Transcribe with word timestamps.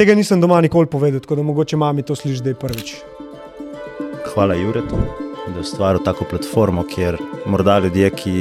Tega 0.00 0.14
nisem 0.16 0.40
doma 0.40 0.62
nikoli 0.64 0.86
povedal, 0.88 1.20
tako 1.20 1.36
da 1.36 1.42
mogoče 1.44 1.76
mami 1.76 2.02
to 2.02 2.14
slišiš, 2.16 2.38
da 2.40 2.50
je 2.50 2.54
prvič. 2.54 2.94
Hvala 4.32 4.54
Juretu, 4.54 4.96
da 5.46 5.54
je 5.54 5.60
ustvaril 5.60 6.00
tako 6.04 6.24
platformo, 6.30 6.86
kjer 6.88 7.18
morda 7.46 7.78
ljudje, 7.78 8.10
ki 8.10 8.34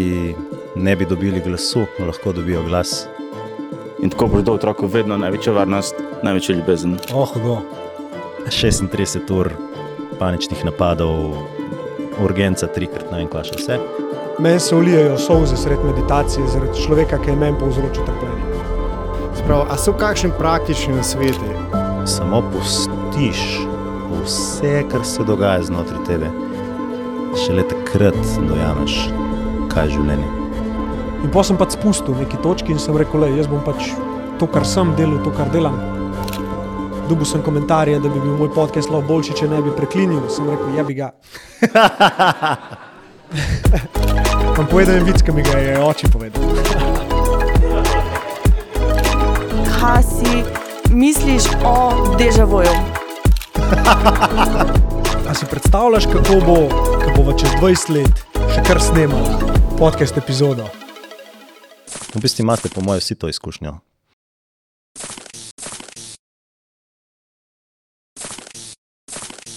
ne 0.76 0.96
bi 0.96 1.06
dobili 1.06 1.42
glasu, 1.44 1.84
lahko 2.00 2.32
dobijo 2.32 2.64
glas. 2.64 3.08
In 4.04 4.10
tako 4.10 4.28
bo 4.28 4.42
do 4.42 4.56
otroka 4.56 4.88
vedno 4.88 5.18
največja 5.18 5.54
varnost, 5.54 6.00
največja 6.24 6.56
ljubezen. 6.56 6.96
Oh, 7.14 7.28
hudo. 7.34 7.58
36 8.48 9.28
ur 9.36 9.52
paničnih 10.20 10.64
napadov, 10.66 11.42
urgenca 12.24 12.72
trikrat, 12.72 13.12
ne 13.12 13.18
vem, 13.18 13.28
kva 13.28 13.44
še 13.44 13.60
vse. 13.60 13.82
Meni 14.40 14.64
se 14.64 14.76
ulijajo 14.76 15.18
solze 15.20 15.60
sred 15.60 15.84
meditacije 15.84 16.48
zaradi 16.48 16.86
človeka, 16.86 17.20
ki 17.20 17.34
je 17.34 17.42
meni 17.44 17.60
povzročil 17.60 18.08
trpljenje. 18.08 18.49
Sprav, 19.50 19.66
a 19.70 19.78
so 19.82 19.94
kakšni 19.98 20.30
praktični 20.38 20.94
nasveti? 20.94 21.50
Samo 22.06 22.44
pustiš 22.54 23.58
vse, 24.22 24.84
kar 24.92 25.06
se 25.06 25.24
dogaja 25.24 25.64
znotraj 25.64 26.04
tebe. 26.06 26.30
Šele 27.46 27.64
takrat 27.66 28.14
dojameš, 28.50 29.10
kaj 29.74 29.86
je 29.88 29.92
življenje. 29.96 30.30
In 31.24 31.30
potem 31.34 31.48
sem 31.50 31.58
pač 31.58 31.70
spustil 31.80 32.14
neki 32.22 32.38
točki 32.44 32.70
in 32.76 32.80
sem 32.84 32.94
rekel, 33.02 33.20
da 33.26 33.30
jaz 33.34 33.48
bom 33.50 33.62
pač 33.66 33.90
to, 34.38 34.46
kar 34.46 34.62
sem 34.70 34.94
delal, 35.00 35.18
to, 35.26 35.34
kar 35.34 35.50
delam. 35.50 35.82
Dobil 37.10 37.26
sem 37.26 37.42
komentarje, 37.42 37.98
da 37.98 38.06
bi 38.06 38.22
bil 38.22 38.38
moj 38.38 38.54
podcast 38.54 38.94
lahko 38.94 39.10
boljši, 39.16 39.34
če 39.34 39.50
ne 39.50 39.66
bi 39.66 39.74
preklinil. 39.74 40.30
Sem 40.30 40.46
rekel, 40.46 40.78
ja 40.78 40.86
bi 40.86 40.94
ga. 41.02 41.10
Vam 44.60 44.68
povedal 44.70 45.02
en 45.02 45.10
vic, 45.10 45.26
ki 45.26 45.34
mi 45.34 45.42
ga 45.42 45.58
je 45.58 45.74
oči 45.90 46.06
povedal. 46.14 46.89
Si 49.90 50.44
misliš 50.94 51.44
o 51.66 52.16
dežavoju? 52.18 52.70
A 55.30 55.34
si 55.34 55.46
predstavljaš, 55.50 56.06
kako 56.06 56.34
bo, 56.46 56.58
ko 57.02 57.24
bo 57.26 57.34
čez 57.34 57.50
20 57.58 57.94
let 57.98 58.22
še 58.54 58.62
kar 58.68 58.78
snemala 58.78 59.50
podcast 59.82 60.14
epizodo? 60.22 60.68
V 62.14 62.22
bistvu 62.22 62.46
imate, 62.46 62.70
po 62.70 62.86
mojem, 62.86 63.02
vsi 63.02 63.18
to 63.18 63.34
izkušnjo. 63.34 63.80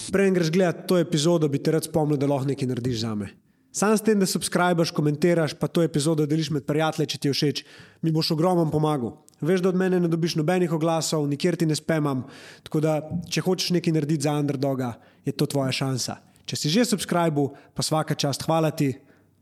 Preden 0.09 0.33
greš 0.33 0.49
gledat 0.49 0.87
to 0.89 0.97
epizodo, 0.97 1.45
bi 1.45 1.61
te 1.61 1.77
rad 1.77 1.85
spomnil, 1.85 2.17
da 2.17 2.25
lahko 2.25 2.49
nekaj 2.49 2.73
narediš 2.73 3.05
za 3.05 3.13
me. 3.13 3.29
Sam 3.73 3.93
s 3.97 4.01
tem, 4.05 4.17
da 4.17 4.25
subskrbiš, 4.25 4.91
komentiraš, 4.97 5.53
pa 5.61 5.69
to 5.69 5.85
epizodo 5.85 6.25
deliš 6.25 6.49
med 6.57 6.65
prijatelji, 6.65 7.09
če 7.13 7.21
ti 7.21 7.29
je 7.29 7.37
všeč, 7.37 7.63
mi 8.01 8.13
boš 8.13 8.33
ogromno 8.33 8.65
pomagal. 8.73 9.13
Veš, 9.43 9.63
da 9.63 9.69
od 9.69 9.79
mene 9.79 9.99
ne 9.99 10.09
dobiš 10.11 10.37
nobenih 10.39 10.71
oglasov, 10.73 11.25
nikjer 11.29 11.57
ti 11.59 11.67
ne 11.69 11.75
spemam. 11.75 12.25
Tako 12.63 12.81
da, 12.83 12.99
če 13.29 13.43
hočeš 13.45 13.73
nekaj 13.77 13.95
narediti 13.95 14.25
za 14.27 14.35
underdoga, 14.39 14.93
je 15.25 15.33
to 15.35 15.47
tvoja 15.49 15.71
šansa. 15.71 16.19
Če 16.49 16.59
si 16.59 16.71
že 16.71 16.85
subskrbil, 16.87 17.51
pa 17.75 17.83
vsaka 17.85 18.15
čast, 18.19 18.43
hvala 18.47 18.71
ti, 18.71 18.93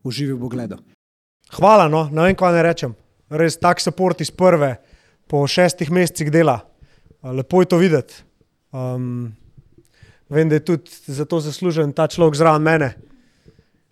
uživi 0.03 0.33
v 0.33 0.41
pogledu. 0.41 0.77
Hvala, 1.52 1.89
no, 1.91 2.05
ne 2.13 2.29
vem, 2.29 2.38
kaj 2.38 2.55
ne 2.55 2.66
rečem. 2.66 2.95
Res 3.31 3.57
tak 3.59 3.81
support 3.81 4.22
iz 4.22 4.31
prve, 4.31 4.77
po 5.27 5.44
šestih 5.47 5.91
mesecih 5.91 6.31
dela. 6.31 6.59
Lepo 7.23 7.61
je 7.61 7.69
to 7.72 7.77
videti. 7.79 8.23
Um, 8.72 9.31
vem, 10.29 10.49
da 10.49 10.59
je 10.59 10.66
tudi 10.66 10.91
zato 11.07 11.39
zaslužen 11.39 11.94
ta 11.94 12.07
človek 12.07 12.35
zraven 12.35 12.63
mene. 12.63 12.94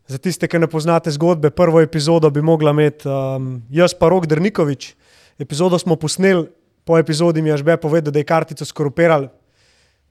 Za 0.10 0.18
tiste, 0.18 0.48
ki 0.50 0.58
ne 0.58 0.68
poznate 0.68 1.12
zgodbe, 1.14 1.52
prvo 1.54 1.84
epizodo 1.84 2.32
bi 2.34 2.42
mogla 2.42 2.74
imeti 2.74 3.06
um, 3.06 3.60
jaz, 3.70 3.94
pa 3.94 4.10
Rok 4.10 4.26
Drnikovič. 4.26 4.96
Epizodo 5.40 5.80
smo 5.80 5.96
posneli, 5.96 6.48
po 6.84 6.98
epizodi 6.98 7.42
mi 7.42 7.50
je 7.50 7.58
žbe 7.58 7.78
povedal, 7.78 8.12
da 8.12 8.20
je 8.20 8.28
kartico 8.28 8.66
skorupiral. 8.66 9.30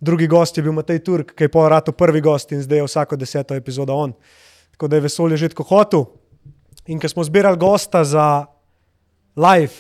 Drugi 0.00 0.26
gost 0.26 0.56
je 0.56 0.62
bil 0.62 0.72
Matej 0.72 1.02
Turk, 1.04 1.34
ki 1.34 1.44
je 1.44 1.52
po 1.52 1.68
ratu 1.68 1.92
prvi 1.92 2.20
gost 2.20 2.52
in 2.52 2.62
zdaj 2.62 2.78
je 2.78 2.86
vsako 2.86 3.16
deseto 3.16 3.54
epizodo 3.54 3.94
on. 3.94 4.14
Tako 4.72 4.88
da 4.88 4.96
je 4.96 5.04
vesolje 5.04 5.36
že 5.36 5.48
tako 5.48 5.66
hotel. 5.68 6.04
In 6.86 7.00
ko 7.00 7.08
smo 7.08 7.24
zbirali 7.24 7.58
gosta 7.58 8.04
za 8.04 8.46
live, 9.36 9.74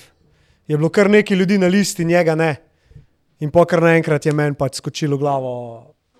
je 0.66 0.76
bilo 0.76 0.90
kar 0.90 1.10
nekaj 1.10 1.36
ljudi 1.36 1.58
na 1.58 1.66
listi, 1.66 2.04
njega 2.04 2.34
ne. 2.34 2.56
In 3.40 3.50
pokar 3.50 3.80
naenkrat 3.82 4.26
je 4.26 4.32
meni 4.34 4.58
pač 4.58 4.82
skočil 4.82 5.14
v 5.14 5.18
glavo 5.22 5.52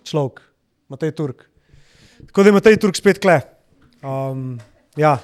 človek, 0.07 0.41
Matej 0.89 1.13
Turk. 1.13 1.45
Tako 2.31 2.43
da 2.43 2.49
je 2.49 2.53
Matej 2.53 2.77
Turk 2.79 2.97
spet 2.97 3.19
kle. 3.19 3.41
Um, 4.03 4.61
ja. 4.97 5.19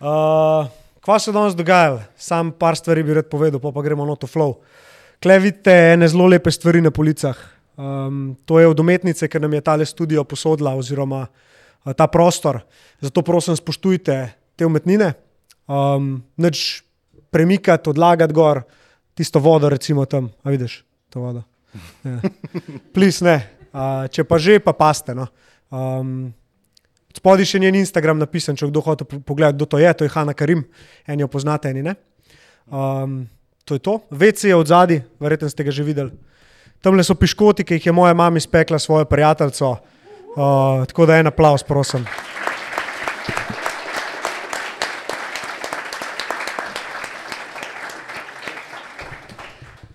Uh, 0.00 0.66
kva 1.00 1.18
se 1.18 1.32
danes 1.32 1.56
dogajalo? 1.56 2.02
Sam 2.16 2.52
par 2.52 2.76
stvari 2.76 3.02
bi 3.02 3.14
rad 3.16 3.28
povedal, 3.32 3.60
pa, 3.60 3.72
pa 3.72 3.82
gremo 3.82 4.04
na 4.06 4.16
to 4.16 4.28
flow. 4.28 4.58
Kle 5.22 5.38
vidite 5.40 5.72
ene 5.94 6.08
zelo 6.08 6.26
lepe 6.28 6.52
stvari 6.52 6.82
na 6.84 6.90
policah. 6.90 7.36
Um, 7.76 8.36
to 8.44 8.60
je 8.60 8.68
od 8.68 8.80
umetnice, 8.80 9.28
ker 9.28 9.40
nam 9.40 9.52
je 9.52 9.60
tale 9.60 9.86
studio 9.86 10.24
posodila, 10.24 10.74
oziroma 10.76 11.26
uh, 11.26 11.92
ta 11.96 12.06
prostor. 12.08 12.60
Zato 13.00 13.22
prosim, 13.22 13.56
spoštujte 13.56 14.16
te 14.56 14.66
umetnine. 14.66 15.12
Um, 15.68 16.22
Neč 16.36 16.82
premikati, 17.30 17.90
odlagati 17.90 18.34
gor 18.34 18.62
tisto 19.16 19.40
vodo, 19.40 19.68
recimo 19.68 20.04
tam, 20.04 20.30
a 20.44 20.50
vidiš 20.50 20.84
to 21.10 21.20
vodo. 21.20 21.42
Ja. 22.04 22.20
Plis 22.94 23.20
ne, 23.24 23.36
uh, 23.72 24.04
če 24.12 24.24
pa 24.24 24.38
že, 24.40 24.60
pa 24.60 24.76
paste. 24.76 25.16
No. 25.16 25.28
Um, 25.72 26.32
Spodaj 27.16 27.48
še 27.48 27.60
njen 27.62 27.78
Instagram 27.80 28.20
napisan, 28.20 28.58
če 28.58 28.68
kdo 28.68 28.82
hoče 28.84 29.06
pogledati, 29.24 29.56
kdo 29.56 29.66
to 29.72 29.80
je, 29.80 29.92
to 29.96 30.04
je 30.04 30.12
Hanna 30.12 30.34
Karim, 30.36 30.66
eni 31.08 31.24
jo 31.24 31.30
poznate, 31.32 31.72
eni 31.72 31.84
ne. 31.86 31.96
Um, 32.68 33.22
to 33.64 33.78
je 33.78 33.80
to. 33.80 34.00
VC 34.10 34.50
je 34.50 34.56
od 34.56 34.68
zadaj, 34.68 35.00
verjetno 35.22 35.48
ste 35.48 35.64
ga 35.64 35.72
že 35.72 35.86
videli. 35.86 36.12
Tam 36.84 36.98
le 36.98 37.06
so 37.06 37.16
piškoti, 37.16 37.64
ki 37.64 37.80
jih 37.80 37.88
je 37.88 37.96
moja 37.96 38.12
mama 38.14 38.36
izpekla 38.36 38.78
svojo 38.78 39.08
prijateljico. 39.08 39.72
Uh, 40.36 40.84
tako 40.84 41.08
da 41.08 41.16
en 41.16 41.32
aplaus, 41.32 41.64
prosim. 41.64 42.04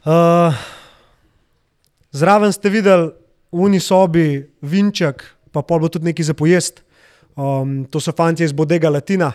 Uh, 0.02 0.58
zraven 2.10 2.50
ste 2.50 2.74
videli 2.74 3.14
v 3.54 3.68
uni 3.70 3.78
sobi 3.78 4.42
vinček, 4.66 5.22
pa 5.54 5.62
pol 5.62 5.86
bo 5.86 5.92
tudi 5.94 6.10
nekaj 6.10 6.34
za 6.34 6.34
pojest. 6.34 6.82
Um, 7.36 7.86
to 7.90 8.00
so 8.00 8.12
fanti 8.12 8.44
iz 8.44 8.52
Bodega 8.54 8.90
Latina, 8.90 9.32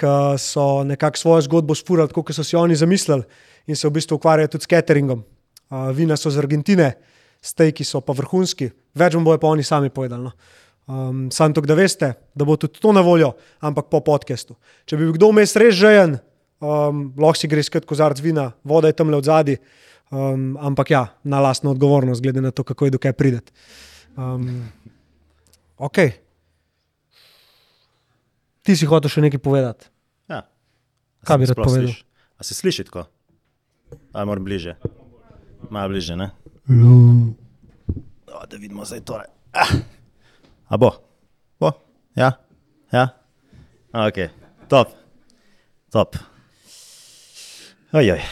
ki 0.00 0.14
so 0.40 0.82
nekako 0.84 1.18
svojo 1.18 1.44
zgodbo 1.48 1.74
spurali, 1.76 2.12
kot 2.12 2.32
so 2.32 2.44
si 2.44 2.56
oni 2.56 2.76
zamislili, 2.76 3.22
in 3.66 3.76
se 3.76 3.88
v 3.88 3.92
bistvu 3.98 4.16
ukvarjajo 4.16 4.54
tudi 4.54 4.64
s 4.64 4.70
cateringom. 4.70 5.22
Uh, 5.70 5.90
vina 5.94 6.16
so 6.16 6.32
iz 6.32 6.38
Argentine, 6.40 6.94
stejki 7.42 7.84
so 7.84 8.00
pa 8.00 8.16
vrhunski, 8.16 8.70
več 8.96 9.14
vam 9.14 9.26
bojo 9.26 9.38
pa 9.42 9.50
oni 9.52 9.62
sami 9.62 9.90
povedali. 9.90 10.24
No. 10.24 10.32
Um, 10.90 11.28
Sam 11.30 11.52
to, 11.54 11.62
da 11.62 11.76
veste, 11.78 12.14
da 12.34 12.44
bo 12.44 12.56
tudi 12.58 12.80
to 12.80 12.92
na 12.92 13.04
voljo, 13.04 13.34
ampak 13.60 13.90
po 13.92 14.00
podkastu. 14.02 14.56
Če 14.88 14.96
bi 14.96 15.06
bil 15.06 15.14
kdo 15.14 15.28
vmes 15.30 15.54
res 15.60 15.76
žejen, 15.78 16.16
um, 16.58 17.04
lahko 17.20 17.38
si 17.38 17.50
gre 17.52 17.62
skrat 17.62 17.86
kozarc 17.86 18.18
vina, 18.24 18.48
voda 18.64 18.90
je 18.90 18.96
tam 18.98 19.12
le 19.12 19.20
od 19.20 19.28
zadaj, 19.28 19.60
um, 20.10 20.56
ampak 20.58 20.90
ja, 20.90 21.04
na 21.22 21.44
lastno 21.44 21.76
odgovornost, 21.76 22.24
glede 22.24 22.42
na 22.42 22.50
to, 22.50 22.64
kako 22.66 22.88
je 22.88 22.96
do 22.96 23.02
kaj 23.02 23.14
prideti. 23.14 23.54
Um, 24.16 24.66
ok. 25.78 26.29
Ti 28.62 28.76
si 28.76 28.86
hotel 28.88 29.08
še 29.08 29.24
nekaj 29.24 29.40
povedati. 29.40 29.88
Ja. 30.28 30.44
Kaj 31.24 31.36
bi 31.40 31.48
rad 31.48 31.56
povedal? 31.56 31.88
sliši? 31.88 32.04
A 32.36 32.40
se 32.44 32.54
sliši 32.54 32.84
tako? 32.88 33.06
Ali 34.12 34.26
moram 34.26 34.44
bliže? 34.44 34.76
Malo 35.70 35.92
bliže, 35.92 36.16
ne? 36.16 36.30
O, 38.30 38.46
da 38.46 38.56
vidimo 38.56 38.84
zdaj 38.84 39.04
tole. 39.04 39.24
Ah. 39.52 39.72
A 40.68 40.76
bo? 40.78 40.92
Bo? 41.60 41.72
Ja? 42.16 42.38
Ja? 42.92 43.08
A, 43.92 44.06
ok, 44.06 44.30
top. 44.68 44.94
Top. 45.90 46.14
Ojoj. 47.92 48.22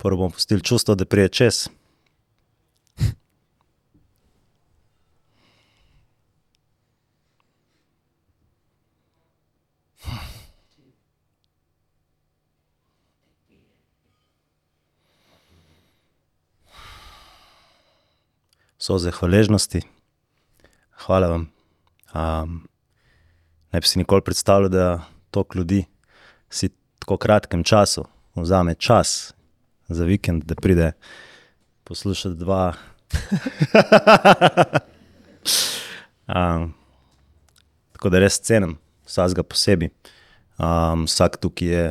Prvo 0.00 0.16
bom 0.16 0.30
pustil 0.32 0.60
čustvo, 0.64 0.94
da 0.94 1.04
prije 1.04 1.28
čez. 1.28 1.68
Soze 18.78 19.10
hvaležnosti. 19.10 19.82
Hvala 21.04 21.28
vam. 21.28 21.52
Um, 22.14 22.68
ne 23.72 23.80
bi 23.80 23.86
si 23.86 23.98
nikoli 23.98 24.24
predstavljal, 24.24 24.68
da 24.68 25.04
toliko 25.30 25.58
ljudi 25.58 25.84
si 26.48 26.66
v 26.66 26.72
tako 26.98 27.16
kratkem 27.16 27.64
času 27.64 28.04
vzame 28.34 28.74
čas 28.74 29.34
za 29.90 30.04
vikend, 30.04 30.44
da 30.44 30.54
pride 30.54 30.92
poslušati 31.84 32.36
dva. 32.36 32.72
um, 36.34 36.74
tako 37.92 38.08
da 38.10 38.18
res 38.22 38.40
cenim 38.40 38.78
vsakega 39.06 39.42
posebej. 39.42 39.90
Um, 40.60 41.04
vsak 41.08 41.36
tukaj 41.40 41.68
je 41.68 41.84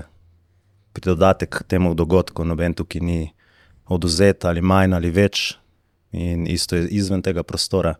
pridodatek 0.93 1.49
k 1.49 1.63
temu 1.67 1.93
dogodku, 1.93 2.45
noben 2.45 2.73
tukaj 2.73 3.01
ni 3.01 3.33
oduzet 3.89 4.45
ali 4.45 4.61
manj 4.61 4.93
ali 4.95 5.11
več, 5.11 5.57
in 6.11 6.47
isto 6.47 6.75
je 6.75 6.87
izven 6.87 7.21
tega 7.21 7.43
prostora. 7.43 7.95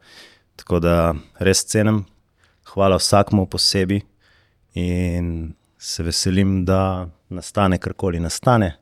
Tako 0.56 0.80
da 0.80 0.96
res 1.40 1.63
cenim, 1.66 2.04
hvala 2.74 2.98
vsakmu 3.00 3.48
posebej 3.50 4.01
in 4.80 5.54
se 5.80 6.04
veselim, 6.04 6.66
da 6.66 7.07
nastane 7.30 7.78
karkoli 7.78 8.19
nastane. 8.19 8.75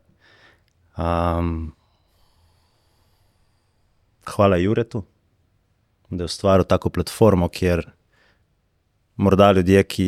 Um, 0.97 1.73
hvala 4.25 4.57
Juretu, 4.57 5.03
da 6.09 6.23
je 6.23 6.25
ustvaril 6.25 6.65
tako 6.65 6.89
platformo, 6.89 7.49
kjer 7.49 7.85
morda 9.15 9.51
ljudje, 9.51 9.83
ki 9.83 10.07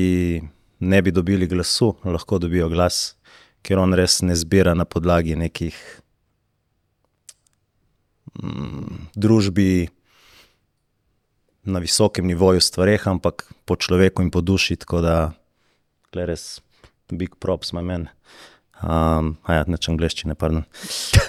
ne 0.79 1.01
bi 1.01 1.11
dobili 1.11 1.47
glasu, 1.47 1.93
lahko 2.03 2.39
dobijo 2.39 2.69
glas, 2.69 3.15
ker 3.61 3.79
on 3.79 3.93
res 3.93 4.21
ne 4.21 4.35
zbira 4.35 4.73
na 4.73 4.85
podlagi 4.85 5.35
nekih 5.35 5.77
mm, 8.41 9.09
družbi 9.15 9.89
na 11.63 11.79
visokem 11.79 12.27
nivoju 12.27 12.61
stvareh, 12.61 13.07
ampak 13.07 13.45
po 13.65 13.75
človeku 13.75 14.23
in 14.25 14.31
po 14.31 14.41
duši, 14.41 14.79
tako 14.79 15.03
da 15.05 15.17
res 16.15 16.61
big 17.11 17.35
props, 17.37 17.73
my 17.73 17.83
man. 17.85 18.07
Um, 18.79 19.33
a 19.43 19.57
ja, 19.57 19.63
neč 19.67 19.89
angliščine, 19.91 20.35
pardon. 20.39 20.63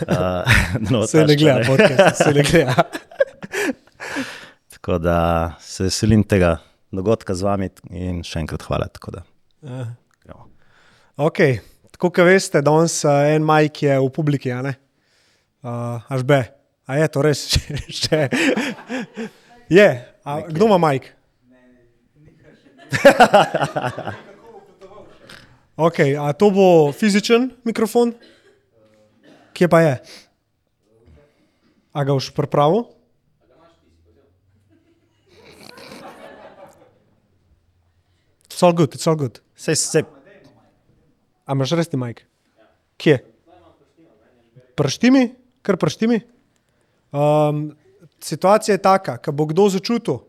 Uh, 0.06 0.46
no, 0.92 1.02
Se 1.10 1.24
ne 1.26 1.34
gleda, 1.34 1.64
podcast, 1.66 2.20
se 2.22 2.30
ne 2.36 2.44
gleda. 2.46 2.84
Tako 4.76 5.00
da 5.02 5.16
se 5.60 5.88
veselim 5.88 6.22
tega 6.24 6.58
dogodka 6.94 7.34
z 7.34 7.46
vami 7.46 7.68
in 7.90 8.22
še 8.26 8.44
enkrat 8.44 8.62
hvala. 8.68 8.86
tako 8.94 9.18
da, 9.18 9.24
gremo. 10.22 10.46
Okay. 11.18 11.58
Tako 11.90 12.14
kot 12.14 12.24
veste, 12.30 12.62
danes 12.64 12.94
uh, 13.04 13.26
en 13.34 13.44
majk 13.44 13.82
je 13.84 13.98
v 13.98 14.08
publiki, 14.14 14.54
a 14.54 14.62
ne? 14.64 14.72
Uh, 15.60 15.98
až 16.08 16.22
be. 16.24 16.40
A 16.88 16.96
je 16.96 17.08
to 17.12 17.22
res? 17.26 17.44
Še, 18.00 18.22
je. 19.68 19.88
A, 20.24 20.38
kdo 20.48 20.70
ima 20.70 20.78
majk? 20.80 21.10
Okay, 25.86 26.16
a 26.16 26.32
to 26.36 26.50
bo 26.52 26.92
fizičen 26.92 27.50
mikrofon? 27.64 28.12
Kje 29.56 29.68
pa 29.68 29.80
je? 29.80 29.94
A 31.92 32.04
ga 32.04 32.14
boš 32.14 32.30
pripravil? 32.36 32.86
It's 38.46 38.62
all 38.62 38.76
good, 38.76 38.92
it's 38.92 39.08
all 39.08 39.16
good. 39.16 39.40
Sej, 39.56 39.76
sej, 39.76 40.04
A 41.48 41.56
imaš 41.56 41.72
res 41.74 41.88
ti 41.90 41.98
majk? 41.98 42.22
Kje? 43.00 43.16
Prštimi, 44.78 45.32
kar 45.66 45.80
prštimi. 45.80 46.20
Um, 47.10 47.72
situacija 48.22 48.76
je 48.76 48.82
taka, 48.84 49.16
da 49.18 49.32
bo 49.34 49.48
kdo 49.50 49.66
začutil, 49.72 50.20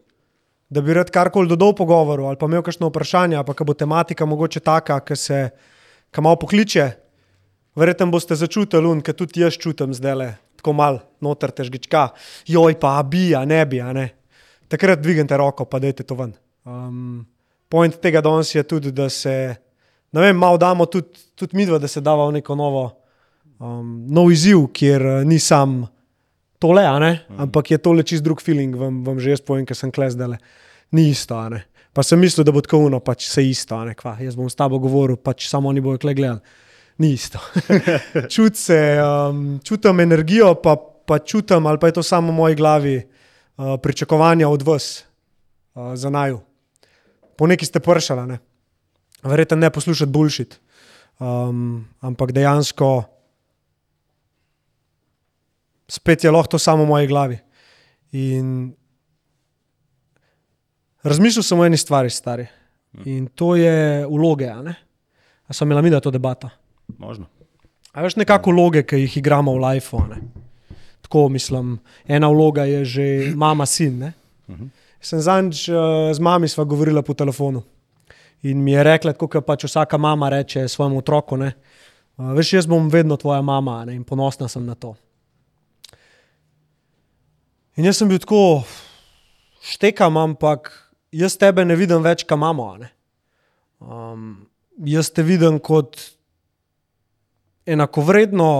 da 0.71 0.81
bi 0.81 0.93
rad 0.95 1.09
karkoli 1.11 1.49
dodal 1.51 1.73
pogovoru 1.75 2.29
ali 2.29 2.39
pa 2.39 2.47
imel 2.47 2.63
kakšno 2.63 2.87
vprašanje, 2.87 3.43
pa 3.43 3.53
ka 3.53 3.67
bo 3.67 3.73
tematika 3.75 4.25
mogoče 4.25 4.59
taka, 4.63 4.99
ki 5.03 5.15
se 5.15 5.49
ka 6.11 6.21
malo 6.21 6.39
pokliče. 6.39 6.91
Verjetno 7.75 8.07
boste 8.11 8.35
začutili, 8.35 8.87
un, 8.87 9.01
ker 9.03 9.15
tudi 9.15 9.43
jaz 9.43 9.59
čutim 9.59 9.93
zdaj 9.95 10.15
le, 10.15 10.29
tako 10.59 10.73
mal 10.75 10.99
noter 11.23 11.51
težgička, 11.55 12.09
joj 12.47 12.75
pa, 12.79 12.97
a 12.99 13.03
bi, 13.03 13.29
a 13.35 13.43
ne 13.47 13.61
bi, 13.67 13.79
a 13.83 13.91
ne. 13.95 14.09
Takrat 14.71 14.99
dvignite 15.03 15.37
roko, 15.39 15.67
pa 15.67 15.79
dajte 15.79 16.03
to 16.07 16.15
ven. 16.19 16.33
Um, 16.67 17.23
point 17.71 17.95
tega 18.03 18.23
danes 18.23 18.51
je 18.55 18.63
tudi, 18.63 18.91
da 18.95 19.09
se, 19.11 19.55
ne 20.11 20.23
vem, 20.23 20.35
malo 20.35 20.59
damo 20.59 20.87
tudi, 20.87 21.31
tudi 21.35 21.59
midva, 21.59 21.79
da 21.79 21.87
se 21.87 22.03
dava 22.03 22.27
v 22.27 22.39
neko 22.39 22.55
novo, 22.59 22.85
um, 23.59 24.05
nov 24.07 24.31
izziv, 24.31 24.69
kjer 24.75 25.07
uh, 25.17 25.23
ni 25.27 25.39
sam 25.39 25.81
tole, 26.61 26.85
ne, 27.01 27.11
ampak 27.41 27.73
je 27.73 27.81
tole 27.81 28.05
čist 28.05 28.23
drug 28.25 28.41
feeling, 28.43 28.77
vam, 28.77 29.01
vam 29.05 29.17
že 29.19 29.33
jaz 29.33 29.41
povem, 29.41 29.65
ker 29.65 29.77
sem 29.77 29.91
kles 29.93 30.15
dele. 30.19 30.37
Ni 30.93 31.09
isto, 31.11 31.37
ne. 31.49 31.65
Pa 31.91 32.05
sem 32.07 32.19
mislil, 32.21 32.45
da 32.47 32.53
bo 32.55 32.61
tako 32.63 32.85
uno, 32.87 33.01
pač 33.03 33.25
se 33.27 33.43
isto, 33.43 33.75
ne, 33.83 33.95
kva. 33.97 34.15
Jaz 34.23 34.37
bom 34.39 34.47
s 34.47 34.55
tabo 34.55 34.79
govoril, 34.79 35.17
pač 35.19 35.49
samo 35.49 35.71
oni 35.71 35.83
bojo 35.83 35.99
kle 35.99 36.13
gledali. 36.15 36.39
Ni 37.01 37.15
isto. 37.17 37.41
Čut 38.33 38.59
se, 38.59 38.77
um, 39.01 39.59
čutim 39.65 39.99
energijo, 40.03 40.53
pa, 40.61 40.75
pa 40.77 41.17
čutim, 41.19 41.65
ali 41.65 41.81
pa 41.81 41.89
je 41.89 41.97
to 41.97 42.03
samo 42.05 42.31
v 42.31 42.37
moji 42.37 42.55
glavi, 42.55 42.95
uh, 43.01 43.75
pričakovanja 43.81 44.47
od 44.47 44.61
vas 44.67 45.03
uh, 45.73 45.95
za 45.97 46.13
naju. 46.13 46.39
Po 47.35 47.47
neki 47.49 47.65
ste 47.65 47.81
pršali, 47.81 48.27
ne. 48.27 48.37
Verjetno 49.23 49.57
ne 49.57 49.69
poslušati 49.73 50.11
bulšit, 50.11 50.59
um, 51.19 51.81
ampak 52.05 52.31
dejansko 52.31 53.03
spet 55.91 56.23
je 56.23 56.31
lahko 56.31 56.55
to 56.55 56.59
samo 56.59 56.85
v 56.85 56.87
moji 56.87 57.07
glavi. 57.07 57.37
In 58.11 58.71
razmišljal 61.03 61.43
sem 61.43 61.59
o 61.59 61.65
eni 61.65 61.77
stvari, 61.77 62.09
stari. 62.09 62.47
In 63.05 63.27
to 63.35 63.55
je 63.55 64.05
vloge. 64.07 64.47
A, 64.47 64.61
ne? 64.61 64.75
a 65.47 65.53
sem 65.53 65.67
imela 65.67 65.81
mi 65.81 65.89
da 65.89 65.99
to 65.99 66.11
debato. 66.11 66.49
možno. 66.97 67.25
A 67.91 68.01
veš 68.01 68.15
nekako 68.15 68.51
vloge, 68.51 68.83
ki 68.83 68.95
jih 68.95 69.17
igramo 69.17 69.53
v 69.53 69.59
lifeu. 69.59 69.99
Tako 71.01 71.29
mislim, 71.29 71.79
ena 72.07 72.29
vloga 72.31 72.63
je 72.63 72.85
že 72.85 73.33
mama, 73.35 73.65
sin. 73.65 73.99
Ne? 73.99 74.13
Sem 75.01 75.19
zadnjič 75.19 75.69
uh, 75.69 75.75
z 76.13 76.19
mami 76.19 76.47
sva 76.47 76.63
govorila 76.63 77.01
po 77.01 77.13
telefonu. 77.13 77.63
In 78.43 78.63
mi 78.63 78.71
je 78.71 78.83
rekla, 78.83 79.13
kot 79.13 79.45
pač 79.45 79.65
vsaka 79.65 79.97
mama 79.97 80.29
reče 80.29 80.67
svojemu 80.67 80.97
otroku: 80.97 81.37
ne, 81.37 81.51
uh, 82.17 82.31
Veš, 82.37 82.53
jaz 82.53 82.67
bom 82.67 82.89
vedno 82.89 83.17
tvoja 83.17 83.41
mama 83.41 83.85
ne, 83.85 83.95
in 83.95 84.03
ponosna 84.03 84.47
sem 84.47 84.65
na 84.65 84.75
to. 84.75 84.95
In 87.81 87.87
jaz 87.89 87.97
sem 87.97 88.09
bil 88.11 88.19
tako, 88.21 88.61
štekam, 89.65 90.13
ampak 90.21 90.67
jaz 91.09 91.33
tebe 91.41 91.63
ne 91.65 91.73
vidim 91.73 92.03
več, 92.05 92.21
kam 92.29 92.43
imamo. 92.43 92.67
Um, 93.81 94.25
jaz 94.85 95.07
te 95.09 95.23
vidim 95.25 95.55
kot 95.57 95.97
enakovredno 97.65 98.51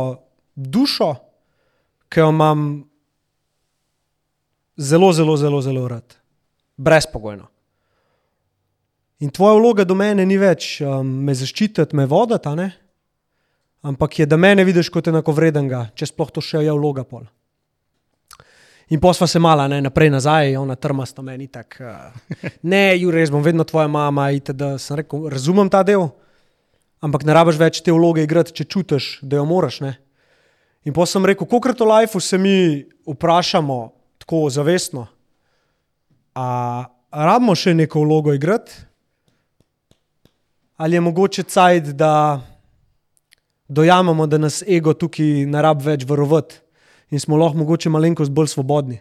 dušo, 0.58 1.12
ki 2.10 2.24
jo 2.24 2.32
imam 2.34 2.64
zelo, 4.82 5.12
zelo, 5.14 5.36
zelo, 5.38 5.60
zelo 5.62 5.84
rad. 5.92 6.16
Brezpogojno. 6.82 7.46
In 9.22 9.30
tvoja 9.30 9.60
vloga 9.60 9.86
do 9.86 9.94
mene 9.94 10.26
ni 10.26 10.40
več 10.42 10.80
um, 10.82 11.06
me 11.28 11.36
zaščititi, 11.38 11.94
me 11.94 12.08
voditi, 12.10 12.66
ampak 13.86 14.18
je, 14.18 14.26
da 14.26 14.42
mene 14.42 14.66
vidiš 14.66 14.90
kot 14.90 15.12
enakovrednega, 15.14 15.92
če 15.94 16.10
sploh 16.10 16.34
to 16.34 16.42
še 16.42 16.64
je 16.66 16.74
vloga 16.74 17.06
pol. 17.06 17.30
In 18.92 19.00
posva 19.00 19.28
se 19.28 19.40
mala, 19.40 19.70
ne, 19.72 19.78
naprej 19.82 20.10
nazaj, 20.12 20.58
ona 20.60 20.76
trmasta 20.76 21.24
meni 21.24 21.48
tako. 21.48 21.88
Uh, 21.88 22.50
ne, 22.68 22.98
Jure, 23.00 23.22
jaz 23.22 23.30
bom 23.32 23.44
vedno 23.44 23.64
tvoja 23.64 23.88
mama. 23.88 24.26
Itd. 24.36 24.66
Sem 24.84 25.00
rekel, 25.00 25.30
razumem 25.32 25.70
ta 25.72 25.80
del, 25.88 26.10
ampak 27.00 27.24
ne 27.24 27.36
rabiš 27.38 27.60
več 27.62 27.80
te 27.86 27.94
vloge 27.96 28.26
igrati, 28.28 28.52
če 28.52 28.66
čutiš, 28.68 29.08
da 29.24 29.40
jo 29.40 29.46
moraš. 29.48 29.80
Ne? 29.86 29.94
In 30.84 30.96
pa 30.98 31.06
sem 31.08 31.24
rekel, 31.24 31.48
koliko 31.48 31.72
v 31.86 31.88
lifeu 31.88 32.20
se 32.20 32.38
mi 32.38 32.84
vprašamo 33.08 33.78
tako 34.20 34.50
zavestno, 34.52 35.06
a 36.36 36.48
rabimo 37.12 37.56
še 37.56 37.74
neko 37.78 38.04
vlogo 38.04 38.34
igrati, 38.36 38.76
ali 40.82 40.98
je 41.00 41.06
mogoče 41.06 41.44
cajt, 41.48 41.94
da 41.96 42.42
dojamemo, 43.72 44.28
da 44.28 44.38
nas 44.42 44.60
ego 44.68 44.92
tukaj 44.94 45.46
ne 45.48 45.64
rab 45.64 45.80
več 45.86 46.04
varovati 46.10 46.60
in 47.12 47.20
smo 47.20 47.38
lahko 47.38 47.60
mogoče 47.62 47.90
malenkost 47.92 48.32
bolj 48.32 48.48
svobodni. 48.54 49.00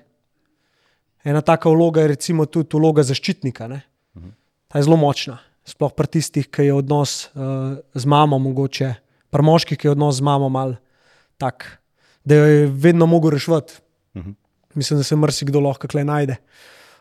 Ena 1.25 1.41
taka 1.41 1.71
vloga 1.71 2.03
je 2.03 2.15
recimo 2.15 2.47
tudi 2.47 2.77
vloga 2.77 3.05
zaščitnika. 3.07 3.69
Ne? 3.69 3.83
Ta 4.71 4.79
je 4.79 4.87
zelo 4.87 4.97
močna, 4.97 5.39
sploh 5.67 5.93
pri 5.97 6.09
tistih, 6.17 6.49
ki 6.49 6.69
je 6.69 6.75
odnos 6.75 7.29
uh, 7.35 7.77
z 7.95 8.07
mamo, 8.09 8.39
mogoče 8.39 8.95
pri 9.31 9.47
moških, 9.47 9.79
ki 9.79 9.89
je 9.89 9.93
odnos 9.95 10.19
z 10.19 10.27
mamo 10.27 10.49
mal 10.49 10.77
tak, 11.41 11.67
da 12.25 12.37
jo 12.37 12.49
je 12.49 12.67
vedno 12.67 13.07
mogel 13.07 13.35
rešiti. 13.37 13.81
Mislim, 14.75 15.01
da 15.01 15.05
se 15.05 15.17
marsikdo 15.17 15.61
lahko 15.61 15.89
kaj 15.91 16.05
najde. 16.07 16.37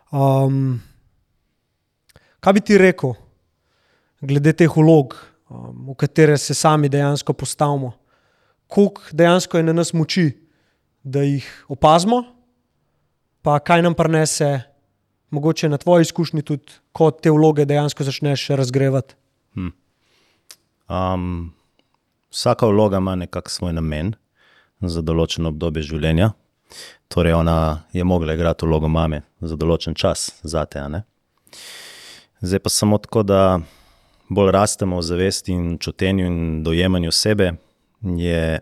Um, 0.09 0.79
kaj 2.41 2.53
bi 2.57 2.63
ti 2.65 2.77
rekel, 2.81 3.13
glede 4.25 4.55
teh 4.57 4.73
vlog, 4.73 5.13
um, 5.49 5.91
v 5.91 5.97
katere 5.99 6.37
se 6.37 6.57
sami 6.57 6.89
dejansko 6.89 7.33
postavimo? 7.33 7.93
Koliko 8.67 9.13
dejansko 9.13 9.57
je 9.57 9.67
na 9.69 9.73
nas 9.73 9.93
moči, 9.93 10.31
da 11.09 11.25
jih 11.25 11.47
opazimo, 11.67 12.23
pa 13.41 13.57
kaj 13.59 13.81
nam 13.81 13.97
prinese, 13.97 14.61
mogoče 15.29 15.69
na 15.69 15.77
tvoji 15.77 16.07
izkušnji, 16.07 16.41
tudi 16.45 16.79
ko 16.93 17.11
te 17.11 17.31
vloge 17.31 17.65
dejansko 17.65 18.03
začneš 18.03 18.47
razgrevati. 18.59 19.15
Um, 20.89 21.53
vsaka 22.31 22.67
vloga 22.67 22.97
ima 22.97 23.15
nekako 23.15 23.49
svoj 23.49 23.73
namen. 23.73 24.15
za 24.81 25.01
določeno 25.03 25.51
obdobje 25.51 25.83
življenja. 25.89 26.31
Torej, 27.11 27.33
ona 27.33 27.85
je 27.95 28.05
mogla 28.05 28.35
igrati 28.37 28.67
vlogo 28.67 28.87
mame 28.87 29.23
za 29.41 29.57
določen 29.59 29.95
čas, 29.97 30.29
zate. 30.43 30.79
a 30.79 30.87
ne. 30.87 31.03
Zdaj 32.41 32.59
pa 32.63 32.69
samo 32.69 32.97
tako, 32.97 33.23
da 33.23 33.59
bolj 34.29 34.51
rastemo 34.55 34.99
v 35.01 35.03
zavesti 35.03 35.51
in 35.51 35.77
čutenju 35.81 36.25
in 36.25 36.37
dojemanju 36.63 37.11
sebe, 37.11 37.57
je, 38.01 38.59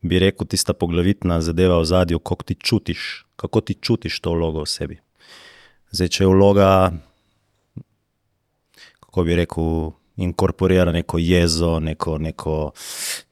bi 0.00 0.18
rekel, 0.18 0.46
tista 0.46 0.72
poglavitna 0.72 1.40
zadeva 1.40 1.78
v 1.78 1.84
zadju, 1.84 2.18
kako 2.18 2.42
ti 2.42 2.54
čutiš, 2.54 3.26
kako 3.36 3.60
ti 3.60 3.74
čutiš 3.74 4.20
to 4.20 4.32
vlogo 4.32 4.62
v 4.62 4.70
sebi. 4.70 4.98
Zdaj, 5.90 6.08
če 6.08 6.24
je 6.24 6.28
vloga, 6.28 6.70
kako 9.00 9.24
bi 9.24 9.38
rekel, 9.38 9.90
inkorporira 10.18 10.92
neko 10.92 11.18
jezo, 11.18 11.78
neko, 11.80 12.18
neko 12.18 12.54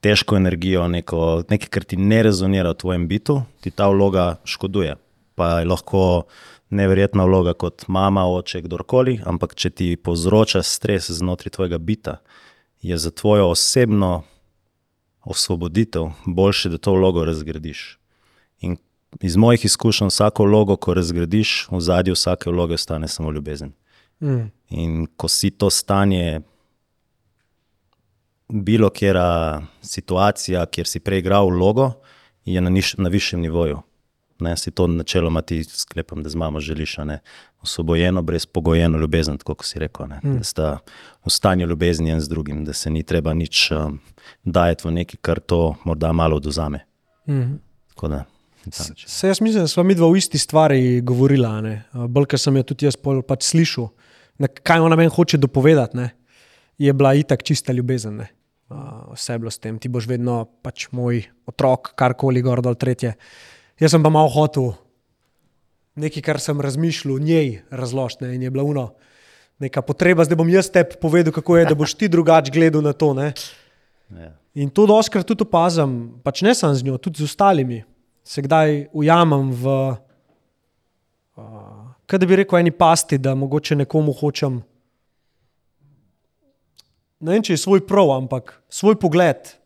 težko 0.00 0.36
energijo, 0.36 0.86
neko, 0.88 1.42
nekaj, 1.50 1.68
kar 1.68 1.84
ti 1.84 1.98
ne 1.98 2.22
rezonira 2.22 2.72
v 2.72 2.80
tvojem 2.82 3.08
bitu, 3.10 3.40
ti 3.60 3.70
ta 3.70 3.88
vloga 3.90 4.36
škoduje. 4.44 4.94
Pa 5.36 5.58
je 5.60 5.68
lahko 5.68 6.02
neverjetna 6.70 7.26
vloga 7.26 7.54
kot 7.54 7.84
mama, 7.92 8.24
oče, 8.30 8.62
kdorkoli, 8.64 9.20
ampak 9.26 9.54
če 9.54 9.70
ti 9.70 9.88
povzroča 9.96 10.62
stres 10.62 11.10
znotraj 11.10 11.58
tvojega 11.58 11.78
bita, 11.78 12.16
je 12.82 12.98
za 12.98 13.10
tvojo 13.10 13.50
osebno 13.50 14.22
osvoboditev 15.26 16.10
boljše, 16.26 16.68
da 16.68 16.78
to 16.78 16.92
vlogo 16.92 17.24
razgradiš. 17.24 17.98
In 18.60 18.76
iz 19.20 19.36
mojih 19.36 19.64
izkušenj, 19.64 20.08
vsako 20.08 20.44
vlogo, 20.44 20.76
ko 20.76 20.94
razgradiš, 20.94 21.68
v 21.70 21.80
zadju 21.80 22.14
vsake 22.14 22.50
vloge 22.50 22.74
ostane 22.74 23.08
samo 23.08 23.32
ljubezen. 23.32 23.72
Mm. 24.20 24.50
In 24.70 25.06
ko 25.16 25.28
si 25.28 25.50
to 25.50 25.70
stanje, 25.70 26.40
bilo 28.48 28.90
kera 28.90 29.62
situacija, 29.82 30.66
kjer 30.66 30.86
si 30.86 31.00
preigral 31.00 31.50
vlogo, 31.50 31.90
je 32.44 32.60
na, 32.60 32.70
niš, 32.70 32.94
na 32.96 33.08
višjem 33.08 33.40
nivoju. 33.40 33.82
Ne, 34.40 34.56
si 34.56 34.70
to 34.70 34.86
načeloma 34.86 35.40
ti 35.42 35.62
sklepam, 35.64 36.22
da 36.22 36.28
z 36.28 36.36
mamo 36.36 36.60
želiš, 36.60 36.96
ne 37.08 37.20
osvobojeno, 37.62 38.22
brezpogojeno 38.22 38.98
ljubezen, 38.98 39.38
kot 39.38 39.64
si 39.64 39.78
rekel. 39.78 40.06
Ne, 40.06 40.20
mm. 40.24 40.36
Da 40.38 40.44
sta 40.44 40.78
v 41.24 41.30
stanju 41.30 41.66
ljubezni 41.66 42.10
en 42.10 42.20
z 42.20 42.28
drugim, 42.28 42.64
da 42.64 42.72
se 42.72 42.90
ni 42.90 43.02
treba 43.02 43.34
nič 43.34 43.70
um, 43.72 43.98
dajati 44.44 44.88
v 44.88 44.92
nekaj, 45.00 45.20
kar 45.20 45.40
to 45.40 45.74
morda 45.84 46.12
malo 46.12 46.36
oduzame. 46.36 46.84
Mm. 47.28 47.58
Tako 47.94 48.08
da, 48.08 48.24
način. 48.66 49.08
Se 49.08 49.28
jaz 49.28 49.40
mislim, 49.40 49.64
da 49.64 49.68
smo 49.68 49.82
mi 49.82 49.94
dva 49.94 50.08
v 50.10 50.16
isti 50.16 50.38
stvari 50.38 51.00
govorila. 51.00 51.62
Bolj, 51.92 52.26
ker 52.26 52.40
sem 52.40 52.56
jo 52.56 52.62
tudi 52.62 52.86
jaz 52.86 52.96
pol 52.96 53.22
pač 53.22 53.46
slišal, 53.50 53.88
na 54.42 54.48
kaj 54.48 54.84
ona 54.84 54.96
meni 54.96 55.12
hoče 55.12 55.38
dopovedati, 55.38 55.96
ne, 55.96 56.10
je 56.78 56.92
bila 56.92 57.14
itak 57.14 57.42
čista 57.42 57.72
ljubezen. 57.72 58.16
Ne. 58.16 58.28
A, 58.68 59.04
Vse 59.14 59.32
je 59.32 59.38
bilo 59.38 59.50
s 59.50 59.62
tem, 59.62 59.78
ti 59.78 59.88
boš 59.88 60.08
vedno 60.10 60.44
pač 60.62 60.88
moj 60.92 61.22
otrok, 61.46 61.94
karkoli 61.96 62.42
gor 62.42 62.62
dol 62.62 62.74
tretje. 62.74 63.14
Jaz 63.80 63.92
sem 63.92 64.02
pa 64.02 64.08
malo 64.08 64.32
hotel 64.32 64.72
nekaj, 65.96 66.22
kar 66.22 66.40
sem 66.40 66.60
razmišljal, 66.60 67.18
njej 67.18 67.62
razložiti 67.70 68.24
in 68.24 68.42
je 68.42 68.50
bila 68.50 68.64
uno. 68.64 68.90
Neka 69.58 69.82
potreba, 69.82 70.24
zdaj 70.24 70.36
bom 70.36 70.48
jaz 70.48 70.68
tebi 70.70 70.98
povedal, 71.00 71.32
kako 71.32 71.56
je, 71.56 71.64
da 71.64 71.74
boš 71.74 71.94
ti 71.94 72.08
drugače 72.08 72.52
gledal 72.52 72.82
na 72.84 72.92
to. 72.92 73.14
Ne. 73.14 73.32
Ja. 74.10 74.32
In 74.54 74.70
to 74.70 74.86
doskrat 74.86 75.26
tudi 75.26 75.42
opazim, 75.42 76.20
pač 76.24 76.42
ne 76.44 76.54
samo 76.54 76.74
z 76.74 76.84
njo, 76.84 76.98
tudi 77.00 77.24
z 77.24 77.24
ostalimi. 77.24 77.82
Se 78.24 78.42
kdaj 78.42 78.88
ujamem 78.92 79.50
v, 79.52 79.74
uh, 81.40 81.88
kaj 82.06 82.20
da 82.20 82.28
bi 82.28 82.36
rekel, 82.42 82.60
eni 82.60 82.70
pasti, 82.70 83.18
da 83.18 83.34
mogoče 83.34 83.76
nekomu 83.80 84.12
hočem. 84.12 84.60
Ne 87.20 87.32
vem, 87.32 87.42
če 87.42 87.56
je 87.56 87.64
svoj 87.64 87.86
prav, 87.88 88.12
ampak 88.18 88.58
svoj 88.68 88.98
pogled 89.00 89.56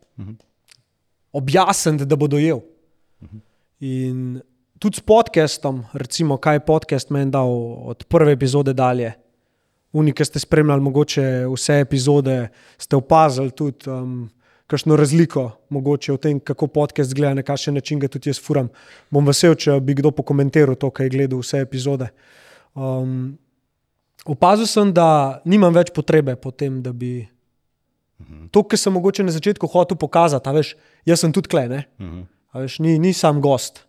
objasniti, 1.35 2.07
da 2.07 2.15
bo 2.15 2.31
dojel. 2.31 2.63
In 3.81 4.41
tudi 4.77 4.97
s 4.97 5.01
podcastom, 5.01 5.81
recimo, 5.97 6.37
kaj 6.37 6.55
je 6.55 6.65
podcast 6.65 7.09
meni 7.09 7.31
dal 7.33 7.49
od 7.89 8.03
prve 8.05 8.35
epizode 8.37 8.75
dalje. 8.77 9.15
Oni, 9.97 10.13
ki 10.13 10.25
ste 10.25 10.39
spremljali 10.39 10.81
mogoče 10.81 11.23
vse 11.49 11.79
epizode, 11.81 12.35
ste 12.77 12.95
opazili 12.95 13.49
tudi 13.51 13.89
um, 13.89 14.29
kakšno 14.69 14.95
razliko 14.95 15.47
mogoče 15.73 16.13
v 16.13 16.17
tem, 16.21 16.39
kako 16.39 16.67
podcast 16.67 17.15
gleda, 17.17 17.33
na 17.33 17.43
kakšen 17.43 17.73
način 17.73 17.99
ga 17.99 18.07
tudi 18.07 18.29
jaz 18.29 18.39
furam. 18.39 18.69
Bom 19.09 19.25
vesel, 19.25 19.57
če 19.57 19.79
bi 19.81 19.97
kdo 19.97 20.11
pokomentiral 20.13 20.77
to, 20.77 20.91
kaj 20.93 21.09
je 21.09 21.13
gledal 21.17 21.41
vse 21.41 21.63
epizode. 21.65 22.11
Um, 22.77 23.33
opazil 24.29 24.69
sem, 24.69 24.93
da 24.93 25.41
nimam 25.43 25.73
več 25.73 25.89
potrebe 25.89 26.37
po 26.37 26.53
tem, 26.53 26.83
da 26.85 26.93
bi 26.93 27.25
to, 28.53 28.61
kar 28.61 28.77
sem 28.77 28.93
mogoče 28.93 29.25
na 29.25 29.33
začetku 29.33 29.67
hotel 29.73 29.97
pokazati, 29.97 30.53
veš, 30.53 30.75
jaz 31.09 31.25
sem 31.25 31.33
tudi 31.33 31.49
klene. 32.51 32.63
Veš, 32.63 32.79
ni, 32.79 32.99
ni 32.99 33.13
sam 33.13 33.41
gost. 33.41 33.85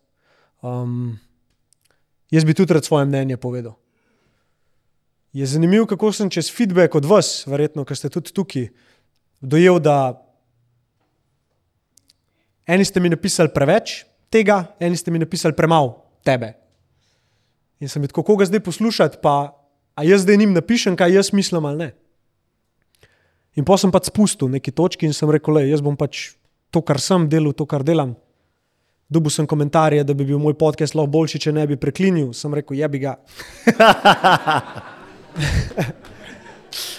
Jaz 2.31 2.45
bi 2.45 2.55
tudi 2.55 2.73
rad 2.75 2.85
svoje 2.85 3.05
mnenje 3.05 3.37
povedal. 3.37 3.75
Je 5.33 5.47
zanimivo, 5.47 5.87
kako 5.87 6.13
sem 6.13 6.31
čez 6.31 6.53
feedback 6.53 6.95
od 6.95 7.05
vas, 7.05 7.47
verjetno, 7.47 7.85
ker 7.85 7.97
ste 7.97 8.09
tudi 8.09 8.33
tukaj, 8.33 8.69
dojel, 9.41 9.81
da 9.81 10.21
eni 12.67 12.85
ste 12.85 13.01
mi 13.01 13.09
napisali 13.09 13.49
preveč 13.49 14.05
tega, 14.31 14.77
eni 14.81 14.97
ste 14.97 15.11
mi 15.11 15.19
napisali 15.19 15.57
premalo 15.57 16.05
tebe. 16.25 16.53
In 17.81 17.89
sem 17.89 18.03
jih 18.03 18.13
tako, 18.13 18.23
koga 18.23 18.45
zdaj 18.45 18.61
poslušati, 18.61 19.19
pa 19.23 19.57
a 19.97 20.05
jaz 20.05 20.23
zdaj 20.23 20.37
njim 20.37 20.53
napišem, 20.53 20.97
kaj 20.97 21.17
jaz 21.17 21.33
mislim 21.33 21.65
ali 21.65 21.79
ne. 21.79 21.91
In 23.57 23.65
pa 23.65 23.77
sem 23.77 23.93
pač 23.93 24.09
spustil 24.09 24.49
neki 24.53 24.73
točki 24.73 25.09
in 25.09 25.17
sem 25.17 25.31
rekel, 25.33 25.57
le, 25.57 25.67
jaz 25.69 25.81
bom 25.81 25.97
pač 25.97 26.37
to, 26.73 26.81
kar 26.85 27.01
sem 27.01 27.29
delal, 27.29 27.53
to, 27.57 27.67
kar 27.69 27.85
delam. 27.85 28.15
Dobil 29.13 29.35
sem 29.35 29.47
komentarje, 29.49 30.05
da 30.09 30.15
bi 30.17 30.25
bil 30.25 30.41
moj 30.41 30.55
podcast 30.59 30.97
lahko 30.97 31.13
boljši, 31.13 31.43
če 31.47 31.53
ne 31.53 31.67
bi 31.69 31.77
preklinil. 31.81 32.31
Sem 32.37 32.55
rekel, 32.57 32.79
je 32.81 32.89
bi 32.89 33.03
ga. 33.03 33.17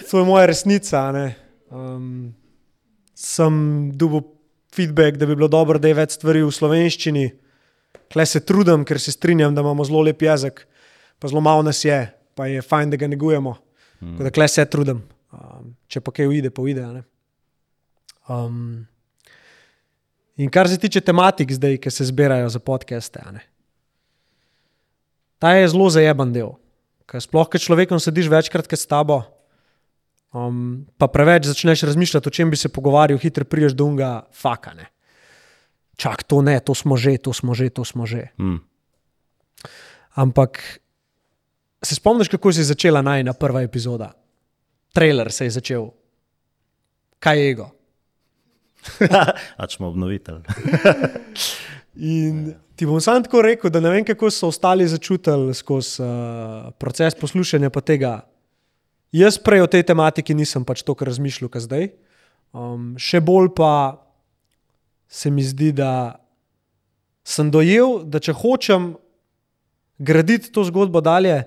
to 0.10 0.22
je 0.22 0.26
moja 0.28 0.46
resnica. 0.52 1.08
ne. 1.16 1.26
Um, 1.74 2.36
sem 3.18 3.54
dobil 3.98 4.22
feedback, 4.76 5.18
da 5.18 5.26
bi 5.26 5.36
bilo 5.36 5.48
dobro, 5.48 5.80
da 5.80 5.90
je 5.90 5.98
več 5.98 6.18
stvari 6.18 6.44
v 6.44 6.52
slovenščini. 6.54 7.26
Klej 8.14 8.30
se 8.30 8.44
trudim, 8.46 8.86
ker 8.86 9.00
se 9.02 9.14
strinjam, 9.14 9.56
da 9.56 9.64
imamo 9.66 9.86
zelo 9.88 10.04
lep 10.06 10.22
jezik, 10.22 10.66
pa 11.20 11.32
zelo 11.32 11.42
malo 11.42 11.64
nas 11.66 11.82
je, 11.86 11.98
pa 12.38 12.50
je 12.50 12.62
fajn, 12.62 12.94
da 12.94 13.00
ga 13.02 13.10
negujemo. 13.10 13.56
Mm. 14.02 14.20
Da 14.22 14.34
klej 14.34 14.52
se 14.54 14.66
trudim. 14.70 15.02
Um, 15.34 15.74
če 15.90 16.02
pa 16.04 16.14
kaj 16.14 16.30
uide, 16.30 16.54
pa 16.54 16.62
uide. 16.62 16.86
Um, 18.30 18.86
in 20.38 20.50
kar 20.50 20.70
se 20.70 20.78
tiče 20.78 21.02
tematik, 21.02 21.52
zdaj, 21.52 21.78
ki 21.78 21.92
se 21.92 22.06
zbirajo 22.06 22.50
za 22.50 22.60
podcaste, 22.60 23.22
ta 25.40 25.54
je 25.60 25.68
zelo 25.68 25.90
zajeban 25.90 26.32
del. 26.34 26.56
Ker 27.04 27.20
sploh, 27.20 27.50
ker 27.52 27.60
človekom 27.60 28.00
sediš 28.00 28.30
večkrat, 28.32 28.68
ker 28.70 28.80
s 28.80 28.88
tabo, 28.88 29.20
um, 30.32 30.86
pa 30.98 31.10
preveč 31.12 31.50
začneš 31.50 31.84
razmišljati, 31.90 32.30
o 32.30 32.34
čem 32.34 32.54
bi 32.54 32.56
se 32.56 32.72
pogovarjal, 32.72 33.20
hitro 33.20 33.44
priješ 33.44 33.76
do 33.76 33.90
unga, 33.92 34.24
fakane. 34.32 34.88
Čak, 36.00 36.24
to 36.24 36.40
ne, 36.42 36.56
to 36.64 36.72
smo 36.72 36.96
že, 36.98 37.18
to 37.20 37.34
smo 37.36 37.54
že, 37.54 37.70
to 37.70 37.84
smo 37.84 38.08
že. 38.08 38.32
Mm. 38.40 38.64
Ampak 40.16 40.80
se 41.84 41.96
spomniš, 41.96 42.32
kako 42.32 42.54
se 42.54 42.64
je 42.64 42.72
začela 42.72 43.02
najna 43.02 43.34
prva 43.34 43.62
epizoda? 43.62 44.14
Trailer 44.94 45.32
se 45.32 45.46
je 45.46 45.60
začel. 45.60 45.92
Kaj 47.20 47.40
je 47.40 47.52
ego? 47.52 47.68
A 49.58 49.68
smo 49.74 49.88
obnovitelj. 49.88 50.42
In 51.96 52.54
ti 52.76 52.86
bom 52.90 53.02
sam 53.02 53.24
tako 53.24 53.44
rekel, 53.46 53.70
da 53.70 53.80
ne 53.80 53.92
vem, 53.94 54.06
kako 54.06 54.32
so 54.34 54.50
ostali 54.50 54.88
začutili 54.88 55.54
skozi 55.54 56.02
uh, 56.02 56.72
proces 56.80 57.16
poslušanja 57.16 57.70
pa 57.70 57.82
tega. 57.82 58.14
Jaz 59.14 59.38
prej 59.38 59.62
o 59.62 59.70
tej 59.70 59.86
tematiki 59.86 60.34
nisem 60.34 60.66
pač 60.66 60.82
toliko 60.82 61.06
razmišljal, 61.06 61.52
kot 61.54 61.68
zdaj. 61.68 61.92
Um, 62.54 62.94
še 62.98 63.22
bolj 63.22 63.54
pa 63.58 64.02
se 65.10 65.30
mi 65.30 65.46
zdi, 65.46 65.70
da 65.74 66.18
sem 67.24 67.52
dojel, 67.54 68.02
da 68.10 68.20
če 68.20 68.34
hočem 68.36 68.96
graditi 70.02 70.50
to 70.52 70.66
zgodbo 70.68 71.02
dalje, 71.02 71.44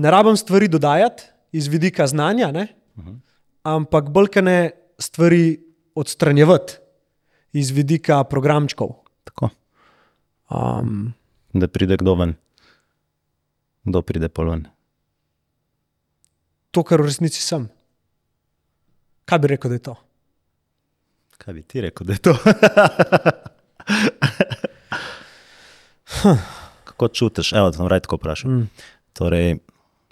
ne 0.00 0.10
rabim 0.10 0.36
stvari 0.36 0.68
dodajati 0.72 1.28
iz 1.52 1.68
vidika 1.68 2.06
znanja, 2.08 2.48
ne? 2.52 2.66
ampak 3.62 4.08
bolj 4.10 4.32
kaj 4.34 4.42
ne 4.42 4.58
stvari 4.98 5.60
odstranjevati 5.94 6.72
iz 7.52 7.70
vidika 7.70 8.24
programčkov. 8.24 8.88
Tako, 9.24 9.48
Um, 10.52 11.12
da 11.52 11.68
pride 11.68 11.96
kdo 11.96 12.14
ven. 12.14 12.34
Kdo 13.84 14.02
pride 14.02 14.28
pol 14.28 14.50
ven. 14.50 14.66
to, 16.70 16.82
kar 16.84 17.00
v 17.00 17.04
resnici 17.08 17.40
sem. 17.40 17.68
Kaj 19.24 19.38
bi 19.38 19.48
rekel, 19.48 19.68
da 19.70 19.74
je 19.74 19.82
to? 19.82 19.94
Kaj 21.38 21.54
bi 21.54 21.62
ti 21.62 21.80
rekel, 21.80 22.06
da 22.06 22.12
je 22.12 22.18
to? 22.18 22.34
Kako 26.84 27.08
čutiš? 27.08 27.52
Evo, 27.52 27.70
da 27.70 27.76
sem 27.76 27.86
raj 27.86 28.00
tako 28.00 28.16
vprašal. 28.16 28.50
Mm. 28.50 28.68
Torej, 29.12 29.56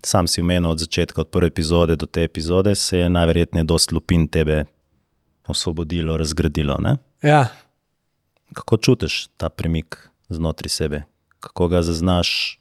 sam 0.04 0.26
si 0.28 0.40
omenil 0.40 0.70
od 0.70 0.78
začetka, 0.78 1.20
od 1.20 1.28
prve 1.28 1.46
epizode 1.46 1.96
do 1.96 2.06
te 2.06 2.24
epizode, 2.24 2.74
se 2.74 2.98
je 2.98 3.08
najverjetneje 3.10 3.64
dosti 3.64 3.94
lupin 3.94 4.28
tebe 4.28 4.64
osvobodilo, 5.50 6.16
razgradilo. 6.16 6.78
Ne? 6.82 6.96
Ja, 7.22 7.48
kako 8.52 8.76
čutiš 8.76 9.28
ta 9.36 9.48
premik 9.48 10.08
znotraj 10.28 10.68
sebe, 10.68 11.02
kako 11.40 11.68
ga 11.68 11.82
zaznaš, 11.82 12.60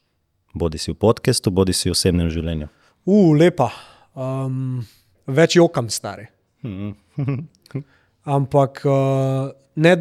bodi 0.54 0.78
si 0.78 0.92
v 0.92 0.94
podkastu, 0.94 1.50
bodi 1.50 1.72
si 1.72 1.90
v 1.90 1.94
osebnem 1.94 2.30
življenju. 2.30 2.68
U, 3.06 3.32
lepa. 3.34 3.70
Um, 4.14 4.82
več 5.26 5.56
jokam, 5.56 5.90
stari. 5.90 6.28
ampak 8.36 8.82
uh, 8.84 9.50
ne, 9.80 9.94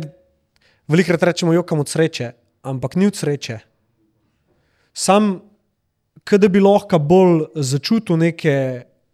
velikrat 0.89 1.24
rečemo, 1.24 1.53
jokam 1.53 1.79
od 1.79 1.89
sreče, 1.89 2.31
ampak 2.67 2.98
ni 3.00 3.08
od 3.08 3.15
sreče. 3.15 3.60
Sam, 4.93 5.38
da 6.29 6.50
bi 6.51 6.60
lahko 6.62 7.00
bolj 7.00 7.46
začutil 7.55 8.19
neke, 8.19 8.55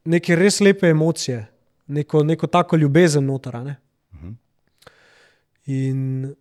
neke 0.09 0.35
res 0.35 0.59
lepe 0.63 0.89
emocije, 0.91 1.45
neko, 1.87 2.23
neko 2.23 2.47
tako 2.47 2.77
ljubezen 2.77 3.25
noter. 3.25 3.55
ne. 3.63 3.75
In 5.65 6.33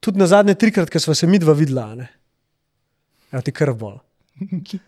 tudi 0.00 0.18
na 0.18 0.26
zadnje 0.26 0.54
trikrat, 0.54 0.90
ko 0.90 1.00
smo 1.00 1.14
se 1.14 1.26
mi 1.26 1.38
dva 1.38 1.52
videla, 1.52 1.94
ne. 1.94 2.08
Ja, 3.32 3.40
ti 3.40 3.52
krv 3.52 3.76
bolj. 3.76 3.98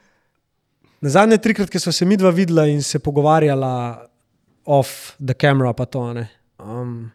Na 1.00 1.08
zadnje 1.08 1.38
trikrat, 1.38 1.70
ko 1.72 1.80
smo 1.80 1.92
se 1.92 2.04
mi 2.04 2.16
dva 2.16 2.30
videla 2.30 2.66
in 2.68 2.82
se 2.82 2.98
pogovarjala 2.98 4.06
off 4.64 5.16
the 5.16 5.34
camera, 5.34 5.72
pa 5.72 5.84
to 5.84 6.12
ne. 6.12 6.26
Um, 6.58 7.10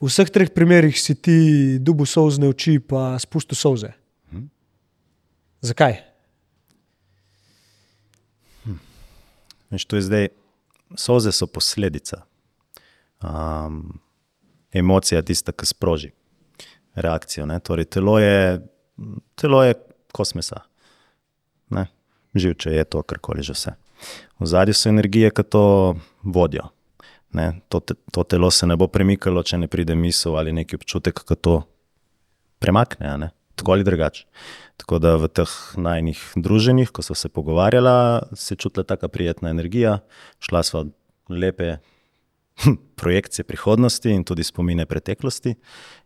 v 0.00 0.08
vseh 0.08 0.30
treh 0.32 0.48
primerih 0.52 0.96
si 0.96 1.14
ti 1.14 1.36
dubu 1.80 2.06
solzne 2.08 2.48
oči, 2.48 2.78
pa 2.80 3.16
spustil 3.20 3.56
solze. 3.56 3.92
Zakaj? 5.60 5.96
Veš, 9.72 9.84
to 9.84 9.96
je 9.96 10.02
zdaj, 10.02 10.28
soze 10.94 11.32
so 11.32 11.46
posledica. 11.46 12.22
Um, 13.22 14.00
emocija 14.72 15.18
je 15.18 15.24
tista, 15.24 15.52
ki 15.52 15.66
sproži 15.66 16.12
reakcijo. 16.94 17.46
Ne? 17.46 17.60
Torej, 17.60 17.84
telo 17.84 18.18
je, 18.18 18.60
telo 19.34 19.62
je 19.64 19.74
kos 20.12 20.34
mesa. 20.34 20.62
Ne? 21.70 21.86
Živče 22.34 22.70
je 22.70 22.84
to, 22.84 23.02
karkoli 23.02 23.42
že 23.42 23.52
vse. 23.52 23.74
V 24.40 24.46
zadju 24.46 24.74
so 24.74 24.88
energije, 24.88 25.30
ki 25.30 25.42
to 25.42 25.96
vodijo. 26.22 26.68
Ne? 27.32 27.60
To, 27.68 27.80
te, 27.80 27.94
to 28.12 28.24
telo 28.24 28.50
se 28.50 28.66
ne 28.66 28.76
bo 28.76 28.88
premikalo, 28.88 29.42
če 29.42 29.58
ne 29.58 29.68
pride 29.68 29.94
misel 29.94 30.36
ali 30.36 30.52
neki 30.52 30.76
občutek, 30.76 31.24
ki 31.28 31.36
to 31.36 31.62
premakne. 32.58 33.30
Tako 33.56 33.72
ali 33.72 33.84
drugače. 33.84 34.26
Tako 34.76 34.98
da 35.00 35.16
v 35.16 35.28
teh 35.32 35.52
najnih 35.80 36.20
druženjih, 36.36 36.92
ko 36.92 37.02
so 37.02 37.16
se 37.16 37.28
pogovarjala, 37.32 38.28
se 38.36 38.52
je 38.54 38.60
čutila 38.60 38.84
tako 38.84 39.08
prijetna 39.08 39.50
energija, 39.50 39.98
šla 40.44 40.62
sva 40.62 40.84
lepe 41.28 41.78
projekcije 43.00 43.44
prihodnosti 43.44 44.10
in 44.10 44.24
tudi 44.24 44.44
spomine 44.44 44.86
preteklosti, 44.86 45.54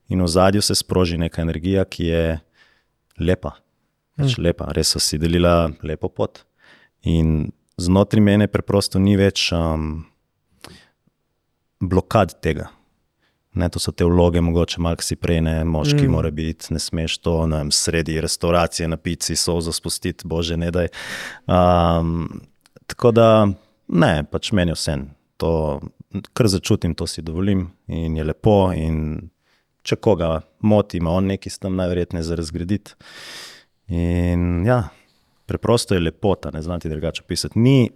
in 0.08 0.22
v 0.22 0.28
zadju 0.28 0.62
se 0.62 0.74
sproži 0.74 1.18
neka 1.18 1.42
energija, 1.42 1.84
ki 1.84 2.04
je 2.04 2.38
lepa. 3.18 3.56
Pač 4.18 4.36
lepa, 4.38 4.68
res 4.76 4.90
so 4.94 5.00
si 5.00 5.18
delila 5.18 5.70
lepo 5.86 6.10
pot. 6.12 6.42
In 7.08 7.52
znotraj 7.80 8.22
mene 8.22 8.48
preprosto 8.52 9.00
ni 9.00 9.16
več 9.16 9.48
um, 9.56 10.04
blokad 11.80 12.36
tega. 12.44 12.68
Ne, 13.52 13.68
to 13.68 13.80
so 13.82 13.90
te 13.92 14.06
vloge, 14.06 14.40
mogoče 14.40 14.80
malo 14.80 15.02
si 15.02 15.16
prej, 15.18 15.40
ne, 15.42 15.54
moški 15.64 16.04
mm. 16.04 16.10
mora 16.12 16.30
biti, 16.30 16.70
ne 16.70 16.78
smeš 16.78 17.16
to, 17.18 17.34
ne 17.50 17.64
vem, 17.64 17.72
sredi 17.74 18.20
restauracije 18.22 18.88
na 18.88 18.96
pici, 18.96 19.36
sozo 19.36 19.72
spustiti, 19.74 20.28
bože, 20.28 20.56
ne 20.56 20.70
daj. 20.70 20.88
Um, 21.50 22.28
tako 22.86 23.10
da, 23.10 23.30
ne, 23.88 24.12
pač 24.30 24.52
meni 24.54 24.76
vse. 24.76 24.96
To, 25.42 25.80
kar 26.32 26.48
začutim, 26.52 26.94
to 26.94 27.08
si 27.10 27.24
dovolim 27.26 27.66
in 27.88 28.16
je 28.16 28.24
lepo. 28.24 28.70
In 28.76 29.30
če 29.82 29.96
koga 29.96 30.36
moti, 30.60 31.00
ima 31.00 31.10
on 31.16 31.32
nekaj 31.32 31.50
s 31.50 31.62
tem 31.62 31.74
najverjetneje 31.78 32.28
za 32.28 32.38
razgraditi. 32.38 32.94
In 33.90 34.66
ja, 34.66 34.84
preprosto 35.50 35.96
je 35.96 36.04
lepota, 36.04 36.52
ne 36.54 36.62
znati 36.62 36.88
drugače 36.88 37.22
pisati. 37.26 37.58
Ni, 37.58 37.90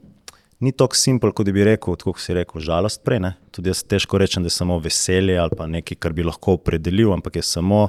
ni 0.64 0.72
tako 0.72 0.96
simpel, 0.96 1.32
kot 1.36 1.50
bi 1.52 1.64
rekel, 1.66 1.96
kot 2.00 2.20
si 2.22 2.34
rekel, 2.36 2.62
žalost 2.64 3.02
prej. 3.04 3.20
Ne? 3.24 3.34
Tudi 3.54 3.72
jaz 3.72 3.84
težko 3.86 4.18
rečem, 4.20 4.44
da 4.44 4.50
je 4.50 4.56
samo 4.56 4.78
veselje 4.82 5.36
ali 5.40 5.56
pa 5.58 5.68
nekaj, 5.70 5.98
kar 6.00 6.16
bi 6.16 6.26
lahko 6.26 6.56
opredelil, 6.58 7.12
ampak 7.14 7.38
je 7.40 7.44
samo 7.46 7.86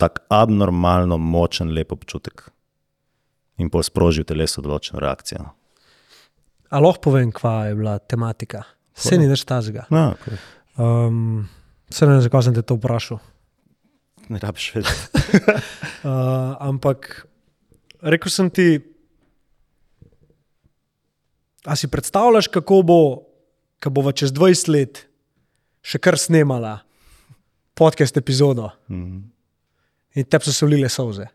tak 0.00 0.24
abnormalno 0.32 1.18
močen, 1.18 1.70
lep 1.74 1.94
občutek. 1.94 2.48
In 3.62 3.70
pol 3.70 3.84
sproži 3.86 4.24
v 4.24 4.32
telesu 4.32 4.64
določeno 4.64 5.02
reakcijo. 5.02 5.46
A 6.72 6.80
lahko 6.80 7.10
povem, 7.10 7.30
kva 7.34 7.68
je 7.68 7.76
bila 7.78 7.98
tematika? 8.00 8.64
Vse 8.96 9.18
ni 9.20 9.28
več 9.28 9.44
tazga. 9.48 9.84
No, 9.92 10.12
okay. 10.16 10.38
Um, 10.80 11.44
se 11.92 12.08
ne 12.08 12.16
vem, 12.16 12.24
zakaj 12.24 12.48
sem 12.48 12.56
te 12.56 12.64
to 12.64 12.78
vprašal. 12.78 13.20
Ne 14.32 14.40
rabiš 14.40 14.70
vedeti. 14.76 15.42
Uh, 16.02 16.56
ampak 16.70 17.26
rekel 18.02 18.32
sem 18.32 18.50
ti, 18.50 18.80
a 21.64 21.76
si 21.76 21.88
predstavljaš, 21.88 22.46
kako 22.48 22.82
bo, 22.82 23.00
ko 23.82 23.90
bo 23.90 24.12
čez 24.12 24.32
20 24.32 24.68
let 24.68 25.06
še 25.82 25.98
kar 25.98 26.18
snemala 26.18 26.80
podcast 27.74 28.16
epizodo 28.16 28.70
Mhm. 28.88 29.20
in 30.14 30.24
te 30.24 30.38
so 30.40 30.52
se 30.52 30.66
vlile 30.66 30.88
solze. 30.88 31.26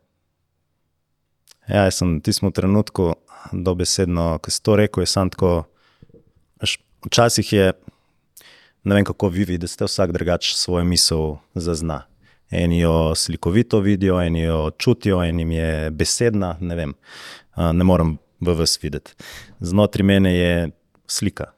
Ja, 1.68 1.84
jaz 1.84 1.98
sem 2.00 2.18
v 2.18 2.22
tistem 2.22 2.52
trenutku 2.52 3.16
dobesedno, 3.52 4.40
ko 4.40 4.52
si 4.52 4.64
to 4.64 4.76
rekel, 4.76 5.04
je 5.04 5.08
sam 5.08 5.30
tako. 5.30 5.66
veš, 6.62 6.78
Včasih 7.06 7.54
je, 7.54 7.74
ne 8.84 8.96
vem 8.96 9.06
kako 9.06 9.30
vi 9.30 9.46
vidite, 9.46 9.86
vsak 9.86 10.12
drugače 10.12 10.56
svojo 10.56 10.84
misel 10.84 11.38
zazna. 11.56 12.06
Eni 12.50 12.80
jo 12.80 13.16
slikovito 13.16 13.80
vidijo, 13.80 14.22
eni 14.22 14.42
jo 14.42 14.72
čutijo, 14.72 15.24
enim 15.24 15.52
je 15.52 15.92
besedna, 15.92 16.58
ne 16.60 16.76
vem, 16.76 16.94
a, 17.54 17.72
ne 17.72 17.84
morem 17.84 18.18
v 18.40 18.54
vas 18.54 18.78
videti. 18.84 19.14
Znotraj 19.60 20.06
mene 20.06 20.34
je 20.36 20.70
slika, 21.08 21.52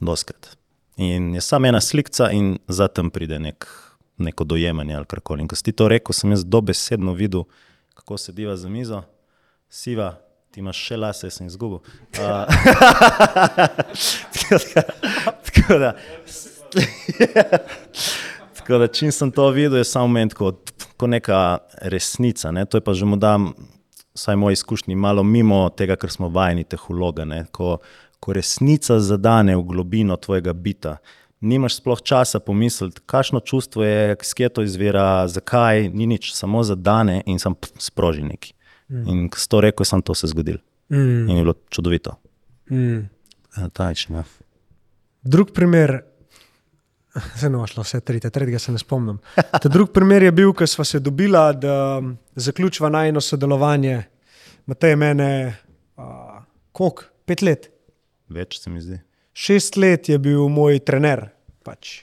doskrat. 0.00 0.56
In 0.96 1.34
je 1.34 1.40
samo 1.40 1.66
ena 1.66 1.80
slika, 1.80 2.30
in 2.30 2.58
zatem 2.68 3.10
pride 3.10 3.38
nek, 3.38 3.66
neko 4.18 4.44
dojemanje 4.44 4.94
ali 4.94 5.06
karkoli. 5.06 5.42
In 5.42 5.48
ko 5.48 5.56
si 5.56 5.68
ti 5.68 5.72
to 5.72 5.88
rekel, 5.88 6.12
sem 6.12 6.30
jaz 6.34 6.44
dobesedno 6.44 7.12
videl, 7.14 7.44
kako 7.94 8.18
sediva 8.18 8.56
za 8.56 8.68
mizo, 8.68 9.02
siva, 9.70 10.16
ti 10.50 10.60
imaš 10.60 10.80
še 10.88 10.96
lase, 10.96 11.26
jaz 11.28 11.38
sem 11.38 11.46
izgubil. 11.46 11.78
Uh, 12.18 12.46
tako 14.34 14.58
da, 14.58 14.82
tako 15.46 15.78
da, 15.78 15.92
tako 18.58 18.78
da, 18.78 18.88
čim 18.88 19.12
sem 19.12 19.30
to 19.32 19.48
videl, 19.54 19.78
je 19.78 19.86
samo 19.86 20.10
moment, 20.10 20.34
kot, 20.34 20.72
kot 20.96 21.10
neka 21.10 21.58
resnica. 21.94 22.50
Ne? 22.52 22.66
To 22.66 22.80
je 22.80 22.84
pa 22.84 22.94
že 22.94 23.06
mu 23.06 23.16
dam, 23.16 23.52
vsaj 24.18 24.36
moj 24.36 24.52
izkušnji, 24.52 24.96
malo 24.98 25.22
mimo 25.22 25.68
tega, 25.70 25.96
kar 25.96 26.10
smo 26.10 26.28
vajeni 26.28 26.64
teh 26.64 26.82
vlog. 26.88 27.20
Ko, 27.52 27.78
ko 28.20 28.34
resnica 28.34 28.98
zadane 29.00 29.56
v 29.56 29.62
globino 29.62 30.16
tvojega 30.16 30.52
bita. 30.52 30.96
Nimaš 31.40 31.76
sploh 31.78 32.00
časa 32.02 32.40
pomisliti, 32.42 33.00
kakšno 33.06 33.40
čustvo 33.40 33.84
je, 33.84 34.16
skje 34.26 34.48
to 34.48 34.64
izvira, 34.66 35.28
zakaj, 35.30 35.86
ni 35.94 36.08
nič, 36.10 36.32
samo 36.34 36.64
zadane 36.66 37.22
in 37.26 37.38
sam 37.38 37.54
sproži 37.78 38.26
neki. 38.26 38.54
Mm. 38.90 39.04
In 39.06 39.28
si 39.36 39.48
to 39.48 39.60
rekel, 39.62 39.86
sem 39.86 40.02
to 40.02 40.14
se 40.18 40.26
zgodil. 40.26 40.58
Mm. 40.90 41.28
In 41.30 41.36
je 41.36 41.44
bilo 41.46 41.54
čudovito. 41.70 42.16
Mm. 42.70 43.06
Tajčno. 43.72 44.16
Ja. 44.16 44.24
Drug 45.22 45.54
primer, 45.54 46.02
se 47.40 47.50
ne 47.50 47.66
šlo, 47.66 47.82
vse 47.82 48.00
tretje, 48.00 48.30
tretjega 48.30 48.58
se 48.58 48.72
ne 48.72 48.78
spomnim. 48.78 49.18
Ta 49.34 49.68
drug 49.68 49.92
primer 49.94 50.22
je 50.22 50.32
bil, 50.32 50.52
ko 50.52 50.66
smo 50.66 50.84
se 50.84 51.00
dobila, 51.00 51.52
da 51.52 52.02
zaključiva 52.36 52.88
najno 52.88 53.20
sodelovanje. 53.20 54.02
Matej 54.66 54.96
mene, 54.96 55.56
uh, 55.96 56.42
koliko? 56.72 57.08
Pet 57.28 57.42
let. 57.42 57.70
Več 58.28 58.60
se 58.60 58.70
mi 58.70 58.80
zdi. 58.80 59.00
Šest 59.32 59.76
let 59.76 60.08
je 60.08 60.18
bil 60.18 60.48
moj 60.52 60.80
trener. 60.84 61.28
Pač. 61.64 62.02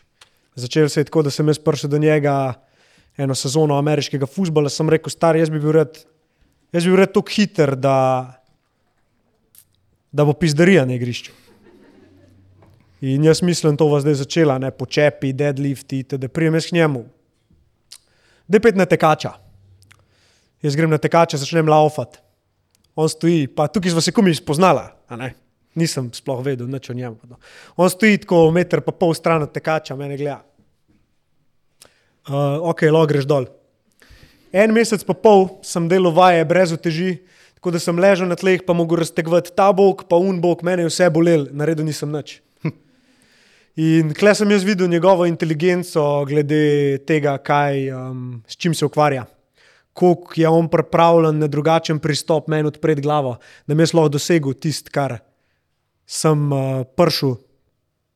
Začel 0.56 0.90
se 0.90 1.02
je 1.02 1.10
tako, 1.10 1.26
da 1.28 1.34
sem 1.34 1.48
jaz 1.52 1.60
prišel 1.60 1.92
do 1.92 2.00
njega 2.00 2.54
eno 3.18 3.36
sezono 3.36 3.78
ameriškega 3.78 4.28
futbola. 4.30 4.70
Sem 4.70 4.90
rekel, 4.90 5.12
star, 5.14 5.38
jaz 5.38 5.52
bi 5.52 5.60
bil 5.60 5.76
rad, 5.76 5.98
jaz 6.74 6.86
bi 6.86 6.94
bil 6.94 7.02
rad 7.04 7.14
tako 7.14 7.34
hiter, 7.36 7.76
da, 7.76 7.98
da 10.12 10.26
bo 10.26 10.34
pizdarija 10.34 10.86
na 10.88 10.96
igrišču. 10.96 11.34
In 13.06 13.24
jaz 13.24 13.44
mislim, 13.46 13.78
to 13.78 13.86
bo 13.86 14.00
zdaj 14.02 14.16
začela, 14.24 14.58
ne 14.58 14.72
počepi, 14.74 15.30
deadlifti, 15.38 16.02
da 16.18 16.28
prijem 16.28 16.56
jaz 16.58 16.70
k 16.72 16.78
njemu. 16.80 17.04
Da 18.48 18.60
pet 18.60 18.76
na 18.76 18.86
tekača. 18.90 19.36
Jaz 20.66 20.76
grem 20.76 20.90
na 20.90 20.98
tekača, 20.98 21.38
začnem 21.38 21.70
laufati. 21.70 22.18
On 22.96 23.10
stoji, 23.10 23.46
pa 23.48 23.68
tukaj 23.68 23.92
smo 23.92 24.02
se 24.02 24.12
kumi 24.12 24.34
spoznala. 24.36 24.88
Nisem 25.76 26.08
sploh 26.16 26.40
vedel, 26.42 26.70
nič 26.72 26.90
o 26.90 26.96
njem. 26.98 27.18
On 27.78 27.92
stoji 27.92 28.24
tako 28.24 28.48
meter 28.56 28.82
pa 28.82 28.96
pol 28.96 29.14
stran 29.14 29.44
od 29.46 29.52
tekača, 29.54 29.98
mene 30.00 30.18
gleda. 30.18 30.40
Uh, 32.26 32.64
ok, 32.72 32.88
lo 32.90 33.04
greš 33.06 33.28
dol. 33.30 33.46
En 34.56 34.74
mesec 34.74 35.04
pa 35.06 35.14
pol 35.14 35.60
sem 35.62 35.86
delal 35.92 36.16
vaje 36.16 36.46
brez 36.48 36.74
uteži, 36.74 37.20
tako 37.60 37.76
da 37.76 37.84
sem 37.84 38.00
ležal 38.02 38.32
na 38.32 38.40
tleh, 38.40 38.64
pa 38.66 38.74
mogo 38.74 38.98
raztegovati 38.98 39.54
ta 39.54 39.70
bok, 39.76 40.08
pa 40.10 40.18
un 40.18 40.42
bok, 40.42 40.64
mene 40.66 40.88
je 40.88 40.94
vse 40.94 41.12
bolel, 41.14 41.46
naredil 41.54 41.86
nisem 41.86 42.10
nič. 42.10 42.40
In 43.76 44.14
klej 44.16 44.38
sem 44.40 44.52
jaz 44.52 44.64
videl 44.64 44.88
njegovo 44.88 45.26
inteligenco 45.28 46.24
glede 46.26 46.98
tega, 47.04 47.36
kaj, 47.44 47.90
um, 47.92 48.44
s 48.48 48.56
čim 48.56 48.74
se 48.74 48.86
ukvarja. 48.86 49.26
Kako 49.94 50.32
je 50.36 50.48
on 50.48 50.70
pripravljen 50.72 51.40
na 51.40 51.48
drugačen 51.48 52.00
pristop 52.00 52.48
meni 52.48 52.68
odpreti 52.68 53.04
glavo, 53.04 53.36
da 53.68 53.76
bi 53.76 53.84
jaz 53.84 53.94
lahko 53.94 54.16
dosegel 54.16 54.56
tisto, 54.56 54.92
kar 54.96 55.18
sem 56.08 56.48
uh, 56.52 56.86
prišel 56.96 57.36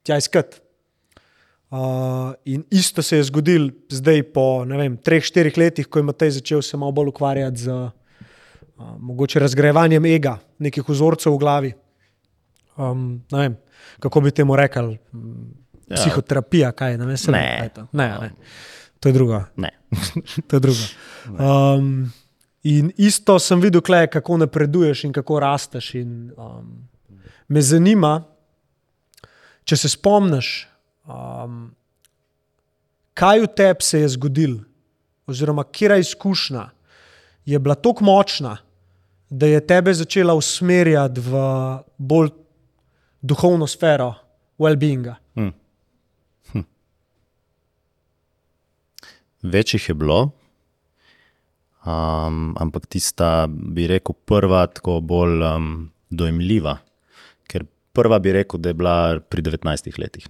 tja 0.07 0.17
iskat. 0.17 0.61
Uh, 1.69 2.33
in 2.45 2.63
isto 2.71 3.03
se 3.03 3.19
je 3.19 3.27
zgodilo 3.27 3.69
zdaj, 3.91 4.23
po 4.33 4.63
vem, 4.63 4.95
treh, 4.97 5.23
štirih 5.23 5.57
letih, 5.57 5.87
ko 5.87 5.99
je 5.99 6.07
Matej 6.07 6.37
začel 6.39 6.63
se 6.63 6.77
malo 6.77 6.95
bolj 6.95 7.11
ukvarjati 7.11 7.67
z 7.67 7.75
uh, 7.75 7.91
mogoče 8.97 9.43
razgrajevanjem 9.43 10.05
ega, 10.05 10.39
nekih 10.57 10.87
vzorcev 10.87 11.35
v 11.35 11.43
glavi. 11.43 11.73
Um, 12.79 13.19
vem, 13.31 13.59
kako 13.99 14.21
bi 14.21 14.31
temu 14.31 14.55
rekli, 14.55 14.97
ja. 15.87 15.95
psihoterapija, 15.95 16.71
kaj 16.71 16.97
ne 16.97 17.05
vem, 17.05 17.17
se 17.17 17.31
Ne. 17.31 17.57
kaj 17.59 17.69
to. 17.69 17.87
Ne, 17.91 18.07
ne. 18.21 18.31
To 18.99 19.09
je 19.09 19.13
drugo. 19.13 19.43
To 20.47 20.55
je 20.55 20.59
drugo. 20.59 20.79
Um, 21.27 22.11
in 22.63 22.91
isto 22.97 23.39
sem 23.39 23.61
videl, 23.61 23.81
kle, 23.81 24.07
kako 24.07 24.37
napreduješ 24.37 25.03
in 25.03 25.13
kako 25.13 25.39
rasteš. 25.39 25.93
In, 25.95 26.31
um, 26.37 26.89
me 27.47 27.61
zanima, 27.61 28.23
če 29.63 29.77
se 29.77 29.89
spomniš, 29.89 30.67
um, 31.07 31.71
kaj 33.13 33.45
v 33.45 33.53
tebi 33.55 33.83
se 33.83 34.01
je 34.03 34.09
zgodilo, 34.15 34.59
oziroma 35.29 35.63
kera 35.63 35.97
izkušnja 35.97 36.69
je 37.45 37.59
bila 37.59 37.75
tako 37.75 38.03
močna, 38.03 38.57
da 39.29 39.45
je 39.45 39.67
tebe 39.67 39.93
začela 39.93 40.33
usmerjati 40.33 41.21
v 41.21 41.41
bolj 41.97 42.29
duhovno 43.21 43.67
sfero 43.67 44.13
well-beinga. 44.59 45.15
Več 49.39 49.73
jih 49.73 49.85
je 49.91 49.95
bilo, 49.95 50.19
um, 51.87 52.51
ampak 52.59 52.89
tista, 52.91 53.47
bi 53.47 53.87
rekel, 53.87 54.17
prva, 54.27 54.65
tako 54.67 54.97
bolj 54.99 55.45
um, 55.47 55.69
dojemljiva. 56.11 56.75
Ker 57.47 57.63
prva 57.95 58.19
bi 58.19 58.35
rekel, 58.35 58.59
da 58.59 58.73
je 58.73 58.79
bila 58.81 58.95
pri 59.23 59.45
19 59.47 59.99
letih, 60.01 60.27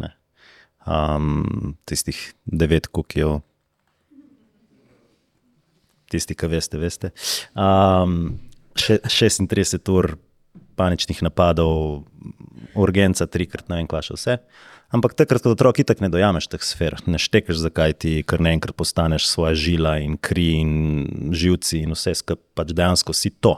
um, 0.85 1.75
tistih 1.89 2.21
devet 2.45 2.87
kukijev, 2.93 3.39
tisti, 6.09 6.37
ki 6.37 6.49
veste, 6.49 6.77
veste. 6.81 7.11
Um, 7.57 8.37
še, 8.77 8.99
36 9.09 9.89
ur 9.93 10.13
paničnih 10.79 11.21
napadov, 11.27 12.05
urgenca, 12.79 13.27
trikrat, 13.27 13.67
ne 13.69 13.81
vem, 13.81 13.89
kva 13.89 14.01
še 14.05 14.15
vse. 14.15 14.37
Ampak 14.89 15.13
takrat, 15.13 15.43
kot 15.45 15.53
otrok, 15.53 15.83
itak 15.83 15.99
ne 16.01 16.09
dojameš 16.09 16.47
teh 16.49 16.63
sfer, 16.65 16.95
ne 17.05 17.19
štekeš, 17.21 17.59
zakaj 17.61 17.93
ti 18.01 18.13
kar 18.25 18.41
naenkrat 18.41 18.73
postaneš 18.73 19.27
svoja 19.29 19.53
žila 19.53 19.99
in 20.01 20.15
kri 20.17 20.47
in 20.63 20.71
živci 21.29 21.83
in 21.85 21.93
vse 21.93 22.15
skupaj, 22.23 22.41
pač 22.57 22.73
dejansko 22.73 23.13
si 23.13 23.29
to. 23.29 23.53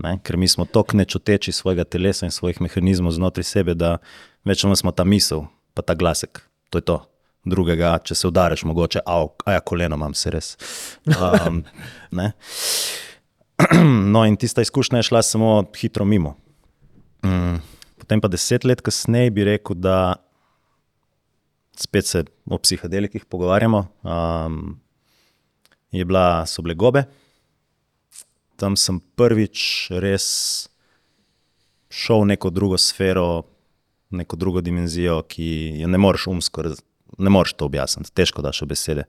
Ne? 0.00 0.16
Ker 0.24 0.40
mi 0.40 0.48
smo 0.48 0.64
tako 0.64 0.96
nečuteči 0.96 1.52
svojega 1.52 1.84
telesa 1.84 2.24
in 2.28 2.32
svojih 2.32 2.60
mehanizmov 2.64 3.12
znotraj 3.16 3.44
sebe, 3.48 3.76
da 3.76 3.98
več 4.48 4.64
ali 4.64 4.72
manj 4.72 4.80
smo 4.80 4.96
ta 4.96 5.04
misel, 5.04 5.44
pa 5.76 5.84
ta 5.84 5.96
glasek, 5.96 6.40
to 6.72 6.80
je 6.80 6.88
to. 6.88 6.98
Drugega, 7.46 7.92
če 8.02 8.16
se 8.18 8.26
udariš, 8.26 8.64
mogoče, 8.66 9.04
a 9.06 9.20
ja, 9.54 9.60
koleno 9.60 9.94
imam, 9.94 10.16
se 10.18 10.32
res. 10.34 10.56
Um, 11.06 11.60
ne? 12.18 12.32
no, 14.12 14.24
in 14.26 14.36
tista 14.36 14.62
izkušnja 14.62 14.98
je 14.98 15.08
šla 15.10 15.22
samo 15.22 15.64
hitro 15.76 16.04
mimo. 16.04 16.36
Mm, 17.24 17.60
potem 17.98 18.20
pa 18.20 18.28
deset 18.28 18.64
let 18.64 18.80
kasneje 18.80 19.30
bi 19.30 19.44
rekel, 19.44 19.76
da 19.76 20.16
spet 21.76 22.06
se 22.06 22.24
o 22.46 22.58
psihedelikih 22.58 23.24
pogovarjamo. 23.24 23.86
Um, 24.02 24.80
je 25.90 26.04
bila, 26.04 26.46
so 26.46 26.62
bile 26.62 26.74
gobe, 26.74 27.04
tam 28.56 28.76
sem 28.76 29.00
prvič 29.16 29.88
res 29.90 30.26
šel 31.92 32.24
v 32.24 32.32
neko 32.34 32.50
drugo 32.50 32.78
sfero, 32.80 33.46
neko 34.10 34.36
drugo 34.36 34.60
dimenzijo, 34.60 35.22
ki 35.28 35.80
jo 35.80 35.88
ne 35.88 35.98
moreš 35.98 36.28
umsko, 36.32 36.64
ne 37.18 37.32
moreš 37.32 37.56
to 37.56 37.68
objasniti, 37.68 38.12
težko 38.12 38.44
daš 38.44 38.62
v 38.64 38.70
besede. 38.72 39.06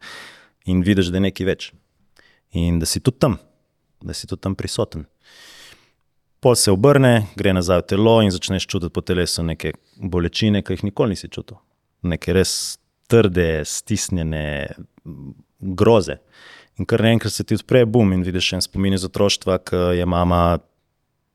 In 0.68 0.84
vidiš, 0.84 1.12
da 1.12 1.20
je 1.20 1.28
nekaj 1.28 1.48
več. 1.48 1.70
In 2.56 2.80
da 2.80 2.88
si 2.88 3.00
tudi 3.04 3.20
tam, 3.24 3.38
da 4.02 4.14
si 4.14 4.28
tudi 4.28 4.42
tam 4.42 4.56
prisoten. 4.56 5.06
Pol 6.40 6.56
se 6.56 6.72
obrne, 6.72 7.28
gre 7.36 7.54
nazaj 7.54 7.82
v 7.82 7.88
telo 7.90 8.20
in 8.22 8.32
začneš 8.32 8.68
čutiti 8.70 8.94
po 8.94 9.02
telesu 9.02 9.44
neke 9.44 9.74
bolečine, 9.98 10.62
ki 10.62 10.78
jih 10.78 10.84
nikoli 10.92 11.16
nisi 11.16 11.30
čutil. 11.34 11.58
Neke 12.06 12.36
res 12.38 12.78
trde, 13.10 13.66
stisnjene 13.66 14.46
groze. 15.60 16.20
In 16.78 16.86
kar 16.86 17.02
naenkrat 17.02 17.34
se 17.34 17.44
ti 17.44 17.58
odpre 17.58 17.86
bum 17.90 18.14
in 18.14 18.22
vidiš 18.26 18.52
en 18.54 18.62
spomin 18.62 18.94
iz 18.94 19.06
otroštva, 19.08 19.58
ki 19.66 19.84
je 19.98 20.06
mama 20.06 20.60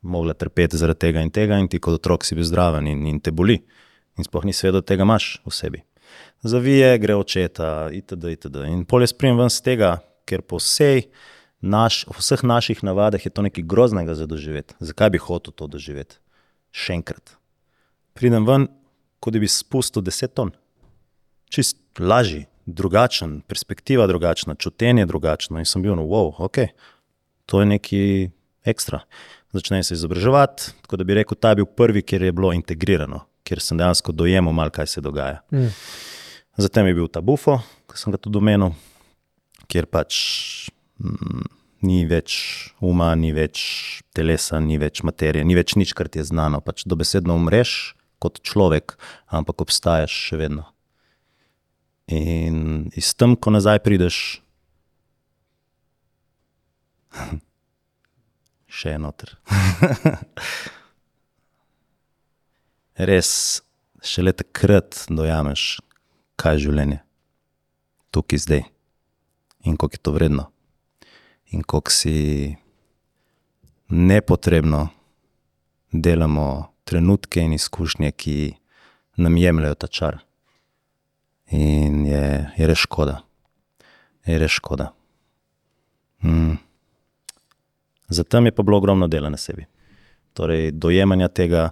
mogla 0.02 0.34
trpeti 0.38 0.78
zaradi 0.78 1.08
tega 1.08 1.22
in 1.22 1.30
tega, 1.34 1.58
in 1.58 1.68
ti 1.70 1.80
kot 1.82 1.98
otrok 1.98 2.26
si 2.26 2.38
bil 2.38 2.46
zdraven 2.46 2.86
in, 2.90 3.02
in 3.10 3.18
te 3.20 3.34
boli. 3.34 3.58
In 4.18 4.26
sploh 4.26 4.44
nisi 4.46 4.68
vedel, 4.68 4.82
da 4.82 4.86
tega 4.86 5.06
imaš 5.06 5.34
v 5.46 5.54
sebi. 5.56 5.82
Zavije, 6.46 6.94
gre 7.02 7.16
očeta, 7.18 7.88
itd. 7.94 8.34
itd. 8.36 8.64
In 8.70 8.84
pol 8.86 9.02
je 9.02 9.10
spremem 9.10 9.40
ven 9.42 9.50
z 9.50 9.62
tega, 9.66 9.96
ker 10.28 10.42
po 10.46 10.60
vsej 10.62 11.08
naš, 11.62 12.04
v 12.10 12.18
vseh 12.18 12.42
naših 12.42 12.82
navadah 12.82 13.22
je 13.22 13.30
to 13.30 13.42
nekaj 13.42 13.64
groznega 13.64 14.14
za 14.18 14.26
doživeti. 14.26 14.74
Zakaj 14.82 15.14
bi 15.14 15.22
hotel 15.22 15.54
to 15.54 15.70
doživeti? 15.70 16.18
Še 16.74 16.98
enkrat. 16.98 17.36
Pridem 18.18 18.44
ven, 18.44 18.66
kot 19.22 19.32
da 19.32 19.40
bi 19.40 19.48
spustil 19.48 20.02
10 20.02 20.34
ton. 20.34 20.50
Čist 21.52 21.78
lažji, 22.00 22.46
drugačen, 22.66 23.40
perspektiva 23.46 24.06
drugačna, 24.06 24.54
čutenje 24.54 25.06
drugačno. 25.06 25.58
In 25.58 25.68
sem 25.68 25.82
bil, 25.82 25.94
no, 25.96 26.06
wow, 26.08 26.34
ok, 26.38 26.74
to 27.46 27.62
je 27.62 27.66
nekaj 27.66 28.30
ekstra. 28.64 29.02
Začnem 29.52 29.82
se 29.84 29.94
izobraževati, 29.94 30.72
tako 30.82 30.96
da 30.96 31.04
bi 31.04 31.14
rekel, 31.14 31.36
ta 31.36 31.52
je 31.52 31.60
bil 31.60 31.66
prvi, 31.68 32.02
kjer 32.02 32.22
je 32.22 32.32
bilo 32.32 32.52
integrirano, 32.56 33.26
kjer 33.44 33.60
sem 33.60 33.78
dejansko 33.78 34.14
dojemal, 34.16 34.54
malo, 34.56 34.72
kaj 34.72 34.86
se 34.86 35.04
dogaja. 35.04 35.42
Mm. 35.52 35.68
Zatem 36.56 36.88
je 36.88 36.94
bil 36.96 37.08
ta 37.08 37.20
bufo, 37.20 37.58
ki 37.90 38.00
sem 38.00 38.14
ga 38.14 38.20
tudi 38.20 38.40
omenil, 38.40 38.72
kjer 39.68 39.88
pač 39.92 40.16
ni 41.82 42.06
več 42.06 42.34
uma, 42.80 43.14
ni 43.18 43.32
več 43.34 44.02
telesa, 44.14 44.60
ni 44.62 44.78
več 44.78 45.02
materije, 45.06 45.44
ni 45.44 45.54
več 45.58 45.74
nič, 45.76 45.94
kar 45.98 46.08
ti 46.08 46.22
je 46.22 46.28
znano. 46.30 46.60
Pač 46.62 46.84
dobesedno 46.86 47.34
umreš 47.38 47.94
kot 48.22 48.38
človek, 48.46 48.94
ampak 49.34 49.64
obstajaš 49.64 50.14
še 50.28 50.36
vedno. 50.38 50.64
In 52.12 52.90
iz 52.98 53.14
tam, 53.18 53.34
ko 53.34 53.50
nazaj 53.54 53.82
prideš, 53.82 54.42
še 58.78 58.94
enoter. 58.98 59.34
Res, 63.10 63.62
šele 64.04 64.32
takrat 64.36 65.06
dojameš, 65.10 65.80
kaj 66.38 66.54
je 66.58 66.62
življenje, 66.66 67.00
tukaj 68.14 68.38
zdaj 68.44 68.62
in 69.62 69.76
koliko 69.78 69.94
je 69.94 70.02
to 70.02 70.12
vredno, 70.14 70.44
in 71.52 71.62
koliko 71.62 71.90
si 71.90 72.56
nepotrebno 73.88 74.88
delamo 75.92 76.72
trenutke 76.84 77.40
in 77.40 77.52
izkušnje, 77.52 78.10
ki 78.12 78.54
nam 79.16 79.36
jemljajo 79.36 79.74
ta 79.74 79.86
čar. 79.86 80.18
In 81.52 82.06
je, 82.06 82.24
je 82.56 82.66
res 82.66 82.78
škoda, 82.78 83.20
je 84.26 84.38
res 84.38 84.50
škoda. 84.50 84.92
Mm. 86.24 86.56
Zatem 88.08 88.46
je 88.46 88.52
pa 88.52 88.62
bilo 88.62 88.76
ogromno 88.76 89.08
dela 89.08 89.28
na 89.28 89.36
sebi. 89.36 89.66
Torej, 90.32 90.70
dojemanja 90.72 91.28
tega 91.28 91.70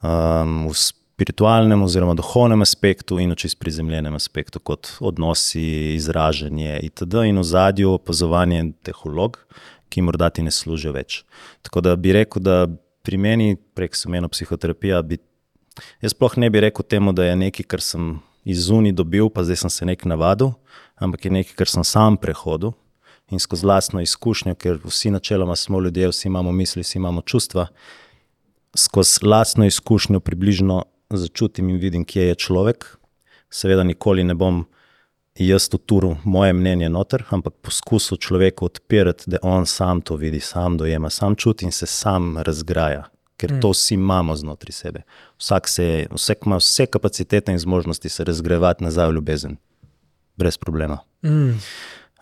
um, 0.00 0.64
v 0.68 0.76
spiritualnem 1.14 1.82
oziroma 1.82 2.14
duhovnem 2.18 2.62
aspektu 2.62 3.20
in 3.22 3.30
v 3.30 3.38
čist 3.38 3.58
prizemljenem 3.62 4.16
aspektu, 4.18 4.58
kot 4.58 4.96
odnosi, 5.00 5.94
izražanje 5.94 6.80
itd. 6.82 7.22
in 7.28 7.38
v 7.38 7.44
zadju 7.46 7.92
opazovanje 7.94 8.72
teh 8.82 8.98
vlog, 9.04 9.38
ki 9.88 10.02
morda 10.02 10.30
ti 10.30 10.42
ne 10.42 10.50
služijo 10.50 10.92
več. 10.92 11.22
Tako 11.62 11.80
da 11.86 11.94
bi 11.96 12.12
rekel, 12.16 12.42
da 12.42 12.66
pri 13.06 13.16
meni, 13.16 13.54
prek 13.54 13.94
semeno 13.94 14.28
psihoterapija, 14.28 15.02
bi, 15.06 15.20
jaz 16.02 16.16
sploh 16.16 16.34
ne 16.36 16.50
bi 16.50 16.64
rekel 16.64 16.82
temu, 16.82 17.12
da 17.14 17.28
je 17.28 17.36
nekaj, 17.38 17.66
kar 17.70 17.84
sem 17.84 18.16
iz 18.44 18.66
zuni 18.66 18.90
dobil, 18.92 19.30
pa 19.30 19.44
zdaj 19.46 19.62
sem 19.62 19.70
se 19.70 19.86
nek 19.86 20.02
navadil, 20.10 20.50
ampak 20.98 21.28
je 21.28 21.30
nekaj, 21.30 21.54
kar 21.60 21.70
sem 21.70 21.86
sam 21.86 22.18
prehodil 22.18 22.74
in 23.30 23.38
skozi 23.38 23.66
lastno 23.66 24.02
izkušnjo, 24.02 24.56
ker 24.58 24.82
vsi 24.82 25.14
načeloma 25.14 25.54
smo 25.56 25.78
ljudje, 25.80 26.10
vsi 26.10 26.26
imamo 26.28 26.52
misli, 26.52 26.82
vsi 26.82 26.98
imamo 26.98 27.22
čustva, 27.22 27.68
skozi 28.74 29.22
lastno 29.24 29.64
izkušnjo 29.64 30.20
približno 30.20 30.82
začutim 31.16 31.68
in 31.68 31.78
vidim, 31.78 32.04
kje 32.04 32.28
je 32.30 32.34
človek. 32.34 32.86
Seveda, 33.50 33.84
nikoli 33.86 34.24
ne 34.24 34.34
bom 34.34 34.64
jaz 35.38 35.68
uturil 35.74 36.14
moje 36.24 36.52
mnenje 36.52 36.88
noter, 36.88 37.24
ampak 37.30 37.54
poskusil 37.62 38.18
človeku 38.18 38.64
odpirati, 38.64 39.30
da 39.30 39.38
on 39.42 39.66
sam 39.66 40.00
to 40.00 40.16
vidi, 40.16 40.40
sam 40.40 40.78
dojema, 40.78 41.10
sam 41.10 41.34
čuti 41.34 41.64
in 41.64 41.72
se 41.72 41.86
sam 41.86 42.38
razgraja, 42.38 43.04
ker 43.36 43.52
mm. 43.52 43.60
to 43.60 43.70
vsi 43.70 43.94
imamo 43.94 44.36
znotraj 44.36 44.72
sebe. 44.72 45.02
Vsak, 45.38 45.68
se, 45.68 46.06
vsak 46.10 46.46
ima 46.46 46.56
vse 46.56 46.86
kapacitete 46.86 47.52
in 47.52 47.58
zmožnosti 47.58 48.08
se 48.08 48.24
razgrevati 48.24 48.84
nazaj 48.84 49.08
v 49.08 49.14
ljubezen, 49.18 49.56
brez 50.36 50.58
problema. 50.58 50.98
Mm. 51.22 51.58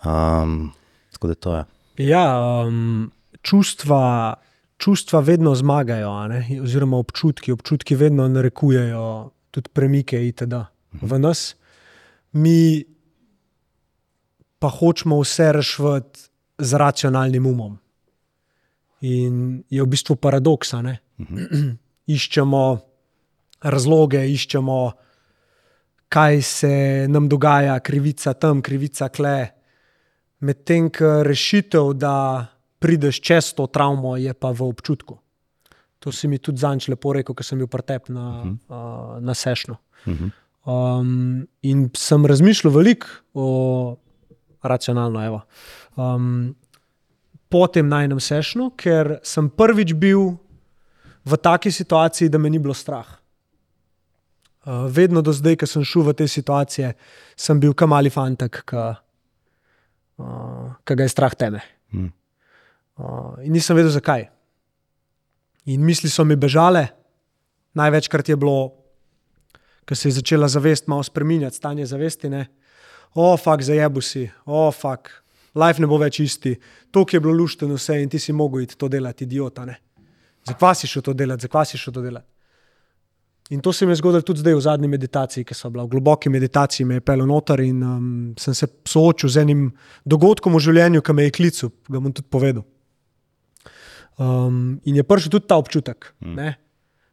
Um, 0.05 0.73
tako 1.13 1.29
da 1.29 1.35
to 1.35 1.57
je. 1.57 1.65
Ja, 1.97 2.41
um, 2.67 3.11
čustva, 3.43 4.35
čustva 4.83 5.21
vedno 5.21 5.55
zmagajo, 5.55 6.11
oziroma 6.63 6.99
občutki. 6.99 7.53
Občutki 7.53 7.95
vedno 7.95 8.27
narekujejo 8.29 9.31
tudi 9.51 9.71
premike 9.73 10.19
itd. 10.27 10.67
v 11.03 11.19
nas. 11.19 11.55
Mi 12.33 12.85
pa 14.59 14.69
hočemo 14.69 15.21
vse 15.21 15.53
rešiti 15.53 16.29
z 16.59 16.79
racionalnim 16.79 17.47
umom. 17.47 17.79
In 19.03 19.63
je 19.71 19.83
v 19.83 19.87
bistvu 19.87 20.17
paradoks. 20.17 20.75
a 20.75 20.83
ne. 20.83 20.99
iščemo 22.17 22.63
razloge, 23.63 24.23
iščemo, 24.27 24.79
kaj 26.13 26.43
se 26.43 26.75
nam 27.09 27.29
dogaja, 27.29 27.79
krivica 27.81 28.35
tam, 28.35 28.63
krivica 28.63 29.09
kle. 29.09 29.37
Medtem 30.43 30.91
ko 30.91 31.23
rešitev, 31.23 31.93
da 31.95 32.15
prideš 32.83 33.21
čez 33.23 33.53
to 33.55 33.67
travmo, 33.67 34.17
je 34.19 34.35
pa 34.35 34.51
v 34.51 34.67
občutku. 34.67 35.19
To 36.03 36.13
si 36.13 36.29
mi 36.29 36.39
tudi 36.43 36.59
zanč 36.59 36.89
lepo 36.91 37.15
rekel, 37.15 37.35
ko 37.35 37.47
sem 37.47 37.59
bil 37.63 37.71
pretep 37.71 38.09
na, 38.11 38.43
uh 38.43 38.47
-huh. 38.47 38.57
uh, 38.69 39.21
na 39.23 39.35
sešnu. 39.35 39.77
Uh 40.07 40.13
-huh. 40.13 40.31
um, 40.67 41.47
in 41.63 41.91
sem 41.95 42.27
razmišljal 42.27 42.75
veliko 42.75 43.07
o 43.35 43.97
racionalno, 44.63 45.25
evo. 45.25 45.41
Um, 45.97 46.55
po 47.49 47.67
tem 47.67 47.89
najnem 47.89 48.21
sešnu, 48.21 48.71
ker 48.77 49.19
sem 49.23 49.51
prvič 49.51 49.93
bil 49.95 50.39
v 51.25 51.37
taki 51.37 51.71
situaciji, 51.71 52.29
da 52.29 52.39
me 52.39 52.51
ni 52.51 52.59
bilo 52.59 52.75
strah. 52.75 53.07
Uh, 54.65 54.87
vedno 54.89 55.23
do 55.23 55.33
zdaj, 55.33 55.57
ko 55.57 55.67
sem 55.67 55.85
šel 55.85 56.03
v 56.03 56.15
te 56.15 56.29
situacije, 56.29 56.93
sem 57.37 57.61
bil 57.61 57.75
kam 57.75 57.93
ali 57.93 58.11
fantek, 58.11 58.63
ki 58.65 58.77
uh, 60.23 60.73
ga 60.87 61.03
je 61.03 61.09
strah 61.09 61.35
teme. 61.35 61.61
Mm. 61.93 62.13
Uh, 63.03 63.35
in 63.43 63.51
nisem 63.57 63.75
vedel, 63.77 63.91
zakaj. 63.91 64.29
In 65.75 65.83
misli 65.83 66.11
so 66.11 66.23
mi 66.27 66.37
bežale, 66.39 66.87
največkrat 67.79 68.29
je 68.31 68.37
bilo, 68.39 68.73
ko 69.89 69.95
se 69.99 70.09
je 70.09 70.19
začela 70.21 70.49
zavest 70.49 70.87
malo 70.87 71.03
spremenjati, 71.03 71.57
stanje 71.57 71.87
zavesti. 71.87 72.31
Ne? 72.31 72.47
O, 73.15 73.33
fuk, 73.37 73.63
zajebu 73.63 74.01
si, 74.01 74.29
o, 74.47 74.69
fuk, 74.71 75.11
life 75.59 75.83
ne 75.83 75.91
bo 75.91 75.99
več 75.99 76.21
isti, 76.23 76.55
to, 76.95 77.03
je 77.11 77.21
bilo 77.21 77.35
lušteno 77.35 77.75
vse 77.75 77.99
in 78.03 78.11
ti 78.11 78.23
si 78.23 78.33
mogel 78.33 78.63
iti 78.63 78.79
to 78.79 78.89
delati, 78.89 79.27
idiota. 79.27 79.67
Ne? 79.67 79.81
Zakaj 80.47 80.83
si 80.83 80.91
šel 80.91 81.03
to 81.03 81.15
delati, 81.15 81.49
zakaj 81.49 81.73
si 81.73 81.81
šel 81.83 81.99
to 81.99 82.05
delati? 82.07 82.29
In 83.53 83.61
to 83.61 83.73
se 83.73 83.87
mi 83.87 83.93
je 83.93 83.99
zgodilo 83.99 84.23
tudi 84.23 84.41
zdaj 84.41 84.55
v 84.55 84.61
zadnji 84.65 84.89
meditaciji, 84.89 85.45
ki 85.45 85.55
so 85.55 85.69
bila 85.71 85.85
v 85.85 85.93
globoki 85.93 86.31
meditaciji, 86.31 86.87
me 86.87 87.01
je 87.01 87.05
pel 87.05 87.27
noter 87.27 87.61
in 87.61 87.83
um, 87.83 88.07
sem 88.39 88.55
se 88.55 88.69
soočil 88.89 89.29
z 89.29 89.43
enim 89.43 89.67
dogodkom 90.09 90.55
v 90.57 90.63
življenju, 90.63 91.03
ki 91.03 91.13
me 91.13 91.27
je 91.27 91.35
klical, 91.37 91.73
ga 91.91 92.01
bom 92.01 92.15
tudi 92.15 92.31
povedal. 92.33 92.65
Um, 94.23 94.81
in 94.85 94.97
je 94.97 95.03
prišel 95.03 95.33
tudi 95.35 95.49
ta 95.51 95.57
občutek, 95.59 96.13
mm. 96.21 96.53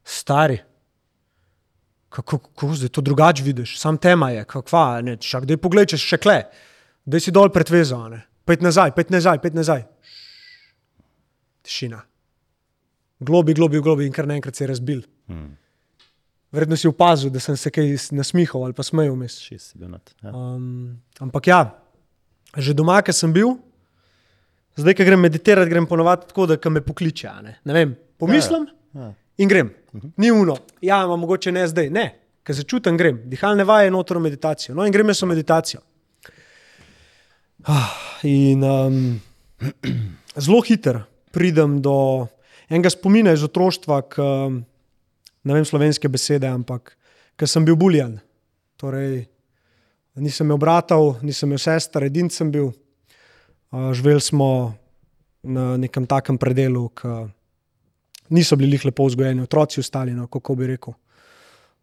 stari. 0.03 0.59
Kako, 2.09 2.37
kako 2.37 2.73
zdaj 2.75 2.89
to 2.89 3.01
drugače 3.01 3.43
vidiš, 3.43 3.77
sam 3.79 3.97
tema 3.97 4.31
je, 4.33 4.43
kakva, 4.49 5.01
ne, 5.05 5.17
čak, 5.17 5.45
da 5.45 5.53
je 5.53 5.61
pogled, 5.61 5.89
če 5.89 5.97
še 6.01 6.17
kle, 6.21 6.41
da 7.05 7.21
si 7.21 7.33
dol 7.33 7.51
pretvezan, 7.53 8.17
pet 8.49 8.65
nazaj, 8.65 8.93
pet 8.97 9.13
nazaj, 9.13 9.41
pet 9.41 9.57
nazaj. 9.57 9.85
Tišina. 11.65 12.01
Globi, 13.19 13.53
globi, 13.53 13.81
globi 13.83 14.07
in 14.07 14.13
kar 14.15 14.27
naenkrat 14.29 14.57
se 14.57 14.63
je 14.63 14.69
razbil. 14.71 15.01
Mm. 15.29 15.53
Verjetno 16.55 16.77
si 16.79 16.89
opazil, 16.89 17.29
da 17.29 17.41
sem 17.43 17.57
se 17.57 17.69
kaj 17.69 17.93
nasmihal 18.17 18.63
ali 18.65 18.73
pa 18.73 18.83
smejal 18.83 19.13
vmes. 19.13 19.37
Um, 20.25 20.97
ampak 21.21 21.49
ja, 21.51 21.59
že 22.57 22.73
doma, 22.73 23.01
ki 23.05 23.13
sem 23.13 23.33
bil, 23.33 23.53
zdaj, 24.79 24.95
ki 24.95 25.05
grem 25.07 25.21
meditirati, 25.21 25.69
grem 25.69 25.85
ponovadi 25.89 26.29
tako, 26.29 26.45
da 26.49 26.69
me 26.69 26.81
pokliče. 26.81 27.31
Ne? 27.43 27.57
ne 27.65 27.73
vem, 27.75 27.95
pomislim 28.17 28.67
Ja. 28.95 29.11
in 29.37 29.47
grem. 29.47 29.69
Ni 30.17 30.31
uno, 30.31 30.55
ja, 30.81 31.03
mogoče 31.07 31.51
ne 31.51 31.67
zdaj, 31.67 31.89
ne, 31.93 32.05
ker 32.43 32.55
se 32.55 32.63
čutim, 32.63 32.97
grem. 32.97 33.21
Dihalne 33.29 33.63
vaje, 33.63 33.91
notro 33.91 34.19
meditacijo. 34.19 34.75
No, 34.75 34.85
in 34.85 34.91
grem 34.93 35.07
jaz 35.11 35.21
v 35.23 35.29
meditacijo. 35.33 35.81
Ah, 37.67 37.91
In 38.23 38.63
um, 38.63 39.21
zelo 40.43 40.59
hiter 40.61 41.01
pridem 41.31 41.79
do 41.81 42.27
enega 42.69 42.89
spomina 42.91 43.31
iz 43.33 43.43
otroštva, 43.43 44.01
k, 44.11 44.25
ne 45.43 45.55
vem 45.55 45.65
slovenske 45.65 46.09
besede, 46.11 46.47
ampak 46.51 46.95
ker 47.39 47.47
sem 47.47 47.63
bil 47.65 47.77
buljan. 47.79 48.17
Torej, 48.79 49.23
nisem 50.19 50.47
imel 50.47 50.59
bratov, 50.59 51.21
nisem 51.23 51.49
imel 51.49 51.61
sester, 51.63 52.03
edin 52.07 52.29
sem 52.31 52.51
bil. 52.51 52.71
Živeli 53.71 54.21
smo 54.21 54.75
na 55.43 55.77
nekem 55.77 56.05
takem 56.05 56.37
predelu, 56.37 56.89
ki 56.89 57.07
niso 58.29 58.55
bili 58.55 58.71
lih 58.71 58.85
lepo 58.85 59.05
vzgojeni, 59.05 59.41
otroci 59.41 59.79
ostali, 59.79 60.13
no, 60.13 60.27
kako 60.27 60.55
bi 60.55 60.67
rekel. 60.67 60.93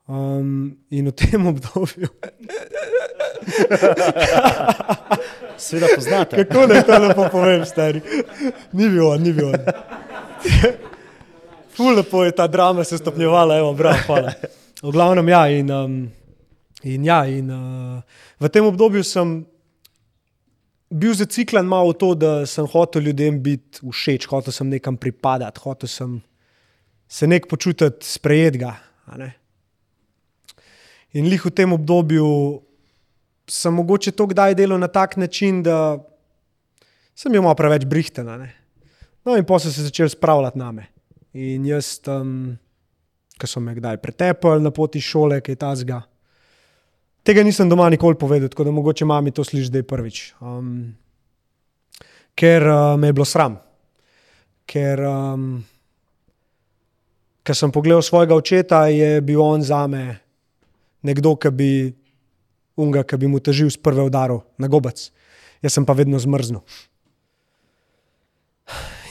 Um, 0.07 0.77
in 0.90 1.09
v 1.09 1.12
tem 1.12 1.46
obdobju, 1.53 2.09
Sveda 5.59 5.87
poznate. 5.94 6.44
kako 6.44 6.66
naj 6.66 6.83
to 6.83 6.99
lepo 6.99 7.29
povem, 7.33 7.66
stari. 7.66 8.01
Ni 8.72 8.88
bil 8.88 9.07
on, 9.07 9.22
ni 9.22 9.33
bil 9.33 9.49
on. 9.49 9.55
Ful 11.77 11.96
lepo 11.96 12.25
je 12.25 12.33
ta 12.33 12.46
drama 12.46 12.85
se 12.85 12.99
stopnjevala, 12.99 13.59
evo, 13.59 13.75
bravo, 13.75 13.99
hvala. 14.07 14.33
V 14.83 14.92
glavnem, 14.92 15.29
ja, 15.29 15.49
in, 15.49 15.70
um, 15.70 16.11
in, 16.83 17.05
ja, 17.05 17.27
in 17.27 17.51
uh, 17.51 18.03
v 18.40 18.49
tem 18.49 18.64
obdobju 18.64 19.05
sem 19.05 19.46
bil 20.96 21.14
zaciklen 21.14 21.68
malo 21.68 21.92
v 21.92 21.98
to, 22.00 22.09
da 22.16 22.30
sem 22.48 22.66
hotel 22.66 23.09
ljudem 23.11 23.38
biti 23.42 23.85
všeč, 23.85 24.26
hotel 24.32 24.54
sem 24.54 24.68
nekam 24.72 24.96
pripadati, 24.96 25.61
hotel 25.64 25.90
sem 25.90 26.20
se 27.09 27.26
nek 27.26 27.48
počutiti 27.48 28.06
sprejetega. 28.06 28.76
ne. 29.16 29.35
In 31.14 31.28
lih 31.30 31.44
v 31.44 31.52
tem 31.54 31.72
obdobju 31.72 32.62
sem 33.48 33.72
mogoče 33.72 34.12
to 34.12 34.26
kdaj 34.26 34.56
delal 34.59 34.78
na 34.78 34.88
tak 34.88 35.16
način, 35.16 35.62
da 35.62 35.98
sem 37.14 37.32
bil 37.32 37.42
malo 37.42 37.54
preveč 37.54 37.87
brihten. 37.87 38.26
No, 39.24 39.37
in 39.37 39.44
potem 39.44 39.70
so 39.70 39.76
se 39.76 39.87
začeli 39.87 40.11
spravljati 40.11 40.59
name. 40.59 40.87
In 41.32 41.64
jaz, 41.66 42.00
um, 42.09 42.56
ki 43.38 43.48
so 43.48 43.61
me 43.61 43.74
kdaj 43.76 44.00
pretepali 44.02 44.62
na 44.62 44.70
poti 44.70 45.00
šole, 45.00 45.40
kaj 45.40 45.56
tasga. 45.61 46.02
Tega 47.26 47.42
nisem 47.42 47.66
doma 47.66 47.88
nikoli 47.90 48.14
povedal, 48.14 48.46
tako 48.46 48.68
da 48.68 48.70
mogoče 48.70 49.04
mami 49.04 49.32
to 49.34 49.42
sliši 49.44 49.66
zdaj 49.66 49.82
prvič. 49.82 50.18
Um, 50.38 50.94
ker 52.38 52.62
uh, 52.62 52.94
me 52.94 53.10
je 53.10 53.16
bilo 53.16 53.24
sram. 53.26 53.56
Ker, 54.66 55.02
um, 55.02 55.64
ker 57.42 57.58
sem 57.58 57.72
pogledal 57.74 58.04
svojega 58.06 58.36
očeta, 58.38 58.84
je 58.94 59.18
bil 59.26 59.42
on 59.42 59.62
za 59.62 59.86
me 59.90 60.20
nekdo, 61.02 61.34
ki 61.34 61.50
bi, 61.50 61.70
unga, 62.78 63.02
ki 63.02 63.18
bi 63.18 63.30
mu 63.30 63.42
težil 63.42 63.70
z 63.74 63.78
prve 63.82 64.06
udarov 64.06 64.44
na 64.54 64.70
gobec. 64.70 65.08
Jaz 65.66 65.74
sem 65.74 65.86
pa 65.86 65.98
vedno 65.98 66.18
zmrznil. 66.22 66.62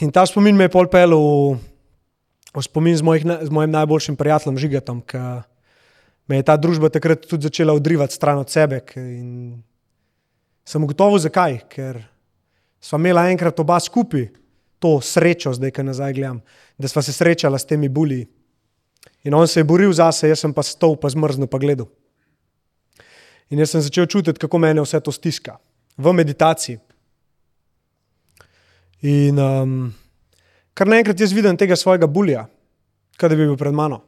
In 0.00 0.12
ta 0.12 0.24
spomin 0.28 0.56
me 0.56 0.68
je 0.68 0.72
pol 0.72 0.88
pel 0.88 1.12
v, 1.12 1.60
v 2.52 2.64
spomin 2.64 2.96
z, 2.96 3.04
mojih, 3.04 3.28
z 3.44 3.52
mojim 3.52 3.76
najboljšim 3.76 4.16
prijateljem 4.16 4.56
Žigatom, 4.60 5.04
ki 5.04 5.20
me 6.26 6.40
je 6.40 6.46
ta 6.46 6.56
družba 6.56 6.90
takrat 6.90 7.26
tudi 7.26 7.48
začela 7.48 7.74
odrivati 7.74 8.14
stran 8.14 8.38
od 8.38 8.50
sebe. 8.50 8.82
In 8.96 9.62
sem 10.66 10.82
ugotovil, 10.82 11.22
zakaj. 11.22 11.60
Ker 11.70 12.02
sva 12.82 12.98
imela 12.98 13.28
enkrat 13.30 13.58
oba 13.62 13.78
skupaj 13.80 14.28
to 14.82 14.98
srečo, 15.00 15.54
zdaj, 15.56 15.72
ki 15.72 15.86
nazaj 15.86 16.12
gledam, 16.16 16.42
da 16.78 16.88
sva 16.88 17.02
se 17.02 17.14
srečala 17.14 17.58
s 17.58 17.68
temi 17.68 17.88
bulji. 17.88 18.26
In 19.24 19.34
on 19.34 19.48
se 19.48 19.60
je 19.60 19.64
boril 19.64 19.92
zase, 19.92 20.28
jaz 20.28 20.42
sem 20.44 20.52
pa 20.54 20.62
stol, 20.62 20.98
pa 21.00 21.08
zmrznil, 21.10 21.48
pa 21.50 21.58
gledal. 21.58 21.88
In 23.50 23.62
jaz 23.62 23.72
sem 23.72 23.82
začel 23.82 24.06
čutiti, 24.10 24.42
kako 24.42 24.58
mene 24.58 24.82
vse 24.82 25.00
to 25.00 25.14
stiska 25.14 25.56
v 25.96 26.12
meditaciji. 26.12 26.78
In 29.06 29.38
um, 29.38 29.94
kar 30.74 30.90
naenkrat 30.90 31.20
jaz 31.20 31.32
vidim 31.32 31.56
tega 31.56 31.76
svojega 31.78 32.08
bulja, 32.10 32.46
kaj 33.16 33.32
da 33.32 33.38
bi 33.38 33.46
bil 33.46 33.56
pred 33.58 33.74
mano. 33.74 34.02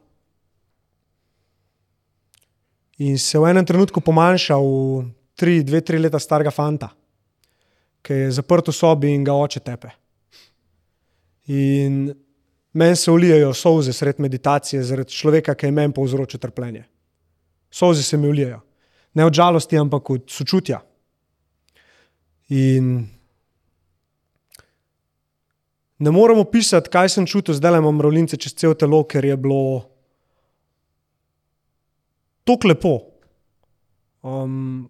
In 2.99 3.17
se 3.17 3.39
v 3.39 3.47
enem 3.47 3.65
trenutku 3.65 4.01
pomanjša 4.03 4.57
v 4.59 5.05
tri, 5.39 5.63
dve, 5.63 5.79
tri 5.81 5.99
leta 5.99 6.19
starega 6.19 6.51
fanta, 6.51 6.89
ki 8.03 8.13
je 8.13 8.31
zaprt 8.35 8.67
v 8.67 8.75
sobi 8.75 9.13
in 9.15 9.23
ga 9.23 9.37
oče 9.39 9.61
tepe. 9.63 9.93
In 11.47 12.09
meni 12.73 12.95
se 12.95 13.11
ulijajo 13.11 13.53
solze 13.53 13.93
sred 13.95 14.19
meditacije 14.19 14.83
zaradi 14.83 15.15
človeka, 15.15 15.55
ki 15.55 15.69
je 15.69 15.71
meni 15.71 15.95
povzročil 15.95 16.39
trpljenje. 16.39 16.83
Solze 17.71 18.03
se 18.03 18.17
mi 18.17 18.27
ulijajo. 18.27 18.59
Ne 19.13 19.25
od 19.25 19.33
žalosti, 19.33 19.77
ampak 19.77 20.09
od 20.09 20.27
sočutja. 20.27 20.81
In 22.49 23.07
ne 25.99 26.11
morem 26.11 26.39
opisati, 26.39 26.89
kaj 26.89 27.15
sem 27.15 27.25
čutil, 27.25 27.55
zdaj 27.55 27.79
imam 27.79 27.95
mravljince 27.95 28.37
čez 28.37 28.53
cel 28.59 28.75
telo, 28.75 29.03
ker 29.07 29.25
je 29.25 29.37
bilo 29.37 29.87
tako 32.49 32.73
lepo. 32.73 32.95
Um, 34.25 34.89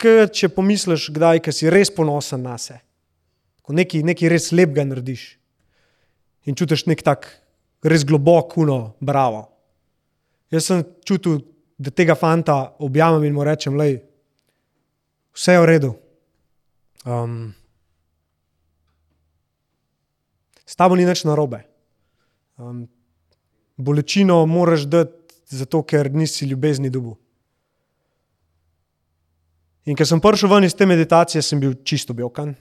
Ker 0.00 0.30
če 0.32 0.48
pomisliš, 0.48 1.10
kdaj 1.12 1.42
si 1.52 1.68
res 1.68 1.90
ponosen 1.92 2.40
na 2.46 2.54
sebe, 2.56 2.80
ko 3.60 3.74
nekaj, 3.76 4.00
nekaj 4.06 4.30
res 4.32 4.48
lepega 4.54 4.86
narediš 4.88 5.34
in 6.48 6.56
čutiš 6.56 6.86
nek 6.88 7.02
tak 7.04 7.28
res 7.84 8.06
globok, 8.08 8.56
uno, 8.56 8.94
bravo. 9.00 9.44
Jaz 10.50 10.70
sem 10.70 10.80
čutil, 11.04 11.42
da 11.80 11.92
tega 11.92 12.16
fanta 12.16 12.74
objamem 12.80 13.28
in 13.28 13.36
mu 13.36 13.44
rečem, 13.44 13.76
da 13.76 13.86
vse 15.36 15.56
je 15.56 15.60
v 15.60 15.68
redu. 15.68 15.92
Um, 17.04 17.52
s 20.64 20.76
tabo 20.76 20.96
ni 20.96 21.04
nič 21.08 21.24
narobe. 21.28 21.62
Um, 22.60 22.84
bolečino 23.80 24.42
moraš 24.48 24.84
dati, 24.88 25.19
zato 25.50 25.82
ker 25.82 26.10
nisi 26.14 26.46
ljubezni 26.46 26.90
dubu. 26.90 27.16
In 29.84 29.96
ker 29.98 30.06
sem 30.06 30.20
prišel 30.22 30.50
ven 30.52 30.64
iz 30.64 30.76
te 30.76 30.86
meditacije, 30.86 31.42
sem 31.42 31.60
bil 31.60 31.74
čisto 31.84 32.14
belkan. 32.14 32.54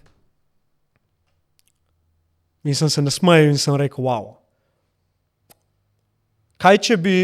In 2.64 2.76
sem 2.76 2.90
se 2.90 3.02
nasmejal 3.02 3.52
in 3.52 3.60
sem 3.62 3.76
rekel, 3.78 4.04
wow. 4.04 4.34
Kaj 6.60 6.80
če 6.90 6.98
bi 7.00 7.18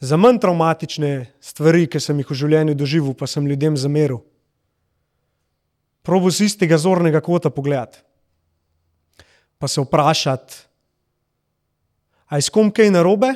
za 0.00 0.18
manj 0.20 0.40
traumatične 0.42 1.12
stvari, 1.40 1.86
ki 1.90 2.00
sem 2.02 2.18
jih 2.20 2.28
v 2.30 2.38
življenju 2.42 2.76
doživel, 2.78 3.14
pa 3.16 3.26
sem 3.30 3.46
ljudem 3.48 3.78
zameril, 3.80 4.20
probo 6.06 6.30
z 6.30 6.50
istega 6.50 6.78
zornega 6.78 7.22
kota 7.24 7.50
pogledati, 7.50 8.00
pa 9.58 9.68
se 9.68 9.82
vprašati, 9.82 10.67
ali 12.28 12.38
je 12.38 12.48
s 12.48 12.52
kom 12.52 12.70
kaj 12.70 12.90
narobe, 12.92 13.34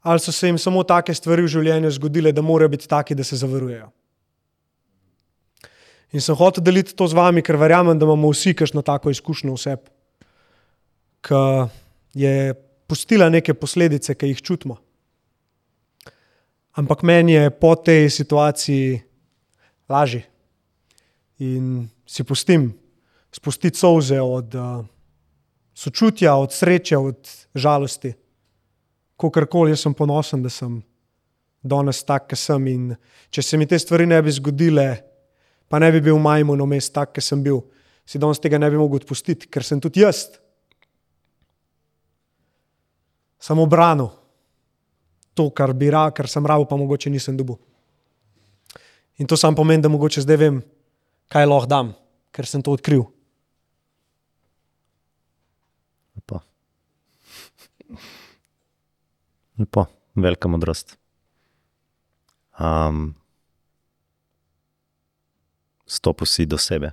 ali 0.00 0.20
so 0.20 0.32
se 0.32 0.48
jim 0.48 0.58
samo 0.58 0.82
take 0.82 1.14
stvari 1.14 1.42
v 1.44 1.52
življenju 1.52 1.90
zgodile, 1.90 2.32
da 2.32 2.42
morajo 2.42 2.72
biti 2.72 2.88
taki, 2.88 3.14
da 3.14 3.24
se 3.24 3.36
zavarujejo. 3.36 3.90
In 6.10 6.22
sem 6.22 6.34
hotel 6.34 6.64
deliti 6.64 6.94
to 6.96 7.06
z 7.06 7.14
vami, 7.14 7.42
ker 7.42 7.58
verjamem, 7.60 7.98
da 7.98 8.06
imamo 8.06 8.32
vsi 8.32 8.54
kakšno 8.58 8.82
tako 8.82 9.12
izkušnjo 9.14 9.54
vseb, 9.54 9.84
ki 11.22 11.42
je 12.18 12.54
pustila 12.90 13.28
neke 13.30 13.54
posledice, 13.54 14.16
ki 14.18 14.32
jih 14.32 14.42
čutimo. 14.42 14.80
Ampak 16.80 17.02
meni 17.06 17.36
je 17.36 17.50
po 17.50 17.74
tej 17.76 18.08
situaciji 18.10 19.02
lažje 19.90 20.24
in 21.38 21.88
si 22.06 22.24
pustim 22.24 22.70
spustiti 23.32 23.78
solze 23.78 24.20
od 24.20 24.54
uh, 24.54 24.84
sočutja, 25.80 26.34
od 26.36 26.52
sreče, 26.52 26.98
od 26.98 27.30
žalosti 27.54 28.12
kakorkoli, 29.20 29.72
jaz 29.74 29.84
sem 29.84 29.94
ponosen, 29.96 30.42
da 30.44 30.52
sem 30.52 30.80
danes 31.62 32.02
tak, 32.08 32.28
ki 32.30 32.38
sem. 32.38 32.68
In 32.72 32.84
če 33.32 33.44
se 33.44 33.60
mi 33.60 33.68
te 33.68 33.78
stvari 33.80 34.08
ne 34.08 34.20
bi 34.24 34.32
zgodile, 34.32 34.86
pa 35.68 35.80
ne 35.82 35.90
bi 35.92 36.02
bil 36.04 36.20
majmun 36.20 36.64
vmes 36.64 36.90
tak, 36.92 37.12
ki 37.16 37.24
sem 37.24 37.42
bil, 37.44 37.62
si 38.08 38.20
danes 38.20 38.40
tega 38.40 38.60
ne 38.60 38.70
bi 38.72 38.80
mogel 38.80 39.02
odpustiti, 39.02 39.48
ker 39.52 39.66
sem 39.66 39.80
tudi 39.80 40.04
jaz. 40.04 40.26
Samo 43.40 43.64
branil 43.68 44.10
to, 45.36 45.48
kar 45.56 45.72
bi 45.72 45.88
rad, 45.92 46.12
kar 46.16 46.28
sem 46.28 46.44
rabo, 46.46 46.66
pa 46.68 46.76
mogoče 46.76 47.12
nisem 47.12 47.36
dobil. 47.36 47.56
In 49.20 49.28
to 49.28 49.36
sam 49.36 49.56
pomeni, 49.56 49.82
da 49.84 49.88
mogoče 49.92 50.24
zdaj 50.24 50.36
vem, 50.40 50.60
kaj 51.32 51.48
lahko 51.48 51.68
dam, 51.68 51.94
ker 52.32 52.48
sem 52.48 52.64
to 52.64 52.72
odkril. 52.76 53.04
Lepo. 56.16 56.40
Lepo, 59.60 59.86
velika 60.16 60.48
modrost. 60.48 60.96
Um, 62.60 63.14
Stopil 65.86 66.26
si 66.26 66.46
do 66.46 66.58
sebe. 66.58 66.92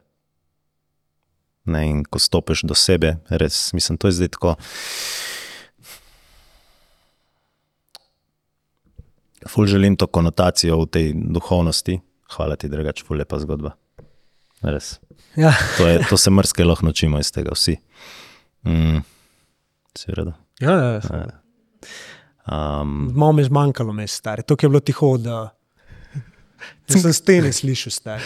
Ne, 1.67 1.83
in 1.85 2.03
ko 2.03 2.19
stopiš 2.19 2.63
do 2.65 2.75
sebe, 2.75 3.17
res, 3.29 3.73
mislim, 3.75 3.97
to 3.99 4.09
je 4.09 4.17
zdaj 4.17 4.31
tako. 4.33 4.55
Ful 9.47 9.67
želim 9.69 9.95
to 9.95 10.07
konotacijo 10.07 10.79
v 10.81 10.87
tej 10.91 11.11
duhovnosti. 11.15 11.99
Hvala 12.35 12.55
ti, 12.59 12.71
drugač, 12.71 13.03
ful 13.05 13.21
lepa 13.21 13.39
zgodba. 13.39 13.75
Res. 14.65 14.97
Ja. 15.37 15.53
To, 15.77 15.87
je, 15.87 16.01
to 16.09 16.17
se 16.17 16.33
mrske 16.33 16.65
lahko 16.65 16.87
naučimo 16.87 17.19
iz 17.21 17.29
tega, 17.31 17.53
vsi. 17.53 17.77
Mm, 18.65 19.03
si 19.95 20.15
redo. 20.17 20.33
Ja, 20.59 20.73
ja, 20.73 20.91
ja. 20.97 21.27
Um, 22.51 23.11
Malo 23.15 23.31
mi 23.31 23.41
je 23.41 23.45
zmanjkalo, 23.45 23.93
me 23.93 24.07
stari. 24.07 24.43
To 24.43 24.55
je 24.61 24.69
bilo 24.69 24.79
tiho, 24.79 25.17
da 25.17 25.49
sem 26.87 27.13
stene 27.13 27.51
slišal, 27.53 27.91
stari. 27.91 28.23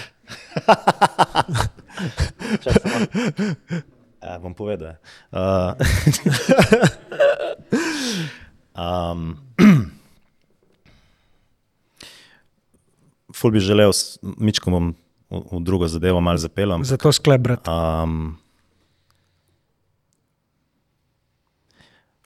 Ja, 4.21 4.37
bom 4.43 4.53
povedal. 4.53 5.01
Uh, 5.33 5.73
um, 8.85 9.41
ful 13.37 13.51
bi 13.51 13.59
želel, 13.59 13.89
mičko 14.37 14.69
bom 14.69 14.93
v, 15.33 15.41
v 15.49 15.63
drugo 15.65 15.89
zadevo 15.89 16.21
malo 16.21 16.37
zapeljem. 16.37 16.85
Zato 16.85 17.09
sklebrat. 17.09 17.65
Um, 17.65 18.37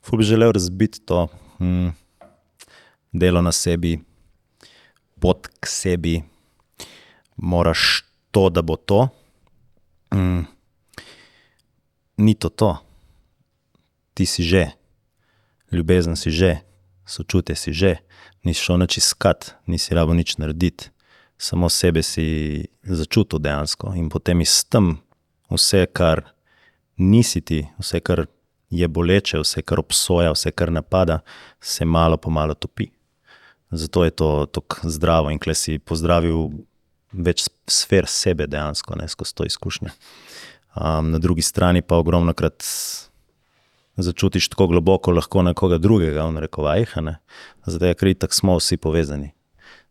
ful 0.04 0.20
bi 0.20 0.28
želel 0.28 0.52
razbiti 0.52 1.00
to 1.08 1.32
hm, 1.58 1.90
delo 3.14 3.42
na 3.42 3.52
sebi, 3.52 4.00
pot 5.20 5.48
k 5.60 5.68
sebi, 5.68 6.24
moraš 7.38 8.04
to, 8.32 8.50
da 8.50 8.62
bo 8.62 8.76
to. 8.76 9.08
Hm, 10.14 10.44
ni 12.18 12.36
to 12.36 12.50
to. 12.50 12.78
Ti 14.16 14.26
si 14.26 14.44
že, 14.44 14.72
ljubezen 15.72 16.16
si 16.16 16.32
že, 16.32 16.64
sočutje 17.06 17.56
si 17.56 17.74
že, 17.74 18.00
nisi 18.44 18.62
šel 18.64 18.80
nič 18.80 18.98
iskat, 18.98 19.56
nisi 19.68 19.96
rabo 19.96 20.14
nič 20.14 20.38
narediti, 20.38 20.92
samo 21.38 21.70
sebe 21.70 22.04
si 22.04 22.64
začutil 22.84 23.40
dejansko 23.40 23.92
in 24.00 24.08
potem 24.10 24.40
iz 24.42 24.64
tem 24.64 24.98
vse, 25.52 25.86
kar 25.92 26.24
nisi 26.98 27.42
ti, 27.42 27.66
vse, 27.80 28.00
kar 28.00 28.26
je 28.78 28.88
boleče, 28.88 29.40
vse, 29.42 29.62
kar 29.62 29.80
obsoja, 29.80 30.34
vse, 30.36 30.52
kar 30.52 30.72
napada, 30.72 31.20
se 31.62 31.86
malo 31.86 32.18
po 32.18 32.30
malo 32.30 32.54
topi. 32.54 32.90
Zato 33.72 34.04
je 34.04 34.12
to 34.12 34.46
tako 34.46 34.90
zdravo 34.90 35.32
in 35.32 35.40
klej 35.40 35.56
si 35.56 35.80
pozdravil 35.80 36.50
več 37.12 37.48
sfer 37.68 38.08
sebe 38.08 38.48
dejansko, 38.48 38.96
ne 39.00 39.08
skozi 39.08 39.36
to 39.36 39.48
izkušnjo. 39.48 39.92
Um, 40.76 41.12
na 41.12 41.20
drugi 41.20 41.42
strani 41.42 41.82
pa 41.82 41.98
ogromno 41.98 42.34
krat 42.34 42.64
začutiš 43.96 44.50
tako 44.52 44.68
globoko 44.68 45.12
lahko 45.12 45.44
nekoga 45.44 45.78
drugega, 45.78 46.26
v 46.28 46.44
rekovajih, 46.44 46.98
ne? 47.02 47.18
zato 47.66 47.86
je 47.86 47.96
kritik, 47.96 48.34
smo 48.34 48.58
vsi 48.60 48.78
povezani 48.78 49.32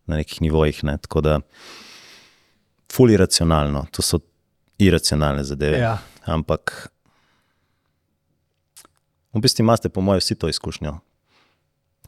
na 0.07 0.21
nekih 0.21 0.43
nivojih. 0.43 0.85
Ne? 0.85 0.99
Tako 0.99 1.21
da, 1.21 1.39
ful 2.93 3.11
iracionalno, 3.11 3.87
to 3.91 4.03
so 4.03 4.21
iracionalne 4.79 5.45
zadeve. 5.45 5.79
Ja. 5.79 5.99
Ampak, 6.25 6.91
v 9.35 9.41
bistvu 9.41 9.63
imate, 9.63 9.89
po 9.89 10.01
mojem, 10.01 10.23
vsi 10.23 10.35
to 10.35 10.49
izkušnjo. 10.49 10.99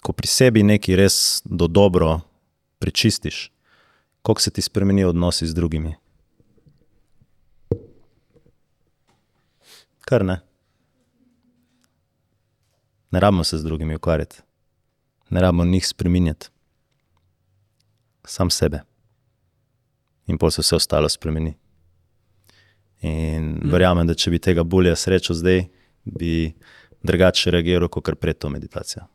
Ko 0.02 0.12
pri 0.12 0.28
sebi 0.30 0.62
nekaj 0.62 0.96
res 0.96 1.16
do 1.44 1.66
dobro 1.66 2.20
prečistiš, 2.78 3.50
kako 4.22 4.40
se 4.40 4.50
ti 4.50 4.62
spremenijo 4.62 5.08
odnosi 5.08 5.46
z 5.46 5.54
drugimi. 5.54 5.94
Kar 10.00 10.24
ne. 10.24 10.40
Ne 13.10 13.20
rabimo 13.20 13.44
se 13.44 13.58
z 13.58 13.64
drugimi 13.64 13.94
ukvarjati, 13.94 14.42
ne 15.30 15.40
rabimo 15.40 15.64
njih 15.64 15.86
spremenjati, 15.86 16.48
sam 18.24 18.50
sebe. 18.50 18.80
In 20.26 20.38
pol 20.38 20.50
se 20.50 20.60
vse 20.60 20.76
ostalo 20.76 21.08
spremeni. 21.08 21.54
In 23.00 23.60
verjamem, 23.70 24.06
da 24.06 24.14
če 24.14 24.30
bi 24.30 24.38
tega 24.42 24.64
bolje 24.64 24.94
srečal 24.96 25.36
zdaj, 25.36 25.66
bi 26.04 26.54
drugače 27.06 27.50
reagiral 27.54 27.88
kot 27.92 28.10
pred 28.20 28.38
to 28.38 28.50
meditacijo. 28.52 29.06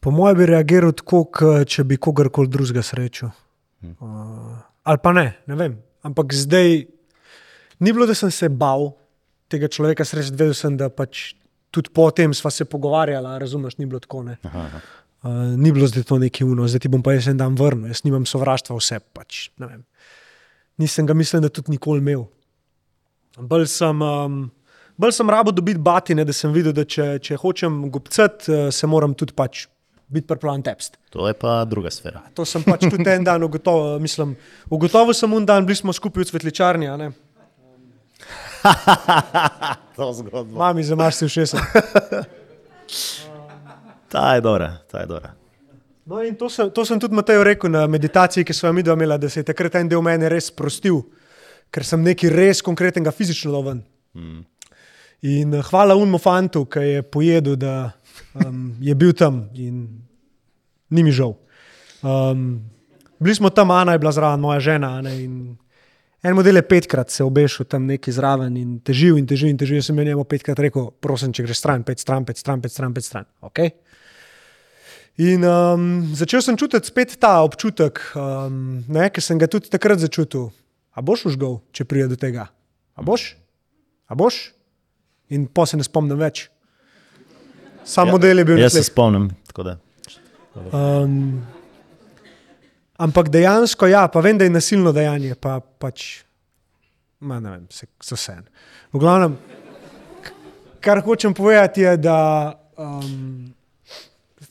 Po 0.00 0.10
mojem 0.14 0.38
bi 0.38 0.46
reagiral 0.46 0.94
tako, 0.94 1.24
če 1.66 1.84
bi 1.84 1.98
kogarkoli 1.98 2.48
drugega 2.48 2.82
srečal. 2.86 3.32
Uh, 3.82 4.58
ali 4.82 5.02
pa 5.02 5.12
ne, 5.12 5.26
ne 5.46 5.58
vem. 5.58 5.74
Ampak 6.06 6.34
zdaj 6.34 6.86
ni 7.78 7.92
bilo, 7.92 8.06
da 8.06 8.14
sem 8.14 8.30
se 8.30 8.48
bal 8.48 8.92
tega 9.50 9.68
človeka 9.68 10.06
srečati, 10.06 10.36
vedel 10.38 10.54
sem, 10.54 10.76
da 10.78 10.90
pač 10.90 11.32
tudi 11.74 11.92
po 11.94 12.08
tem 12.14 12.34
sva 12.34 12.50
se 12.54 12.66
pogovarjala, 12.68 13.36
razumeš, 13.38 13.78
ni 13.78 13.86
bilo 13.86 14.00
tako. 14.02 14.22
Ne. 14.30 14.38
Aha, 14.46 14.64
aha. 14.70 14.80
Uh, 15.18 15.58
ni 15.58 15.72
bilo 15.74 15.86
zdaj 15.90 16.06
to 16.06 16.18
neki 16.22 16.46
uno, 16.46 16.68
zdaj 16.70 16.84
ti 16.84 16.90
bom 16.92 17.02
pa 17.02 17.16
jaz 17.16 17.26
en 17.32 17.40
dan 17.40 17.56
vrnil, 17.58 17.90
jaz 17.90 18.04
nimam 18.06 18.26
sovraštva 18.26 18.76
vse. 18.78 19.00
Pač. 19.14 19.48
Nisem 20.78 21.08
ga, 21.08 21.14
mislim, 21.18 21.42
da 21.42 21.50
tudi 21.50 21.74
nikoli 21.74 21.98
imel. 22.04 22.28
Bolj 23.38 23.66
sem, 23.70 24.02
um, 24.02 24.44
bolj 24.98 25.14
sem 25.16 25.30
rabo 25.30 25.54
dobiti 25.54 25.80
batine, 25.80 26.26
da 26.28 26.34
sem 26.36 26.52
videl, 26.54 26.74
da 26.76 26.84
če, 26.84 27.14
če 27.24 27.38
hočem 27.40 27.84
gobcati, 27.94 28.50
uh, 28.52 28.68
se 28.74 28.90
moram 28.90 29.14
tudi 29.18 29.36
pač 29.38 29.66
biti 30.08 30.26
pripravljen 30.26 30.64
tepst. 30.66 30.98
To 31.14 31.28
je 31.28 31.34
pa 31.36 31.62
druga 31.68 31.90
sfera. 31.92 32.22
To 32.34 32.44
sem 32.48 32.64
pač 32.64 32.86
tudi 32.88 33.08
en 33.12 33.24
dan 33.24 33.44
ugotovil. 33.44 33.98
Mislim, 34.02 34.36
ugotovil 34.72 35.14
sem 35.16 35.32
un 35.32 35.46
dan, 35.48 35.66
bili 35.68 35.76
smo 35.76 35.92
skupaj 35.92 36.24
v 36.24 36.30
cvetličarni. 36.32 36.90
ne. 36.98 37.12
To 39.98 40.12
zgodba. 40.12 40.58
Mami, 40.58 40.82
zamaš 40.84 41.14
si 41.14 41.28
všesa. 41.28 41.58
Ta 44.08 44.34
je 44.34 44.40
dobra, 44.40 44.78
ta 44.88 45.00
je 45.00 45.06
dobra. 45.06 45.34
No, 46.06 46.22
in 46.24 46.36
to 46.36 46.48
sem, 46.48 46.70
to 46.70 46.84
sem 46.84 47.00
tudi 47.00 47.14
Mateju 47.14 47.44
rekel 47.44 47.68
na 47.70 47.86
meditaciji, 47.86 48.44
ki 48.44 48.54
smo 48.56 48.70
jo 48.70 48.72
mi 48.72 48.82
dva 48.82 48.94
imela, 48.96 49.18
da 49.20 49.28
se 49.28 49.40
je 49.40 49.44
takrat 49.50 49.74
en 49.76 49.88
del 49.88 50.00
mene 50.00 50.30
res 50.32 50.48
sprostil, 50.48 51.02
ker 51.68 51.84
sem 51.84 52.00
nekaj 52.00 52.32
res 52.32 52.62
konkretnega 52.64 53.12
fizično 53.12 53.52
dal 53.52 53.66
ven. 53.66 53.82
Mm. 54.16 54.40
In 55.26 55.54
eh, 55.54 55.62
hvala 55.70 55.96
unmu 55.98 56.18
fantu, 56.18 56.64
ki 56.70 56.84
je 56.84 57.02
pojedel, 57.02 57.56
da 57.58 57.90
um, 58.34 58.76
je 58.80 58.94
bil 58.94 59.12
tam 59.12 59.48
in 59.54 59.86
ni 60.90 61.02
mi 61.02 61.12
žal. 61.12 61.34
Um, 62.02 62.60
bili 63.18 63.34
smo 63.34 63.50
tam, 63.50 63.70
Ana 63.70 63.92
je 63.92 63.98
bila 63.98 64.12
zraven, 64.12 64.40
moja 64.40 64.60
žena. 64.60 64.98
a 64.98 65.02
Ne, 65.02 65.14
en 66.22 66.34
model 66.34 66.56
je 66.56 66.62
petkrat 66.62 67.10
se 67.10 67.24
obešel 67.24 67.66
tam 67.66 67.86
neki 67.86 68.12
zraven 68.12 68.56
in 68.56 68.78
težil 68.80 69.18
in 69.18 69.26
težil 69.26 69.50
in 69.50 69.58
težil. 69.58 69.76
Jaz 69.76 69.90
sem 69.90 69.96
njemu 69.96 70.24
petkrat 70.24 70.58
rekel, 70.58 70.90
prosim, 71.00 71.32
če 71.32 71.42
greš 71.42 71.58
stran, 71.58 71.82
pet 71.82 71.98
stran, 71.98 72.24
pet 72.24 72.38
stran, 72.38 72.62
pet 72.62 72.72
stran, 72.72 72.94
pet 72.94 73.04
stran. 73.04 73.26
Okay? 73.42 73.74
In 75.18 75.42
um, 75.42 76.14
začel 76.14 76.42
sem 76.42 76.56
čutiti 76.56 76.86
spet 76.86 77.16
ta 77.18 77.42
občutek, 77.42 77.98
um, 78.14 78.86
ki 78.86 79.20
sem 79.20 79.38
ga 79.38 79.50
tudi 79.50 79.66
takrat 79.66 79.98
začutil. 79.98 80.52
A 80.94 81.02
boš 81.02 81.26
užgal, 81.32 81.58
če 81.74 81.86
pride 81.86 82.14
do 82.14 82.18
tega? 82.18 82.46
A 82.94 83.02
boš? 83.02 83.34
A 84.06 84.14
boš? 84.14 84.57
In 85.34 85.46
pa 85.46 85.66
se 85.66 85.76
ne 85.76 85.84
spomnim 85.84 86.18
več. 86.18 86.46
Sam 87.88 88.08
ja, 88.08 88.12
model 88.12 88.38
je 88.38 88.44
bil 88.44 88.58
Jaz 88.60 88.76
se 88.76 88.84
spomnim. 88.84 89.30
Um, 90.72 91.40
ampak 92.98 93.30
dejansko, 93.32 93.88
ja, 93.88 94.06
pa 94.12 94.20
vem, 94.24 94.38
da 94.38 94.44
je 94.44 94.52
nasilno 94.52 94.92
dejanje, 94.92 95.36
pa 95.40 95.58
pač, 95.60 96.24
ma, 97.20 97.38
ne 97.40 97.54
vem, 97.54 97.68
se, 97.72 97.88
so 98.04 98.18
vse. 98.18 98.34
en. 98.40 98.48
V 98.92 99.00
glavnem, 99.00 99.36
kar 100.84 101.00
hočem 101.04 101.36
povedati, 101.36 101.84
je, 101.86 101.94
da 102.02 102.18
um, 102.76 103.52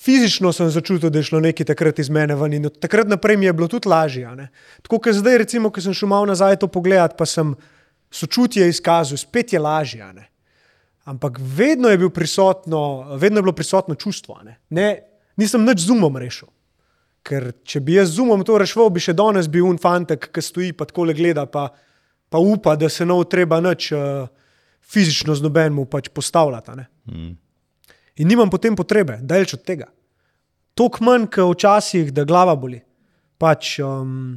fizično 0.07 0.53
sem 0.55 0.69
začutil, 0.71 1.11
da 1.11 1.19
je 1.19 1.29
šlo 1.29 1.41
nekaj 1.43 1.67
takrat 1.73 1.99
iz 1.99 2.09
mene 2.13 2.37
ven 2.39 2.57
in 2.57 2.69
od 2.69 2.79
takrat 2.79 3.09
naprej 3.11 3.37
mi 3.37 3.49
je 3.49 3.53
bilo 3.53 3.67
tudi 3.67 3.89
lažje. 3.91 4.31
Tako 4.85 5.01
kot 5.03 5.19
zdaj, 5.19 5.43
recimo, 5.43 5.69
ko 5.73 5.83
sem 5.83 5.93
šel 5.93 6.09
malo 6.09 6.29
nazaj 6.29 6.61
to 6.63 6.71
pogledat, 6.71 7.17
pa 7.19 7.27
sem 7.27 7.53
sočutje 8.11 8.69
izkazal, 8.69 9.19
spet 9.19 9.53
je 9.53 9.59
lažje. 9.59 10.13
ne. 10.13 10.29
Ampak 11.07 11.39
vedno 11.39 11.87
je, 11.89 11.97
bil 11.97 12.09
prisotno, 12.11 13.15
vedno 13.15 13.39
je 13.39 13.43
bilo 13.45 13.55
prisotno 13.55 13.95
čustvo. 13.95 14.41
Ne? 14.43 14.57
Ne, 14.69 14.87
nisem 15.39 15.63
nič 15.63 15.85
z 15.87 15.95
umom 15.95 16.19
rešil. 16.19 16.49
Ker 17.23 17.53
če 17.63 17.79
bi 17.83 17.95
jaz 17.95 18.11
z 18.17 18.25
umom 18.25 18.43
to 18.43 18.57
rešil, 18.59 18.89
bi 18.91 19.03
še 19.03 19.15
danes 19.15 19.47
bil 19.51 19.69
un 19.69 19.79
fantek, 19.79 20.27
ki 20.35 20.43
stoji 20.43 20.73
pa 20.75 20.87
tako 20.89 21.07
le 21.07 21.15
gleda, 21.15 21.45
pa, 21.47 21.69
pa 22.27 22.43
upa, 22.43 22.75
da 22.75 22.91
se 22.91 23.07
bo 23.07 23.21
treba 23.23 23.61
nič 23.63 23.91
uh, 23.95 24.27
fizično 24.83 25.35
z 25.35 25.47
nobenemu 25.47 25.87
pač 25.87 26.11
postavljati. 26.11 26.75
Mm. 27.07 27.33
In 28.19 28.27
nimam 28.27 28.51
potem 28.51 28.75
potrebe, 28.75 29.19
da 29.23 29.39
reč 29.39 29.55
od 29.55 29.63
tega. 29.63 29.87
Tok 30.75 30.99
manj, 30.99 31.31
kot 31.31 31.55
včasih, 31.55 32.11
da 32.11 32.27
glava 32.27 32.55
boli. 32.59 32.83
Pač, 33.39 33.77
um, 33.79 34.35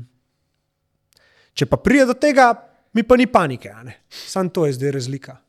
če 1.50 1.66
pa 1.66 1.82
pride 1.82 2.12
do 2.12 2.14
tega, 2.14 2.52
mi 2.94 3.02
pa 3.02 3.18
ni 3.18 3.26
panike. 3.26 3.74
Sam 4.06 4.54
to 4.54 4.70
je 4.70 4.78
zdaj 4.78 5.00
razlika. 5.02 5.40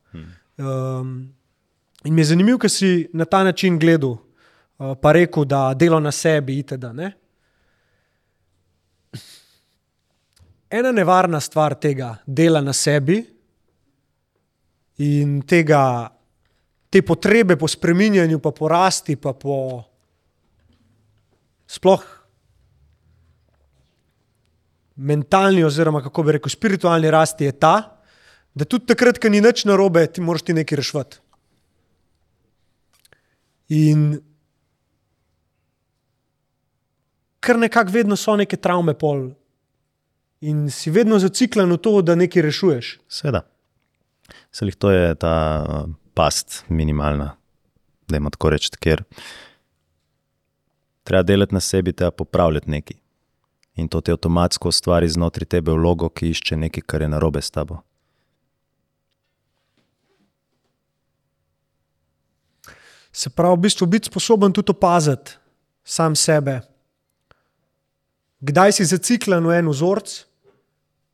Um, 0.61 1.33
in 2.03 2.13
mi 2.13 2.21
je 2.21 2.31
zanimivo, 2.33 2.59
ker 2.61 2.69
si 2.69 3.09
na 3.13 3.25
ta 3.25 3.41
način 3.43 3.79
gledal, 3.79 4.13
uh, 4.13 4.93
pa 5.01 5.13
rekel, 5.17 5.45
da 5.45 5.73
delo 5.73 5.99
na 5.99 6.11
sebi 6.11 6.59
itd. 6.61 6.91
Ne? 6.93 7.11
Ena 10.69 10.91
nevarna 10.91 11.39
stvar 11.41 11.75
tega 11.75 12.15
dela 12.25 12.61
na 12.61 12.73
sebi 12.73 13.17
in 15.01 15.41
tega, 15.41 16.11
te 16.89 17.01
potrebe 17.01 17.57
po 17.57 17.67
spreminjanju, 17.67 18.39
pa 18.39 18.51
po 18.51 18.69
rasti, 18.69 19.17
pa 19.17 19.33
po 19.33 19.57
sploh 21.67 22.05
mentalni, 25.01 25.63
oziroma 25.63 26.03
kako 26.05 26.23
bi 26.23 26.37
rekel, 26.37 26.53
spiritualni 26.53 27.09
rasti 27.11 27.49
je 27.49 27.57
ta, 27.57 27.75
da 28.55 28.65
tudi 28.65 28.85
takrat, 28.91 29.19
ko 29.21 29.29
ni 29.29 29.41
nič 29.41 29.65
narobe, 29.65 30.03
ti 30.07 30.21
moraš 30.21 30.47
ti 30.47 30.55
nekaj 30.57 30.79
rešiti. 30.81 31.21
In 33.71 34.19
kar 37.39 37.59
nekako 37.59 37.91
vedno 37.91 38.15
so 38.15 38.35
neke 38.35 38.57
travme 38.57 38.93
pol. 38.93 39.29
In 40.41 40.69
si 40.73 40.91
vedno 40.91 41.19
zaciklen 41.19 41.71
v 41.71 41.77
to, 41.77 42.01
da 42.01 42.15
nekaj 42.15 42.43
rešuješ. 42.49 42.95
Seveda. 43.07 43.45
Selih 44.51 44.75
to 44.75 44.91
je 44.91 45.15
ta 45.15 45.35
uh, 45.61 45.93
past 46.13 46.63
minimalna, 46.67 47.35
da 48.07 48.17
ima 48.17 48.29
tako 48.29 48.49
reči, 48.51 48.71
ker 48.79 49.03
treba 51.03 51.23
delati 51.23 51.55
na 51.55 51.59
sebi, 51.59 51.93
treba 51.93 52.11
popravljati 52.11 52.71
nekaj. 52.71 52.97
In 53.75 53.87
to 53.87 54.01
ti 54.01 54.11
avtomatsko 54.11 54.69
ustvari 54.69 55.07
znotraj 55.09 55.47
tebe 55.47 55.71
vlogo, 55.71 56.09
ki 56.09 56.33
išče 56.33 56.57
nekaj, 56.57 56.83
kar 56.85 57.01
je 57.01 57.09
narobe 57.13 57.41
s 57.41 57.51
tabo. 57.51 57.81
Se 63.11 63.29
pravi, 63.29 63.57
v 63.57 63.61
bistvu 63.67 63.87
biti 63.87 64.07
sposoben 64.11 64.53
tudi 64.53 64.71
opaziti 64.71 65.37
sam 65.83 66.15
sebe. 66.15 66.61
Kdaj 68.41 68.71
si 68.77 68.85
zaciklen 68.85 69.45
v 69.45 69.59
en 69.59 69.69
vzorec, 69.69 70.13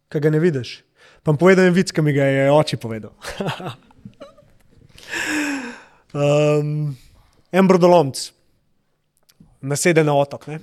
ki 0.08 0.22
ga 0.24 0.32
ne 0.32 0.40
vidiš. 0.40 0.84
Pa 1.24 1.34
vam 1.34 1.40
povedal 1.40 1.68
en 1.68 1.76
vic, 1.76 1.92
ki 1.92 2.02
mi 2.06 2.14
ga 2.16 2.24
je 2.24 2.48
oče 2.54 2.78
povedal. 2.80 3.12
um, 6.16 6.96
en 7.52 7.68
brodolomc, 7.68 8.32
nasede 9.60 10.06
na 10.08 10.16
otok. 10.16 10.48
Ne? 10.48 10.62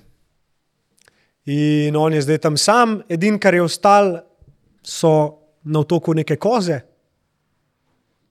In 1.53 1.97
on 2.01 2.17
je 2.17 2.25
zdaj 2.25 2.41
tam 2.47 2.57
sam, 2.57 3.03
edin, 3.13 3.37
kar 3.37 3.53
je 3.53 3.67
ostal, 3.67 4.23
so 4.81 5.13
na 5.65 5.85
otoku 5.85 6.15
neke 6.17 6.37
koze, 6.41 6.81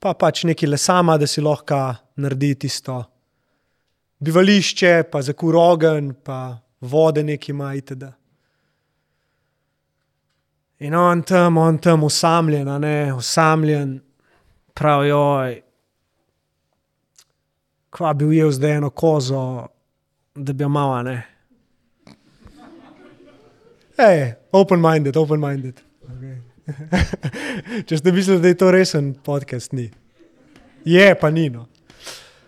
pa 0.04 0.12
pač 0.20 0.44
neki 0.44 0.68
lesama, 0.68 1.16
da 1.18 1.28
si 1.28 1.42
lahko 1.42 1.80
naredi 2.20 2.56
tisto 2.66 3.00
bivališče, 4.24 5.04
pa 5.12 5.22
za 5.22 5.34
kur 5.34 5.56
ogen, 5.56 6.14
pa 6.24 6.58
vode 6.82 7.24
neki 7.24 7.52
ima 7.52 7.74
itd. 7.76 8.04
In 10.80 10.96
on 10.96 11.24
tam, 11.24 11.58
on 11.58 11.78
tam 11.78 12.04
usamljen, 12.04 12.68
a 12.68 12.78
ne, 12.80 13.14
usamljen, 13.14 14.00
prav 14.74 15.06
joj. 15.08 15.62
Kva 17.94 18.14
bi 18.14 18.26
ujel 18.26 18.52
zdaj 18.52 18.78
eno 18.78 18.90
kozo, 18.90 19.68
da 20.36 20.54
bi 20.54 20.64
jo 20.64 20.70
malo, 20.70 20.94
a 20.94 21.04
ne. 21.04 21.18
Hej, 23.98 24.34
open-minded, 24.52 25.18
open-minded. 25.18 25.82
Če 27.88 27.98
ste 27.98 28.12
mislili, 28.12 28.42
da 28.42 28.48
je 28.48 28.58
to 28.58 28.72
resen 28.72 29.14
podcast, 29.24 29.74
ni. 29.76 29.90
Je, 30.86 31.08
pa 31.20 31.32
ni. 31.32 31.50
No. 31.50 31.68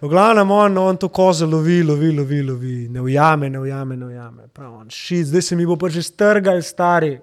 V 0.01 0.09
glavnem 0.11 0.51
on, 0.51 0.78
on 0.78 0.97
to 0.97 1.09
kozo 1.09 1.47
lovi, 1.47 1.84
lovi, 1.84 2.11
lovi, 2.16 2.41
lovi, 2.43 2.76
ne 2.89 3.01
ujame, 3.01 3.49
ne 3.49 3.59
ujame, 3.59 3.97
ne 3.97 4.05
ujame. 4.05 4.49
On, 4.59 4.89
šit, 4.89 5.28
zdaj 5.28 5.41
se 5.41 5.55
mi 5.55 5.66
bo 5.66 5.78
pa 5.80 5.89
že 5.89 6.03
strgal, 6.03 6.61
stari. 6.61 7.16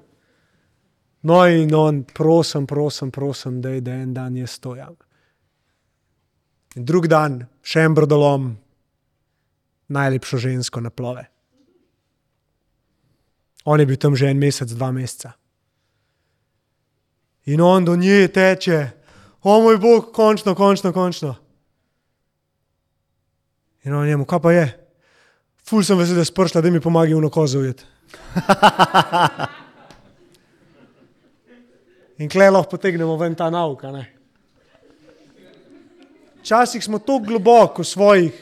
No, 1.22 1.47
in 1.47 1.74
on, 1.74 2.03
prosim, 2.05 2.66
prosim, 2.66 3.11
prosim, 3.11 3.61
da 3.62 3.70
je 3.70 3.82
en 3.86 4.14
dan 4.14 4.36
jaz 4.36 4.59
to 4.59 4.74
jam. 4.76 4.97
In 6.76 6.84
drug 6.88 7.07
dan, 7.07 7.45
še 7.62 7.84
en 7.86 7.95
brodolom, 7.95 8.57
najlepšo 9.93 10.40
žensko 10.40 10.80
na 10.80 10.90
plove. 10.90 11.28
On 13.64 13.80
je 13.80 13.86
bil 13.86 13.97
tam 14.01 14.16
že 14.16 14.32
en 14.32 14.40
mesec, 14.40 14.72
dva 14.74 14.90
meseca. 14.90 15.36
In 17.47 17.61
on 17.61 17.84
do 17.84 17.97
nje 17.97 18.28
teče, 18.28 18.90
o 19.43 19.61
moj 19.61 19.78
bog, 19.78 20.12
končno, 20.14 20.55
končno, 20.55 20.93
končno. 20.93 21.34
In 23.84 23.95
on 23.95 24.07
njemu, 24.07 24.24
kaj 24.24 24.40
pa 24.40 24.53
je? 24.53 24.78
Ful 25.66 25.82
sem 25.82 25.99
vesel, 25.99 26.16
da 26.18 26.24
si 26.24 26.34
prišla, 26.34 26.61
da 26.62 26.70
mi 26.70 26.80
pomagajo 26.80 27.18
v 27.18 27.30
kozo 27.30 27.59
ujeti. 27.59 27.84
In 32.22 32.28
klej 32.30 32.51
lahko 32.51 32.70
potegnemo 32.76 33.16
ven 33.18 33.34
ta 33.34 33.51
nauka. 33.51 33.90
Ne? 33.90 34.05
Včasih 36.43 36.84
smo 36.84 36.99
tako 36.99 37.18
globoko 37.26 37.82
v 37.82 37.86
svojih 37.86 38.32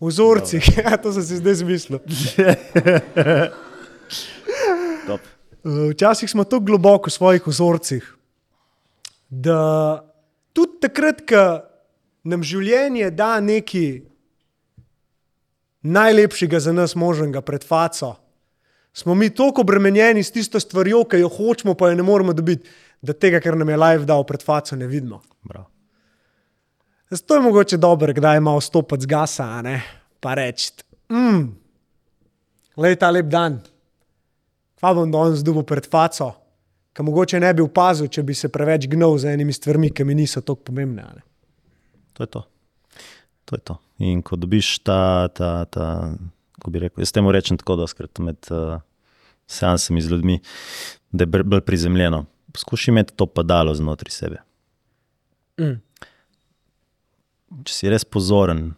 vzorcih, 0.00 0.68
ja, 0.78 0.96
to 0.98 1.12
sem 1.12 1.22
si 1.22 1.36
zdaj 1.42 1.54
zmislil. 1.62 1.98
Top. 5.06 5.20
Včasih 5.64 6.30
smo 6.30 6.44
tako 6.44 6.64
globoko 6.64 7.10
v 7.10 7.12
svojih 7.12 7.46
vzorcih, 7.46 8.06
da 9.30 10.02
tudi 10.52 10.80
takrat, 10.82 11.22
ko 11.22 11.62
nam 12.26 12.42
življenje 12.42 13.10
da 13.14 13.36
nekaj 13.40 14.02
najlepšega 15.82 16.60
za 16.60 16.74
nas 16.74 16.94
možnega 16.98 17.42
pred 17.42 17.64
faco, 17.64 18.16
smo 18.92 19.14
mi 19.14 19.30
toliko 19.30 19.62
obremenjeni 19.62 20.22
s 20.22 20.34
tisto 20.34 20.60
stvarjo, 20.60 21.04
ki 21.04 21.22
jo 21.22 21.30
hočemo, 21.30 21.74
pa 21.74 21.90
jo 21.90 21.98
ne 21.98 22.06
moremo 22.06 22.34
dobiti, 22.34 22.68
da 23.02 23.14
tega, 23.14 23.40
kar 23.40 23.56
nam 23.58 23.70
je 23.70 23.78
life 23.78 24.06
dal 24.06 24.26
pred 24.26 24.42
faco, 24.42 24.76
ne 24.76 24.86
vidimo. 24.86 25.22
Zato 27.10 27.34
je 27.34 27.40
mogoče 27.40 27.76
dobro, 27.76 28.12
kdaj 28.12 28.40
malo 28.40 28.60
stopiti 28.60 29.02
z 29.02 29.06
gasa, 29.06 29.48
pa 30.20 30.34
reči, 30.34 30.70
mm, 31.12 31.42
le 32.76 32.96
ta 32.96 33.10
lep 33.10 33.26
dan, 33.26 33.58
kva 34.82 34.90
bom 34.98 35.10
danes 35.10 35.44
dobil 35.46 35.62
pred 35.62 35.86
faco, 35.86 36.32
ki 36.90 37.04
mogoče 37.06 37.38
ne 37.40 37.52
bi 37.54 37.62
opazil, 37.62 38.08
če 38.10 38.24
bi 38.26 38.34
se 38.34 38.48
preveč 38.50 38.88
gnil 38.90 39.14
za 39.22 39.30
enimi 39.30 39.54
stvarmi, 39.54 39.92
ki 39.94 40.02
mi 40.04 40.16
niso 40.18 40.42
tako 40.42 40.66
pomembne. 40.72 41.02
a 41.06 41.12
ne. 41.14 41.22
To 42.18 42.26
je 42.26 42.26
to. 42.26 42.42
to, 43.44 43.56
je 43.56 43.60
to. 43.60 43.78
In 44.02 44.22
ko 44.26 44.36
dobiš 44.36 44.80
ta, 44.82 45.28
ta, 45.30 45.64
ta 45.70 45.86
ko 46.58 46.74
bi 46.74 46.82
rekel, 46.82 46.98
jaz 46.98 47.14
temu 47.14 47.30
rečem 47.30 47.60
tako, 47.62 47.78
da 47.78 47.86
skrat 47.86 48.18
med 48.18 48.50
uh, 48.50 48.82
seansami 49.46 50.02
z 50.02 50.10
ljudmi, 50.10 50.40
da 51.12 51.22
je 51.30 51.44
bolj 51.46 51.62
prizemljeno. 51.62 52.24
Poskušaj 52.52 52.92
imeti 52.92 53.14
to 53.16 53.26
padalo 53.30 53.74
znotraj 53.74 54.10
sebe. 54.10 54.42
Mm. 55.62 55.78
Če 57.62 57.78
si 57.78 57.88
res 57.92 58.02
pozoren, 58.02 58.72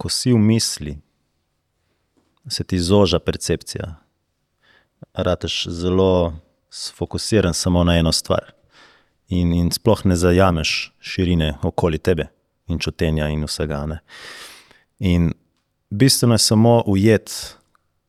ko 0.00 0.08
si 0.08 0.32
v 0.32 0.40
misli, 0.40 0.96
se 2.48 2.64
ti 2.64 2.80
zoža 2.80 3.20
percepcija. 3.20 3.98
Rateš 5.14 5.66
zelo 5.68 6.32
sfokusiran 6.70 7.54
samo 7.54 7.84
na 7.84 7.98
eno 7.98 8.12
stvar. 8.12 8.52
In, 9.28 9.52
in 9.52 9.70
sploh 9.70 10.04
ne 10.04 10.16
zajameš 10.16 10.92
širine 11.00 11.54
okoli 11.62 11.98
tebe 11.98 12.28
in 12.68 12.78
čutenja 12.78 13.28
in 13.28 13.44
vsega. 13.44 13.84
Ne. 13.86 13.98
In 14.98 15.32
bistveno 15.90 16.34
je 16.34 16.38
samo 16.38 16.82
ujet, 16.86 17.56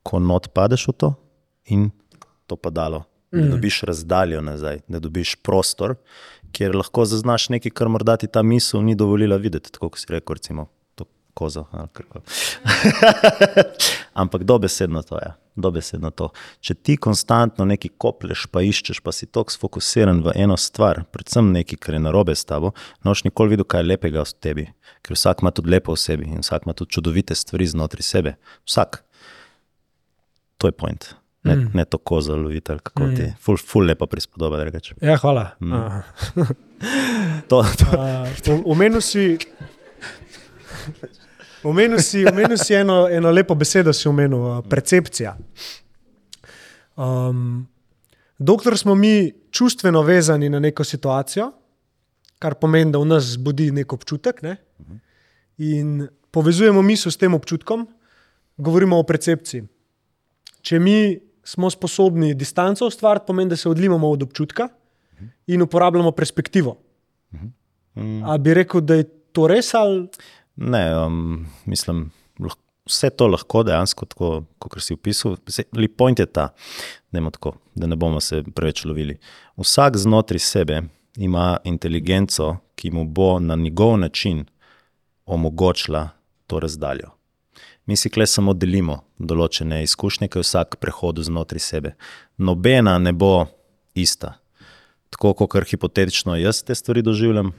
ko 0.04 0.20
not 0.20 0.50
padeš 0.54 0.88
v 0.88 0.94
to 0.98 1.14
in 1.66 1.90
to 2.48 2.56
padalo. 2.56 3.04
Da 3.32 3.44
dobiš 3.46 3.84
razdaljo 3.86 4.42
nazaj, 4.42 4.80
da 4.88 5.00
dobiš 5.00 5.36
prostor, 5.46 5.94
kjer 6.52 6.74
lahko 6.76 7.06
zaznaš 7.06 7.50
nekaj, 7.54 7.72
kar 7.78 7.88
morda 7.88 8.16
ti 8.18 8.28
ta 8.28 8.42
misel 8.42 8.82
ni 8.82 8.96
dovolila 8.98 9.38
videti, 9.38 9.72
tako 9.72 9.92
kot 9.94 10.02
si 10.02 10.10
rekel, 10.10 10.40
recimo 10.40 10.66
to 10.96 11.06
kozo. 11.34 11.66
ali. 11.72 11.90
Ampak 14.22 14.44
dobesedno 14.44 15.02
to 15.02 15.22
je. 15.22 15.30
Dobesedno 15.60 16.12
to. 16.16 16.30
Če 16.64 16.76
ti 16.76 16.96
konstantno 16.98 17.66
nekaj 17.68 17.92
koplješ, 18.02 18.48
pa 18.54 18.64
iščeš, 18.66 19.02
pa 19.04 19.14
si 19.16 19.28
tako 19.28 19.54
sfokusiran 19.54 20.24
v 20.26 20.34
eno 20.40 20.58
stvar, 20.58 21.04
predvsem 21.12 21.52
nekaj, 21.56 21.82
kar 21.84 21.98
je 21.98 22.04
narobe 22.04 22.36
s 22.36 22.48
tabo, 22.48 22.74
noč 23.06 23.26
nikoli 23.28 23.56
videl, 23.56 23.68
kaj 23.68 23.84
je 23.84 23.90
lepega 23.92 24.24
v 24.24 24.36
tebi. 24.40 24.66
Ker 25.06 25.18
vsak 25.18 25.44
ima 25.44 25.52
tudi 25.56 25.74
lepo 25.76 25.96
v 25.96 26.02
sebi 26.02 26.30
in 26.30 26.44
vsak 26.46 26.68
ima 26.68 26.76
tudi 26.78 26.96
čudovite 26.96 27.36
stvari 27.36 27.68
znotraj 27.70 28.06
sebe. 28.06 28.36
Vsak. 28.68 29.04
To 30.60 30.68
je 30.68 30.76
point. 30.76 31.14
Ne, 31.44 31.56
mm. 31.56 31.72
ne 31.74 31.86
to 31.88 31.98
kozo 31.98 32.36
loviti, 32.36 32.72
ali 32.72 32.84
kako 32.84 33.04
mm. 33.04 33.16
ti. 33.16 33.30
Ful, 33.40 33.58
ful 33.58 33.88
lepa 33.88 34.08
prispodoba, 34.12 34.60
da 34.60 34.68
rečem. 34.68 34.98
Ja, 35.02 35.18
hvala. 35.18 35.52
Mm. 35.60 36.48
To, 37.50 37.66
to. 38.44 38.62
Omenil 38.66 39.02
si. 39.02 39.36
Omenil 41.64 42.00
si, 42.00 42.24
omenil 42.26 42.58
si 42.58 42.74
eno, 42.74 43.08
eno 43.10 43.32
lepo 43.32 43.56
besedo, 43.56 43.94
si 43.94 44.08
omenil, 44.08 44.40
uh, 44.40 44.60
percepcija. 44.70 45.36
Um, 46.96 47.68
dokler 48.40 48.78
smo 48.78 48.96
mi 48.96 49.34
čustveno 49.52 50.02
vezani 50.02 50.50
na 50.50 50.60
neko 50.60 50.84
situacijo, 50.84 51.52
kar 52.40 52.56
pomeni, 52.56 52.92
da 52.92 53.00
v 53.00 53.10
nas 53.10 53.34
zbudi 53.36 53.72
nek 53.76 53.94
občutek, 53.94 54.42
ne? 54.42 54.58
in 55.60 56.08
povezujemo 56.32 56.82
misel 56.82 57.12
s 57.12 57.20
tem 57.20 57.34
občutkom, 57.36 57.84
govorimo 58.58 59.00
o 59.00 59.04
percepciji. 59.04 59.66
Če 60.62 60.80
mi 60.80 61.20
smo 61.44 61.70
sposobni 61.70 62.34
distanco 62.34 62.88
ustvariti, 62.88 63.28
pomeni, 63.28 63.50
da 63.50 63.58
se 63.60 63.70
odlimamo 63.70 64.10
od 64.10 64.24
občutka 64.24 64.70
in 65.48 65.62
uporabljamo 65.62 66.12
perspektivo. 66.12 66.78
A 68.24 68.38
bi 68.38 68.54
rekel, 68.54 68.82
da 68.82 68.96
je 68.96 69.10
to 69.36 69.48
res 69.48 69.74
ali 69.74 70.08
Ne, 70.60 71.06
um, 71.06 71.46
mislim, 71.66 72.12
lah- 72.40 72.58
vse 72.90 73.10
to 73.10 73.28
lahko 73.28 73.64
dejansko, 73.64 74.06
tako 74.06 74.30
kot 74.60 74.82
si 74.84 74.94
opisal. 74.94 75.38
Ali 75.76 75.88
point 75.88 76.20
je 76.20 76.26
ta, 76.26 76.50
tako, 77.12 77.56
da 77.76 77.88
ne 77.88 77.96
bomo 77.96 78.20
se 78.20 78.44
preveč 78.56 78.86
lovili. 78.86 79.18
Vsak 79.58 79.98
znotraj 79.98 80.40
sebe 80.40 80.82
ima 81.18 81.58
inteligenco, 81.64 82.58
ki 82.76 82.92
mu 82.92 83.06
bo 83.06 83.40
na 83.40 83.56
njegov 83.56 83.98
način 83.98 84.46
omogočila 85.26 86.10
to 86.48 86.60
razdaljo. 86.60 87.12
Mi 87.86 87.96
si 87.96 88.10
kle 88.10 88.28
samo 88.28 88.54
delimo 88.54 89.00
določene 89.18 89.84
izkušnje, 89.84 90.28
ki 90.28 90.40
je 90.40 90.46
vsak 90.46 90.76
prehod 90.82 91.24
znotraj 91.26 91.60
sebe. 91.60 91.96
Nobena 92.38 92.98
ne 93.00 93.14
bo 93.14 93.48
ista. 93.96 94.36
Tako 95.10 95.34
kot 95.34 95.68
hipotetično 95.72 96.36
jaz 96.38 96.62
te 96.64 96.76
stvari 96.76 97.02
doživljam, 97.02 97.54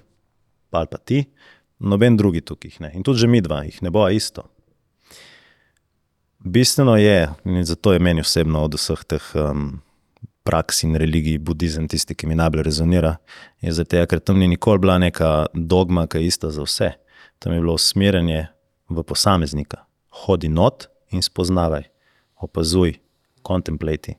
pa 0.71 0.85
pa 0.87 0.99
ti, 0.99 1.25
noben 1.81 2.17
drugi 2.17 2.41
tukaj 2.41 2.69
jih 2.69 2.81
ne. 2.81 2.91
In 2.95 3.03
tudi 3.03 3.27
mi 3.27 3.41
dva 3.41 3.63
jih 3.65 3.83
ne 3.83 3.91
bo 3.91 4.09
isto. 4.09 4.47
Bistveno 6.41 6.97
je, 6.97 7.29
in 7.45 7.65
zato 7.65 7.93
je 7.93 7.99
meni 7.99 8.21
osebno 8.21 8.65
od 8.65 8.75
vseh 8.75 9.05
teh 9.05 9.25
um, 9.37 9.81
praks 10.43 10.83
in 10.83 10.97
religij, 10.97 11.39
budizem, 11.39 11.89
tisti, 11.89 12.15
ki 12.17 12.27
mi 12.27 12.35
najbolj 12.35 12.65
rezonira, 12.65 13.17
je 13.61 13.73
zato, 13.77 14.01
ker 14.09 14.23
tam 14.25 14.41
ni 14.41 14.49
nikoli 14.49 14.81
bila 14.81 14.97
neka 14.99 15.51
dogma, 15.53 16.07
ki 16.09 16.23
je 16.23 16.31
ista 16.31 16.51
za 16.51 16.65
vse. 16.65 16.91
Tam 17.39 17.53
je 17.53 17.61
bilo 17.61 17.77
usmerjanje 17.77 18.47
v 18.89 19.05
posameznika. 19.05 19.85
Hodi 20.25 20.49
not 20.49 20.89
in 21.13 21.23
spoznavaj, 21.23 21.85
opazuj, 22.41 22.97
kontemplati. 23.43 24.17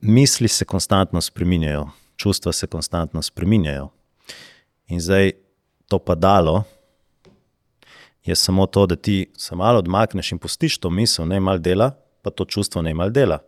Misli 0.00 0.48
se 0.48 0.64
konstantno 0.64 1.20
spreminjajo, 1.20 1.86
čustva 2.16 2.52
se 2.52 2.66
konstantno 2.66 3.22
spreminjajo. 3.22 3.88
In 4.86 5.00
zdaj 5.00 5.32
to 5.88 5.98
padalo 5.98 6.64
je 8.24 8.34
samo 8.34 8.66
to, 8.66 8.86
da 8.86 8.96
ti 8.96 9.26
se 9.36 9.56
malo 9.56 9.78
odmakneš 9.78 10.32
in 10.32 10.38
pustiš 10.38 10.78
to 10.78 10.90
misel, 10.90 11.28
ne 11.28 11.40
malo 11.40 11.58
dela, 11.58 11.90
pa 12.22 12.30
to 12.30 12.44
čustvo 12.44 12.82
ne 12.82 12.94
malo 12.94 13.10
dela. 13.10 13.38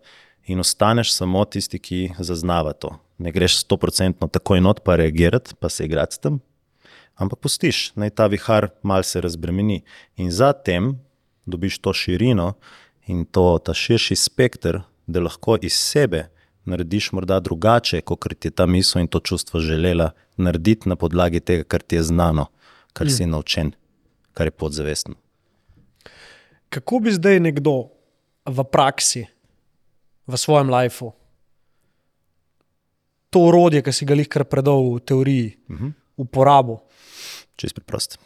In 0.46 0.60
ostaneš 0.60 1.14
samo 1.14 1.44
tisti, 1.44 1.78
ki 1.78 2.12
zaznava 2.18 2.72
to. 2.72 2.98
Ne 3.18 3.32
greš 3.32 3.56
stoprocentno 3.60 4.28
takoj 4.28 4.60
not, 4.60 4.80
pa 4.84 4.96
reagirati, 4.96 5.54
pa 5.60 5.68
se 5.68 5.84
igrati 5.84 6.14
s 6.14 6.18
tem, 6.18 6.40
ampak 7.14 7.38
pustiš, 7.38 7.92
naj 7.96 8.10
ta 8.10 8.26
vihar 8.26 8.68
mal 8.82 9.02
se 9.02 9.20
razbremeni. 9.20 9.82
In 10.16 10.30
zatem 10.30 10.98
dobiš 11.46 11.78
to 11.78 11.92
širino 11.92 12.52
in 13.06 13.24
to, 13.24 13.58
ta 13.58 13.74
širši 13.74 14.16
spekter, 14.16 14.82
da 15.06 15.20
lahko 15.20 15.56
iz 15.62 15.72
sebe 15.72 16.26
narediš 16.66 17.12
morda 17.12 17.40
drugače, 17.40 18.00
kot 18.00 18.26
ti 18.38 18.48
je 18.48 18.52
ta 18.52 18.66
misel 18.66 19.00
in 19.00 19.08
to 19.08 19.20
čustvo 19.20 19.60
želela 19.60 20.10
narediti 20.36 20.88
na 20.88 20.96
podlagi 20.96 21.40
tega, 21.40 21.64
kar 21.64 21.82
ti 21.82 21.96
je 21.96 22.02
znano, 22.02 22.46
kar 22.92 23.10
si 23.10 23.26
naučen, 23.26 23.72
kar 24.34 24.46
je 24.46 24.50
podzavestno. 24.50 25.14
Kako 26.68 26.98
bi 26.98 27.12
zdaj 27.12 27.40
nekdo 27.40 27.88
v 28.46 28.64
praksi, 28.64 29.26
v 30.26 30.36
svojem 30.36 30.70
lifeu, 30.70 31.12
to 33.30 33.46
orodje, 33.48 33.82
ki 33.82 33.92
si 33.92 34.06
ga 34.06 34.16
kar 34.28 34.44
predal 34.44 34.96
v 34.96 35.00
teoriji, 35.00 35.56
uh 35.68 35.80
-huh. 35.80 35.92
uporabil? 36.16 36.76
Čist 37.56 37.74
preprost. 37.74 38.18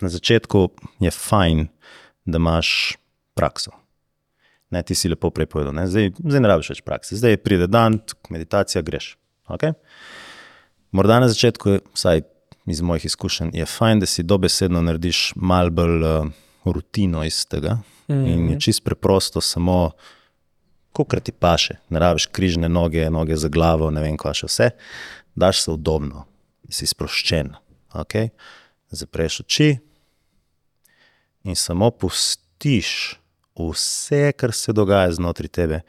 Na 0.00 0.08
začetku 0.08 0.68
je 1.00 1.10
fajn, 1.10 1.68
da 2.24 2.36
imaš 2.36 2.96
prakso. 3.34 3.81
Ne, 4.72 4.82
ti 4.82 4.96
si 4.96 5.10
lepo 5.12 5.30
prej 5.30 5.46
povedal, 5.52 5.74
ne? 5.76 5.84
zdaj, 5.86 6.14
zdaj 6.16 6.40
ne 6.40 6.48
rabiš 6.48 6.70
več 6.72 6.80
prakse, 6.86 7.16
zdaj 7.20 7.36
pride 7.44 7.68
dan, 7.68 8.00
meditacija, 8.32 8.80
greš. 8.82 9.16
Okay? 9.52 9.76
Morda 10.96 11.18
na 11.20 11.28
začetku, 11.28 11.82
vsaj 11.92 12.24
iz 12.72 12.80
mojih 12.80 13.04
izkušenj, 13.04 13.52
je 13.58 13.66
fajn, 13.68 14.00
da 14.00 14.08
si 14.08 14.24
dobesedno 14.24 14.80
narediš 14.80 15.32
malo 15.36 15.70
bolj 15.70 16.06
uh, 16.08 16.32
rutino 16.64 17.24
iz 17.24 17.44
tega. 17.46 17.78
Mm 18.08 18.14
-hmm. 18.14 18.34
In 18.34 18.50
je 18.50 18.60
čist 18.60 18.84
preprosto, 18.84 19.40
samo 19.40 19.90
kako 20.92 21.20
ti 21.20 21.32
paše. 21.32 21.74
Ne 21.88 21.98
rabiš 21.98 22.26
križne 22.26 22.68
noge, 22.68 23.10
noge 23.10 23.36
za 23.36 23.48
glavo, 23.48 23.90
ne 23.90 24.00
vem, 24.00 24.16
kaj 24.16 24.34
še 24.34 24.46
vse. 24.46 24.70
Daš 25.34 25.62
se 25.62 25.70
udobno, 25.70 26.24
si 26.68 26.86
sproščen. 26.86 27.54
Okay? 27.94 28.28
Zapreš 28.90 29.40
oči 29.40 29.78
in 31.44 31.56
samo 31.56 31.90
pustiš 31.90 33.21
vse, 33.58 34.32
kar 34.36 34.52
se 34.52 34.72
dogaja 34.72 35.12
znotraj 35.12 35.48
tebe, 35.48 35.80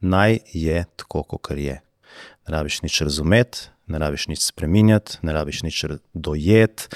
naj 0.00 0.38
je 0.52 0.84
tako, 0.96 1.22
kot 1.22 1.50
je. 1.56 1.80
Ne 2.48 2.50
rabiš 2.56 2.82
nič 2.82 3.00
razumeti, 3.00 3.68
ne 3.86 3.98
rabiš 3.98 4.28
nič 4.28 4.42
spremenjati, 4.44 5.18
ne 5.22 5.32
rabiš 5.32 5.62
nič 5.62 5.84
dojeti, 6.14 6.88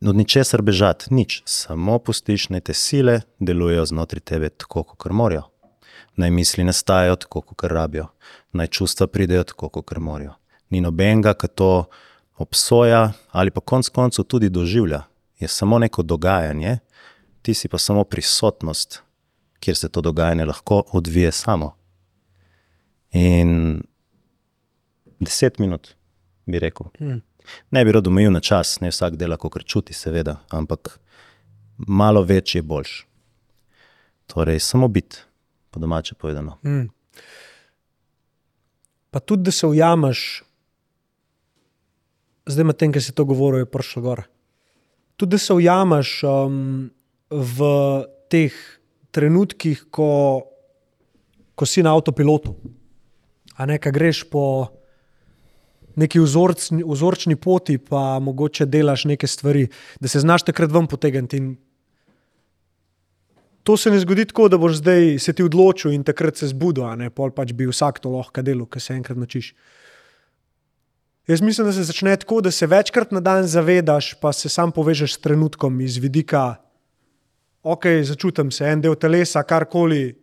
od 0.00 0.16
ničesar 0.16 0.62
bežati, 0.62 1.10
nič. 1.10 1.42
Samo 1.46 1.98
pustiš, 1.98 2.48
naj 2.48 2.60
te 2.60 2.74
sile 2.74 3.20
delujejo 3.38 3.86
znotraj 3.86 4.20
tebe 4.20 4.48
tako, 4.48 4.82
kot 4.84 5.12
morajo. 5.12 5.48
Naj 6.16 6.30
misli 6.30 6.64
nastajajo 6.64 7.16
tako, 7.16 7.40
kot 7.40 7.64
rabijo, 7.70 8.06
naj 8.52 8.66
čustva 8.66 9.06
pridejo 9.06 9.44
tako, 9.44 9.68
kot 9.68 9.98
morajo. 9.98 10.36
Ni 10.70 10.80
nobenega, 10.80 11.34
ki 11.34 11.48
to 11.48 11.84
obsoja 12.36 13.12
ali 13.30 13.50
pa 13.50 13.60
konec 13.60 13.88
koncev 13.88 14.24
tudi 14.24 14.48
doživlja. 14.48 15.02
Je 15.38 15.48
samo 15.48 15.78
neko 15.78 16.02
dogajanje, 16.02 16.78
ti 17.42 17.54
si 17.54 17.68
pa 17.68 17.78
samo 17.78 18.04
prisotnost, 18.04 19.02
kjer 19.66 19.76
se 19.76 19.88
to 19.88 20.00
dogajanje 20.00 20.44
lahko 20.44 20.84
odvije 20.92 21.32
samo. 21.32 21.72
In 23.10 23.82
deset 25.20 25.58
minut, 25.58 25.94
bi 26.46 26.58
rekel. 26.62 26.86
Hmm. 26.98 27.22
Ne 27.70 27.84
bi 27.84 27.92
rad 27.92 28.06
omejil 28.06 28.30
na 28.30 28.40
čas, 28.40 28.78
ne 28.80 28.92
vsak 28.94 29.16
dela, 29.18 29.36
kot 29.36 29.64
čuti, 29.66 29.94
seveda, 29.94 30.36
ampak 30.54 30.98
malo 31.76 32.22
več 32.22 32.54
je 32.54 32.62
boljš. 32.62 32.94
Torej, 34.30 34.60
samo 34.62 34.88
biti, 34.88 35.18
po 35.70 35.82
domače 35.82 36.14
povedano. 36.14 36.58
Hmm. 36.62 36.86
Pa 39.10 39.20
tudi, 39.20 39.48
da 39.48 39.50
se 39.50 39.66
ujameš, 39.66 40.44
zdaj 42.46 42.70
med 42.70 42.78
tem, 42.78 42.94
ki 42.94 43.02
se 43.02 43.14
to 43.14 43.26
govori, 43.26 43.64
je 43.64 43.70
prišlo 43.70 44.02
gor. 44.02 44.26
Tudi, 45.16 45.34
da 45.34 45.42
se 45.42 45.54
ujameš 45.54 46.20
um, 46.30 46.90
v 47.30 47.74
teh 48.30 48.54
trenutkih, 49.16 49.86
ko, 49.90 50.08
ko 51.56 51.68
si 51.68 51.84
na 51.84 51.94
avtopilotu, 51.96 52.52
a 53.56 53.66
ne 53.68 53.80
kaj 53.80 53.94
greš 53.96 54.24
po 54.28 54.42
neki 55.96 56.20
vzorčni, 56.20 56.84
vzorčni 56.84 57.36
poti, 57.40 57.78
pa 57.80 58.18
mogoče 58.20 58.66
delaš 58.68 59.06
neke 59.08 59.26
stvari, 59.26 59.66
da 60.00 60.08
se 60.12 60.20
znaš 60.20 60.44
takrat 60.44 60.72
ven 60.72 60.86
potegniti. 60.86 61.40
To 63.66 63.76
se 63.76 63.90
ne 63.90 63.98
zgodi 63.98 64.28
tako, 64.28 64.50
da 64.52 64.60
boš 64.60 64.76
zdaj 64.78 65.16
se 65.18 65.32
ti 65.32 65.42
odločil 65.42 65.96
in 65.96 66.04
takrat 66.06 66.36
se 66.36 66.52
zbudil, 66.52 66.84
a 66.86 66.94
ne 66.94 67.08
pol 67.10 67.32
pač 67.34 67.50
bi 67.56 67.66
vsak 67.66 67.98
to 68.04 68.12
lahko 68.12 68.44
delal, 68.44 68.68
ker 68.70 68.82
se 68.82 68.94
enkrat 68.94 69.18
nočiš. 69.18 69.54
Jaz 71.26 71.40
mislim, 71.42 71.66
da 71.66 71.72
se 71.74 71.82
začne 71.82 72.14
tako, 72.22 72.38
da 72.40 72.52
se 72.54 72.68
večkrat 72.70 73.10
na 73.10 73.20
dan 73.20 73.48
zavedaš, 73.50 74.12
pa 74.20 74.30
se 74.32 74.48
sam 74.52 74.70
povežeš 74.72 75.16
s 75.16 75.22
trenutkom 75.24 75.80
iz 75.80 75.96
vidika, 75.98 76.60
ok, 77.66 77.86
začutim 78.06 78.50
se, 78.54 78.68
en 78.70 78.82
del 78.84 78.94
telesa, 78.94 79.42
karkoli. 79.42 80.14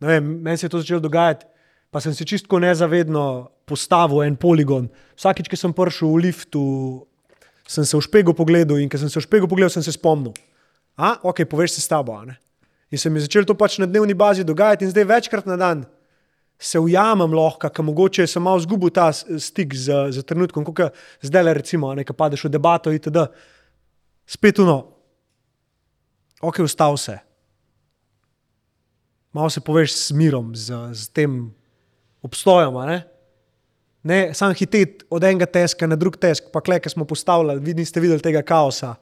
Meni 0.00 0.56
se 0.56 0.66
je 0.66 0.72
to 0.72 0.80
začelo 0.80 1.00
dogajati, 1.04 1.44
pa 1.92 2.00
sem 2.00 2.14
se 2.14 2.24
čistko 2.24 2.58
nezavedno 2.60 3.50
postavil 3.68 4.24
en 4.24 4.36
poligon. 4.36 4.88
Vsakič, 5.18 5.50
ki 5.52 5.58
sem 5.60 5.74
prišel 5.76 6.14
v 6.14 6.22
liftu, 6.28 6.64
sem 7.68 7.84
se 7.84 7.96
v 7.96 8.04
špegu 8.06 8.32
pogledal 8.36 8.80
in 8.80 8.88
ko 8.88 9.00
sem 9.00 9.12
se 9.12 9.20
v 9.20 9.26
špegu 9.26 9.48
pogledal, 9.50 9.74
sem 9.74 9.84
se 9.84 9.92
spomnil. 9.92 10.32
A, 10.96 11.18
ok, 11.20 11.44
poveš 11.44 11.76
se 11.76 11.84
s 11.84 11.92
tabo. 11.92 12.16
In 12.90 12.98
se 12.98 13.10
mi 13.10 13.20
je 13.20 13.28
začelo 13.28 13.44
to 13.44 13.58
pač 13.58 13.76
na 13.82 13.86
dnevni 13.86 14.16
bazi 14.16 14.46
dogajati, 14.46 14.86
in 14.86 14.94
zdaj 14.94 15.04
večkrat 15.04 15.46
na 15.46 15.60
dan 15.60 15.84
se 16.58 16.80
ujamem 16.80 17.32
lahko, 17.36 17.68
ker 17.68 17.84
mogoče 17.84 18.24
sem 18.26 18.42
malo 18.42 18.60
zgubil 18.64 18.88
ta 18.88 19.10
stik 19.12 19.74
z, 19.76 19.92
z 20.16 20.24
trenutkom, 20.24 20.64
kot 20.64 20.96
zdaj 21.20 21.44
le 21.44 21.54
recimo, 21.60 21.92
nekaj 21.92 22.16
padeš 22.16 22.46
v 22.48 22.52
debato 22.56 22.92
itd. 22.94 23.26
Spet 24.26 24.58
uno, 24.64 24.95
ok, 26.48 26.62
ustal 26.64 26.96
se. 27.00 27.18
Malo 29.32 29.50
se 29.50 29.60
poveš 29.60 29.92
s 29.92 30.14
mirom, 30.16 30.54
z, 30.56 30.72
z 30.92 31.12
tem 31.12 31.50
obstojem. 32.24 32.74
Ne, 32.88 32.98
ne 34.02 34.20
sam 34.34 34.54
hiteti 34.56 35.04
od 35.10 35.24
enega 35.24 35.46
teska 35.46 35.86
na 35.86 35.98
drug 35.98 36.16
tesk, 36.16 36.48
pa 36.52 36.62
klej, 36.64 36.80
ki 36.84 36.94
smo 36.94 37.04
postavljali, 37.04 37.60
vi 37.60 37.76
niste 37.76 38.00
videli 38.00 38.24
tega 38.24 38.40
kaosa. 38.46 38.94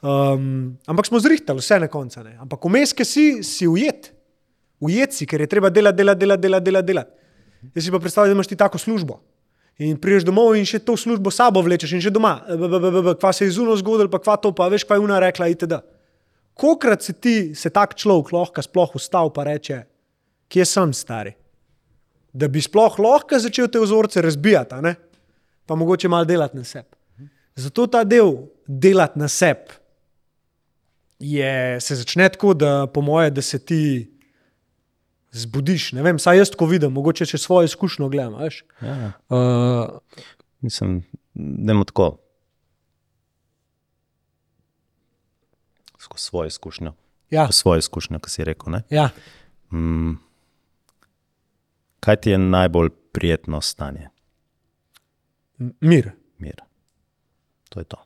Um, 0.00 0.78
ampak 0.88 1.10
smo 1.10 1.20
zrihtali 1.20 1.60
vse 1.60 1.80
na 1.82 1.90
koncu. 1.92 2.24
Ampak 2.40 2.64
vmes, 2.64 2.96
ki 2.96 3.04
si, 3.04 3.26
si 3.44 3.68
ujet 3.68 4.12
ujeti, 4.80 5.26
ker 5.26 5.40
je 5.40 5.46
treba 5.46 5.70
delati, 5.70 5.96
delati, 5.96 6.20
delati, 6.20 6.42
delati. 6.42 6.64
delati, 6.64 6.86
delati. 6.92 7.16
Jaz 7.74 7.84
si 7.84 7.92
pa 7.92 7.98
predstavljam, 7.98 8.34
da 8.34 8.36
imaš 8.36 8.46
ti 8.46 8.56
tako 8.56 8.78
službo. 8.78 9.20
In 9.78 9.98
priješ 10.00 10.24
domov 10.24 10.54
in 10.56 10.64
še 10.64 10.78
to 10.80 10.96
službo 10.96 11.30
sabo 11.30 11.60
vlečeš, 11.60 11.96
in 11.96 12.00
že 12.00 12.12
doma, 12.12 12.38
kva 13.20 13.32
se 13.32 13.44
je 13.44 13.56
zuno 13.58 13.76
zgodilo, 13.76 14.08
pa 14.12 14.20
kva 14.22 14.36
to, 14.40 14.52
pa 14.56 14.70
veš, 14.72 14.86
kva 14.88 14.96
je 14.96 15.04
una 15.04 15.18
rekla, 15.20 15.50
itd. 15.52 15.80
Kokrat 16.56 17.02
se 17.04 17.12
ti, 17.12 17.54
se 17.54 17.70
tak 17.70 17.94
človek 17.94 18.32
lahko 18.32 18.62
sploh 18.64 18.94
ustavi 18.96 19.30
in 19.36 19.44
reče, 19.44 19.80
kje 20.48 20.64
sem 20.64 20.92
stari? 20.92 21.34
Da 22.32 22.48
bi 22.48 22.62
sploh 22.64 22.96
lahko 22.98 23.38
začel 23.38 23.68
te 23.68 23.80
vzorce 23.80 24.22
razbijati, 24.22 24.80
ne? 24.82 24.94
pa 25.66 25.74
mogoče 25.74 26.08
malo 26.08 26.24
delati 26.24 26.56
na 26.56 26.64
sebi. 26.64 26.94
Zato 27.56 27.86
ta 27.86 28.04
del 28.04 28.32
delati 28.66 29.18
na 29.18 29.28
sebi 29.28 29.86
se 31.80 31.94
začne 31.94 32.28
tako, 32.28 32.54
da 32.54 32.86
po 32.86 33.00
moje, 33.00 33.30
da 33.30 33.42
se 33.42 33.58
ti 33.58 34.12
zbudiš. 35.32 35.92
Ne 35.92 36.02
vem, 36.02 36.18
saj 36.18 36.38
jaz 36.38 36.50
tako 36.50 36.66
vidim, 36.66 36.92
mogoče 36.92 37.26
če 37.26 37.38
svojo 37.38 37.64
izkušnjo 37.64 38.08
gledam. 38.08 38.34
Ja. 38.82 39.12
Uh, 39.28 39.98
Mislim, 40.60 41.02
da 41.34 41.72
je 41.72 41.84
tako. 41.86 42.18
Skozi 45.98 46.05
svojo 46.16 46.46
izkušnjo. 46.46 46.92
Ja. 47.30 47.48
Svojo 47.52 47.78
izkušnjo, 47.78 48.18
ki 48.18 48.30
si 48.30 48.44
rekel. 48.44 48.78
Ja. 48.90 49.08
Mm, 49.72 50.18
kaj 52.00 52.16
ti 52.16 52.30
je 52.30 52.38
najbolj 52.38 52.90
prijetno 53.12 53.60
stanje? 53.60 54.08
Mir. 55.58 56.12
mir. 56.38 56.62
To 57.68 57.80
je 57.80 57.84
to. 57.84 58.02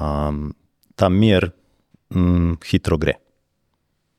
Um, 0.00 0.54
ta 0.94 1.08
mir 1.08 1.50
mm, 2.14 2.52
hitro 2.70 2.98
gre, 2.98 3.12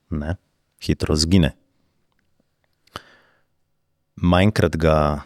ne? 0.09 0.35
hitro 0.81 1.15
zgine 1.15 1.55
manjkrat 4.17 4.75
ga 4.75 5.21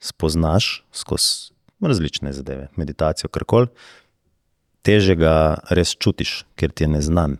spoznaš 0.00 0.84
skozi 0.92 1.52
različne 1.80 2.32
zadeve, 2.32 2.68
meditacijo, 2.76 3.28
kar 3.28 3.44
koli, 3.44 3.68
teže 4.86 5.16
ga 5.18 5.34
res 5.74 5.96
čutiš, 5.98 6.44
ker 6.54 6.70
ti 6.70 6.86
je 6.86 6.92
neznan, 6.94 7.36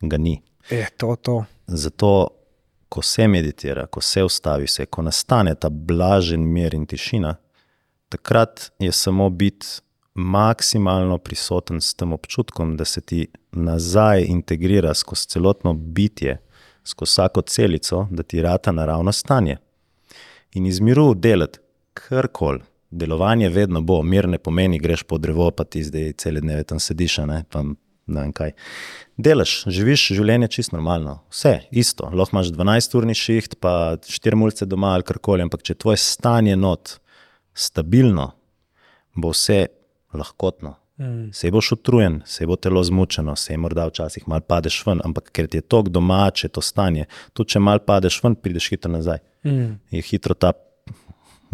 ga 0.00 0.18
ni. 0.20 0.38
Je 0.70 0.86
to 0.96 1.16
to. 1.16 1.36
Zato, 1.66 2.12
ko 2.88 3.02
se 3.02 3.26
meditira, 3.28 3.86
ko 3.86 4.00
se 4.00 4.22
ustavi, 4.22 4.68
se, 4.70 4.86
ko 4.86 5.02
nastane 5.02 5.54
ta 5.58 5.68
blažen 5.68 6.44
mir 6.46 6.74
in 6.78 6.86
tišina, 6.86 7.34
takrat 8.08 8.70
je 8.78 8.92
samo 8.92 9.30
biti 9.30 9.66
maksimalno 10.14 11.18
prisoten 11.18 11.80
s 11.80 11.94
tem 11.98 12.12
občutkom, 12.14 12.76
da 12.76 12.84
se 12.84 13.00
ti 13.00 13.26
nazaj 13.52 14.22
integrira 14.28 14.94
skozi 14.94 15.26
celotno 15.34 15.72
bitje, 15.74 16.38
skozi 16.84 17.10
vsako 17.10 17.42
celico, 17.42 18.06
da 18.10 18.22
ti 18.22 18.42
rata 18.42 18.72
naravno 18.72 19.12
stanje 19.12 19.56
in 20.54 20.66
iz 20.66 20.80
miru 20.80 21.14
delati 21.14 21.58
karkoli. 21.94 22.62
Delovanje 22.94 23.48
vedno 23.50 23.82
bo, 23.82 24.02
mir 24.02 24.28
ne 24.28 24.38
pomeni, 24.38 24.78
greš 24.78 25.02
po 25.08 25.18
drevo, 25.18 25.50
pa 25.50 25.64
ti 25.64 25.82
zdaj 25.84 26.12
cele 26.22 26.40
dneve 26.40 26.64
tam 26.68 26.80
sediš. 26.80 27.18
Ne, 27.28 27.42
pa, 27.50 27.64
ne 28.06 28.20
vem 28.20 28.32
kaj. 28.36 28.54
Delaš, 29.16 29.56
živiš 29.70 30.06
življenje 30.18 30.50
čisto 30.58 30.76
normalno, 30.76 31.18
vse 31.32 31.56
isto. 31.72 32.10
Lahko 32.12 32.36
imaš 32.36 32.52
12-urni 32.54 33.16
šiht, 33.18 33.58
pa 33.62 33.96
4 34.08 34.38
mulce 34.38 34.68
doma 34.68 34.94
ali 34.94 35.06
karkoli, 35.06 35.44
ampak 35.46 35.66
če 35.66 35.78
tvoje 35.78 36.00
stanje 36.02 36.56
not 36.60 36.98
stabilno, 37.54 38.30
bo 39.14 39.34
vse 39.34 39.66
lahkotno. 40.14 40.76
Mm. 40.98 41.32
Se 41.34 41.50
boš 41.50 41.72
utrujen, 41.74 42.20
se 42.26 42.46
bo 42.46 42.54
telo 42.56 42.82
zmučeno, 42.86 43.34
se 43.36 43.56
morda 43.58 43.88
včasih 43.88 44.28
malo 44.30 44.46
padeš 44.46 44.84
ven, 44.86 45.00
ampak 45.04 45.32
ker 45.34 45.48
ti 45.50 45.58
je 45.58 45.66
to 45.66 45.82
domače, 45.82 46.52
to 46.54 46.62
stanje, 46.62 47.08
tudi 47.34 47.56
če 47.56 47.62
malo 47.62 47.82
padeš 47.82 48.20
ven, 48.22 48.36
prideš 48.38 48.68
hitro 48.70 48.92
nazaj 48.94 49.18
mm. 49.44 49.80
je 49.90 50.02
hitro 50.02 50.34
ta 50.34 50.52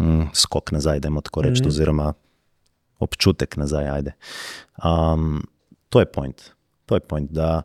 mm, 0.01 0.31
skok 0.33 0.71
nazaj, 0.71 0.99
da 0.99 1.07
imamo 1.07 1.21
tako 1.21 1.45
reči, 1.47 1.63
mm. 1.63 1.67
oziroma 1.67 2.13
občutek 2.99 3.57
nazaj. 3.57 4.11
Um, 4.83 5.43
to 5.89 5.99
je 5.99 6.05
point. 6.05 6.51
To 6.85 6.95
je 6.95 6.99
point, 6.99 7.31
da 7.31 7.63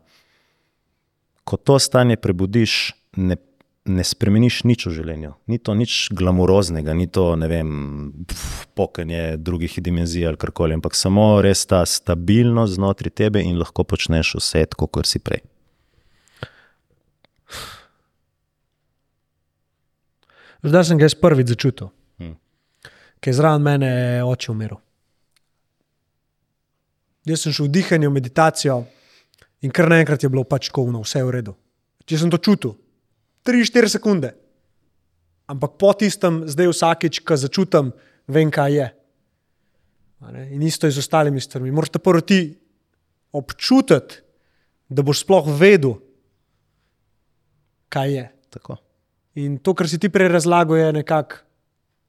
ko 1.43 1.57
to 1.57 1.79
stanje 1.79 2.15
prebudiš, 2.15 2.93
ne, 3.15 3.37
ne 3.85 4.03
spremeniš 4.03 4.61
nič 4.67 4.85
v 4.89 4.93
življenju. 4.99 5.33
Ni 5.47 5.59
to 5.63 5.75
nič 5.79 6.09
glamuroznega, 6.11 6.93
ni 6.93 7.07
to 7.07 7.31
pokanje 8.75 9.37
drugih 9.39 9.79
dimenzij 9.83 10.27
ali 10.27 10.39
karkoli, 10.39 10.75
ampak 10.75 10.95
samo 10.95 11.41
res 11.41 11.65
ta 11.65 11.85
stabilnost 11.87 12.75
znotraj 12.75 13.15
tebe 13.15 13.43
in 13.43 13.59
lahko 13.59 13.87
počneš 13.87 14.35
vse, 14.41 14.65
kot 14.75 15.07
si 15.07 15.23
prej. 15.23 15.45
Zdaj 20.67 20.89
sem 20.89 20.99
ga 20.99 21.07
jaz 21.07 21.15
prvič 21.15 21.53
začutil. 21.53 21.93
Ker 23.19 23.31
je 23.31 23.37
zraven 23.37 23.63
mene 23.65 23.91
oče 24.23 24.51
umiral. 24.51 24.81
Jaz 27.27 27.43
sem 27.43 27.53
šel 27.53 27.67
v 27.67 27.75
dihanje, 27.75 28.07
v 28.07 28.15
meditacijo 28.15 28.81
in 29.65 29.73
kar 29.73 29.89
naenkrat 29.91 30.23
je 30.23 30.29
bilo 30.31 30.45
pač 30.47 30.69
kovno, 30.71 31.01
vse 31.03 31.19
je 31.19 31.27
v 31.27 31.33
redu. 31.35 31.55
Če 32.07 32.21
sem 32.21 32.31
to 32.31 32.39
čutil, 32.39 32.77
3-4 33.47 33.91
sekunde. 33.97 34.31
Ampak 35.47 35.75
po 35.79 35.91
tistem, 35.95 36.43
zdaj 36.47 36.71
vsakeč, 36.71 37.21
ko 37.23 37.35
začutim, 37.39 37.91
vem, 38.27 38.51
kaj 38.51 38.71
je. 38.75 38.87
In 40.51 40.63
isto 40.63 40.87
je 40.87 40.95
z 40.95 41.03
ostalimi 41.03 41.39
stvarmi. 41.39 41.71
Moraš 41.71 41.95
te 41.95 41.99
prvo 42.03 42.19
ti 42.19 42.57
občutiti, 43.31 44.23
da 44.87 45.03
boš 45.03 45.23
sploh 45.23 45.47
vedel, 45.51 45.97
kaj 47.91 48.11
je. 48.11 48.25
Tako. 48.55 48.79
In 49.39 49.59
to, 49.59 49.75
kar 49.75 49.87
si 49.87 49.99
ti 49.99 50.11
prej 50.11 50.31
razlagal, 50.31 50.79
je 50.79 50.93
nekako 50.99 51.46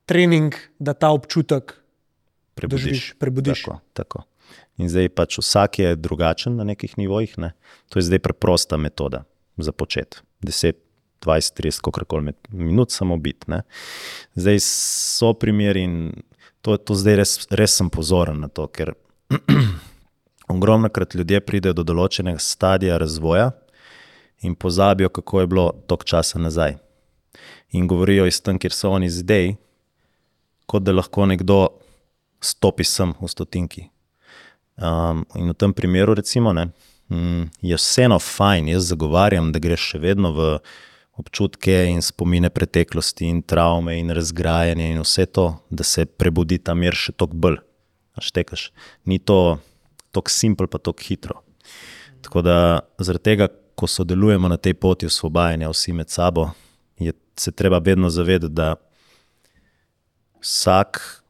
trening, 0.09 0.57
da 0.79 0.97
ta 0.97 1.13
občutek 1.13 1.77
prebudiš. 2.57 2.85
doživiš, 2.85 3.15
prebudiš. 3.21 3.63
Tako, 3.63 3.79
tako. 3.93 4.25
In 4.79 4.89
zdaj 4.89 5.11
pač 5.13 5.39
vsak 5.43 5.79
je 5.83 5.97
drugačen 5.99 6.57
na 6.57 6.65
nekih 6.65 6.99
nivojih. 6.99 7.35
Ne? 7.39 7.53
To 7.93 7.99
je 7.99 8.07
zdaj 8.09 8.23
preprosta 8.25 8.79
metoda 8.81 9.25
za 9.59 9.73
početi. 9.73 10.23
10, 10.43 10.79
20, 11.21 11.61
30, 11.61 11.83
kako 11.83 12.05
koli 12.05 12.33
minut, 12.49 12.91
samo 12.95 13.17
biti. 13.17 13.47
Zdaj 14.35 14.59
so 14.63 15.35
primeri 15.35 15.83
in 15.83 16.13
to, 16.63 16.77
to 16.77 16.95
zdaj 16.95 17.17
res, 17.17 17.33
res 17.51 17.75
sem 17.75 17.91
pozoren 17.91 18.41
na 18.41 18.49
to, 18.49 18.67
ker 18.71 18.95
ogromno 20.55 20.89
krat 20.89 21.15
ljudje 21.15 21.41
pridejo 21.41 21.75
do 21.75 21.85
določenega 21.87 22.39
stadija 22.39 22.99
razvoja 22.99 23.51
in 24.47 24.55
pozabijo, 24.55 25.11
kako 25.11 25.41
je 25.41 25.51
bilo 25.51 25.67
tok 25.91 26.05
časa 26.07 26.39
nazaj. 26.39 26.79
In 27.75 27.91
govorijo 27.91 28.27
iz 28.27 28.39
tam, 28.41 28.59
kjer 28.59 28.73
so 28.73 28.95
oni 28.95 29.11
zdaj, 29.11 29.57
kot 30.69 30.85
da 30.85 30.93
lahko 30.93 31.27
nekdo 31.27 31.63
stopi 32.45 32.85
sem 32.85 33.15
v 33.19 33.31
stotinki. 33.31 33.89
Um, 34.79 35.25
in 35.35 35.51
v 35.51 35.57
tem 35.59 35.73
primeru, 35.75 36.15
recimo, 36.15 36.53
ne, 36.55 36.69
mm, 37.11 37.49
je 37.67 37.79
vseeno 37.81 38.19
fajn, 38.23 38.69
jaz 38.75 38.93
zagovarjam, 38.93 39.51
da 39.53 39.63
greš 39.63 39.95
še 39.95 40.03
vedno 40.03 40.31
v 40.37 40.51
občutke 41.19 41.75
in 41.91 42.03
spomine 42.05 42.51
preteklosti, 42.55 43.27
in 43.27 43.41
travme, 43.43 43.97
in 43.99 44.13
razgrajanje, 44.15 44.93
in 44.93 45.03
vse 45.03 45.27
to, 45.27 45.49
da 45.71 45.85
se 45.85 46.07
prebudi 46.07 46.61
ta 46.63 46.77
mir 46.79 46.95
še 46.95 47.17
toliko 47.17 47.43
bolj. 47.47 47.59
Štekaš. 48.19 48.73
Ni 49.07 49.21
to 49.23 49.61
tako 50.11 50.31
simpel, 50.35 50.67
pa 50.67 50.81
tako 50.83 51.05
hitro. 51.07 51.37
Tako 52.23 52.43
da 52.43 52.57
zaradi 52.99 53.31
tega, 53.31 53.47
ko 53.79 53.87
sodelujemo 53.87 54.51
na 54.51 54.57
tej 54.59 54.75
poti 54.75 55.07
osvobajanja, 55.07 55.71
vsi 55.71 55.95
med 55.95 56.11
sabo, 56.11 56.49
je 56.99 57.15
se 57.39 57.53
treba 57.55 57.79
vedno 57.79 58.11
zavedati, 58.11 58.51
da 58.55 58.75
vsak 60.43 61.23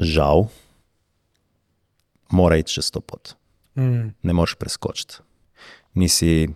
žal 0.00 0.48
mora 2.30 2.56
iti 2.56 2.78
čez 2.78 2.90
to 2.90 3.00
pot. 3.00 3.34
Mm. 3.76 4.14
Ne 4.22 4.32
moreš 4.32 4.54
preskočiti. 4.54 5.22
Nisi 5.94 6.48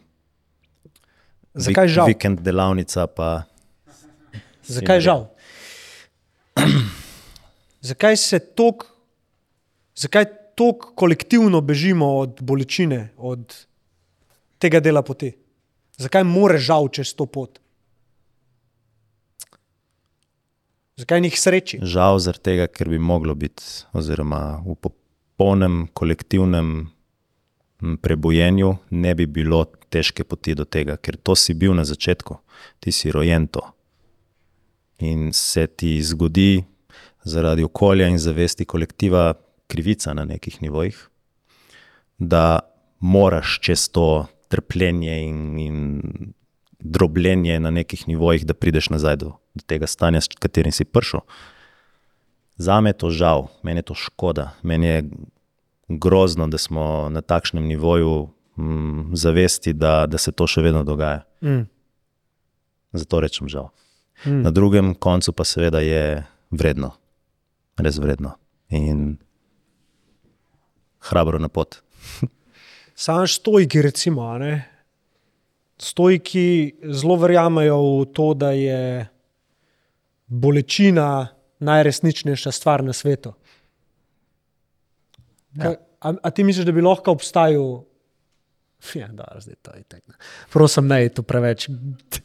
Zakaj 1.54 1.88
žal? 1.88 2.06
vikend 2.10 2.40
delavnica, 2.42 3.06
pa 3.06 3.44
Zakaj 4.64 5.00
žal? 5.00 5.26
zakaj 7.88 8.16
se 8.16 8.38
tok, 8.38 8.86
zakaj 9.96 10.24
tok 10.56 10.94
kolektivno 10.96 11.60
bežimo 11.60 12.06
od 12.22 12.40
bolečine, 12.40 13.10
od 13.16 13.54
tega 14.58 14.80
dela 14.80 15.02
poti? 15.02 15.34
Zakaj 16.00 16.24
more 16.24 16.58
žal 16.58 16.88
čez 16.88 17.12
to 17.14 17.26
pot? 17.26 17.60
Zakaj 20.96 21.20
njih 21.20 21.40
sreči? 21.40 21.78
žal 21.82 22.18
zaradi 22.22 22.42
tega, 22.42 22.66
ker 22.70 22.88
bi 22.88 22.98
moglo 22.98 23.34
biti, 23.34 23.62
oziroma 23.92 24.62
v 24.62 24.76
popolnem 24.78 25.88
kolektivnem 25.90 26.86
prebojenju 28.02 28.76
ne 28.90 29.14
bi 29.14 29.26
bilo 29.26 29.64
težke 29.90 30.24
poti 30.24 30.54
do 30.54 30.64
tega, 30.64 30.96
ker 30.96 31.16
to 31.16 31.34
si 31.34 31.54
bil 31.54 31.74
na 31.74 31.84
začetku, 31.84 32.38
ti 32.78 32.92
si 32.92 33.10
rojen 33.10 33.48
to. 33.50 33.64
In 35.02 35.32
se 35.34 35.66
ti 35.66 35.98
zgodi 36.02 36.62
zaradi 37.24 37.66
okolja 37.66 38.06
in 38.08 38.18
zavesti 38.18 38.64
kolektiva 38.64 39.34
krivica 39.66 40.14
na 40.14 40.24
nekih 40.24 40.62
nivojih, 40.62 40.96
da 42.18 42.60
moraš 43.00 43.58
čez 43.60 43.88
to 43.90 44.26
trpljenje 44.48 45.22
in, 45.26 45.58
in 45.58 45.78
drobljenje 46.78 47.58
na 47.60 47.70
nekih 47.70 48.06
nivojih, 48.08 48.46
da 48.46 48.54
prideš 48.54 48.92
nazaj 48.94 49.16
do, 49.16 49.32
do 49.54 49.62
tega 49.66 49.86
stanja, 49.86 50.20
s 50.20 50.28
katerim 50.38 50.72
si 50.72 50.84
prišel. 50.84 51.22
Za 52.56 52.80
me 52.80 52.90
je 52.90 52.98
to 52.98 53.10
žal, 53.10 53.48
meni 53.62 53.82
je 53.82 53.90
to 53.90 53.94
škoda, 53.94 54.52
meni 54.62 54.86
je 54.86 54.98
grozno, 55.88 56.46
da 56.48 56.58
smo 56.58 57.08
na 57.10 57.20
takšnem 57.20 57.66
nivoju 57.66 58.28
mm, 58.56 59.14
zavesti, 59.14 59.72
da, 59.72 60.06
da 60.06 60.18
se 60.18 60.32
to 60.32 60.46
še 60.46 60.62
vedno 60.62 60.84
dogaja. 60.84 61.24
Mm. 61.42 61.66
Zato 62.94 63.20
rečem 63.20 63.50
žal. 63.50 63.70
Mm. 64.24 64.42
Na 64.46 64.50
drugem 64.54 64.94
koncu 64.94 65.32
pa 65.32 65.44
seveda 65.44 65.82
je 65.82 66.22
vredno, 66.54 66.94
res 67.78 67.98
vredno 67.98 68.36
in 68.70 69.16
hrabro 71.10 71.38
na 71.38 71.50
pot. 71.50 71.82
Sam 72.94 73.26
stojki, 73.26 73.82
recimo, 73.82 74.30
ne? 74.38 74.74
stojki 75.78 76.74
zelo 76.94 77.16
verjamejo 77.18 77.78
v 77.82 78.04
to, 78.14 78.34
da 78.34 78.50
je 78.54 79.06
bolečina 80.26 81.28
najresničnejša 81.58 82.52
stvar 82.52 82.84
na 82.84 82.92
svetu. 82.92 83.32
Ja. 85.54 85.74
A, 86.00 86.12
a 86.22 86.30
ti 86.30 86.44
misliš, 86.44 86.66
da 86.66 86.72
bi 86.72 86.82
lahko 86.82 87.12
obstajal? 87.14 87.84
Ja, 88.94 89.08
da, 89.08 89.24
zdaj 89.40 89.54
to 89.62 89.72
je 89.74 89.82
tako. 89.88 90.12
Prosim, 90.52 90.86
ne, 90.86 91.08
to 91.08 91.22
preveč. 91.22 91.68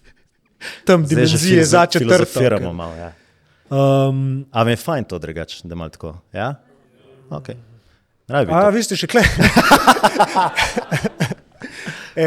Tam 0.87 1.05
dimenzije 1.05 1.63
za 1.63 1.85
četrto. 1.85 2.15
filozofiramo 2.15 2.73
malo. 2.73 2.95
Ja. 2.95 3.13
Um, 3.69 4.45
A 4.51 4.63
mi 4.63 4.71
je 4.71 4.75
fajn 4.75 5.03
to 5.03 5.19
drugače, 5.19 5.61
da 5.63 5.75
malo 5.75 5.89
tako. 5.89 6.17
Ja? 6.33 6.55
Okay. 7.29 7.55
Rabi 8.27 8.51
a, 8.51 8.61
to. 8.61 8.69
vi 8.69 8.83
ste 8.83 8.97
še 8.97 9.07
kle. 9.07 9.21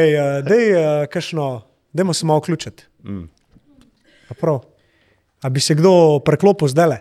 Ej, 0.00 0.14
uh, 0.16 0.38
dej, 0.46 0.72
uh, 0.72 1.06
kašno, 1.10 1.66
dajmo 1.92 2.14
se 2.14 2.26
malo 2.26 2.40
vključiti. 2.40 2.86
Mm. 3.04 3.26
A 4.30 4.34
prav. 4.34 4.62
A 5.42 5.48
bi 5.50 5.60
se 5.60 5.74
kdo 5.74 6.20
preklopil 6.24 6.68
zdaj 6.68 6.88
le? 6.88 6.98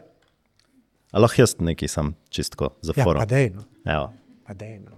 Lahko 1.13 1.41
jaz 1.41 1.55
nekaj 1.59 1.87
sam 1.87 2.13
čistko 2.29 2.71
za 2.81 2.93
Ja, 2.95 3.03
forum. 3.03 3.19
pa 3.19 3.25
dej, 3.25 3.49
no. 3.49 3.63
Evo. 3.85 4.13
Pa 4.47 4.53
dej, 4.53 4.79
no. 4.79 4.97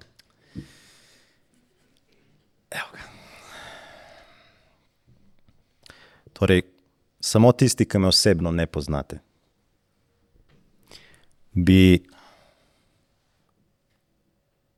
Torej, 6.34 6.62
samo 7.20 7.52
tisti, 7.52 7.86
ki 7.86 7.98
me 8.00 8.08
osebno 8.08 8.52
ne 8.52 8.66
poznate, 8.68 9.20
bi 11.54 12.04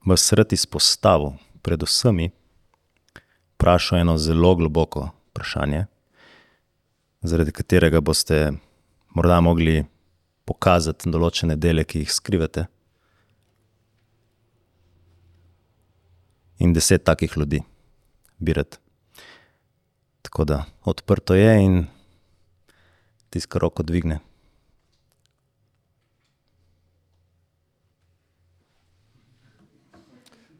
vas 0.05 0.31
rad 0.33 0.53
izpostavil, 0.53 1.31
predvsem 1.61 2.27
vprašal 3.55 3.99
eno 3.99 4.17
zelo 4.17 4.55
globoko 4.55 5.09
vprašanje, 5.31 5.85
zaradi 7.27 7.51
katerega 7.51 8.01
boste 8.01 8.51
morda 9.15 9.39
mogli 9.41 9.83
pokazati 10.45 11.09
določene 11.11 11.55
dele, 11.57 11.83
ki 11.83 12.03
jih 12.03 12.11
skrivate. 12.13 12.67
In 16.63 16.73
deset 16.75 17.03
takih 17.03 17.33
ljudi 17.35 17.59
bi 18.37 18.53
rad. 18.55 18.77
Tako 20.25 20.45
da 20.45 20.61
odprto 20.87 21.35
je 21.35 21.51
in 21.63 21.81
tiska 23.29 23.59
roko 23.59 23.83
dvigne. 23.83 24.21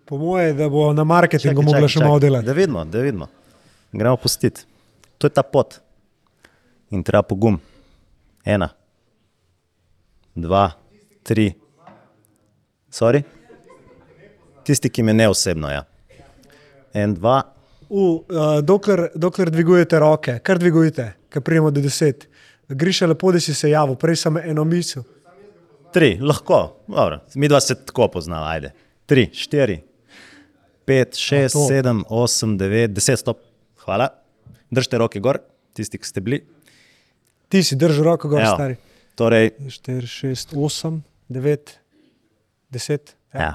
Po 0.06 0.18
moje, 0.18 0.54
da 0.54 0.70
bo 0.70 0.92
na 0.94 1.04
marketingu 1.04 1.64
mogla 1.66 1.88
še 1.90 2.04
malo 2.04 2.20
delati. 2.22 2.46
Da 2.46 2.54
vidimo, 2.54 2.84
da 2.86 3.02
vidimo. 3.02 3.28
Gremo 3.92 4.20
pustiti. 4.22 4.68
To 5.18 5.28
je 5.28 5.34
ta 5.34 5.42
pot. 5.42 5.80
In 6.96 7.04
treba 7.04 7.26
pogum. 7.28 7.60
Ena, 8.46 8.70
dva, 10.36 10.70
tri. 11.24 11.50
Sorry? 12.94 13.20
Tisti, 14.64 14.90
ki 14.90 15.04
me 15.04 15.14
ne 15.14 15.28
osebno. 15.30 15.70
Ja. 15.74 15.84
En, 16.96 17.14
dva, 17.18 17.42
U, 17.90 18.02
uh, 18.02 18.62
dokler, 18.66 19.10
dokler 19.14 19.52
dvigujete 19.54 20.00
roke, 20.02 20.40
kar 20.42 20.58
dvigujete, 20.58 21.04
ker 21.30 21.44
prijemo 21.46 21.70
do 21.72 21.84
deset. 21.84 22.26
Griša 22.70 23.12
lepo, 23.12 23.30
da 23.36 23.40
si 23.40 23.54
se 23.54 23.70
javil, 23.70 23.94
prej 24.02 24.18
sem 24.24 24.40
eno 24.42 24.64
misel. 24.66 25.04
tri, 25.94 26.18
lahko. 26.20 26.82
Dobro. 26.88 27.20
Mi 27.36 27.48
dva 27.48 27.60
se 27.62 27.76
tako 27.86 28.08
poznava, 28.12 28.50
ajde. 28.56 28.72
Tri, 29.06 29.30
štiri, 29.34 29.78
pet, 30.86 31.16
šest, 31.16 31.56
sedem, 31.68 32.02
osem, 32.10 32.58
devet, 32.58 32.92
deset, 32.92 33.20
stop. 33.20 33.44
Hvala. 33.86 34.10
Držite 34.72 34.98
roke 34.98 35.22
gor, 35.22 35.40
tisti, 35.78 36.02
ki 36.02 36.10
ste 36.10 36.26
bili. 36.26 36.42
Ti 37.56 37.64
si 37.64 37.76
držal 37.80 38.04
roko, 38.04 38.28
gor, 38.28 38.42
Evo. 38.44 38.52
stari. 38.52 38.76
Torej, 39.16 39.54
4, 39.64 40.04
6, 40.04 40.56
8, 40.60 41.00
9, 41.32 41.72
10. 42.72 43.14
Ja. 43.32 43.54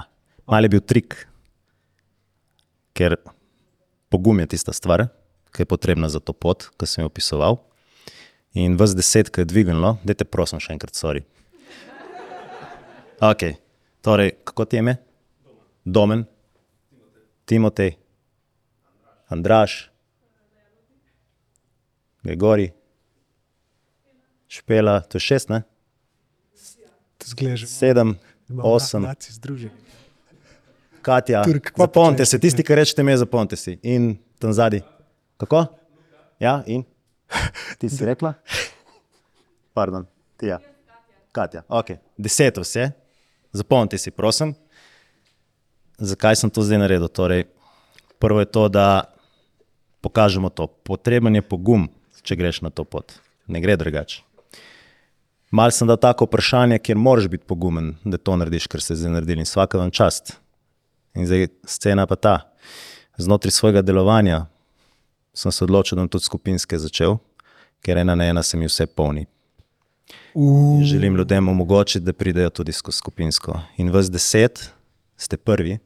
Mal 0.49 0.65
je 0.65 0.71
bil 0.73 0.81
trik, 0.81 1.13
ker 2.97 3.19
pogum 4.09 4.41
je 4.41 4.47
tista 4.55 4.73
stvar, 4.73 5.05
ki 5.53 5.61
je 5.61 5.69
potrebna 5.69 6.09
za 6.09 6.17
to 6.17 6.33
pot, 6.33 6.65
ki 6.81 6.89
sem 6.89 7.05
jo 7.05 7.11
opisoval. 7.13 7.59
In 8.57 8.73
vas 8.73 8.97
deset, 8.97 9.29
ki 9.29 9.45
je 9.45 9.51
dvignilo, 9.53 9.93
dajte 10.01 10.25
prosim 10.25 10.57
še 10.57 10.73
enkrat, 10.73 10.97
sorry. 10.97 11.21
Ok, 13.21 13.51
torej, 14.01 14.33
kako 14.41 14.65
ti 14.65 14.81
je 14.81 14.85
ime? 14.87 14.97
Domen, 15.85 16.25
Timotej, 17.45 17.99
Andraš, 19.29 19.91
Gregori, 22.25 22.71
Špela, 24.51 24.99
to 25.07 25.15
je 25.15 25.23
šest, 25.23 25.49
ne? 25.49 25.63
Zgleže. 27.23 27.67
sedem, 27.67 28.17
osem, 28.59 29.05
Naci 29.07 29.31
združi. 29.33 29.69
Katja. 31.01 31.43
Turk, 31.43 31.71
Zapomnite 31.77 32.25
se, 32.25 32.39
tisti, 32.39 32.63
ki 32.63 32.75
rečete 32.75 33.01
ime, 33.01 33.15
zapomnite 33.17 33.55
si. 33.55 33.77
In 33.83 34.17
tam 34.39 34.51
zadnji. 34.53 34.81
Kako? 35.39 35.65
Ja, 36.39 36.63
in? 36.67 36.83
Ti 37.79 37.89
si 37.89 38.05
rekla? 38.09 38.33
Pardon, 39.73 40.03
ti 40.37 40.51
ja. 40.51 40.59
Katja, 41.31 41.63
ok. 41.71 41.95
Deset 42.19 42.57
vas 42.59 42.75
je, 42.75 42.89
zapomnite 43.55 43.97
si, 43.97 44.11
prosim. 44.11 44.51
Zakaj 45.95 46.35
sem 46.35 46.51
to 46.51 46.59
zdaj 46.65 46.81
naredil? 46.81 47.07
Torej, 47.07 47.45
prvo 48.19 48.43
je 48.43 48.49
to, 48.51 48.67
da 48.67 49.07
pokažemo 50.03 50.51
to. 50.51 50.67
Potreben 50.67 51.39
je 51.39 51.45
pogum, 51.45 51.87
če 52.21 52.35
greš 52.35 52.61
na 52.67 52.73
to 52.73 52.83
pot. 52.83 53.15
Ne 53.47 53.63
gre 53.63 53.77
drugače. 53.79 54.25
Mal 55.51 55.71
sem 55.71 55.87
dal 55.87 55.97
tako 55.99 56.25
vprašanje, 56.25 56.79
kjer 56.79 56.97
moraš 56.97 57.27
biti 57.27 57.43
pogumen, 57.47 57.95
da 58.03 58.17
to 58.17 58.35
narediš, 58.35 58.67
kar 58.71 58.81
se 58.81 58.95
zdaj 58.95 59.11
naredil 59.11 59.41
in 59.43 59.47
vsaka 59.47 59.77
vam 59.77 59.91
čast. 59.91 60.37
In 61.15 61.27
zdaj 61.27 61.47
scena 61.67 62.05
pa 62.07 62.15
ta. 62.15 62.35
Znotraj 63.17 63.51
svojega 63.51 63.81
delovanja 63.81 64.45
sem 65.33 65.51
se 65.51 65.63
odločil, 65.63 65.95
da 65.95 66.05
bom 66.05 66.09
tudi 66.09 66.23
skupinske 66.23 66.79
začel, 66.79 67.17
ker 67.83 67.99
ena 67.99 68.15
na 68.15 68.29
ena 68.31 68.43
se 68.43 68.57
mi 68.57 68.69
vse 68.69 68.87
polni. 68.87 69.25
In 70.35 70.83
Želim 70.87 71.15
ljudem 71.15 71.49
omogočiti, 71.49 72.05
da 72.05 72.13
pridejo 72.13 72.49
tudi 72.49 72.71
skozi 72.71 72.97
skupinsko. 72.97 73.59
In 73.77 73.91
vas 73.91 74.11
deset 74.11 74.69
ste 75.17 75.37
prvi, 75.37 75.79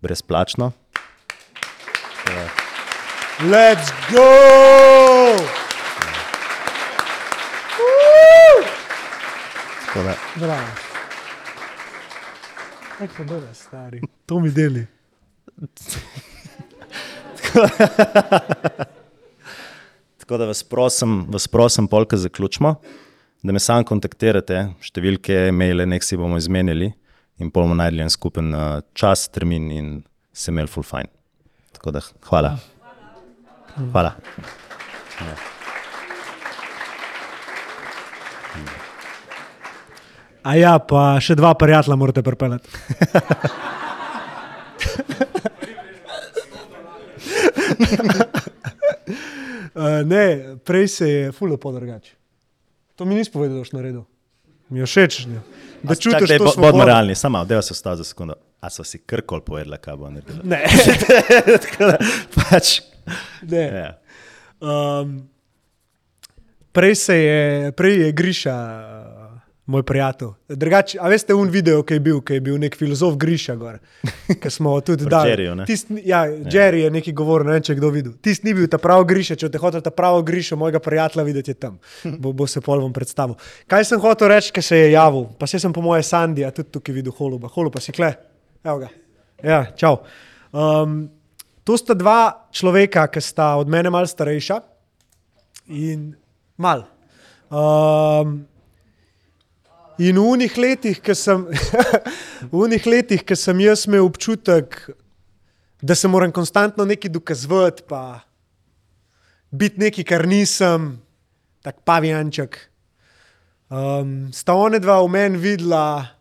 brezplačno. 0.00 0.72
Let's 3.40 3.90
go! 4.12 5.69
Tako 9.94 10.08
Bravo. 10.36 10.66
Kaj 12.98 13.08
pa 13.16 13.24
dobro, 13.24 13.54
stari. 13.54 14.00
To 14.26 14.40
mi 14.40 14.50
deli. 14.50 14.86
Tako 20.18 20.36
da 20.38 20.46
vas 20.46 20.62
prosim, 20.62 21.26
vas 21.28 21.48
prosim, 21.48 21.88
polka 21.88 22.16
zaključimo, 22.16 22.74
da 23.42 23.52
me 23.52 23.58
sam 23.58 23.84
kontaktirate, 23.84 24.68
številke, 24.84 25.50
maile, 25.52 25.86
nek 25.90 26.06
si 26.06 26.16
bomo 26.16 26.38
izmenjali 26.38 26.92
in 27.40 27.50
pol 27.50 27.66
bomo 27.66 27.74
najdli 27.80 28.04
en 28.04 28.12
skupen 28.14 28.54
uh, 28.54 28.80
čas, 28.94 29.26
termin 29.34 29.70
in 29.74 30.02
se 30.32 30.52
imeli 30.54 30.70
full 30.70 30.86
fine. 30.86 31.10
Tako 31.74 31.96
da 31.96 32.04
hvala. 32.28 32.54
Hvala. 33.90 34.14
A 40.42 40.56
ja, 40.56 40.78
pa 40.80 41.18
še 41.20 41.36
dva 41.36 41.52
prijatelja 41.58 41.96
morate 42.00 42.22
pripeljati. 42.24 42.68
Uh, 49.74 50.00
ne, 50.12 50.24
prej 50.64 50.88
se 50.88 51.08
je 51.08 51.32
fulo 51.36 51.56
podrgač. 51.60 52.14
To 52.96 53.04
mi 53.04 53.14
nisi 53.14 53.32
povedal, 53.32 53.58
da 53.58 53.64
boš 53.64 53.72
naredil. 53.76 54.04
Mi 54.70 54.80
je 54.80 54.86
všeč, 54.86 55.18
ne. 55.26 55.40
da 55.82 55.94
čutiš, 55.94 56.28
Čakaj, 56.28 56.38
to 56.38 56.44
bo, 56.44 56.52
bodimo 56.62 56.84
realni, 56.84 57.14
samo 57.14 57.44
da 57.44 57.62
se 57.62 57.72
ustavi 57.72 58.00
za 58.00 58.04
sekundo. 58.04 58.36
A 58.60 58.70
so 58.70 58.84
si 58.84 58.98
krkoli 58.98 59.42
povedali, 59.44 59.78
kaj 59.80 59.96
bo 59.96 60.10
naredila? 60.12 60.44
Ne, 60.44 60.60
da, 61.90 61.96
pač, 62.36 62.80
ne. 63.48 63.64
ja. 63.66 63.90
Um, 64.60 65.28
prej 66.72 66.94
se 66.94 67.16
je, 67.16 67.72
prej 67.72 67.96
je 68.04 68.12
Griša, 68.12 68.56
uh, 68.56 69.09
moj 69.70 69.82
prijatelj. 69.86 70.28
Drugače, 70.48 70.98
a 71.00 71.08
veste, 71.08 71.34
un 71.34 71.50
video, 71.50 71.82
ki 71.86 71.94
je 71.94 72.00
bil, 72.02 72.18
ki 72.26 72.38
je 72.38 72.42
bil 72.44 72.56
nek 72.58 72.74
filozof 72.76 73.14
Griša, 73.20 73.54
gor, 73.58 73.78
ki 74.42 74.50
smo 74.50 74.72
tudi 74.84 75.06
Pri 75.06 75.12
dali. 75.14 75.30
Jerryju, 75.30 75.54
ne? 75.60 75.66
Tist, 75.68 75.92
ja, 76.04 76.24
Jerry 76.26 76.82
je 76.84 76.90
neki 76.90 77.14
govoril, 77.16 77.46
ne 77.46 77.58
vem, 77.58 77.66
če 77.68 77.76
kdo 77.78 77.92
videl. 77.94 78.16
Tisti 78.22 78.48
ni 78.48 78.54
bil 78.58 78.66
ta 78.70 78.80
pravi 78.82 79.06
Griša, 79.12 79.38
če 79.38 79.50
te 79.52 79.60
hotel 79.62 79.84
ta 79.86 79.92
pravi 79.94 80.24
Griša, 80.26 80.58
mojega 80.58 80.82
prijatelja 80.82 81.26
videti 81.28 81.54
tam. 81.54 81.78
Bo, 82.18 82.34
bo 82.36 82.48
se 82.50 82.62
pol 82.64 82.82
vam 82.82 82.92
predstavil. 82.96 83.38
Kaj 83.70 83.86
sem 83.92 84.02
hotel 84.02 84.32
reči, 84.34 84.50
ker 84.56 84.66
se 84.66 84.82
je 84.82 84.90
javil? 84.96 85.28
Pa 85.38 85.46
se 85.46 85.62
sem 85.62 85.72
po 85.72 85.84
moje 85.84 86.02
Sandija 86.08 86.50
tudi 86.56 86.74
tukaj 86.74 86.98
videl 86.98 87.14
holuba. 87.14 87.50
Holuba 87.54 87.82
si 87.84 87.94
kle. 87.94 88.12
Evo 88.66 88.80
ga. 88.82 88.90
Ja, 89.46 89.62
čau. 89.78 90.00
Um, 90.50 91.04
to 91.64 91.78
sta 91.78 91.94
dva 91.94 92.50
človeka, 92.50 93.06
ki 93.06 93.22
sta 93.22 93.54
od 93.60 93.70
mene 93.70 93.92
malo 93.94 94.10
starejša 94.10 94.60
in 95.70 96.10
mal. 96.58 96.88
Um, 97.50 98.49
in 100.00 100.16
v 100.16 100.24
unih 100.24 100.56
letih, 100.56 100.96
ki 101.04 101.14
sem, 101.14 101.44
unih 102.64 102.86
letih, 102.88 103.20
ki 103.20 103.36
sem 103.36 103.60
jaz 103.60 103.84
imel 103.84 104.06
občutek, 104.08 104.78
da 105.82 105.94
se 105.94 106.08
moram 106.08 106.32
konstantno 106.32 106.84
nekaj 106.88 107.12
dokazovati, 107.12 107.84
pa 107.88 108.22
biti 109.50 109.80
nekaj, 109.80 110.04
kar 110.08 110.24
nisem, 110.28 110.94
tak 111.60 111.84
pavijanček. 111.84 112.56
Um, 113.70 114.32
sta 114.32 114.56
one 114.56 114.80
dva 114.82 114.98
v 115.04 115.08
meni 115.12 115.38
videla 115.38 116.16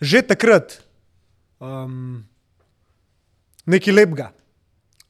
že 0.00 0.22
takrat 0.24 0.78
um, 1.60 2.24
nekaj 3.66 3.92
lepega. 3.92 4.30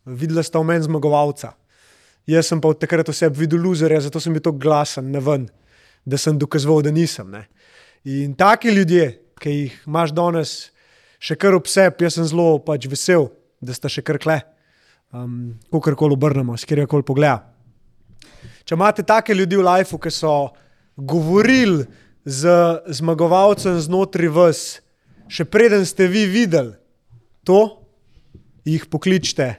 Videla 0.07 0.43
sta 0.43 0.63
v 0.63 0.71
meni 0.71 0.87
zmagovalca. 0.87 1.53
Jaz 2.27 2.51
sem 2.51 2.63
pa 2.63 2.71
od 2.71 2.81
takrat 2.83 3.07
vse 3.11 3.31
videl 3.31 3.63
luzerja, 3.63 4.03
zato 4.07 4.23
sem 4.23 4.35
bil 4.35 4.43
tako 4.43 4.59
glasen 4.59 5.13
na 5.15 5.23
ven, 5.23 5.47
da 6.07 6.19
sem 6.19 6.39
dokazoval, 6.39 6.85
da 6.87 6.93
nisem. 6.95 7.31
Ne. 7.31 7.47
In 8.07 8.35
taki 8.39 8.71
ljudje, 8.71 9.11
ki 9.43 9.53
jih 9.53 9.75
imaš 9.87 10.15
danes 10.15 10.55
še 11.19 11.37
kar 11.37 11.57
ob 11.57 11.67
sebi, 11.69 12.07
jaz 12.07 12.17
sem 12.17 12.29
zelo 12.29 12.61
pač 12.63 12.87
vesel, 12.89 13.29
da 13.61 13.75
sta 13.75 13.91
še 13.91 14.05
kar 14.07 14.21
kle, 14.23 14.39
um, 15.11 15.57
kako 15.73 15.97
koli 15.99 16.17
obrnemo, 16.17 16.57
s 16.57 16.69
kjer 16.69 16.87
koli 16.87 17.07
pogleda. 17.07 17.43
Če 18.67 18.75
imate 18.75 19.05
take 19.07 19.35
ljudi 19.35 19.59
v 19.59 19.67
lifeu, 19.67 19.99
ki 20.03 20.11
so 20.11 20.33
govorili 20.97 21.85
z 22.27 22.51
zmagovalcem 22.99 23.79
znotraj 23.83 24.31
vas, 24.35 24.63
še 25.31 25.47
preden 25.47 25.85
ste 25.87 26.09
vi 26.11 26.25
videli 26.31 26.75
to, 27.47 27.83
jih 28.67 28.87
pokličite, 28.91 29.55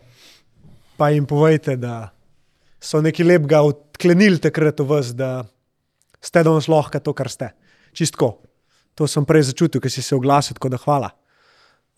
pa 1.00 1.12
jim 1.14 1.28
povejte, 1.28 1.78
da 1.80 2.10
so 2.84 3.00
nekaj 3.04 3.28
lepega 3.28 3.62
odklenili 3.64 4.42
takrat 4.44 4.80
v 4.84 4.88
vas, 4.90 5.14
da 5.16 5.48
ste 6.22 6.44
danes 6.44 6.68
lahko 6.72 7.00
to, 7.00 7.14
kar 7.14 7.30
ste. 7.30 7.52
Čistko. 7.94 8.38
To 8.98 9.08
sem 9.10 9.26
prej 9.26 9.52
začutil, 9.52 9.82
ker 9.82 9.94
si 9.94 10.02
se 10.02 10.16
oglasil, 10.18 10.58
tako 10.58 10.74
da 10.74 10.82
hvala. 10.82 11.12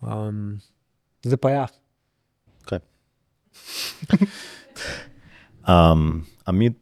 Um, 0.04 0.60
zdaj 1.24 1.40
pa 1.40 1.50
ja. 1.52 1.66
Okay. 2.64 2.84
Um, 5.64 6.28
a 6.48 6.52
mi 6.52 6.74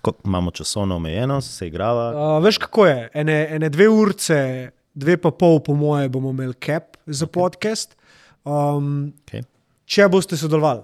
ko, 0.00 0.12
imamo 0.24 0.50
časovno 0.50 0.96
omejenost, 0.96 1.56
se 1.58 1.68
igrava. 1.68 2.10
Uh, 2.12 2.44
veš, 2.44 2.58
kako 2.58 2.86
je? 2.86 3.10
Ene, 3.14 3.38
ene 3.50 3.68
dve 3.68 3.88
urce, 3.88 4.70
dve 4.94 5.16
pa 5.16 5.30
pol, 5.30 5.60
po 5.64 5.74
moje, 5.74 6.08
bomo 6.08 6.30
imeli 6.30 6.54
cap 6.64 6.96
za 7.06 7.26
okay. 7.26 7.32
podcast. 7.32 7.96
Um, 8.44 9.12
Okay. 9.28 9.44
če 9.84 10.08
boste 10.08 10.36
sodelovali. 10.36 10.82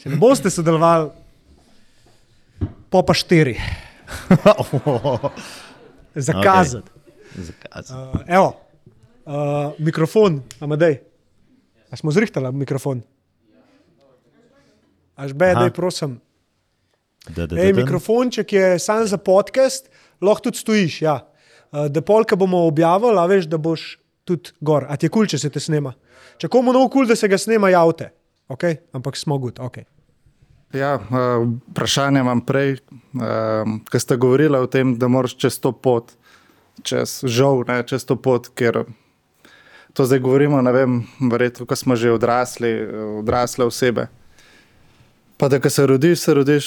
Če 0.00 0.10
ne 0.10 0.16
boste 0.18 0.50
sodelovali, 0.50 1.10
pa 2.90 3.02
pa 3.06 3.14
štiri. 3.14 3.54
Zakazati. 6.28 6.90
Zakaz. 7.36 7.90
Uh, 7.90 8.20
evo, 8.26 8.56
uh, 9.26 9.72
mikrofon, 9.78 10.42
amadej. 10.60 11.00
A 11.90 11.96
smo 11.96 12.10
zrihtali 12.10 12.52
mikrofon? 12.52 13.02
Až 15.16 15.32
Aha. 15.40 15.64
da 15.64 15.70
prosim. 15.70 16.20
Da, 17.28 17.46
da, 17.46 17.54
da, 17.54 17.62
Ej, 17.62 17.72
mikrofonček 17.72 18.52
je 18.52 18.78
sam 18.78 19.06
za 19.06 19.18
podcast, 19.18 19.90
lahko 20.20 20.48
tudi 20.48 20.58
stojiš. 20.58 21.02
Ja. 21.02 21.26
Uh, 21.72 21.86
da 21.86 22.00
polka 22.00 22.36
bomo 22.36 22.66
objavili, 22.66 23.18
a 23.18 23.26
veš, 23.26 23.46
da 23.46 23.58
boš 23.58 23.98
tudi 24.24 24.50
gor. 24.60 24.86
A 24.88 24.96
ti 24.96 25.06
je 25.06 25.10
kul, 25.10 25.26
cool, 25.26 25.30
če 25.30 25.38
se 25.38 25.50
te 25.50 25.60
snema. 25.60 25.92
Če 26.38 26.48
komu 26.48 26.72
nov 26.72 26.88
kul, 26.88 27.04
cool, 27.04 27.10
da 27.10 27.16
se 27.16 27.28
ga 27.28 27.38
snema, 27.38 27.68
javte. 27.70 28.10
Okay? 28.48 28.80
Ampak 28.96 29.16
smo 29.16 29.38
gut. 29.38 29.58
Okay. 29.58 29.84
Ja, 30.72 30.94
eh, 30.94 31.00
vprašanje 31.70 32.20
imam 32.20 32.40
prej, 32.40 32.78
ki 33.90 33.98
ste 34.00 34.16
govorili 34.16 34.58
o 34.58 34.66
tem, 34.66 34.94
da 34.98 35.08
moraš 35.08 35.34
čez 35.36 35.58
to 35.60 35.72
pot, 35.72 36.12
čez 36.82 37.20
žal, 37.26 37.64
ne, 37.66 37.82
čez 37.82 38.06
to 38.06 38.16
pot, 38.16 38.48
ker 38.54 38.84
to 39.92 40.06
zdaj 40.06 40.22
govorimo, 40.22 40.62
ne 40.62 40.72
vem, 40.72 41.00
verjetno, 41.30 41.66
ko 41.66 41.76
smo 41.76 41.96
že 41.96 42.12
odrasli, 42.14 42.70
eh, 42.70 43.04
odrasle 43.18 43.66
osebe. 43.66 44.06
Pa 45.36 45.48
da, 45.48 45.60
ko 45.60 45.70
se 45.70 45.86
rodiš, 45.86 46.20
se 46.20 46.34
rodiš 46.34 46.66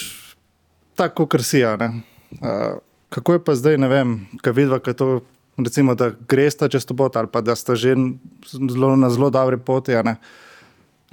tako, 0.96 1.26
kot 1.26 1.46
si. 1.46 1.62
Eh, 1.62 1.90
Kako 3.14 3.34
je 3.34 3.44
pa 3.46 3.54
zdaj, 3.56 3.78
ne 3.78 3.88
vem, 3.88 4.28
kaj 4.42 4.54
vidva, 4.58 4.80
kaj 4.82 4.94
to, 4.98 5.08
recimo, 5.58 5.94
da 5.96 6.10
greš 6.28 6.56
ta 6.58 6.68
čez 6.68 6.86
to 6.86 6.96
pot 6.98 7.14
ali 7.16 7.30
pa 7.30 7.42
da 7.46 7.54
ste 7.56 7.76
že 7.76 7.94
zelo, 8.50 8.96
na 8.96 9.10
zelo 9.14 9.30
dobri 9.30 9.58
poti, 9.62 9.94
ne, 9.94 10.16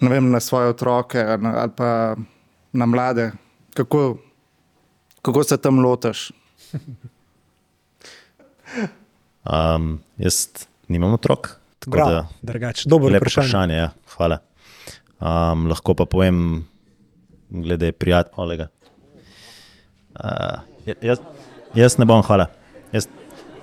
ne 0.01 0.09
vem, 0.09 0.31
na 0.31 0.41
svoje 0.41 0.73
otroke 0.73 1.21
ali 1.21 1.71
pa 1.77 2.17
na 2.73 2.87
mlade, 2.87 3.33
kako, 3.75 4.17
kako 5.23 5.45
se 5.45 5.57
tam 5.57 5.79
lotiš. 5.79 6.31
Um, 9.45 10.01
jaz 10.25 10.49
nimam 10.89 11.15
otrok. 11.15 11.57
Bravo, 11.87 12.11
da- 12.11 12.27
drugače. 12.43 12.89
Dobro 12.89 13.09
Lepo 13.09 13.23
vprašanje. 13.25 13.47
vprašanje, 13.49 13.75
ja. 13.75 13.91
hvala. 14.17 14.39
Um, 15.21 15.67
lahko 15.69 15.95
pa 15.95 16.05
povem, 16.05 16.67
glede 17.51 17.93
prijatelja. 17.93 18.69
Uh, 20.15 20.61
jaz, 21.03 21.19
jaz 21.75 21.99
ne 21.99 22.05
bom, 22.05 22.23
hvala. 22.23 22.47
Jaz, 22.93 23.09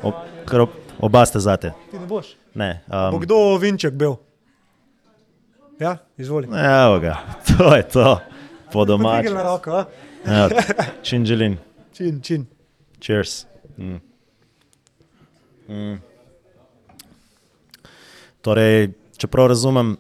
ob, 0.04 0.14
kar 0.46 0.62
ob, 0.66 0.70
oba 1.00 1.26
ste 1.26 1.40
zate. 1.40 1.74
Ti 1.92 2.00
ne 2.00 2.08
boš. 2.08 2.34
Ne, 2.58 2.82
Bo 2.90 3.18
um, 3.18 3.22
kdo 3.22 3.58
vinček 3.62 3.94
bil? 3.94 4.16
Ja, 5.80 5.98
izvoli. 6.18 6.48
evo 6.50 7.00
ga, 7.00 7.18
to 7.48 7.76
je 7.76 7.84
to, 7.90 8.20
po 8.78 8.86
domač. 8.86 9.26
Dvignila 9.26 9.44
roko, 9.44 9.74
a? 9.74 9.86
Ja, 10.30 10.50
čin 11.02 11.26
želim, 11.26 11.58
čin, 11.98 12.22
čin. 12.22 12.46
cheers. 13.02 13.46
Mm. 13.78 13.98
Mm. 15.68 15.98
Torej, 18.42 18.94
čeprav 19.18 19.50
razumem, 19.50 19.98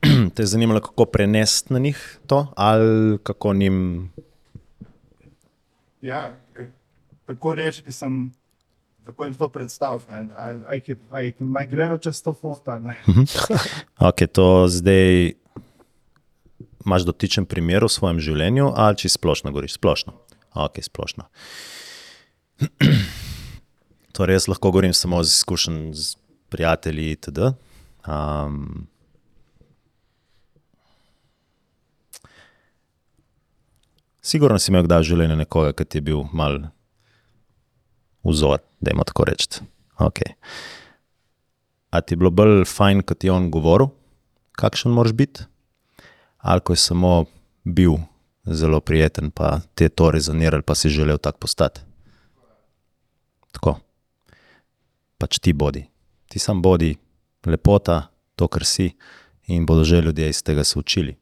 te 0.34 0.42
je 0.42 0.46
zanimalo, 0.46 0.80
kako 0.80 1.04
prenesti 1.04 1.72
na 1.72 1.78
njih 1.78 2.00
to, 2.26 2.46
ali 2.56 3.18
kako 3.22 3.54
njim 3.54 4.08
Ja, 6.02 6.34
tako 7.26 7.54
reči, 7.54 7.82
ki 7.82 7.92
sem. 7.92 8.32
Tako 9.06 9.24
jim 9.24 9.34
to 9.34 9.48
predstavljam. 9.48 10.30
Ali 10.36 10.82
naj 11.38 11.66
grejo 11.66 11.98
čez 11.98 12.22
to 12.22 12.32
foto. 12.32 12.80
Ok, 14.08 14.26
to 14.32 14.68
zdaj 14.68 15.41
imaš 16.86 17.06
dotičen 17.08 17.46
primer 17.46 17.84
v 17.84 17.90
svojem 17.92 18.20
življenju, 18.22 18.72
ali 18.76 18.98
če 19.02 19.12
splošno 19.14 19.52
govoriš? 19.52 19.78
Splošno. 19.78 20.14
Ok, 20.54 20.82
splošno. 20.84 21.28
Torej, 24.16 24.36
jaz 24.36 24.48
lahko 24.50 24.70
govorim 24.70 24.92
samo 24.94 25.22
z 25.24 25.32
izkušenj 25.38 25.92
z 25.96 26.16
prijatelji 26.52 27.10
itd. 27.16 27.38
Um, 28.06 28.86
sigurno 34.20 34.58
si 34.58 34.70
imel 34.72 34.84
kdaj 34.84 35.00
v 35.00 35.08
življenju 35.12 35.38
nekoga, 35.40 35.72
ki 35.72 35.88
ti 35.88 36.02
je 36.02 36.06
bil 36.10 36.26
mal 36.32 36.58
vzor, 38.26 38.60
da 38.80 38.92
ima 38.92 39.06
tako 39.08 39.26
reči. 39.30 39.64
Okay. 40.02 40.36
A 41.92 42.00
ti 42.00 42.14
je 42.14 42.20
bilo 42.20 42.30
bolj 42.34 42.64
fajn, 42.68 43.02
kot 43.06 43.24
je 43.24 43.32
on 43.32 43.50
govoril, 43.52 43.90
kakšen 44.58 44.92
moraš 44.92 45.16
biti, 45.16 45.46
ali 46.42 46.60
ko 46.60 46.72
je 46.72 46.76
samo 46.76 47.24
bil 47.64 47.94
zelo 48.44 48.80
prijeten, 48.80 49.30
pa 49.30 49.60
te 49.74 49.84
je 49.84 49.88
to 49.88 50.10
rezoniralo, 50.10 50.62
pa 50.62 50.74
si 50.74 50.88
želel 50.88 51.18
tak 51.18 51.38
postati. 51.38 51.80
Tako. 53.52 53.78
Pač 55.18 55.38
ti 55.38 55.52
bodi, 55.52 55.86
ti 56.28 56.38
sam 56.38 56.62
bodi, 56.62 56.96
lepota, 57.46 58.10
to, 58.36 58.48
kar 58.48 58.64
si, 58.66 58.90
in 59.46 59.66
bodo 59.66 59.84
že 59.84 60.00
ljudje 60.00 60.28
iz 60.28 60.42
tega 60.42 60.64
se 60.64 60.78
učili. 60.78 61.16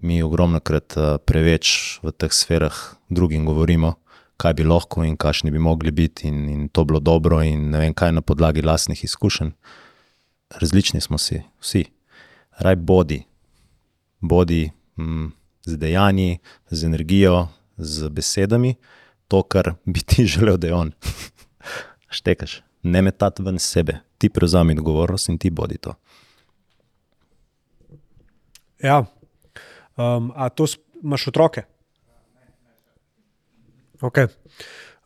Mi 0.00 0.22
ogromno 0.22 0.60
krat 0.60 0.94
preveč 1.24 1.98
v 2.02 2.12
teh 2.12 2.32
sferah 2.32 2.96
drugim 3.08 3.44
govorimo, 3.44 3.94
kaj 4.36 4.54
bi 4.54 4.64
lahko 4.64 5.04
in 5.04 5.16
kakšni 5.16 5.50
bi 5.50 5.58
mogli 5.58 5.90
biti, 5.90 6.28
in, 6.28 6.48
in 6.48 6.68
to 6.68 6.84
bilo 6.84 7.00
dobro, 7.00 7.42
in 7.42 7.70
ne 7.70 7.78
vem 7.78 7.94
kaj 7.94 8.12
na 8.12 8.20
podlagi 8.20 8.62
lastnih 8.62 9.04
izkušenj. 9.04 9.52
Različni 10.60 11.00
smo 11.00 11.18
si, 11.18 11.42
vsi. 11.60 11.84
Raj 12.58 12.76
bodi, 12.76 13.24
bodi 14.20 14.70
mm, 14.98 15.32
z 15.66 15.76
dejanji, 15.76 16.38
z 16.70 16.84
energijo, 16.84 17.48
z 17.76 18.08
besedami, 18.08 18.74
to, 19.28 19.42
kar 19.42 19.74
bi 19.84 20.00
ti 20.00 20.26
želel, 20.32 20.56
da 20.56 20.66
je 20.66 20.74
on. 20.74 20.92
Štekaš, 22.16 22.62
ne 22.82 23.02
metati 23.02 23.42
ven 23.42 23.58
sebe, 23.58 24.00
ti 24.18 24.28
prevzami 24.28 24.78
odgovornost 24.78 25.28
in 25.28 25.38
ti 25.38 25.50
bodi 25.50 25.78
to. 25.78 25.94
Ja. 28.82 29.04
Um, 29.96 30.32
a 30.34 30.48
to 30.48 30.66
imaš 31.02 31.28
otroke? 31.28 31.62
Okay. 34.00 34.28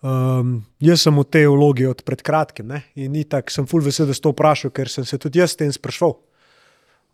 Um, 0.03 0.65
jaz 0.81 1.05
sem 1.05 1.15
v 1.15 1.25
tej 1.29 1.47
vlogi 1.53 1.87
od 1.87 2.03
pred 2.03 2.23
kratkim 2.25 2.73
ne? 2.73 2.83
in 2.97 3.15
tako, 3.29 3.53
sem 3.53 3.67
full 3.69 3.85
vesel, 3.85 4.09
da 4.09 4.17
si 4.17 4.23
to 4.25 4.33
vprašal, 4.33 4.73
ker 4.75 4.89
sem 4.89 5.05
se 5.05 5.19
tudi 5.21 5.39
jaz 5.39 5.55
s 5.55 5.61
tem 5.61 5.71
sprašval. 5.73 6.17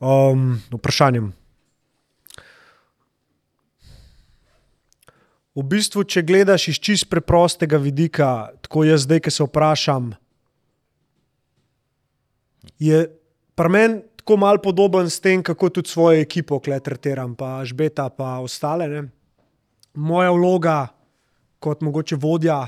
Um, 0.01 0.63
vprašanjem. 0.73 1.33
V 5.57 5.65
bistvu, 5.65 6.05
če 6.05 6.21
gledaš 6.21 6.69
iz 6.69 6.79
čist 6.81 7.09
preprostega 7.09 7.79
vidika, 7.81 8.53
tako 8.61 8.85
jaz 8.85 9.07
zdaj, 9.07 9.23
ki 9.25 9.33
se 9.33 9.47
vprašam, 9.47 10.11
je 12.77 13.07
pri 13.57 13.73
meni 13.73 14.03
tako 14.21 14.37
malo 14.37 14.61
podoben 14.61 15.09
s 15.11 15.21
tem, 15.23 15.41
kako 15.43 15.71
tudi 15.71 15.89
svojo 15.89 16.21
ekipo 16.21 16.59
kletretiram, 16.61 17.33
pa 17.39 17.65
žbeta, 17.65 18.09
pa 18.11 18.37
ostale. 18.45 18.89
Ne? 18.91 19.03
Moja 19.95 20.35
vloga 20.35 20.89
kot 21.63 21.81
mogoče 21.81 22.19
vodja, 22.21 22.67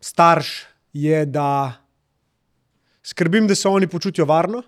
starš, 0.00 0.64
je, 0.92 1.26
da 1.26 1.78
skrbim, 3.02 3.46
da 3.46 3.54
se 3.54 3.68
oni 3.68 3.86
počutijo 3.86 4.26
varno, 4.26 4.62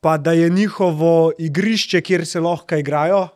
pa 0.00 0.18
da 0.18 0.32
je 0.32 0.50
njihovo 0.50 1.32
igrišče, 1.38 2.00
kjer 2.00 2.26
se 2.26 2.40
lahko 2.40 2.76
igrajo. 2.76 3.28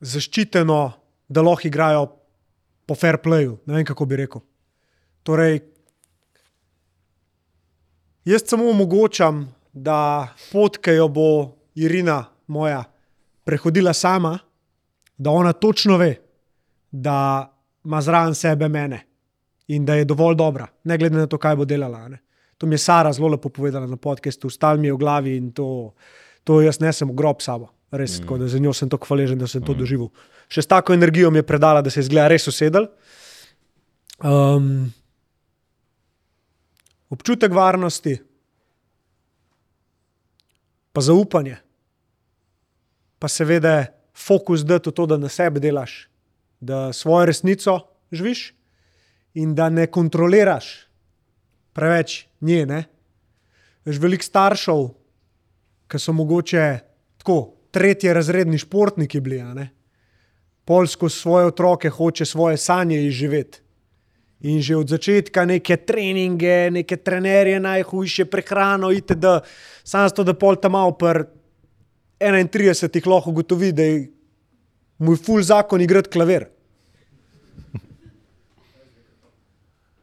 Zaščiteno, 0.00 0.80
da 1.28 1.42
lahko 1.42 1.68
igrajo 1.68 2.06
po 2.86 2.94
fair 2.94 3.20
playu, 3.22 3.58
ne 3.66 3.76
vem 3.76 3.86
kako 3.86 4.06
bi 4.08 4.16
rekel. 4.22 4.42
Torej, 5.22 5.60
jaz 8.24 8.46
samo 8.46 8.70
omogočam, 8.70 9.44
da 9.72 10.28
pot, 10.50 10.80
ki 10.82 10.96
jo 10.96 11.08
bo 11.08 11.28
Irina 11.78 12.24
moja 12.50 12.82
prehodila 13.46 13.92
sama, 13.92 14.38
da 15.18 15.30
ona 15.30 15.52
točno 15.52 15.96
ve, 15.96 16.16
da 16.90 17.46
ima 17.84 18.00
zraven 18.02 18.34
sebe 18.34 18.68
mene 18.68 19.04
in 19.68 19.84
da 19.86 19.94
je 19.94 20.04
dovolj 20.04 20.34
dobra, 20.36 20.66
ne 20.84 20.98
glede 20.98 21.16
na 21.16 21.26
to, 21.26 21.38
kaj 21.38 21.56
bo 21.56 21.64
delala. 21.64 22.08
Ne. 22.08 22.18
To 22.58 22.66
mi 22.66 22.74
je 22.74 22.78
Sara 22.78 23.12
zelo 23.12 23.28
lepo 23.28 23.48
povedala 23.48 23.86
na 23.86 23.96
podkastu, 23.96 24.50
stal 24.50 24.78
mi 24.78 24.88
je 24.88 24.92
v 24.92 24.98
glavi 24.98 25.36
in 25.36 25.52
to, 25.52 25.94
to 26.44 26.60
jaz 26.60 26.80
nesem 26.80 27.14
grob 27.16 27.40
sabo. 27.40 27.70
Res, 27.90 28.18
mm. 28.18 28.22
tako, 28.22 28.38
za 28.46 28.58
njo 28.58 28.72
sem 28.76 28.90
tako 28.90 29.10
hvaležen, 29.10 29.38
da 29.38 29.48
sem 29.50 29.62
to 29.66 29.74
doživel. 29.74 30.10
Še 30.50 30.62
s 30.62 30.70
tako 30.70 30.94
energijo 30.94 31.30
mi 31.30 31.42
je 31.42 31.46
predala, 31.46 31.82
da 31.82 31.90
se 31.90 32.00
je 32.00 32.06
zgleda 32.06 32.28
res 32.30 32.46
usedel. 32.50 32.86
Um, 34.22 34.92
občutek 37.10 37.54
varnosti, 37.54 38.18
pa 40.92 41.02
zaupanje, 41.02 41.58
pa 43.18 43.28
seveda 43.28 43.90
fokus 44.14 44.62
dati 44.66 44.90
v 44.90 44.94
to, 44.94 45.06
da 45.10 45.18
na 45.18 45.30
sebi 45.32 45.62
delaš, 45.62 46.06
da 46.60 46.92
svojo 46.92 47.26
resnico 47.30 47.78
živiš 48.12 48.50
in 49.34 49.54
da 49.54 49.70
ne 49.70 49.86
kontroliraš 49.86 50.90
preveč 51.72 52.26
njene. 52.40 52.84
Veš, 53.86 53.98
veliko 53.98 54.26
staršev, 54.26 54.90
ki 55.90 55.98
so 55.98 56.12
mogoče 56.12 56.66
tako 57.22 57.59
tretje 57.70 58.14
razredni 58.14 58.58
športniki 58.58 59.20
bili. 59.20 59.66
Polsko 60.64 61.08
svoje 61.08 61.46
otroke 61.46 61.90
hoče 61.90 62.24
svoje 62.24 62.56
sanje 62.56 63.02
izživeti. 63.06 63.60
In 64.40 64.62
že 64.62 64.76
od 64.76 64.88
začetka 64.88 65.44
neke 65.44 65.76
treninge, 65.76 66.70
neke 66.70 66.96
trenerje, 66.96 67.60
najhujše 67.60 68.24
prehrano, 68.24 68.88
itd. 68.92 69.24
Sam 69.84 70.08
zato, 70.08 70.24
da 70.24 70.32
pol 70.34 70.56
tam 70.56 70.72
malo 70.72 70.94
per 70.96 71.26
31 72.20 73.08
lahko 73.08 73.30
ugotovi, 73.30 73.72
da 73.72 73.82
je 73.82 74.08
moj 74.98 75.16
ful 75.16 75.42
zakon 75.42 75.80
igrati 75.80 76.10
klavir. 76.10 76.48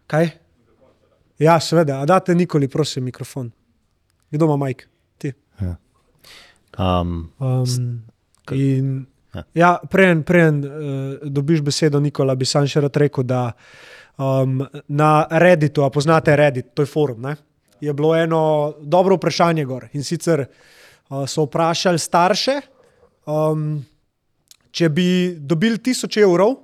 Kaj? 0.07 0.29
Ja, 1.39 1.59
seveda, 1.59 2.01
a 2.01 2.05
date 2.05 2.35
nikoli, 2.35 2.67
prosim, 2.67 3.03
mikrofon. 3.03 3.51
Kdo 4.31 4.45
ima 4.45 4.57
majk? 4.57 4.87
Ti. 5.17 5.33
Um, 6.77 7.31
Um, 7.39 8.03
in, 8.51 9.05
ja, 9.53 9.77
preden, 9.89 10.23
preden 10.23 10.65
uh, 10.65 10.71
dobiš 11.23 11.61
besedo, 11.61 11.99
Nikola, 11.99 12.35
bi 12.35 12.45
sam 12.45 12.67
še 12.69 12.83
rad 12.85 12.97
rekel, 13.01 13.25
da 13.25 13.49
um, 14.17 14.61
na 14.87 15.11
Redditu, 15.29 15.83
a 15.83 15.89
poznate 15.89 16.35
Reddit, 16.37 16.71
to 16.77 16.85
je 16.85 16.91
forum, 16.91 17.21
ne, 17.25 17.35
je 17.81 17.93
bilo 17.93 18.15
eno 18.15 18.73
dobro 18.81 19.17
vprašanje 19.17 19.65
gor. 19.65 19.87
In 19.97 20.05
sicer 20.05 20.45
uh, 20.45 21.25
so 21.25 21.47
vprašali 21.47 22.01
starše, 22.01 22.59
um, 23.25 23.81
če 24.71 24.89
bi 24.93 25.09
dobili 25.39 25.81
tisoč 25.81 26.19
evrov 26.21 26.59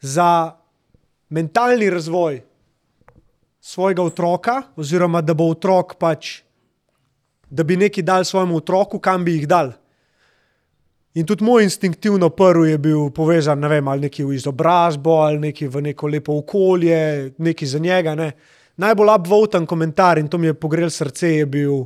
za 0.00 0.56
mentalni 1.28 1.90
razvoj 1.90 2.40
svojega 3.60 4.02
otroka, 4.02 4.62
oziroma 4.76 5.20
da 5.24 5.34
bo 5.36 5.48
otrok 5.52 5.96
pač 6.00 6.42
da 7.54 7.62
bi 7.62 7.76
nekaj 7.76 8.02
dal 8.02 8.24
svojemu 8.24 8.56
otroku, 8.56 8.98
kam 8.98 9.24
bi 9.24 9.36
jih 9.38 9.48
dal. 9.48 9.72
In 11.14 11.26
tudi 11.26 11.44
moj 11.44 11.62
instinktivno 11.62 12.30
prvi 12.34 12.70
je 12.70 12.78
bil 12.78 13.10
povezan, 13.14 13.60
ne 13.62 13.68
vem, 13.70 13.88
ali 13.88 14.08
neki 14.08 14.24
v 14.24 14.34
izobrazbo, 14.34 15.20
ali 15.22 15.38
neki 15.38 15.68
v 15.70 15.82
neko 15.88 16.10
lepo 16.10 16.38
okolje, 16.42 17.30
neki 17.38 17.66
za 17.66 17.78
njega. 17.78 18.14
Ne. 18.18 18.32
Najbolj 18.76 19.12
upvoten 19.14 19.66
komentar 19.66 20.18
in 20.18 20.28
to 20.28 20.38
mi 20.38 20.50
je 20.50 20.58
pogrel 20.58 20.90
srce, 20.90 21.36
je 21.36 21.46
bil 21.46 21.84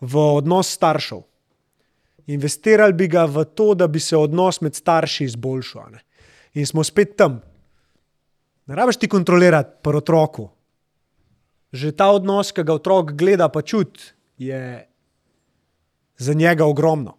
v 0.00 0.24
odnos 0.40 0.72
staršev. 0.72 1.20
Investirali 2.32 2.92
bi 2.92 3.08
ga 3.08 3.26
v 3.28 3.44
to, 3.44 3.74
da 3.74 3.86
bi 3.88 4.00
se 4.00 4.16
odnos 4.16 4.60
med 4.64 4.74
starši 4.74 5.24
izboljšal. 5.24 5.92
Ne. 5.92 6.00
In 6.54 6.66
smo 6.66 6.84
spet 6.84 7.16
tam. 7.16 7.42
Ne 8.66 8.76
rabiš 8.76 8.96
ti 8.96 9.08
kontrolirati 9.08 9.82
pri 9.82 10.00
otroku. 10.00 10.48
Že 11.72 11.92
ta 11.92 12.08
odnos, 12.16 12.52
ki 12.52 12.64
ga 12.64 12.80
otrok 12.80 13.12
gleda, 13.12 13.48
pa 13.52 13.60
čuti, 13.60 14.16
je 14.38 14.88
za 16.16 16.34
njega 16.34 16.66
ogromno. 16.66 17.16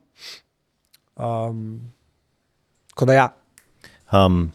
Um, 1.15 1.91
tako 2.89 3.05
da 3.05 3.13
ja. 3.13 3.27
Um, 4.11 4.51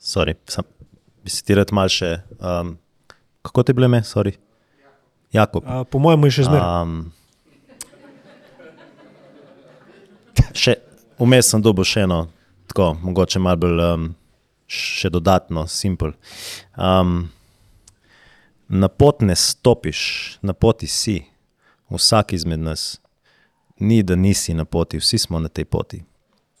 sorry, 0.00 0.34
sam, 0.48 0.64
bi 1.24 1.30
si 1.30 1.44
ti 1.44 1.54
rad 1.54 1.72
mal 1.72 1.88
še. 1.88 2.18
Um, 2.40 2.78
kako 3.42 3.62
te 3.62 3.72
bile 3.76 3.88
me, 3.88 4.02
sorry? 4.06 4.36
Jakob. 5.32 5.64
Uh, 5.64 5.84
po 5.88 5.98
mojem 5.98 6.24
je 6.28 6.38
še 6.38 6.48
zmeraj. 6.48 6.82
Um, 6.82 7.12
še, 10.52 10.76
vmes 11.20 11.52
sem 11.52 11.62
dobil 11.64 11.86
še 11.88 12.06
eno, 12.06 12.26
tako, 12.72 12.92
mogoče 13.04 13.40
malo 13.40 13.62
bolj 13.64 13.84
um, 13.86 14.08
še 14.68 15.10
dodatno, 15.12 15.66
simpel. 15.68 16.12
Um, 16.76 17.30
na 18.72 18.88
pot 18.88 19.20
ne 19.24 19.36
stopiš, 19.36 20.02
na 20.42 20.56
poti 20.56 20.88
si, 20.88 21.20
vsak 21.96 22.32
izmed 22.32 22.60
nas. 22.60 23.00
Ni, 23.80 24.02
da 24.02 24.16
nisi 24.16 24.54
na 24.54 24.64
poti, 24.64 24.98
vsi 24.98 25.18
smo 25.18 25.40
na 25.40 25.48
tej 25.48 25.64
poti. 25.64 26.02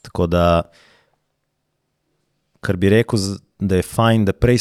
Tako 0.02 0.26
da, 0.26 0.62
kar 2.60 2.76
bi 2.76 2.90
rekel, 2.90 3.18
da 3.58 3.78
je 3.78 3.86
fajn, 3.86 4.24
da 4.24 4.32
prej 4.32 4.58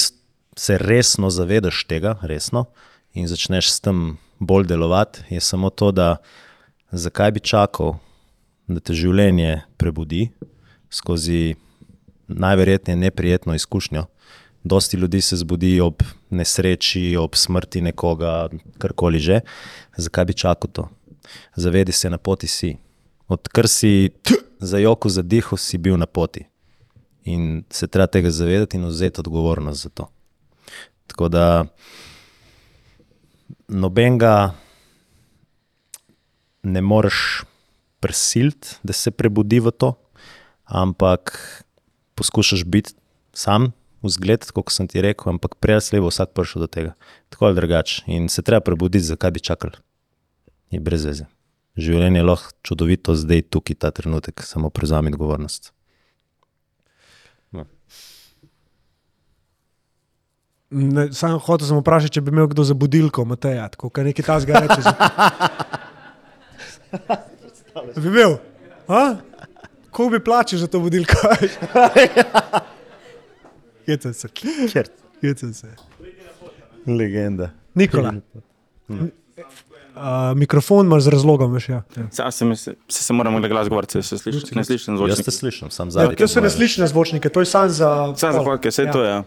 se 0.58 0.78
resno 0.78 1.30
zavedaš 1.30 1.84
tega, 1.90 2.18
resno, 2.22 2.66
in 3.14 3.28
začneš 3.28 3.72
s 3.72 3.80
tem 3.80 4.18
bolj 4.40 4.68
delovati, 4.68 5.24
je 5.30 5.40
samo 5.42 5.70
to, 5.70 5.92
da 5.92 6.18
zakaj 6.92 7.32
bi 7.32 7.40
čakal, 7.40 7.96
da 8.68 8.80
te 8.80 8.94
življenje 8.94 9.62
prebudi 9.78 10.30
skozi 10.92 11.56
najverjetneje 12.28 12.98
neprijetno 12.98 13.56
izkušnjo. 13.56 14.06
Dosti 14.64 14.98
ljudi 14.98 15.22
se 15.22 15.36
zbudi 15.38 15.80
ob 15.82 16.04
nesreči, 16.30 17.16
ob 17.18 17.36
smrti 17.36 17.82
nekoga, 17.82 18.50
karkoli 18.78 19.20
že. 19.20 19.42
Zakaj 19.98 20.26
bi 20.26 20.34
čakal 20.34 20.72
to? 20.72 20.90
Zavedi 21.56 21.92
se, 21.92 22.10
na 22.10 22.18
poti 22.18 22.48
si. 22.48 22.78
Odkar 23.28 23.68
si 23.68 24.10
za 24.60 24.78
joko 24.78 25.10
zadihal, 25.10 25.58
si 25.58 25.78
bil 25.78 25.98
na 25.98 26.06
poti. 26.06 26.46
In 27.24 27.64
se 27.70 27.88
treba 27.88 28.08
tega 28.08 28.32
zavedati 28.32 28.78
in 28.78 28.86
vzeti 28.86 29.20
odgovornost 29.20 29.84
za 29.84 29.90
to. 29.90 30.10
Tako 31.08 31.30
da 31.30 31.66
nobenega 33.68 34.54
ne 36.64 36.82
moreš 36.82 37.44
prisiliti, 38.00 38.68
da 38.84 38.94
se 38.94 39.12
prebudi 39.12 39.60
v 39.60 39.72
to, 39.72 39.94
ampak 40.66 41.38
poskušaš 42.16 42.64
biti 42.64 42.94
sam, 43.34 43.72
vzgled, 44.04 44.46
kot 44.56 44.74
sem 44.74 44.88
ti 44.90 45.02
rekel, 45.04 45.34
ampak 45.34 45.58
prej 45.62 45.80
ali 45.80 45.86
slej 45.86 46.02
bo 46.06 46.10
vsak 46.12 46.34
prišel 46.38 46.66
do 46.66 46.70
tega. 46.72 46.96
Tako 47.30 47.50
ali 47.50 47.58
drugače. 47.60 48.04
In 48.12 48.30
se 48.30 48.42
treba 48.42 48.64
prebuditi, 48.66 49.06
zakaj 49.06 49.32
bi 49.32 49.44
čakali. 49.44 49.78
Je 50.72 50.80
brez 50.80 51.06
veze. 51.06 51.28
Življenje 51.80 52.20
je 52.20 52.26
lahko 52.26 52.52
čudovito, 52.68 53.16
zdaj, 53.16 53.46
tukaj, 53.54 53.78
ta 53.80 53.92
trenutek, 53.96 54.44
samo 54.44 54.70
prevzami 54.70 55.14
odgovornost. 55.14 55.72
Ne, 60.72 61.10
sam 61.12 61.36
hotel 61.44 61.68
sem 61.68 61.80
vprašati, 61.82 62.16
če 62.16 62.22
bi 62.24 62.32
imel 62.32 62.48
kdo 62.48 62.64
za 62.64 62.76
budilko, 62.80 63.26
Mateja, 63.28 63.66
tako 63.74 63.90
kot 63.92 64.08
nekaj 64.08 64.24
tasga 64.24 64.62
reče. 64.64 64.94
bi 68.00 68.08
imel? 68.08 68.38
Ko 69.92 70.08
bi 70.08 70.24
plačal 70.24 70.64
za 70.64 70.72
to 70.72 70.80
budilko? 70.80 71.20
Kjecem 73.86 74.14
se. 74.14 74.28
Kjecem 75.22 75.54
se. 75.54 75.68
Legenda. 76.88 77.50
Nikola. 77.76 78.14
Uh, 78.90 80.38
mikrofon 80.38 80.86
imaš 80.86 81.04
z 81.04 81.08
razlogom, 81.08 81.54
veš. 81.54 81.70
Ja. 81.70 81.82
Sam 82.12 82.32
se, 82.32 82.56
se, 82.56 83.04
se, 83.04 83.14
moramo 83.14 83.40
glas 83.40 83.70
govoriti, 83.70 83.92
se, 83.92 84.02
se 84.04 84.18
sliši, 84.18 84.56
ne 84.56 84.64
slišim 84.64 84.94
Jaz 84.94 85.00
zvočnik. 85.00 85.26
te 85.26 85.32
slišim, 85.32 85.70
sam 85.70 85.88
Ja, 85.88 85.92
zadnji. 85.92 86.16
to 86.16 86.28
se 86.28 86.42
ne 86.42 86.50
sliši 86.50 86.82
na 86.82 86.88
zvočnike, 86.88 87.30
to 87.30 87.40
je 87.40 87.46
sam 87.46 87.70
za. 87.70 88.14
Sam 88.18 88.34
za 88.34 88.44
podke, 88.44 88.70
vse 88.70 88.84
Ja. 88.84 88.92
to 88.92 89.04
je. 89.04 89.18
Um, 89.18 89.24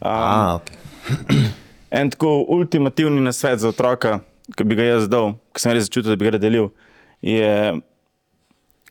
A, 0.00 0.58
okay. 0.58 1.50
En 1.90 2.10
tako 2.10 2.44
ultimativni 2.48 3.20
nasvet 3.20 3.58
za 3.58 3.68
otroka, 3.68 4.20
ki 4.56 4.64
bi 4.64 4.74
ga 4.78 4.84
jaz 4.84 5.08
dal, 5.10 5.32
ki 5.52 5.60
sem 5.60 5.72
res 5.74 5.88
začutil, 5.88 6.12
da 6.12 6.16
bi 6.16 6.30
ga 6.30 6.38
delil, 6.38 6.68
je, 7.22 7.80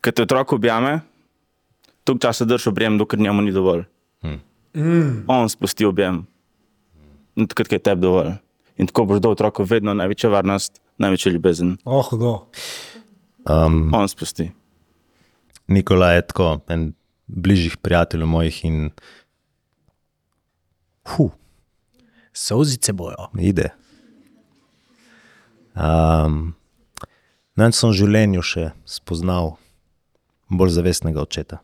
ko 0.04 0.12
te 0.12 0.22
otrok 0.22 0.52
objame, 0.52 0.98
toliko 2.04 2.26
časa 2.26 2.44
drži 2.44 2.68
objem, 2.68 2.98
dokler 3.00 3.20
njemu 3.24 3.42
ni 3.42 3.52
dovolj. 3.56 3.86
Mm. 4.74 5.24
On 5.28 5.48
spusti 5.48 5.84
objem, 5.84 6.26
in 7.36 7.46
takrat 7.46 7.72
je 7.72 7.78
tebi 7.78 8.04
dovolj. 8.06 8.32
In 8.80 8.86
tako 8.86 9.04
boš 9.04 9.20
dal 9.20 9.34
otroku 9.34 9.64
vedno 9.64 9.94
največja 9.94 10.30
varnost, 10.30 10.80
največja 10.98 11.32
ljubezen. 11.32 11.76
Oh, 11.84 12.06
hudo. 12.10 12.46
um, 13.50 13.90
On 13.94 14.08
spusti. 14.08 14.50
Nikola 15.68 16.12
je 16.12 16.26
tako 16.26 16.60
en 16.68 16.92
bližjih 17.26 17.76
prijateljev 17.76 18.26
mojih 18.26 18.64
in 18.64 18.90
hu, 21.04 21.30
Sozice 22.32 22.92
bojo. 22.92 23.28
ide. 23.38 23.70
Um, 25.74 26.54
Nanj 27.56 27.74
sem 27.76 27.90
v 27.90 27.96
življenju 27.98 28.42
še 28.42 28.70
spoznal 28.88 29.56
bolj 30.48 30.70
zavestnega 30.78 31.20
očeta. 31.20 31.60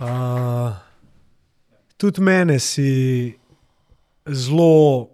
Uh, 0.00 0.72
tudi 1.96 2.22
mene 2.24 2.58
si 2.58 3.28
zelo 4.24 5.10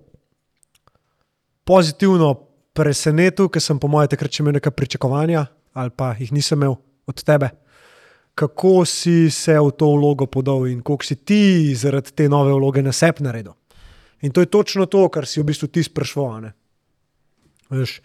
pozitivno 1.67 2.35
presenetil, 2.71 3.49
ker 3.51 3.63
sem 3.63 3.81
po 3.83 3.91
mojem 3.91 4.13
takrat 4.13 4.39
imel 4.39 4.55
neka 4.61 4.71
pričakovanja, 4.71 5.47
ali 5.75 5.91
pa 5.91 6.13
jih 6.15 6.31
nisem 6.31 6.63
imel 6.63 6.77
od 7.07 7.23
tebe. 7.27 7.51
Kako 8.39 8.85
si 8.87 9.31
se 9.31 9.57
v 9.59 9.73
to 9.75 9.91
vlogo 9.97 10.29
podal 10.31 10.69
in 10.71 10.83
koliko 10.83 11.05
si 11.05 11.17
ti 11.17 11.75
zaradi 11.75 12.13
te 12.15 12.29
nove 12.29 12.53
vloge 12.55 12.83
na 12.83 12.93
sebi 12.93 13.25
naredil. 13.27 13.57
In 14.23 14.31
to 14.31 14.41
je 14.41 14.47
točno 14.47 14.87
to, 14.87 15.09
kar 15.09 15.27
si 15.27 15.41
v 15.41 15.51
bistvu 15.51 15.69
ti. 15.69 15.83
Veš. 17.71 18.01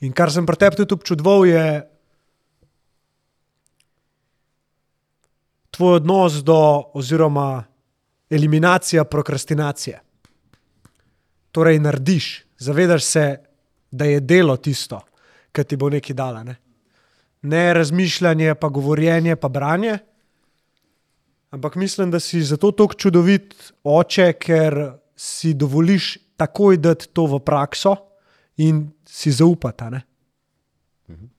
In 0.00 0.12
kar 0.12 0.32
sem 0.32 0.46
pri 0.46 0.56
tebi 0.56 0.76
tudi 0.76 0.94
občudoval, 0.94 1.46
je 1.46 1.86
tvoj 5.76 6.00
odnos 6.00 6.40
do, 6.44 6.58
oziroma 6.94 7.64
eliminacija 8.30 9.04
prokrastinacije. 9.04 10.00
Torej, 11.52 11.78
narediš, 11.78 12.44
zavedaš 12.58 13.04
se, 13.04 13.26
da 13.90 14.04
je 14.04 14.20
delo 14.20 14.56
tisto, 14.56 15.00
ki 15.52 15.64
ti 15.64 15.76
bo 15.76 15.88
nekaj 15.90 16.16
dala. 16.16 16.42
Ne? 16.44 16.56
ne 17.46 17.74
razmišljanje, 17.74 18.54
pa 18.54 18.68
govorjenje, 18.68 19.36
pa 19.36 19.48
branje. 19.48 19.98
Ampak 21.50 21.74
mislim, 21.74 22.10
da 22.10 22.20
si 22.20 22.42
zato 22.42 22.70
tako 22.70 22.94
čudovit 22.94 23.72
oče, 23.84 24.32
ker 24.32 24.92
si 25.16 25.54
dovoliš 25.54 26.16
takoj 26.36 26.76
dati 26.76 27.08
to 27.12 27.26
v 27.26 27.40
prakso 27.40 27.96
in 28.56 28.90
si 29.06 29.32
zaupata. 29.32 29.90
Ne? 29.90 30.02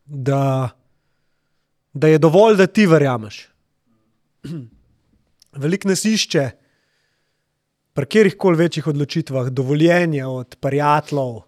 Da, 0.05 0.69
da 1.93 2.07
je 2.07 2.17
dovolj, 2.17 2.57
da 2.57 2.67
ti 2.67 2.87
verjameš. 2.87 3.47
Veliko 5.61 5.89
nas 5.89 6.05
išče, 6.05 6.49
pri 7.97 8.05
katerih 8.05 8.35
koli 8.37 8.57
večjih 8.57 8.87
odločitvah, 8.87 9.49
dovoljenje 9.49 10.25
od 10.25 10.55
prijateljev, 10.61 11.39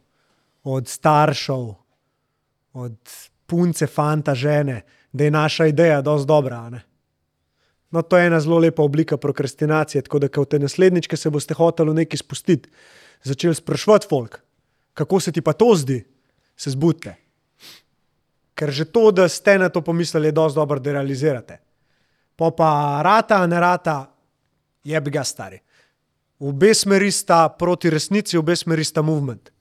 od 0.63 0.87
staršev, 0.87 1.67
od 2.73 2.97
punce, 3.45 3.87
fanta, 3.87 4.35
žene, 4.35 4.81
da 5.11 5.23
je 5.23 5.31
naša 5.31 5.65
ideja 5.65 6.01
dosti 6.01 6.27
dobra. 6.27 6.69
ne. 6.69 6.81
No, 7.91 8.01
to 8.01 8.17
je 8.17 8.27
ena 8.27 8.39
zelo 8.39 8.59
lepa 8.59 8.83
oblika 8.83 9.17
prokrastinacije. 9.17 10.01
Tako 10.01 10.19
da, 10.19 10.27
ko 10.27 10.45
te 10.45 10.59
naslednjič, 10.59 11.07
ki 11.07 11.17
se 11.17 11.29
boste 11.29 11.53
hoteli 11.53 11.93
nekaj 11.93 12.17
spustiti, 12.17 12.69
začeli 13.23 13.55
sprašovati 13.55 14.07
folk, 14.09 14.39
kako 14.93 15.19
se 15.19 15.31
ti 15.31 15.41
pa 15.41 15.53
to 15.53 15.73
zdi, 15.75 16.03
se 16.57 16.69
zbudite. 16.69 17.15
Ker 18.53 18.71
že 18.71 18.85
to, 18.85 19.11
da 19.11 19.27
ste 19.29 19.57
na 19.57 19.69
to 19.69 19.81
pomislili, 19.81 20.27
je 20.27 20.31
dosti 20.31 20.55
dobro, 20.55 20.79
da 20.79 20.91
realizirate. 20.91 21.57
Pa 22.39 22.51
pa 22.55 22.69
rata, 23.03 23.43
ne 23.47 23.59
rata, 23.59 24.07
je 24.83 25.01
bi 25.01 25.11
ga 25.11 25.23
stari. 25.27 25.59
Obe 26.39 26.71
smeri 26.73 27.11
sta 27.11 27.49
proti 27.51 27.91
resnici, 27.91 28.37
obe 28.39 28.55
smeri 28.55 28.83
sta 28.87 29.03
movement. 29.03 29.51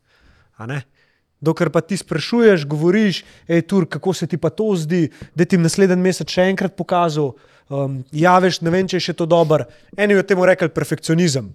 Dokler 1.40 1.70
pa 1.70 1.80
ti 1.82 1.96
sprašuješ, 1.98 2.66
govoriš, 2.66 3.22
hej, 3.46 3.62
tur, 3.70 3.86
kako 3.90 4.14
se 4.14 4.26
ti 4.26 4.38
pa 4.38 4.50
to 4.50 4.72
zdi, 4.78 5.08
da 5.34 5.46
ti 5.46 5.58
naslednji 5.58 5.98
mesec 6.02 6.30
še 6.34 6.48
enkrat 6.50 6.74
pokazal, 6.78 7.32
um, 7.70 8.00
javiš, 8.10 8.60
ne 8.66 8.72
vem, 8.74 8.88
če 8.90 8.98
je 8.98 9.06
še 9.10 9.14
to 9.18 9.26
dobro. 9.26 9.66
Eni 9.94 10.18
od 10.18 10.26
temu 10.26 10.46
rekli 10.46 10.70
perfekcionizem, 10.74 11.52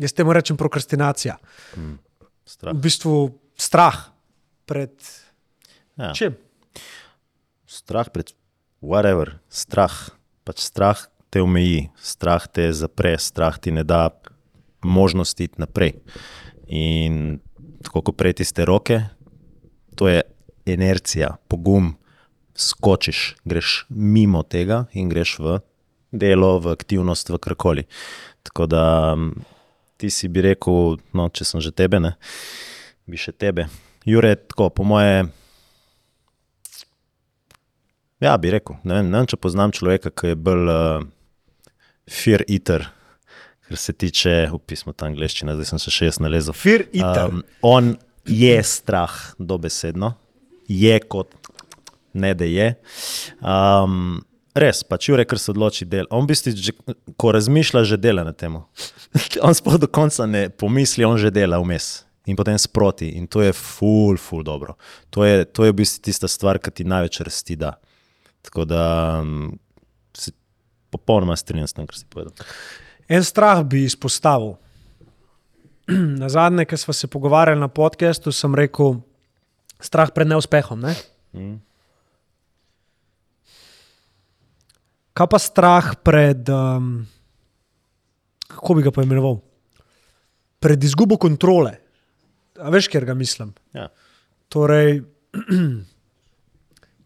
jaz 0.00 0.16
temu 0.16 0.32
rečem 0.36 0.56
prokrastinacija. 0.56 1.36
Strah. 2.48 2.72
V 2.72 2.80
bistvu 2.80 3.16
strah 3.56 4.08
pred 4.68 4.96
Ja. 6.00 6.14
čim. 6.16 6.36
Strah 7.68 8.08
pred 8.08 8.32
whatever, 8.80 9.38
strah. 9.48 9.92
Pač 10.44 10.64
strah 10.64 10.98
te 11.30 11.42
omeji, 11.44 11.90
strah 12.00 12.48
te 12.48 12.72
zapre, 12.72 13.14
strah 13.20 13.58
ti 13.60 13.70
ne 13.70 13.84
da 13.84 14.08
možnosti 14.82 15.44
iti 15.44 15.60
naprej. 15.60 15.94
In 16.66 17.38
tako 17.84 18.02
kot 18.02 18.16
prej 18.16 18.40
tiste 18.40 18.64
roke, 18.64 19.02
to 19.96 20.08
je 20.08 20.22
inercija, 20.66 21.36
pogum, 21.48 21.94
skočiš, 22.56 23.36
greš 23.44 23.84
mimo 23.88 24.42
tega 24.42 24.84
in 24.92 25.08
greš 25.08 25.38
v 25.40 25.58
delo, 26.12 26.58
v 26.60 26.72
aktivnost, 26.74 27.30
v 27.30 27.38
karkoli. 27.38 27.84
Tako 28.42 28.66
da 28.66 29.16
ti 29.96 30.10
si 30.10 30.28
bi 30.28 30.42
rekel, 30.44 30.96
no, 31.12 31.28
če 31.28 31.44
sem 31.44 31.60
že 31.60 31.72
tebe, 31.76 32.00
ne, 32.00 32.16
bi 33.06 33.20
še 33.20 33.32
tebe. 33.36 33.68
Jure, 34.08 34.34
tako 34.48 34.70
po 34.72 34.86
moje. 34.88 35.28
Ja, 38.20 38.36
bi 38.36 38.52
rekel. 38.52 38.76
Ne 38.84 38.98
vem, 38.98 39.08
ne 39.08 39.22
vem, 39.22 39.28
če 39.30 39.38
poznam 39.40 39.72
človeka, 39.72 40.12
ki 40.12 40.34
je 40.34 40.36
bolj 40.36 40.68
uh, 40.68 41.04
fear 42.10 42.44
eater, 42.44 42.84
kar 43.64 43.80
se 43.80 43.94
tiče, 43.96 44.34
upismo 44.52 44.92
ta 44.92 45.08
angliščina, 45.08 45.56
zdaj 45.56 45.70
sem 45.72 45.80
se 45.80 45.94
še 45.94 46.10
jaz 46.10 46.20
nalezel. 46.20 46.56
Fear 46.56 46.84
eater. 46.90 47.32
Um, 47.32 47.44
on 47.64 47.94
je 48.28 48.58
strah, 48.66 49.14
dobesedno, 49.40 50.12
je 50.68 51.00
kot 51.08 51.32
ne 52.12 52.34
da 52.36 52.44
je. 52.44 52.68
Um, 53.40 54.20
res, 54.58 54.82
pač 54.84 55.08
Jure, 55.08 55.24
ker 55.24 55.40
se 55.40 55.52
odloči 55.54 55.88
del. 55.88 56.08
On 56.12 56.26
v 56.26 56.34
bistvu, 56.34 56.54
že, 56.60 56.76
ko 57.16 57.32
razmišlja, 57.32 57.86
že 57.88 58.00
dela 58.00 58.26
na 58.26 58.36
tem. 58.36 58.60
on 59.46 59.56
sploh 59.56 59.80
do 59.80 59.88
konca 59.88 60.28
ne 60.28 60.48
pomisli, 60.52 61.08
on 61.08 61.16
že 61.22 61.32
dela 61.32 61.62
vmes. 61.62 62.02
In 62.28 62.36
potem 62.36 62.58
sproti, 62.60 63.14
in 63.16 63.24
to 63.26 63.40
je 63.40 63.54
ful, 63.56 64.20
ful 64.20 64.44
dobro. 64.44 64.76
To 65.16 65.24
je, 65.24 65.46
to 65.48 65.64
je 65.64 65.72
v 65.72 65.80
bistvu 65.80 66.04
tista 66.04 66.28
stvar, 66.28 66.60
ki 66.60 66.70
ti 66.70 66.84
največ 66.84 67.24
rasti 67.24 67.56
da. 67.56 67.78
Tako 68.42 68.64
da 68.64 68.84
um, 69.22 69.58
se 70.16 70.32
popolnoma 70.90 71.36
strinjam 71.36 71.68
s 71.68 71.76
tem, 71.76 71.86
kar 71.86 71.98
si 71.98 72.08
povedal. 72.08 72.34
En 73.08 73.24
strah 73.24 73.62
bi 73.66 73.84
izpostavil. 73.84 74.56
Na 76.20 76.28
zadnje, 76.30 76.64
ki 76.64 76.76
smo 76.76 76.94
se 76.94 77.10
pogovarjali 77.10 77.60
na 77.60 77.68
podkastu, 77.68 78.32
sem 78.32 78.54
rekel, 78.54 79.00
strah 79.82 80.12
pred 80.14 80.30
neuspehom. 80.30 80.86
Ne? 80.86 80.94
Kaj 85.16 85.28
pa 85.30 85.38
strah 85.42 85.92
pred, 86.06 86.46
um, 86.54 87.02
kako 88.46 88.78
bi 88.78 88.86
ga 88.86 88.94
poimenoval? 88.94 89.40
Pred 90.62 90.84
izgubo 90.84 91.18
kontrole. 91.18 91.74
A 92.60 92.70
veš, 92.70 92.88
kjer 92.92 93.08
ga 93.08 93.16
mislim? 93.18 93.50
Ja. 93.74 93.88
Torej, 94.52 95.02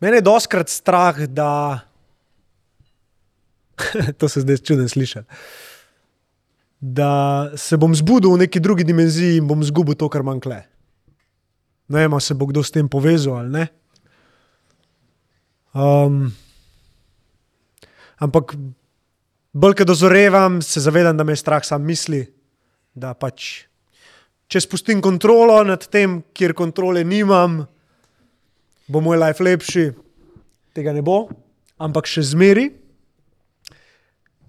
mene 0.01 0.21
je 0.21 0.27
doskrat 0.27 0.69
strah, 0.69 1.19
da. 1.27 1.81
to 4.19 4.29
se 4.29 4.41
zdaj 4.41 4.63
čudno 4.63 4.89
sliši. 4.89 5.25
Da 6.81 7.51
se 7.57 7.77
bom 7.77 7.95
zbudil 7.95 8.35
v 8.35 8.45
neki 8.45 8.61
drugi 8.61 8.85
dimenziji 8.85 9.39
in 9.41 9.49
bom 9.49 9.63
izgubil 9.63 9.97
to, 9.99 10.09
kar 10.09 10.23
manj 10.23 10.43
kle. 10.45 10.61
Ne 11.89 12.05
vem, 12.05 12.21
se 12.21 12.35
bo 12.35 12.47
kdo 12.47 12.63
s 12.65 12.73
tem 12.73 12.89
povezal 12.89 13.45
ali 13.45 13.51
ne. 13.51 13.67
Um, 15.75 16.31
ampak, 18.23 18.55
bolj 19.53 19.75
ko 19.81 19.85
dozorevam, 19.85 20.63
se 20.63 20.81
zavedam, 20.81 21.17
da 21.17 21.25
me 21.25 21.35
je 21.35 21.43
strah 21.43 21.65
sam 21.67 21.83
misli, 21.83 22.23
da 22.95 23.11
pač, 23.19 23.67
če 24.47 24.63
spustim 24.63 25.03
kontrolo 25.03 25.59
nad 25.67 25.83
tem, 25.91 26.21
kjer 26.31 26.55
kontrole 26.55 27.03
nimam, 27.05 27.65
bo 28.89 29.01
moj 29.01 29.19
life 29.19 29.45
lepši. 29.45 29.91
Tega 30.75 30.93
ne 30.93 31.03
bo, 31.07 31.29
ampak 31.79 32.09
še 32.11 32.25
zmeri, 32.27 32.69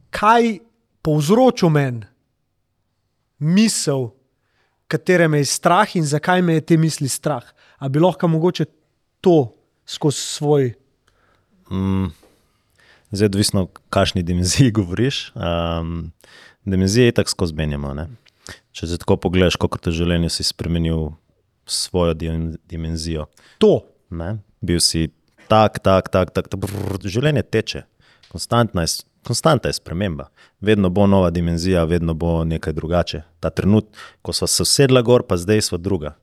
kaj 0.10 0.58
povzroča 1.06 1.70
meni 1.70 2.08
misel, 3.40 4.10
katere 4.88 5.28
me 5.28 5.42
je 5.44 5.46
strah 5.52 5.96
in 5.96 6.06
zakaj 6.08 6.42
me 6.42 6.58
je 6.58 6.66
te 6.66 6.78
misli 6.78 7.10
strah. 7.10 7.46
A 7.78 7.90
bi 7.90 8.00
lahko 8.00 8.28
mogoče 8.28 8.66
to 9.22 9.52
skozi 9.86 10.18
svoj. 10.18 10.74
Mm, 11.70 12.10
zdaj, 13.12 13.26
odvisno, 13.26 13.68
kakšni 13.90 14.24
dimenziji 14.24 14.72
govoriš. 14.80 15.32
Um, 15.36 16.12
dimenzije 16.66 17.06
je 17.06 17.18
tako 17.22 17.30
skozi 17.30 17.54
menjamo. 17.54 17.94
Ne? 17.94 18.08
Če 18.72 18.88
se 18.88 18.98
tako 18.98 19.18
pogledaš, 19.18 19.60
kako 19.62 19.78
te 19.78 19.92
življenje 19.94 20.30
si 20.30 20.44
spremenil 20.48 21.12
svojo 21.66 22.14
dim- 22.14 22.56
dimenzijo. 22.70 23.28
To. 23.58 23.84
Ne? 24.10 24.38
Bil 24.62 24.80
si 24.80 25.10
tak, 25.48 25.80
tak, 25.80 26.10
tak, 26.10 26.32
tak, 26.32 26.48
tak 26.48 26.60
brr, 26.60 27.00
življenje 27.06 27.44
teče, 27.44 27.84
konstantna 28.32 28.86
je, 28.86 29.06
konstantna 29.26 29.70
je 29.70 29.78
sprememba. 29.80 30.30
Vedno 30.62 30.90
bo 30.90 31.08
nova 31.08 31.30
dimenzija, 31.30 31.86
vedno 31.86 32.14
bo 32.14 32.44
nekaj 32.44 32.74
drugače. 32.74 33.24
Ta 33.40 33.50
trenutek, 33.50 33.94
ko 34.22 34.34
smo 34.34 34.48
se 34.48 34.64
usedla 34.66 35.02
gor, 35.06 35.26
pa 35.28 35.38
zdaj 35.38 35.62
smo 35.70 35.78
druga. 35.78 36.16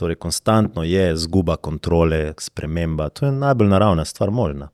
Torej, 0.00 0.16
konstantno 0.16 0.82
je 0.86 1.16
zguba 1.16 1.56
kontrole, 1.56 2.32
sprememba. 2.40 3.10
To 3.18 3.26
je 3.26 3.32
najbolj 3.32 3.68
naravna 3.68 4.04
stvar, 4.04 4.30
možna. 4.30 4.70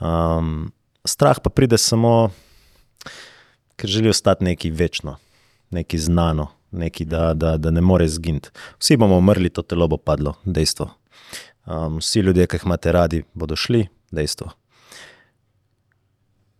Um, 0.00 0.72
strah 1.04 1.38
pa 1.42 1.50
pride 1.50 1.78
samo, 1.78 2.30
ker 3.76 3.90
želi 3.90 4.08
ostati 4.08 4.44
nekaj 4.44 4.70
večno, 4.70 5.16
nekaj 5.70 6.00
znano, 6.00 6.48
nekaj, 6.70 7.06
da, 7.06 7.34
da, 7.34 7.56
da 7.56 7.70
ne 7.70 7.80
more 7.80 8.08
zginiti. 8.08 8.50
Vsi 8.78 8.96
bomo 8.96 9.18
umrli, 9.18 9.50
to 9.50 9.62
telo 9.62 9.88
bo 9.88 9.96
padlo, 9.96 10.34
dejstvo. 10.44 10.88
Um, 11.66 12.00
vsi 12.02 12.20
ljudje, 12.20 12.46
ki 12.46 12.58
jih 12.58 12.64
imate 12.66 12.92
radi, 12.92 13.22
bodo 13.34 13.56
šli, 13.56 13.86
dejstvo. 14.10 14.50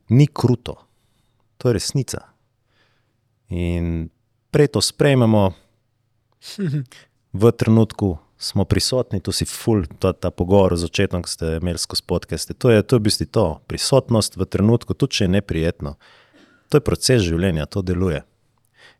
Ni 0.08 0.26
kruto, 0.26 0.76
to 1.58 1.68
je 1.68 1.72
resnica. 1.72 2.20
In 3.48 4.08
prej 4.50 4.68
to 4.76 4.80
sprejmemo, 4.80 5.52
v 7.32 7.52
trenutku 7.52 8.18
smo 8.38 8.64
prisotni, 8.64 9.20
tu 9.20 9.32
si 9.32 9.44
ful, 9.44 9.84
ta, 9.98 10.12
ta 10.12 10.30
pogovor 10.30 10.76
z 10.76 10.86
očetom, 10.90 11.22
ki 11.22 11.30
ste 11.30 11.50
imeli 11.58 11.78
skozi 11.78 12.02
podcaste. 12.06 12.54
To 12.54 12.70
je, 12.70 12.82
to 12.82 12.96
je 12.96 13.00
v 13.00 13.06
bistvu 13.06 13.26
to, 13.30 13.46
prisotnost 13.70 14.36
v 14.36 14.46
trenutku, 14.46 14.94
tudi 14.94 15.18
če 15.18 15.24
je 15.24 15.34
neprijetno. 15.38 15.94
To 16.68 16.78
je 16.78 16.84
proces 16.84 17.22
življenja, 17.22 17.66
to 17.66 17.82
deluje. 17.86 18.22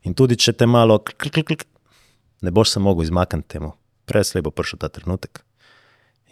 In 0.06 0.14
tudi 0.18 0.38
če 0.38 0.54
te 0.54 0.66
malo, 0.66 0.98
klik, 0.98 1.32
klik, 1.34 1.46
klik, 1.46 1.64
ne 2.42 2.50
boš 2.50 2.74
se 2.74 2.82
mogel 2.82 3.06
izmakniti 3.06 3.58
temu, 3.58 3.74
preslej 4.06 4.46
bo 4.46 4.54
prišel 4.54 4.82
ta 4.82 4.90
trenutek. 4.90 5.42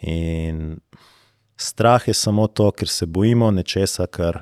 In 0.01 0.79
strah 1.57 2.07
je 2.07 2.13
samo 2.13 2.47
to, 2.47 2.71
ker 2.71 2.89
se 2.89 3.05
bojimo 3.05 3.51
nečesa, 3.51 4.07
kar, 4.07 4.41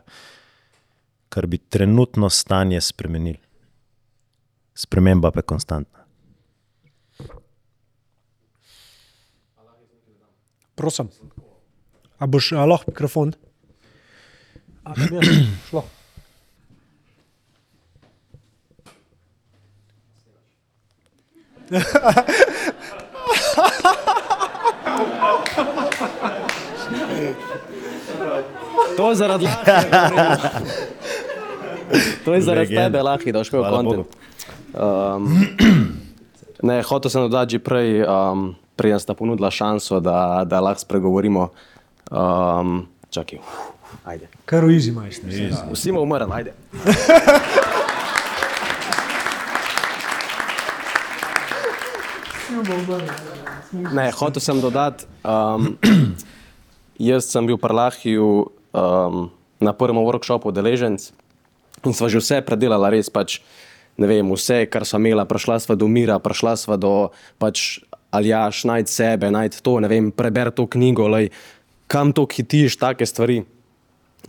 kar 1.29 1.47
bi 1.47 1.57
trenutno 1.57 2.29
stanje 2.29 2.81
spremenili. 2.81 3.39
Sprememba 4.73 5.31
pa 5.31 5.39
je 5.39 5.43
konstantna. 5.43 5.99
Prosim. 10.75 11.09
A 12.19 12.27
boš 12.27 12.51
a 12.51 12.65
lahko 12.65 12.91
mikrofon? 12.91 13.33
A, 14.83 14.93
ja, 14.95 15.21
šlo. 15.69 15.83
To 28.97 29.09
je 29.09 29.15
zaradi 29.15 29.47
To 32.25 32.33
je 32.33 32.41
zaradi 32.41 32.75
tebe, 32.75 33.01
Lahi, 33.01 33.31
da 33.31 33.43
Hvala 33.43 33.69
kontent. 33.69 34.07
Um, 34.73 35.47
ne, 36.61 36.81
hotel 36.85 37.09
sem 37.09 37.21
dodati 37.25 37.57
že 37.57 37.59
prej, 37.59 38.05
um, 38.05 38.53
preden 38.77 38.99
sta 39.01 39.17
ponudila 39.17 39.49
šanso, 39.51 39.99
da, 39.99 40.45
da 40.45 40.61
lahko 40.61 40.85
spregovorimo. 40.85 41.49
Um, 42.11 42.85
čakaj, 43.09 43.41
ajde. 44.05 44.29
Kar 44.45 44.65
v 44.65 44.77
izi 44.77 44.91
majster. 44.93 45.29
Vsi 45.73 45.91
bomo 45.91 46.05
umrli, 46.05 46.29
ajde. 46.29 46.53
Ne, 53.93 54.11
hotel 54.11 54.41
sem 54.41 54.61
dodati, 54.61 55.05
um, 55.25 55.77
jaz 57.09 57.29
sem 57.29 57.45
bil 57.45 57.57
pri 57.57 57.73
Lahiju 57.73 58.58
um, 58.73 59.29
na 59.59 59.73
prvem 59.73 59.99
workshopu 59.99 60.51
deleženc 60.51 61.11
in 61.85 61.95
sva 61.95 62.09
že 62.11 62.19
vse 62.19 62.41
predelala, 62.43 62.91
res 62.91 63.07
pač 63.11 63.39
vem, 63.99 64.23
vse, 64.31 64.63
kar 64.71 64.87
smo 64.87 64.99
imela, 65.03 65.27
prišla 65.27 65.59
sva 65.59 65.75
do 65.75 65.87
mira, 65.91 66.19
prišla 66.19 66.55
sva 66.55 66.75
do 66.79 67.11
pač 67.39 67.83
aljaš, 68.15 68.63
najti 68.67 68.91
sebe, 68.91 69.31
najti 69.31 69.59
to, 69.63 69.79
ne 69.83 69.91
vem, 69.91 70.11
preber 70.11 70.51
to 70.55 70.65
knjigo, 70.67 71.07
lej, 71.11 71.29
kam 71.91 72.13
to 72.15 72.23
hitiš, 72.23 72.79
take 72.79 73.05
stvari. 73.05 73.43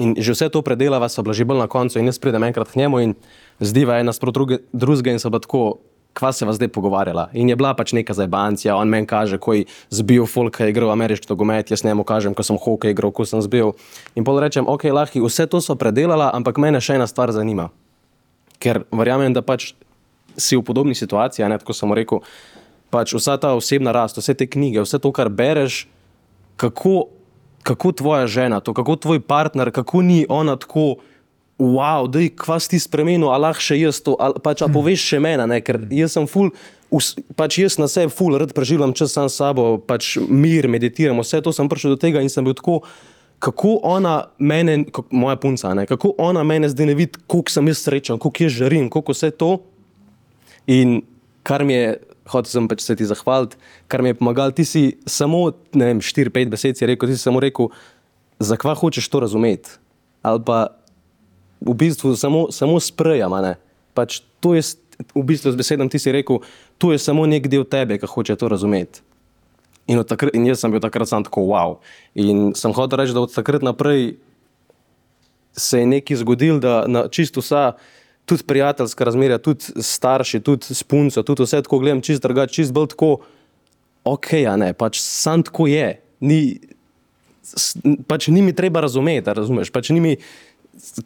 In 0.00 0.14
že 0.18 0.32
vse 0.32 0.48
to 0.50 0.62
predelava, 0.62 1.10
so 1.10 1.22
bila 1.22 1.34
že 1.34 1.46
bolj 1.46 1.62
na 1.62 1.68
koncu, 1.70 1.98
in 1.98 2.10
jaz 2.10 2.18
pridem 2.18 2.46
enkrat 2.46 2.70
k 2.70 2.82
njemu 2.82 2.96
in 3.02 3.14
zdiva 3.60 3.98
ena 4.00 4.14
sprot 4.14 4.38
drugega 4.72 5.10
in 5.12 5.18
so 5.18 5.30
bila 5.30 5.42
tako, 5.42 5.82
kva 6.14 6.32
se 6.32 6.44
vas 6.44 6.56
zdaj 6.56 6.68
pogovarjala. 6.68 7.28
In 7.32 7.48
je 7.48 7.56
bila 7.56 7.74
pač 7.74 7.92
neka 7.92 8.14
zajbancija, 8.14 8.76
on 8.76 8.88
meni 8.88 9.06
kaže, 9.06 9.38
ko 9.38 9.54
je 9.54 9.66
zbil 9.90 10.26
folk, 10.26 10.56
ki 10.56 10.66
je 10.68 10.74
igral 10.74 10.90
ameriški 10.90 11.30
nogomet, 11.30 11.70
jaz 11.70 11.84
njemu 11.84 12.04
kažem, 12.04 12.34
ko 12.34 12.42
sem 12.42 12.58
hokej 12.58 12.94
igral, 12.94 13.12
ko 13.14 13.24
sem 13.24 13.42
zbil. 13.42 13.72
In 14.18 14.26
pol 14.26 14.40
rečem, 14.42 14.66
ok, 14.68 14.90
lahko 14.90 15.22
vse 15.26 15.46
to 15.46 15.60
so 15.62 15.78
predelala, 15.78 16.30
ampak 16.34 16.58
mene 16.58 16.80
še 16.82 16.98
ena 16.98 17.06
stvar 17.06 17.32
zanima. 17.32 17.70
Ker 18.60 18.84
verjamem, 18.92 19.32
da 19.32 19.42
pač 19.42 19.72
si 20.36 20.58
v 20.58 20.64
podobni 20.66 20.94
situaciji, 20.98 21.46
ne 21.48 21.58
tako 21.62 21.76
sem 21.76 21.94
rekel, 21.94 22.24
pač 22.90 23.14
vsa 23.14 23.38
ta 23.38 23.54
osebna 23.54 23.94
rast, 23.94 24.18
vse 24.18 24.34
te 24.34 24.46
knjige, 24.50 24.82
vse 24.82 24.98
to, 24.98 25.14
kar 25.14 25.30
bereš, 25.30 25.86
kako, 26.60 27.08
kako 27.62 27.92
tvoja 27.92 28.26
žena, 28.26 28.60
to, 28.60 28.74
kako 28.74 28.96
tvoj 28.96 29.22
partner, 29.22 29.70
kako 29.70 30.02
ni 30.02 30.24
ona 30.28 30.58
tako, 30.58 31.00
wow, 31.60 32.08
da 32.08 32.22
je 32.24 32.32
kva 32.32 32.56
si 32.60 32.72
ti 32.72 32.80
spremenil, 32.80 33.28
a 33.28 33.36
lahko 33.36 33.60
še 33.60 33.76
jaz 33.76 34.00
to, 34.04 34.16
ali 34.16 34.40
pač 34.42 34.64
a 34.64 34.68
poveš 34.72 35.04
še 35.12 35.20
mene, 35.20 35.44
ne, 35.50 35.60
ker 35.60 35.82
jaz 35.92 36.16
sem 36.16 36.28
full, 36.30 36.48
us, 36.90 37.12
pač 37.36 37.60
jaz 37.60 37.76
na 37.80 37.88
sebi 37.90 38.12
full, 38.14 38.38
rad 38.40 38.54
preživljam 38.56 38.94
čas 38.96 39.12
sam 39.14 39.28
s 39.28 39.36
sabo, 39.36 39.74
pač 39.78 40.16
mir, 40.24 40.70
meditiram, 40.72 41.20
vse 41.20 41.42
to 41.44 41.52
sem 41.52 41.68
prišel 41.68 41.94
do 41.94 42.00
tega 42.00 42.24
in 42.24 42.32
sem 42.32 42.46
bil 42.46 42.56
tako, 42.56 42.80
kako 43.40 43.76
ona 43.88 44.16
mene, 44.38 44.84
kako, 44.88 45.08
moja 45.16 45.36
punca, 45.40 45.74
ne, 45.76 45.86
kako 45.88 46.14
ona 46.18 46.44
mene 46.44 46.68
zdaj 46.72 46.90
ne 46.90 46.96
vidi, 46.96 47.20
koliko 47.28 47.52
sem 47.52 47.68
jaz 47.72 47.84
srečen, 47.84 48.20
koliko 48.20 48.48
jaz 48.48 48.56
žarim, 48.56 48.88
koliko 48.92 49.16
vse 49.16 49.30
to. 49.30 49.52
In 50.70 51.00
kar 51.46 51.64
mi 51.64 51.76
je, 51.76 51.94
hotel 52.30 52.52
sem 52.52 52.68
pač 52.68 52.84
se 52.84 52.96
ti 52.96 53.08
zahvaliti, 53.08 53.60
kar 53.88 54.04
mi 54.04 54.12
je 54.12 54.18
pomagalo, 54.20 54.56
ti 54.56 54.64
si 54.68 54.84
samo, 55.08 55.50
ne 55.76 55.92
vem, 55.92 56.02
4-5 56.04 56.52
besed 56.52 56.80
si 56.80 56.88
rekel, 56.88 57.08
ti 57.08 57.16
si 57.16 57.24
samo 57.24 57.40
rekel, 57.40 57.72
zakaj 58.40 58.76
hočeš 58.80 59.08
to 59.08 59.24
razumeti. 59.24 59.78
Ali 60.22 60.44
pa 60.44 60.79
v 61.60 61.74
bistvu 61.76 62.16
samo, 62.16 62.48
samo 62.52 62.80
sprejam, 62.80 63.32
a 63.36 63.40
ne. 63.44 63.54
Pač 63.94 64.20
to 64.40 64.54
je, 64.56 64.64
v 65.14 65.24
bistvu 65.24 65.52
z 65.52 65.60
besedami 65.60 65.92
ti 65.92 66.00
si 66.00 66.12
rekel, 66.12 66.40
to 66.80 66.92
je 66.92 66.98
samo 66.98 67.26
nek 67.28 67.48
del 67.52 67.64
tebe, 67.68 68.00
ki 68.00 68.08
hoče 68.08 68.36
to 68.36 68.48
razumeti. 68.48 69.04
In, 69.90 70.00
takrat, 70.06 70.34
in 70.36 70.46
jaz 70.46 70.62
sem 70.62 70.70
bil 70.70 70.82
takrat 70.82 71.10
sam 71.10 71.24
tako 71.26 71.48
wow. 71.50 71.78
In 72.14 72.52
sem 72.54 72.72
hotel 72.72 73.00
reči, 73.02 73.16
da 73.16 73.24
od 73.24 73.34
takrat 73.34 73.64
naprej 73.66 74.20
se 75.56 75.82
je 75.82 75.86
nekaj 75.86 76.20
zgodilo, 76.22 76.60
da 76.62 76.84
na 76.86 77.08
čisto 77.10 77.42
vsa, 77.42 77.74
tudi 78.24 78.46
prijateljska 78.46 79.04
razmerja, 79.04 79.38
tudi 79.42 79.82
starši, 79.82 80.40
tudi 80.40 80.74
s 80.74 80.86
punco, 80.86 81.22
tudi 81.26 81.42
vse 81.42 81.62
tako 81.66 81.80
gledam, 81.82 82.02
čist 82.06 82.22
drugače, 82.22 82.54
čist 82.54 82.72
bolj 82.72 82.92
tako, 82.94 83.16
ok, 84.06 84.32
a 84.46 84.54
ne, 84.56 84.70
pač 84.72 85.00
sam 85.02 85.42
tako 85.42 85.66
je. 85.66 85.96
Ni, 86.20 86.60
pač 88.06 88.28
ni 88.30 88.44
mi 88.46 88.54
treba 88.54 88.84
razumeti, 88.84 89.34
razumeš, 89.34 89.72
pač 89.74 89.90
ni 89.90 90.00
mi, 90.00 90.14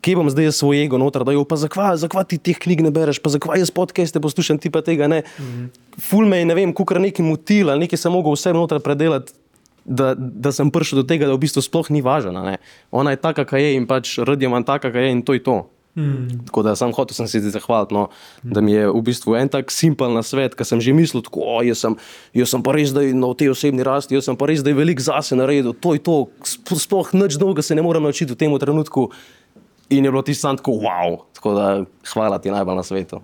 kje 0.01 0.17
bom 0.17 0.31
zdaj 0.31 0.53
svoj 0.53 0.85
ego 0.85 0.99
noter, 0.99 1.25
da 1.25 1.33
jo 1.33 1.45
pa 1.49 1.57
zakva, 1.57 1.95
zakva 1.97 2.25
ti 2.25 2.39
teh 2.39 2.59
knjig 2.59 2.85
ne 2.87 2.91
bereš, 2.95 3.19
pa 3.23 3.33
zakva 3.35 3.59
jaz 3.59 3.73
podcaste 3.75 4.21
poslušam, 4.21 4.59
ti 4.59 4.71
pa 4.71 4.83
tega 4.83 5.09
ne. 5.09 5.23
Mm 5.39 5.45
-hmm. 5.45 5.69
Ful 6.01 6.27
me 6.27 6.39
je, 6.39 6.45
ne 6.45 6.55
vem, 6.55 6.73
kukar 6.73 7.01
neki 7.01 7.23
motil 7.23 7.71
ali 7.71 7.81
nekaj 7.81 7.99
sem 7.99 8.13
mogel 8.13 8.33
vse 8.33 8.53
noter 8.53 8.81
predelati. 8.81 9.33
Da, 9.85 10.15
da 10.17 10.53
sem 10.53 10.71
prišel 10.71 10.97
do 10.97 11.03
tega, 11.03 11.27
da 11.27 11.35
v 11.35 11.39
bistvu 11.39 11.63
sploh 11.63 11.91
ni 11.91 12.01
važna. 12.01 12.43
ne. 12.43 12.57
Ona 12.91 13.11
je 13.11 13.17
taka, 13.17 13.45
kakor 13.45 13.59
je 13.59 13.75
in 13.75 13.87
pač 13.87 14.19
radi 14.19 14.45
imam 14.45 14.65
taka, 14.65 14.89
kakor 14.89 15.03
je 15.03 15.11
in 15.11 15.23
to 15.23 15.33
je 15.33 15.43
to. 15.43 15.69
Mm. 15.97 16.47
Tako 16.47 16.63
da 16.63 16.77
sem 16.77 16.93
hotel 16.93 17.15
sem 17.15 17.29
se 17.29 17.41
ti 17.41 17.51
zahvaliti, 17.51 17.95
no, 17.95 18.09
da 18.43 18.61
mi 18.61 18.73
je 18.73 18.89
v 18.91 19.03
bistvu 19.03 19.37
en 19.39 19.49
tak 19.49 19.71
simpel 19.71 20.11
na 20.11 20.25
svet, 20.27 20.57
ki 20.59 20.67
sem 20.67 20.81
že 20.83 20.91
mislil, 20.91 21.23
tako, 21.23 21.45
o, 21.47 21.63
jaz, 21.63 21.85
sem, 21.85 21.95
jaz 22.35 22.51
sem 22.51 22.63
pa 22.67 22.75
res 22.75 22.91
zdaj 22.91 23.15
na 23.15 23.31
tej 23.39 23.53
osebni 23.55 23.87
rasti, 23.87 24.19
jaz 24.19 24.27
sem 24.27 24.35
pa 24.35 24.49
res 24.51 24.65
zdaj 24.65 24.75
velik 24.75 24.99
zase 24.99 25.39
naredil, 25.39 25.71
to 25.71 25.95
je 25.95 26.03
to, 26.03 26.17
sp- 26.43 26.83
sploh 26.83 27.15
nič 27.15 27.39
dolga 27.39 27.63
se 27.63 27.79
ne 27.79 27.87
morem 27.87 28.03
naučiti 28.03 28.35
v 28.35 28.37
tem 28.37 28.51
trenutku. 28.59 29.13
In 29.91 30.05
je 30.05 30.11
bilo 30.11 30.23
ti 30.23 30.35
sam 30.35 30.57
tako, 30.57 30.73
wow, 30.73 31.19
tako 31.35 31.55
da 31.55 31.85
hvala 32.13 32.39
ti 32.39 32.51
najbolj 32.51 32.77
na 32.77 32.83
svetu. 32.83 33.21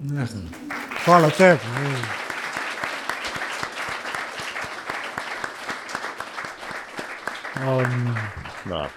Hvala 1.05 1.31
tebi. 1.31 1.61
Um, 7.61 8.15
Da. 8.71 8.89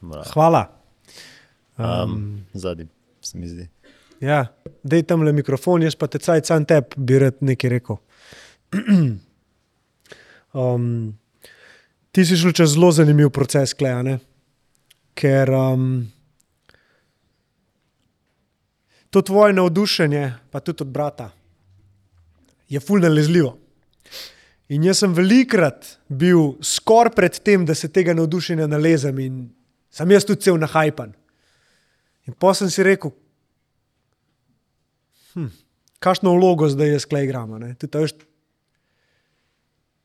Da. 0.00 0.22
hvala. 0.32 0.72
Um, 1.78 2.44
Zadnji 2.54 2.86
se 3.20 3.38
mi 3.38 3.48
zdi. 3.48 3.68
Ja, 4.20 4.46
dej 4.82 5.02
tam 5.02 5.22
le 5.22 5.32
mikrofon, 5.32 5.82
jaz 5.82 5.96
pa 5.96 6.06
te 6.08 6.18
caj 6.18 6.40
sam 6.44 6.64
tebi 6.64 6.96
bi 6.96 7.18
rad 7.20 7.40
nekaj 7.44 7.70
rekel. 7.70 7.98
um, 10.52 10.86
ti 12.12 12.24
si 12.24 12.36
šel 12.36 12.52
čez 12.56 12.74
zelo 12.74 12.92
zanimiv 12.92 13.30
proces, 13.30 13.74
klejane. 13.76 14.18
Ker 15.16 15.52
um, 15.52 16.06
to 19.16 19.22
tvoje 19.22 19.52
navdušenje, 19.56 20.34
pa 20.52 20.60
tudi 20.60 20.84
od 20.84 20.88
brata, 20.92 21.30
je 22.68 22.80
fulno 22.80 23.08
nalezljivo. 23.08 23.54
In 24.68 24.84
jaz 24.84 25.00
sem 25.00 25.14
velikrat 25.14 25.86
bil 26.08 26.58
skoraj 26.60 27.14
pred 27.16 27.38
tem, 27.40 27.64
da 27.64 27.74
se 27.74 27.88
tega 27.88 28.12
navdušenja 28.14 28.66
nalezem 28.68 29.18
in 29.24 29.38
sem 29.88 30.10
jaz 30.10 30.26
tudi 30.28 30.44
cel 30.44 30.58
nahajpan. 30.60 31.14
In 32.28 32.36
pa 32.36 32.52
sem 32.54 32.68
si 32.70 32.84
rekel, 32.84 33.14
hm, 35.32 35.48
kakšno 35.98 36.34
vlogo 36.36 36.68
zdaj 36.68 36.92
jaz 36.98 37.08
klej 37.08 37.24
igram. 37.24 37.56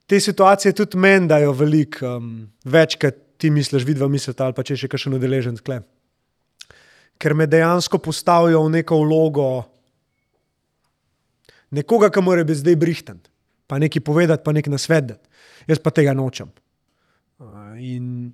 te 0.08 0.20
situacije 0.20 0.74
tudi 0.74 0.98
meni 0.98 1.28
dajo 1.28 1.52
veliko 1.52 2.16
um, 2.18 2.48
več, 2.64 2.96
kot 2.96 3.16
ti 3.38 3.50
misliš, 3.50 3.84
vidva 3.84 4.08
mislite, 4.08 4.44
ali 4.44 4.54
pa 4.54 4.64
če 4.64 4.78
še 4.78 4.88
kakšen 4.88 5.14
udeležen 5.20 5.60
tkle. 5.60 5.82
Ker 7.22 7.36
me 7.38 7.46
dejansko 7.46 8.00
postavijo 8.02 8.64
v 8.66 8.74
neko 8.80 8.98
vlogo 9.04 9.50
nekoga, 11.72 12.10
ki 12.12 12.24
mora 12.26 12.44
biti 12.44 12.60
zdaj 12.60 12.78
brihten, 12.82 13.20
pa 13.68 13.80
nekaj 13.82 14.04
povedati, 14.04 14.44
pa 14.44 14.54
nekaj 14.56 14.74
nasvedati. 14.74 15.24
Jaz 15.70 15.80
pa 15.80 15.94
tega 15.94 16.14
nočem. 16.18 16.50
In, 17.80 18.32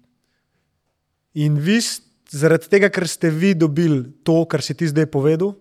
in 1.38 1.58
vi, 1.62 1.78
zaradi 2.32 2.72
tega, 2.72 2.90
ker 2.94 3.08
ste 3.08 3.32
vi 3.32 3.54
dobili 3.56 4.04
to, 4.24 4.44
kar 4.50 4.64
si 4.64 4.76
ti 4.76 4.88
zdaj 4.90 5.10
povedal, 5.12 5.54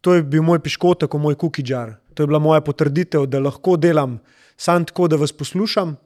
to 0.00 0.14
je 0.14 0.22
bil 0.22 0.44
moj 0.46 0.60
piškotek, 0.62 1.16
moj 1.18 1.36
kukidžar. 1.40 1.96
To 2.14 2.22
je 2.22 2.30
bila 2.30 2.38
moja 2.42 2.62
potrditev, 2.64 3.26
da 3.26 3.42
lahko 3.42 3.76
delam 3.76 4.18
samo 4.58 4.86
tako, 4.86 5.08
da 5.10 5.18
vas 5.18 5.32
poslušam, 5.34 5.96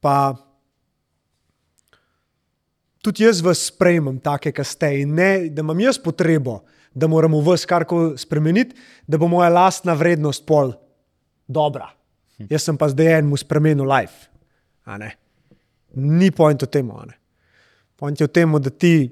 pa 0.00 0.34
tudi 3.02 3.24
jaz 3.24 3.40
vas 3.42 3.62
sprejmem, 3.70 4.18
take, 4.20 4.52
ki 4.52 4.64
ste, 4.66 4.92
in 5.02 5.14
ne, 5.16 5.48
da 5.48 5.64
imam 5.64 5.80
jaz 5.80 5.98
potrebo, 6.00 6.60
da 6.94 7.08
moram 7.08 7.36
v 7.38 7.44
vas 7.46 7.64
karkoli 7.68 8.18
spremeniti, 8.18 8.76
da 9.06 9.18
bo 9.18 9.28
moja 9.30 9.48
lastna 9.52 9.94
vrednost 9.96 10.44
pol 10.46 10.74
dobra. 11.48 11.90
Jaz 12.50 12.64
sem 12.66 12.76
pa 12.76 12.88
zdaj 12.88 13.20
enemu 13.20 13.36
spremenil 13.36 13.88
life. 13.88 14.28
Ni 15.94 16.30
point 16.30 16.60
v 16.62 16.68
tem. 16.70 16.88
Point 18.00 18.20
je 18.20 18.26
v 18.26 18.32
tem, 18.32 18.52
da 18.58 18.70
ti, 18.72 19.10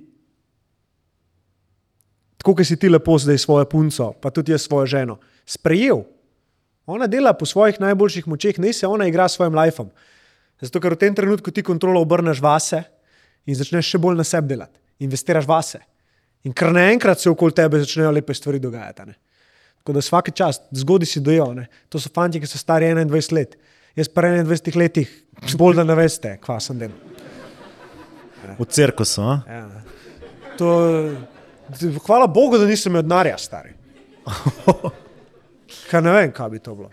tako 2.40 2.56
kot 2.58 2.66
si 2.66 2.78
ti 2.80 2.88
lepo 2.88 3.18
zdaj 3.18 3.40
svojo 3.40 3.68
punco, 3.68 4.12
pa 4.20 4.32
tudi 4.32 4.52
jaz 4.52 4.64
svojo 4.64 4.88
ženo, 4.88 5.18
sprejel. 5.44 6.04
Ona 6.88 7.04
dela 7.06 7.34
po 7.36 7.44
svojih 7.44 7.76
najboljših 7.80 8.28
močeh, 8.28 8.56
ne 8.58 8.72
se 8.72 8.88
ona 8.88 9.06
igra 9.06 9.28
s 9.28 9.36
svojim 9.36 9.52
lifeom. 9.52 9.90
Zato, 10.58 10.80
ker 10.80 10.96
v 10.96 11.04
tem 11.04 11.14
trenutku 11.14 11.52
ti 11.52 11.62
kontrolo 11.62 12.00
obrneš 12.00 12.40
vase 12.40 12.97
in 13.46 13.54
začneš 13.54 13.92
še 13.94 13.98
bolj 13.98 14.16
na 14.16 14.24
sebi 14.24 14.48
delati, 14.54 14.78
investiraš 14.98 15.46
vase. 15.46 15.80
In 16.44 16.52
kar 16.54 16.72
naenkrat 16.72 17.20
se 17.20 17.30
okoli 17.30 17.52
tebe 17.52 17.80
začnejo 17.82 18.10
lepe 18.14 18.34
stvari 18.34 18.58
dogajati. 18.58 19.06
ne. 19.06 19.14
Tako 19.78 19.92
da 19.92 20.00
vsak 20.00 20.30
čas, 20.34 20.60
zgodaj 20.72 21.06
si 21.06 21.20
dojel. 21.20 21.54
Ne? 21.54 21.66
To 21.88 21.98
so 22.00 22.10
fanti, 22.14 22.40
ki 22.40 22.46
so 22.46 22.58
stari 22.58 22.86
21 22.92 23.32
let. 23.32 23.56
Jaz 23.96 24.08
pa 24.08 24.22
21 24.22 24.76
letih, 24.76 25.08
bolj 25.58 25.76
da 25.76 25.84
ne 25.84 25.94
veste, 25.94 26.36
kva 26.42 26.60
sem 26.60 26.78
delal. 26.78 26.96
V 28.58 28.64
cirkusu? 28.70 29.22
Ja. 29.22 29.64
To, 30.58 30.68
hvala 32.06 32.26
Bogu, 32.26 32.58
da 32.58 32.66
nisem 32.66 32.92
imel 32.92 33.02
denarja, 33.02 33.36
stari. 33.38 33.74
Kaj 35.90 36.02
ne 36.04 36.12
vem, 36.12 36.32
kaj 36.32 36.48
bi 36.50 36.58
to 36.58 36.74
bilo. 36.74 36.90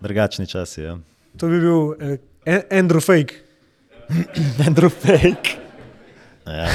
drugačni 0.00 0.46
časi. 0.46 0.82
Ja. 0.82 0.96
To 1.38 1.46
bi 1.48 1.60
bil 1.60 1.94
eh, 2.00 2.18
An- 2.46 2.66
Andrew 2.82 3.00
Fake. 3.00 3.41
Andrew 4.66 4.90
Fake. 4.90 5.56
Ja. 6.46 6.68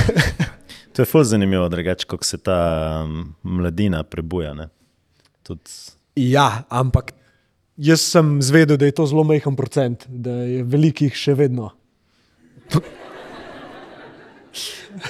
To 0.94 1.02
je 1.02 1.06
fuz 1.06 1.30
zanimivo, 1.30 1.70
drugače, 1.70 2.06
kako 2.08 2.24
se 2.24 2.38
ta 2.38 2.60
um, 3.06 3.36
mladina 3.44 4.04
prebuja. 4.04 4.54
ne. 4.54 4.68
Tudi 5.44 5.62
Ja, 6.16 6.64
ampak 6.70 7.14
jaz 7.78 8.02
sem 8.02 8.42
zvedel, 8.42 8.78
da 8.78 8.86
je 8.86 8.92
to 8.92 9.06
zelo 9.06 9.24
majhen 9.24 9.56
procent, 9.56 10.06
da 10.08 10.32
je 10.32 10.64
velikih 10.64 11.14
še 11.14 11.36
vedno. 11.38 11.70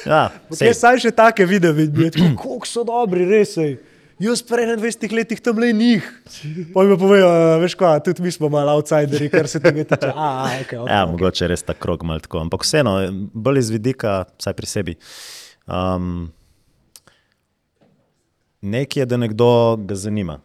Ja. 0.06 0.28
Jaz 0.52 0.82
sam 0.82 1.00
še 1.00 1.14
take 1.16 1.46
videe 1.48 1.72
vidim, 1.72 2.36
kako 2.36 2.68
so 2.68 2.84
dobri, 2.84 3.24
res. 3.30 3.56
Ej. 3.58 3.78
Jaz 4.20 4.42
prej 4.44 4.66
21 4.76 5.14
letih 5.14 5.42
tam 5.42 5.60
le 5.60 5.74
njih. 5.74 6.06
Pa 6.74 6.84
povejo, 7.00 7.28
"A, 7.28 7.58
veš 7.58 7.76
kaj, 7.76 8.00
tudi 8.04 8.22
mi 8.22 8.32
smo 8.32 8.50
malo 8.50 8.74
outsideri, 8.74 9.30
kar 9.30 9.48
se 9.48 9.60
tega 9.60 9.84
tiče. 9.84 10.12
A, 10.16 10.28
a, 10.44 10.50
okay, 10.62 10.78
okay, 10.78 10.90
Ja, 10.90 11.06
mogoče 11.06 11.44
je 11.44 11.48
res 11.48 11.64
ta 11.64 11.74
krog 11.74 12.04
mal 12.04 12.20
tako, 12.20 12.40
ampak 12.40 12.64
vseeno, 12.64 12.98
bolj 13.34 13.60
iz 13.60 13.70
vidika, 13.70 14.26
vsaj 14.40 14.54
pri 14.54 14.66
sebi. 14.66 14.96
Um, 15.68 16.32
nekaj 18.62 19.02
je, 19.02 19.06
da 19.06 19.18
nekdo 19.18 19.78
ga 19.78 19.96
zanima, 19.96 20.40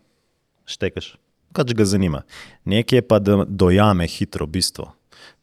štekaš, 0.66 1.16
kaj 1.52 1.74
ga 1.74 1.84
zanima. 1.84 2.22
Nekaj 2.64 2.98
je 2.98 3.02
pa, 3.02 3.18
da 3.18 3.44
dojame 3.48 4.06
hitro 4.06 4.46
bistvo. 4.46 4.92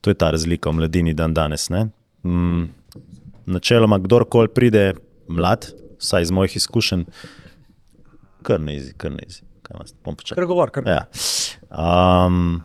To 0.02 0.10
je 0.10 0.14
ta 0.14 0.32
razlika 0.32 0.70
v 0.70 0.74
mladini 0.74 1.14
dan 1.14 1.34
danes. 1.34 1.70
ne. 1.70 1.90
Mm, 2.24 2.70
načeloma, 3.46 4.00
kdorkoli 4.00 4.48
pride 4.48 4.94
mlad, 5.28 5.72
vsaj 6.00 6.22
iz 6.22 6.32
mojih 6.32 6.56
izkušenj, 6.56 7.04
kar 8.46 8.62
ne 8.64 8.76
izi, 8.80 8.94
kar 8.98 9.14
ne 9.16 9.26
izi. 9.28 9.44
Počakal? 9.70 10.36
Kar 10.36 10.48
govor, 10.50 10.72
kar. 10.74 10.88
Ja. 10.90 11.04
Um, 11.70 12.62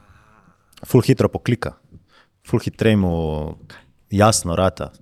ful 0.89 1.05
hitro 1.05 1.29
poklika, 1.33 1.75
ful 2.47 2.63
hitrej 2.65 2.97
mu 3.01 3.15
jasno 4.15 4.57
rata. 4.57 4.93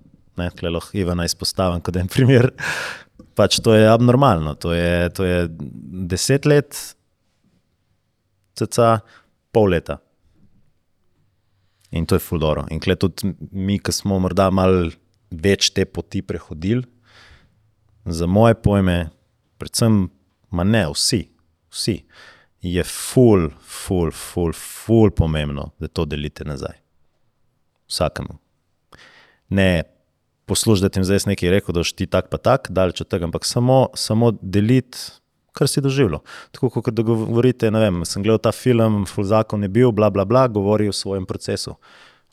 Ne, 0.40 0.48
lahko 0.64 0.96
Ivana 0.96 1.26
izpostavim 1.28 1.82
kot 1.84 1.96
en 2.00 2.08
primer. 2.10 2.48
Pač 3.36 3.58
to 3.64 3.74
je 3.76 3.84
abnormalno. 3.88 4.54
To 4.64 4.72
je, 4.72 5.10
to 5.14 5.26
je 5.28 5.44
deset 6.08 6.48
let, 6.48 6.76
cca 8.58 8.96
pol 9.52 9.72
leta. 9.76 9.98
In 11.92 12.08
to 12.08 12.16
je 12.16 12.24
fuldoro. 12.24 12.64
In 12.72 12.80
kle 12.80 12.96
tudi 12.96 13.34
mi, 13.52 13.76
ki 13.78 13.92
smo 13.92 14.18
morda 14.20 14.48
malo 14.50 14.88
več 15.32 15.70
te 15.76 15.84
poti 15.84 16.22
prehodili, 16.24 16.84
za 18.04 18.26
moje 18.26 18.56
pojme, 18.58 18.96
predvsem, 19.60 20.06
ma 20.52 20.64
ne 20.64 20.84
vsi, 20.92 21.24
vsi, 21.72 21.96
je 22.62 22.84
ful, 22.86 23.48
ful, 23.66 24.12
ful, 24.14 24.52
ful 24.54 25.10
pomembno, 25.10 25.72
da 25.82 25.88
to 25.88 26.04
delite 26.06 26.44
nazaj. 26.46 26.78
Vsakemu. 27.90 28.38
Ne 29.52 29.82
poslušati, 30.46 30.88
da 30.88 31.00
jim 31.00 31.04
zdaj 31.04 31.18
nekaj 31.26 31.50
rekel, 31.50 31.72
da 31.72 31.80
boš 31.80 31.92
ti 31.92 32.06
tak 32.06 32.28
pa 32.30 32.38
tak, 32.38 32.70
daleč 32.70 33.00
od 33.00 33.08
tega, 33.08 33.24
ampak 33.24 33.44
samo, 33.48 33.86
samo 33.94 34.32
deliti, 34.42 34.98
kar 35.52 35.68
si 35.68 35.80
doživljal. 35.80 36.20
Tako 36.52 36.70
kot 36.70 36.94
da 36.94 37.02
govorite, 37.02 37.70
ne 37.70 37.80
vem, 37.80 38.04
sem 38.08 38.22
gledal 38.22 38.40
ta 38.42 38.52
film, 38.52 39.04
ful 39.06 39.24
zakon 39.24 39.62
je 39.62 39.68
bil, 39.72 39.92
bla, 39.92 40.10
bla, 40.10 40.24
bla, 40.24 40.46
govori 40.48 40.88
o 40.88 40.92
svojem 40.92 41.26
procesu. 41.26 41.76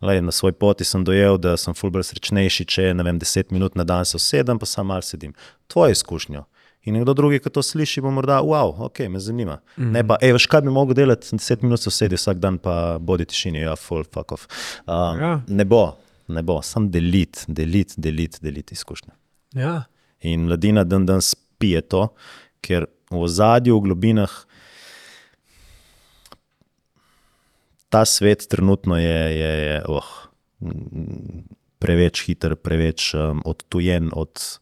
Lej, 0.02 0.22
na 0.24 0.32
svoj 0.32 0.52
poti 0.56 0.84
sem 0.88 1.04
dojel, 1.04 1.38
da 1.38 1.58
sem 1.60 1.76
ful 1.76 1.92
bolj 1.92 2.08
srečnejši, 2.08 2.66
če 2.66 2.94
ne 2.96 3.04
vem, 3.04 3.20
deset 3.20 3.52
minut 3.52 3.76
na 3.76 3.84
dan 3.84 4.08
se 4.08 4.16
usedem, 4.16 4.60
pa 4.60 4.66
sam 4.66 4.88
mal 4.92 5.04
sedim. 5.04 5.34
Tvoje 5.68 5.98
izkušnjo. 5.98 6.46
In 6.90 6.98
nekdo 6.98 7.14
drugi, 7.14 7.38
ki 7.44 7.52
to 7.54 7.62
sliši, 7.62 8.02
bo 8.02 8.10
morda, 8.14 8.40
wow, 8.46 8.74
ok, 8.88 9.04
me 9.14 9.20
zanima. 9.22 9.60
Mm 9.78 9.84
-hmm. 9.84 9.92
Ne 9.94 10.08
pa, 10.08 10.18
ej, 10.22 10.34
veš, 10.34 10.48
kaj 10.50 10.62
bi 10.66 10.74
mogel 10.74 10.96
delati, 10.98 11.28
deset 11.38 11.62
minut 11.62 11.82
se 11.82 11.90
usedi 11.90 12.16
vsak 12.16 12.38
dan, 12.38 12.58
pa 12.58 12.98
bodi 13.00 13.26
tišini, 13.26 13.62
ja, 13.62 13.76
full 13.76 14.04
fuck 14.04 14.32
off. 14.32 14.48
Uh, 14.88 15.20
Ja. 15.22 15.42
Ne 15.48 15.66
bo, 15.66 15.98
ne 16.28 16.42
bo, 16.42 16.62
sam 16.62 16.92
delit, 16.92 17.46
delit, 17.48 17.94
delit, 17.98 18.40
delit 18.42 18.72
izkušnje. 18.72 19.14
Ja. 19.54 19.84
In 20.20 20.46
mladina 20.46 20.84
dan 20.84 21.06
dan 21.06 21.22
spije 21.22 21.82
to, 21.82 22.08
ker 22.62 22.86
v 23.12 23.22
ozadju, 23.22 23.78
v 23.78 23.82
globinah, 23.82 24.32
ta 27.90 28.06
svet 28.06 28.48
trenutno 28.50 28.98
je, 28.98 29.20
je, 29.40 29.52
je 29.66 29.82
oh, 29.88 30.10
preveč 31.80 32.26
hiter, 32.26 32.56
preveč 32.56 33.14
um, 33.14 33.42
odtujen 33.46 34.10
od, 34.14 34.60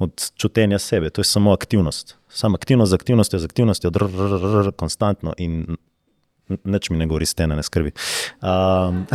od 0.00 0.32
čutenja 0.36 0.78
sebe. 0.78 1.10
To 1.10 1.20
je 1.20 1.24
samo 1.24 1.52
aktivnost. 1.52 2.16
Samo 2.28 2.54
aktivnost 2.54 2.90
z 2.90 2.94
aktivnostjo, 2.94 3.38
z 3.38 3.44
aktivnostjo, 3.44 3.90
dr, 3.90 4.08
dr, 4.08 4.28
dr, 4.28 4.62
dr, 4.62 4.72
konstantno 4.76 5.34
in 5.38 5.76
nič 6.64 6.90
mi 6.90 6.96
ne 6.98 7.06
govori 7.06 7.26
stene, 7.26 7.56
ne 7.56 7.62
skrbi. 7.62 7.92
Um, 8.42 9.06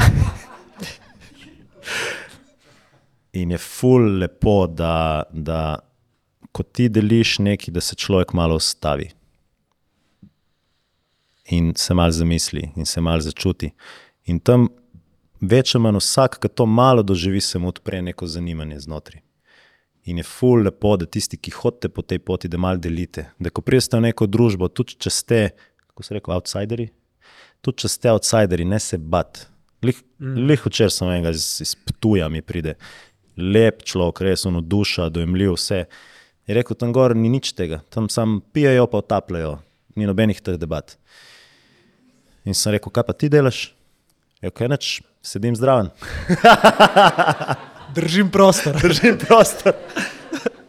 In 3.35 3.51
je 3.51 3.57
ful 3.57 4.17
lepo, 4.19 4.67
da, 4.67 5.23
da 5.31 5.79
ko 6.51 6.63
ti 6.63 6.87
deliš 6.89 7.39
nekaj, 7.43 7.73
da 7.75 7.81
se 7.81 7.95
človek 7.95 8.33
malo 8.33 8.55
ustavi. 8.55 9.09
In 11.51 11.73
se 11.75 11.93
malo 11.93 12.11
zamisli, 12.11 12.71
in 12.75 12.85
se 12.85 13.01
malo 13.01 13.21
začuti. 13.21 13.73
In 14.25 14.39
tam 14.39 14.69
več 15.41 15.75
ali 15.75 15.83
manj 15.83 15.99
vsak, 15.99 16.39
ki 16.39 16.49
to 16.49 16.65
malo 16.65 17.03
doživi, 17.03 17.41
se 17.41 17.59
mu 17.59 17.69
odpre 17.73 18.01
neko 18.01 18.27
zanimanje 18.27 18.79
znotraj. 18.87 19.24
In 20.05 20.17
je 20.21 20.23
ful 20.23 20.61
lepo, 20.61 20.93
da 21.01 21.07
tisti, 21.09 21.37
ki 21.41 21.53
hodite 21.55 21.89
po 21.89 22.03
tej 22.05 22.19
poti, 22.21 22.49
da 22.51 22.59
malo 22.61 22.77
delite. 22.77 23.25
Da 23.41 23.49
ko 23.49 23.63
prijeste 23.65 23.97
v 23.97 24.05
neko 24.05 24.27
družbo, 24.29 24.69
tudi 24.69 24.99
če 25.01 25.11
ste, 25.13 25.39
kako 25.89 26.05
se 26.05 26.17
reče, 26.17 26.33
outsideri, 26.35 26.85
tudi 27.65 27.81
če 27.81 27.89
ste 27.89 28.13
outsideri, 28.13 28.67
ne 28.69 28.79
se 28.79 28.99
bat. 29.01 29.47
Lih, 29.85 29.97
mm. 30.21 30.45
lih 30.51 30.61
včeraj 30.67 30.93
sem 30.93 31.09
enega 31.09 31.33
iz, 31.33 31.47
iz 31.65 31.73
Ptuja 31.89 32.29
mi 32.29 32.43
pride, 32.45 32.75
lep 33.37 33.81
človek, 33.85 34.21
res 34.29 34.45
ono 34.45 34.61
duša, 34.61 35.09
dojemljiv, 35.13 35.57
vse. 35.57 35.83
Je 36.45 36.57
rekel, 36.59 36.77
tam 36.77 36.93
gor 36.93 37.17
ni 37.17 37.31
nič 37.33 37.55
tega, 37.57 37.81
tam 37.89 38.05
sam 38.13 38.39
pijejo, 38.53 38.85
pa 38.91 39.01
otapljajo, 39.01 39.57
ni 39.97 40.05
nobenih 40.05 40.41
teh 40.45 40.61
debat. 40.61 40.99
In 42.45 42.53
sem 42.53 42.77
rekel, 42.77 42.93
kaj 42.93 43.09
pa 43.09 43.17
ti 43.17 43.33
delaš? 43.33 43.71
Je 44.45 44.53
kaj 44.53 44.69
neč, 44.69 44.99
sedim 45.25 45.57
zdraven. 45.57 45.89
Držim 47.93 48.31
prostor. 48.31 48.75
Držim 48.85 49.17
prostor. 49.17 49.73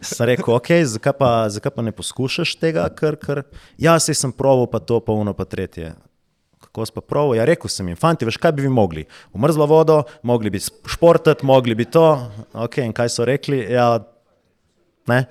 Sem 0.00 0.26
rekel, 0.26 0.54
ok, 0.54 0.68
zakaj 0.84 1.14
pa, 1.18 1.30
zakaj 1.50 1.72
pa 1.74 1.82
ne 1.82 1.92
poskušaš 1.92 2.54
tega, 2.60 2.84
ker, 2.94 3.16
ker 3.18 3.42
ja, 3.80 3.96
saj 4.02 4.18
sem 4.18 4.32
proval, 4.32 4.68
pa 4.70 4.78
to, 4.78 5.00
pa 5.02 5.16
uno, 5.16 5.34
pa 5.34 5.46
tretje. 5.48 5.94
Kako 6.62 6.86
si 6.86 6.94
pa 6.94 7.02
proval? 7.02 7.34
Ja, 7.38 7.46
rekel 7.48 7.70
sem 7.72 7.88
jim, 7.88 7.98
fanti, 7.98 8.26
veš, 8.28 8.38
kaj 8.42 8.54
bi 8.56 8.66
vi 8.66 8.72
mogli? 8.72 9.06
V 9.34 9.40
mrzlo 9.42 9.66
vodo, 9.66 10.02
mogli 10.26 10.52
bi 10.52 10.60
športati, 10.60 11.46
mogli 11.46 11.74
bi 11.74 11.88
to. 11.88 12.04
Ok, 12.54 12.78
in 12.84 12.94
kaj 12.96 13.10
so 13.16 13.26
rekli? 13.26 13.64
Ja, 13.72 13.96
ne. 15.10 15.24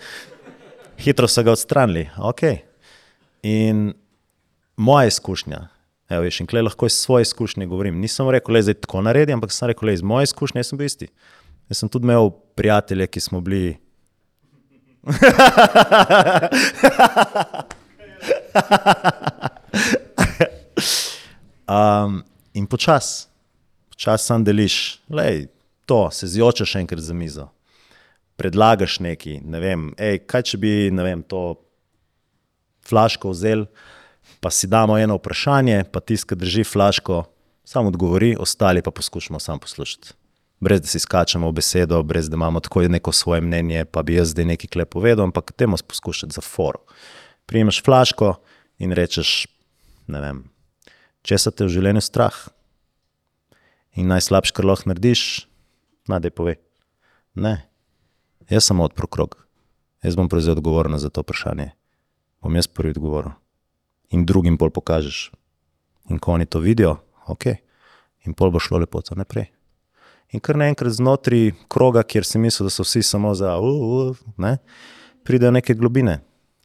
Hitro 1.00 1.28
so 1.28 1.44
ga 1.44 1.56
odstranili. 1.56 2.10
Ok. 2.18 2.44
In 3.46 3.94
moja 4.76 5.08
izkušnja, 5.08 5.62
evo, 6.10 6.26
veš, 6.26 6.42
in 6.42 6.50
klej 6.50 6.66
lahko 6.66 6.90
iz 6.90 6.98
svoje 7.00 7.30
izkušnje 7.30 7.68
govorim. 7.72 8.00
Nisem 8.02 8.30
rekel, 8.34 8.56
le 8.56 8.64
zdaj 8.66 8.82
tako 8.84 9.06
naredi, 9.06 9.36
ampak 9.36 9.54
sem 9.54 9.70
rekel, 9.72 9.90
le 9.90 9.96
iz 10.00 10.04
moje 10.04 10.32
izkušnje, 10.32 10.64
jaz 10.64 10.72
sem 10.74 10.82
bil 10.82 10.90
isti. 10.90 11.10
Jaz 11.70 11.78
sem 11.82 11.90
tudi 11.90 12.06
imel 12.06 12.30
prijatelje, 12.56 13.08
ki 13.08 13.20
smo 13.20 13.42
bili. 13.42 13.78
um, 21.70 22.24
in 22.54 22.66
počasi, 22.68 23.28
počasi 23.90 24.26
sam 24.26 24.44
deliš, 24.44 25.02
Lej, 25.10 25.48
to 25.86 26.12
se 26.12 26.28
zjočeš 26.28 26.76
enkrat 26.76 27.02
za 27.02 27.14
mizo. 27.14 27.48
Predlagaš 28.36 29.00
nekaj, 29.00 29.40
ne 29.46 29.60
vem, 29.60 29.94
ej, 29.98 30.20
kaj 30.28 30.42
če 30.52 30.58
bi 30.58 30.90
vem, 30.90 31.24
to 31.24 31.56
flaško 32.86 33.30
vzel, 33.32 33.66
pa 34.42 34.52
si 34.52 34.68
damo 34.68 34.98
eno 34.98 35.16
vprašanje, 35.18 35.84
pa 35.92 36.00
tisti, 36.00 36.28
ki 36.30 36.36
drži 36.36 36.64
flaško, 36.68 37.24
samo 37.66 37.90
odgovori, 37.90 38.36
ostali 38.40 38.82
pa 38.82 38.92
poskušamo 38.92 39.40
sam 39.40 39.60
poslušati. 39.60 40.25
Brez 40.66 40.82
da 40.82 40.90
si 40.90 40.98
skačemo 40.98 41.46
v 41.52 41.60
besedo, 41.60 42.00
brez 42.04 42.26
da 42.30 42.40
imamo 42.40 42.60
tako 42.60 42.82
neko 42.90 43.12
svoje 43.12 43.42
mnenje, 43.42 43.86
pa 43.86 44.02
bi 44.02 44.16
jaz 44.18 44.32
zdaj 44.34 44.46
nekaj 44.46 44.72
klep 44.74 44.90
povedal, 44.90 45.28
ampak 45.30 45.52
temu 45.54 45.78
poskušati 45.88 46.34
za 46.34 46.42
foro. 46.42 46.82
Prijemaš 47.46 47.84
flaško 47.86 48.34
in 48.82 48.96
rečeš, 48.98 49.46
ne 50.08 50.22
vem, 50.22 50.40
če 51.22 51.38
se 51.38 51.52
te 51.52 51.68
v 51.68 51.70
življenju 51.70 52.02
strah. 52.02 52.34
In 53.94 54.10
najslabše, 54.10 54.56
kar 54.58 54.66
lahko 54.66 54.90
narediš, 54.90 55.46
nadej 56.10 56.34
pove. 56.34 56.58
Ne, 57.38 57.70
jaz 58.50 58.66
sem 58.66 58.82
odprl 58.82 59.12
krog, 59.12 59.38
jaz 60.02 60.18
bom 60.18 60.30
prevzel 60.32 60.58
odgovornost 60.58 61.06
za 61.06 61.14
to 61.14 61.22
vprašanje. 61.22 61.76
Bom 62.42 62.58
jaz 62.58 62.66
prvi 62.66 62.98
odgovoril. 62.98 63.38
In 64.10 64.26
drugim 64.26 64.58
pol 64.58 64.74
pokažeš. 64.74 65.30
In 66.10 66.18
ko 66.18 66.34
oni 66.34 66.50
to 66.50 66.58
vidijo, 66.58 66.98
ok, 67.30 67.54
in 68.26 68.34
pol 68.34 68.50
bo 68.50 68.58
šlo 68.58 68.82
lepo 68.82 69.06
naprej. 69.14 69.55
In 70.36 70.42
kar 70.44 70.58
naenkrat 70.60 70.92
znotraj 70.92 71.54
kroga, 71.72 72.04
kjer 72.04 72.26
si 72.28 72.40
mislil, 72.44 72.68
da 72.68 72.74
so 72.74 72.84
vsi 72.84 73.04
samo 73.08 73.32
za, 73.40 73.54
uh, 73.56 74.10
uh, 74.12 74.18
ne, 74.38 74.58
pridejo 75.24 75.54
neke 75.56 75.74
globine 75.74 76.18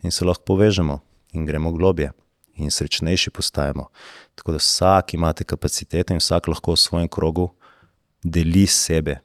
in 0.02 0.10
se 0.10 0.24
lahko 0.24 0.42
povežemo 0.48 0.98
in 1.38 1.46
gremo 1.46 1.70
globje 1.72 2.10
in 2.58 2.70
srečnejši 2.70 3.30
postajamo. 3.30 3.86
Tako 4.34 4.52
da 4.52 4.58
vsak 4.58 5.14
imate 5.14 5.44
kapacitete 5.44 6.14
in 6.14 6.18
vsak 6.20 6.48
lahko 6.50 6.74
v 6.74 6.80
svojem 6.82 7.08
krogu 7.08 7.46
deli 8.24 8.66
sebe. 8.66 9.20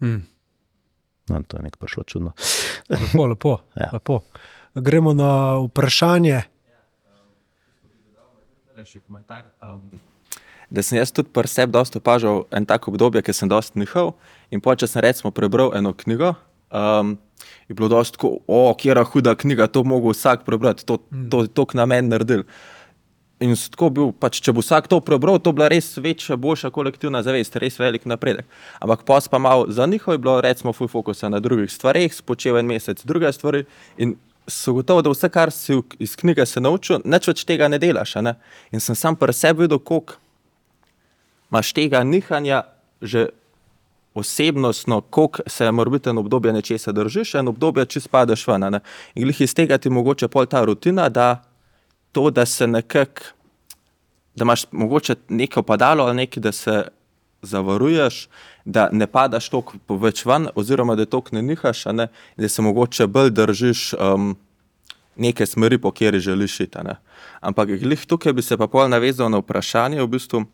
Mm. 0.00 0.22
No, 1.28 1.42
to 1.42 1.56
je 1.58 1.62
nekaj 1.62 1.78
prišlo 1.78 2.04
čudno. 2.04 2.32
Lepo, 2.88 3.26
lepo, 3.26 3.58
Ja. 3.82 3.90
lepo. 3.92 4.20
Gremo 4.74 5.12
na 5.12 5.58
vprašanje. 5.66 6.42
Da 10.70 10.82
sem 10.82 10.98
jaz 10.98 11.12
tudi 11.12 11.32
pri 11.32 11.48
sebi 11.48 11.72
dosta 11.72 11.98
opažal 11.98 12.44
en 12.52 12.66
tak 12.68 12.88
obdobje, 12.88 13.22
ker 13.24 13.34
sem 13.34 13.48
dosta 13.48 13.78
nihal. 13.80 14.14
In 14.52 14.60
pa 14.64 14.76
če 14.76 14.88
sem 14.90 15.04
recimo 15.04 15.32
prebral 15.34 15.72
eno 15.76 15.94
knjigo, 15.96 16.34
um, 16.70 17.16
je 17.68 17.76
bilo 17.76 17.88
dosti 17.92 18.16
tako, 18.16 18.38
o, 18.46 18.74
kjera 18.78 19.04
huda 19.04 19.34
knjiga, 19.38 19.68
to 19.72 19.84
mogo 19.84 20.12
vsak 20.12 20.44
prebrati, 20.44 20.84
to, 20.88 20.98
to, 21.30 21.46
to 21.46 21.66
k 21.68 21.78
namen 21.78 22.12
naredil. 22.12 22.44
In 23.40 23.54
tako 23.54 23.88
bil, 23.94 24.08
pač, 24.12 24.40
če 24.42 24.52
bo 24.52 24.64
vsak 24.64 24.88
to 24.90 24.98
prebral, 25.04 25.38
to 25.38 25.52
bila 25.54 25.68
res 25.70 25.92
večja, 26.02 26.36
boljša 26.36 26.72
kolektivna 26.74 27.22
zavest, 27.22 27.56
res 27.62 27.78
velik 27.78 28.08
napredek. 28.10 28.48
Ampak 28.82 29.04
pos 29.06 29.30
pa 29.30 29.38
malo 29.38 29.68
za 29.70 29.86
njihov 29.86 30.16
je 30.16 30.22
bilo, 30.24 30.40
recimo, 30.42 30.74
full 30.74 30.90
fokusa 30.90 31.30
na 31.30 31.38
drugih 31.40 31.70
stvareh, 31.70 32.10
spočel 32.12 32.58
en 32.58 32.66
mesec 32.66 33.04
druge 33.06 33.30
stvari 33.32 33.64
in 33.96 34.16
so 34.48 34.72
gotovo, 34.72 35.04
da 35.04 35.12
vse, 35.12 35.28
kar 35.30 35.52
si 35.54 35.76
iz 36.02 36.16
knjige 36.16 36.46
se 36.46 36.60
naučil, 36.60 37.04
nič 37.04 37.28
več 37.30 37.44
tega 37.46 37.68
ne 37.68 37.78
delaš. 37.78 38.16
Ne? 38.24 38.34
In 38.72 38.82
sem 38.82 38.96
sam 38.98 39.16
pri 39.16 39.36
sebi 39.36 39.68
videl, 39.68 39.78
koliko 39.78 40.18
imaš 41.50 41.72
tega 41.72 42.04
nihanja 42.04 42.62
že 43.00 43.28
osebnostno, 44.14 45.00
koliko 45.00 45.42
se 45.46 45.70
morbiti 45.72 46.08
en 46.08 46.18
obdobje 46.18 46.52
nečesa 46.52 46.92
držiš, 46.92 47.34
en 47.34 47.48
obdobje, 47.48 47.86
če 47.86 48.00
spadeš 48.00 48.46
ven. 48.48 48.66
Ne? 48.72 48.80
In 49.14 49.22
glih 49.22 49.40
iz 49.40 49.54
tega 49.54 49.78
ti 49.78 49.90
mogoče 49.90 50.28
pol 50.28 50.46
ta 50.46 50.64
rutina, 50.64 51.08
da 51.08 51.44
to, 52.12 52.30
da 52.30 52.46
se 52.46 52.66
nekako, 52.66 53.22
da 54.34 54.44
imaš 54.44 54.64
mogoče 54.72 55.14
neko 55.28 55.62
padalo 55.62 56.04
ali 56.04 56.16
nekaj, 56.24 56.42
da 56.42 56.52
se 56.52 56.82
zavaruješ, 57.42 58.28
da 58.64 58.88
ne 58.92 59.06
padaš 59.06 59.48
toliko 59.48 59.96
več 59.96 60.24
ven, 60.26 60.48
oziroma 60.54 60.96
da 60.98 61.06
toliko 61.06 61.36
ne 61.36 61.42
nihaš, 61.42 61.84
ne, 61.92 62.08
in 62.36 62.42
da 62.42 62.48
se 62.48 62.62
mogoče 62.62 63.06
bolj 63.06 63.30
držiš 63.30 63.92
um, 63.94 64.34
neke 65.16 65.46
smeri, 65.46 65.78
po 65.78 65.90
kateri 65.90 66.20
želiš 66.20 66.60
iti. 66.60 66.78
a 66.78 66.82
ne. 66.82 66.96
Ampak 67.40 67.68
tukaj 68.06 68.32
bi 68.32 68.42
se 68.42 68.56
pa 68.56 68.66
pol 68.66 68.88
navezal 68.88 69.30
na 69.30 69.38
vprašanje, 69.38 70.02
v 70.02 70.06
bistvu, 70.06 70.44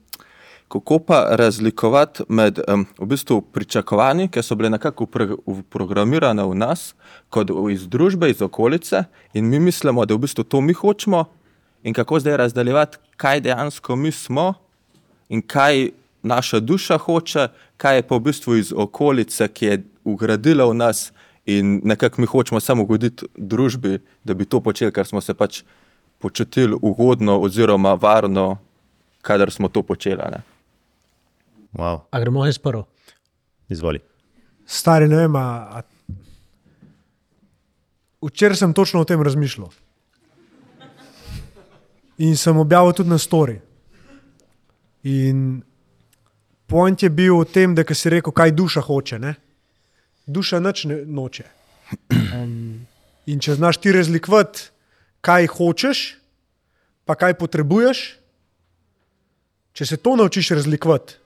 kako 0.75 0.99
pa 0.99 1.27
razlikovati 1.31 2.23
med 2.29 2.59
um, 2.69 2.87
v 2.99 3.07
bistvu 3.07 3.41
pričakovanji, 3.41 4.29
ki 4.29 4.43
so 4.43 4.55
bile 4.59 4.71
nekako 4.71 5.07
uprogramirane 5.47 6.43
v 6.43 6.55
nas, 6.55 6.95
kot 7.31 7.51
iz 7.71 7.87
družbe, 7.89 8.31
iz 8.31 8.43
okolice, 8.43 9.05
in 9.35 9.47
mi 9.47 9.61
mislimo, 9.61 10.03
da 10.05 10.15
v 10.15 10.25
bistvu 10.27 10.43
to 10.45 10.61
mi 10.61 10.73
hočemo, 10.73 11.25
in 11.83 11.95
kako 11.95 12.19
zdaj 12.21 12.37
razdaljevati, 12.37 12.99
kaj 13.17 13.41
dejansko 13.41 13.97
mi 13.97 14.13
smo 14.13 14.55
in 15.29 15.43
kaj 15.43 15.91
naša 16.23 16.61
duša 16.61 16.99
hoče, 16.99 17.49
kaj 17.77 17.97
je 17.97 18.03
pa 18.03 18.17
v 18.17 18.21
bistvu 18.21 18.57
iz 18.57 18.73
okolice, 18.77 19.49
ki 19.49 19.67
je 19.67 19.83
ugradila 20.05 20.67
v 20.67 20.75
nas. 20.75 21.13
In 21.47 21.81
nekako 21.85 22.21
mi 22.21 22.27
hočemo 22.27 22.61
samo 22.61 22.83
ugoditi 22.83 23.27
družbi, 23.37 23.99
da 24.25 24.35
bi 24.35 24.45
to 24.45 24.61
počeli, 24.61 24.93
ker 24.93 25.07
smo 25.07 25.21
se 25.21 25.35
pač 25.35 25.63
počutili 26.19 26.75
ugodno 26.83 27.39
oziroma 27.41 27.95
varno, 27.95 28.57
kadar 29.23 29.51
smo 29.51 29.69
to 29.69 29.83
počeli. 29.83 30.23
ne. 30.31 30.54
Wow. 31.75 32.07
A 32.11 32.21
gremo 32.21 32.47
jaz 32.47 32.59
prvo. 32.59 32.87
Izvoli. 33.69 34.01
Stari, 34.67 35.09
ne 35.09 35.17
vem, 35.17 35.37
a, 35.37 35.83
včeraj 38.23 38.57
sem 38.57 38.73
točno 38.73 39.01
o 39.01 39.05
tem 39.05 39.23
razmišljal. 39.23 39.69
In 42.19 42.37
sem 42.37 42.59
objavil 42.59 42.93
tudi 42.93 43.11
na 43.11 43.19
story. 43.19 43.59
In 45.03 45.63
point 46.67 47.03
je 47.03 47.11
bil 47.11 47.43
v 47.43 47.51
tem, 47.51 47.75
da 47.75 47.85
ko 47.85 47.95
si 47.95 48.11
rekel, 48.11 48.33
kaj 48.33 48.55
duša 48.55 48.81
hoče. 48.81 49.19
Ne? 49.19 49.35
Duša 50.27 50.63
nič 50.63 50.85
ne 50.89 51.03
noče. 51.05 51.45
Um, 52.33 52.87
in 53.27 53.43
če 53.43 53.59
znaš 53.59 53.83
ti 53.83 53.93
razlikovati, 53.93 54.71
kaj 55.21 55.51
hočeš, 55.59 56.05
pa 57.05 57.19
kaj 57.19 57.37
potrebuješ, 57.37 58.05
če 59.75 59.87
se 59.87 59.99
to 60.01 60.15
naučiš 60.17 60.55
razlikovati, 60.57 61.19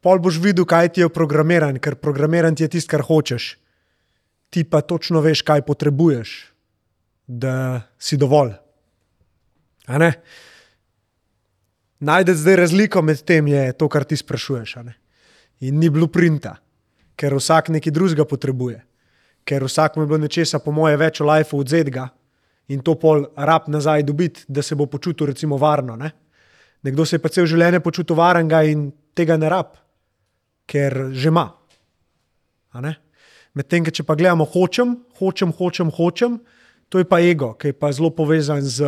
pol 0.00 0.20
boš 0.22 0.38
videl, 0.42 0.66
kaj 0.68 0.94
ti 0.94 1.02
je 1.02 1.08
programiran, 1.12 1.78
ker 1.82 1.98
programiran 1.98 2.54
ti 2.54 2.66
je 2.66 2.74
tisto, 2.76 2.90
kar 2.94 3.04
hočeš. 3.06 3.56
Ti 4.50 4.64
pa 4.64 4.80
točno 4.80 5.20
veš, 5.20 5.42
kaj 5.44 5.62
potrebuješ, 5.66 6.34
da 7.26 7.82
si 7.98 8.16
dovolj. 8.16 8.54
Najdete 12.00 12.38
zdaj 12.38 12.56
razliko 12.56 13.02
med 13.02 13.22
tem, 13.26 13.46
je 13.48 13.72
to, 13.72 13.88
kar 13.88 14.04
ti 14.04 14.16
sprašuješ. 14.16 14.76
In 15.66 15.80
ni 15.80 15.90
blueprinta, 15.90 16.56
ker 17.18 17.34
vsak 17.34 17.72
nekaj 17.74 17.92
drugega 17.92 18.24
potrebuje. 18.24 18.80
Ker 19.44 19.64
vsak 19.64 19.96
mu 19.96 20.04
je 20.04 20.06
bilo 20.06 20.22
nečesa, 20.22 20.60
po 20.62 20.72
moje, 20.72 20.96
več 20.96 21.20
v 21.20 21.28
lifeu 21.28 21.60
odzedga 21.64 22.08
in 22.68 22.82
to 22.84 22.94
pol 23.00 23.24
rab 23.36 23.68
nazaj 23.72 24.04
dobiti, 24.04 24.44
da 24.48 24.62
se 24.62 24.76
bo 24.76 24.86
počutil 24.86 25.26
recimo 25.32 25.56
varno. 25.56 25.96
Ne? 25.96 26.10
Nekdo 26.84 27.04
se 27.04 27.16
je 27.16 27.22
pa 27.24 27.32
cel 27.32 27.48
življenje 27.48 27.80
počutil 27.80 28.16
varnega 28.16 28.62
in 28.68 28.90
tega 29.16 29.38
ne 29.40 29.48
rab, 29.48 29.72
ker 30.68 31.10
že 31.16 31.32
ima. 31.32 31.48
Medtem, 33.56 33.88
če 33.88 34.04
pa 34.06 34.14
gledamo, 34.14 34.44
hočem, 34.46 34.94
hočem, 35.18 35.52
hočem, 35.56 35.90
hočem, 35.90 36.36
to 36.92 37.00
je 37.00 37.06
pa 37.08 37.18
ego, 37.24 37.54
ki 37.58 37.72
je 37.72 37.76
pa 37.76 37.90
zelo 37.92 38.12
povezan 38.14 38.60
z 38.62 38.84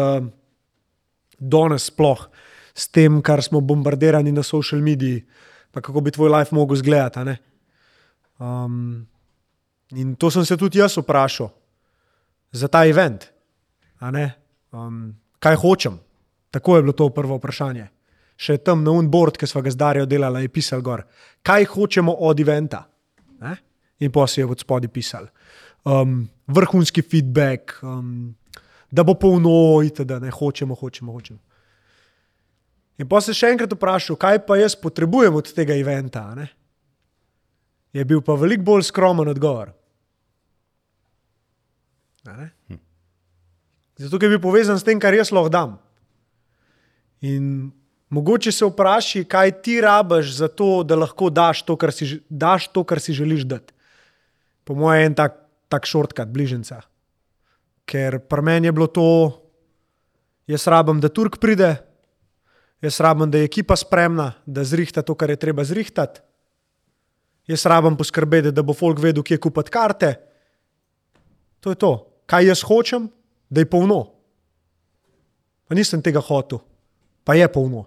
danes 1.40 1.88
sploh, 1.88 2.28
s 2.76 2.86
tem, 2.92 3.18
kar 3.24 3.42
smo 3.42 3.64
bombardirani 3.64 4.32
na 4.32 4.44
social 4.46 4.84
mediji, 4.84 5.24
pa 5.72 5.80
kako 5.80 6.04
bi 6.04 6.12
tvoj 6.14 6.30
life 6.30 6.54
mogel 6.54 6.78
izgledati. 6.78 7.34
Um, 8.40 9.06
in 9.96 10.14
to 10.16 10.30
sem 10.30 10.44
se 10.44 10.56
tudi 10.56 10.78
jaz 10.78 10.96
vprašal 11.00 11.50
za 12.52 12.68
ta 12.68 12.84
event. 12.86 13.26
Um, 14.00 15.16
kaj 15.40 15.56
hočem? 15.56 15.98
Tako 16.50 16.76
je 16.76 16.82
bilo 16.82 16.92
to 16.92 17.08
prvo 17.10 17.36
vprašanje. 17.36 17.88
Še 18.40 18.56
tam 18.64 18.80
na 18.84 18.94
unboard, 18.96 19.36
ki 19.36 19.48
smo 19.48 19.60
ga 19.60 19.72
z 19.72 19.76
Darijo 19.76 20.06
delali, 20.08 20.46
je 20.46 20.52
pisal 20.52 20.80
gor. 20.84 21.04
Kaj 21.44 21.66
hočemo 21.74 22.14
od 22.24 22.40
eventa? 22.40 22.86
Ne? 23.44 23.56
In 24.00 24.12
pa 24.12 24.24
si 24.24 24.40
je 24.40 24.48
od 24.48 24.60
spodaj 24.60 24.88
pisal. 24.92 25.28
Um, 25.84 26.22
vrhunski 26.48 27.04
feedback, 27.04 27.76
um, 27.84 28.32
da 28.88 29.04
bo 29.04 29.14
polno, 29.20 29.84
da 30.04 30.18
ne 30.20 30.32
hočemo, 30.32 30.76
hočemo, 30.76 31.12
hočemo. 31.12 31.40
In 33.00 33.08
pa 33.08 33.20
se 33.24 33.32
še 33.36 33.52
enkrat 33.54 33.72
vprašal, 33.76 34.16
kaj 34.20 34.42
pa 34.48 34.58
jaz 34.60 34.76
potrebujem 34.76 35.36
od 35.36 35.52
tega 35.56 35.76
eventa. 35.76 36.24
Ne? 36.36 36.48
Je 37.96 38.04
bil 38.04 38.20
pa 38.24 38.36
veliko 38.40 38.66
bolj 38.72 38.88
skromen 38.88 39.28
odgovor. 39.32 39.72
Ne? 42.28 42.50
Zato, 44.00 44.16
je 44.16 44.32
bil 44.32 44.40
povezan 44.40 44.80
s 44.80 44.84
tem, 44.84 45.00
kar 45.00 45.16
jaz 45.16 45.32
lahko 45.32 45.52
dam. 45.52 45.76
In 47.24 47.68
mogoče 48.10 48.52
se 48.52 48.66
vpraši, 48.66 49.24
kaj 49.24 49.52
ti 49.62 49.80
rabiš 49.80 50.34
za 50.36 50.48
to, 50.48 50.82
da 50.82 50.98
lahko 50.98 51.30
daš 51.30 51.62
to, 51.62 51.76
kar 51.76 51.92
si, 51.94 52.20
daš 52.28 52.68
to, 52.68 52.84
kar 52.84 53.00
si 53.00 53.12
želiš 53.12 53.46
dati. 53.46 53.72
Po 54.64 54.74
mojem, 54.74 55.00
je 55.00 55.06
en 55.06 55.14
tak, 55.14 55.38
tak 55.68 55.86
šortkat, 55.86 56.28
bližnjica. 56.28 56.82
Ker 57.86 58.18
pri 58.18 58.42
meni 58.42 58.68
je 58.68 58.72
bilo 58.72 58.86
to, 58.86 59.06
jaz 60.46 60.66
rabim, 60.66 61.00
da 61.00 61.08
Turk 61.08 61.38
pride, 61.40 61.76
jaz 62.82 63.00
rabim, 63.00 63.30
da 63.30 63.38
je 63.38 63.48
ekipa 63.48 63.76
spremna, 63.76 64.32
da 64.46 64.64
zrihta 64.64 65.02
to, 65.02 65.14
kar 65.14 65.30
je 65.30 65.40
treba 65.40 65.64
zrihtati. 65.64 66.20
Jaz 67.50 67.66
rabim 67.66 67.96
poskrbeti, 67.96 68.52
da 68.54 68.62
bo 68.62 68.74
folk 68.74 68.98
vedel, 69.02 69.24
kje 69.26 69.38
kupiti 69.42 69.70
karte. 69.74 70.14
To 71.60 71.74
je 71.74 71.78
to. 71.78 71.92
Kaj 72.30 72.46
jaz 72.46 72.62
hočem, 72.62 73.08
da 73.50 73.62
je 73.62 73.70
polno. 73.70 74.04
Pa 75.66 75.74
nisem 75.74 76.02
tega 76.02 76.22
hotel, 76.22 76.60
pa 77.24 77.34
je 77.34 77.46
polno. 77.50 77.86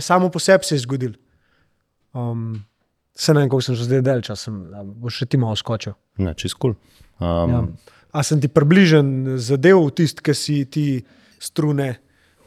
Samo 0.00 0.28
po 0.30 0.38
sebi 0.38 0.64
se 0.64 0.74
je 0.74 0.84
zgodil. 0.84 1.14
Um, 2.12 2.64
se 3.14 3.34
ne 3.34 3.40
vem, 3.40 3.48
kako 3.48 3.62
sem 3.62 3.74
že 3.74 3.84
zdaj 3.84 4.02
del 4.02 4.22
časa, 4.26 4.52
boš 4.84 5.22
še 5.22 5.26
ti 5.26 5.40
malo 5.40 5.56
skočil. 5.56 5.94
Ne, 6.20 6.34
čez 6.34 6.54
kul. 6.54 6.74
Cool. 6.74 6.76
Um, 7.20 7.50
Ja. 7.50 7.64
A 8.10 8.22
sem 8.26 8.40
ti 8.42 8.48
približen 8.50 9.38
zadev, 9.38 9.84
tisti, 9.94 10.22
ki 10.24 10.34
si 10.34 10.56
ti 10.66 10.84
strune? 11.38 12.00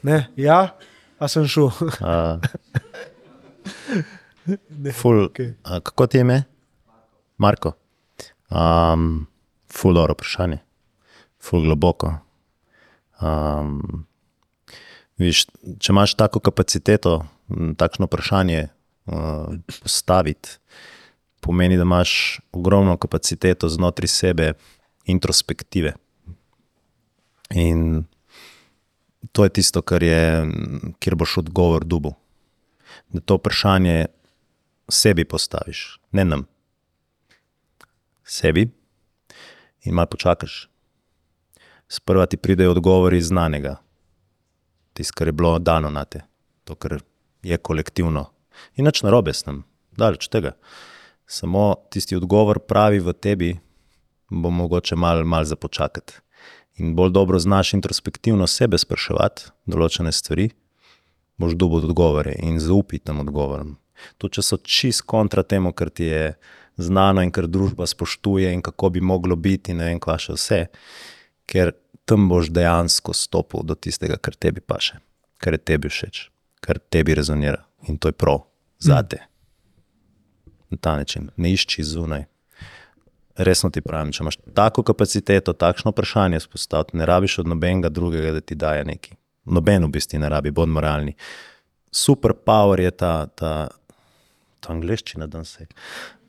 Ne? 0.04 0.28
Ja, 0.36 0.76
a 1.16 1.30
sem 1.32 1.48
šel. 1.48 1.72
Uh, 2.04 2.44
ful, 5.00 5.30
okay. 5.30 5.54
uh, 5.64 5.80
kako 5.80 6.08
ti 6.12 6.20
je 6.20 6.26
ime? 6.28 6.44
Marko. 7.40 7.78
Um, 8.52 9.24
ful, 9.72 9.96
dobro 9.96 10.18
vprašanje. 10.18 10.60
Ful, 11.40 11.64
globoko. 11.64 12.12
Um, 13.24 14.04
viš, 15.18 15.46
če 15.80 15.94
imaš 15.94 16.16
tako 16.20 16.40
kapaciteto, 16.44 17.22
takšno 17.78 18.08
vprašanje 18.10 18.68
uh, 18.68 19.54
postaviti, 19.82 20.58
pomeni, 21.44 21.78
da 21.78 21.84
imaš 21.84 22.40
ogromno 22.52 22.98
kapaciteto 22.98 23.70
znotraj 23.70 24.08
sebe, 24.08 24.54
introspektive. 25.06 25.94
In 27.52 28.04
to 29.32 29.44
je 29.44 29.50
tisto, 29.50 29.82
kar 29.82 30.04
je, 30.04 30.48
kjer 31.00 31.16
boš 31.16 31.38
odgovor 31.44 31.84
dubu. 31.84 32.14
Da 33.14 33.22
to 33.22 33.36
vprašanje 33.36 34.06
sebi 34.90 35.26
postaviš, 35.26 36.00
ne 36.12 36.26
nam. 36.26 36.46
Sebi 38.24 38.70
in 39.84 39.94
malo 39.94 40.08
počakaš. 40.08 40.70
Sprva 41.88 42.26
ti 42.26 42.38
pridejo 42.38 42.72
odgovori 42.72 43.18
iz 43.18 43.28
znanega, 43.28 43.76
tisto, 44.94 45.18
kar 45.18 45.28
je 45.28 45.36
bilo 45.36 45.58
dano 45.60 45.90
na 45.90 46.06
te, 46.06 46.24
to, 46.64 46.76
kar 46.76 47.00
je 47.44 47.58
kolektivno. 47.58 48.30
In 48.78 48.86
nič 48.88 49.04
narobe 49.04 49.34
s 49.34 49.44
tem, 49.44 49.64
daleč 49.98 50.28
tega. 50.32 50.54
Samo 51.28 51.76
tisti 51.90 52.16
odgovor 52.16 52.60
pravi 52.60 53.00
v 53.00 53.14
tebi, 53.14 53.52
bo 54.30 54.50
mogoče 54.50 54.96
malo 54.96 55.26
mal 55.26 55.46
započakati. 55.46 56.20
In 56.82 56.96
bolj 56.96 57.12
dobro 57.12 57.40
znaš 57.40 57.74
introspektivno 57.74 58.48
sebe 58.50 58.78
spraševati 58.82 59.52
določene 59.70 60.12
stvari, 60.12 60.50
boš 61.38 61.54
dobil 61.58 61.86
odgovore 61.86 62.34
in 62.42 62.58
zaupaj 62.62 63.04
tem 63.06 63.22
odgovorom. 63.22 63.76
Tudi 64.18 64.40
če 64.40 64.44
so 64.44 64.58
čist 64.58 65.06
kontra 65.06 65.44
temu, 65.44 65.72
kar 65.74 65.92
ti 65.94 66.10
je 66.10 66.34
znano 66.82 67.22
in 67.22 67.32
kar 67.32 67.48
družba 67.48 67.86
spoštuje, 67.88 68.50
in 68.54 68.62
kako 68.66 68.90
bi 68.90 69.02
moglo 69.02 69.36
biti, 69.36 69.72
in 69.72 69.82
ne 69.84 69.92
vem, 69.92 70.02
kva 70.02 70.18
še 70.18 70.34
vse, 70.38 70.60
ker 71.50 71.76
tam 72.06 72.30
boš 72.30 72.50
dejansko 72.50 73.14
stopil 73.14 73.64
do 73.64 73.76
tistega, 73.76 74.18
kar 74.18 74.36
tebi 74.36 74.62
paše, 74.62 75.00
kar 75.38 75.54
je 75.54 75.62
tebi 75.62 75.90
všeč, 75.90 76.28
kar 76.62 76.80
tebi 76.80 77.16
rezonira 77.16 77.64
in 77.88 77.98
to 77.98 78.12
je 78.12 78.18
prav 78.18 78.44
za 78.80 79.04
te. 79.04 79.24
Na 80.70 80.78
ta 80.82 80.96
način, 80.98 81.30
ne 81.38 81.54
išči 81.54 81.84
zunaj. 81.84 82.26
Resno 83.38 83.70
ti 83.74 83.82
pravim, 83.82 84.12
če 84.14 84.24
imaš 84.24 84.38
tako 84.54 84.84
kapaciteto, 84.86 85.54
takšno 85.58 85.92
vprašanje 85.92 86.40
spostaviti, 86.44 86.98
ne 86.98 87.06
rabiš 87.06 87.40
od 87.42 87.50
nobenega 87.50 87.90
drugega, 87.90 88.32
da 88.32 88.42
ti 88.42 88.56
daje 88.56 88.84
nekaj. 88.86 89.18
Noben 89.46 89.84
v 89.84 89.90
bistvu 89.96 90.20
ne 90.22 90.30
rabi, 90.30 90.52
bod 90.52 90.70
moralni. 90.70 91.16
Super 91.92 92.34
power 92.34 92.80
je 92.80 92.92
ta, 92.92 93.14
ta, 93.28 93.54
ta 94.60 94.74
angliščina, 94.74 95.28
da 95.28 95.44
se. 95.44 95.66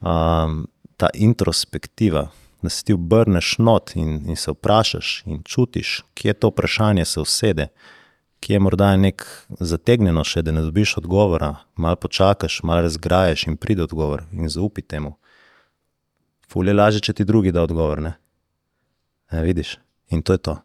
Um, 0.01 0.65
ta 0.97 1.11
introspektiva, 1.15 2.29
da 2.65 2.71
se 2.71 2.85
ti 2.85 2.93
obrneš 2.93 3.59
not 3.59 3.97
in, 3.97 4.23
in 4.29 4.37
se 4.37 4.51
vprašaš 4.51 5.23
in 5.27 5.43
čutiš, 5.45 6.05
kje 6.15 6.33
to 6.35 6.49
vprašanje 6.49 7.05
se 7.05 7.21
usede, 7.21 7.69
kje 8.41 8.59
morda 8.59 8.91
je 8.91 8.99
nek 8.99 9.25
zategnjeno 9.61 10.25
še, 10.25 10.43
da 10.43 10.53
ne 10.53 10.63
dobiš 10.65 10.97
odgovora, 11.01 11.55
malo 11.77 11.97
počakaš, 11.97 12.63
malo 12.63 12.87
razgraješ 12.89 13.47
in 13.49 13.57
pride 13.57 13.85
odgovor 13.85 14.25
in 14.33 14.49
zaupi 14.49 14.83
temu. 14.83 15.15
Fulje 16.49 16.73
laže, 16.73 17.01
če 17.05 17.13
ti 17.21 17.25
drugi 17.25 17.53
da 17.53 17.65
odgovor. 17.65 18.03
Ne? 18.05 18.15
E, 19.33 19.41
vidiš, 19.45 19.79
in 20.13 20.23
to 20.23 20.37
je 20.37 20.39
to. 20.39 20.59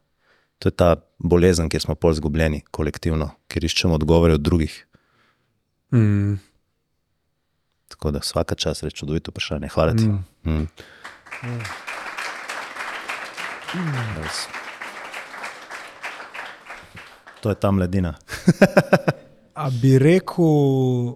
To 0.60 0.72
je 0.72 0.76
ta 0.76 0.96
bolezen, 1.20 1.70
kjer 1.72 1.82
smo 1.82 1.96
pol 1.96 2.16
zgubljeni, 2.16 2.62
kolektivno, 2.72 3.32
ker 3.48 3.64
iščemo 3.64 3.96
odgovore 3.96 4.36
od 4.36 4.44
drugih. 4.44 4.76
Mm. 5.96 6.36
Tako 7.90 8.12
da 8.12 8.24
vsaka 8.24 8.56
čas 8.56 8.84
reče 8.84 9.04
čudovito 9.04 9.32
vprašanje. 9.32 9.72
Hvala 9.76 9.96
ti. 9.96 10.08
Mm. 10.08 10.52
Mm. 10.52 10.68
Res. 13.74 14.48
To 17.41 17.50
je 17.50 17.56
ta 17.56 17.72
mladina. 17.72 18.16
A 19.54 19.70
bi 19.72 20.00
rekel, 20.00 21.16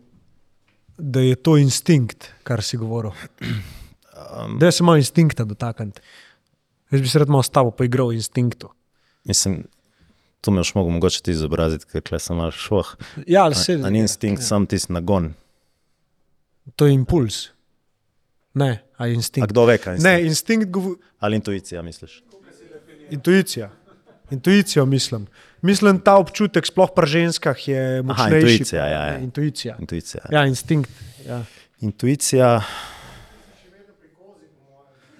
da 0.97 1.19
je 1.19 1.35
to 1.35 1.57
instinkt, 1.57 2.29
kar 2.43 2.61
si 2.63 2.77
govoril? 2.77 3.11
Um, 3.41 4.59
da 4.59 4.71
se 4.71 4.83
malo 4.83 4.97
instinkta 4.97 5.43
dotakniti. 5.43 6.01
Jaz 6.91 7.01
bi 7.01 7.07
se 7.07 7.19
rad 7.19 7.29
malo 7.29 7.43
s 7.43 7.49
tabo 7.49 7.71
poigral 7.71 8.07
v 8.07 8.19
instinktu. 8.19 8.69
Mislim, 9.25 9.63
to 10.41 10.51
me 10.51 10.61
boš 10.61 10.73
mogel 10.75 10.91
mogoče 10.91 11.21
ti 11.21 11.31
izobraziti, 11.31 11.85
ker 12.01 12.19
sem 12.19 12.37
malo 12.37 12.51
šoh. 12.51 12.95
Ja, 13.27 13.43
ali 13.43 13.55
se. 13.55 13.77
Ni 13.77 13.99
instinkt, 13.99 14.41
ja. 14.41 14.45
sam 14.47 14.65
tisti 14.67 14.93
nagon. 14.93 15.33
To 16.75 16.85
je 16.85 16.93
impuls. 16.93 17.49
Ne, 18.53 18.83
a 18.97 19.05
je 19.05 19.11
A 19.11 19.15
instinkt. 19.15 19.49
kdo 19.49 19.65
ve, 19.65 19.77
kaj 19.77 19.95
je 19.95 19.99
Ne, 19.99 20.11
instinkt? 20.13 20.29
instinkt 20.29 20.69
govori. 20.69 20.99
Ali 21.19 21.35
intuicija, 21.35 21.81
misliš? 21.81 22.23
Intuicija. 23.13 23.69
Intuicijo 24.31 24.85
mislim. 24.85 25.27
Mislim, 25.61 25.99
ta 25.99 26.17
občutek, 26.17 26.65
sploh 26.65 26.89
pri 26.95 27.07
ženskah, 27.07 27.67
je 27.67 28.01
močnejši. 28.01 28.35
intuicija, 28.35 28.85
ja, 28.85 29.05
ja. 29.05 29.17
Intuicija. 29.17 29.75
Intuicija. 29.79 30.23
Ja, 30.31 30.45
instinkt. 30.45 30.91
Ja. 31.27 31.43
Intuicija. 31.79 32.61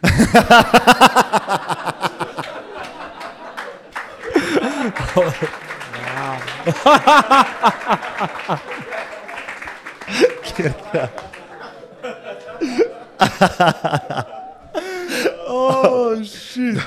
Oh, 15.63 16.23
shit. 16.23 16.77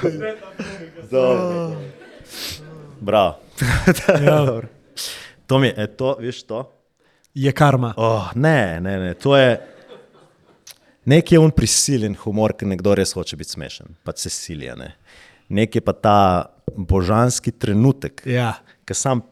Bravo. 3.01 3.35
Ja. 4.25 4.61
To 5.47 5.59
mi 5.59 5.67
je, 5.77 5.87
to, 5.97 6.17
veš 6.21 6.43
to? 6.43 6.73
Je 7.35 7.53
karma. 7.53 7.95
Oh, 7.97 8.31
ne, 8.35 8.81
ne, 8.81 8.99
ne, 8.99 9.15
to 9.15 9.37
je. 9.37 9.61
Nek 11.07 11.33
je 11.33 11.39
un 11.39 11.53
prisiljen 11.55 12.17
humor, 12.25 12.53
ker 12.59 12.67
nekdo 12.69 12.95
res 12.99 13.13
hoče 13.15 13.37
biti 13.39 13.55
smešen, 13.55 13.93
pa 14.03 14.13
se 14.19 14.31
silja. 14.33 14.75
Ne. 14.75 14.89
Nek 15.55 15.77
je 15.79 15.83
pa 15.87 15.93
ta 15.95 16.17
božanski 16.77 17.53
trenutek, 17.55 18.25
Ja. 18.27 18.57
ki 18.85 18.95
sam 18.95 19.23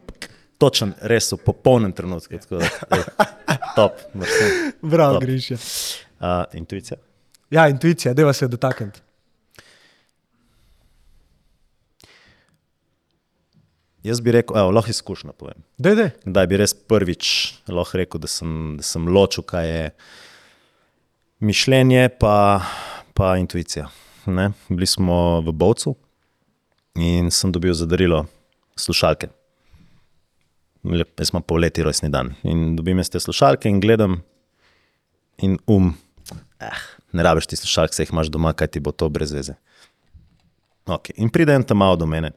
točen, 0.57 0.93
res 1.01 1.33
v 1.35 1.41
popolnem 1.43 1.91
trenutku. 1.91 2.37
Tako, 2.39 2.61
da, 2.63 2.69
ej, 2.95 3.57
top, 3.75 3.99
vrsen. 4.13 4.71
Bravo, 4.81 5.17
Top. 5.19 5.25
Griša. 5.27 5.57
Uh, 6.15 6.29
intuicija. 6.55 6.97
Ja, 7.51 7.67
intuicija, 7.69 8.13
deva 8.15 8.31
se 8.33 8.47
dotakniti. 8.47 9.01
Jaz 14.05 14.21
bi 14.21 14.35
rekel, 14.35 14.57
evo, 14.59 14.69
lahko 14.75 14.93
izkušnja 14.93 15.33
povem. 15.33 15.63
Dej, 15.81 15.95
dej. 15.97 16.09
Da 16.29 16.43
bi 16.45 16.59
res 16.61 16.75
prvič 16.77 17.29
lahko 17.73 17.97
rekel, 17.97 18.21
da 18.21 18.29
sem, 18.29 18.51
da 18.77 18.85
sem 18.85 19.07
ločil, 19.09 19.45
kaj 19.49 19.65
je 19.65 19.87
mišljenje, 21.45 22.11
pa, 22.21 22.35
pa 23.17 23.31
intuicija. 23.41 23.87
Ne? 24.29 24.51
Bili 24.69 24.85
smo 24.89 25.41
v 25.45 25.53
Bovcu 25.53 25.95
in 27.01 27.33
sem 27.33 27.51
dobil 27.53 27.73
za 27.73 27.89
darilo 27.89 28.25
slušalke. 28.77 29.31
Lep- 30.85 31.17
Jaz 31.17 31.33
imam 31.33 31.41
poleti 31.41 31.83
rojstni 31.83 32.11
dan 32.13 32.35
in 32.45 32.75
dobim 32.77 33.01
jaz 33.01 33.09
te 33.09 33.19
slušalke 33.19 33.69
in 33.69 33.81
gledam, 33.81 34.19
in 35.41 35.57
um, 35.65 35.95
eh, 36.61 36.81
ne 37.11 37.23
rabiš 37.25 37.49
ti 37.49 37.57
slušalk, 37.57 37.93
se 37.93 38.05
jih 38.05 38.13
imaš 38.13 38.29
doma, 38.29 38.53
kaj 38.53 38.75
ti 38.75 38.79
bo 38.79 38.93
to 38.93 39.09
brez 39.09 39.33
veze. 39.33 39.57
Okay. 40.85 41.17
In 41.17 41.33
pride 41.33 41.57
en 41.57 41.63
tam 41.65 41.81
malo 41.81 41.97
do 41.97 42.05
mene. 42.05 42.35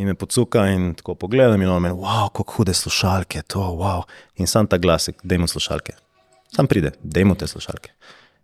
In 0.00 0.06
me 0.08 0.14
pocuka 0.16 0.62
in 0.72 0.94
tako 0.96 1.14
pogledam, 1.14 1.60
in 1.60 1.68
on 1.68 1.82
meni, 1.82 1.94
wow, 1.94 2.30
kako 2.32 2.54
hude 2.56 2.72
slušalke, 2.74 3.42
to, 3.42 3.60
wow. 3.60 4.06
In 4.40 4.48
sam 4.48 4.66
ta 4.66 4.78
glasek, 4.80 5.18
dajmo 5.22 5.48
slušalke. 5.50 5.92
Sam 6.56 6.66
pride, 6.66 6.94
dajmo 7.02 7.34
te 7.36 7.46
slušalke. 7.46 7.92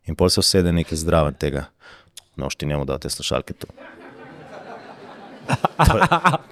In 0.07 0.17
pol 0.17 0.29
se 0.29 0.41
usede 0.41 0.73
nekaj 0.73 0.99
zdraven 1.01 1.35
tega, 1.41 1.65
noš 2.37 2.59
ti 2.61 2.67
njemu 2.69 2.85
da 2.85 2.99
te 2.99 3.11
slušalke 3.11 3.55
tu. 3.55 3.73
To 5.47 6.01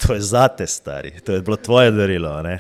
to 0.01 0.15
je 0.15 0.21
zate, 0.21 0.67
stari, 0.67 1.21
to 1.21 1.33
je 1.33 1.43
bilo 1.43 1.57
tvoje 1.57 1.91
darilo. 1.91 2.43
Ne? 2.43 2.59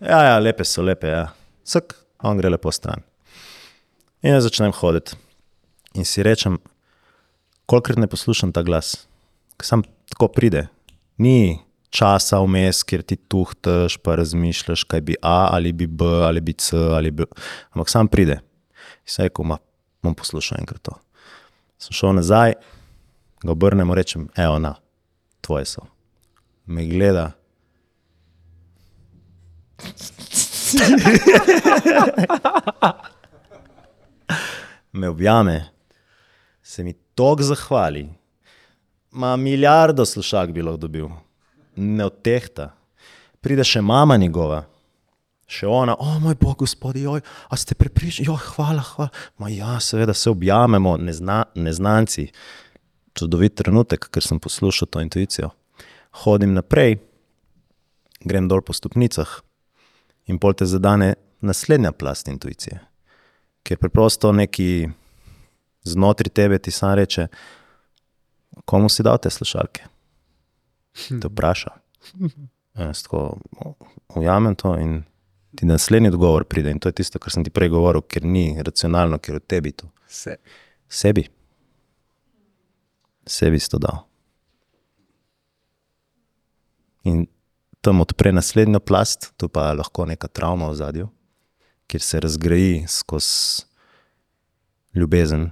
Ja, 0.00 0.22
ja, 0.22 0.38
lepe 0.38 0.64
so, 0.64 0.82
lepe, 0.82 1.08
ja. 1.08 1.26
Vsak, 1.64 1.96
on 2.22 2.38
gre 2.38 2.50
lepo 2.52 2.70
stran. 2.72 3.02
In 4.22 4.36
jaz 4.36 4.46
začnem 4.46 4.72
hoditi. 4.76 5.18
In 5.98 6.06
si 6.06 6.22
rečem, 6.22 6.60
kolikrat 7.66 7.98
ne 7.98 8.06
poslušam 8.06 8.52
ta 8.52 8.62
glas, 8.62 8.94
ki 9.58 9.66
sam 9.66 9.82
tako 10.14 10.30
pride. 10.30 10.68
Ni 11.18 11.58
časa 11.92 12.40
vmes, 12.40 12.80
kjer 12.88 13.02
ti 13.04 13.16
tuhtaš, 13.16 13.98
pa 14.00 14.16
razmišljaš, 14.16 14.84
kaj 14.88 15.00
bi 15.00 15.16
A 15.22 15.48
ali 15.52 15.72
bi 15.72 15.86
B 15.86 16.04
ali 16.24 16.40
bi 16.40 16.52
C 16.52 16.76
ali 16.76 17.10
bi. 17.10 17.24
Ampak 17.76 17.90
sam 17.90 18.08
pride. 18.08 18.40
In 19.04 19.14
se 19.14 19.28
rekel, 19.28 19.44
ma, 19.44 19.58
bom 20.02 20.14
poslušal 20.14 20.58
enkrat 20.60 20.82
to. 20.88 20.96
Sem 21.82 21.98
šel 21.98 22.14
nazaj, 22.16 22.54
ga 23.42 23.52
obrnemo, 23.52 23.94
rečem, 23.94 24.28
evo, 24.38 24.58
na, 24.62 24.74
tvoje 25.40 25.64
so. 25.66 25.80
Me 26.66 26.86
gleda. 26.86 27.32
Me 34.92 35.08
objame, 35.08 35.70
se 36.62 36.84
mi 36.84 36.92
tok 36.92 37.42
zahvali. 37.42 38.08
Ma 39.10 39.36
milijardo 39.36 40.06
slušalk 40.06 40.50
bi 40.50 40.62
lahko 40.62 40.76
dobil, 40.86 41.08
ne 41.76 42.06
odtehta. 42.06 42.72
Pride 43.42 43.64
še 43.66 43.82
mama 43.82 44.16
njegova, 44.20 44.62
še 45.52 45.68
ona, 45.68 45.96
o 45.98 46.18
moj 46.22 46.36
bog, 46.40 46.62
gospodi, 46.62 47.04
oj, 47.10 47.22
a 47.22 47.58
ste 47.58 47.76
prepričani, 47.78 48.28
jo, 48.30 48.36
hvala, 48.54 48.84
hvala. 48.92 49.10
Ma 49.42 49.50
ja, 49.52 49.78
seveda 49.80 50.14
se 50.14 50.30
objamemo, 50.30 50.96
nezna, 50.96 51.42
neznanci. 51.54 52.28
Čudovit 53.12 53.58
trenutek, 53.60 54.06
ker 54.08 54.24
sem 54.24 54.38
poslušal 54.40 54.88
to 54.88 55.02
intuicijo. 55.04 55.50
Hodim 56.22 56.54
naprej, 56.56 56.96
grem 58.24 58.48
dol 58.48 58.62
po 58.64 58.72
stopnicah 58.72 59.40
in 60.30 60.38
pol 60.40 60.54
te 60.56 60.68
zadane 60.68 61.14
naslednja 61.42 61.92
plast 61.92 62.28
intuicije, 62.30 62.78
ker 63.66 63.80
preprosto 63.80 64.30
neki 64.32 64.86
znotraj 65.82 66.30
tebe 66.30 66.58
ti 66.62 66.70
sam 66.70 66.94
reče, 66.94 67.26
komu 68.64 68.88
si 68.88 69.02
dal 69.02 69.18
te 69.18 69.30
slušalke? 69.30 69.88
Te 70.92 71.28
vpraša. 71.28 71.70
Jaz 72.78 73.02
tako 73.02 73.38
ujamem 74.16 74.54
to 74.54 74.74
in 74.78 75.02
ti 75.56 75.66
naslednji 75.66 76.08
odgovor 76.08 76.44
pride 76.44 76.70
in 76.70 76.78
to 76.78 76.88
je 76.88 76.92
tisto, 76.92 77.18
kar 77.18 77.32
sem 77.32 77.44
ti 77.44 77.50
prej 77.50 77.68
govoril, 77.68 78.02
ker 78.02 78.24
ni 78.24 78.62
racionalno, 78.62 79.18
ker 79.18 79.36
v 79.36 79.44
tebi 79.46 79.72
to. 79.76 79.88
Se. 80.08 80.36
Sebi. 80.88 81.26
Sebi 83.26 83.60
si 83.60 83.70
to 83.70 83.78
dal. 83.78 84.04
In 87.04 87.26
tam 87.80 88.00
odpre 88.00 88.32
naslednjo 88.32 88.80
plast, 88.80 89.32
tu 89.36 89.48
pa 89.48 89.68
je 89.68 89.80
lahko 89.80 90.06
neka 90.06 90.28
travma 90.28 90.70
v 90.70 90.78
zadju, 90.78 91.08
kjer 91.90 92.02
se 92.02 92.20
razgraji 92.20 92.84
skozi 92.88 93.64
ljubezen, 94.94 95.50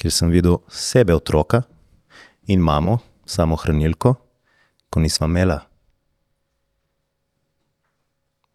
kjer 0.00 0.12
sem 0.12 0.30
videl 0.30 0.58
sebe, 0.68 1.14
otroka 1.14 1.62
in 2.46 2.62
mamo, 2.62 2.98
samo 3.26 3.56
hranilko, 3.56 4.14
ko 4.90 5.00
nisva 5.00 5.26
imela. 5.26 5.62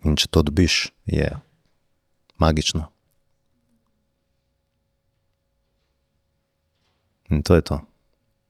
In 0.08 0.16
če 0.16 0.30
to 0.32 0.44
dobiš, 0.48 0.90
je 1.06 1.28
magično. 2.40 2.88
In 7.30 7.44
to 7.44 7.56
je 7.56 7.62
to. 7.62 7.82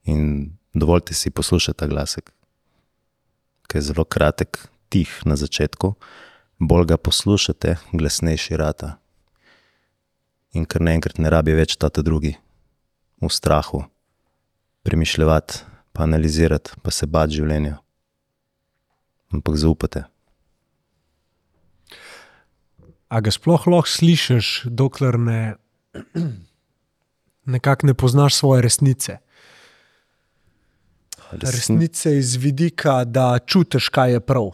In 0.05 0.53
dovolite 0.73 1.13
si 1.13 1.33
poslušati 1.33 1.79
ta 1.79 1.87
glasek, 1.87 2.31
ki 3.67 3.77
je 3.77 3.81
zelo 3.81 4.05
kratek, 4.05 4.69
tih 4.89 5.09
na 5.25 5.35
začetku, 5.35 5.93
bolj 6.59 6.85
ga 6.93 6.97
poslušate, 6.97 7.75
glasnejši 7.93 8.57
rata. 8.57 8.97
In 10.53 10.65
ker 10.65 10.81
naenkrat 10.81 11.19
ne 11.21 11.29
rabi 11.29 11.53
več 11.53 11.75
ta 11.77 11.89
drugi, 11.89 12.37
v 13.21 13.29
strahu, 13.29 13.83
premišljati, 14.83 15.78
pa 15.99 16.03
analizirati, 16.03 16.71
pa 16.79 16.93
se 16.95 17.03
bati 17.11 17.35
življenja. 17.35 17.73
Ampak 19.35 19.57
zaupate. 19.59 20.05
A 23.11 23.19
ga 23.19 23.33
sploh 23.35 23.65
lahko 23.67 23.91
slišiš, 23.91 24.69
dokler 24.79 25.17
ne, 25.19 25.41
nekako 27.55 27.89
ne 27.89 27.97
poznaš 27.99 28.37
svoje 28.37 28.63
resnice? 28.63 29.17
Resnice 31.35 32.15
iz 32.15 32.37
vidika, 32.39 33.03
da 33.03 33.35
čutiš, 33.43 33.91
kaj 33.91 34.15
je 34.15 34.23
prav. 34.23 34.53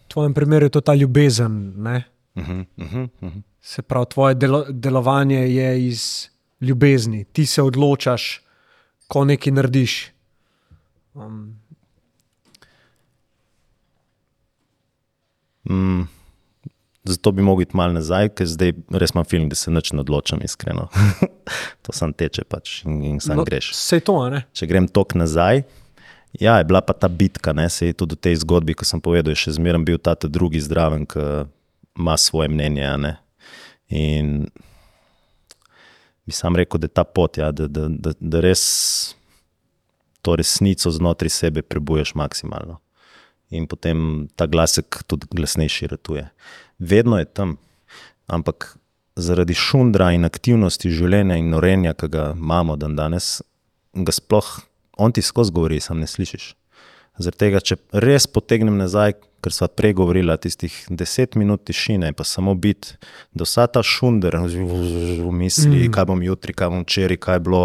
V 0.00 0.10
tvojem 0.10 0.34
primeru 0.34 0.66
je 0.66 0.74
to 0.74 0.82
ta 0.82 0.98
ljubezen. 0.98 1.54
Ne? 1.86 2.02
Uh 2.34 2.42
-huh, 2.42 2.66
uh 2.66 2.90
-huh, 2.90 3.08
uh 3.20 3.30
-huh. 3.30 3.42
Se 3.60 3.82
pravi, 3.82 4.10
tvoje 4.10 4.34
delo, 4.34 4.66
delovanje 4.68 5.46
je 5.54 5.86
iz 5.86 6.31
ljubezni, 6.62 7.24
ti 7.32 7.46
se 7.46 7.62
odločaš, 7.62 8.40
ko 9.08 9.24
nekaj 9.28 9.52
narediš. 9.52 9.96
Um, 11.14 11.62
Mm, 15.70 16.02
zato 17.04 17.32
bi 17.32 17.42
mogel 17.42 17.62
iti 17.62 17.76
malo 17.76 17.92
nazaj, 17.92 18.28
ker 18.34 18.46
zdaj 18.46 18.72
res 18.90 19.14
imam 19.14 19.24
film, 19.24 19.48
da 19.48 19.54
se 19.58 19.70
nič 19.70 19.92
ne 19.92 20.02
odločam, 20.02 20.42
iskreno. 20.42 20.88
to 21.82 21.94
sam 21.94 22.12
teče 22.12 22.44
pač 22.50 22.82
in, 22.84 23.02
in 23.04 23.20
sam 23.20 23.42
no, 23.42 23.46
greš. 23.46 23.70
Vse 23.76 24.00
to, 24.06 24.16
ne? 24.30 24.42
Če 24.52 24.66
grem 24.70 24.88
tok 24.90 25.14
nazaj, 25.18 25.62
ja, 26.40 26.58
je 26.58 26.66
bila 26.66 26.82
pa 26.82 26.96
ta 26.98 27.08
bitka, 27.08 27.54
ne, 27.54 27.68
se 27.70 27.90
je 27.90 27.98
tudi 28.02 28.18
v 28.18 28.24
tej 28.28 28.40
zgodbi, 28.42 28.74
ko 28.74 28.88
sem 28.88 29.02
povedal, 29.02 29.34
je 29.34 29.44
še 29.44 29.56
zmeraj 29.58 29.86
bil 29.86 30.02
ta 30.02 30.16
ta 30.18 30.30
drugi 30.30 30.62
zdraven, 30.62 31.06
ki 31.06 31.46
ima 31.98 32.16
svoje 32.18 32.50
mnenje. 32.50 33.14
In 33.92 34.46
bi 36.26 36.32
sam 36.32 36.56
rekel, 36.56 36.80
da 36.80 36.90
je 36.90 36.94
ta 36.94 37.04
pot, 37.04 37.38
ja, 37.38 37.50
da, 37.52 37.66
da, 37.68 37.88
da, 37.88 38.12
da 38.20 38.40
res 38.40 38.62
to 40.22 40.36
resnico 40.38 40.90
znotraj 40.90 41.30
sebe 41.34 41.62
prebuješ 41.62 42.14
maksimalno. 42.14 42.78
In 43.50 43.66
potem 43.66 44.28
ta 44.36 44.46
glasek 44.46 45.02
tudi 45.06 45.26
glasnejši 45.30 45.86
ratuje. 45.86 46.28
Vedno 46.78 47.18
je 47.18 47.24
tam, 47.24 47.56
ampak 48.26 48.76
zaradi 49.16 49.54
šundra 49.54 50.12
in 50.16 50.24
aktivnosti 50.24 50.90
življenja 50.90 51.36
in 51.36 51.50
norenja, 51.52 51.92
ki 51.94 52.08
ga 52.08 52.30
imamo 52.36 52.78
dan 52.80 52.96
danes, 52.96 53.42
ga 53.92 54.14
sploh 54.14 54.54
on 54.96 55.12
ti 55.12 55.22
skozi 55.22 55.52
govori, 55.52 55.80
sam 55.80 56.00
ne 56.00 56.06
slišiš. 56.06 56.52
Zaradi 57.18 57.40
tega, 57.44 57.60
če 57.60 57.76
res 57.92 58.26
potegnem 58.30 58.78
nazaj, 58.80 59.18
ker 59.42 59.54
sva 59.54 59.66
prej 59.68 59.96
govorila, 59.98 60.36
tistih 60.38 60.74
deset 60.90 61.34
minut 61.34 61.64
tišine, 61.66 62.12
pa 62.14 62.24
samo 62.24 62.54
biti, 62.54 62.94
da 63.34 63.46
vsa 63.46 63.66
ta 63.66 63.82
šunder 63.82 64.36
v 64.38 65.32
misli, 65.34 65.88
mm. 65.88 65.92
kaj 65.94 66.06
bom 66.12 66.22
jutri, 66.22 66.54
kaj 66.54 66.70
bom 66.70 66.84
včeraj, 66.86 67.18
kaj 67.22 67.40
je 67.40 67.44
bilo, 67.48 67.62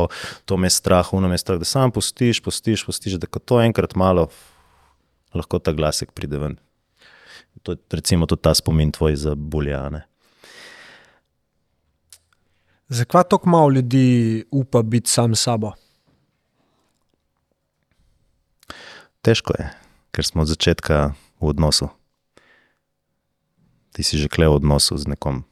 to 0.49 0.57
me 0.57 0.71
je 0.71 0.77
strah, 0.79 1.13
uno 1.13 1.29
me 1.29 1.37
je 1.37 1.43
strah, 1.45 1.59
da 1.61 1.69
samo 1.69 1.93
pustiš, 1.93 2.41
pustiš, 2.43 2.85
pustiš, 2.87 3.19
da 3.21 3.29
ko 3.29 3.39
to 3.39 3.61
enkrat 3.61 3.93
malo, 3.95 4.27
lahko 5.37 5.61
ta 5.61 5.75
glasek 5.77 6.11
pride 6.17 6.41
ven. 6.41 6.57
To 7.63 7.73
je 7.73 7.81
recimo 7.91 8.25
tudi 8.25 8.41
ta 8.41 8.53
spomin 8.57 8.91
tvoj 8.91 9.15
za 9.15 9.35
buljane. 9.35 10.05
Zakaj 12.89 13.23
tako 13.29 13.49
malo 13.49 13.69
ljudi 13.69 14.45
upa 14.51 14.81
biti 14.81 15.09
sam 15.09 15.35
s 15.35 15.43
sabo? 15.43 15.73
Težko 19.21 19.53
je, 19.59 19.69
ker 20.15 20.25
smo 20.25 20.41
od 20.41 20.47
začetka 20.47 21.13
v 21.39 21.53
odnosu. 21.53 21.89
Ti 23.93 24.03
si 24.03 24.17
že 24.17 24.29
kle 24.29 24.47
v 24.47 24.61
odnosu 24.61 24.97
z 24.97 25.09
nekom. 25.09 25.43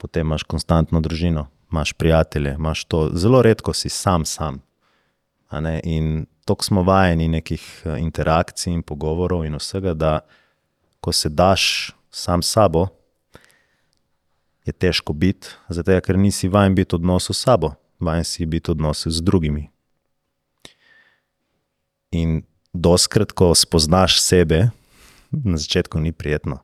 Potem 0.00 0.26
imaš 0.26 0.44
konstantno 0.44 1.00
družino, 1.00 1.48
imaš 1.72 1.92
prijatelje, 1.96 2.54
imaš 2.54 2.84
to. 2.84 3.08
Zelo 3.16 3.42
redko 3.42 3.72
si 3.72 3.88
sam, 3.88 4.24
sam. 4.24 4.60
In 5.84 6.26
tako 6.44 6.64
smo 6.64 6.82
vajeni 6.82 7.28
nekih 7.28 7.62
eh, 7.84 7.98
interakcij 8.00 8.72
in 8.72 8.82
pogovorov 8.82 9.44
in 9.44 9.56
vsega, 9.56 9.94
da 9.94 10.20
ko 11.00 11.12
se 11.12 11.28
daš 11.28 11.92
sam 12.10 12.42
s 12.42 12.52
sabo, 12.52 12.88
je 14.64 14.72
težko 14.72 15.12
biti, 15.12 15.48
zato 15.68 16.00
ker 16.00 16.18
nisi 16.18 16.48
vajen 16.48 16.74
biti 16.74 16.96
v 16.96 17.00
odnosu 17.02 17.32
s 17.32 17.44
sabo, 17.44 17.74
vajen 18.00 18.24
si 18.24 18.46
biti 18.46 18.70
v 18.70 18.72
odnosu 18.72 19.10
z 19.10 19.20
drugimi. 19.20 19.73
In 22.14 22.42
doskrat, 22.74 23.32
ko 23.34 23.52
spoznaš 23.58 24.20
sebe, 24.22 24.68
na 25.30 25.58
začetku 25.58 25.98
ni 25.98 26.12
prijetno, 26.14 26.60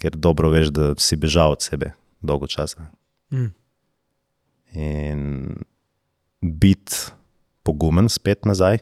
ker 0.00 0.16
dobro 0.16 0.50
veš, 0.52 0.72
da 0.72 0.92
si 0.96 1.16
bežal 1.20 1.56
od 1.56 1.64
sebe 1.64 1.92
dolgo 2.24 2.48
časa. 2.48 2.88
Mm. 3.32 3.52
In 4.72 5.20
biti 6.40 7.12
pogumen 7.62 8.08
spet 8.08 8.48
nazaj 8.48 8.80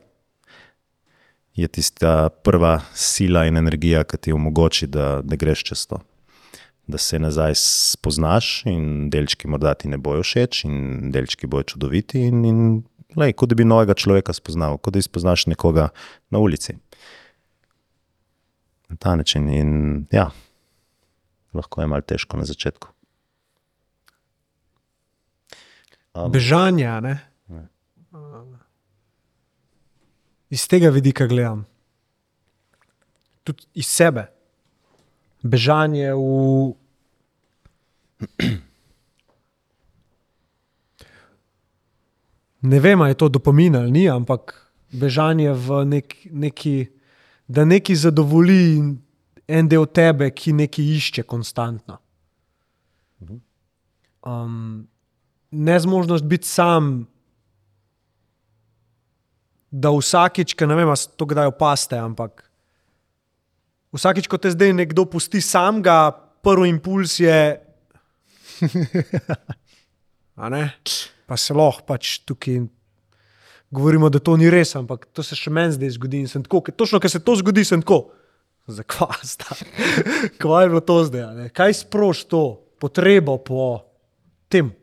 je 1.54 1.68
tista 1.68 2.28
prva 2.28 2.80
sila 2.94 3.44
in 3.46 3.56
energija, 3.56 4.04
ki 4.04 4.16
ti 4.16 4.32
omogoči, 4.32 4.86
da, 4.86 5.20
da 5.24 5.36
greš 5.36 5.64
čez 5.64 5.86
to. 5.86 6.00
Da 6.86 6.98
se 6.98 7.18
nazaj 7.18 7.54
spoznaš, 7.58 8.62
in 8.66 9.10
delčki 9.10 9.48
morda 9.48 9.74
ti 9.74 9.88
ne 9.88 9.98
bojo 9.98 10.22
všeč, 10.26 10.64
in 10.64 11.10
delčki 11.12 11.46
bojo 11.46 11.68
čudoviti. 11.74 12.22
In, 12.30 12.44
in 12.44 12.60
lej, 13.16 13.32
kot 13.32 13.50
da 13.50 13.58
bi 13.58 13.64
novega 13.64 13.94
človeka 13.94 14.34
spoznal, 14.36 14.78
kot 14.78 14.94
da 14.94 15.02
spoznaš 15.02 15.46
nekoga 15.50 15.88
na 16.30 16.38
ulici. 16.38 16.76
Na 18.88 18.96
ta 18.96 19.16
način. 19.16 19.48
In 19.48 20.06
ja, 20.12 20.30
lahko 21.54 21.80
je 21.80 21.86
malo 21.86 22.02
težko 22.02 22.36
na 22.36 22.44
začetku. 22.44 22.88
Um, 26.14 26.32
Bežanje, 26.32 26.86
a 26.86 27.00
ne? 27.00 27.18
Iz 30.50 30.66
tega 30.68 30.90
vidika 30.90 31.26
gledam. 31.30 31.66
Tudi 33.46 33.62
iz 33.74 33.86
sebe. 33.86 34.26
Bežanje 35.42 36.14
v. 36.14 36.74
Ne 42.62 42.80
vem, 42.80 43.00
ali 43.00 43.10
je 43.10 43.20
to 43.22 43.28
dopomin 43.28 43.76
ali 43.76 43.90
ni, 43.90 44.08
ampak 44.08 44.54
bežanje 44.92 45.52
v 45.52 45.84
nek, 45.84 46.16
neki, 46.30 46.90
da 47.48 47.64
neki 47.64 47.96
zadovolji 47.96 48.96
en 49.48 49.68
del 49.68 49.86
tebe, 49.86 50.30
ki 50.30 50.52
nekaj 50.52 50.90
išče 50.96 51.22
konstantno. 51.22 51.98
Um, 54.20 54.88
nezmožnost 55.50 56.24
biti 56.24 56.48
sam, 56.48 57.06
da 59.70 59.92
vsakič, 59.94 60.54
ki 60.58 60.66
ne 60.66 60.76
vem, 60.76 60.90
ali 60.90 61.16
to 61.16 61.26
kdaj 61.30 61.52
opaste, 61.52 61.98
ampak 61.98 62.42
vsakič, 63.94 64.26
ko 64.26 64.38
te 64.38 64.50
zdaj 64.50 64.74
nekdo 64.74 65.06
pusti 65.06 65.40
samega, 65.40 66.10
prvi 66.42 66.68
impuls 66.74 67.20
je. 67.22 67.40
A 70.40 70.48
ne? 70.50 70.64
Pa 71.31 71.39
se 71.39 71.55
lahko 71.55 71.85
pač 71.86 72.19
tukaj 72.20 72.65
govorimo, 73.70 74.11
da 74.11 74.19
to 74.19 74.35
ni 74.35 74.51
res, 74.51 74.74
ampak 74.74 75.07
to 75.15 75.23
se 75.23 75.39
še 75.39 75.47
meni 75.48 75.70
zdaj 75.73 75.94
zgodi. 75.94 76.20
in 76.20 76.28
sem 76.28 76.43
Tako, 76.43 76.61
ke- 76.61 76.74
točno, 76.74 76.98
ko 76.98 77.07
se 77.07 77.20
to 77.20 77.36
zgodi, 77.39 77.62
sem 77.62 77.78
tako. 77.78 78.11
Zakaj 78.66 79.23
sta? 79.23 79.55
Kaj 80.40 80.62
je 80.62 80.69
bilo 80.69 80.81
to 80.81 81.05
zdaj? 81.05 81.35
ne? 81.35 81.47
Kaj 81.48 81.74
sproši 81.81 82.27
to 82.27 82.43
potrebo 82.78 83.39
po 83.39 83.86
tem? 84.48 84.74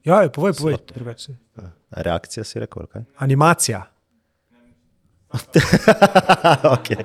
Ja, 0.00 0.22
je, 0.22 0.32
povej, 0.32 0.56
povej. 0.56 0.76
drugače. 0.94 1.36
Reakcija 1.90 2.44
si 2.44 2.56
rekel, 2.56 2.86
kaj? 2.86 3.02
Animacija. 3.18 3.82
okay. 6.74 7.04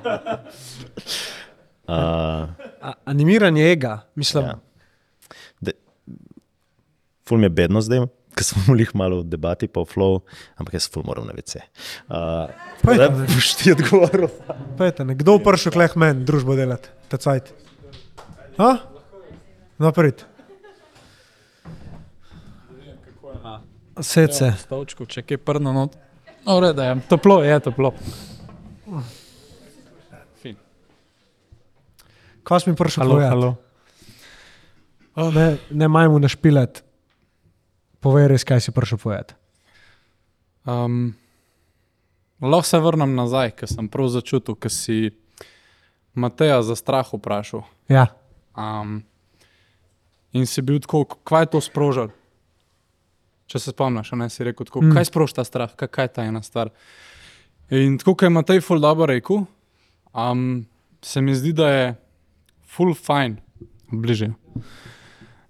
uh, 1.86 2.48
A, 2.80 2.92
animiranje 3.04 3.72
ega, 3.72 4.00
mislim. 4.14 4.44
Ja. 4.44 4.56
Ful 7.28 7.38
mi 7.38 7.48
je 7.48 7.54
bedno 7.58 7.82
zdaj, 7.82 8.06
ker 8.36 8.46
smo 8.46 8.62
bili 8.68 8.86
malo 9.00 9.20
v 9.22 9.30
debati, 9.32 9.68
pa 9.68 9.82
v 9.82 9.90
flow, 9.90 10.20
ampak 10.56 10.78
jaz 10.78 10.88
ful 10.92 11.04
moram 11.06 11.26
na 11.26 11.34
vece. 11.36 11.64
Uh, 12.06 12.46
Pojdite, 12.82 13.02
da 13.02 13.10
ne. 13.18 13.26
boš 13.34 13.52
ti 13.58 13.74
odgovoril. 13.74 14.30
Pejte, 14.78 15.08
ne. 15.08 15.18
Kdo 15.18 15.38
pršel 15.42 15.74
kleh 15.74 15.98
meni 15.98 16.26
družbo 16.28 16.56
delati, 16.58 16.92
ta 17.10 17.20
cajt? 17.20 17.52
Ha? 18.60 18.72
No, 19.76 19.92
prid. 19.92 20.24
Sece. 23.96 24.52
Stavčku, 24.60 25.06
če 25.08 25.22
je 25.24 25.38
prno 25.40 25.72
not. 25.72 25.94
No, 26.44 26.58
reda 26.60 26.90
je, 26.90 26.96
toplo 27.08 27.40
je, 27.44 27.56
toplo. 27.64 27.94
Kaj 32.46 32.62
si 32.62 32.70
mi 32.70 32.78
prišel 32.78 33.02
Halo, 33.02 33.18
halo. 33.26 33.50
Ne, 35.34 35.46
ne 35.74 35.88
majmo 35.88 36.20
našpilet. 36.22 36.85
Povej 38.06 38.30
res, 38.30 38.46
kaj 38.46 38.62
si 38.62 38.70
prišel 38.70 39.02
povedati. 39.02 39.34
Um, 40.62 41.10
lahko 42.38 42.62
se 42.70 42.78
vrnem 42.78 43.18
nazaj, 43.18 43.50
ker 43.58 43.66
sem 43.66 43.88
prav 43.90 44.06
začutil, 44.14 44.54
ker 44.54 44.70
si 44.70 45.10
Mateja 46.14 46.62
za 46.62 46.78
strah 46.78 47.02
vprašal. 47.02 47.64
Ja. 47.90 48.14
Um, 48.54 49.02
in 50.30 50.46
si 50.46 50.62
bil 50.62 50.78
tako, 50.78 51.02
kaj 51.26 51.48
je 51.48 51.50
to 51.50 51.60
sprožil? 51.66 52.14
Če 53.50 53.58
se 53.58 53.74
spomniš, 53.74 54.14
ne 54.14 54.30
si 54.30 54.46
rekel, 54.46 54.70
tako, 54.70 54.86
Mm. 54.86 54.94
kaj 54.94 55.10
sproža 55.10 55.42
ta 55.42 55.44
strah, 55.44 55.74
kaj, 55.74 55.90
kaj 55.90 56.04
je 56.06 56.12
ta 56.14 56.22
ena 56.30 56.42
stvar. 56.46 56.70
In 57.74 57.98
tako, 57.98 58.14
kot 58.14 58.22
je 58.22 58.30
Matej 58.30 58.62
ful 58.62 58.78
dobro 58.78 59.10
rekel, 59.10 59.46
um, 60.14 60.62
se 61.02 61.18
mi 61.20 61.34
zdi, 61.34 61.50
da 61.52 61.68
je 61.74 61.84
ful 62.70 62.94
fajn, 62.94 63.34
bliže. 63.90 64.30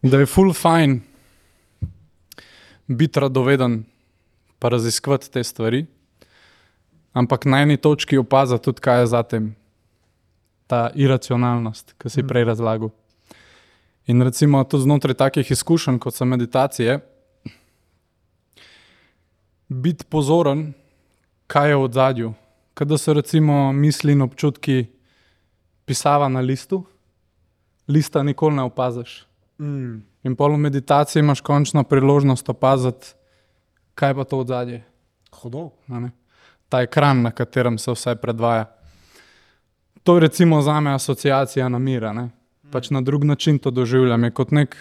Da 0.01 0.25
je 0.25 0.27
ful 0.29 0.57
fajn 0.57 1.03
biti 2.87 3.21
radoveden, 3.21 3.85
pa 4.59 4.69
raziskovati 4.69 5.31
te 5.31 5.45
stvari, 5.45 5.87
ampak 7.13 7.45
na 7.45 7.63
eni 7.63 7.77
točki 7.77 8.19
opaziti 8.19 8.65
tudi, 8.65 8.81
kaj 8.81 9.01
je 9.01 9.07
za 9.07 9.23
tem 9.23 9.55
ta 10.67 10.91
iracionalnost, 10.95 11.95
ki 11.99 12.11
si 12.11 12.27
prej 12.27 12.45
razlagal. 12.45 12.91
In 14.07 14.23
recimo 14.23 14.65
tudi 14.65 14.83
znotraj 14.83 15.15
takih 15.15 15.51
izkušenj, 15.51 15.99
kot 15.99 16.15
so 16.15 16.25
meditacije, 16.25 16.99
biti 19.69 20.05
pozoren, 20.05 20.73
kaj 21.47 21.71
je 21.71 21.77
v 21.77 21.89
zadju. 21.93 22.35
Kada 22.75 22.99
so 22.99 23.13
recimo 23.13 23.73
misli 23.73 24.13
in 24.13 24.23
občutki 24.23 24.87
pisava 25.85 26.29
na 26.29 26.41
listu, 26.41 26.85
lista 27.89 28.23
nikoli 28.23 28.57
ne 28.57 28.63
opaziš. 28.63 29.27
Mm. 29.59 30.03
In 30.27 30.35
pol 30.35 30.57
v 30.57 30.67
meditaciji 30.67 31.23
imaš 31.23 31.41
končno 31.41 31.85
priložnost 31.87 32.49
opaziti, 32.51 33.15
kaj 33.95 34.15
pa 34.19 34.25
to 34.27 34.43
v 34.43 34.47
zadju. 34.47 34.81
Hudo. 35.39 35.71
Ta 36.69 36.83
ekran, 36.83 37.23
na 37.23 37.31
katerem 37.31 37.79
se 37.79 37.93
vse 37.95 38.17
predvaja. 38.19 38.65
To 40.03 40.17
je 40.17 40.27
recimo 40.27 40.63
za 40.63 40.81
me 40.81 40.95
asociacija 40.95 41.69
na 41.69 41.79
mira. 41.79 42.13
Ne? 42.13 42.31
Pač 42.71 42.91
na 42.91 43.01
drug 43.01 43.25
način 43.25 43.59
to 43.59 43.71
doživljam. 43.71 44.25
Je 44.25 44.31
kot 44.31 44.51
nek 44.51 44.75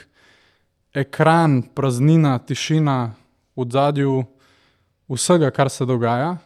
ekran, 0.93 1.61
praznina, 1.75 2.39
tišina 2.39 3.13
v 3.55 3.65
zadju 3.69 4.23
vsega, 5.09 5.51
kar 5.51 5.69
se 5.69 5.85
dogaja. 5.85 6.37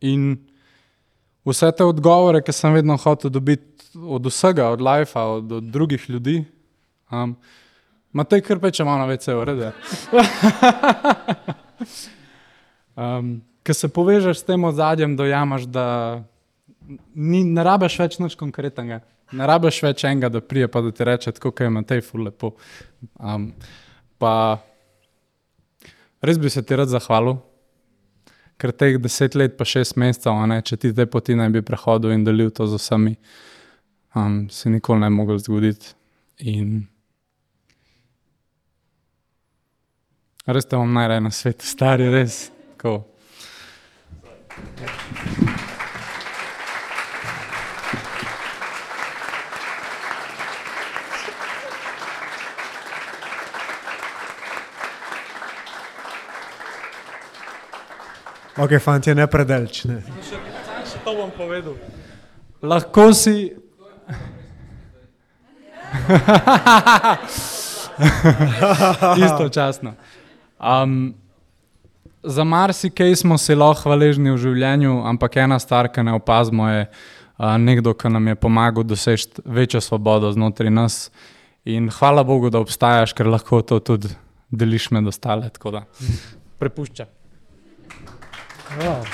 In 0.00 0.36
vse 1.46 1.72
te 1.74 1.84
odgovore, 1.84 2.42
ki 2.42 2.54
sem 2.54 2.74
vedno 2.74 2.96
hotel 2.96 3.30
dobiti 3.34 3.98
od 3.98 4.26
vsega, 4.26 4.68
od 4.70 4.80
life, 4.80 5.18
od, 5.18 5.52
od 5.52 5.64
drugih 5.74 6.10
ljudi. 6.10 6.44
Um, 7.10 7.34
Matej, 8.12 8.42
kar 8.44 8.60
peče 8.60 8.84
malo 8.84 9.06
več, 9.08 9.28
je 9.28 9.38
redu. 9.48 9.70
Um, 12.96 13.40
Ker 13.62 13.76
se 13.78 13.88
povežeš 13.88 14.40
s 14.40 14.46
tem 14.46 14.64
ozadjem, 14.66 15.14
dojamaš, 15.16 15.68
da 15.70 15.86
ni, 17.14 17.44
ne 17.46 17.62
rabiš 17.62 17.98
več 18.00 18.18
nič 18.18 18.34
konkretnega. 18.38 18.98
Ne 19.32 19.46
rabiš 19.48 19.78
več 19.84 20.02
enega, 20.04 20.28
da 20.34 20.42
prije 20.44 20.68
pa 20.68 20.82
da 20.82 20.90
ti 20.92 21.06
reče, 21.06 21.32
tako 21.36 21.52
kot 21.54 21.64
je 21.64 21.70
Matej, 21.70 22.02
ful 22.04 22.26
lepo. 22.26 22.52
Um, 23.22 23.52
pa 24.20 24.34
res 26.26 26.42
bi 26.42 26.50
se 26.50 26.64
ti 26.66 26.76
rad 26.76 26.90
zahvalil, 26.90 27.38
ker 28.60 28.74
teh 28.74 28.98
deset 29.02 29.38
let, 29.38 29.56
pa 29.56 29.64
šest 29.66 29.96
mesecev, 29.96 30.42
ne, 30.50 30.60
če 30.60 30.76
ti 30.82 30.92
te 30.94 31.06
poti 31.06 31.38
ne 31.38 31.48
bi 31.54 31.62
prehodil 31.64 32.12
in 32.14 32.26
delil 32.26 32.50
to 32.54 32.66
z 32.66 32.82
vsemi, 32.82 33.14
um, 34.18 34.42
se 34.50 34.74
nikoli 34.74 35.06
ne 35.06 35.10
bi 35.10 35.20
mogel 35.22 35.40
zgoditi. 35.42 35.94
In 36.50 36.82
res 40.46 40.66
te 40.66 40.76
imam 40.76 40.92
najraje 40.92 41.20
na 41.20 41.30
svetu, 41.30 41.66
stari, 41.66 42.10
res. 42.10 42.50
Tako. 42.76 43.04
Ok, 58.62 58.78
fanti, 58.84 59.14
ne 59.14 59.26
predelč. 59.26 59.84
Ne. 59.88 60.02
Še 60.22 60.98
to 61.02 61.14
bom 61.16 61.30
povedal. 61.34 61.74
Lahko 62.62 63.12
si. 63.16 63.50
Istočasno. 69.24 69.94
Um, 70.62 71.14
za 72.22 72.44
marsikaj 72.44 73.16
smo 73.16 73.38
si 73.38 73.54
lahko 73.54 73.88
hvaležni 73.88 74.30
v 74.30 74.38
življenju, 74.38 75.00
ampak 75.10 75.40
ena 75.42 75.58
stvar, 75.58 75.88
ki 75.90 76.04
ne 76.06 76.14
opazimo, 76.14 76.68
je 76.70 76.84
uh, 76.86 77.56
nekdo, 77.58 77.96
ki 77.98 78.12
nam 78.14 78.30
je 78.30 78.38
pomagal 78.38 78.86
doseči 78.86 79.42
večjo 79.44 79.80
svobodo 79.82 80.30
znotraj 80.32 80.70
nas. 80.70 81.10
In 81.64 81.90
hvala 81.90 82.22
Bogu, 82.26 82.50
da 82.50 82.62
obstajaš, 82.62 83.14
ker 83.14 83.26
lahko 83.26 83.62
to 83.62 83.80
tudi 83.82 84.10
deliš 84.50 84.90
med 84.90 85.06
ostale. 85.06 85.50
tako 85.50 85.70
da 85.70 85.84
Prepušča. 86.58 87.06
Wow. 88.78 89.04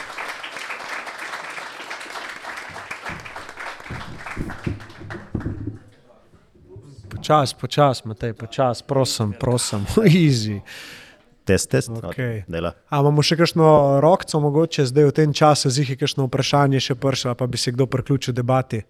Počas, 7.09 7.55
počas, 7.55 8.05
Matej, 8.05 8.33
počas, 8.33 8.83
prosim, 8.83 9.33
prosim, 9.41 9.87
easy. 10.05 10.61
Test, 11.49 11.71
test. 11.71 11.89
Okej. 11.89 12.43
Dela. 12.45 12.75
A 12.93 13.01
imamo 13.01 13.25
še 13.25 13.39
kakšno 13.41 13.67
rokco, 14.05 14.41
mogoče 14.45 14.85
zdaj 14.91 15.07
v 15.09 15.13
tem 15.17 15.33
času, 15.33 15.73
zih 15.73 15.89
je 15.89 15.97
kakšno 15.97 16.27
vprašanje 16.29 16.83
še 16.85 16.95
pršlo, 17.01 17.33
pa 17.33 17.49
bi 17.49 17.57
se 17.57 17.73
kdo 17.73 17.87
priključil 17.89 18.37
debati. 18.37 18.83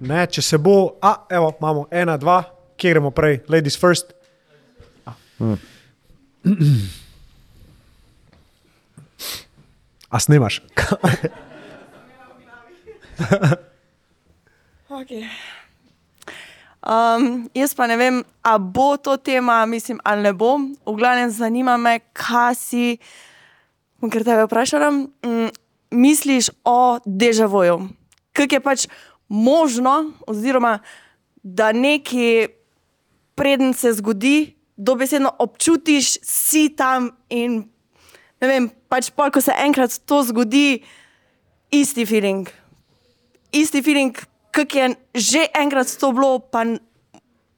Ne, 0.00 0.24
če 0.24 0.40
se 0.40 0.56
bo, 0.56 0.96
a, 1.04 1.28
evo, 1.28 1.52
imamo 1.60 1.84
ena, 1.92 2.16
dva, 2.16 2.40
kje 2.80 2.96
gremo 2.96 3.12
prej, 3.12 3.42
ladies 3.52 3.76
first. 3.76 4.16
A 10.08 10.16
snimaš? 10.24 10.62
Okay. 14.94 15.26
Um, 16.84 17.48
jaz 17.56 17.72
pa 17.72 17.86
ne 17.88 17.96
vem, 17.96 18.20
ali 18.44 18.64
bo 18.74 18.96
to 18.96 19.16
tema, 19.16 19.64
mislim, 19.66 20.00
ali 20.04 20.22
ne 20.22 20.32
bo. 20.32 20.58
V 20.84 20.96
glavnem 20.96 21.30
zanima 21.30 21.76
me, 21.80 21.98
kaj 22.12 22.54
si, 22.60 22.98
bom 24.00 24.12
kar 24.12 24.24
tebe 24.24 24.44
vprašala, 24.44 24.90
mm, 24.92 25.48
misliš 25.96 26.50
o 26.64 26.98
dežavoju. 27.06 27.78
Kaj 28.36 28.52
je 28.52 28.60
pač 28.60 28.86
možno, 29.28 30.12
oziroma 30.26 30.78
da 31.42 31.72
nekaj, 31.72 32.52
preden 33.34 33.72
se 33.72 33.92
zgodi, 33.96 34.52
dobesedno 34.76 35.32
občutiš, 35.38 36.18
si 36.22 36.68
tam 36.76 37.10
in 37.28 37.62
ne 38.44 38.50
vem, 38.50 38.68
pač 38.92 39.08
pol, 39.14 39.32
ko 39.32 39.40
se 39.40 39.54
enkrat 39.64 39.96
to 40.04 40.20
zgodi, 40.28 40.82
isti 41.72 42.04
feeling. 42.04 42.50
Isti 43.54 43.80
feeling, 43.80 44.12
kot 44.54 44.74
je 44.74 44.94
že 45.14 45.46
enkrat 45.54 45.90
to 45.98 46.12
bilo, 46.14 46.38
pa 46.38 46.64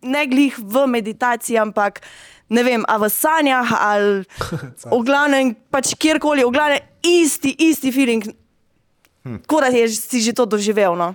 ne 0.02 0.22
glih 0.26 0.56
v 0.58 0.86
meditaciji, 0.86 1.58
ampak 1.60 2.00
ne 2.48 2.62
vem, 2.62 2.82
a 2.88 2.96
v 2.98 3.10
sanjah 3.10 3.68
ali 3.72 4.24
v 4.96 5.02
glavnem, 5.04 5.54
pač 5.70 5.94
kjerkoli, 5.98 6.46
v 6.46 6.54
glavnem 6.54 6.82
isti, 7.02 7.52
isti 7.52 7.92
feeling. 7.92 8.24
Kot 9.50 9.66
da 9.66 9.70
je, 9.74 9.90
si 9.90 10.22
že 10.22 10.32
to 10.32 10.46
doživel. 10.46 10.94
No? 10.94 11.14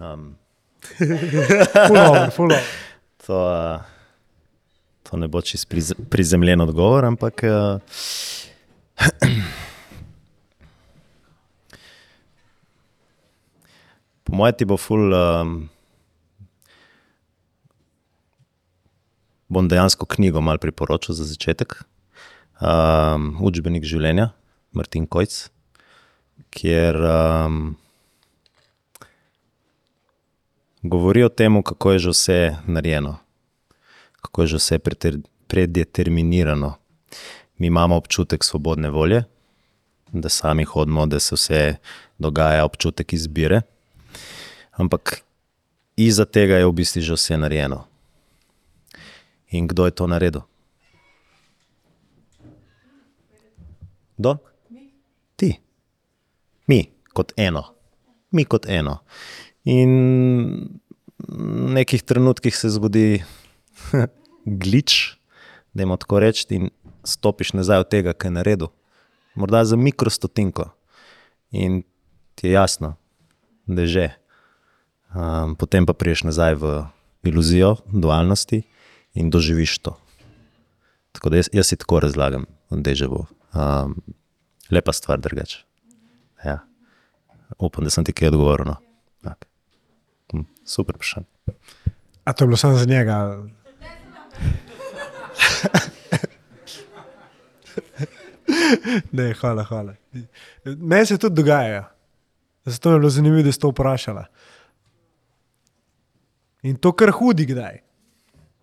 Um, 0.00 0.34
full 2.34 2.50
over. 2.50 2.64
to, 3.22 3.36
uh, 3.36 3.78
to 5.04 5.10
To 5.10 5.18
ne 5.18 5.26
bo 5.26 5.42
čist 5.42 5.66
priz, 5.66 5.90
prizemljen 6.10 6.60
odgovor, 6.60 7.04
ampak. 7.04 7.42
Uh, 7.42 7.82
po 14.30 14.36
mojem 14.36 14.54
ti 14.54 14.64
bo 14.64 14.76
ful. 14.78 15.10
Um, 15.10 15.68
bom 19.50 19.66
dejansko 19.68 20.06
knjigo 20.06 20.40
mal 20.40 20.58
priporočil 20.62 21.14
za 21.18 21.26
začetek. 21.26 21.82
Um, 22.62 23.34
učbenik 23.42 23.82
življenja, 23.88 24.30
Martin 24.76 25.08
Kojc, 25.10 25.48
kjer 26.54 26.98
um, 27.00 27.72
govori 30.82 31.24
o 31.26 31.32
tem, 31.32 31.58
kako 31.64 31.96
je 31.96 32.04
že 32.06 32.14
vse 32.14 32.38
narejeno, 32.68 33.16
kako 34.22 34.44
je 34.44 34.52
že 34.54 34.60
vse 34.60 34.78
predeterminirano. 35.50 36.76
Mi 37.58 37.72
imamo 37.72 37.96
občutek 37.96 38.44
svobodne 38.44 38.92
volje, 38.92 39.24
da 40.12 40.28
sami 40.28 40.64
hodimo, 40.64 41.06
da 41.06 41.18
se 41.20 41.34
vse 41.34 41.60
dogaja, 42.18 42.64
občutek 42.68 43.12
izbire. 43.12 43.62
Ampak 44.80 45.20
iza 46.00 46.24
tega 46.24 46.56
je 46.56 46.64
v 46.64 46.72
bistvu 46.72 47.04
že 47.04 47.12
vse 47.12 47.36
narejeno. 47.36 47.84
In 49.52 49.68
kdo 49.68 49.84
je 49.84 49.92
to 49.92 50.06
naredil? 50.08 50.44
Kdo? 54.16 54.40
Ti. 55.36 55.60
Mi, 56.68 56.88
kot 57.12 57.36
eno. 57.36 57.74
Mi, 58.32 58.44
kot 58.48 58.64
eno. 58.64 59.02
In 59.68 59.90
v 61.18 61.70
nekih 61.76 62.00
trenutkih 62.00 62.54
se 62.56 62.70
zgodi 62.72 63.20
glič, 64.62 65.16
da 65.74 65.84
jim 65.84 65.96
tako 65.98 66.20
reči, 66.22 66.46
in 66.56 66.70
stopiš 67.04 67.52
nazaj 67.58 67.84
od 67.84 67.90
tega, 67.90 68.14
kar 68.14 68.30
je 68.30 68.36
naredil. 68.38 68.70
Morda 69.34 69.64
za 69.64 69.76
mikrostotinko. 69.76 70.70
In 71.50 71.82
ti 72.34 72.48
je 72.48 72.52
jasno, 72.56 72.94
da 73.66 73.82
je 73.82 73.88
že. 73.88 74.19
Um, 75.14 75.56
potem 75.58 75.86
pa 75.86 75.92
priješ 75.92 76.22
nazaj 76.22 76.54
v 76.54 76.84
iluzijo 77.22 77.76
dualnosti 77.86 78.62
in 79.14 79.30
doživiš 79.30 79.78
to. 79.78 79.98
Tako 81.12 81.30
da 81.30 81.36
jaz, 81.36 81.48
jaz 81.52 81.66
si 81.66 81.76
tako 81.76 82.00
razlagam, 82.00 82.46
da 82.70 82.90
je 82.90 82.96
že 82.96 83.08
bo. 83.08 83.26
Um, 83.54 83.96
lepa 84.70 84.92
stvar, 84.92 85.18
drugače. 85.20 85.64
Ja. 86.44 86.58
Upam, 87.58 87.84
da 87.84 87.90
sem 87.90 88.04
ti 88.04 88.12
kaj 88.12 88.28
odgovoril. 88.28 88.66
No. 88.66 88.76
Okay. 89.22 89.48
Hm, 90.32 90.46
super 90.64 90.94
vprašanje. 90.94 91.26
A 92.24 92.32
to 92.32 92.44
je 92.44 92.46
bilo 92.46 92.56
samo 92.56 92.78
za 92.78 92.84
njega? 92.84 93.42
ne, 99.12 99.34
hvala, 99.34 99.64
hvala. 99.64 99.94
Meni 100.64 101.06
se 101.06 101.18
tudi 101.18 101.34
dogaja. 101.34 101.92
Zato 102.64 102.92
je 102.92 102.98
bilo 102.98 103.10
zanimivo, 103.10 103.42
da 103.42 103.52
ste 103.52 103.60
to 103.60 103.68
vprašali. 103.68 104.24
In 106.62 106.76
to 106.76 106.92
kar 106.92 107.10
hudi 107.10 107.46
kdaj. 107.46 107.80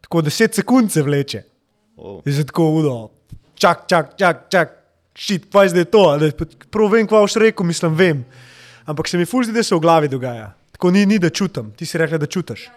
Tako 0.02 0.22
10 0.22 0.54
sekund 0.54 0.92
se 0.92 1.02
vleče. 1.02 1.44
Oh. 1.98 2.22
Je 2.26 2.34
se 2.34 2.46
tako 2.46 2.70
udo. 2.70 3.10
Čak, 3.56 3.88
čak, 3.88 4.18
čak, 4.18 4.50
čak. 4.50 4.74
Šit, 5.18 5.48
pa 5.52 5.64
je 5.64 5.70
zdaj 5.70 5.86
to. 5.86 6.10
a 6.10 6.18
da 6.18 6.30
Prav 6.70 6.92
vem, 6.94 7.08
kva 7.08 7.24
boš 7.26 7.40
rekel, 7.42 7.66
mislim, 7.66 7.96
vem. 7.96 8.26
Ampak 8.86 9.08
se 9.08 9.18
mi 9.18 9.26
ful 9.26 9.44
zdi, 9.44 9.54
da 9.54 9.64
se 9.64 9.76
v 9.76 9.82
glavi 9.82 10.08
dogaja. 10.08 10.54
Tako 10.72 10.92
ni, 10.92 11.06
ni 11.06 11.18
da 11.20 11.30
čutim. 11.30 11.72
Ti 11.74 11.86
si 11.86 11.98
rekla, 11.98 12.18
da 12.18 12.26
čutiš. 12.26 12.70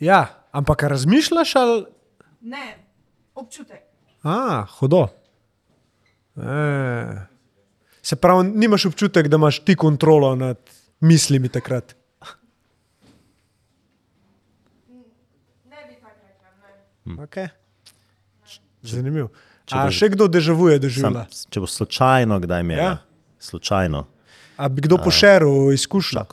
Ja, 0.00 0.44
ampak 0.52 0.82
a 0.82 0.88
razmišljaš 0.88 1.56
ali. 1.56 1.84
Ne, 2.40 2.78
občutek. 3.34 3.82
A, 4.22 4.66
hudo. 4.78 5.08
E. 6.36 7.33
Se 8.04 8.16
pravi, 8.16 8.44
nimaš 8.54 8.84
občutek, 8.86 9.28
da 9.28 9.36
imaš 9.36 9.58
ti 9.60 9.74
kontrolo 9.76 10.34
nad 10.36 10.58
mislimi 11.00 11.48
takrat. 11.48 11.94
Okay. 17.06 17.48
Zanimivo. 18.82 19.28
če 19.64 19.74
A 19.74 19.86
boš- 19.86 19.96
še 19.98 20.08
kdo 20.10 20.24
deževuje 20.26 20.76
Sam, 20.76 20.82
doživlja? 20.82 21.24
če 21.50 21.60
bo 21.60 21.66
slučajno 21.66 22.40
kdaj 22.40 22.60
imel, 22.60 22.78
Ja. 22.78 22.84
ja. 22.84 22.96
slučajno. 23.38 24.06
A 24.56 24.68
bi 24.68 24.80
kdo 24.80 24.96
pošeril 24.98 25.72
izkušnjo? 25.72 26.24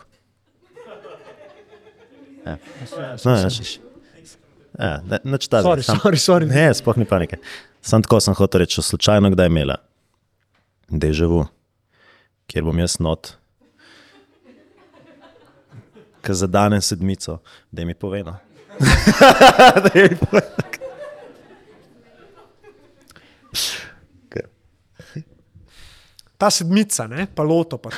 No, 2.41 3.31
ja, 3.31 3.47
ja, 4.79 4.97
ne, 5.03 5.17
nič 5.25 5.45
ta 5.47 5.61
Sorry, 5.61 5.83
sorry, 5.83 6.17
sorry. 6.17 6.45
Ne, 6.47 6.73
sploh 6.73 6.97
ni 6.97 7.05
panike. 7.05 7.37
Sam 7.81 8.01
tako 8.01 8.19
sem 8.19 8.33
hotel 8.33 8.63
reči, 8.63 8.75
če 8.75 8.87
slučajno 8.87 9.29
kdaj 9.29 9.47
imela, 9.47 9.77
da 10.89 11.07
je 11.07 11.13
živo, 11.13 11.47
kjer 12.51 12.67
bom 12.67 12.79
jaz 12.79 12.99
not. 12.99 13.37
Ker 16.21 16.35
zadanem 16.35 16.81
sedmico, 16.83 17.39
da 17.71 17.85
mi 17.87 17.95
pove. 17.95 18.23
No. 18.27 18.35
Ta 26.41 26.49
sedmica, 26.49 27.05
ne? 27.05 27.27
pa 27.29 27.45
loto. 27.45 27.77
Pa. 27.77 27.93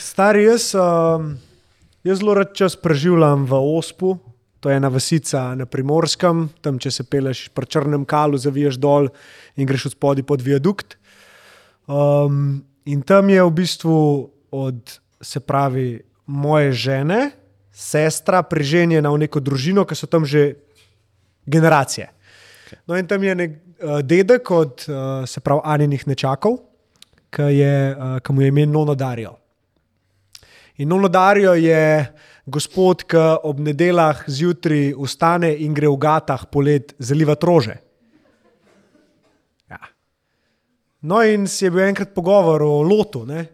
Stari, 0.00 0.46
jaz, 0.46 0.70
um, 0.72 1.34
jaz 2.08 2.22
zelo 2.22 2.38
rad 2.38 2.54
čas 2.56 2.72
preživljam 2.80 3.44
v 3.44 3.58
Ospu, 3.76 4.14
to 4.64 4.72
je 4.72 4.78
ena 4.80 4.88
vasica 4.88 5.50
na 5.52 5.68
primorskem, 5.68 6.46
tam 6.64 6.80
če 6.80 6.88
se 6.88 7.04
peleš 7.04 7.50
po 7.52 7.66
črnem 7.68 8.08
kalu, 8.08 8.40
zaviješ 8.40 8.80
dol 8.80 9.10
in 9.60 9.68
greš 9.68 9.90
od 9.90 9.96
spodaj 9.98 10.24
pod 10.24 10.40
viadukt. 10.40 10.96
Um, 11.86 12.64
in 12.84 13.02
tam 13.02 13.30
je 13.30 13.42
v 13.42 13.50
bistvu 13.50 13.98
od, 14.50 15.00
se 15.20 15.40
pravi, 15.40 16.02
moje 16.26 16.72
žene, 16.72 17.30
sestra, 17.70 18.42
preženjena 18.42 19.10
v 19.10 19.26
neko 19.26 19.40
družino, 19.40 19.84
ki 19.86 19.94
so 19.94 20.10
tam 20.10 20.26
že 20.26 20.56
generacije. 21.46 22.10
No, 22.86 22.96
in 22.98 23.06
tam 23.06 23.22
je 23.22 23.34
nek 23.34 23.50
uh, 23.54 24.00
dedek 24.02 24.50
od, 24.50 24.86
uh, 24.90 25.22
se 25.28 25.40
pravi, 25.40 25.62
Aninih 25.64 26.06
nečakov, 26.06 26.58
ki 27.30 27.50
je, 27.54 27.76
uh, 27.94 28.18
ki 28.18 28.32
mu 28.32 28.42
je 28.42 28.48
ime 28.50 28.66
Nono 28.66 28.94
Darijo. 28.98 29.36
In 30.76 30.88
Nono 30.88 31.08
Darijo 31.08 31.54
je 31.54 32.12
gospod, 32.46 33.02
ki 33.08 33.22
ob 33.42 33.60
nedeljah 33.60 34.24
zjutraj 34.26 34.94
vstane 34.98 35.50
in 35.64 35.74
gre 35.74 35.88
v 35.90 35.98
gatah 35.98 36.46
polet 36.50 36.94
zalivati 36.98 37.46
rože. 37.46 37.76
Ja. 39.70 39.80
No, 41.00 41.22
in 41.22 41.46
si 41.48 41.64
je 41.64 41.70
bil 41.70 41.84
enkrat 41.84 42.14
pogovor 42.14 42.62
o 42.62 42.82
lotu. 42.82 43.24
Ne? 43.26 43.46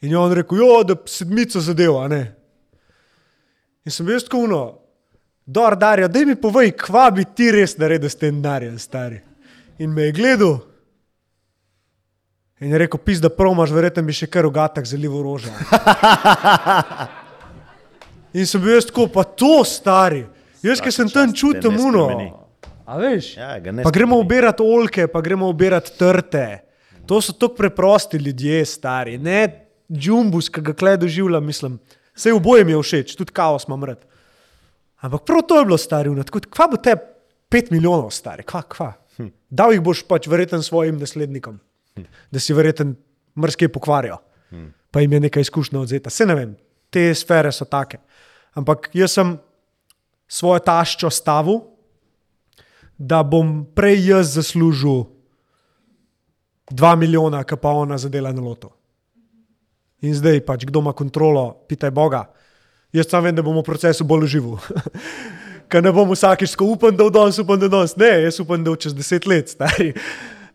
In 0.00 0.10
je 0.10 0.18
on 0.18 0.32
rekel, 0.32 0.58
jo, 0.58 0.82
da 0.84 0.96
sedmico 1.06 1.60
zadeva. 1.60 2.06
Ne? 2.08 2.22
In 3.84 3.92
sem 3.92 4.06
bil 4.06 4.20
tako 4.20 4.44
uno, 4.46 4.62
Dor, 5.46 5.76
Darijo, 5.76 6.08
da 6.08 6.24
mi 6.24 6.36
povej, 6.40 6.70
kva 6.72 7.10
bi 7.12 7.24
ti 7.36 7.50
res 7.52 7.76
naredil 7.76 8.08
s 8.08 8.16
tem 8.16 8.38
denarjem, 8.40 8.78
stari. 8.80 9.18
In 9.78 9.92
me 9.92 10.06
je 10.08 10.12
gledal. 10.16 10.54
In 12.64 12.72
je 12.72 12.78
rekel, 12.78 13.00
pis, 13.04 13.20
da 13.20 13.28
promaš, 13.28 13.74
verjetno 13.74 14.06
bi 14.06 14.14
še 14.16 14.30
kar 14.32 14.46
v 14.48 14.54
gatah 14.54 14.86
zalival 14.88 15.20
roža. 15.26 15.52
In 18.38 18.48
sem 18.48 18.62
bil 18.62 18.72
jaz 18.78 18.88
tako, 18.88 19.06
pa 19.12 19.26
to 19.28 19.60
stari. 19.68 20.24
Jaz, 20.64 20.80
ki 20.80 20.90
sem 20.94 21.10
tam 21.12 21.34
čutil 21.36 21.70
ne 21.70 21.76
muno. 21.76 22.06
spremeni. 22.08 22.43
A 22.84 22.98
veš? 23.00 23.36
Ja, 23.36 23.56
Pa 23.82 23.90
gremo 23.90 24.18
ubirati 24.20 24.62
olke, 24.62 25.06
pa 25.08 25.20
gremo 25.24 25.48
ubirati 25.48 25.92
trte. 25.98 26.64
To 27.06 27.20
so 27.20 27.32
tako 27.32 27.54
preprosti 27.54 28.16
ljudje, 28.16 28.64
stari. 28.64 29.18
Ne 29.18 29.68
džumbus, 29.92 30.48
ki 30.48 30.60
ga 30.64 30.74
klej 30.76 30.96
doživljam, 30.96 31.44
mislim. 31.44 31.78
Vse 32.14 32.32
oboje 32.32 32.64
mi 32.64 32.72
je 32.72 32.82
všeč, 32.82 33.16
tudi 33.16 33.32
kaos 33.32 33.66
imam 33.68 33.84
rad. 33.84 34.04
Ampak 35.04 35.24
prav 35.26 35.42
to 35.48 35.58
je 35.58 35.64
bilo 35.64 35.78
stari. 35.78 36.12
Tako, 36.24 36.40
kva 36.50 36.68
bo 36.72 36.80
te 36.80 36.94
pet 37.52 37.70
milijonov 37.70 38.10
stari, 38.14 38.44
kva, 38.46 38.62
kva. 38.62 38.92
Hm. 39.16 39.32
Dal 39.50 39.74
jih 39.74 39.82
boš 39.84 40.04
pač 40.08 40.28
verjeten 40.30 40.62
svojim 40.62 40.96
naslednikom, 41.00 41.58
hm. 41.96 42.06
da 42.32 42.40
si 42.40 42.56
verjeten 42.56 42.94
mrske 43.36 43.68
pokvarijo. 43.68 44.18
Hm. 44.50 44.70
Pa 44.90 45.02
jim 45.02 45.12
je 45.12 45.20
nekaj 45.26 45.48
izkušnja 45.48 45.80
odzeta. 45.80 46.10
Se 46.10 46.26
ne 46.26 46.36
vem, 46.38 46.56
te 46.90 47.08
sfere 47.14 47.52
so 47.52 47.66
take. 47.68 47.98
Ampak 48.54 48.88
jaz 48.94 49.16
sem 49.18 49.34
svojo 50.30 50.62
taščo 50.64 51.10
stavil, 51.12 51.60
da 52.98 53.22
bom 53.22 53.64
prej 53.74 54.08
jaz 54.08 54.34
zaslužil 54.34 55.04
2 56.70 56.96
milijona, 56.96 57.44
ki 57.44 57.56
pa 57.60 57.74
ona 57.76 57.98
zadela 57.98 58.32
na 58.32 58.42
loto. 58.42 58.70
In 60.04 60.14
zdaj 60.14 60.40
pač, 60.44 60.64
kdo 60.68 60.80
ima 60.80 60.92
kontrolo, 60.92 61.64
pitaj 61.68 61.90
Boga. 61.90 62.26
Jaz 62.92 63.08
sam 63.10 63.24
vem, 63.24 63.34
da 63.34 63.42
bomo 63.42 63.60
v 63.64 63.66
procesu 63.66 64.04
bolj 64.04 64.28
užival. 64.28 64.58
Ker 65.70 65.82
ne 65.82 65.90
bom 65.92 66.10
vsakeč 66.12 66.52
tako 66.54 66.74
upam, 66.76 66.94
da 66.96 67.08
v 67.08 67.12
danes, 67.14 67.38
upam, 67.40 67.58
da 67.58 67.68
danes. 67.72 67.96
Ne, 67.98 68.10
jaz 68.22 68.38
upam, 68.40 68.62
da 68.64 68.74
v 68.74 68.80
čez 68.84 68.94
deset 68.94 69.26
let, 69.26 69.50
stari. 69.54 69.92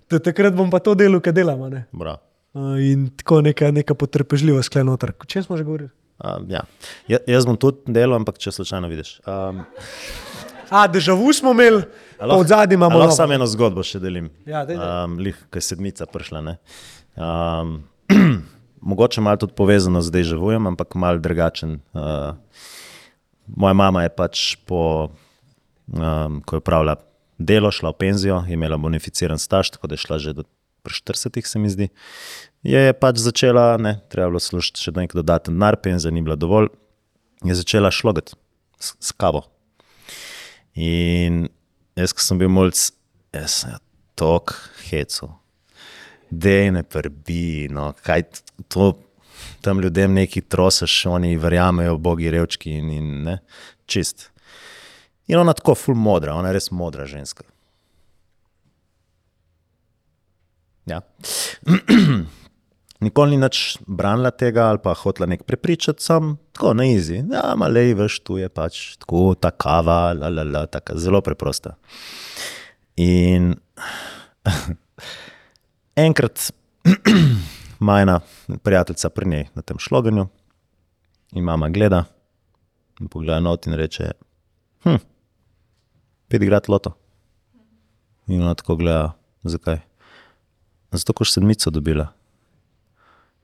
Da 0.10 0.22
takrat 0.24 0.56
bom 0.56 0.70
pa 0.72 0.80
to 0.80 0.95
delo, 0.98 1.20
kar 1.22 1.34
delam. 1.36 1.61
a 1.66 1.70
ne. 1.70 1.86
Uh, 1.91 2.78
in 2.82 3.10
tako 3.18 3.41
neka, 3.45 3.72
neka 3.76 3.94
potrpežljivost 3.94 4.72
klenotar. 4.74 5.14
O 5.20 5.26
čem 5.26 5.44
smo 5.44 5.57
že 5.57 5.66
govorili? 5.68 5.90
Um, 6.20 6.48
ja. 6.52 6.64
ja, 7.07 7.20
jaz 7.28 7.45
bom 7.45 7.57
tudi 7.60 7.94
delal, 7.94 8.18
ampak 8.20 8.40
če 8.41 8.52
slučajno 8.52 8.90
vidiš. 8.91 9.20
Um, 9.28 9.61
A, 10.70 10.88
državu 10.88 11.34
smo 11.34 11.52
imeli, 11.56 11.84
pa 12.20 12.36
od 12.36 12.48
zadaj 12.48 12.74
imamo 12.74 13.00
Lahko 13.00 13.16
samo 13.16 13.34
eno 13.34 13.48
zgodbo 13.48 13.84
še 13.84 14.02
delim. 14.04 14.30
Ja, 14.46 14.66
daj, 14.68 14.76
daj. 14.76 15.04
Um, 15.06 15.18
lih, 15.24 15.38
ki 15.52 15.62
je 15.62 15.68
sedmica 15.72 16.08
prišla. 16.10 16.41
ne. 16.41 16.58
Um, 17.16 17.84
mogoče 18.91 19.22
malo 19.22 19.38
tudi 19.38 19.56
povezano 19.56 20.02
z 20.02 20.12
deževujem, 20.12 20.68
ampak 20.68 20.96
malo 20.96 21.20
drugačen. 21.20 21.80
Uh, 21.94 22.36
moja 23.48 23.74
mama 23.74 24.04
je 24.04 24.14
pač 24.14 24.56
po, 24.66 25.10
um, 25.94 26.41
ko 26.46 26.60
je 26.60 26.64
upravila 26.64 27.00
delo, 27.40 27.72
šla 27.72 27.94
v 27.96 28.00
penzijo, 28.04 28.44
je 28.48 28.60
imela 28.60 28.78
bonificiran 28.78 29.40
staž, 29.40 29.72
tako 29.76 29.88
da 29.88 29.96
je 29.96 30.04
šla 30.04 30.20
že 30.20 30.34
do 30.34 30.44
pri 30.84 30.94
40, 30.94 31.46
se 31.46 31.60
mi 31.60 31.70
zdi. 31.70 31.88
Je 32.64 32.94
pač 32.94 33.20
začela, 33.20 33.78
ne, 33.78 34.00
treba 34.12 34.32
bilo 34.32 34.40
služiti 34.40 34.82
še 34.82 34.94
nek 34.96 35.16
dodaten 35.16 35.56
denar, 35.56 35.80
penzija 35.80 36.12
ni 36.12 36.24
bila 36.24 36.36
dovolj, 36.40 36.72
je 37.44 37.56
začela 37.56 37.91
šlogati 37.91 38.36
s, 38.80 38.96
s 39.00 39.12
kavo. 39.12 39.46
In 40.76 41.48
jaz, 42.00 42.14
ko 42.16 42.24
sem 42.24 42.40
bil 42.40 42.52
mulj, 42.52 42.90
jaz 43.36 43.62
sem 43.64 43.78
tok 44.20 44.56
hecel. 44.90 45.36
Dej 46.30 46.72
ne 46.76 46.84
prbi, 46.86 47.70
no, 47.74 47.92
kaj 48.06 48.28
to 48.70 48.94
tam 49.62 49.82
ljudem 49.82 50.14
neki 50.14 50.42
trosaš, 50.42 51.06
oni 51.10 51.38
verjamejo, 51.38 51.98
bogi 51.98 52.32
revčki 52.32 52.78
in, 52.80 52.92
in 52.94 53.14
ne, 53.26 53.38
čist. 53.90 54.30
In 55.28 55.40
ona 55.40 55.54
tako 55.54 55.76
ful 55.76 55.98
modra, 55.98 56.36
ona 56.36 56.50
je 56.50 56.58
res 56.58 56.72
modra 56.72 57.06
ženska. 57.10 57.46
Ja. 60.90 61.02
Nikoli 63.00 63.38
ni 63.38 63.40
nič 63.40 63.80
branila 63.88 64.32
tega 64.36 64.66
ali 64.68 64.82
pa 64.84 64.92
hotela 64.94 65.30
nek 65.32 65.46
prepričati, 65.48 66.04
sam 66.04 66.34
tako 66.52 66.74
na 66.76 66.86
izi. 66.86 67.22
Ja, 67.32 67.54
malej, 67.56 67.94
veš, 67.96 68.20
tu 68.28 68.36
je 68.38 68.50
pač 68.52 68.98
tako, 69.00 69.38
ta 69.40 69.54
kava, 69.56 70.12
la, 70.14 70.28
la, 70.28 70.44
la, 70.44 70.66
taka 70.68 70.98
zelo 71.00 71.22
preprosta. 71.24 71.78
In 73.00 73.54
enkrat 76.08 76.52
majna 77.90 78.20
prijateljica 78.64 79.10
pri 79.16 79.30
njej 79.30 79.48
na 79.56 79.62
tem 79.62 79.80
šloganju 79.80 80.28
in 81.32 81.44
mama 81.44 81.70
gleda 81.70 82.04
in 83.00 83.08
pogleda 83.08 83.40
not 83.40 83.68
in 83.68 83.74
reče, 83.74 84.12
hm, 84.84 85.00
pet 86.28 86.44
igrat 86.44 86.68
loto. 86.68 86.98
In 88.28 88.42
ona 88.42 88.54
tako 88.54 88.76
gleda, 88.76 89.14
zakaj? 89.44 89.80
Zato, 90.92 91.14
ker 91.14 91.28
si 91.28 91.40
sedmico 91.40 91.72
dobila. 91.72 92.10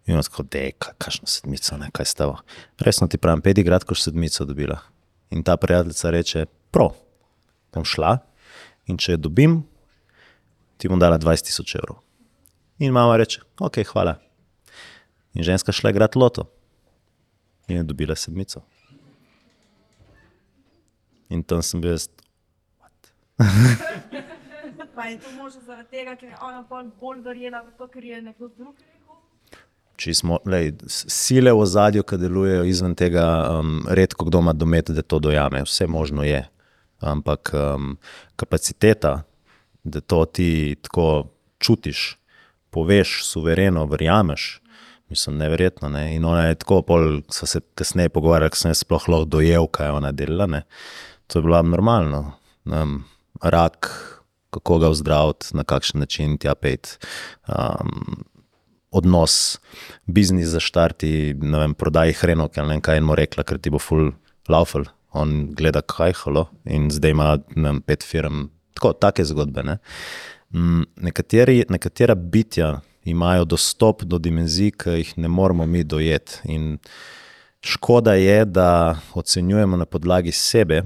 In 0.06 0.22
tako, 0.22 0.44
da 0.44 0.57
je, 0.57 0.72
kakšno 0.77 1.27
sedmico, 1.27 1.77
ne, 1.82 1.90
kaj 1.94 2.06
stava. 2.06 2.41
Resno 2.77 3.07
ti 3.07 3.18
pravim, 3.18 3.41
pet 3.41 3.57
igrat, 3.57 3.84
ko 3.84 3.95
si 3.95 4.06
sedmico 4.10 4.45
dobila. 4.45 4.77
In 5.34 5.44
ta 5.44 5.57
prijateljica 5.57 6.11
reče, 6.14 6.45
prav, 6.72 6.94
bom 7.73 7.86
šla 7.86 8.18
in 8.86 8.99
če 9.02 9.15
jo 9.15 9.23
dobim, 9.26 9.56
ti 10.77 10.91
bom 10.91 11.02
dala 11.02 11.18
20 11.18 11.49
tisoč 11.49 11.76
evrov. 11.80 12.03
In 12.77 12.94
mama 12.94 13.18
reče, 13.18 13.41
ok, 13.60 13.82
hvala. 13.90 14.19
In 15.34 15.44
ženska 15.44 15.73
šla 15.73 15.90
igrati 15.90 16.19
loto 16.22 16.45
in 17.68 17.77
je 17.77 17.84
dobila 17.84 18.15
sedmico. 18.15 18.61
In 21.30 21.41
tam 21.44 21.64
sem 21.65 21.82
bil 21.82 21.95
jaz, 21.95 22.10
Pa 24.95 25.06
je 25.11 25.19
to 25.19 25.32
možno 25.36 25.61
zaradi 25.61 25.90
tega, 25.90 26.15
ker 26.15 26.30
je 26.30 26.36
ona 26.41 26.61
bolj 26.99 27.19
verjela 27.22 27.60
v 27.65 27.73
to, 27.77 27.88
ker 27.91 28.03
je 28.03 28.22
nekdo 28.22 28.48
drug 28.48 28.76
smo, 29.97 30.39
lej, 30.45 30.73
sile 30.88 31.53
v 31.53 31.61
ozadju, 31.63 32.03
ki 32.03 32.17
delujejo 32.17 32.63
izven 32.67 32.95
tega, 32.95 33.26
um, 33.59 33.85
redko 33.89 34.26
kdo 34.26 34.41
ima 34.43 34.53
domet, 34.53 34.91
da 34.91 35.01
to 35.01 35.19
dojame, 35.19 35.63
vse 35.63 35.88
možno 35.88 36.23
je. 36.23 36.43
Ampak 36.99 37.51
um, 37.53 37.97
kapaciteta, 38.35 39.23
da 39.84 40.01
to 40.01 40.26
ti 40.26 40.76
tako 40.81 41.30
čutiš, 41.59 42.17
poveš, 42.69 43.23
suvereno, 43.26 43.85
verjameš, 43.85 44.61
mislim, 45.09 45.38
neverjetno. 45.38 45.89
Ne? 45.89 46.15
In 46.15 46.26
ona 46.26 46.47
je 46.47 46.55
tako, 46.55 46.81
pol 46.81 47.22
so 47.31 47.45
se 47.45 47.61
kasneje 47.76 48.09
pogovarjali, 48.09 48.51
ker 48.51 48.59
sem 48.59 48.73
jaz 48.73 48.84
sploh 48.84 49.09
lahko 49.09 49.30
dojel, 49.38 49.67
kaj 49.67 49.91
je 49.91 49.97
ona 49.99 50.11
delala. 50.11 50.49
Ne? 50.51 50.63
To 51.27 51.39
je 51.39 51.47
bilo 51.47 51.61
normalno. 51.61 52.23
Um, 52.65 53.03
rak, 53.41 53.89
kako 54.55 54.80
ga 54.80 54.89
vzdraviti, 54.89 55.53
na 55.57 55.63
kakšen 55.63 55.99
način 55.99 56.38
tja 56.38 56.55
pet. 56.55 56.97
Um, 57.47 58.26
odnos, 58.95 59.59
biznis 60.07 60.53
zaštarti, 60.55 61.35
ne 61.41 61.61
vem, 61.63 61.73
prodaji 61.77 62.15
hrenovke 62.22 62.61
ali 62.61 62.72
ne 62.72 62.77
vem 62.77 62.85
kaj, 62.85 63.01
mu 63.03 63.17
rekla, 63.17 63.43
ker 63.43 63.59
ti 63.59 63.73
bo 63.73 63.81
full 63.81 64.13
laufal. 64.51 64.88
On 65.15 65.31
gleda, 65.55 65.80
kaj 65.81 66.13
halo, 66.23 66.49
in 66.67 66.89
zdaj 66.91 67.15
ima 67.15 67.30
vem, 67.55 67.80
pet 67.85 68.03
firm. 68.03 68.49
Tako, 68.76 68.91
take 68.99 69.23
zgodbe. 69.23 69.63
Ne? 69.63 69.77
Mm, 70.51 70.84
Nekateri, 71.07 71.63
nekatera 71.72 72.15
bitja 72.15 72.81
imajo 73.05 73.45
dostop 73.45 74.03
do 74.03 74.19
dimenzij, 74.19 74.73
ki 74.76 74.97
jih 74.99 75.13
ne 75.17 75.31
moremo 75.31 75.65
mi 75.65 75.84
dojeti. 75.84 76.41
In 76.51 76.77
škoda 77.63 78.13
je, 78.19 78.45
da 78.45 78.99
ocenjujemo 79.13 79.77
na 79.77 79.85
podlagi 79.85 80.31
sebe 80.31 80.84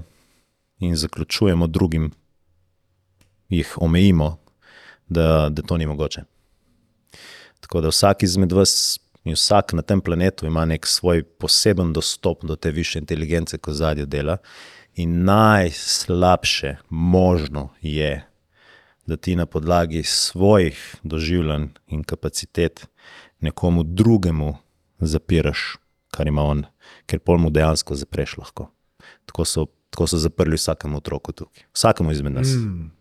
in 0.79 0.95
zaključujemo 0.95 1.67
drugim, 1.67 2.11
jih 3.49 3.77
omejimo, 3.81 4.37
da, 5.07 5.49
da 5.49 5.61
to 5.61 5.77
ni 5.77 5.85
mogoče. 5.85 6.23
Tako 7.59 7.81
da 7.81 7.87
vsak 7.87 8.23
izmed 8.23 8.51
vas 8.51 8.99
in 9.23 9.33
vsak 9.33 9.73
na 9.73 9.81
tem 9.81 10.01
planetu 10.01 10.45
ima 10.45 10.65
nek 10.65 10.87
svoj 10.87 11.23
poseben 11.23 11.93
dostop 11.93 12.43
do 12.43 12.55
te 12.55 12.71
više 12.71 12.99
inteligence, 12.99 13.57
ko 13.57 13.73
zadnjo 13.73 14.05
dela. 14.05 14.37
In 14.95 15.23
najslabše 15.23 16.75
možno 16.89 17.69
je, 17.81 18.25
da 19.05 19.17
ti 19.17 19.35
na 19.35 19.45
podlagi 19.45 20.03
svojih 20.03 20.95
doživljanj 21.03 21.67
in 21.87 22.03
kapacitet 22.03 22.87
nekomu 23.39 23.83
drugemu 23.83 24.57
zapiraš, 24.99 25.77
kar 26.11 26.27
ima 26.27 26.43
on, 26.43 26.63
ker 27.05 27.19
pol 27.19 27.37
mu 27.37 27.49
dejansko 27.49 27.95
zapreš 27.95 28.37
lahko. 28.37 28.69
Tako 29.25 29.45
so, 29.45 29.65
tako 29.89 30.07
so 30.07 30.17
zaprli 30.17 30.55
vsakemu 30.55 30.97
otroku 30.97 31.31
tukaj, 31.31 31.63
vsakemu 31.73 32.11
izmed 32.11 32.33
nas. 32.33 32.47
Mm. 32.47 32.91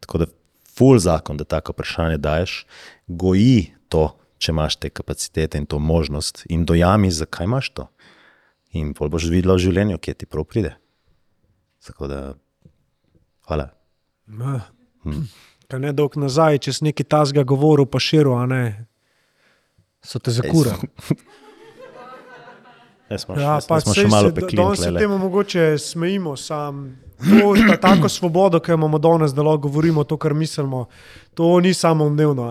Tako 0.00 0.18
da, 0.18 0.26
ful 0.76 0.98
zakon, 0.98 1.36
da 1.36 1.44
tako 1.44 1.72
vprašanje 1.72 2.18
daješ, 2.18 2.66
goji 3.06 3.75
to, 3.88 4.08
če 4.38 4.52
imaš 4.52 4.76
te 4.80 4.90
kapacitete 4.90 5.58
in 5.58 5.66
to 5.66 5.78
možnost, 5.78 6.44
in 6.52 6.64
dojami, 6.68 7.10
zakaj 7.10 7.48
imaš 7.48 7.70
to. 7.70 7.88
In 8.76 8.92
pol 8.94 9.08
boš 9.12 9.28
videl 9.32 9.54
v 9.56 9.62
življenju, 9.62 10.00
kje 10.02 10.14
ti 10.14 10.28
prav 10.28 10.44
pride. 10.44 10.74
Tako 11.86 12.10
da, 12.10 12.20
hvala. 13.48 13.70
Ma. 14.26 14.58
Kaj 15.70 15.80
ne 15.82 15.92
dolg 15.96 16.18
nazaj, 16.18 16.60
če 16.66 16.76
si 16.76 16.86
neki 16.86 17.06
tasga 17.06 17.42
govoril, 17.46 17.86
pa 17.90 18.02
širil, 18.02 18.34
a 18.36 18.44
ne. 18.50 18.62
So 20.04 20.20
te 20.22 20.34
zakura. 20.34 20.76
Jaz 23.10 23.22
smo, 23.22 23.38
Ja, 23.38 23.56
smo 23.62 23.94
še 23.94 24.06
malo 24.10 24.32
pekli. 24.34 24.58
Danes 24.58 24.82
se 24.82 24.90
temu 24.94 25.18
mogoče 25.22 25.78
smejimo, 25.78 26.36
sam. 26.36 26.88
To, 27.16 27.54
ta, 27.56 27.76
tako 27.80 28.10
svobodo, 28.12 28.60
ki 28.60 28.74
jo 28.74 28.76
imamo 28.76 28.98
danes, 28.98 29.32
da 29.32 29.42
lahko 29.46 29.68
govorimo 29.68 30.04
to, 30.04 30.18
kar 30.20 30.34
mislimo, 30.34 30.86
to 31.34 31.54
ni 31.64 31.74
samo 31.74 32.04
umevno. 32.10 32.50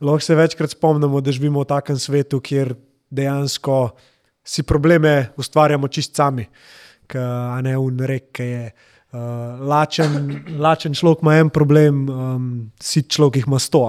Lahko 0.00 0.20
se 0.20 0.34
večkrat 0.34 0.70
spomnimo, 0.70 1.20
da 1.20 1.32
živimo 1.32 1.64
v 1.64 1.68
takem 1.68 1.98
svetu, 1.98 2.40
kjer 2.40 2.74
dejansko 3.10 3.96
si 4.44 4.62
probleme 4.62 5.32
ustvarjamo 5.36 5.88
čist 5.88 6.16
sami. 6.16 6.46
Ka, 7.06 7.22
a 7.56 7.60
ne 7.64 7.74
unrek, 7.78 8.30
ki 8.36 8.46
je 8.46 8.62
uh, 8.68 9.18
lačen, 9.68 10.18
lačen 10.64 10.94
človek 10.94 11.24
ima 11.24 11.38
en 11.40 11.50
problem, 11.50 12.08
um, 12.08 12.48
sit 12.80 13.10
človek 13.10 13.40
jih 13.40 13.48
ima 13.48 13.58
sto. 13.58 13.84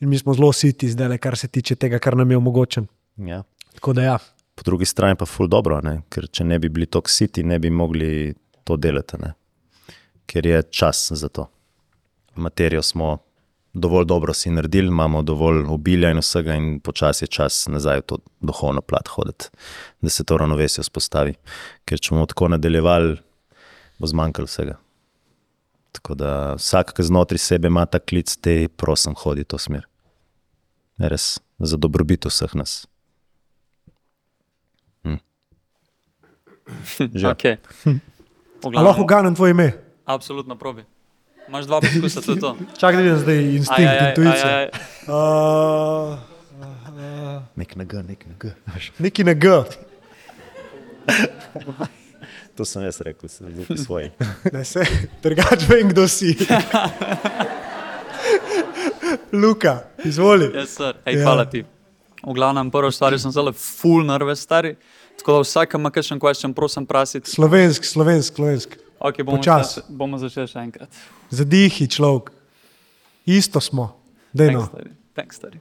In 0.00 0.08
mi 0.08 0.18
smo 0.18 0.34
zelo 0.34 0.52
siti 0.52 0.88
zdaj, 0.88 1.18
kar 1.18 1.36
se 1.36 1.48
tiče 1.48 1.76
tega, 1.76 1.98
kar 1.98 2.16
nam 2.16 2.30
je 2.30 2.36
omogočen. 2.36 2.86
Ja. 3.16 3.42
Tako 3.74 3.92
da 3.92 4.02
ja. 4.02 4.18
Po 4.54 4.64
drugi 4.64 4.84
strani 4.84 5.16
pa 5.16 5.26
ful 5.26 5.48
dobro, 5.48 5.80
ne? 5.80 6.02
ker 6.08 6.26
če 6.28 6.44
ne 6.44 6.58
bi 6.58 6.68
bili 6.68 6.86
toksiti, 6.86 7.44
ne 7.44 7.58
bi 7.58 7.70
mogli 7.70 8.34
to 8.64 8.76
delati, 8.76 9.16
ne? 9.20 9.34
ker 10.26 10.46
je 10.46 10.62
čas 10.62 11.12
za 11.12 11.28
to. 11.28 11.46
Materijo 12.36 12.82
smo 12.82 13.18
dovolj 13.72 14.04
dobro 14.04 14.34
si 14.34 14.50
naredili, 14.50 14.88
imamo 14.88 15.22
dovolj 15.22 15.64
obilja 15.68 16.10
in 16.10 16.18
vsega, 16.18 16.54
in 16.54 16.80
počasi 16.80 17.24
je 17.24 17.28
čas 17.28 17.66
nazaj 17.68 18.02
v 18.02 18.02
to 18.02 18.18
duhovno 18.40 18.80
plat 18.80 19.08
hoditi, 19.08 19.50
da 20.00 20.10
se 20.10 20.24
to 20.24 20.36
ravnovesje 20.36 20.82
vzpostavi. 20.82 21.34
Ker 21.84 22.00
če 22.00 22.14
bomo 22.14 22.26
tako 22.26 22.48
nadaljevali, 22.56 23.16
bo 23.98 24.06
zmanjkalo 24.06 24.50
vsega. 24.50 24.78
Tako 25.92 26.14
da 26.14 26.54
vsak, 26.54 26.94
ki 26.96 27.02
znotraj 27.02 27.38
sebe 27.38 27.68
ima 27.68 27.86
ta 27.86 27.98
klic, 27.98 28.36
te 28.36 28.68
prosim, 28.68 29.14
hodi 29.18 29.46
v 29.46 29.50
to 29.50 29.58
smer. 29.58 29.86
Res 30.98 31.38
za 31.58 31.76
dobrobit 31.76 32.26
vseh 32.30 32.54
nas. 32.54 32.84
Že. 36.98 37.26
Okay. 37.34 37.56
A 38.62 38.82
lahko 38.82 39.04
ganem 39.04 39.34
tvoje 39.34 39.50
ime? 39.50 39.72
Absolutno 40.04 40.54
probi. 40.58 40.84
Imaš 41.50 41.66
dva 41.66 41.80
poskusa, 41.80 42.20
to 42.22 42.32
je 42.32 42.38
to. 42.38 42.56
Čakaj, 42.76 42.94
da 42.94 43.02
vidim 43.02 43.18
zdaj 43.18 43.38
instinkt, 43.52 43.80
Aj, 43.80 43.88
aj, 43.88 43.98
aj, 43.98 44.08
intuicija. 44.08 44.48
aj, 44.48 44.62
aj. 44.62 44.70
Uh, 45.10 46.18
Nek 47.56 47.74
na 47.74 47.84
G, 47.84 48.02
nek 48.04 48.24
na 48.24 48.34
G. 48.36 48.54
neki 48.98 49.24
na 49.24 49.34
G. 49.34 49.50
To 52.52 52.64
sem 52.64 52.82
jaz 52.82 53.00
rekel, 53.00 53.28
se 53.28 53.42
zelo 53.42 53.78
svoj. 53.78 54.10
Ne 54.52 54.64
se, 54.64 54.84
drugač 55.22 55.64
vem, 55.64 55.88
kdo 55.88 56.04
si. 56.04 56.36
Luka, 59.34 59.80
izvoli. 60.04 60.52
Yes, 60.52 60.76
sir. 60.76 60.94
Ej, 61.04 61.14
Ja. 61.14 61.24
hvala 61.24 61.44
ti. 61.44 61.64
V 62.20 62.30
glavnem, 62.30 62.68
prvo 62.68 62.90
stvar 62.90 63.16
sem 63.16 63.32
zelo 63.32 63.52
full 63.52 64.04
nervous, 64.04 64.40
stari. 64.40 64.76
Tako 65.16 65.32
da 65.32 65.40
vsak, 65.40 65.70
ki 65.70 65.76
ima 65.76 65.90
kakšen 65.90 66.20
question, 66.20 66.52
prosim, 66.52 66.86
prasiti. 66.86 67.30
Slovensk, 67.30 67.84
slovensk, 67.84 68.34
slovensk. 68.34 68.76
Okay, 69.00 69.24
bomo, 69.24 69.38
Počas. 69.38 69.74
še- 69.74 69.82
bomo 69.88 70.18
začeli 70.18 70.46
še 70.46 70.60
enkrat. 70.60 70.90
Zadihi 71.30 71.88
človek. 71.88 72.30
Isto 73.26 73.58
smo. 73.58 73.96
Dejno. 74.30 74.68
Thanks, 75.14 75.36
stari. 75.36 75.60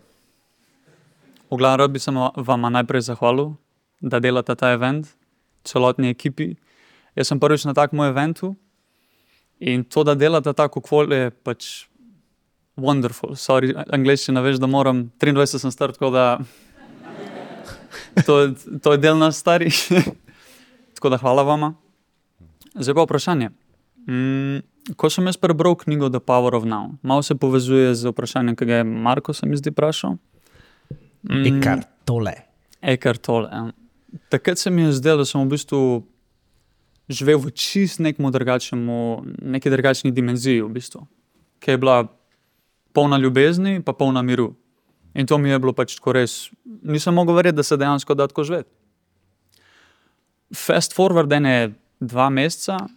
V 1.47 1.55
glavnem, 1.55 1.79
rad 1.79 1.91
bi 1.91 1.99
se 1.99 2.11
va- 2.11 2.33
vama 2.35 2.69
najprej 2.69 3.01
zahvalil, 3.03 3.55
da 4.01 4.19
delate 4.19 4.55
ta 4.55 4.71
event, 4.71 5.07
celotni 5.63 6.09
ekipi. 6.09 6.57
Jaz 7.15 7.27
sem 7.27 7.39
prvič 7.39 7.65
na 7.65 7.73
takem 7.73 7.99
eventu 8.01 8.55
in 9.59 9.83
to, 9.83 10.03
da 10.03 10.15
delate 10.15 10.53
tako 10.53 10.81
kvol, 10.81 11.09
je 11.09 11.31
pač 11.33 11.87
wonderful. 12.77 13.35
Sorry, 13.35 13.73
angliščina, 13.73 14.41
veš, 14.41 14.59
da 14.59 14.67
moram, 14.67 15.11
23 15.17 15.59
sem 15.59 15.71
star, 15.71 15.91
tako 15.91 16.11
da 16.11 16.39
to, 18.25 18.53
to 18.77 18.91
je 18.91 18.97
del 18.99 19.17
nas 19.17 19.37
starih. 19.37 19.73
tako 20.95 21.09
da 21.09 21.17
hvala 21.17 21.43
vama. 21.43 21.73
Zdaj 22.75 22.95
pa 22.95 23.05
vprašanje. 23.07 23.49
Mm, 24.09 24.61
ko 24.97 25.09
sem 25.09 25.25
jaz 25.29 25.37
prebral 25.37 25.75
knjigo 25.75 26.09
The 26.09 26.19
Power 26.19 26.55
of 26.55 26.65
Now, 26.65 26.95
malo 27.01 27.23
se 27.23 27.35
povezuje 27.35 27.95
z 27.95 28.13
vprašanjem, 28.13 28.55
ki 28.55 28.65
ga 28.65 28.81
je 28.81 28.83
Marko, 28.83 29.33
se 29.33 29.45
mi 29.45 29.57
zdi, 29.57 29.73
vprašal. 29.73 30.17
Mm, 31.29 31.83
tole. 32.05 32.33
Ekar 32.81 33.17
tole. 33.17 33.49
ja. 33.51 33.71
Takrat 34.29 34.57
se 34.57 34.69
mi 34.69 34.81
je 34.81 34.91
zdelo, 34.97 35.21
da 35.21 35.25
sem 35.25 35.41
v 35.41 35.51
bistvu 35.51 35.81
živel 37.09 37.37
v 37.41 37.51
čist 37.53 37.99
nekem 37.99 38.25
drugačnemu, 38.31 39.25
neki 39.41 39.69
drugačni 39.69 40.11
dimenziji, 40.11 40.61
v 40.61 40.71
bistvu, 40.73 41.05
ki 41.61 41.75
je 41.75 41.81
bila 41.81 42.07
polna 42.93 43.17
ljubezni, 43.17 43.81
pa 43.85 43.93
polna 43.93 44.21
miru. 44.21 44.55
In 45.13 45.27
to 45.27 45.37
mi 45.37 45.49
je 45.49 45.59
bilo 45.59 45.73
pač 45.73 45.97
tako 45.97 46.13
res. 46.17 46.49
Nisem 46.65 47.13
mogel 47.13 47.35
verjeti, 47.35 47.57
da 47.57 47.63
se 47.63 47.77
dejansko 47.77 48.15
da 48.15 48.27
tako 48.29 48.45
živeti. 48.45 48.69
Fast 50.55 50.95
forward 50.97 51.33
ene 51.33 51.73
dva 51.99 52.29
meseca 52.29 52.87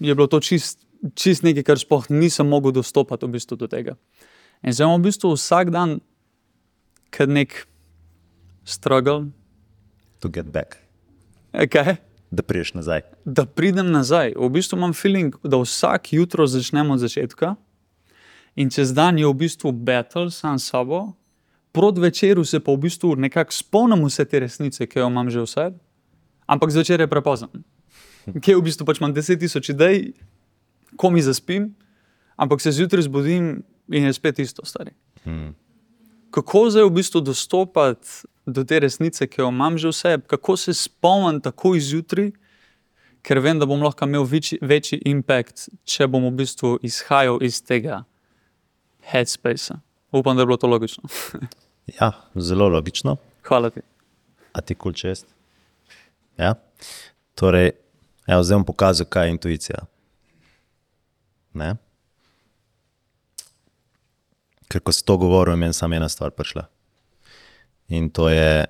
je 0.00 0.14
bilo 0.14 0.26
to 0.26 0.40
čist, 0.40 0.80
čist 1.14 1.42
nekaj, 1.42 1.62
kar 1.62 1.78
sploh 1.78 2.10
nisem 2.10 2.48
mogel 2.48 2.72
dostopati 2.72 3.26
v 3.26 3.36
bistvu 3.38 3.56
do 3.56 3.68
tega. 3.70 3.96
In 4.62 4.72
zdaj 4.72 4.88
imam 4.88 5.02
v 5.02 5.10
bistvu 5.10 5.34
vsak 5.36 5.70
dan, 5.70 6.00
kot 7.14 7.30
nek 7.30 7.66
struggle, 8.64 9.30
To 10.24 10.28
get 10.32 10.46
back, 10.48 10.80
okay? 11.52 11.96
da 12.30 12.42
priješ 12.42 12.74
nazaj. 12.74 13.00
da 13.24 13.46
pridem 13.46 13.90
nazaj. 13.92 14.32
V 14.36 14.48
bistvu 14.48 14.76
imam 14.76 14.92
feeling, 14.92 15.36
da 15.42 15.60
vsak 15.60 16.12
jutro 16.12 16.46
začnemo 16.46 16.94
od 16.94 17.00
začetka 17.00 17.54
in 18.56 18.70
čez 18.70 18.94
dan 18.94 19.18
je 19.18 19.26
v 19.26 19.34
bistvu 19.34 19.72
battle 19.72 20.30
sam 20.30 20.58
s 20.58 20.70
sabo, 20.70 21.12
proti 21.72 22.00
večeru 22.00 22.44
se 22.44 22.60
pa 22.60 22.72
v 22.72 22.76
bistvu 22.76 23.16
nekako 23.16 23.52
spomnim 23.52 24.04
vse 24.06 24.24
te 24.24 24.40
resnice, 24.40 24.86
ki 24.86 24.98
jo 24.98 25.06
imam 25.06 25.30
že 25.30 25.42
vse, 25.42 25.70
ampak 26.46 26.70
zvečer 26.70 27.00
je 27.00 27.08
prepozno. 27.10 27.48
Kje 28.42 28.56
v 28.56 28.64
bistvu 28.64 28.86
pač 28.88 29.00
imam 29.00 29.14
10 29.14 29.40
tisoč 29.40 29.72
idej, 29.74 30.12
ko 30.96 31.10
mi 31.10 31.22
zaspim, 31.22 31.72
ampak 32.36 32.62
se 32.62 32.72
zjutraj 32.72 33.06
zbudim 33.08 33.62
in 33.92 34.06
je 34.08 34.12
spet 34.12 34.38
isto 34.38 34.64
stari. 34.66 34.94
Hmm. 35.24 35.54
Kako 36.34 36.70
zdaj 36.70 36.88
v 36.88 36.94
bistvu 36.98 37.20
dostopati 37.20 38.26
do 38.46 38.64
te 38.64 38.80
resnice, 38.80 39.26
ki 39.26 39.40
jo 39.40 39.50
imam 39.52 39.78
že 39.78 39.92
vse, 39.92 40.18
kako 40.26 40.56
se 40.56 40.74
spomnim 40.74 41.40
tako 41.40 41.74
izjutraj, 41.76 42.32
ker 43.24 43.40
vem, 43.40 43.58
da 43.58 43.66
bom 43.66 43.82
lahko 43.82 44.04
imel 44.04 44.26
večji, 44.28 44.58
večji 44.60 45.00
impact, 45.08 45.68
če 45.84 46.08
bom 46.10 46.26
v 46.28 46.34
bistvu 46.42 46.76
izhajal 46.84 47.40
iz 47.42 47.62
tega 47.64 48.02
headspacea. 49.12 49.80
Upam, 50.12 50.36
da 50.36 50.42
je 50.42 50.46
bilo 50.46 50.56
to 50.56 50.70
logično. 50.70 51.04
Ja, 52.00 52.12
zelo 52.34 52.68
logično. 52.72 53.16
Hvala 53.44 53.68
ti. 53.70 53.82
A 54.56 54.60
ti 54.64 54.74
kul 54.74 54.94
čest. 54.96 55.26
Ja? 56.40 56.54
Torej, 57.36 57.74
evo, 58.26 58.42
zdaj 58.42 58.56
bom 58.56 58.64
pokazal, 58.64 59.06
kaj 59.06 59.26
je 59.26 59.30
intuicija. 59.30 59.84
Ne? 61.54 61.74
Ker 64.68 64.80
ko 64.80 64.92
si 64.92 65.04
to 65.04 65.16
govoril, 65.16 65.54
je 65.54 65.60
meni 65.60 65.76
samo 65.76 65.94
ena 65.94 66.08
stvar 66.08 66.30
prišla. 66.30 66.66
In 67.88 68.10
to 68.10 68.28
je, 68.28 68.64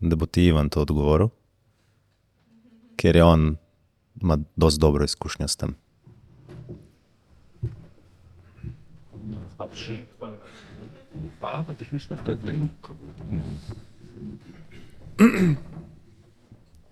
da 0.00 0.16
bo 0.16 0.26
ti 0.26 0.44
Ivan 0.46 0.68
to 0.68 0.82
odgovoril, 0.82 1.30
ker 2.96 3.16
je 3.16 3.24
on, 3.24 3.56
ima 4.22 4.38
dosti 4.56 4.80
dobro 4.80 5.04
izkušnjo 5.04 5.48
s 5.48 5.56
tem. 5.56 5.74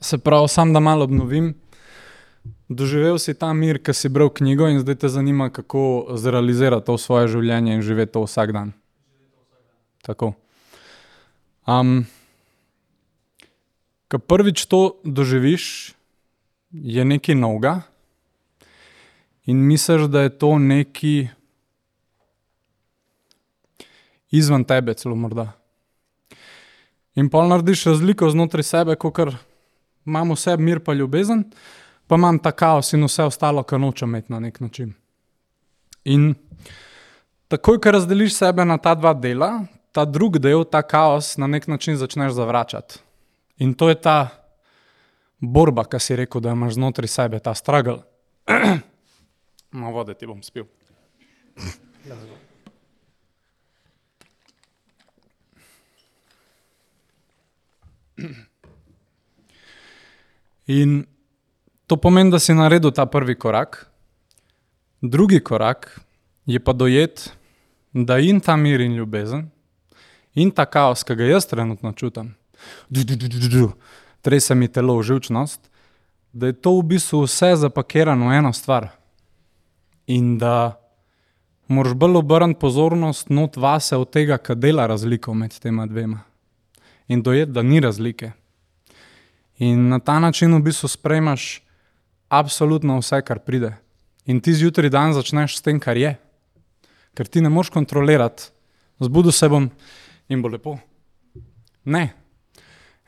Se 0.00 0.18
pravi, 0.18 0.48
sam 0.48 0.72
da 0.72 0.80
malo 0.80 1.04
obnovim. 1.04 1.54
Doživel 2.68 3.16
si 3.16 3.32
ta 3.32 3.48
mir, 3.56 3.78
ki 3.80 3.94
si 3.96 4.10
bral 4.12 4.28
knjigo, 4.28 4.68
in 4.68 4.82
zdaj 4.82 5.00
te 5.00 5.08
zanima, 5.08 5.48
kako 5.48 6.12
zrealizirati 6.20 6.84
to 6.84 6.98
v 6.98 7.00
svoje 7.00 7.28
življenje 7.32 7.78
in 7.78 7.82
živeti 7.82 8.12
to 8.12 8.26
vsak 8.26 8.52
dan. 8.52 8.74
Tako. 10.04 10.34
Ko 14.08 14.20
prvič 14.20 14.66
to 14.68 15.00
doživiš, 15.04 15.96
je 16.72 17.04
nekaj 17.04 17.34
novega, 17.40 17.80
in 19.48 19.64
misliš, 19.64 20.04
da 20.12 20.26
je 20.26 20.36
to 20.36 20.58
nekaj 20.60 21.32
izven 24.28 24.64
tebe, 24.68 24.92
celo 24.92 25.16
morda. 25.16 25.54
In 27.16 27.32
pa 27.32 27.40
narediš 27.48 27.88
razliko 27.88 28.28
znotraj 28.28 28.62
sebe, 28.62 28.96
kot 29.00 29.32
imamo 30.04 30.36
vse 30.36 30.56
mir 30.60 30.84
pa 30.84 30.92
ljubezen, 30.92 31.48
pa 32.08 32.16
imam 32.16 32.38
ta 32.38 32.52
kaos 32.52 32.92
in 32.92 33.04
vse 33.04 33.22
ostalo, 33.28 33.62
kar 33.62 33.80
nočem 33.80 34.08
imeti 34.08 34.32
na 34.32 34.40
nek 34.40 34.60
način. 34.60 34.94
In 36.04 36.34
takoj, 37.48 37.80
ko 37.80 37.90
razdeliš 37.90 38.34
sebe 38.34 38.64
na 38.64 38.78
ta 38.78 38.94
dva 38.94 39.14
dela, 39.14 39.66
ta 39.92 40.04
drugi 40.04 40.38
del, 40.38 40.64
ta 40.64 40.82
kaos, 40.82 41.36
na 41.36 41.46
nek 41.46 41.68
način 41.68 41.96
začneš 41.96 42.32
zavračati. 42.32 42.98
In 43.58 43.74
to 43.74 43.88
je 43.88 44.00
ta 44.00 44.28
borba, 45.38 45.84
ki 45.84 46.00
si 46.00 46.16
rekel, 46.16 46.40
da 46.40 46.56
imaš 46.56 46.74
znotraj 46.74 47.08
sebe, 47.08 47.38
ta 47.38 47.54
struggle. 47.54 48.02
Malo 49.70 49.94
vode 50.00 50.14
ti 50.14 50.26
bom 50.26 50.42
spil. 50.42 50.64
In 60.68 61.06
to 61.88 61.96
pomeni, 61.96 62.30
da 62.30 62.38
si 62.38 62.54
naredil 62.54 62.92
ta 62.92 63.06
prvi 63.06 63.34
korak. 63.34 63.86
Drugi 65.00 65.40
korak 65.40 66.00
je 66.46 66.60
pa 66.60 66.72
dojet, 66.72 67.32
da 67.92 68.18
in 68.18 68.40
ta 68.40 68.56
mir 68.56 68.80
in 68.80 68.96
ljubezen, 68.96 69.48
in 70.34 70.50
ta 70.50 70.66
kaos, 70.66 71.04
ki 71.04 71.16
ga 71.16 71.24
jaz 71.24 71.46
trenutno 71.48 71.92
čutim, 71.92 72.34
trese 74.22 74.54
mi 74.54 74.68
telo 74.68 74.98
v 74.98 75.02
živčnost, 75.02 75.70
da 76.32 76.46
je 76.46 76.58
to 76.60 76.74
v 76.78 76.82
bistvu 76.92 77.22
vse 77.24 77.54
zapakirano 77.56 78.28
v 78.28 78.36
eno 78.36 78.52
stvar. 78.52 78.90
In 80.06 80.36
da 80.38 80.76
moraš 81.68 81.94
bolj 81.94 82.16
obrniti 82.20 82.60
pozornost 82.60 83.30
not 83.30 83.56
vase 83.56 83.96
od 83.96 84.10
tega, 84.10 84.36
kar 84.38 84.56
dela 84.56 84.86
razliko 84.86 85.34
med 85.34 85.56
tema 85.58 85.86
dvema. 85.86 86.20
In 87.08 87.22
dojet, 87.22 87.48
da 87.48 87.62
ni 87.62 87.80
razlike. 87.80 88.32
In 89.58 89.88
na 89.88 89.98
ta 89.98 90.18
način 90.20 90.54
v 90.54 90.62
bistvu 90.62 90.88
sprejmaš 90.88 91.67
absolutno 92.28 92.98
vse, 93.00 93.20
kar 93.22 93.40
pride. 93.44 93.72
In 94.28 94.40
ti 94.40 94.52
zjutraj 94.52 94.90
dan 94.92 95.14
začneš 95.16 95.58
s 95.58 95.64
tem, 95.64 95.80
kar 95.80 95.96
je. 95.96 96.14
Ker 97.16 97.26
ti 97.26 97.40
ne 97.40 97.48
moreš 97.48 97.72
kontrolirati, 97.74 98.50
zbudil 99.00 99.32
se 99.32 99.48
bom 99.48 99.70
in 100.28 100.42
bo 100.42 100.48
lepo. 100.52 100.76
Ne. 101.84 102.12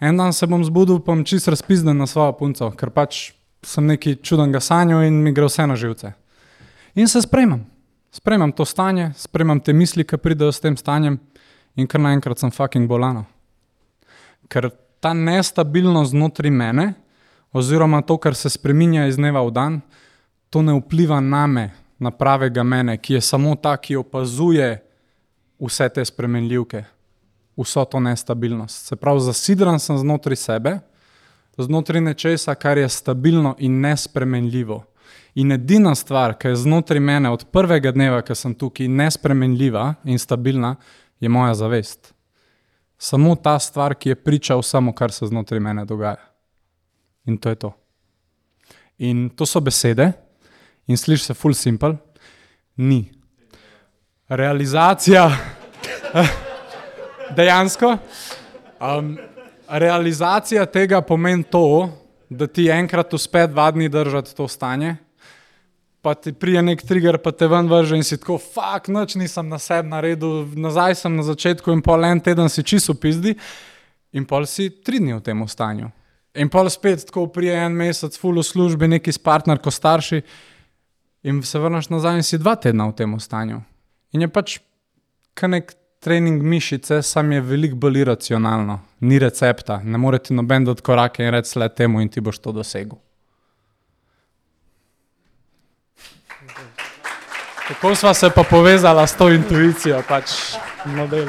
En 0.00 0.16
dan 0.16 0.32
se 0.32 0.46
bom 0.46 0.64
zbudil, 0.64 1.02
pa 1.04 1.12
bom 1.12 1.24
čist 1.24 1.48
razpizden 1.48 1.98
na 1.98 2.06
svojo 2.08 2.32
punco, 2.38 2.70
ker 2.72 2.90
pač 2.90 3.30
sem 3.62 3.84
neki 3.86 4.16
čudnega 4.24 4.62
sanjal 4.64 5.04
in 5.04 5.20
mi 5.20 5.34
gre 5.36 5.44
vse 5.50 5.66
na 5.68 5.76
živce. 5.76 6.14
In 6.96 7.08
se 7.08 7.20
sprejmem. 7.22 7.66
Sprejmem 8.10 8.52
to 8.56 8.64
stanje, 8.64 9.12
sprejmem 9.16 9.60
te 9.60 9.72
misli, 9.76 10.02
ki 10.02 10.18
pridejo 10.18 10.50
s 10.50 10.62
tem 10.64 10.74
stanjem, 10.76 11.20
in 11.76 11.86
kar 11.86 12.00
naenkrat 12.02 12.40
sem 12.40 12.50
fucking 12.50 12.88
bolano. 12.90 13.26
Ker 14.50 14.72
ta 15.00 15.12
nestabilnost 15.14 16.10
znotraj 16.16 16.50
mene, 16.50 16.94
oziroma 17.52 18.02
to, 18.02 18.16
kar 18.16 18.34
se 18.34 18.50
spremenja 18.50 19.06
iz 19.06 19.16
dneva 19.16 19.42
v 19.46 19.50
dan, 19.50 19.80
to 20.50 20.62
ne 20.62 20.74
vpliva 20.80 21.20
na 21.20 21.46
me 21.46 21.70
na 22.00 22.10
pravega 22.10 22.62
mene, 22.64 22.96
ki 22.96 23.14
je 23.14 23.20
samo 23.20 23.54
ta, 23.54 23.76
ki 23.76 23.98
opazuje 24.00 24.78
vse 25.60 25.88
te 25.92 26.04
spremenljivke, 26.04 26.84
vso 27.60 27.84
to 27.84 28.00
nestabilnost. 28.00 28.86
Se 28.88 28.96
pravi, 28.96 29.20
zasidran 29.20 29.78
sem 29.78 29.98
znotraj 30.00 30.36
sebe, 30.40 30.78
znotraj 31.60 32.00
nečesa, 32.00 32.54
kar 32.54 32.78
je 32.78 32.88
stabilno 32.88 33.54
in 33.58 33.80
nespremenljivo. 33.80 34.84
In 35.34 35.52
edina 35.52 35.92
stvar, 35.94 36.38
ki 36.38 36.54
je 36.54 36.62
znotraj 36.64 37.00
mene 37.00 37.30
od 37.30 37.44
prvega 37.52 37.92
dneva, 37.92 38.22
ki 38.24 38.34
sem 38.34 38.54
tukaj, 38.56 38.88
nespremenljiva 38.88 39.94
in 40.04 40.18
stabilna, 40.18 40.74
je 41.20 41.28
moja 41.28 41.54
zavest. 41.54 42.14
Samo 42.98 43.36
ta 43.36 43.58
stvar, 43.58 43.94
ki 43.94 44.08
je 44.08 44.22
priča 44.24 44.56
vsemu, 44.56 44.96
kar 44.96 45.12
se 45.12 45.28
znotraj 45.28 45.60
mene 45.60 45.84
dogaja. 45.84 46.29
In 47.26 47.38
to 47.38 47.48
je 47.48 47.54
to. 47.54 47.72
In 48.98 49.28
to 49.36 49.46
so 49.46 49.60
besede, 49.60 50.12
in 50.86 50.96
sliši 50.96 51.30
se 51.30 51.34
full 51.34 51.54
simple, 51.54 51.96
ni. 52.76 53.04
Realizacija, 54.28 55.24
dejansko, 57.36 57.96
um, 58.80 59.16
realizacija 59.68 60.66
tega 60.66 61.00
pomeni 61.00 61.44
to, 61.44 61.90
da 62.30 62.46
ti 62.46 62.68
enkrat 62.70 63.14
uspe 63.14 63.46
dva 63.46 63.70
dni 63.70 63.88
držati 63.88 64.36
to 64.36 64.48
stanje, 64.48 64.96
pa 66.02 66.14
ti 66.14 66.32
prije 66.32 66.62
nek 66.62 66.82
trigger, 66.86 67.18
pa 67.18 67.32
te 67.32 67.48
ven 67.48 67.68
vrže 67.68 67.96
in 67.96 68.04
si 68.06 68.16
tako, 68.16 68.38
fuk, 68.38 68.88
noč 68.88 69.14
nisem 69.20 69.48
na 69.48 69.58
sebi 69.58 69.88
naredil, 69.88 70.46
nazaj 70.56 70.94
sem 71.02 71.16
na 71.16 71.24
začetku 71.26 71.72
in 71.74 71.82
pol 71.82 72.04
en 72.04 72.20
teden 72.20 72.48
si 72.48 72.64
čisto 72.64 72.94
pizdi, 72.94 73.34
in 74.12 74.24
pol 74.26 74.46
si 74.46 74.70
tri 74.70 75.00
dni 75.02 75.18
v 75.18 75.24
tem 75.24 75.42
stanju. 75.48 75.90
In 76.34 76.48
pol 76.48 76.70
spet 76.70 77.06
tako 77.06 77.26
prije 77.26 77.56
en 77.64 77.74
mesec, 77.74 78.14
full 78.18 78.38
v 78.38 78.46
službi, 78.46 78.88
neki 78.88 79.12
s 79.12 79.18
partnerko 79.18 79.70
starši, 79.70 80.22
in 81.22 81.42
se 81.42 81.58
vrneš 81.58 81.90
nazaj 81.90 82.16
in 82.16 82.22
si 82.22 82.38
dva 82.38 82.54
tedna 82.56 82.86
v 82.88 82.96
tem 82.96 83.18
stanju. 83.20 83.60
In 84.12 84.26
je 84.26 84.28
pač 84.28 84.58
nek 85.42 85.74
trening 86.00 86.42
mišice, 86.42 87.02
sam 87.02 87.32
je 87.32 87.40
veliko 87.40 87.76
bolj 87.76 88.00
iracionalno, 88.00 88.78
ni 89.00 89.18
recepta, 89.18 89.80
ne 89.84 89.98
moreš 89.98 90.28
ti 90.28 90.34
noben 90.34 90.64
dati 90.64 90.82
korake 90.82 91.24
in 91.24 91.32
reči 91.34 91.58
le 91.58 91.68
temu, 91.68 92.00
in 92.00 92.08
ti 92.08 92.20
boš 92.20 92.38
to 92.38 92.52
dosegel. 92.52 92.98
Kako 97.68 97.94
sva 97.94 98.14
se 98.14 98.30
pa 98.34 98.42
povezala 98.42 99.06
s 99.06 99.16
to 99.16 99.28
intuicijo, 99.30 100.02
pač 100.08 100.32
model. 100.86 101.28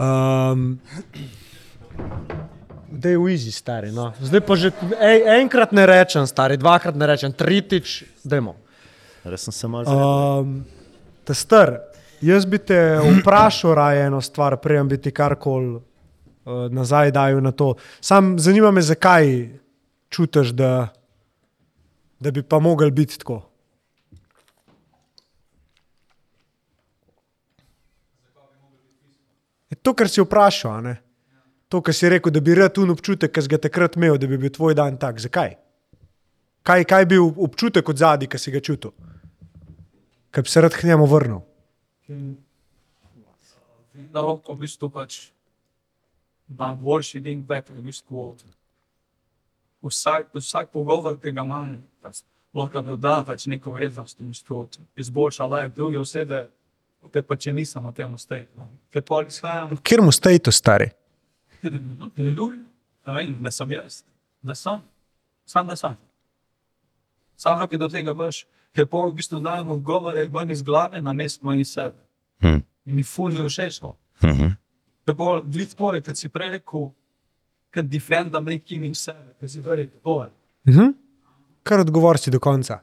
Um, 0.00 0.78
da 2.90 3.08
je 3.08 3.18
v 3.18 3.28
izi, 3.28 3.52
stari. 3.52 3.92
No. 3.92 4.12
Zdaj 4.16 4.40
pa 4.40 4.56
že 4.56 4.72
ej, 4.96 5.18
enkrat 5.44 5.76
ne 5.76 5.84
rečem, 5.84 6.24
stari, 6.24 6.56
dvakrat 6.56 6.96
ne 6.96 7.04
rečem, 7.04 7.32
tretjič, 7.32 8.04
dajmo. 8.24 8.56
Res 9.28 9.44
sem 9.44 9.52
se 9.52 9.68
malo 9.68 9.84
zavedal. 9.84 10.40
Um, 10.40 10.64
star, 11.36 11.76
jaz 12.24 12.48
bi 12.48 12.58
te 12.58 12.80
vprašal 13.20 13.76
raje 13.76 14.06
eno 14.08 14.24
stvar, 14.24 14.56
prej 14.56 14.80
bi 14.88 14.96
ti 14.96 15.12
karkoli 15.12 15.76
uh, 15.76 15.82
nazaj 16.72 17.12
dajal 17.12 17.44
na 17.44 17.52
to. 17.52 17.74
Sam 18.00 18.38
zanima 18.40 18.72
me, 18.72 18.80
zakaj 18.80 19.52
čutiš, 20.08 20.56
da, 20.56 20.88
da 22.16 22.32
bi 22.32 22.42
pa 22.42 22.58
mogel 22.58 22.90
biti 22.90 23.20
tako. 23.20 23.49
To, 29.82 29.94
kar 29.94 30.08
si 30.08 30.20
vprašal, 30.20 30.82
ne? 30.84 30.96
To, 31.70 31.80
kar 31.80 31.94
si 31.94 32.08
rekel, 32.10 32.32
da 32.34 32.40
bi 32.40 32.54
rad 32.54 32.74
tu 32.74 32.84
občutek, 32.90 33.32
ki 33.32 33.42
si 33.42 33.52
ga 33.52 33.58
takrat 33.58 33.96
imel, 33.96 34.18
da 34.18 34.26
bi 34.26 34.38
bil 34.38 34.50
tvoj 34.50 34.74
dan 34.74 34.98
tak. 34.98 35.20
Zakaj? 35.22 35.56
Kaj, 36.66 36.84
kaj 36.84 37.02
je 37.02 37.10
bil 37.14 37.30
občutek 37.36 37.88
od 37.88 37.96
zadaj, 37.96 38.28
ki 38.28 38.38
si 38.38 38.52
ga 38.52 38.60
čutil? 38.60 38.92
Kaj 40.30 40.42
bi 40.42 40.50
se 40.50 40.60
rad 40.60 40.74
k 40.74 40.90
njemu 40.90 41.06
vrnil? 41.06 41.42
da 43.94 44.22
lahko 44.22 44.54
v 44.54 44.64
bistvu 44.64 44.90
pač 44.90 45.18
ima 46.50 46.74
boljši 46.74 47.20
din 47.20 47.42
back 47.46 47.68
v 47.70 47.82
bistvu. 47.82 48.36
Vsak, 49.82 50.34
vsak 50.34 50.72
pogovor, 50.72 51.16
ki 51.20 51.32
ga 51.32 51.44
imam, 51.44 51.76
pač 52.02 52.22
lahko 52.54 52.82
doda 52.82 53.20
pač 53.26 53.46
neko 53.46 53.74
vrednost 53.76 54.20
v 54.20 54.30
bistvu, 54.32 54.66
izboljša 54.96 55.46
life 55.46 55.74
druge 55.76 55.98
osebe, 55.98 56.48
ker 57.08 57.22
pa 57.22 57.36
če 57.36 57.52
nisem 57.52 57.82
na 57.82 57.92
tem 57.92 58.12
stej. 58.18 58.46
Ker 58.92 59.02
pa 59.02 59.22
izhajam, 59.24 59.76
Kjer 59.82 60.02
mu 60.04 60.12
staj 60.12 60.38
to 60.38 60.52
stari? 60.52 60.90
ljubim, 62.16 62.66
ne 63.06 63.14
vem, 63.14 63.34
ne 63.40 63.50
sem 63.50 63.72
jaz, 63.72 64.02
ne 64.42 64.54
sem, 64.54 64.80
sam 65.46 65.66
ne 65.66 65.76
sem. 65.76 65.96
Sam 67.36 67.64
ki 67.68 67.78
do 67.80 67.88
tega 67.88 68.12
veš, 68.12 68.44
ker 68.76 68.86
pa 68.86 69.04
v 69.06 69.16
bistvu 69.16 69.40
dajem 69.40 69.72
odgovore 69.76 70.26
ven 70.28 70.50
iz 70.52 70.62
glave 70.62 71.00
na 71.00 71.12
mesto 71.16 71.52
in 71.52 71.64
sebe. 71.64 71.96
Hm. 72.44 72.60
In 72.86 72.96
mi 72.96 73.02
fulno 73.02 73.48
všeč 73.48 73.80
to. 73.80 73.96
Mhm. 74.24 74.56
Ker 75.06 75.16
pa 75.16 75.40
glih 75.44 75.68
tvoj, 75.74 76.02
kad 76.04 76.16
si 76.16 76.28
prej 76.28 76.50
rekel, 76.58 76.90
kad 77.70 77.88
defendam 77.88 78.44
nekim 78.44 78.84
in 78.84 78.94
sebe, 78.94 79.34
kad 79.40 79.50
si 79.50 79.62
prej 79.62 79.88
to 80.04 80.22
je. 80.24 80.30
Mhm. 80.68 80.92
Kar 81.62 81.80
odgovor 81.80 82.18
si 82.18 82.30
do 82.30 82.40
konca. 82.40 82.80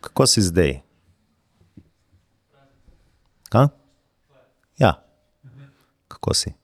Kako 0.00 0.26
si 0.26 0.42
zdaj? 0.42 0.80
Ka? 3.48 3.68
Ja. 4.78 5.04
Kako 6.08 6.34
si? 6.34 6.54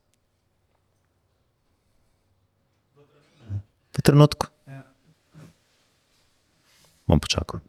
V 3.96 4.02
trenutku. 4.02 4.46
Bom 7.06 7.20
počakal. 7.20 7.60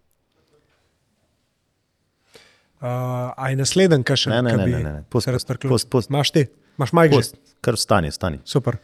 Uh, 2.81 3.33
a 3.37 3.49
je 3.49 3.55
naslednji, 3.57 4.03
kaj 4.05 4.17
še 4.17 4.29
Ne, 4.29 4.41
ne, 4.41 4.53
ne, 4.57 4.65
bi 4.65 4.73
ne, 4.73 4.81
ne. 4.83 5.03
Pust, 5.09 5.29
se 5.29 5.89
pust. 5.89 6.09
Imaš 6.09 6.33
ti, 6.33 6.47
imaš. 6.77 6.93
Pust, 7.13 7.37
kar 7.61 7.77
vstani, 7.77 8.09
vstani. 8.09 8.41
Super. 8.45 8.77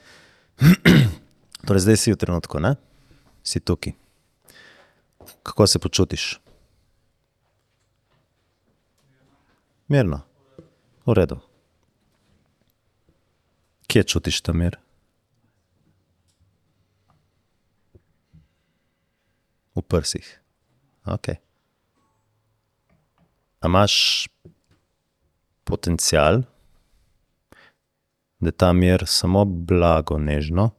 Torej, 1.65 1.81
zdaj 1.81 1.97
si 1.97 2.13
v 2.13 2.19
trenutku, 2.19 2.59
ne? 2.59 2.75
Si 3.43 3.59
tukaj. 3.59 3.93
Kako 5.43 5.67
se 5.67 5.79
počutiš? 5.79 6.39
Mirno, 9.87 10.21
v 11.05 11.13
redu. 11.15 11.39
Kje 13.87 14.03
čutiš 14.03 14.41
ta 14.43 14.53
mir? 14.53 14.75
V 19.75 19.81
prsih. 19.81 20.27
Okay. 21.07 21.39
A 23.63 23.71
imaš 23.71 24.27
potencial, 25.63 26.43
da 28.39 28.51
ta 28.51 28.73
mir 28.73 29.07
samo 29.07 29.45
blago, 29.45 30.19
nežno, 30.19 30.71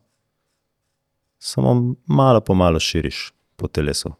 samo 1.39 1.95
malo 2.07 2.41
po 2.41 2.55
malo 2.55 2.81
širiš 2.81 3.33
po 3.57 3.69
telesu. 3.69 4.13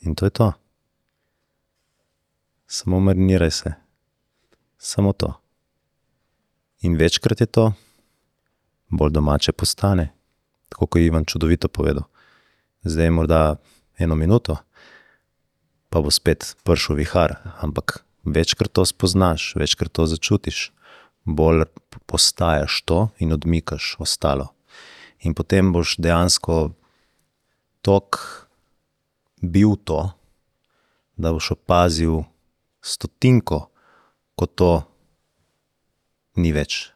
In 0.00 0.14
to 0.14 0.26
je 0.26 0.30
to. 0.30 0.52
Samo 2.66 3.00
mariniraj 3.00 3.50
se, 3.50 3.72
samo 4.78 5.12
to. 5.12 5.40
In 6.80 6.96
večkrat 6.96 7.40
je 7.40 7.46
to, 7.46 7.72
bolj 8.88 9.10
domače 9.10 9.52
postane, 9.52 10.12
tako 10.68 10.86
kot 10.86 11.00
je 11.00 11.06
Ivan 11.06 11.24
čudovito 11.24 11.68
povedal. 11.68 12.04
Zdaj 12.82 13.04
je 13.04 13.10
morda 13.10 13.56
eno 13.98 14.14
minuto, 14.14 14.56
pa 15.88 16.00
bo 16.00 16.10
spet 16.10 16.56
prišel 16.64 16.96
vihar, 16.96 17.36
ampak 17.62 18.04
večkrat 18.24 18.72
to 18.72 18.84
spoznaš, 18.84 19.52
večkrat 19.56 19.92
to 19.92 20.06
začutiš, 20.06 20.72
bolj 21.24 21.64
postaješ 22.06 22.82
to 22.84 23.08
in 23.18 23.32
odmikaš 23.32 23.96
ostalo. 23.98 24.48
In 25.24 25.34
potem 25.34 25.72
boš 25.72 25.96
dejansko 25.98 26.74
tok 27.80 28.20
bil 29.40 29.76
to, 29.84 30.10
da 31.16 31.32
boš 31.32 31.54
opazil 31.56 32.24
stotinko, 32.84 33.68
ko 34.36 34.46
to 34.46 34.72
ni 36.36 36.52
več. 36.52 36.90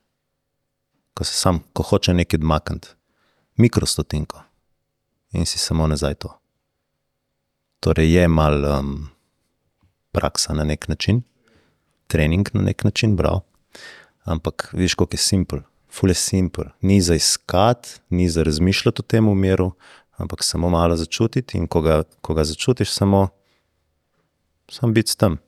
Ko 1.14 1.24
se 1.24 1.34
sam, 1.34 1.62
ko 1.72 1.82
hoče 1.82 2.14
nekaj 2.14 2.38
odmakniti, 2.38 2.94
mikrostotinko 3.56 4.42
in 5.32 5.46
si 5.46 5.59
samo 5.59 5.86
nazaj 5.86 6.14
to. 6.24 6.32
Torej 7.80 8.12
je 8.12 8.28
mal 8.28 8.64
um, 8.64 9.09
praksa 10.18 10.54
na 10.54 10.64
nek 10.64 10.88
način, 10.88 11.22
trening 12.10 12.48
na 12.52 12.62
nek 12.66 12.84
način 12.84 13.16
bral, 13.16 13.44
ampak 14.24 14.70
veš, 14.74 14.96
kako 14.98 15.14
je 15.14 15.22
simpel, 15.22 15.60
ful 15.90 16.10
je 16.10 16.18
simpel. 16.18 16.72
Ni 16.82 17.00
za 17.00 17.14
iskati, 17.14 18.00
ni 18.10 18.28
za 18.28 18.42
razmišljati 18.42 19.02
o 19.02 19.06
tem 19.06 19.28
umiru, 19.28 19.70
ampak 20.16 20.42
samo 20.44 20.68
malo 20.68 20.96
začutiti 20.96 21.58
in 21.58 21.66
ko 21.66 21.80
ga, 21.80 22.02
ko 22.20 22.34
ga 22.34 22.44
začutiš, 22.44 22.90
samo, 22.90 23.28
samo 24.70 24.92
biti 24.92 25.14
s 25.14 25.16
tem. 25.16 25.38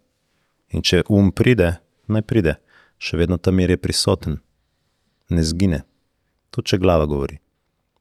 In 0.70 0.86
če 0.86 1.02
um 1.10 1.32
pride, 1.34 1.74
naj 2.06 2.22
pride, 2.22 2.54
še 3.02 3.18
vedno 3.18 3.40
ta 3.42 3.50
mir 3.50 3.74
je 3.74 3.80
prisoten, 3.80 4.38
ne 5.34 5.42
zgine. 5.44 5.82
Tudi 6.54 6.72
če 6.72 6.78
glava 6.78 7.06
govori, 7.10 7.40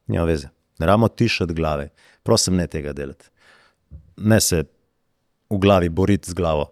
nima 0.08 0.28
veze. 0.30 0.52
Ne 0.80 0.88
ramo 0.88 1.10
tišati 1.10 1.54
glave, 1.54 1.90
prosim, 2.24 2.56
ne 2.56 2.68
tega 2.68 2.94
delati. 2.94 3.32
Ne 4.18 4.38
se 4.42 4.64
v 5.50 5.58
glavi 5.58 5.90
boriti 5.90 6.32
z 6.32 6.34
glavo, 6.34 6.72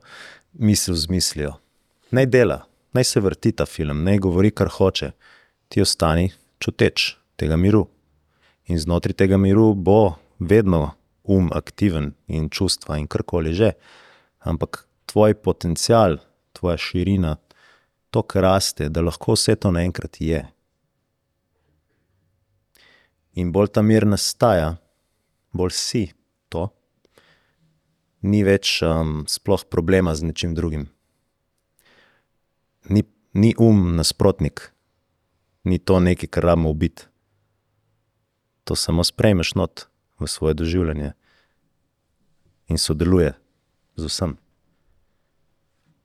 misel 0.53 0.95
z 0.95 1.09
mislijo. 1.09 1.53
Naj 2.11 2.25
dela, 2.25 2.61
naj 2.93 3.03
se 3.03 3.19
vrti 3.19 3.51
ta 3.51 3.65
film, 3.65 4.03
naj 4.03 4.19
govori, 4.19 4.51
kar 4.51 4.69
hoče. 4.71 5.11
Ti 5.67 5.81
ostani 5.81 6.29
čuteč 6.59 7.15
tega 7.35 7.57
miru. 7.57 7.87
In 8.67 8.79
znotraj 8.79 9.13
tega 9.13 9.37
miru 9.37 9.73
bo 9.73 10.15
vedno 10.39 10.91
um 11.23 11.49
aktiven 11.53 12.13
in 12.27 12.49
čustva 12.49 12.97
in 12.97 13.07
karkoli 13.07 13.53
že. 13.53 13.71
Ampak 14.39 14.87
tvoj 15.05 15.33
potencial, 15.33 16.17
tvoja 16.53 16.77
širina, 16.77 17.37
to, 18.11 18.21
kar 18.23 18.43
raste, 18.43 18.89
da 18.89 19.01
lahko 19.01 19.35
vse 19.35 19.55
to 19.55 19.71
naenkrat 19.71 20.21
je. 20.21 20.45
In 23.37 23.51
bolj 23.51 23.73
ta 23.75 23.81
mir 23.81 24.07
nastaja, 24.07 24.77
bolj 25.53 25.75
si 25.75 26.03
ni 28.21 28.43
več 28.43 28.81
um, 28.81 29.25
sploh 29.27 29.65
problema 29.69 30.15
z 30.15 30.29
nečim 30.29 30.55
drugim. 30.55 30.87
Ni, 32.89 33.03
ni 33.33 33.53
um 33.59 33.95
nasprotnik, 33.95 34.71
ni 35.63 35.79
to 35.79 35.99
nekaj, 35.99 36.29
kar 36.29 36.43
rabimo 36.43 36.71
ubiti. 36.71 37.05
To 38.63 38.75
samo 38.75 39.03
sprejmeš 39.03 39.55
not 39.55 39.87
v 40.19 40.27
svoje 40.27 40.53
doživljanje 40.53 41.13
in 42.67 42.77
sodeluje 42.77 43.33
z 43.95 44.05
vsem. 44.05 44.37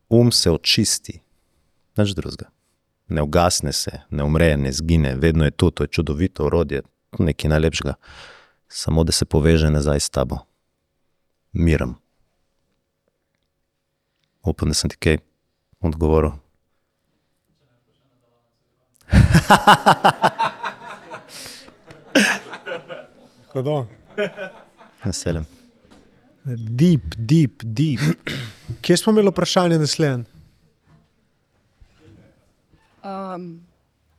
Um 0.09 0.33
se 0.33 0.51
očisti, 0.51 1.23
nič 1.97 2.15
drugega. 2.15 2.51
Ne 3.09 3.23
ugasne 3.23 3.73
se, 3.73 4.01
ne 4.11 4.25
umre, 4.25 4.57
ne 4.57 4.73
zgine, 4.73 5.17
vedno 5.17 5.45
je 5.45 5.51
tu, 5.51 5.71
to 5.71 5.85
je 5.85 5.89
čudovito 5.89 6.45
orodje, 6.47 6.83
nekaj 7.19 7.51
najlepšega. 7.51 7.95
Samo 8.69 9.05
da 9.05 9.13
se 9.13 9.25
poveže 9.25 9.71
nazaj 9.71 10.01
s 10.01 10.11
tabo, 10.11 10.39
mirom. 11.53 12.02
Upam, 14.45 14.69
da 14.69 14.75
sem 14.75 14.91
ti 14.91 14.97
kaj 14.99 15.19
odgovoril. 15.83 16.33
Hodo. 23.53 23.87
Veselim. 25.05 25.45
Deep, 26.45 27.03
deep, 27.17 27.63
deep. 27.65 28.01
Kje 28.81 28.97
smo 28.97 29.13
imeli 29.13 29.29
vprašanje 29.29 29.79
naslednje? 29.79 30.25
Um, 33.03 33.61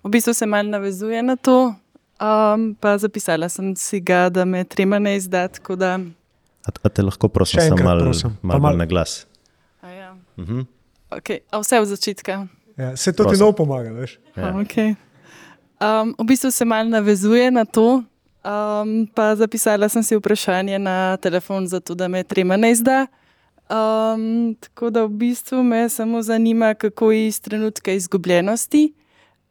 v 0.04 0.10
bistvu 0.10 0.34
se 0.34 0.46
malo 0.46 0.70
navezuje 0.70 1.24
na 1.24 1.36
to, 1.36 1.74
um, 2.20 2.76
pa 2.76 2.98
zapisala 2.98 3.50
sem 3.50 3.76
si 3.76 4.00
ga, 4.00 4.30
da 4.30 4.46
me 4.46 4.64
trema 4.64 5.00
ne 5.00 5.16
izda. 5.16 5.48
tako 5.48 5.76
Da, 5.76 6.00
A, 6.66 6.72
a 6.84 6.90
te 6.90 7.02
lahko 7.02 7.28
prosim, 7.28 7.60
samo 7.62 7.84
malo 7.84 8.04
prosim. 8.04 8.30
Pa 8.32 8.48
mal, 8.48 8.54
mal- 8.54 8.62
mal 8.62 8.78
na 8.78 8.86
glas. 8.86 9.26
Ja. 10.38 10.44
Mhm. 10.44 10.60
okay, 11.12 11.40
a 11.52 11.60
vse 11.60 11.80
od 11.80 11.88
začetka. 11.88 12.48
Ja, 12.78 12.96
se 12.98 13.14
to 13.14 13.26
ti 13.26 13.38
nov 13.38 13.54
pomaga, 13.54 13.92
veš? 13.94 14.18
Ja. 14.36 14.54
Okay. 14.54 14.96
Um, 15.78 16.16
v 16.18 16.24
bistvu 16.26 16.52
se 16.52 16.66
malo 16.66 16.90
navezuje 16.90 17.52
na 17.52 17.66
to, 17.66 18.04
um, 18.46 19.08
pa 19.14 19.36
zapisala 19.36 19.90
sem 19.90 20.04
si 20.04 20.16
vprašanje 20.16 20.80
na 20.80 21.18
telefon, 21.18 21.68
zato 21.68 21.96
da 21.96 22.08
me 22.08 22.24
trema 22.24 22.58
ne 22.58 22.72
izda. 22.72 23.08
Um, 23.70 24.56
tako 24.60 24.90
da 24.90 25.06
v 25.06 25.10
bistvu 25.10 25.64
me 25.64 25.90
samo 25.90 26.22
zanima, 26.22 26.74
kako 26.74 27.12
je 27.12 27.28
iz 27.28 27.42
trenutka 27.42 27.92
izgubljenosti. 27.92 28.94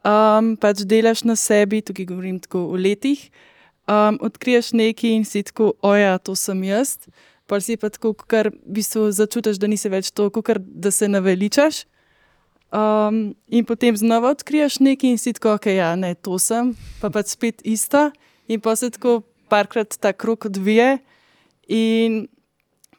Um, 0.03 0.55
pač 0.59 0.83
delaš 0.83 1.23
na 1.23 1.35
sebi, 1.35 1.81
tukaj 1.81 2.05
govorim 2.05 2.39
tako 2.39 2.67
o 2.67 2.75
letih. 2.75 3.31
Um, 3.87 4.19
odkriješ 4.21 4.71
nekaj 4.73 5.09
in 5.09 5.25
si 5.25 5.43
tako, 5.43 5.73
oja, 5.81 6.17
to 6.17 6.35
sem 6.35 6.63
jaz. 6.63 6.97
Pa 7.47 7.59
si 7.59 7.75
pa 7.77 7.89
tako, 7.91 8.13
kar 8.15 8.49
v 8.53 8.77
bistvu 8.79 9.09
začutiš, 9.11 9.59
da 9.59 9.67
nisi 9.67 9.91
več 9.91 10.13
to, 10.15 10.29
kar 10.31 10.59
da 10.59 10.91
se 10.91 11.09
naveličaš. 11.11 11.83
Um, 12.73 13.35
in 13.53 13.65
potem 13.69 13.97
znova 13.97 14.31
odkriješ 14.33 14.79
nekaj 14.81 15.11
in 15.13 15.19
si 15.21 15.33
tako, 15.37 15.57
ok, 15.59 15.67
ja, 15.75 15.91
ne, 15.99 16.15
to 16.15 16.39
sem, 16.41 16.71
pa 17.01 17.11
pač 17.13 17.35
spet 17.35 17.61
isto. 17.67 18.09
In 18.49 18.63
pa 18.63 18.73
se 18.79 18.89
tako 18.95 19.21
parkrat 19.51 19.93
ta 20.01 20.13
krok 20.13 20.47
odvije, 20.49 20.97
in 21.67 22.23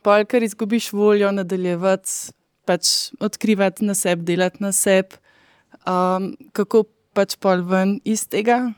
pa 0.05 0.21
kar 0.29 0.45
izgubiš 0.47 0.93
voljo 0.93 1.33
nadaljevati, 1.33 2.35
pač 2.65 3.11
odkrivati 3.21 3.85
na 3.85 3.97
sebi, 3.99 4.25
delati 4.25 4.63
na 4.63 4.73
sebi, 4.73 5.19
um, 5.89 6.33
kako 6.53 6.85
pač 7.15 7.37
pol 7.41 7.65
ven 7.67 7.99
iz 8.05 8.27
tega. 8.29 8.75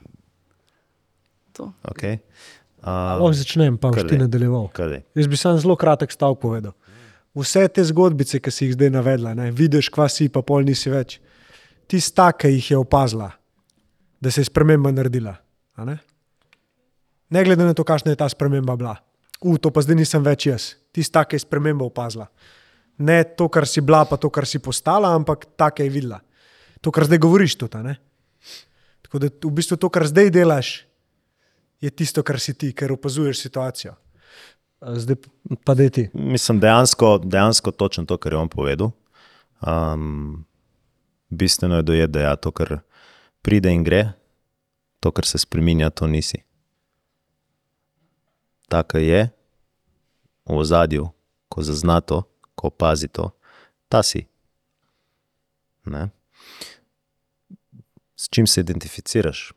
Okay. 1.93 2.19
Lahko 2.87 3.33
začnem, 3.35 3.79
pa 3.83 3.91
boš 3.91 4.07
ti 4.07 4.19
nadaljeval. 4.19 4.69
Daj. 4.77 5.01
Jaz 5.19 5.27
bi 5.27 5.39
samo 5.39 5.59
zelo 5.59 5.77
kratek 5.77 6.13
stavek 6.15 6.39
povedal. 6.39 6.75
Vse 7.37 7.67
te 7.69 7.85
zgodbice, 7.85 8.39
ki 8.41 8.51
si 8.55 8.69
jih 8.69 8.77
zdaj 8.77 8.93
navedla, 8.95 9.35
ne, 9.37 9.51
vidiš, 9.53 9.91
kva 9.93 10.07
si, 10.09 10.31
pa 10.33 10.41
pol 10.47 10.65
nisi 10.65 10.93
več. 10.93 11.19
Tista, 11.91 12.31
ki 12.33 12.55
jih 12.55 12.71
je 12.71 12.79
opazila, 12.79 13.29
da 14.23 14.31
se 14.31 14.41
je 14.41 14.49
sprememba 14.49 14.95
naredila. 14.95 15.35
Ne? 15.85 15.99
ne 17.31 17.43
glede 17.45 17.67
na 17.67 17.75
to, 17.75 17.85
kakšna 17.85 18.15
je 18.15 18.21
ta 18.23 18.29
sprememba 18.31 18.77
bila. 18.79 18.95
U, 19.43 19.59
to 19.59 19.71
pa 19.75 19.83
zdaj 19.85 19.99
nisem 19.99 20.25
več 20.25 20.47
jaz. 20.49 20.71
Tista, 20.95 21.27
ki 21.27 21.37
je 21.37 21.45
spremembo 21.45 21.91
opazila. 21.91 22.31
Ne 23.05 23.21
to, 23.37 23.51
kar 23.53 23.67
si 23.69 23.83
bila, 23.85 24.07
pa 24.09 24.17
to, 24.17 24.31
kar 24.33 24.47
si 24.49 24.63
postala, 24.63 25.13
ampak 25.13 25.45
ta, 25.59 25.69
ki 25.75 25.85
je 25.85 25.93
videla. 25.93 26.23
To, 26.81 26.95
kar 26.95 27.05
zdaj 27.05 27.21
govoriš, 27.21 27.59
tudi. 27.61 27.97
Tako 29.05 29.21
da 29.21 29.29
v 29.29 29.53
bistvu 29.59 29.77
to, 29.77 29.91
kar 29.93 30.07
zdaj 30.09 30.33
delaš, 30.33 30.87
je 31.81 31.91
tisto, 31.91 32.23
kar 32.23 32.41
si 32.41 32.55
ti, 32.55 32.73
ker 32.73 32.93
opazuješ 32.93 33.41
situacijo. 33.41 33.95
Zdaj 34.81 35.17
pa 35.65 35.75
da 35.75 35.89
ti. 35.89 36.09
Mislim, 36.15 36.61
dejansko, 36.61 37.19
dejansko 37.25 37.71
točno 37.71 38.05
to, 38.05 38.17
kar 38.17 38.33
je 38.33 38.39
on 38.39 38.49
povedal. 38.49 38.91
Um, 39.67 40.45
bistveno 41.29 41.77
je 41.77 41.83
dojeti, 41.83 42.13
da 42.13 42.21
ja, 42.21 42.37
to, 42.37 42.51
kar 42.51 42.79
pride 43.43 43.73
in 43.73 43.85
gre, 43.85 44.13
to, 45.01 45.11
kar 45.11 45.27
se 45.27 45.39
spremenja, 45.39 45.91
to 45.91 46.07
nisi. 46.07 46.43
Taka 48.69 48.99
je 48.99 49.29
v 50.47 50.59
ozadju, 50.59 51.09
ko 51.49 51.63
zazna 51.63 52.01
to, 52.01 52.23
ko 52.55 52.67
opazi 52.67 53.09
to, 53.09 53.31
ta 53.89 54.03
si. 54.03 54.27
Ne? 55.87 56.09
S 58.17 58.29
čim 58.31 58.47
se 58.47 58.61
identificiraš? 58.61 59.53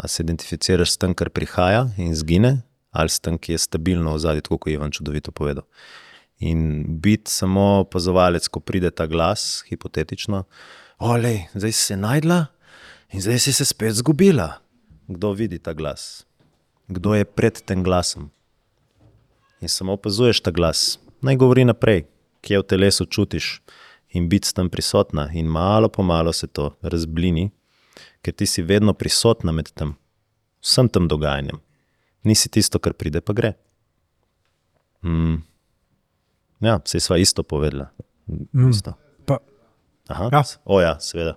A 0.00 0.08
se 0.08 0.22
identificiraš 0.24 0.94
s 0.94 1.00
tem, 1.00 1.12
kar 1.14 1.28
prihaja 1.28 1.84
in 2.00 2.14
zgine, 2.16 2.62
ali 2.90 3.12
s 3.12 3.20
tem, 3.20 3.36
ki 3.38 3.52
je 3.52 3.64
stabilno 3.66 4.14
v 4.14 4.22
zadnji, 4.22 4.44
tako 4.46 4.58
kot 4.58 4.70
je 4.70 4.78
Ivan 4.78 4.90
čudovito 4.90 5.32
povedal. 5.32 5.66
In 6.40 6.84
biti 7.04 7.30
samo 7.30 7.84
opazovalec, 7.84 8.48
ko 8.48 8.62
pride 8.64 8.90
ta 8.90 9.04
glas, 9.06 9.60
hipotetično, 9.68 10.44
olej, 11.04 11.44
zdaj 11.52 11.72
si 11.72 11.84
se 11.92 11.96
najdla 12.00 12.46
in 13.12 13.20
zdaj 13.20 13.38
si 13.44 13.52
se 13.52 13.64
spet 13.68 14.00
zgubila. 14.00 14.54
Kdo 15.08 15.34
vidi 15.36 15.58
ta 15.58 15.76
glas? 15.76 16.24
Kdo 16.88 17.14
je 17.14 17.28
pred 17.28 17.60
tem 17.60 17.84
glasom? 17.84 18.30
In 19.60 19.68
samo 19.68 19.92
opazuješ 19.92 20.40
ta 20.40 20.50
glas, 20.50 20.96
naj 21.20 21.36
govori 21.36 21.64
naprej, 21.68 22.06
kje 22.40 22.62
v 22.62 22.68
telesu 22.72 23.04
čutiš 23.04 23.60
in 24.16 24.28
biti 24.28 24.48
s 24.48 24.56
tem 24.56 24.70
prisotna. 24.70 25.28
In 25.36 25.46
malo 25.46 25.88
po 25.88 26.02
malo 26.02 26.32
se 26.32 26.46
to 26.46 26.72
razblini, 26.82 27.50
ker 28.22 28.34
ti 28.34 28.46
si 28.46 28.62
vedno 28.62 28.92
prisotna 28.94 29.52
med 29.52 29.70
tem, 29.74 29.94
vsem 30.60 30.88
tem 30.88 31.08
dogajanjem. 31.08 31.60
Nisi 32.24 32.48
tisto, 32.52 32.78
kar 32.78 32.92
pride, 32.92 33.20
pa 33.24 33.32
gre. 33.32 33.54
Mm. 35.04 35.38
Ja, 36.60 36.76
vse 36.84 37.00
sva 37.00 37.16
isto 37.18 37.42
povedala. 37.42 37.88
Mm. 38.28 38.68
Isto. 38.70 38.92
Pa, 39.26 39.38
Aha, 40.08 40.28
Ja. 40.32 40.42
o 40.64 40.80
ja, 40.80 40.98
seveda. 41.00 41.36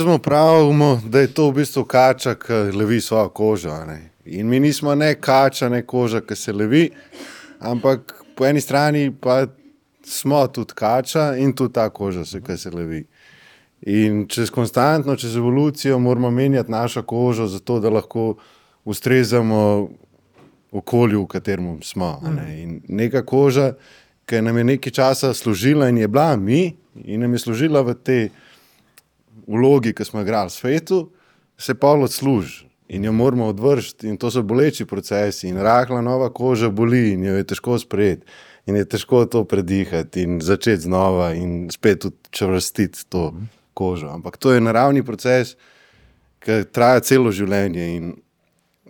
Smo 0.00 0.18
pravimo, 0.18 1.02
da 1.06 1.20
je 1.20 1.34
to 1.34 1.50
v 1.50 1.54
bistvu 1.54 1.84
kača, 1.84 2.34
ki 2.34 2.52
levi 2.74 3.00
svojo 3.00 3.28
kožo. 3.28 3.70
a 3.70 3.84
Ne? 3.84 4.10
In 4.24 4.48
mi 4.48 4.60
nismo 4.60 4.94
ne 4.94 5.14
kača, 5.14 5.68
ne 5.68 5.82
koža, 5.86 6.20
ki 6.20 6.36
se 6.36 6.52
levi, 6.52 6.90
ampak 7.60 8.24
po 8.36 8.46
eni 8.46 8.60
strani 8.60 9.12
pa 9.20 9.46
smo 10.04 10.46
tudi 10.46 10.74
kača 10.74 11.36
in 11.36 11.52
tudi 11.52 11.72
ta 11.74 11.90
koža, 11.90 12.24
se, 12.24 12.40
ki 12.40 12.56
se 12.58 12.70
levi. 12.70 13.06
In 13.86 14.24
čez 14.28 14.50
konstantno, 14.50 15.16
čez 15.16 15.36
evolucijo 15.36 15.98
moramo 15.98 16.30
menjati 16.30 16.70
našo 16.70 17.02
kožo, 17.02 17.46
zato 17.46 17.80
da 17.80 17.90
lahko 17.90 18.34
ustrezamo 18.84 19.88
okolju, 20.72 21.22
v 21.22 21.26
katerem 21.26 21.82
smo. 21.82 22.20
Ne? 22.36 22.62
In 22.62 22.80
neka 22.88 23.24
koža 23.24 23.74
ki 24.26 24.42
nam 24.42 24.58
je 24.58 24.64
nekaj 24.64 24.92
časa 24.92 25.34
služila 25.34 25.88
in 25.88 25.98
je 25.98 26.08
bila 26.08 26.36
mi, 26.36 26.76
in 27.04 27.20
nam 27.20 27.32
je 27.32 27.38
služila 27.38 27.82
v 27.82 27.94
tej 27.94 28.28
vlogi, 29.46 29.92
ki 29.92 30.04
smo 30.04 30.20
jo 30.20 30.24
igrali 30.24 30.48
v 30.48 30.52
svetu, 30.52 31.00
se 31.58 31.74
pa 31.74 31.92
odsluži. 31.92 32.64
In 32.88 33.04
jo 33.04 33.12
moramo 33.12 33.46
odvršiti, 33.48 34.08
in 34.08 34.16
to 34.20 34.30
so 34.30 34.42
boleči 34.42 34.84
procesi, 34.84 35.48
in 35.48 35.56
rahla 35.56 36.02
nova 36.04 36.28
koža 36.32 36.68
boli, 36.70 37.14
in 37.14 37.24
jo 37.24 37.36
je 37.36 37.44
težko 37.44 37.78
sprejeti, 37.78 38.26
in 38.66 38.76
je 38.76 38.84
težko 38.84 39.24
to 39.24 39.44
predihati, 39.44 40.22
in 40.22 40.40
začeti 40.40 40.84
znova, 40.84 41.32
in 41.34 41.70
spet 41.72 42.04
učvrstiti 42.04 43.06
to 43.08 43.32
kožo. 43.74 44.08
Ampak 44.08 44.36
to 44.36 44.52
je 44.52 44.60
naravni 44.60 45.04
proces, 45.04 45.56
ki 46.44 46.64
traja 46.72 47.00
celo 47.00 47.32
življenje. 47.34 47.88
In 47.96 48.12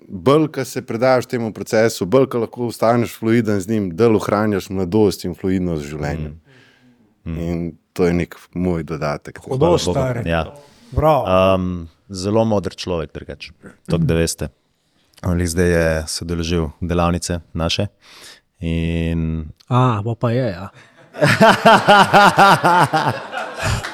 bolj, 0.08 0.48
ko 0.52 0.64
se 0.64 0.82
predaš 0.86 1.26
temu 1.30 1.52
procesu, 1.52 2.06
bolj, 2.06 2.28
ko 2.32 2.38
lahko 2.44 2.66
ostaneš 2.68 3.18
fluiden 3.18 3.60
z 3.60 3.70
njim, 3.70 3.90
da 3.96 4.10
ohranjaš 4.10 4.68
mladosti 4.70 5.28
in 5.28 5.34
fluidnost 5.38 5.84
življenja. 5.88 6.30
Mm. 7.24 7.38
In 7.40 7.72
to 7.96 8.06
je 8.06 8.14
nek 8.14 8.36
moj 8.54 8.84
dodatek. 8.84 9.38
Hudo, 9.46 9.78
stari. 9.78 10.28
Ja. 10.28 10.44
Bravo. 10.94 11.24
Um, 11.24 11.88
zelo 12.08 12.44
moder 12.44 12.74
človek, 12.76 13.12
drugače. 13.14 13.52
To, 13.90 13.98
da 13.98 14.14
veste. 14.18 14.48
Ali 15.24 15.46
zdaj 15.48 15.70
je 15.70 16.02
sodeloval 16.10 16.70
delavnice 16.80 17.40
naše. 17.54 17.86
In... 18.60 19.44
A, 19.68 20.02
bo 20.04 20.14
pa 20.14 20.30
je. 20.30 20.50
Ja. 20.52 20.68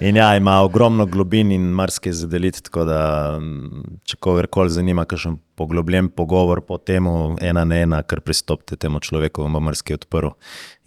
In 0.00 0.16
ja, 0.16 0.36
ima 0.36 0.60
ogromno 0.60 1.06
globin 1.06 1.52
in 1.52 1.62
marsikaj 1.62 2.12
za 2.12 2.26
deliti. 2.26 2.62
Tako 2.62 2.84
da, 2.84 3.00
mm, 3.40 4.00
če 4.04 4.16
kogarkoli 4.20 4.70
zanima, 4.70 5.06
kakšen 5.08 5.38
poglobljen 5.56 6.10
pogovor 6.12 6.60
po 6.60 6.76
tem, 6.78 7.06
ena 7.40 7.64
na 7.64 7.78
ena, 7.80 8.02
kar 8.02 8.20
pristopite 8.20 8.76
temu 8.76 9.00
človeku, 9.00 9.42
vam 9.46 9.56
bo 9.56 9.62
marsikaj 9.64 9.96
odprl. 9.96 10.34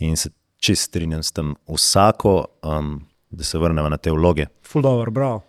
In 0.06 0.18
se 0.18 0.30
čist 0.62 0.92
strinjam 0.92 1.24
s 1.24 1.34
tem, 1.34 1.56
vsako, 1.66 2.34
um, 2.62 3.00
da 3.30 3.44
se 3.44 3.58
vrnemo 3.58 3.90
na 3.90 3.98
te 3.98 4.12
vloge. 4.14 4.46
Ful 4.62 4.86
dobro, 4.86 5.12
bravo. 5.12 5.42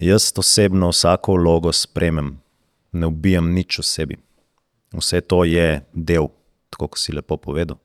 Jaz 0.00 0.30
osebno 0.38 0.88
vsako 0.88 1.34
vlogo 1.36 1.72
spremem, 1.72 2.38
ne 2.92 3.06
ubijam 3.06 3.50
nič 3.52 3.78
o 3.78 3.84
sebi. 3.84 4.16
Vse 4.96 5.20
to 5.20 5.44
je 5.44 5.82
del, 5.92 6.30
tako 6.72 6.88
kot 6.88 7.00
si 7.00 7.12
lepo 7.12 7.36
povedal. 7.36 7.76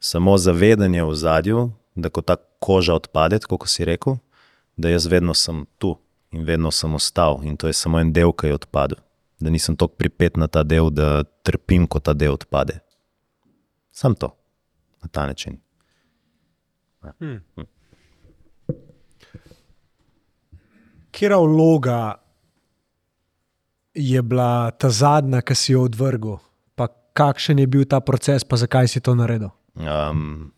Samo 0.00 0.34
zavedanje 0.38 1.04
v 1.04 1.14
zadju, 1.14 1.70
da 1.94 2.10
ko 2.10 2.22
ta 2.22 2.36
koža 2.58 2.96
odpade, 2.98 3.38
kot 3.46 3.68
si 3.70 3.86
rekel, 3.86 4.18
da 4.80 4.90
jaz 4.90 5.06
vedno 5.06 5.34
sem 5.34 5.64
tu 5.78 5.94
in 6.30 6.44
vedno 6.44 6.70
sem 6.70 6.94
ostal, 6.94 7.40
in 7.42 7.56
to 7.56 7.66
je 7.66 7.72
samo 7.72 7.98
en 7.98 8.12
del, 8.12 8.32
ki 8.32 8.46
je 8.46 8.54
odpadel. 8.54 8.98
Da 9.40 9.50
nisem 9.50 9.76
tako 9.76 9.96
pripet 9.98 10.36
na 10.36 10.46
ta 10.46 10.62
del, 10.62 10.90
da 10.90 11.24
trpim, 11.42 11.86
ko 11.86 12.00
ta 12.00 12.14
del 12.14 12.36
odpade. 12.36 12.78
Sam 13.90 14.14
to, 14.14 14.30
na 15.02 15.08
ta 15.08 15.26
način. 15.26 15.58
Ja. 17.04 17.12
Hmm. 17.18 17.40
Kera 21.10 21.38
vloga 21.40 22.14
je 23.94 24.22
bila 24.22 24.70
ta 24.70 24.90
zadnja, 24.90 25.40
ki 25.42 25.54
si 25.54 25.72
jo 25.72 25.84
odvrgel, 25.88 26.38
pa 26.74 26.86
kakšen 27.16 27.58
je 27.58 27.66
bil 27.66 27.84
ta 27.88 28.00
proces, 28.00 28.44
pa 28.44 28.56
zakaj 28.56 28.88
si 28.88 29.00
to 29.00 29.16
naredil? 29.18 29.50
Um, 29.74 30.52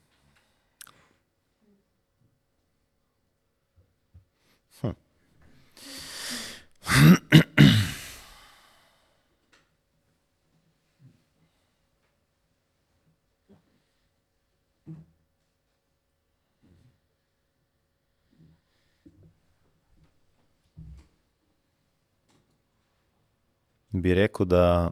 Bi 23.92 24.14
rekel, 24.14 24.46
da 24.48 24.90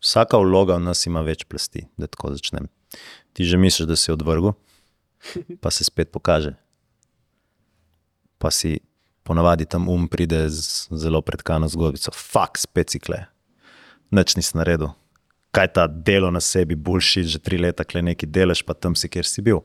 vsaka 0.00 0.38
vloga 0.40 0.78
v 0.78 0.88
nas 0.88 1.04
ima 1.06 1.20
več 1.22 1.44
plasti, 1.44 1.84
da 2.00 2.08
tako 2.08 2.32
začnem. 2.32 2.70
Ti 3.36 3.44
že 3.44 3.60
misliš, 3.60 3.86
da 3.86 3.96
si 3.96 4.10
odvrgel, 4.10 4.56
pa 5.62 5.70
se 5.70 5.84
spet 5.84 6.10
pokaže. 6.10 6.56
Pa 8.38 8.50
si 8.50 8.78
ponavadi 9.28 9.66
tam 9.68 9.88
um 9.92 10.08
pride 10.08 10.48
z 10.48 10.88
zelo 10.90 11.20
predkano 11.20 11.68
zgodbico, 11.68 12.12
fakt, 12.16 12.64
spet 12.64 12.96
si 12.96 13.00
kle. 13.00 13.26
Nič 14.10 14.38
nisi 14.40 14.56
naredil. 14.56 14.94
Kaj 15.52 15.72
ta 15.76 15.86
delo 15.86 16.30
na 16.32 16.40
sebi, 16.40 16.76
boljši, 16.76 17.24
že 17.28 17.40
tri 17.44 17.58
leta 17.60 17.84
kle 17.84 18.02
neki 18.02 18.26
delaš, 18.26 18.64
pa 18.64 18.72
tam 18.74 18.96
si, 18.96 19.08
kjer 19.08 19.28
si 19.28 19.44
bil. 19.44 19.60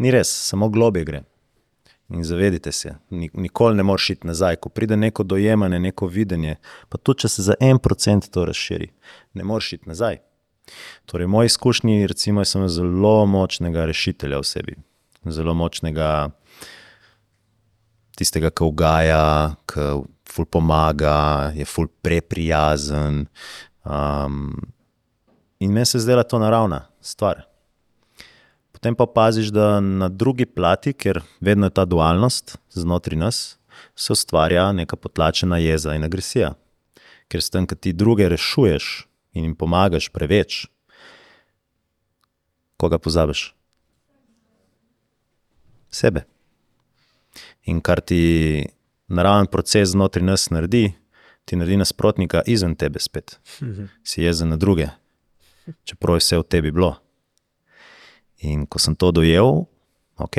Ni 0.00 0.12
res, 0.14 0.30
samo 0.30 0.70
globje 0.72 1.04
gre. 1.04 1.20
In 2.08 2.24
zavedite 2.24 2.72
se, 2.72 2.94
nikoli 3.10 3.76
ne 3.76 3.84
moreš 3.84 4.10
iti 4.14 4.26
nazaj. 4.26 4.56
Ko 4.56 4.72
pride 4.72 4.96
neko 4.96 5.22
dojemanje, 5.28 5.78
neko 5.78 6.08
videnje, 6.08 6.56
pa 6.88 6.96
tudi 6.96 7.26
če 7.26 7.28
se 7.28 7.44
za 7.50 7.56
en 7.60 7.80
procent 7.84 8.30
to 8.32 8.46
razširi, 8.48 8.88
ne 9.36 9.44
moreš 9.44 9.74
iti 9.76 9.88
nazaj. 9.92 10.22
Torej, 11.08 11.28
v 11.28 11.32
moji 11.34 11.52
izkušnji, 11.52 12.06
recimo, 12.08 12.44
sem 12.44 12.64
zelo 12.68 13.26
močnega 13.26 13.84
rešitelja 13.88 14.40
v 14.40 14.48
sebi, 14.48 14.78
zelo 15.24 15.54
močnega, 15.56 16.30
tistega, 18.18 18.50
ki 18.50 18.66
ugaja, 18.66 19.54
ki 19.70 19.86
ful 20.28 20.46
pomaga, 20.50 21.52
je 21.56 21.66
ful 21.68 21.88
preprijazen. 22.02 23.26
Um, 23.86 24.52
in 25.62 25.72
meni 25.72 25.86
se 25.86 26.02
zdela 26.02 26.26
to 26.26 26.40
naravna 26.42 26.84
stvar. 27.00 27.46
Potem 28.74 28.94
pa 28.94 29.08
opaziš, 29.08 29.50
da 29.54 29.80
na 29.80 30.08
drugi 30.08 30.46
plati, 30.46 30.92
ker 30.92 31.22
vedno 31.40 31.66
je 31.66 31.74
ta 31.74 31.84
dualnost 31.84 32.58
znotraj 32.70 33.18
nas, 33.18 33.38
se 33.96 34.12
ustvarja 34.12 34.70
neka 34.72 34.96
potlačena 34.96 35.58
jeza 35.58 35.96
in 35.98 36.06
agresija. 36.06 36.52
Ker 37.28 37.42
s 37.42 37.50
tem, 37.50 37.66
ki 37.66 37.76
ti 37.76 37.92
druge 37.92 38.28
rešuješ 38.30 39.08
in 39.34 39.48
jim 39.48 39.54
pomagaš 39.58 40.08
preveč, 40.14 40.66
koga 42.78 42.98
pozabiš? 43.02 43.52
Sebe. 45.90 46.22
In 47.68 47.82
kar 47.84 48.00
ti 48.00 48.64
naraven 49.12 49.48
proces 49.52 49.92
znotraj 49.92 50.24
nas 50.24 50.48
naredi, 50.50 50.86
ti 51.44 51.56
naredi 51.56 51.76
nasprotnika 51.80 52.42
izven 52.46 52.74
tebe 52.76 53.00
spet. 53.00 53.38
Si 54.04 54.22
jezen 54.22 54.48
na 54.48 54.56
druge, 54.56 54.88
čeprav 55.84 56.16
je 56.16 56.24
vse 56.24 56.40
v 56.40 56.48
tebi 56.48 56.72
bilo. 56.72 56.94
In 58.48 58.66
ko 58.66 58.78
sem 58.78 58.94
to 58.96 59.10
dojel, 59.12 59.64
ok, 60.16 60.36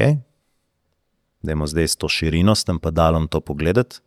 da 1.42 1.52
imamo 1.52 1.68
zdaj 1.68 1.88
s 1.88 1.96
to 2.00 2.10
širino, 2.10 2.56
s 2.56 2.64
tem 2.64 2.80
padalom 2.80 3.28
to 3.28 3.42
pogledati, 3.42 4.00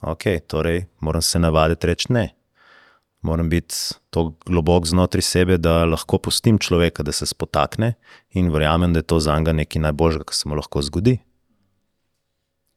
ok, 0.00 0.24
torej 0.46 0.86
moram 1.00 1.22
se 1.22 1.38
navaditi 1.38 1.86
reči 1.86 2.12
ne. 2.12 2.28
Moram 3.20 3.48
biti 3.50 3.74
tako 4.10 4.34
globok 4.46 4.86
znotraj 4.86 5.22
sebe, 5.22 5.56
da 5.58 5.84
lahko 5.84 6.18
pustim 6.18 6.58
človeka, 6.58 7.02
da 7.02 7.12
se 7.12 7.26
spotakne 7.26 7.94
in 8.30 8.52
verjamem, 8.52 8.92
da 8.92 9.02
je 9.02 9.08
to 9.10 9.18
za 9.20 9.38
njega 9.38 9.52
nekaj 9.52 9.82
najboljšega, 9.82 10.24
kar 10.24 10.34
se 10.34 10.48
mu 10.48 10.54
lahko 10.54 10.82
zgodi. 10.82 11.18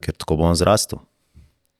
Ker 0.02 0.16
tako 0.18 0.40
bom 0.40 0.54
zrastel. 0.58 1.00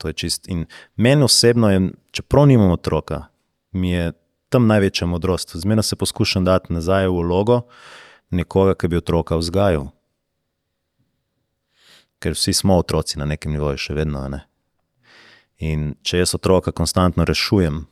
To 0.03 0.11
je 0.11 0.19
čist. 0.19 0.49
In 0.51 0.67
meni 0.97 1.27
osebno 1.27 1.71
je, 1.71 1.81
čeprav 2.15 2.47
nimam 2.51 2.71
otroka, 2.75 3.27
mi 3.73 3.91
je 3.91 4.13
tam 4.53 4.67
največja 4.67 5.07
modrost. 5.07 5.57
Zmerno 5.57 5.83
se 5.83 5.97
poskušam 5.97 6.45
dati 6.45 6.73
nazaj 6.73 7.09
v 7.09 7.23
vlogo, 7.23 7.61
nekoga, 8.31 8.75
ki 8.75 8.89
bi 8.89 9.01
otroka 9.01 9.39
vzgajal. 9.41 9.89
Ker 12.23 12.37
vsi 12.37 12.53
smo 12.55 12.77
otroci 12.79 13.19
na 13.19 13.27
nekem 13.27 13.53
nivoju, 13.55 13.81
še 13.81 13.97
vedno. 13.97 14.23
Ne? 14.31 14.45
In 15.63 15.95
če 16.03 16.23
jaz 16.23 16.35
otroka 16.39 16.73
konstantno 16.75 17.25
rešujem, 17.27 17.85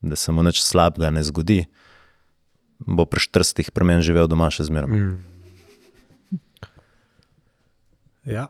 da 0.00 0.16
se 0.16 0.32
mu 0.32 0.42
nič 0.42 0.62
slabega 0.64 1.10
ne 1.12 1.22
zgodi, 1.24 1.64
bo 2.80 3.04
pri 3.04 3.20
40 3.20 3.70
premen 3.76 4.00
živel 4.04 4.28
doma 4.28 4.48
še 4.52 4.64
zmeraj. 4.68 4.88
Mm. 4.88 5.18
Ja. 8.30 8.48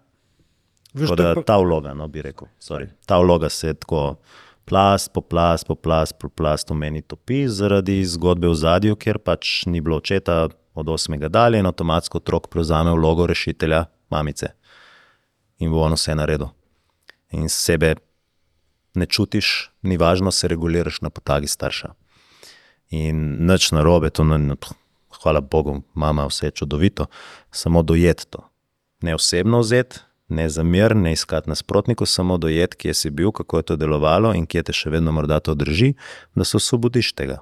Tako 0.93 1.17
da 1.17 1.35
ta 1.47 1.57
vloga, 1.63 1.95
no 1.95 2.09
bi 2.09 2.23
rekel, 2.23 2.49
sorry, 2.59 2.89
ta 3.07 3.19
vloga 3.19 3.49
se 3.49 3.75
tako 3.75 4.17
plast 4.65 5.13
po 5.13 5.21
plast, 5.21 5.67
po 5.67 5.75
plast, 5.75 6.19
po 6.19 6.75
v 6.75 6.79
meni 6.79 7.03
topi 7.03 7.49
zaradi 7.49 8.05
zgodbe 8.05 8.49
v 8.49 8.55
zadju, 8.55 8.97
ker 8.97 9.19
pač 9.19 9.67
ni 9.67 9.81
bilo 9.81 9.97
očeta, 9.97 10.49
od 10.75 10.87
8. 10.87 11.29
dalje 11.29 11.59
in 11.59 11.67
avtomatsko 11.67 12.19
otrok 12.19 12.49
prevzame 12.49 12.93
vlogo 12.93 13.27
rešitelja 13.27 13.85
mamice 14.11 14.47
in 15.59 15.71
bo 15.71 15.83
on 15.83 15.93
vse 15.93 16.15
naredil. 16.15 16.49
In 17.31 17.49
sebe 17.49 17.95
ne 18.95 19.07
čutiš, 19.07 19.71
ni 19.83 19.97
važno, 19.97 20.31
se 20.31 20.49
reguliraš 20.49 21.01
na 21.01 21.11
podlagi 21.11 21.47
starša. 21.47 21.93
In 22.91 23.47
nič 23.47 23.71
na 23.73 23.83
robe, 23.87 24.11
to 24.11 24.25
ne, 24.25 24.57
hvala 25.23 25.41
Bogu, 25.41 25.83
mama 25.95 26.27
vse 26.27 26.47
je 26.47 26.57
čudovito, 26.63 27.07
samo 27.51 27.83
dojet 27.83 28.27
to. 28.31 28.47
Ne 29.03 29.15
osebno 29.15 29.61
vzeti, 29.61 30.01
ne 30.31 30.49
za 30.49 30.63
mir, 30.63 30.97
ne 30.97 31.13
iskati 31.13 31.51
nasprotnikov, 31.51 32.07
samo 32.07 32.39
dojeti, 32.39 32.77
kje 32.77 32.95
si 32.95 33.11
bil, 33.11 33.33
kako 33.33 33.59
je 33.59 33.63
to 33.63 33.77
delovalo 33.77 34.35
in 34.35 34.47
kje 34.47 34.63
te 34.63 34.73
še 34.73 34.91
vedno 34.91 35.13
morda 35.13 35.41
to 35.41 35.55
drži, 35.55 35.95
da 36.35 36.45
se 36.45 36.57
osvobodiš 36.57 37.13
tega. 37.13 37.41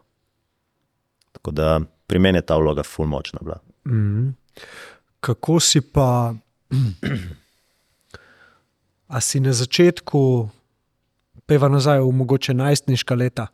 Tako 1.33 1.51
da 1.51 1.81
pri 2.07 2.19
meni 2.19 2.39
je 2.39 2.47
ta 2.49 2.57
vloga 2.57 2.83
ful 2.83 3.07
močna 3.07 3.41
bila. 3.43 3.61
Mhm. 3.87 4.29
Kako 5.21 5.61
si 5.61 5.81
pa, 5.81 6.35
a 9.15 9.21
si 9.21 9.41
na 9.41 9.53
začetku, 9.53 10.49
peva 11.47 11.69
nazaj 11.69 12.01
v 12.05 12.13
mogoče 12.13 12.55
najstniška 12.55 13.15
leta, 13.15 13.47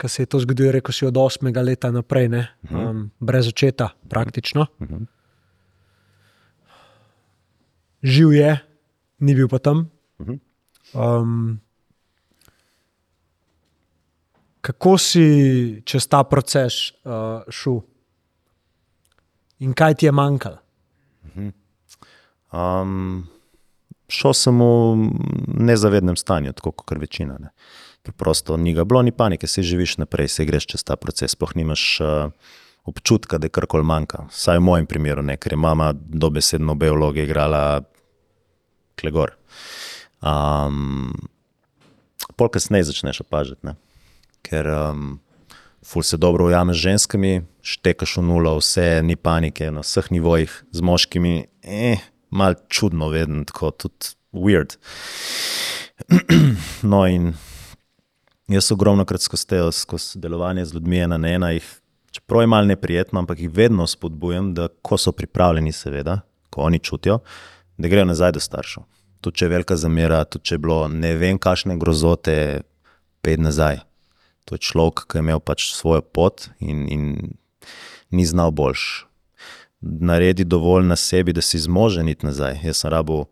ko 0.00 0.08
se 0.08 0.22
je 0.22 0.26
to 0.26 0.40
zgodilo, 0.40 0.72
rekel 0.72 0.94
si 0.94 1.06
od 1.06 1.16
osmega 1.16 1.62
leta 1.62 1.90
naprej, 1.90 2.28
ne? 2.28 2.46
um, 2.70 3.10
brez 3.20 3.48
očeta, 3.48 3.92
praktično. 4.08 4.66
Mhm. 4.82 5.04
Živ 8.02 8.32
je, 8.32 8.58
ni 9.22 9.34
bil 9.38 9.48
pa 9.48 9.58
tam. 9.62 9.86
Um, 10.92 11.60
kako 14.60 14.98
si 14.98 15.26
čez 15.86 16.06
ta 16.10 16.22
proces 16.28 16.92
uh, 17.02 17.46
šel 17.50 17.80
in 19.62 19.72
kaj 19.78 19.94
ti 20.02 20.06
je 20.06 20.12
manjkalo? 20.12 20.58
Um, 22.52 23.28
šel 24.12 24.34
sem 24.36 24.58
v 24.60 25.08
nezavednem 25.62 26.18
stanju, 26.18 26.52
tako 26.52 26.74
kot 26.76 26.98
večina. 27.00 27.38
Ne. 27.40 27.54
Preprosto 28.02 28.58
ni 28.58 28.74
ga 28.74 28.84
bilo, 28.84 29.02
ni 29.02 29.14
panike, 29.14 29.46
se 29.46 29.62
živiš 29.62 29.96
naprej, 30.02 30.28
se 30.28 30.44
greš 30.44 30.66
čez 30.74 30.84
ta 30.84 30.98
proces. 30.98 31.32
Sploh 31.32 31.54
nimaš 31.56 32.00
uh, 32.02 32.34
občutka, 32.84 33.38
da 33.38 33.46
je 33.46 33.54
karkoli 33.54 33.86
manjka. 33.86 34.26
Vsaj 34.30 34.58
v 34.58 34.66
mojem 34.66 34.86
primeru, 34.90 35.22
ne, 35.22 35.38
ker 35.38 35.54
je 35.54 35.62
mama 35.62 35.92
dobesedno 35.94 36.74
obe 36.74 36.90
vloge 36.90 37.26
igrala 39.02 39.30
klegor. 39.32 39.36
Um, 40.22 41.14
pol 42.36 42.48
kasneje 42.48 42.84
začneš 42.84 43.20
opažati, 43.20 43.66
ne. 43.66 43.74
ker 44.42 44.66
um, 44.66 45.20
ful 45.82 46.02
se 46.02 46.16
dobro 46.16 46.46
ujameš 46.46 46.76
z 46.76 46.82
ženskami, 46.82 47.42
štekaš 47.62 48.16
v 48.16 48.22
nulo, 48.22 48.56
vse 48.58 49.02
ni 49.02 49.16
panike 49.16 49.70
na 49.70 49.82
vseh 49.82 50.10
nivojih, 50.10 50.50
z 50.70 50.80
moškimi, 50.80 51.46
eh, 51.62 51.98
mal 52.30 52.54
čudno, 52.68 53.08
vedno 53.08 53.44
tako, 53.44 53.70
tudi 53.70 54.14
weird. 54.32 54.78
no, 56.90 57.06
in 57.06 57.34
jaz 58.48 58.72
ogromno 58.72 59.04
krat 59.04 59.22
skozi, 59.22 59.46
te, 59.46 59.62
skozi 59.72 60.18
delovanje 60.18 60.64
z 60.66 60.74
ljudmi 60.74 60.98
ena 60.98 61.18
na 61.18 61.28
ena, 61.28 61.52
jih, 61.54 61.66
čeprav 62.10 62.42
je 62.42 62.50
malo 62.50 62.66
neprijetno, 62.66 63.22
ampak 63.22 63.38
jih 63.38 63.50
vedno 63.50 63.86
spodbujam, 63.86 64.54
da 64.54 64.68
ko 64.82 64.98
so 64.98 65.12
pripravljeni, 65.12 65.72
seveda, 65.72 66.20
ko 66.50 66.66
oni 66.66 66.78
čutijo, 66.78 67.20
da 67.78 67.88
grejo 67.88 68.04
nazaj 68.04 68.32
do 68.32 68.40
staršev. 68.40 68.91
Tudi 69.22 69.38
če 69.38 69.46
je 69.46 69.52
velika 69.52 69.78
zamera, 69.78 70.24
tudi 70.26 70.50
če 70.50 70.56
je 70.58 70.62
bilo 70.62 70.80
ne 70.90 71.14
vem, 71.18 71.38
kakšne 71.38 71.78
grozote, 71.78 72.34
pet 73.22 73.42
nazaj. 73.42 73.80
To 74.50 74.58
je 74.58 74.64
človek, 74.66 75.06
ki 75.06 75.20
je 75.20 75.22
imel 75.22 75.40
pač 75.40 75.70
svojo 75.70 76.02
pot 76.02 76.48
in, 76.58 76.86
in 76.90 77.04
ni 78.10 78.26
znal 78.26 78.50
boljš. 78.50 79.06
Naredi 79.82 80.44
dovolj 80.46 80.86
na 80.86 80.98
sebi, 80.98 81.34
da 81.34 81.42
si 81.42 81.58
zmožen 81.62 82.10
iti 82.10 82.26
nazaj. 82.26 82.58
Jaz 82.66 82.82
sem 82.82 82.90
rabo, 82.90 83.24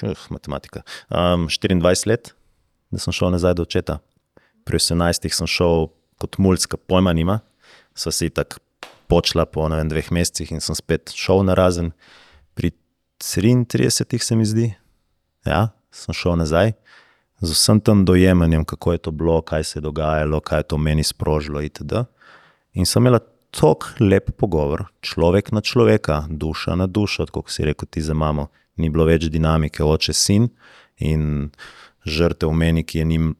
šuh, 0.00 0.26
matematika, 0.32 0.82
um, 1.08 1.48
24 1.48 2.08
let, 2.08 2.32
da 2.90 2.98
sem 2.98 3.12
šel 3.12 3.32
nazaj 3.36 3.58
do 3.60 3.68
očeta. 3.68 4.00
Pri 4.64 4.80
18 4.80 5.28
sem 5.28 5.48
šel 5.48 5.88
kot 6.20 6.40
mulj, 6.40 6.64
pojma 6.88 7.12
nima, 7.16 7.40
sva 7.96 8.12
si 8.12 8.28
tako 8.32 8.60
počela 9.10 9.46
po 9.46 9.66
vem, 9.66 9.88
dveh 9.90 10.12
mesecih 10.14 10.52
in 10.54 10.62
sem 10.62 10.76
spet 10.78 11.12
šel 11.16 11.42
na 11.48 11.56
razen. 11.58 11.90
Pri 11.90 12.29
33 13.20 14.18
se 14.18 14.36
mi 14.36 14.44
zdi, 14.44 14.74
ja, 15.46 15.68
sem 15.92 16.14
šel 16.16 16.38
nazaj 16.40 16.72
z 17.40 17.50
vsem 17.50 17.80
tem 17.80 18.04
dojemanjem, 18.04 18.64
kako 18.64 18.92
je 18.92 18.98
to 18.98 19.10
bilo, 19.10 19.42
kaj 19.42 19.64
se 19.64 19.78
je 19.78 19.82
dogajalo, 19.82 20.40
kaj 20.40 20.58
je 20.58 20.62
to 20.62 20.78
meni 20.78 21.04
sprožilo, 21.04 21.62
itd. 21.62 22.04
In 22.72 22.86
sem 22.86 23.02
imela 23.02 23.20
tako 23.50 23.86
lep 24.00 24.30
pogovor, 24.36 24.84
človek 25.00 25.52
na 25.52 25.60
človeka, 25.60 26.26
duša 26.30 26.76
na 26.76 26.86
dušo, 26.86 27.26
kot 27.32 27.50
si 27.50 27.64
rekel 27.64 27.88
ti 27.90 28.02
za 28.02 28.14
mamo. 28.14 28.48
Ni 28.76 28.90
bilo 28.90 29.04
več 29.04 29.26
dinamike 29.28 29.84
oče 29.84 30.12
sin 30.12 30.48
in 30.96 31.50
žrtev 32.04 32.52
v 32.52 32.56
meni, 32.56 32.84
ki 32.84 32.98
je 32.98 33.04
njim 33.04 33.34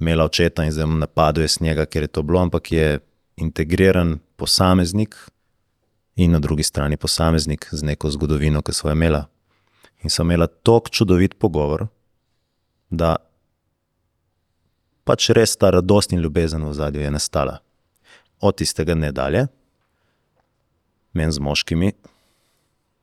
imela 0.00 0.24
očeta 0.24 0.64
in 0.64 0.72
zdaj 0.72 0.86
napadal 0.86 1.42
je 1.42 1.48
s 1.48 1.60
njega, 1.60 1.86
ker 1.86 2.04
je 2.04 2.12
to 2.12 2.22
bilo, 2.22 2.40
ampak 2.40 2.72
je 2.72 3.00
integriran 3.36 4.18
posameznik 4.36 5.16
in 6.16 6.32
na 6.32 6.38
drugi 6.38 6.62
strani 6.62 6.96
posameznik 6.96 7.68
z 7.72 7.82
neko 7.82 8.10
zgodovino, 8.10 8.62
ki 8.62 8.72
so 8.72 8.88
jo 8.88 8.96
imela. 8.96 9.26
In 10.02 10.10
sem 10.10 10.26
imela 10.26 10.46
tako 10.46 10.88
čudovit 10.90 11.36
pogovor, 11.38 11.86
da 12.90 13.16
pač 15.04 15.30
res 15.36 15.56
ta 15.56 15.70
radost 15.70 16.12
in 16.12 16.22
ljubezen 16.24 16.64
v 16.64 16.72
zadju 16.74 17.04
je 17.04 17.10
nastala. 17.10 17.58
Od 18.40 18.56
tistega 18.56 18.94
ne 18.94 19.12
dalje, 19.12 19.46
meni 21.16 21.32
z 21.32 21.40
moškimi, 21.40 21.92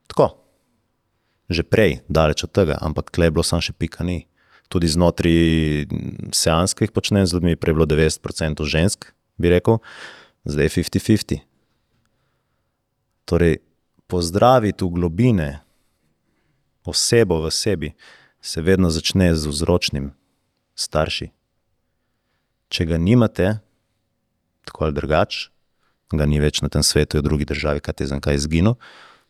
tako. 0.08 0.34
Že 1.50 1.64
prej, 1.68 1.98
daleč 2.10 2.46
od 2.48 2.54
tega, 2.56 2.78
ampak 2.82 3.12
tle 3.12 3.28
je 3.28 3.34
bilo 3.36 3.44
samo 3.46 3.62
še 3.62 3.76
pika 3.78 4.06
ni. 4.08 4.24
Tudi 4.72 4.90
znotraj 4.90 5.86
seanskih 6.34 6.90
počnem 6.96 7.28
z 7.28 7.36
ljudmi, 7.36 7.60
prej 7.60 7.76
je 7.76 7.78
bilo 7.78 7.86
90% 7.86 8.64
žensk, 8.66 9.12
bi 9.38 9.52
rekel, 9.54 9.84
zdaj 10.50 10.72
je 10.72 10.76
50-50. 10.82 11.53
Torej, 13.26 13.58
pozdraviti 14.08 14.86
v 14.86 14.90
globine 14.90 15.50
osebo 16.86 17.42
v 17.42 17.52
sebi 17.52 17.94
se 18.42 18.62
vedno 18.62 18.90
začne 18.90 19.36
z 19.36 19.48
vzročnim 19.48 20.12
starši. 20.76 21.32
Če 22.68 22.86
ga 22.86 22.98
nimate, 22.98 23.60
tako 24.68 24.86
ali 24.86 24.98
drugače, 24.98 25.50
ga 26.14 26.26
ni 26.26 26.42
več 26.42 26.62
na 26.62 26.70
tem 26.70 26.84
svetu, 26.84 27.18
je 27.18 27.22
v 27.22 27.28
drugi 27.30 27.46
državi, 27.48 27.80
kaj 27.80 27.94
te 27.94 28.08
znam, 28.10 28.22
kaj 28.22 28.42
izginil, 28.42 28.76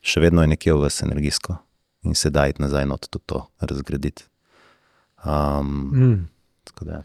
še 0.02 0.24
vedno 0.24 0.42
je 0.44 0.52
nekje 0.56 0.74
v 0.74 0.84
vas 0.84 1.02
energijsko 1.04 1.60
in 2.04 2.18
se 2.20 2.28
da 2.34 2.48
iti 2.52 2.60
nazaj 2.60 2.88
not 2.90 3.08
tudi 3.08 3.24
to 3.32 3.46
razgraditi. 3.62 4.26
Um, 5.24 5.92
Mm. 5.94 6.28
tako 6.64 6.86
da, 6.86 7.04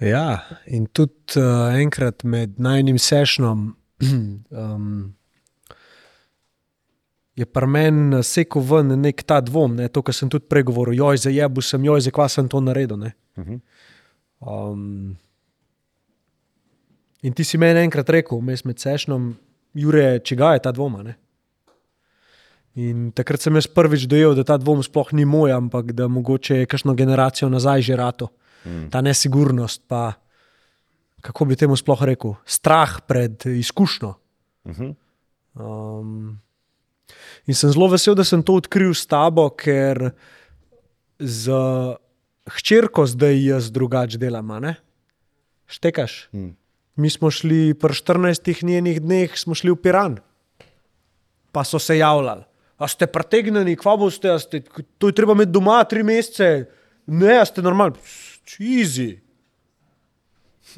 Ja, 0.00 0.42
in 0.66 0.86
tudi 0.86 1.38
uh, 1.38 1.70
enkrat 1.78 2.24
med 2.24 2.58
najnim 2.58 2.98
sešnom 2.98 3.76
um, 4.50 5.14
je 7.36 7.46
pri 7.46 7.66
meni 7.66 8.22
sekal 8.22 8.62
ven 8.62 8.94
nek 9.00 9.22
ta 9.26 9.40
dvom, 9.40 9.76
ne, 9.76 9.88
to, 9.88 10.02
kar 10.02 10.14
sem 10.14 10.30
tudi 10.30 10.46
prej 10.48 10.66
govoril, 10.70 10.94
joj, 10.98 11.24
zajebu 11.26 11.62
sem, 11.62 11.84
joj, 11.84 12.04
zakaj 12.06 12.30
sem 12.36 12.48
to 12.48 12.60
naredil. 12.62 12.96
ne. 12.96 13.14
Um, 14.44 15.16
in 17.22 17.32
ti 17.32 17.44
si 17.44 17.58
meni 17.58 17.82
enkrat 17.82 18.10
rekel, 18.10 18.38
vmes 18.38 18.64
med 18.64 18.78
sešnom, 18.78 19.34
Jure, 19.74 20.20
če 20.22 20.36
ga 20.38 20.52
je 20.54 20.62
ta 20.62 20.70
dvoma. 20.70 21.02
Ne? 21.02 21.16
In 22.78 23.08
takrat 23.14 23.42
sem 23.42 23.54
jaz 23.58 23.66
prvič 23.70 24.06
dojel, 24.10 24.36
da 24.38 24.44
ta 24.46 24.58
dvom 24.58 24.84
sploh 24.86 25.10
ni 25.14 25.26
moj, 25.26 25.50
ampak 25.54 25.92
da 25.98 26.06
mogoče 26.10 26.62
je 26.62 26.68
kakšno 26.70 26.94
generacijo 26.98 27.50
nazaj 27.50 27.82
že 27.82 27.98
rato. 27.98 28.30
Mm. 28.64 28.88
Ta 28.94 29.02
nesigurnost, 29.02 29.82
pa 29.90 30.14
kako 31.24 31.48
bi 31.50 31.58
temu 31.58 31.76
sploh 31.76 32.02
rekel, 32.06 32.36
strah 32.46 33.00
pred 33.06 33.46
izkušnjo. 33.46 34.14
Mhm. 34.70 34.94
Um, 35.54 36.40
in 37.46 37.54
sem 37.54 37.72
zelo 37.72 37.88
vesel, 37.92 38.14
da 38.14 38.24
sem 38.24 38.42
to 38.42 38.56
odkril 38.60 38.94
s 38.94 39.06
tabo, 39.06 39.48
ker 39.50 40.12
z 41.18 41.52
hčerko 42.56 43.06
zdaj 43.06 43.40
jaz 43.44 43.70
drugače 43.72 44.18
delam. 44.18 44.50
Štekaš. 45.66 46.28
Mm. 46.32 46.52
Mi 46.96 47.10
smo 47.10 47.30
šli 47.30 47.74
pri 47.74 47.94
14 47.94 48.62
njenih 48.62 49.00
dneh, 49.02 49.38
smo 49.38 49.54
šli 49.54 49.72
v 49.72 49.76
Piran, 49.82 50.18
pa 51.52 51.64
so 51.64 51.78
se 51.78 51.98
javljali. 51.98 52.44
A 52.78 52.88
ste 52.88 53.06
pretegnjeni, 53.06 53.76
kva 53.76 53.96
boste, 53.96 54.30
a 54.30 54.38
ste, 54.38 54.62
to 54.98 55.08
je 55.10 55.14
treba 55.14 55.34
imeti 55.34 55.52
doma 55.54 55.82
tri 55.84 56.02
mesece, 56.02 56.66
ne, 57.06 57.38
a 57.38 57.44
ste 57.46 57.62
normalni, 57.62 57.98
čizi. 58.44 59.18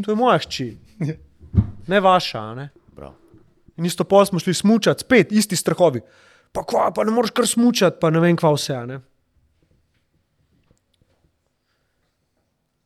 To 0.04 0.12
je 0.12 0.16
moja 0.16 0.38
hči, 0.44 0.76
ne 1.92 2.00
vaša. 2.00 2.42
Ne? 2.54 2.68
In 3.76 3.84
isto 3.84 4.04
pol 4.04 4.24
smo 4.24 4.38
šli 4.38 4.54
smučati, 4.54 5.00
spet 5.00 5.32
isti 5.32 5.56
strahovi. 5.56 6.00
Pa 6.52 6.62
kva, 6.62 6.90
pa 6.90 7.04
ne 7.04 7.10
moreš 7.10 7.30
kar 7.30 7.46
smučati, 7.46 7.98
pa 8.00 8.10
ne 8.10 8.20
vem 8.20 8.36
kva 8.36 8.50
vse. 8.50 8.78
Ne? 8.86 9.00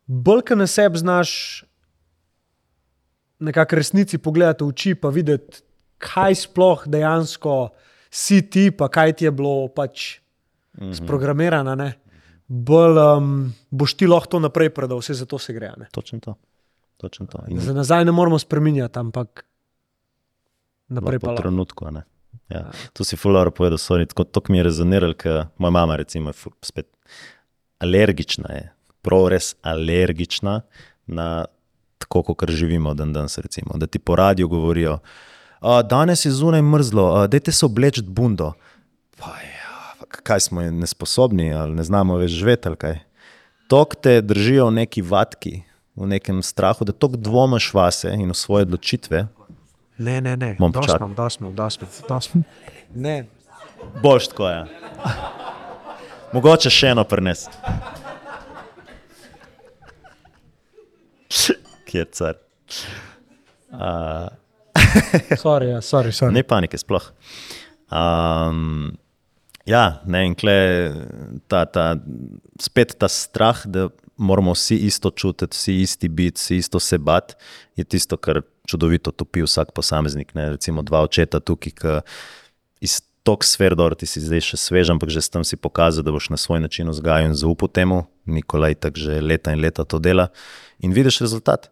Bolj, 0.07 0.43
ko 0.43 0.55
na 0.57 0.67
sebi 0.67 0.99
znaš 0.99 1.65
nekako 3.41 3.77
resnici 3.77 4.19
pogledati 4.19 4.65
v 4.65 4.69
oči, 4.69 4.94
pa 4.94 5.09
videti, 5.09 5.62
kaj 5.99 6.35
sploh 6.36 6.83
dejansko 6.86 7.69
si 8.10 8.43
ti, 8.43 8.70
pa 8.70 8.89
kaj 8.89 9.12
ti 9.15 9.25
je 9.25 9.33
bilo 9.33 9.69
pač 9.69 10.19
Mhm. 10.73 10.93
sprogramirano. 10.94 11.75
ne. 11.75 11.93
Bolj 12.49 12.99
um, 12.99 13.31
boš 13.70 13.94
ti 13.94 14.07
lahko 14.07 14.27
to 14.28 14.39
naprej 14.41 14.70
predal, 14.70 14.99
vse 14.99 15.15
za 15.15 15.27
to 15.27 15.39
se 15.39 15.52
gre. 15.52 15.73
ne. 15.77 15.86
Točno 15.93 16.20
to. 16.20 16.35
Točno 16.97 17.27
to. 17.27 17.39
In 17.49 17.59
Za 17.60 17.73
nazaj 17.73 18.05
ne 18.05 18.12
moramo 18.12 18.39
spremenjati, 18.39 18.99
ampak 18.99 19.44
naprej 20.91 21.19
po 21.19 21.27
pa 21.27 21.33
lahko. 21.33 21.43
trenutku. 21.43 21.86
a 21.86 21.91
ne. 21.91 22.02
Ja. 22.51 22.70
To 22.93 23.05
si 23.07 23.17
fulano 23.17 23.51
povedal, 23.55 23.78
sorry, 23.78 24.07
tako 24.10 24.25
to 24.25 24.43
mi 24.49 24.59
je 24.59 24.67
rezoniralo, 24.67 25.15
ker 25.15 25.47
moja 25.59 25.70
mama 25.70 25.97
recimo, 25.97 26.31
je 26.31 26.35
ful- 26.35 26.57
spet 26.62 26.86
alergična 27.78 28.51
je, 28.52 28.65
prav 29.02 29.28
res 29.28 29.55
alergična 29.62 30.60
na 31.07 31.44
tako, 31.99 32.23
kot 32.23 32.51
živimo 32.51 32.94
dan 32.94 33.12
danes. 33.12 33.39
Recimo. 33.39 33.78
Da 33.78 33.86
ti 33.86 33.99
po 33.99 34.17
radiju 34.17 34.49
govorijo, 34.49 34.99
"A, 35.60 35.83
danes 35.83 36.25
je 36.25 36.31
zunaj 36.33 36.62
mrzlo, 36.62 37.27
dajte 37.27 37.52
se 37.52 37.67
obleči 37.67 38.02
bundo. 38.02 38.52
Pa 39.17 39.27
ja, 39.27 39.94
pa 40.01 40.07
kaj 40.07 40.41
smo 40.41 40.60
nesposobni 40.62 41.52
ali 41.55 41.75
ne 41.75 41.85
znamo 41.85 42.17
več 42.17 42.31
živeti 42.31 42.69
ali 42.69 42.77
kaj. 42.77 42.99
Tok 43.69 43.94
te 44.02 44.20
držijo 44.20 44.67
v 44.67 44.73
neki 44.73 45.02
vatki, 45.02 45.62
v 45.97 46.07
nekem 46.07 46.43
strahu, 46.43 46.85
da 46.85 46.93
tok 46.93 47.17
dvomiš 47.17 47.75
vase 47.75 48.10
in 48.15 48.31
v 48.31 48.35
svoje 48.35 48.62
odločitve. 48.62 49.28
Ne, 50.01 50.17
ne, 50.25 50.37
ne. 50.37 50.55
Bom 50.59 50.73
Dosti 50.73 50.97
imam, 50.97 51.15
dosti 51.15 51.45
imam, 51.45 51.55
dosti 52.09 52.33
imam. 52.35 52.45
Ne. 52.95 53.17
Boš 54.03 54.31
tako 54.33 54.49
je. 54.49 54.61
Mogoče 56.33 56.70
še 56.73 56.93
eno 56.95 57.05
prnes. 57.05 57.47
Kje 61.85 62.01
je 62.01 62.07
car? 62.17 62.39
Uh, 63.70 64.29
Sorry, 65.37 65.70
ja, 65.70 65.81
sorry, 65.81 66.12
sorry. 66.12 66.35
Ne 66.35 66.43
panike, 66.47 66.79
sploh. 66.79 67.11
Um, 67.91 68.97
ja, 69.69 70.01
ne, 70.07 70.25
in 70.31 70.37
kle, 70.39 70.57
ta, 71.51 71.65
ta, 71.70 71.93
spet 72.62 72.97
ta 72.99 73.11
strah, 73.11 73.62
da 73.67 73.89
moramo 74.20 74.52
vsi 74.52 74.76
isto 74.86 75.10
čutiti, 75.10 75.57
vsi 75.57 75.74
isti 75.81 76.08
biti, 76.08 76.39
vsi 76.39 76.57
isto 76.57 76.81
se 76.81 76.99
bati, 76.99 77.34
je 77.76 77.84
tisto, 77.84 78.16
kar 78.16 78.42
čudovito 78.68 79.10
topi 79.10 79.42
vsak 79.42 79.73
posameznik. 79.74 80.34
Ne. 80.34 80.50
Recimo 80.57 80.82
dva 80.82 81.00
očeta 81.07 81.40
tukaj, 81.40 81.73
ki 81.73 81.94
iz 82.84 83.00
tok 83.24 83.44
sfer, 83.44 83.76
dobro, 83.76 83.97
ti 83.99 84.08
si 84.08 84.23
zdaj 84.23 84.44
še 84.52 84.60
svež, 84.60 84.92
ampak 84.94 85.12
že 85.12 85.24
s 85.24 85.32
tem 85.32 85.44
si 85.44 85.57
pokazal, 85.57 86.05
da 86.05 86.12
boš 86.12 86.31
na 86.32 86.39
svoj 86.40 86.60
način 86.60 86.89
vzgajal 86.92 87.32
in 87.32 87.36
zaupal 87.36 87.73
temu. 87.73 88.05
Nikolaj 88.31 88.78
tako 88.84 89.00
že 89.08 89.20
leta 89.20 89.52
in 89.57 89.60
leta 89.60 89.84
to 89.84 89.99
dela 89.99 90.31
in 90.81 90.92
vidiš 90.97 91.20
rezultat. 91.24 91.70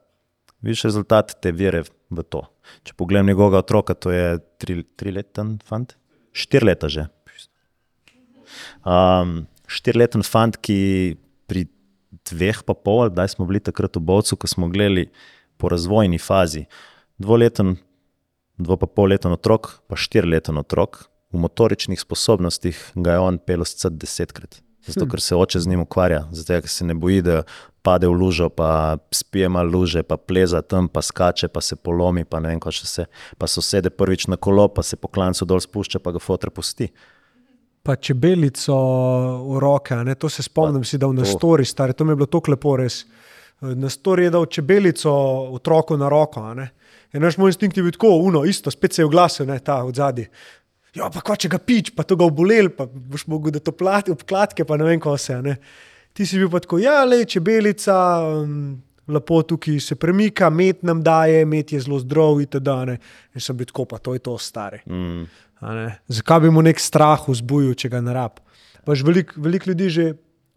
Vidiš 0.64 0.88
rezultat 0.88 1.36
te 1.40 1.52
vere 1.52 1.84
v 2.10 2.24
to. 2.24 2.42
Če 2.84 2.96
pogledam 2.98 3.28
njegovega 3.28 3.62
otroka, 3.62 3.94
to 3.94 4.10
je 4.10 4.40
tri, 4.58 4.82
trileten 4.98 5.56
fant, 5.64 5.94
štiri 6.32 6.72
leta 6.72 6.88
že. 6.88 7.06
Um, 8.84 9.46
Štirleten 9.68 10.24
fant, 10.24 10.56
ki 10.56 11.18
pri 11.44 11.66
dveh 12.10 12.62
pa 12.64 12.74
pol, 12.74 13.08
kdaj 13.10 13.36
smo 13.36 13.48
bili 13.48 13.60
takrat 13.60 13.96
v 13.96 14.04
Bovcu, 14.04 14.36
ko 14.36 14.46
smo 14.46 14.68
gledali 14.68 15.08
po 15.56 15.68
razvojni 15.68 16.18
fazi. 16.18 16.66
Dvoleten, 17.18 17.76
dvo 18.58 18.76
pa 18.76 18.86
pol 18.86 19.12
leten 19.14 19.34
otrok, 19.34 19.82
pa 19.90 19.98
štirleten 19.98 20.58
otrok, 20.58 21.08
v 21.32 21.42
motoričnih 21.42 22.00
sposobnostih 22.00 22.78
ga 22.96 23.18
je 23.18 23.24
on 23.24 23.38
pel 23.38 23.66
vse 23.66 23.90
desetkrat. 23.90 24.62
Zato, 24.88 25.04
Hm. 25.04 25.10
ker 25.10 25.20
se 25.20 25.36
oče 25.36 25.60
z 25.60 25.68
njim 25.68 25.80
ukvarja, 25.80 26.28
zato, 26.32 26.60
ker 26.60 26.70
se 26.70 26.84
ne 26.84 26.94
boji, 26.94 27.22
da 27.22 27.42
pade 27.82 28.08
v 28.08 28.12
lužo, 28.12 28.48
pa 28.48 28.96
spije 29.12 29.48
malo 29.48 29.70
luže, 29.78 30.02
pa 30.02 30.16
pleza 30.16 30.62
tam, 30.62 30.88
pa 30.88 31.02
skače, 31.02 31.48
pa 31.48 31.60
se 31.60 31.76
polomi, 31.76 32.24
pa 32.24 32.40
ne 32.40 32.48
vem, 32.48 32.60
kaj 32.60 32.72
še 32.72 32.86
se. 32.86 33.04
Pa 33.38 33.46
sosede 33.46 33.90
prvič 33.90 34.26
na 34.28 34.36
kolo, 34.36 34.68
pa 34.68 34.82
se 34.82 34.96
po 34.96 35.08
klancu 35.08 35.44
dol 35.44 35.60
spušča, 35.60 36.00
pa 36.00 36.12
ga 36.12 36.22
fotor 36.22 36.50
pusti. 36.50 36.88
Pa 37.88 37.96
čebelico 37.96 38.74
v 39.48 39.60
roke, 39.62 39.96
ne? 40.04 40.14
to 40.20 40.28
se 40.28 40.44
spomnim, 40.44 40.84
si 40.84 41.00
dal 41.00 41.14
na 41.16 41.24
to. 41.24 41.30
stori, 41.38 41.64
stari, 41.64 41.96
to 41.96 42.04
mi 42.04 42.12
je 42.12 42.20
bilo 42.20 42.28
tako 42.28 42.52
lepo 42.52 42.76
res. 42.76 43.06
Na 43.60 43.88
stori 43.88 44.26
je 44.26 44.34
dal 44.34 44.44
čebelico 44.46 45.12
otroku 45.56 45.96
na 45.96 46.10
roko. 46.12 46.44
In 47.16 47.24
naš 47.24 47.38
moj 47.40 47.54
instinkt 47.54 47.76
je 47.76 47.82
bil 47.82 47.94
tako, 47.96 48.10
uno, 48.28 48.44
isto, 48.44 48.70
spet 48.70 48.92
se 48.92 49.02
je 49.02 49.06
oglasil, 49.08 49.48
ne, 49.48 49.56
ta 49.64 49.80
od 49.88 49.96
zadaj. 49.96 50.28
Ja, 50.96 51.08
pa 51.12 51.22
kva 51.24 51.36
če 51.38 51.50
ga 51.52 51.60
pič, 51.60 51.92
pa 51.96 52.04
to 52.04 52.16
ga 52.18 52.26
obolel, 52.28 52.70
pa 52.74 52.86
boš 52.88 53.26
mogel 53.28 53.54
da 53.54 53.62
to 53.62 53.72
plati, 53.76 54.12
obkladke, 54.12 54.66
pa 54.68 54.76
ne 54.80 54.88
vem, 54.88 55.00
ko 55.00 55.16
se. 55.20 55.36
Ne. 55.44 55.56
Ti 56.16 56.26
si 56.26 56.40
bil 56.40 56.50
pa 56.52 56.60
tako, 56.64 56.80
ja, 56.82 57.00
le 57.08 57.22
čebelica, 57.28 57.96
um, 58.42 58.78
lepo 59.08 59.40
tukaj 59.48 59.80
se 59.84 59.96
premika, 60.00 60.50
met 60.50 60.82
nam 60.82 61.02
daje, 61.04 61.44
met 61.48 61.72
je 61.72 61.80
zelo 61.84 62.00
zdrav, 62.02 62.40
itd. 62.44 62.72
a 62.72 62.84
ne. 62.88 62.98
In 63.36 63.44
sem 63.44 63.56
bil 63.56 63.68
tako, 63.68 63.86
pa 63.88 64.00
to 64.02 64.16
je 64.16 64.24
to 64.24 64.36
stari. 64.42 64.80
Mm. 64.86 65.28
A 65.60 65.74
ne? 65.74 65.88
Zakaj 66.12 66.44
bi 66.46 66.52
mu 66.54 66.62
nek 66.62 66.80
strah 66.80 67.24
vzbujil, 67.26 67.74
če 67.78 67.90
ga 67.92 68.02
ne 68.04 68.14
rab? 68.14 68.38
Pač 68.86 69.02
Veliko 69.04 69.40
velik 69.42 69.66
ljudi 69.68 69.90
že, 69.92 70.06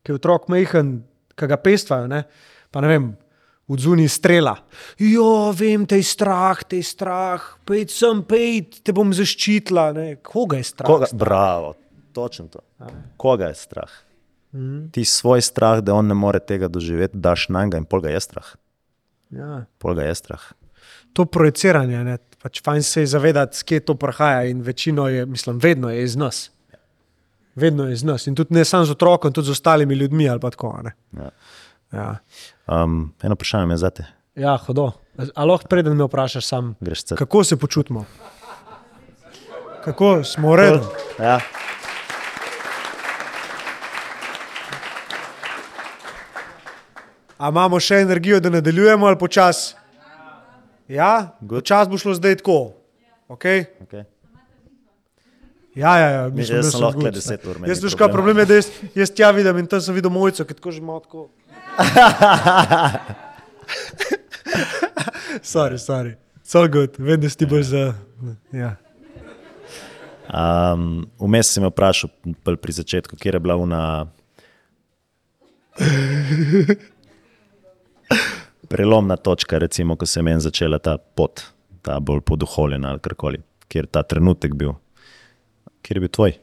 ki 0.06 0.14
je 0.14 0.20
otrok 0.20 0.48
majhen, 0.52 1.02
ki 1.36 1.50
ga 1.50 1.58
pestvajo, 1.60 2.08
ne? 2.12 2.24
pa 2.72 2.84
ne 2.84 2.88
vem, 2.88 3.08
v 3.72 3.80
zunji 3.80 4.08
strela. 4.12 4.56
Jo, 5.00 5.52
vem, 5.56 5.86
te 5.88 6.00
je 6.00 6.08
strah, 6.08 6.60
te 6.64 6.80
je 6.80 6.88
strah, 6.88 7.44
pej 7.68 7.88
sem, 7.92 8.24
pej, 8.28 8.66
te 8.84 8.96
bom 8.96 9.12
zaščitila. 9.16 9.92
Ne? 9.96 10.08
Koga 10.24 10.60
je 10.60 10.68
strah? 10.72 10.88
Koga, 10.88 11.12
bravo, 11.16 11.74
točno 12.16 12.48
to. 12.52 12.64
Koga 13.22 13.52
je 13.52 13.60
strah? 13.60 13.92
Mhm. 14.52 14.90
Ti 14.92 15.06
svoj 15.08 15.42
strah, 15.42 15.80
da 15.80 15.96
on 15.96 16.08
ne 16.08 16.16
more 16.18 16.40
tega 16.40 16.68
doživeti, 16.68 17.18
daš 17.18 17.48
na 17.50 17.64
njega 17.64 17.80
in 17.80 17.88
pol 17.88 18.04
ga 18.04 18.12
je 18.12 18.20
strah. 18.20 18.56
Ja. 19.32 19.64
Pol 19.80 19.96
ga 19.96 20.10
je 20.10 20.16
strah. 20.20 20.52
To 21.14 21.26
projiciranje, 21.26 22.04
ne? 22.04 22.18
pač 22.42 22.62
fajn 22.66 22.84
se 22.84 23.02
je 23.02 23.08
zavedati, 23.08 23.58
skje 23.58 23.80
to 23.86 23.96
prihaja 23.96 24.48
in 24.50 24.62
večino 24.66 25.08
je, 25.08 25.26
mislim, 25.26 25.60
vedno 25.62 25.90
je 25.90 26.04
iz 26.04 26.16
nas. 26.16 26.52
Vedno 27.56 27.86
je 27.86 27.94
iz 27.94 28.04
nas 28.04 28.28
in 28.28 28.36
tudi 28.36 28.54
ne 28.54 28.66
samo 28.66 28.86
z 28.86 28.92
otrokom, 28.92 29.34
tudi 29.34 29.48
z 29.48 29.52
ostalimi 29.52 29.96
ljudmi 29.96 30.30
ali 30.30 30.40
tako. 30.40 30.80
Ja. 31.18 31.30
Ja. 31.92 32.18
Um, 32.68 33.14
eno 33.22 33.36
vprašanje 33.36 33.74
je 33.74 33.78
zate. 33.78 34.06
Ja, 34.36 34.58
hodo. 34.58 34.92
A 35.36 35.46
lahko 35.46 35.68
preden 35.68 35.98
me 35.98 36.04
vprašaš 36.04 36.46
sam, 36.46 36.76
kako 37.18 37.44
se 37.44 37.58
počutimo? 37.58 38.06
Kako 39.84 40.24
smo 40.24 40.52
v 40.52 40.56
redu? 40.56 40.80
Ja. 41.20 41.40
A 47.38 47.50
imamo 47.50 47.80
še 47.80 47.96
energijo, 48.06 48.40
da 48.40 48.50
nadaljujemo 48.50 49.06
ali 49.06 49.18
počasi? 49.18 49.81
Ja, 50.92 51.38
počasi 51.50 51.92
bo 51.92 51.98
šlo 51.98 52.14
zdaj 52.14 52.36
tako. 52.42 52.74
Okay? 53.32 53.64
Okay. 53.88 54.04
Ja, 55.76 55.98
ja, 55.98 56.10
ja 56.10 56.22
Jaz 56.22 56.34
mislim, 56.34 56.58
da 56.58 56.64
sem 56.64 56.82
lahko 56.84 57.00
good. 57.00 57.16
le 57.16 57.22
10 57.22 57.50
ur, 57.50 57.56
Jaz 57.68 57.84
veš, 57.84 57.96
kaj 57.96 58.12
problem 58.12 58.38
je, 58.38 58.46
da 58.46 58.54
jaz, 58.60 58.68
jaz 58.96 59.12
tja 59.16 59.32
vidim 59.32 59.58
in 59.62 59.68
tam 59.72 59.82
sem 59.82 59.96
videl 59.96 60.12
mojco, 60.12 60.44
ki 60.44 60.54
tako 60.58 60.72
že 60.72 60.82
ima 60.84 61.00
tako. 61.00 61.30
sorry, 65.54 65.80
sorry. 65.80 66.16
So 66.44 66.68
good, 66.68 67.00
vem, 67.00 67.22
da 67.22 67.30
si 67.32 67.38
ti 67.40 67.46
bolj 67.48 67.64
za. 67.72 67.94
Ja. 68.52 68.76
Um, 70.28 71.08
vmes 71.20 71.54
si 71.54 71.60
me 71.64 71.68
vprašal 71.72 72.10
pri 72.44 72.72
začetku, 72.76 73.16
kje 73.16 73.32
je 73.32 73.40
bila 73.40 73.56
una. 73.56 74.12
Prelomna 78.72 79.18
točka, 79.18 79.58
recimo, 79.58 79.96
ko 79.96 80.06
se 80.06 80.20
je 80.20 80.24
meni 80.24 80.40
začela 80.40 80.80
ta 80.80 80.98
pot, 80.98 81.42
ta 81.82 82.00
bolj 82.00 82.22
poduholjena 82.24 82.94
ali 82.96 83.00
karkoli, 83.04 83.42
kjer 83.68 83.84
je 83.84 83.92
ta 83.92 84.04
trenutek 84.04 84.54
bil. 84.56 84.78
Kjer 85.82 85.98
je 85.98 86.02
bil 86.06 86.10
tvoj? 86.10 86.38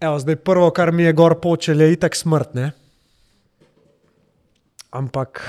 Evo, 0.00 0.18
zdaj 0.18 0.36
prvo, 0.36 0.68
kar 0.76 0.92
mi 0.92 1.06
je 1.06 1.12
gor 1.16 1.38
počel, 1.40 1.80
je 1.80 1.92
itak 1.92 2.16
smrt. 2.16 2.52
Ne? 2.54 2.72
Ampak. 4.90 5.40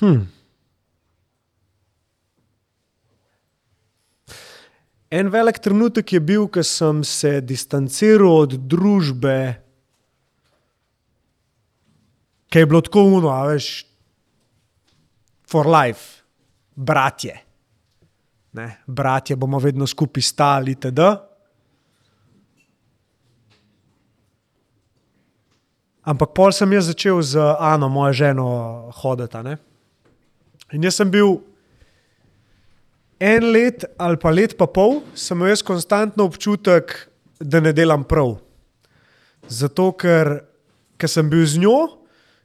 Hm. 0.00 0.26
En 5.10 5.30
velik 5.32 5.58
trenutek 5.64 6.12
je 6.12 6.20
bil, 6.20 6.44
ko 6.52 6.62
sem 6.64 7.00
se 7.04 7.38
distanciral 7.40 8.44
od 8.44 8.58
družbe, 8.68 9.38
ki 12.48 12.60
je 12.60 12.68
bilo 12.68 12.82
tako 12.84 13.06
uno, 13.16 13.32
a 13.32 13.46
veš, 13.48 13.86
for 15.48 15.68
life, 15.68 16.20
bratje. 16.76 17.38
Ne? 18.52 18.68
Bratje 18.86 19.36
bomo 19.36 19.60
vedno 19.60 19.88
skupaj 19.88 20.22
stali, 20.22 20.76
itd. 20.76 21.08
Ampak 26.08 26.32
pol 26.36 26.52
sem 26.56 26.72
jaz 26.72 26.88
začel 26.88 27.20
z 27.24 27.40
Ano, 27.60 27.88
mojo 27.92 28.12
ženo, 28.12 28.46
hoditi. 29.00 29.56
In 30.72 30.84
jaz 30.84 31.00
sem 31.00 31.08
bil 31.08 31.40
en 33.20 33.50
let 33.52 33.84
ali 33.98 34.16
pa 34.16 34.30
let 34.30 34.56
pa 34.58 34.66
pol, 34.66 35.02
sem 35.14 35.36
imel 35.38 35.52
jaz 35.52 35.62
konstantno 35.66 36.26
občutek, 36.28 36.94
da 37.40 37.60
ne 37.60 37.72
delam 37.72 38.04
prav. 38.06 38.36
Zato, 39.48 39.92
ker, 39.98 40.38
ker 40.98 41.10
sem 41.10 41.28
bil 41.30 41.46
z 41.46 41.62
njo, 41.62 41.76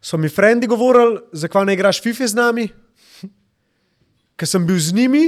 so 0.02 0.18
mi 0.18 0.30
frendi 0.30 0.68
govorili, 0.68 1.20
zakaj 1.34 1.66
ne 1.66 1.78
igraš 1.78 2.02
FIFA 2.04 2.28
z 2.28 2.40
nami. 2.40 2.68
Ker 4.38 4.50
sem 4.50 4.66
bil 4.66 4.80
z 4.80 4.94
njimi, 4.94 5.26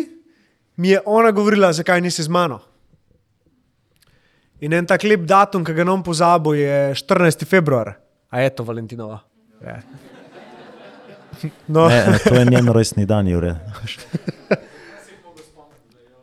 mi 0.77 0.93
je 0.93 1.01
ona 1.05 1.31
govorila, 1.31 1.73
zakaj 1.73 2.01
nisi 2.01 2.23
z 2.23 2.31
mano. 2.31 2.59
In 4.61 4.73
en 4.73 4.87
tak 4.87 5.03
lep 5.03 5.25
datum, 5.27 5.65
ki 5.65 5.73
ga 5.75 5.83
nam 5.83 6.03
pozabo, 6.03 6.53
je 6.55 6.95
14. 6.95 7.45
februar, 7.45 7.95
a 8.31 8.41
je 8.41 8.49
to 8.55 8.63
Valentinova. 8.63 9.19
Ja. 9.61 9.81
No. 11.67 11.89
Ne, 11.89 12.19
to 12.23 12.35
je 12.35 12.45
njen 12.45 12.69
rojstni 12.71 13.05
dan, 13.05 13.27
Jure. 13.27 13.55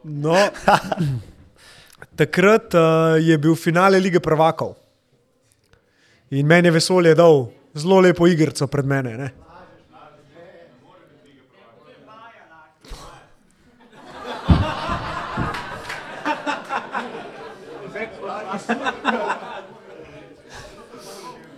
No, 0.05 0.35
takrat 2.19 2.75
uh, 2.75 3.17
je 3.23 3.39
bil 3.39 3.55
finale 3.55 4.01
lige 4.01 4.21
prvakov. 4.21 4.75
In 6.31 6.47
meni 6.47 6.69
je 6.69 6.73
vesolje 6.73 7.15
dal 7.15 7.47
zelo 7.75 8.01
lepo 8.01 8.27
igrico 8.27 8.67
pred 8.67 8.87
mene. 8.87 9.17
Ne? 9.17 9.31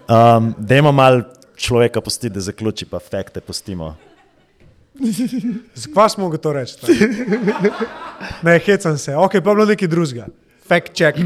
Um, 0.05 0.55
Dajmo 0.59 0.93
malo 0.93 1.23
človeka 1.57 2.01
pustiti, 2.01 2.35
da 2.35 2.41
zaključi, 2.41 2.87
pa 2.87 2.99
fakte 3.01 3.41
pustimo. 3.41 3.95
Zakaj 5.75 6.09
smo 6.09 6.25
mogli 6.25 6.39
to 6.39 6.53
reči? 6.53 6.77
tako? 6.81 6.93
Ne, 8.43 8.59
hecam 8.59 8.99
se, 8.99 9.17
ok, 9.17 9.31
pa 9.33 9.37
je 9.37 9.55
bilo 9.55 9.67
nekaj 9.67 9.89
drugega. 9.89 10.27
Fact 10.69 10.95
check. 10.95 11.19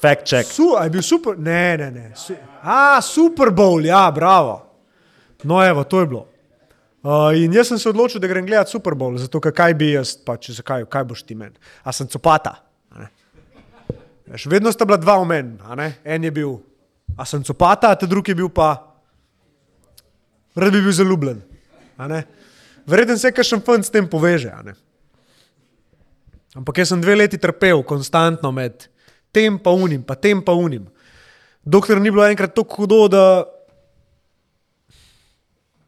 Fact 0.00 0.26
check. 0.26 0.52
Su, 0.52 0.74
a 0.78 0.84
je 0.84 0.90
bil 0.90 1.02
super, 1.02 1.38
ne, 1.38 1.76
ne, 1.76 1.90
ne. 1.90 2.12
Su, 2.16 2.34
a, 2.62 3.00
Super 3.02 3.48
Bowl, 3.50 3.86
ja, 3.86 4.10
bravo. 4.10 4.66
No, 5.42 5.62
evo, 5.66 5.84
to 5.84 6.00
je 6.00 6.06
bilo. 6.06 6.26
Uh, 7.02 7.32
in 7.38 7.52
jaz 7.52 7.68
sem 7.68 7.78
se 7.78 7.88
odločil, 7.88 8.20
da 8.20 8.26
grem 8.26 8.46
gledati 8.46 8.70
Super 8.70 8.92
Bowl, 8.92 9.16
zato 9.18 9.40
kaj 9.40 9.74
bi 9.74 9.92
jaz, 9.92 10.16
pač, 10.26 10.50
zakaj, 10.50 10.84
kaj 10.90 11.04
boš 11.04 11.22
ti 11.22 11.34
meni. 11.34 11.54
A 11.82 11.92
sem 11.92 12.06
copata. 12.06 12.56
Veš, 14.28 14.46
vedno 14.46 14.72
sta 14.72 14.84
bila 14.84 14.98
dva 15.00 15.16
v 15.22 15.24
meni, 15.24 15.56
en 16.04 16.24
je 16.24 16.30
bil, 16.30 16.58
a 17.16 17.24
sem 17.24 17.42
copata, 17.42 17.90
a 17.90 17.96
ta 17.96 18.06
drugi 18.06 18.34
je 18.34 18.42
bil 18.42 18.50
pa, 18.52 18.74
rad 20.58 20.74
bi 20.74 20.82
bil 20.84 20.92
zaljubljen. 20.92 21.40
A 22.88 22.90
ne. 22.90 22.96
Verjetno 22.96 23.18
se 23.18 23.32
kakšen 23.32 23.60
fant 23.60 23.84
s 23.84 23.90
tem 23.90 24.08
poveže. 24.08 24.52
Ampak 26.56 26.78
jaz 26.78 26.88
sem 26.88 27.00
dve 27.00 27.14
leti 27.16 27.38
trpel, 27.38 27.82
konstantno 27.84 28.52
med 28.52 28.88
tem 29.32 29.58
pa 29.58 29.70
unim, 29.70 30.02
pa 30.02 30.14
tem 30.14 30.42
pa 30.42 30.52
unim. 30.52 30.88
Dokler 31.64 32.00
ni 32.00 32.10
bilo 32.10 32.24
enkrat 32.24 32.54
tako 32.54 32.82
hudo, 32.82 33.08
da. 33.08 33.44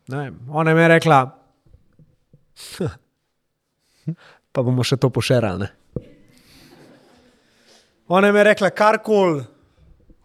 Ne, 0.08 0.32
ona 0.50 0.74
mi 0.74 0.82
je 0.82 0.88
rekla, 0.88 1.18
pa 4.52 4.62
bomo 4.62 4.84
še 4.84 4.96
to 5.00 5.10
pošerali. 5.10 5.66
Ona 8.10 8.32
mi 8.32 8.38
je 8.38 8.44
rekla, 8.44 8.70
karkoli, 8.74 9.44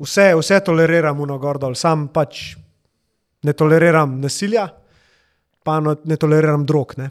vse, 0.02 0.34
vse 0.36 0.60
toleriram, 0.66 1.20
uno 1.22 1.38
gor 1.40 1.60
dol, 1.62 1.76
sam 1.78 2.08
pač 2.10 2.58
ne 3.46 3.54
toleriram 3.54 4.18
nasilja, 4.20 4.66
pa 5.66 5.80
ne 5.82 6.18
toleriram 6.22 6.66
drog. 6.66 6.94
Ne. 7.02 7.10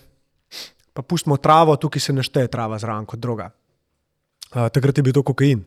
Pa 0.95 1.03
pustimo 1.03 1.37
travo, 1.43 1.75
tukaj 1.77 2.01
se 2.01 2.15
ne 2.15 2.23
šteje 2.23 2.53
trava 2.53 2.79
zraven 2.79 3.07
kot 3.11 3.19
droga. 3.19 3.51
Uh, 4.55 4.69
takrat 4.71 4.99
je 4.99 5.03
bil 5.03 5.15
to 5.17 5.25
kokain. 5.27 5.65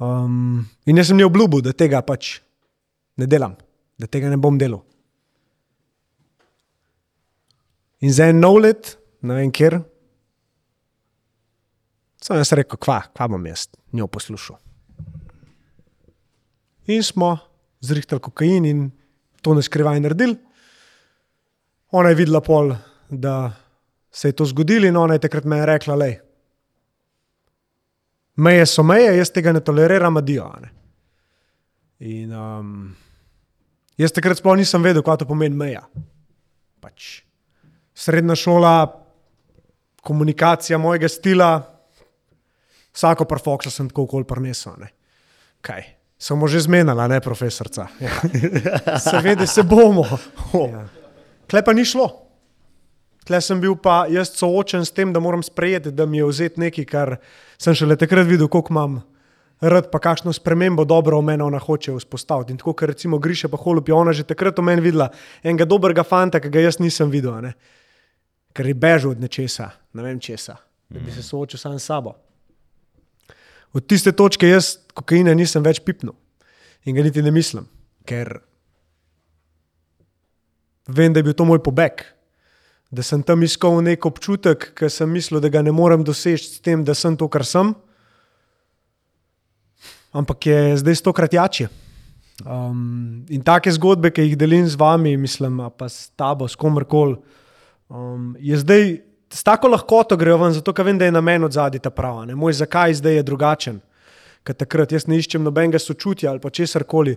Um, 0.00 0.66
in 0.88 1.00
jaz 1.00 1.08
sem 1.08 1.20
ji 1.20 1.24
obljubil, 1.28 1.62
da 1.64 1.72
tega 1.76 2.02
pač 2.04 2.38
ne 3.20 3.28
delam, 3.28 3.56
da 4.00 4.08
tega 4.08 4.28
ne 4.32 4.36
bom 4.40 4.58
delal. 4.60 4.82
In 8.04 8.12
za 8.16 8.28
en 8.32 8.40
nov 8.40 8.60
let, 8.64 8.94
ne 9.24 9.36
vem 9.36 9.52
kjer, 9.52 9.76
sem 12.20 12.40
jaz 12.40 12.52
rekel, 12.56 12.80
kva, 12.80 13.02
kva 13.12 13.28
bom 13.28 13.44
jaz 13.48 13.66
njo 13.96 14.08
poslušal. 14.08 14.56
In 16.92 17.04
smo 17.04 17.36
zrihtali 17.84 18.20
kokain 18.24 18.64
in 18.68 18.88
to 19.44 19.54
ne 19.54 19.62
skrivaj 19.62 20.00
naredili. 20.00 20.36
Ona 21.90 22.08
je 22.08 22.14
videla 22.14 22.40
pol, 22.40 22.74
da 23.10 23.52
se 24.10 24.28
je 24.28 24.32
to 24.32 24.44
zgodilo 24.44 24.86
in 24.86 24.96
ona 24.96 25.14
je 25.14 25.24
takrat 25.26 25.44
meni 25.44 25.66
rekla, 25.66 25.94
lej, 25.94 26.18
meje 28.36 28.66
so 28.66 28.82
meje, 28.82 29.16
jaz 29.16 29.30
tega 29.30 29.52
ne 29.52 29.60
toleriram, 29.60 30.16
adijo. 30.16 30.50
ne." 30.60 30.70
In 32.00 32.32
um, 32.32 32.96
jaz 33.98 34.12
takrat 34.12 34.38
sploh 34.38 34.56
nisem 34.56 34.82
vedel, 34.82 35.02
kaj 35.02 35.20
to 35.20 35.28
pomeni 35.28 35.56
meja. 35.56 35.82
Pač 36.80 37.20
srednja 37.94 38.34
šola, 38.34 38.74
komunikacija 40.00 40.78
mojega 40.78 41.08
stila, 41.08 41.50
vsako 42.96 43.24
parfoksa 43.28 43.70
sem 43.70 43.88
tako 43.88 44.06
okoli 44.08 44.24
prinesel. 44.24 44.72
a 44.72 44.76
ne. 44.86 44.88
Kaj? 45.60 45.84
Smo 46.18 46.48
že 46.48 46.60
zmenili, 46.60 47.00
a 47.00 47.08
ne 47.08 47.20
profesorca. 47.20 47.88
Ja. 48.00 48.12
Seveda 49.10 49.46
se 49.46 49.62
bomo. 49.62 50.06
Ja. 50.54 50.88
Klej 51.50 51.64
pa 51.66 51.74
ni 51.74 51.84
šlo. 51.84 52.08
Tle 53.26 53.40
sem 53.42 53.60
bil 53.60 53.74
pa 53.76 54.04
jaz 54.10 54.32
soočen 54.38 54.86
s 54.86 54.94
tem, 54.94 55.12
da 55.12 55.20
moram 55.20 55.42
sprejeti, 55.42 55.90
da 55.90 56.06
mi 56.06 56.20
je 56.20 56.28
vzeti 56.28 56.60
nekaj, 56.62 56.86
kar 56.88 57.16
sem 57.58 57.74
šele 57.74 57.96
takrat 57.98 58.26
videl, 58.26 58.48
koliko 58.48 58.72
imam 58.72 59.00
rad, 59.60 59.90
pa 59.92 59.98
kakšno 59.98 60.32
spremembo 60.32 60.84
dobro 60.88 61.18
v 61.20 61.26
meni 61.28 61.44
ona 61.44 61.58
hoče 61.58 61.92
vzpostaviti. 61.98 62.54
In 62.54 62.58
tako, 62.58 62.72
ker 62.78 62.94
recimo 62.94 63.18
Griša 63.18 63.50
pa 63.52 63.58
Holup 63.60 63.88
je 63.88 63.94
ona 63.94 64.12
že 64.16 64.24
takrat 64.24 64.58
v 64.58 64.64
meni 64.64 64.80
videla 64.80 65.10
enega 65.42 65.66
dobrega 65.68 66.06
fanta, 66.06 66.40
ki 66.40 66.48
ga 66.48 66.64
jaz 66.64 66.80
nisem 66.80 67.10
videl, 67.10 67.36
ne? 67.42 67.54
ker 68.56 68.66
je 68.66 68.74
bežal 68.74 69.12
od 69.14 69.20
nečesa, 69.22 69.70
ne 69.94 70.02
vem 70.02 70.18
česa, 70.18 70.56
da 70.90 70.98
bi 70.98 71.12
se 71.12 71.22
soočil 71.22 71.58
sam 71.58 71.78
s 71.78 71.86
sabo. 71.86 72.16
Od 73.72 73.86
tiste 73.86 74.12
točke 74.12 74.48
jaz 74.48 74.78
kokaina 74.94 75.34
nisem 75.34 75.62
več 75.62 75.78
pipnil 75.84 76.16
in 76.84 76.96
ga 76.96 77.04
niti 77.06 77.22
ne 77.22 77.30
mislim, 77.30 77.68
ker 78.02 78.40
vem, 80.88 81.12
da 81.12 81.20
je 81.20 81.28
bil 81.28 81.36
to 81.36 81.44
moj 81.44 81.62
pobeg. 81.62 82.04
Da 82.90 83.02
sem 83.06 83.22
tam 83.22 83.42
iskal 83.46 83.78
nek 83.84 84.06
občutek, 84.06 84.72
ki 84.74 84.88
sem 84.90 85.10
mislil, 85.10 85.40
da 85.40 85.48
ga 85.48 85.62
ne 85.62 85.72
morem 85.72 86.02
doseči 86.04 86.56
s 86.56 86.62
tem, 86.62 86.82
da 86.84 86.94
sem 86.94 87.16
to, 87.16 87.28
kar 87.30 87.44
sem. 87.46 87.74
Ampak 90.10 90.46
je 90.46 90.76
zdaj 90.80 90.98
stokrat 90.98 91.34
jače. 91.34 91.68
Um, 92.40 93.26
in 93.30 93.44
take 93.46 93.70
zgodbe, 93.70 94.10
ki 94.10 94.24
jih 94.24 94.38
delim 94.38 94.66
z 94.66 94.78
vami, 94.80 95.14
mislim, 95.20 95.60
pa 95.76 95.86
s 95.86 96.08
tabo, 96.18 96.48
s 96.48 96.58
komerkoli, 96.58 97.18
um, 97.92 98.32
je 98.40 98.58
zdaj 98.58 98.96
s 99.30 99.44
tako 99.46 99.68
lahkoto 99.68 100.16
grejo 100.16 100.38
ven, 100.40 100.52
zato 100.52 100.72
ker 100.74 100.84
vem, 100.84 100.98
da 100.98 101.06
je 101.06 101.14
namen 101.14 101.44
od 101.44 101.52
zadaj 101.54 101.84
ta 101.84 101.90
prava. 101.94 102.24
Ne? 102.26 102.34
Moj 102.34 102.58
zakaj 102.58 102.98
zdaj 102.98 103.20
je 103.20 103.22
drugačen. 103.22 103.78
Ker 104.42 104.56
takrat 104.56 104.92
jaz 104.92 105.06
ne 105.06 105.20
iščem 105.20 105.44
nobenega 105.44 105.78
sočutja 105.78 106.30
ali 106.32 106.40
pa 106.42 106.50
česar 106.50 106.84
koli. 106.88 107.14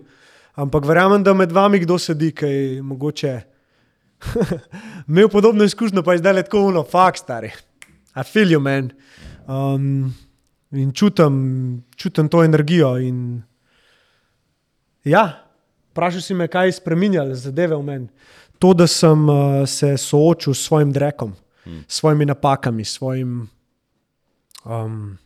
Ampak 0.60 0.86
verjamem, 0.86 1.24
da 1.24 1.34
med 1.34 1.52
vami 1.52 1.80
kdo 1.82 1.98
sedi, 1.98 2.30
ki 2.36 2.46
je 2.46 2.82
mogoče 2.86 3.34
imel 5.08 5.30
podobno 5.30 5.64
izkušnjo, 5.64 6.04
pa 6.04 6.14
je 6.14 6.18
zdaj 6.18 6.44
tako 6.44 6.62
uno, 6.70 6.84
fakt 6.84 7.20
stari. 7.20 7.52
I 8.16 8.24
feel 8.24 8.48
you, 8.48 8.60
man. 8.60 8.92
Um, 9.48 10.14
in 10.72 10.92
čutim, 10.92 11.84
čutim 11.96 12.30
to 12.30 12.44
energijo. 12.44 12.98
In... 12.98 13.42
Ja, 15.04 15.44
vprašal 15.92 16.22
si 16.22 16.34
me, 16.34 16.48
kaj 16.48 16.68
je 16.68 16.78
spremenjalo 16.78 17.36
zadeve 17.36 17.76
v 17.76 17.84
meni. 17.84 18.08
To, 18.60 18.74
da 18.74 18.88
sem 18.88 19.30
uh, 19.30 19.66
se 19.68 19.98
soočil 19.98 20.54
s 20.54 20.66
svojim 20.68 20.92
drekom, 20.94 21.34
hmm. 21.64 21.84
s 21.88 22.00
svojimi 22.00 22.26
napakami, 22.26 22.86
s 22.86 22.94
svojim 22.96 23.50
um, 24.64 25.18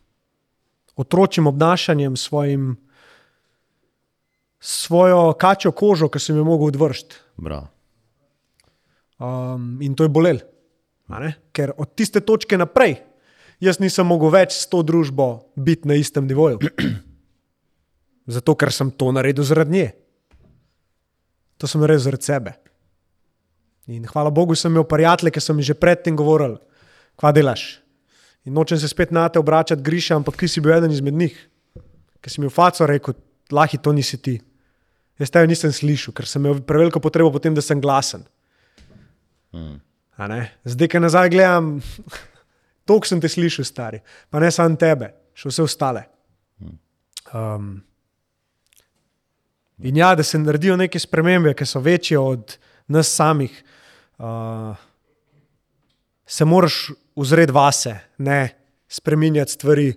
otročjim 0.96 1.46
obnašanjem, 1.46 2.16
svojim, 2.16 2.76
svojo 4.60 5.32
kačjo 5.38 5.72
kožo, 5.72 6.08
ki 6.08 6.18
sem 6.18 6.36
jo 6.36 6.44
mogel 6.44 6.72
odvršiti. 6.72 7.16
Bravo. 7.36 7.77
Um, 9.18 9.78
in 9.82 9.94
to 9.94 10.06
je 10.06 10.08
bolelo. 10.08 10.40
ne? 11.08 11.34
Ker 11.52 11.74
od 11.76 11.94
tiste 11.94 12.20
točke 12.20 12.58
naprej 12.58 13.00
jaz 13.60 13.80
nisem 13.82 14.06
mogel 14.06 14.30
več 14.30 14.54
s 14.54 14.68
to 14.70 14.82
družbo 14.86 15.50
biti 15.58 15.88
na 15.88 15.98
istem 15.98 16.26
nivoju. 16.26 16.62
Zato, 18.34 18.54
ker 18.54 18.70
sem 18.72 18.92
to 18.92 19.10
naredil 19.12 19.44
zaradi 19.44 19.74
nje. 19.74 19.88
To 21.58 21.66
sem 21.66 21.82
naredil 21.82 22.04
zaradi 22.04 22.28
sebe. 22.28 22.54
In 23.88 24.04
hvala 24.04 24.30
Bogu, 24.30 24.54
sem 24.54 24.70
imel 24.70 24.84
prijatelje, 24.84 25.32
ki 25.32 25.40
so 25.40 25.56
mi 25.56 25.64
že 25.64 25.74
predtem 25.74 26.16
govorili, 26.16 26.58
kva 27.16 27.32
delaš. 27.32 27.80
In 28.44 28.52
nočem 28.54 28.78
se 28.78 28.88
spet 28.88 29.10
na 29.10 29.26
te 29.32 29.40
obračati, 29.40 29.82
griša, 29.82 30.18
ampak 30.20 30.36
ti 30.36 30.48
si 30.48 30.60
bil 30.60 30.76
eden 30.76 30.92
izmed 30.92 31.16
njih, 31.16 31.34
ki 32.20 32.30
si 32.30 32.40
mi 32.40 32.46
v 32.46 32.52
faco 32.52 32.86
rekel, 32.86 33.16
lahi 33.50 33.80
to 33.80 33.92
nisi 33.96 34.20
ti. 34.20 34.36
Jaz 35.18 35.32
tega 35.32 35.48
nisem 35.48 35.72
slišal, 35.72 36.14
ker 36.14 36.28
sem 36.28 36.44
imel 36.44 36.60
preveliko 36.62 37.00
potrebo 37.02 37.32
potem, 37.32 37.56
da 37.56 37.64
sem 37.64 37.80
glasen. 37.80 38.22
Mm. 39.54 39.80
Zdaj, 40.64 40.88
ki 40.90 41.00
nazaj 41.00 41.30
gledam, 41.30 41.76
toliko 42.88 43.06
sem 43.06 43.20
te 43.22 43.30
slišal, 43.30 43.64
stari, 43.64 44.00
pa 44.30 44.40
ne 44.42 44.50
samo 44.54 44.76
tebe, 44.80 45.12
še 45.38 45.52
vse 45.52 45.66
ostale. 45.66 46.04
Um, 47.32 47.76
in 49.78 49.96
ja, 49.96 50.14
da 50.18 50.24
se 50.26 50.40
naredijo 50.40 50.76
neke 50.76 50.98
spremembe, 50.98 51.54
ki 51.54 51.66
so 51.68 51.80
večje 51.84 52.18
od 52.18 52.56
nas 52.88 53.10
samih, 53.14 53.52
uh, 54.18 54.74
se 56.26 56.44
moraš 56.44 56.88
uzreti 57.14 57.52
vase, 57.52 57.94
ne 58.18 58.40
spremenjati 58.88 59.52
stvari 59.52 59.92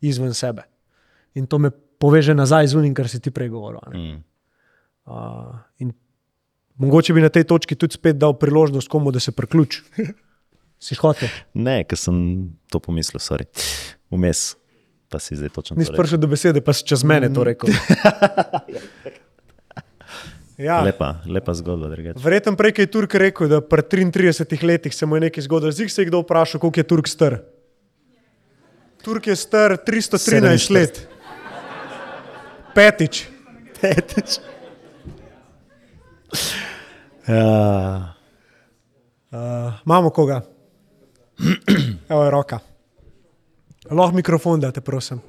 izven 0.00 0.34
sebe. 0.34 0.62
In 1.34 1.46
to 1.46 1.58
me 1.58 1.70
poveže 1.70 2.34
nazaj 2.34 2.72
z 2.72 2.78
unim, 2.78 2.94
kar 2.94 3.08
si 3.10 3.20
ti 3.20 3.30
prej 3.34 3.50
govoril. 3.52 3.82
Mm. 3.92 4.18
Uh, 5.08 5.58
in 5.78 5.92
Mogoče 6.78 7.14
bi 7.14 7.24
na 7.24 7.28
tej 7.28 7.44
točki 7.44 7.74
tudi 7.74 7.98
spet 7.98 8.18
dal 8.18 8.36
priložnost 8.38 8.88
komu, 8.88 9.10
da 9.10 9.20
se 9.20 9.32
priključi. 9.32 9.82
Si 10.78 10.94
hotel. 10.94 11.26
Ne, 11.58 11.80
ker 11.82 11.98
sem 11.98 12.14
to 12.70 12.78
pomislil, 12.78 13.18
sorry. 13.18 13.48
Vmes. 14.14 14.52
Pa 15.10 15.18
si 15.18 15.34
zdaj 15.34 15.50
točno. 15.50 15.74
Nisi 15.74 15.90
prišel 15.90 16.20
do 16.22 16.28
besede, 16.30 16.62
pa 16.62 16.70
si 16.70 16.84
čez 16.86 17.02
mene 17.02 17.32
to 17.34 17.42
rekel. 17.42 17.72
Ja. 20.58 20.80
Lepa, 20.82 21.20
lepa 21.22 21.54
zgodba. 21.54 21.86
Verjetno 22.18 22.56
prej 22.58 22.72
je 22.82 22.86
Turk 22.90 23.14
rekel, 23.14 23.46
da 23.46 23.60
pri 23.62 23.82
33 24.10 24.58
letih 24.66 24.94
se 24.94 25.06
mu 25.06 25.14
je 25.16 25.20
nekaj 25.28 25.46
zgodilo. 25.46 25.70
Zdaj 25.70 25.88
se 25.88 26.02
je 26.02 26.06
kdo 26.10 26.24
vprašal, 26.24 26.58
koliko 26.60 26.80
je 26.80 26.84
Turk 26.84 27.06
star. 27.06 27.36
Turk 29.02 29.26
je 29.26 29.36
star 29.36 29.76
313 29.86 30.74
let. 30.74 30.98
Petič. 32.74 33.28
Petič. 33.80 34.40
Ja. 37.28 38.14
Uh, 39.30 39.72
imamo 39.86 40.10
koga? 40.10 40.40
Evo 42.08 42.24
je 42.24 42.30
roka. 42.30 42.58
Lahko 43.90 44.16
mikrofon 44.16 44.60
date, 44.60 44.80
prosim. 44.80 45.20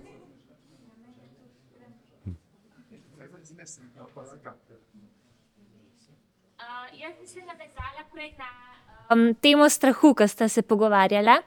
Um, 9.09 9.33
temo 9.41 9.69
strahu, 9.69 10.13
ki 10.13 10.27
sta 10.27 10.47
se 10.47 10.61
pogovarjala. 10.61 11.39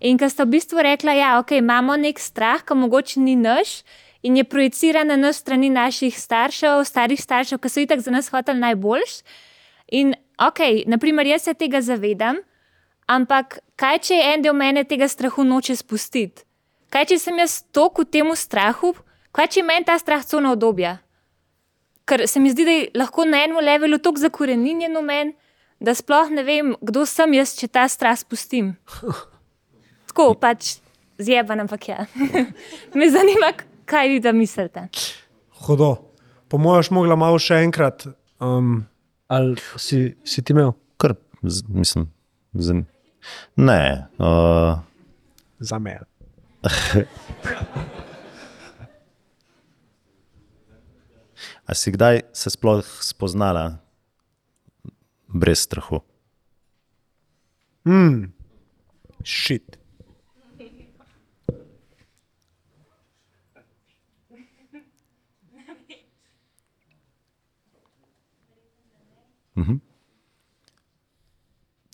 In 0.00 0.18
ki 0.18 0.28
sta 0.28 0.44
v 0.44 0.58
bistvu 0.58 0.82
rekla, 0.84 1.14
da 1.14 1.18
ja, 1.18 1.30
okay, 1.40 1.62
imamo 1.62 1.96
nek 1.96 2.20
strah, 2.20 2.60
ki 2.62 2.76
mogoče 2.76 3.20
ni 3.20 3.36
naš 3.36 3.82
in 4.22 4.36
je 4.36 4.44
projiciran 4.44 5.20
na 5.20 5.32
strani 5.32 5.70
naših 5.70 6.18
staršev, 6.20 6.84
starih 6.84 7.20
staršev, 7.22 7.58
ki 7.58 7.68
so 7.68 7.80
itak 7.80 8.00
za 8.00 8.10
nas 8.10 8.28
hoteli 8.28 8.58
najboljš. 8.58 9.22
In 9.88 10.14
ok, 10.38 10.86
naprimer, 10.86 11.26
jaz 11.26 11.42
se 11.42 11.54
tega 11.54 11.80
zavedam, 11.80 12.36
ampak 13.06 13.58
kaj 13.76 13.98
če 13.98 14.20
en 14.34 14.42
del 14.42 14.54
mene 14.54 14.84
tega 14.84 15.08
strahu 15.08 15.44
noče 15.44 15.76
spustiti? 15.76 16.44
Kaj 16.90 17.10
če 17.10 17.18
sem 17.20 17.38
jaz 17.38 17.62
toliko 17.72 18.02
v 18.02 18.10
tem 18.12 18.30
strahu, 18.36 18.94
kaj 19.36 19.48
če 19.54 19.62
meni 19.62 19.84
ta 19.84 19.98
strah 20.00 20.24
celo 20.24 20.54
obdobja? 20.56 20.98
Ker 22.08 22.24
se 22.28 22.40
mi 22.40 22.50
zdi, 22.50 22.64
da 22.64 22.72
je 22.72 22.90
lahko 22.96 23.26
na 23.28 23.42
enem 23.44 23.60
levelu 23.60 23.98
tako 24.00 24.22
zakoreninjen 24.24 24.96
v 24.96 25.02
meni, 25.04 25.34
da 25.80 25.94
sploh 25.94 26.30
ne 26.32 26.42
vem, 26.42 26.72
kdo 26.80 27.04
sem 27.06 27.36
jaz, 27.36 27.52
če 27.58 27.68
ta 27.68 27.84
strah 27.88 28.16
spustim. 28.18 28.74
Tako 30.08 30.32
pač 30.40 30.78
zjeban, 31.20 31.60
ampak 31.62 31.84
ja. 31.90 32.06
Me 32.98 33.10
zanima, 33.12 33.52
kaj 33.88 34.08
vi 34.08 34.20
da 34.20 34.32
mislite. 34.32 34.88
Hodo. 35.64 35.96
Po 36.48 36.60
mojem, 36.60 36.86
še 36.88 36.94
mogla 36.96 37.16
malo 37.18 37.40
še 37.40 37.62
enkrat. 37.64 38.06
Um, 38.40 38.86
ali 39.28 39.56
si, 39.80 40.14
si 40.24 40.44
ti 40.44 40.54
imel? 40.56 40.72
Kar, 41.00 41.16
z, 41.42 41.64
mislim, 41.68 42.08
z, 42.56 42.84
ne. 43.56 43.80
Uh, 44.16 44.78
Za 45.60 45.78
me. 45.82 45.98
A 51.68 51.74
si 51.76 51.92
kdaj 51.92 52.22
se 52.32 52.50
sploh 52.50 52.86
spoznala 53.04 53.78
brez 55.28 55.66
strahu? 55.66 56.00
Mm. 57.84 58.32
Šit. 59.24 59.77
Mhm. 69.58 69.80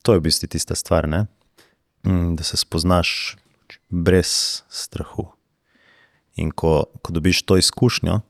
To 0.03 0.13
je 0.13 0.21
v 0.21 0.23
bistvu 0.23 0.49
tista 0.53 0.75
stvar, 0.77 1.09
ne? 1.09 1.27
Mm, 2.07 2.37
da 2.37 2.45
se 2.45 2.57
spoznaš 2.57 3.37
brez 3.89 4.63
strahu. 4.69 5.33
In 6.37 6.51
ko, 6.51 6.85
ko 7.03 7.13
dobiš 7.13 7.43
to 7.43 7.57
izkušnjo, 7.57 8.21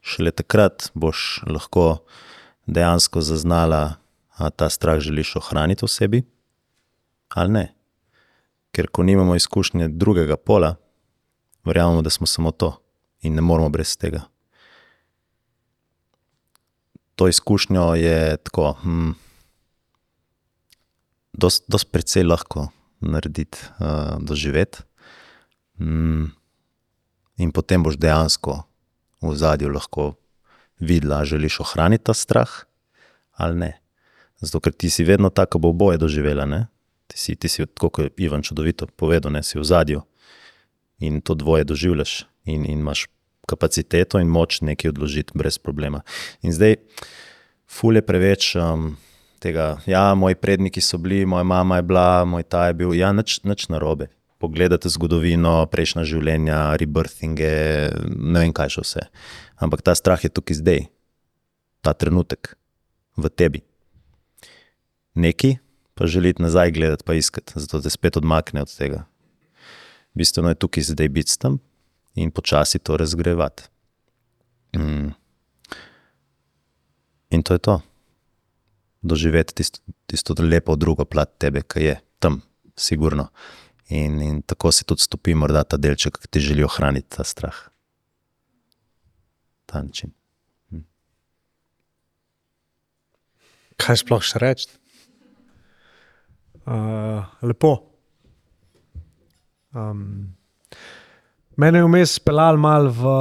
šele 0.00 0.30
takrat 0.30 0.88
boš 0.94 1.42
lahko 1.46 2.04
dejansko 2.66 3.20
zaznala, 3.20 3.98
da 4.38 4.50
ta 4.50 4.70
strah 4.70 4.98
želiš 4.98 5.36
ohraniti 5.36 5.84
v 5.84 5.88
sebi 5.88 6.22
ali 7.28 7.52
ne. 7.52 7.64
Ker 8.72 8.88
ko 8.88 9.02
nimamo 9.02 9.34
izkušnje 9.34 9.88
drugega 9.88 10.36
pola, 10.36 10.74
verjamemo, 11.64 12.02
da 12.02 12.10
smo 12.10 12.26
samo 12.26 12.50
to 12.50 12.80
in 13.22 13.34
ne 13.34 13.42
moramo 13.42 13.68
brez 13.68 13.96
tega. 13.98 14.22
To 17.14 17.28
izkušnjo 17.28 17.94
je 17.94 18.36
tako, 18.36 18.72
hm, 18.82 19.10
dost, 21.32 21.64
dost 21.68 21.92
precej 21.92 22.24
lahko 22.26 22.68
narediti, 23.00 23.58
uh, 23.78 24.18
doživeti. 24.20 24.82
Mm, 25.78 26.30
in 27.36 27.52
potem 27.52 27.82
boš 27.82 27.98
dejansko 27.98 28.62
v 29.22 29.34
zadju 29.36 29.68
lahko 29.68 30.14
videla, 30.78 31.22
ali 31.22 31.26
želiš 31.26 31.60
ohraniti 31.60 32.04
ta 32.04 32.14
strah 32.14 32.50
ali 33.32 33.58
ne. 33.58 33.72
Zato, 34.38 34.60
ker 34.60 34.72
ti 34.72 34.90
si 34.90 35.04
vedno 35.04 35.30
tako, 35.30 35.58
bo 35.58 35.68
oboje 35.68 35.98
doživela. 35.98 36.46
Ne? 36.46 36.66
Ti 37.06 37.18
si, 37.18 37.36
ti 37.36 37.48
si, 37.48 37.66
kot 37.66 37.98
je 37.98 38.10
Ivan 38.16 38.42
čudovito 38.42 38.86
povedal, 38.86 39.32
ne 39.32 39.42
si 39.42 39.58
v 39.58 39.64
zadju 39.64 40.02
in 40.98 41.20
to 41.20 41.34
dvoje 41.34 41.64
doživljaš, 41.64 42.24
in, 42.44 42.64
in 42.64 42.78
imaš 42.78 43.06
kapaciteto 43.48 44.20
in 44.20 44.30
moč 44.32 44.60
nekaj 44.64 44.92
odložiti 44.94 45.36
brez 45.38 45.58
problema. 45.58 46.02
In 46.42 46.52
zdaj, 46.52 46.76
fulje 47.68 48.02
preveč. 48.02 48.54
Um, 48.56 48.94
Tega, 49.44 49.76
ja, 49.84 50.14
moji 50.16 50.38
predniki 50.40 50.80
so 50.80 50.96
bili, 50.96 51.26
moja 51.28 51.44
mama 51.44 51.76
je 51.76 51.84
bila, 51.84 52.24
moj 52.24 52.46
ta 52.48 52.62
je 52.70 52.76
bil, 52.80 52.94
ja, 52.96 53.10
nič, 53.12 53.42
nič 53.44 53.66
narobe. 53.68 54.06
Pogledate 54.40 54.88
zgodovino, 54.88 55.66
prejšnja 55.68 56.04
življenja, 56.08 56.60
rebirthinge, 56.80 57.50
ne 58.08 58.40
vem 58.40 58.54
kaj 58.56 58.72
še 58.72 58.84
vse. 58.86 59.02
Ampak 59.60 59.84
ta 59.84 59.92
strah 59.92 60.24
je 60.24 60.32
tukaj 60.32 60.62
zdaj, 60.62 60.86
ta 61.84 61.92
trenutek 61.92 62.54
v 63.20 63.28
tebi. 63.28 63.60
Neki 65.12 65.58
pa 65.92 66.08
želite 66.08 66.40
nazaj 66.40 66.72
gledati, 66.72 67.04
pa 67.04 67.12
iskati, 67.12 67.52
zato 67.60 67.84
te 67.84 67.92
spet 67.92 68.16
odmakne 68.16 68.64
od 68.64 68.72
tega. 68.72 69.04
Bistveno 70.16 70.56
je 70.56 70.62
tukaj 70.64 70.88
zdaj 70.88 71.12
biti 71.20 71.36
tam 71.36 71.60
in 72.14 72.30
počasi 72.30 72.78
to 72.78 72.96
razgrevati. 72.96 73.62
Mm. 74.76 75.10
In 77.30 77.42
to 77.42 77.54
je 77.54 77.58
to 77.58 77.80
doživeti 79.04 79.54
tisto, 79.54 79.80
tisto 80.06 80.34
lepo 80.38 80.76
drugo 80.76 81.04
plat 81.04 81.38
tebe, 81.38 81.62
ki 81.62 81.84
je 81.84 82.00
tam, 82.18 82.40
sigurno. 82.76 83.28
In, 83.88 84.20
in 84.22 84.42
tako 84.42 84.72
si 84.72 84.84
tudi 84.88 85.04
stopi, 85.04 85.34
morda 85.36 85.64
ta 85.64 85.76
delček, 85.76 86.16
ki 86.22 86.30
ti 86.30 86.40
želi 86.40 86.64
ohraniti 86.64 87.16
ta 87.16 87.24
strah. 87.24 87.58
Ta 89.66 89.82
način. 89.82 90.14
Hm. 90.72 90.86
Kaj 93.76 94.00
sploh 94.00 94.24
še 94.24 94.40
reči? 94.40 94.70
Uh, 96.64 97.28
lepo. 97.44 97.76
Um, 99.76 100.32
mene 101.56 101.78
je 101.80 101.86
vmes 101.86 102.16
speljal 102.18 102.58
mal 102.60 102.88
v 102.90 103.14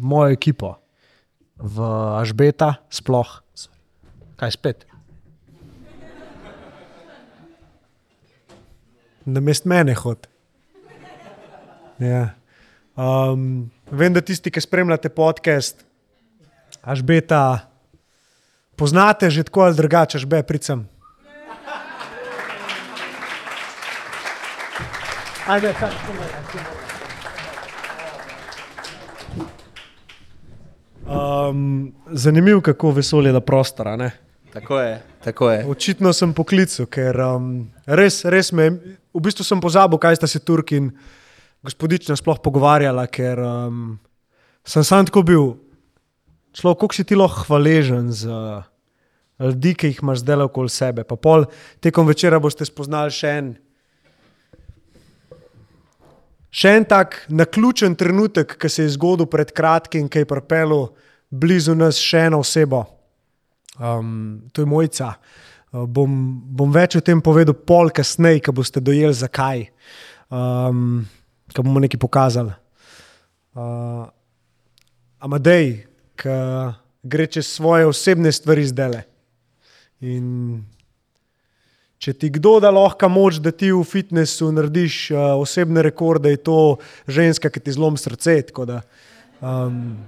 mojo 0.00 0.34
ekipo, 0.34 0.74
v 1.56 1.76
Ažbeta, 2.20 2.74
sploh. 2.92 3.40
Kaj 4.40 4.56
spet? 4.56 4.86
Na 9.28 9.40
mest 9.44 9.68
mene 9.68 9.94
hod. 9.94 10.26
Ja. 12.00 12.32
Um, 12.96 13.68
vem, 13.92 14.12
da 14.16 14.24
tisti, 14.24 14.50
ki 14.50 14.60
spremljate 14.64 15.12
podcast, 15.12 15.84
Ažbeta, 16.80 17.68
poznate 18.76 19.28
že 19.30 19.44
tako 19.44 19.68
ali 19.68 19.76
drugače, 19.76 20.18
Ažbe, 20.18 20.42
pricem. 20.42 20.88
Ajde, 25.50 25.74
kaj, 25.74 25.90
Um, 31.10 31.92
zanimivo, 32.10 32.60
kako 32.60 32.90
vesolje 32.90 33.32
da 33.32 33.40
prostora. 33.40 33.96
Ne? 33.96 34.10
Tako 34.52 34.80
je, 34.80 35.02
tako 35.24 35.50
je. 35.50 35.66
Očitno 35.66 36.12
sem 36.12 36.34
poklical, 36.34 36.86
ker 36.86 37.18
um, 37.22 37.48
res, 37.86 38.22
res 38.30 38.52
me, 38.54 38.70
v 39.14 39.22
bistvu 39.22 39.46
sem 39.46 39.62
pozabil, 39.62 39.98
kaj 39.98 40.20
sta 40.20 40.30
se 40.30 40.42
Turk 40.42 40.72
in 40.74 40.90
gospodična 41.66 42.16
sploh 42.18 42.38
pogovarjala, 42.42 43.06
ker 43.10 43.42
um, 43.42 43.98
sem 44.66 44.86
sam 44.86 45.06
tako 45.06 45.22
bil, 45.26 45.48
človek, 46.54 46.78
koliko 46.82 46.98
si 46.98 47.06
ti 47.06 47.18
lahko 47.18 47.46
hvaležen 47.48 48.10
za 48.14 48.62
ljudi, 49.40 49.74
ki 49.74 49.90
jih 49.90 50.02
imaš 50.02 50.22
zdaj 50.24 50.46
okoli 50.46 50.70
sebe. 50.70 51.04
Pa 51.04 51.16
pol 51.16 51.46
tekom 51.80 52.06
večera 52.10 52.38
boste 52.42 52.66
spoznali 52.68 53.14
še 53.14 53.34
en. 53.40 53.52
Še 56.50 56.72
en 56.80 56.86
tak 56.88 57.20
naključen 57.30 57.94
trenutek, 57.94 58.56
ki 58.58 58.68
se 58.68 58.86
je 58.86 58.94
zgodil 58.96 59.28
pred 59.30 59.52
kratkim, 59.54 60.08
ki 60.10 60.24
je 60.24 60.28
pripeljal 60.30 60.88
blizu 61.30 61.76
nas 61.78 61.98
še 62.02 62.26
eno 62.26 62.40
osebo. 62.42 62.82
Um, 63.78 64.42
to 64.52 64.64
je 64.64 64.68
mojca. 64.68 65.12
Uh, 65.70 65.86
bom, 65.86 66.10
bom 66.50 66.72
več 66.74 66.98
o 66.98 67.04
tem 67.04 67.22
povedal 67.22 67.54
pol 67.54 67.92
kasneje, 67.94 68.42
ko 68.44 68.54
boste 68.58 68.82
dojeli, 68.82 69.14
zakaj. 69.14 69.68
Um, 70.30 71.06
ko 71.54 71.62
bomo 71.66 71.82
nekaj 71.82 72.02
pokazali. 72.02 72.56
Uh, 73.54 74.10
Amadej, 75.22 75.86
ki 76.18 76.34
gre 77.02 77.26
čez 77.30 77.46
svoje 77.46 77.86
osebne 77.86 78.32
stvari 78.32 78.66
zdaj. 78.66 79.00
In 80.00 80.64
če 82.00 82.14
ti 82.16 82.30
kdo 82.32 82.56
da 82.64 82.70
lahko 82.72 83.10
moč, 83.12 83.42
da 83.44 83.52
ti 83.52 83.68
v 83.72 83.82
fitnessu 83.84 84.48
narediš 84.56 85.10
uh, 85.12 85.18
osebne 85.40 85.84
rekorde, 85.84 86.32
je 86.32 86.40
to 86.48 86.60
ženska, 87.04 87.52
ki 87.52 87.60
ti 87.60 87.74
zlom 87.76 88.00
srce. 88.00 88.38
Da, 88.64 88.80
um, 89.44 90.00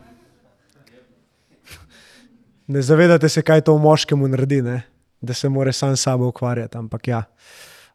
ne 2.72 2.82
zavedate 2.82 3.28
se, 3.28 3.44
kaj 3.44 3.66
to 3.68 3.76
v 3.76 3.84
moškemu 3.84 4.30
naredi, 4.32 4.62
ne? 4.64 4.78
da 5.22 5.36
se 5.36 5.46
mora 5.52 5.70
sam 5.72 5.94
sabo 5.96 6.32
ukvarjati. 6.32 6.78
Ampak 6.80 7.08
ja, 7.08 7.20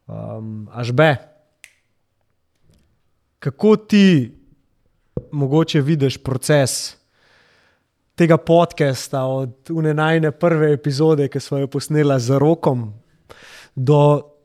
um, 0.08 0.70
až 0.72 0.94
be. 0.96 1.18
Kako 3.44 3.76
ti 3.76 4.32
mogoče 5.32 5.82
vidiš 5.82 6.22
proces 6.24 6.96
tega 8.16 8.38
podcasta, 8.38 9.26
od 9.26 9.70
unajne 9.70 10.32
prve 10.32 10.72
epizode, 10.74 11.28
ki 11.28 11.40
smo 11.40 11.60
jo 11.66 11.68
posneli 11.68 12.16
z 12.22 12.40
rokom, 12.40 12.94
do 13.78 14.00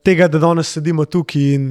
tega, 0.04 0.28
da 0.28 0.38
danes 0.38 0.68
sedimo 0.68 1.04
tukaj 1.04 1.54
in 1.54 1.68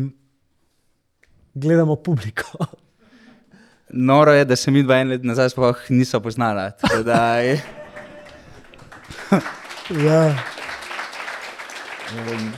gledamo 1.53 1.95
publiko. 1.95 2.65
Noro 4.07 4.33
je, 4.33 4.45
da 4.45 4.55
se 4.55 4.71
mi 4.71 4.81
dva 4.83 4.97
en 4.97 5.09
let 5.09 5.23
nazaj 5.23 5.49
sploh 5.49 5.77
nismo 5.89 6.19
poznala. 6.19 6.71
je- 7.37 7.61
ja. 10.05 10.23
Um, 12.11 12.51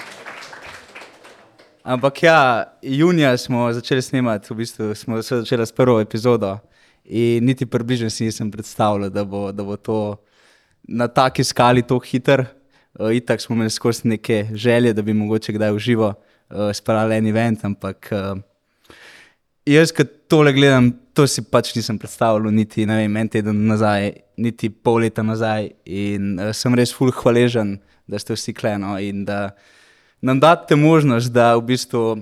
Ampak 1.83 2.23
ja, 2.23 2.63
junija 2.81 3.37
smo 3.37 3.73
začeli 3.73 4.01
snemati, 4.01 4.53
v 4.53 4.57
bistvu 4.57 4.95
smo 4.95 5.21
se 5.21 5.37
začeli 5.37 5.65
s 5.65 5.71
prvo 5.71 5.99
epizodo. 5.99 6.57
In 7.03 7.45
niti 7.45 7.65
približno 7.65 8.09
si 8.09 8.23
nisem 8.23 8.51
predstavljal, 8.51 9.09
da 9.09 9.25
bo, 9.25 9.51
da 9.51 9.63
bo 9.63 9.75
to 9.75 10.15
na 10.83 11.07
taki 11.07 11.43
skali 11.43 11.81
tako 11.81 11.99
hiter. 11.99 12.45
Uh, 12.99 13.09
itak 13.15 13.41
smo 13.41 13.55
imeli 13.55 13.69
skozi 13.73 14.07
neke 14.07 14.47
želje, 14.53 14.93
da 14.93 15.01
bi 15.01 15.13
mogoče 15.13 15.53
kdaj 15.53 15.71
v 15.71 15.79
živo 15.79 16.09
uh, 16.13 16.69
spravili 16.73 17.15
en 17.17 17.27
event, 17.27 17.63
ampak 17.65 18.09
uh, 18.11 18.37
jaz, 19.65 19.91
ki 19.91 20.05
tole 20.29 20.53
gledam, 20.53 20.91
to 21.13 21.25
si 21.27 21.41
pač 21.41 21.71
nisem 21.75 21.97
predstavljal, 21.97 22.51
niti 22.53 22.85
vem, 22.85 23.17
en 23.17 23.29
teden 23.29 23.65
nazaj, 23.65 24.11
niti 24.37 24.69
pol 24.69 25.01
leta 25.01 25.23
nazaj. 25.25 25.71
In 25.85 26.37
uh, 26.37 26.51
sem 26.53 26.75
res 26.77 26.93
fulh 26.93 27.15
hvaležen, 27.23 27.79
da 28.05 28.19
ste 28.19 28.37
vsi 28.37 28.53
kleno 28.53 28.99
in 28.99 29.25
da 29.25 29.55
nam 30.21 30.39
date 30.39 30.75
možnost, 30.75 31.33
da 31.33 31.55
v 31.57 31.65
bistvu 31.73 32.17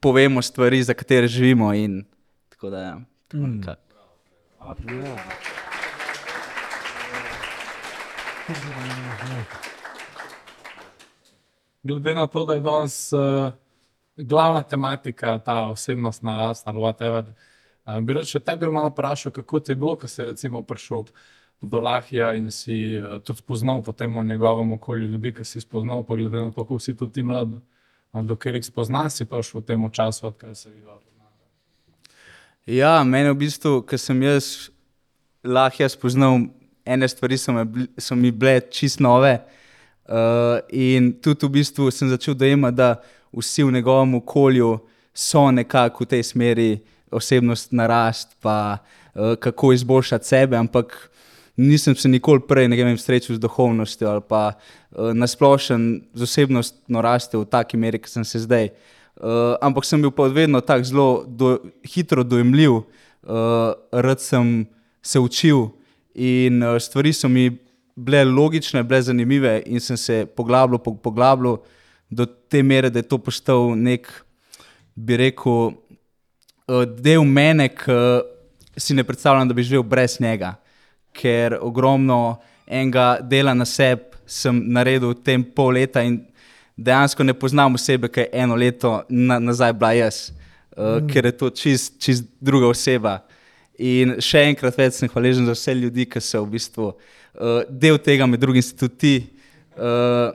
povemo 0.00 0.42
stvari, 0.42 0.82
za 0.82 0.94
katere 0.94 1.28
živimo. 1.28 1.74
In, 1.74 2.04
tako 2.54 2.70
da, 2.70 2.78
ja. 2.80 3.00
Mm. 3.34 3.60
Ka- 3.64 3.76
Glede 11.82 12.14
na 12.14 12.26
to, 12.26 12.44
da 12.44 12.54
je 12.54 12.60
danes 12.60 13.12
uh, 13.12 13.52
glavna 14.16 14.62
tematika 14.62 15.38
ta 15.38 15.66
osebnostna 15.70 16.36
rast 16.36 16.68
ali 16.68 16.78
whatever, 16.78 17.24
uh, 17.86 18.00
bi 18.00 18.12
rad 18.12 18.28
še 18.28 18.40
tebe 18.44 18.68
malo 18.68 18.90
vprašal, 18.92 19.32
kako 19.32 19.60
ti 19.60 19.72
je 19.72 19.76
bilo, 19.76 19.94
ko 19.96 20.08
si 20.08 20.22
recimo 20.22 20.62
prišel 20.62 21.06
do 21.60 21.80
Lahija 21.80 22.34
in 22.36 22.50
si 22.50 22.98
uh, 22.98 23.16
tudi 23.24 23.40
spoznal 23.40 23.82
potem 23.82 24.12
v 24.18 24.24
njegovem 24.24 24.72
okolju 24.72 25.08
ljudi, 25.08 25.32
ki 25.38 25.44
si 25.44 25.60
spoznal, 25.60 26.04
pa 26.04 26.16
glede 26.16 26.36
na 26.36 26.50
to, 26.50 26.64
kako 26.64 26.78
si 26.78 26.96
tudi 26.96 27.12
ti 27.12 27.22
mlad, 27.22 27.54
uh, 27.56 28.22
do 28.22 28.36
katerih 28.36 28.64
spoznanj 28.64 29.10
si 29.10 29.24
prišel 29.24 29.60
v 29.60 29.64
tem 29.64 29.90
času, 29.90 30.26
odkar 30.26 30.54
se 30.54 30.68
videl. 30.70 31.00
Ja, 32.66 33.00
meni 33.04 33.32
v 33.32 33.38
bistvu, 33.40 33.80
ko 33.88 33.98
sem 33.98 34.20
jaz 34.22 34.68
lahko 35.42 35.88
spoznal, 35.88 36.44
ene 36.84 37.08
stvari 37.08 37.40
so, 37.40 37.56
me, 37.56 37.64
so 37.96 38.14
mi 38.14 38.30
bile 38.30 38.60
čist 38.68 39.00
nove. 39.00 39.32
Uh, 39.40 39.56
in 40.72 41.12
tudi 41.22 41.46
v 41.46 41.50
bistvu 41.60 41.90
sem 41.90 42.08
začel 42.10 42.34
dojemati, 42.34 42.76
da 42.76 42.96
vsi 43.32 43.62
v 43.62 43.72
njegovem 43.72 44.14
okolju 44.14 44.78
so 45.14 45.50
nekako 45.50 46.04
v 46.04 46.08
tej 46.08 46.22
smeri 46.22 46.70
osebnost 47.10 47.72
narast, 47.72 48.36
pa 48.40 48.78
uh, 48.78 49.34
kako 49.38 49.72
izboljšati 49.72 50.26
sebe, 50.26 50.56
ampak 50.56 51.10
nisem 51.56 51.96
se 51.96 52.08
nikoli 52.08 52.40
prej 52.48 52.68
vem, 52.68 52.98
srečal 52.98 53.36
z 53.36 53.40
duhovnostjo 53.40 54.08
ali 54.10 54.22
pa 54.28 54.52
uh, 54.52 55.12
nasplošen 55.14 56.02
z 56.14 56.22
osebnostno 56.22 57.02
rastjo 57.02 57.40
v 57.40 57.50
taki 57.50 57.76
meri, 57.76 57.98
kot 57.98 58.10
sem 58.10 58.24
se 58.24 58.38
zdaj. 58.38 58.70
Uh, 59.20 59.56
ampak 59.60 59.84
sem 59.84 60.00
bil 60.00 60.10
pa 60.10 60.30
vedno 60.32 60.60
tako 60.60 60.84
zelo 60.84 61.24
do, 61.26 61.58
hitro 61.84 62.24
dojemljiv, 62.24 62.72
uh, 62.72 62.84
rad 63.92 64.20
sem 64.20 64.66
se 65.02 65.18
učil 65.18 65.68
in 66.14 66.62
uh, 66.62 66.78
stvari 66.80 67.12
so 67.12 67.28
mi 67.28 67.58
bile 68.04 68.24
logične, 68.24 68.82
bile 68.82 69.02
zanimive 69.02 69.62
in 69.66 69.80
sem 69.80 69.96
se 69.96 70.26
poglabljal, 70.36 70.78
po- 70.78 70.96
poglabljal 70.96 71.58
do 72.10 72.26
te 72.26 72.62
mere, 72.62 72.90
da 72.90 72.98
je 72.98 73.08
to 73.08 73.18
postal 73.18 73.74
nek, 73.76 74.08
bi 74.94 75.16
rekel, 75.16 75.72
uh, 76.68 76.84
del 76.84 77.24
mene, 77.24 77.68
ki 77.74 78.00
si 78.80 78.94
ne 78.94 79.04
predstavljam, 79.04 79.48
da 79.48 79.54
bi 79.54 79.66
živel 79.66 79.84
brez 79.86 80.18
njega, 80.20 80.54
ker 81.12 81.58
ogromno 81.60 82.40
enega 82.66 83.18
dela 83.22 83.54
na 83.54 83.66
sebi 83.66 84.08
sem 84.30 84.60
naredil 84.70 85.10
v 85.10 85.22
tem 85.26 85.42
pol 85.42 85.74
leta 85.74 86.02
in 86.06 86.20
dejansko 86.78 87.24
ne 87.26 87.34
poznam 87.34 87.74
osebe, 87.74 88.08
ki 88.08 88.22
je 88.24 88.42
eno 88.44 88.54
leto 88.54 89.00
na, 89.08 89.40
nazaj 89.42 89.72
bila 89.74 89.92
jaz, 89.92 90.30
uh, 90.76 91.00
mm. 91.00 91.08
ker 91.10 91.26
je 91.26 91.32
to 91.36 91.50
čist, 91.50 91.98
čist 92.02 92.26
druga 92.40 92.70
oseba. 92.70 93.20
In 93.80 94.18
še 94.20 94.44
enkrat 94.50 94.76
več 94.76 94.98
sem 95.00 95.08
hvaležen 95.08 95.48
za 95.48 95.56
vse 95.56 95.74
ljudi, 95.74 96.04
ki 96.06 96.20
so 96.22 96.44
v 96.44 96.54
bistvu 96.54 96.90
uh, 96.92 97.18
del 97.68 97.98
tega, 98.02 98.26
med 98.26 98.40
drugim 98.42 98.62
si 98.62 98.76
tudi 98.76 98.96
ti. 98.98 99.14
Uh, 99.76 100.32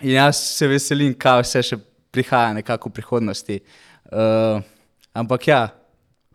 in 0.00 0.14
jaz 0.16 0.40
se 0.56 0.68
veselim, 0.70 1.14
kaj 1.14 1.42
vse 1.44 1.64
še 1.72 1.80
prihaja 2.14 2.54
nekako 2.56 2.90
v 2.90 2.98
prihodnosti. 3.00 3.60
Uh, 4.08 4.62
ampak 5.12 5.48
ja, 5.50 5.60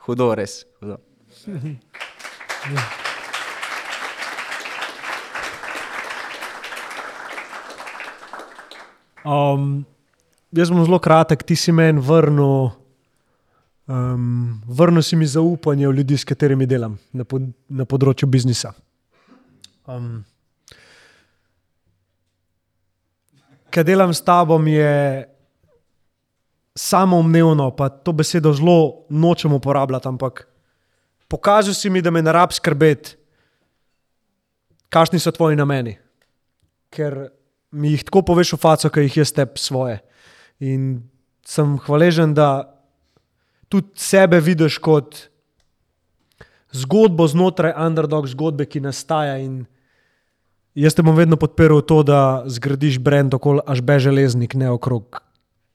hudo 0.05 0.29
res. 0.35 0.61
Hudo. 0.81 0.99
Um, 9.23 9.85
jaz 10.51 10.71
bom 10.71 10.83
zelo 10.83 10.99
kratek, 10.99 11.43
ti 11.47 11.55
si 11.55 11.71
meni 11.71 12.01
vrnil, 12.03 12.71
um, 13.87 14.59
vrnil 14.67 15.03
si 15.03 15.15
mi 15.15 15.25
zaupanje 15.25 15.87
v 15.87 15.95
ljudi, 15.95 16.17
s 16.19 16.27
katerimi 16.27 16.67
delam 16.67 16.97
na, 17.15 17.23
pod, 17.23 17.47
na 17.71 17.87
področju 17.87 18.27
biznisa. 18.27 18.73
Um, 19.87 20.23
Kaj 23.73 23.83
delam 23.83 24.13
s 24.13 24.21
tabo, 24.21 24.59
je 24.69 25.25
samoumevno, 26.77 27.71
pa 27.75 27.89
to 27.89 28.13
besedo 28.13 28.53
zelo 28.53 29.05
nočem 29.09 29.53
uporabljati, 29.53 30.07
ampak 30.07 30.47
pokazal 31.27 31.73
si 31.73 31.89
mi, 31.89 32.01
da 32.01 32.11
me 32.11 32.21
ne 32.21 32.31
rab 32.31 32.53
skrbeti, 32.53 33.15
kakšni 34.93 35.19
so 35.19 35.33
tvoji 35.33 35.57
nameni. 35.57 35.97
Ker 36.93 37.33
mi 37.73 37.95
jih 37.95 38.05
tako 38.05 38.21
poveš 38.21 38.53
v 38.53 38.61
faco, 38.61 38.93
ki 38.93 39.07
jih 39.07 39.17
jaz 39.23 39.33
tebi 39.33 39.57
svoje. 39.57 39.97
In 40.61 41.09
sem 41.45 41.77
hvaležen, 41.81 42.37
da 42.37 42.69
tudi 43.73 43.97
sebe 43.97 44.37
vidiš 44.37 44.77
kot 44.77 45.32
zgodbo 46.73 47.27
znotraj 47.27 47.73
underdog 47.77 48.27
zgodbe, 48.27 48.65
ki 48.65 48.81
nastaja. 48.81 49.37
Jaz 50.73 50.97
te 50.97 51.05
bom 51.05 51.15
vedno 51.15 51.37
podpiral 51.37 51.83
to, 51.85 52.01
da 52.03 52.43
zgradiš 52.49 52.97
brend 52.99 53.33
okoli 53.33 53.61
Ažbe 53.69 53.99
železnik, 53.99 54.55
ne 54.57 54.71
okrog 54.73 55.21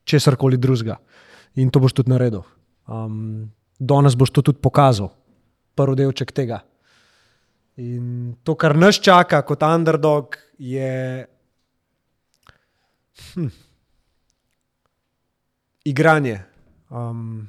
česar 0.05 0.37
koli 0.37 0.59
drugega. 0.59 0.99
In 1.55 1.71
to 1.71 1.81
boš 1.81 1.95
tudi 2.01 2.11
naredil. 2.11 2.43
Um, 2.89 3.51
danes 3.79 4.17
boš 4.19 4.33
to 4.35 4.43
tudi 4.43 4.59
pokazal, 4.63 5.13
prvi 5.79 6.03
delček 6.03 6.33
tega. 6.35 6.63
In 7.79 8.35
to, 8.43 8.57
kar 8.59 8.75
nas 8.77 8.99
čaka 8.99 9.43
kot 9.47 9.63
underdog, 9.63 10.35
je 10.59 11.27
hm, 13.35 13.53
igranje. 15.87 16.41
Um, 16.91 17.47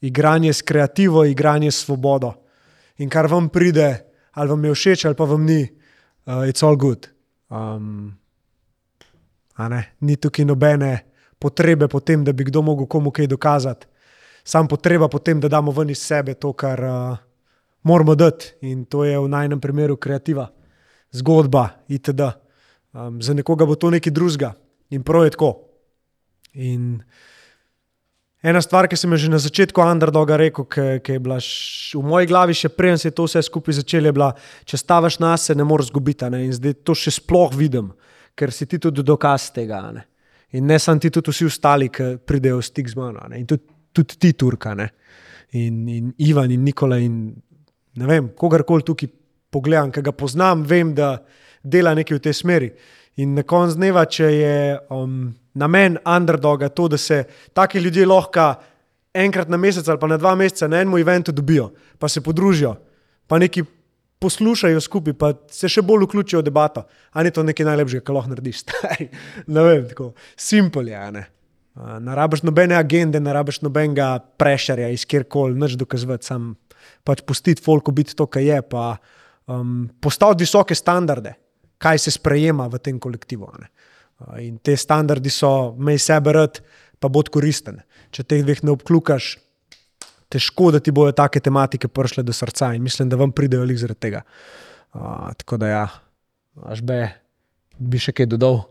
igranje 0.00 0.52
s 0.52 0.62
kreativo, 0.62 1.24
igranje 1.24 1.70
s 1.70 1.84
svobodo. 1.84 2.32
In 2.98 3.10
kar 3.10 3.26
vam 3.30 3.48
pride, 3.48 4.04
ali 4.32 4.48
vam 4.48 4.64
je 4.64 4.74
všeč, 4.74 5.04
ali 5.04 5.14
pa 5.14 5.24
vam 5.24 5.44
ni, 5.44 5.62
uh, 6.26 6.48
it's 6.48 6.62
all 6.62 6.76
good. 6.76 7.08
Um? 7.50 8.16
Ni 10.00 10.16
tukaj 10.16 10.44
nobene 10.44 11.04
potrebe 11.38 11.88
po 11.88 12.00
tem, 12.00 12.24
da 12.24 12.32
bi 12.32 12.44
kdo 12.44 12.62
mogel 12.62 12.86
komu 12.86 13.10
kaj 13.10 13.26
dokazati. 13.26 13.86
Sam 14.44 14.68
potreba 14.68 15.08
po 15.08 15.18
tem, 15.18 15.40
da 15.40 15.48
damo 15.48 15.72
ven 15.72 15.90
iz 15.90 15.98
sebe 15.98 16.34
to, 16.34 16.52
kar 16.52 16.84
uh, 16.84 17.16
moramo 17.82 18.14
dati. 18.14 18.54
In 18.60 18.84
to 18.84 19.04
je 19.04 19.18
v 19.18 19.28
najnem 19.28 19.60
primeru 19.60 19.96
kreativa. 19.96 20.48
zgodba, 21.16 21.68
itd. 21.88 22.20
Um, 22.92 23.22
za 23.22 23.34
nekoga 23.34 23.66
bo 23.66 23.74
to 23.74 23.90
nekaj 23.90 24.12
drugega 24.12 24.54
in 24.90 25.02
prav 25.02 25.24
je 25.24 25.30
tako. 25.36 25.52
In 26.52 27.02
ena 28.46 28.62
stvar, 28.62 28.86
ki 28.88 28.96
sem 28.98 29.12
jo 29.12 29.18
že 29.18 29.30
na 29.30 29.40
začetku 29.42 29.82
underdoga 29.82 30.38
rekel, 30.38 30.66
ki 31.02 31.12
je 31.16 31.22
bila 31.22 31.38
š, 31.42 31.98
v 31.98 32.04
moji 32.06 32.30
glavi, 32.30 32.54
še 32.54 32.70
preden 32.70 32.98
se 32.98 33.08
je 33.10 33.16
to 33.18 33.26
vse 33.26 33.42
skupaj 33.48 33.80
začelo, 33.80 34.10
je 34.10 34.16
bila, 34.16 34.32
če 34.64 34.78
stavaš 34.78 35.18
na 35.22 35.34
se, 35.36 35.54
ne 35.54 35.66
moreš 35.66 35.90
zgubiti. 35.90 36.28
Ne? 36.30 36.44
In 36.46 36.54
zdaj 36.54 36.78
to 36.86 36.94
še 36.94 37.16
sploh 37.18 37.54
vidim, 37.56 37.90
ker 38.38 38.54
si 38.54 38.68
ti 38.70 38.78
tudi 38.82 39.02
dokaz 39.06 39.50
tega. 39.56 39.82
Ne? 39.90 40.06
In 40.54 40.70
ne 40.70 40.78
samo 40.78 41.02
ti, 41.02 41.10
tudi 41.10 41.34
vsi 41.34 41.50
ostali, 41.50 41.90
ki 41.90 42.16
pridejo 42.22 42.62
v 42.62 42.68
stik 42.70 42.88
z 42.88 42.98
mano. 42.98 43.26
ne. 43.28 43.42
In 43.42 43.46
tudi, 43.50 43.66
tudi 43.92 44.20
ti, 44.20 44.32
Turka, 44.32 44.74
ne? 44.78 44.90
in, 45.50 45.88
in 45.88 46.14
Ivan 46.18 46.50
in 46.50 46.62
Nikola. 46.64 46.98
In, 46.98 47.34
ne 47.96 48.06
vem, 48.06 48.30
kogarkoli 48.36 48.84
tukaj 48.84 49.10
pogledam, 49.50 49.92
ki 49.92 50.02
ga 50.04 50.12
poznam, 50.12 50.64
vem, 50.68 50.94
da 50.94 51.16
dela 51.62 51.94
nekaj 51.96 52.18
v 52.18 52.24
tej 52.24 52.36
smeri. 52.36 52.70
In 53.16 53.32
na 53.32 53.42
koncu 53.48 53.78
dneva, 53.78 54.04
če 54.04 54.26
je 54.28 54.56
um, 54.92 55.30
namen 55.56 55.96
underdoga 56.04 56.68
to, 56.68 56.88
da 56.92 56.98
se 57.00 57.22
taki 57.56 57.80
ljudje 57.80 58.06
lahko 58.06 58.50
enkrat 59.16 59.48
na 59.48 59.56
mesec 59.56 59.88
ali 59.88 60.00
pa 60.00 60.10
na 60.10 60.18
dva 60.20 60.34
meseca 60.36 60.68
na 60.68 60.82
enem 60.84 60.98
eventu 61.00 61.32
dobijo, 61.32 61.70
pa 61.98 62.08
se 62.12 62.20
podružijo, 62.20 62.74
pa 63.26 63.38
neki 63.38 63.64
poslušajo 64.20 64.80
skupaj, 64.80 65.14
pa 65.16 65.32
se 65.52 65.68
še 65.68 65.84
bolj 65.84 66.04
vključijo 66.06 66.42
v 66.42 66.48
debato. 66.48 66.84
A 67.12 67.24
ni 67.24 67.32
to 67.32 67.44
nekaj 67.44 67.66
najlepšega, 67.68 68.04
kar 68.04 68.18
lahko 68.18 68.32
narediš? 68.32 68.64
ne 69.54 69.64
vem, 69.64 69.88
tako 69.88 70.12
simpel 70.36 70.92
je. 70.92 71.00
Ne, 71.16 71.24
A, 71.76 71.98
ne 72.00 72.14
rabiš 72.16 72.40
nobene 72.44 72.76
agende, 72.76 73.20
ne 73.20 73.32
rabiš 73.36 73.60
nobenega 73.64 74.14
prešerja 74.40 74.88
iz 74.92 75.04
kjerkoli, 75.08 75.58
nič 75.60 75.76
dokazovati, 75.76 76.24
sam 76.24 76.54
pač 77.04 77.20
pustiti 77.26 77.62
folko 77.62 77.92
biti 77.92 78.16
to, 78.16 78.24
kar 78.28 78.44
je, 78.44 78.60
pa 78.64 78.94
um, 79.52 79.84
postaviti 80.00 80.46
visoke 80.46 80.74
standarde, 80.74 81.34
kaj 81.78 81.98
se 81.98 82.10
sprejema 82.10 82.68
v 82.72 82.78
tem 82.78 83.00
kolektivu. 83.00 83.50
ne. 83.60 83.68
In 84.40 84.58
te 84.58 84.76
standardi 84.76 85.30
so, 85.30 85.74
mej 85.76 85.98
sebe 86.00 86.32
rad, 86.32 86.60
pa 87.00 87.08
bod 87.12 87.28
koristen. 87.28 87.82
Če 88.10 88.24
teh 88.24 88.44
dveh 88.44 88.62
ne 88.64 88.72
obklukaš, 88.72 89.36
težko, 90.32 90.70
da 90.72 90.80
ti 90.80 90.94
bojo 90.94 91.12
take 91.16 91.40
tematike 91.40 91.88
prišle 91.88 92.24
do 92.26 92.32
srca 92.32 92.72
in 92.74 92.82
mislim, 92.82 93.10
da 93.12 93.20
vam 93.20 93.32
pridejo 93.32 93.66
lik 93.68 93.78
zaradi 93.78 94.00
tega. 94.08 94.22
Uh, 94.96 95.28
tako 95.36 95.60
da, 95.60 95.68
ja, 95.68 95.84
až 96.64 96.80
be, 96.80 97.00
bi 97.78 98.00
še 98.00 98.14
kaj 98.16 98.30
dodal. 98.32 98.62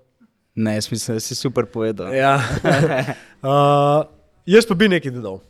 Ne, 0.56 0.78
jaz 0.80 0.90
mislim, 0.92 1.20
da 1.20 1.24
si 1.24 1.36
super 1.38 1.68
povedal. 1.70 2.10
Ja. 2.16 2.40
uh, 3.46 4.08
jaz 4.50 4.66
pa 4.66 4.78
bi 4.80 4.90
nekaj 4.90 5.14
dodal. 5.14 5.44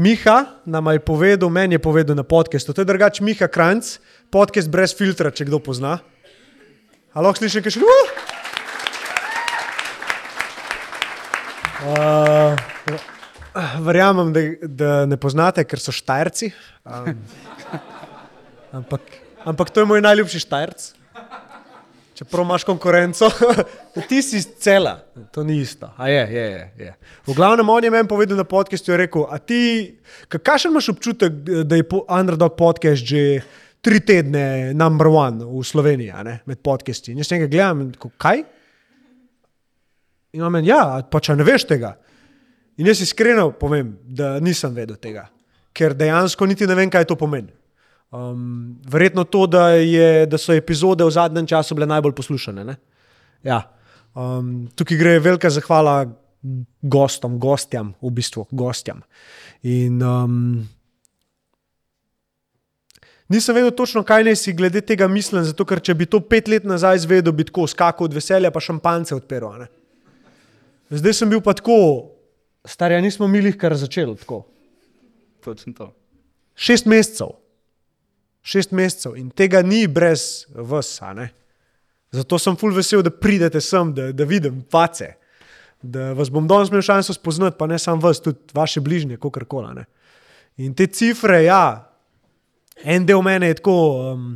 Miha 0.00 0.38
nam 0.64 0.88
je 0.94 1.02
povedal, 1.04 1.50
meni 1.52 1.76
je 1.76 1.82
povedal 1.82 2.16
na 2.16 2.24
podkastu, 2.24 2.72
to 2.72 2.80
je 2.80 2.88
drugač 2.88 3.20
Miha 3.20 3.50
Kranc, 3.52 3.98
podcast 4.32 4.70
brez 4.72 4.94
filtra, 4.96 5.28
če 5.28 5.44
kdo 5.50 5.60
pozna. 5.60 5.98
A 7.10 7.18
lahko 7.18 7.42
slišim, 7.42 7.62
kaj 7.64 7.74
še 7.74 7.80
uh! 7.82 8.10
uh, 11.90 12.54
Verjamem, 13.82 14.30
da, 14.30 14.44
da 14.62 14.90
ne 15.10 15.18
poznate, 15.18 15.64
ker 15.66 15.82
so 15.82 15.90
štajrci. 15.90 16.52
Um, 16.86 17.18
ampak, 18.78 19.02
ampak 19.42 19.74
to 19.74 19.82
je 19.82 19.90
moj 19.90 20.04
najljubši 20.06 20.44
štajrc. 20.46 20.86
Čeprav 22.20 22.44
imaš 22.44 22.62
konkurenco, 22.68 23.26
ti 24.10 24.20
si 24.22 24.44
cela, 24.60 25.00
to 25.34 25.42
ni 25.42 25.56
isto. 25.64 25.88
A 25.96 26.12
je, 26.12 26.20
je, 26.30 26.46
je, 26.46 26.64
je. 26.84 26.92
V 27.26 27.34
glavnem, 27.34 27.66
on 27.66 27.82
je 27.82 27.90
meni 27.90 28.06
povedal 28.06 28.38
na 28.38 28.44
podkastu, 28.46 28.92
je 28.92 29.00
rekel, 29.02 29.24
a 29.26 29.40
ti, 29.42 29.96
kakšen 30.28 30.70
imaš 30.70 30.92
občutek, 30.94 31.32
da 31.64 31.80
je 31.80 31.88
po- 31.88 32.04
Underdog 32.06 32.54
podcast 32.60 33.02
že 33.02 33.40
tri 33.80 34.00
tedne 34.04 34.72
number 34.76 35.08
one 35.08 35.44
v 35.44 35.64
Sloveniji, 35.64 36.12
ne, 36.24 36.40
med 36.46 36.60
podcasti. 36.64 37.12
In 37.12 37.22
jaz 37.22 37.30
nekaj 37.32 37.48
gledam, 37.48 37.84
in 37.84 37.92
tako, 37.94 38.12
kaj? 38.20 38.44
In 40.36 40.44
on 40.46 40.52
meni, 40.54 40.70
ja, 40.70 41.00
pa 41.10 41.20
če 41.22 41.36
ne 41.38 41.46
veš 41.46 41.66
tega. 41.70 41.94
In 42.80 42.88
jaz 42.88 43.02
iskreno 43.04 43.50
povem, 43.58 43.94
da 44.04 44.36
nisem 44.42 44.74
vedel 44.76 45.00
tega, 45.00 45.26
ker 45.76 45.96
dejansko 45.96 46.46
niti 46.48 46.68
ne 46.68 46.76
vem, 46.78 46.92
kaj 46.92 47.08
to 47.08 47.16
pomeni. 47.18 47.52
Um, 48.10 48.80
verjetno 48.90 49.24
to, 49.30 49.44
da, 49.46 49.68
je, 49.78 50.26
da 50.26 50.38
so 50.38 50.54
epizode 50.56 51.06
v 51.06 51.12
zadnjem 51.14 51.46
času 51.46 51.76
bile 51.78 51.86
najbolj 51.90 52.16
poslušane. 52.18 52.64
ne. 52.66 52.76
Ja. 53.46 53.62
Um, 54.14 54.66
tukaj 54.74 54.98
gre 54.98 55.18
velika 55.22 55.50
zahvala 55.50 56.08
gostom, 56.82 57.38
gostjam, 57.38 57.94
v 58.02 58.10
bistvu 58.16 58.46
gostjam. 58.50 59.04
In 59.62 60.02
um, 60.02 60.66
nisem 63.30 63.54
vedel 63.54 63.70
točno, 63.70 64.02
kaj 64.06 64.24
naj 64.26 64.36
si 64.36 64.52
glede 64.52 64.82
tega 64.84 65.08
mislim, 65.08 65.44
zato 65.46 65.64
ker 65.64 65.80
če 65.80 65.94
bi 65.94 66.06
to 66.10 66.20
pet 66.20 66.48
let 66.50 66.66
nazaj 66.66 67.02
izvedel, 67.02 67.32
bi 67.32 67.46
tako 67.46 67.66
skakal 67.70 68.08
od 68.08 68.14
veselja, 68.14 68.50
pa 68.50 68.60
šampance 68.60 69.14
odpiral. 69.14 69.66
Zdaj 70.90 71.14
sem 71.14 71.30
bil 71.30 71.42
pa 71.42 71.54
tako, 71.54 72.10
starja, 72.66 73.00
nismo 73.00 73.28
mi 73.30 73.38
jih 73.44 73.56
kar 73.56 73.76
začeli 73.78 74.16
tako. 74.18 74.42
Točno 75.44 75.72
to. 75.72 75.92
Šest 76.54 76.86
mesecev. 76.90 77.36
Šest 78.42 78.72
mesecev 78.72 79.16
in 79.16 79.30
tega 79.30 79.62
ni 79.62 79.86
brez 79.86 80.46
vas. 80.54 80.98
Zato 82.10 82.38
sem 82.38 82.56
full 82.58 82.74
vesel, 82.74 83.04
da 83.06 83.10
pridete 83.10 83.60
sem, 83.62 83.94
da, 83.94 84.10
da 84.12 84.24
vidim 84.24 84.64
face. 84.70 85.14
Da 85.80 86.12
vas 86.12 86.28
bom 86.28 86.48
danes 86.48 86.68
imel 86.68 86.82
šanso 86.82 87.14
spoznati, 87.14 87.56
pa 87.58 87.66
ne 87.66 87.78
samo 87.78 88.02
vas, 88.02 88.20
tudi 88.20 88.38
vaše 88.52 88.80
bližnje, 88.80 89.16
kako 89.16 89.44
koli. 89.48 89.84
In 90.56 90.74
te 90.74 90.86
cifre, 90.86 91.44
ja, 91.44 91.89
en 92.84 93.06
del 93.06 93.22
mene 93.22 93.50
je 93.50 93.58
tako, 93.60 93.76
um, 94.12 94.32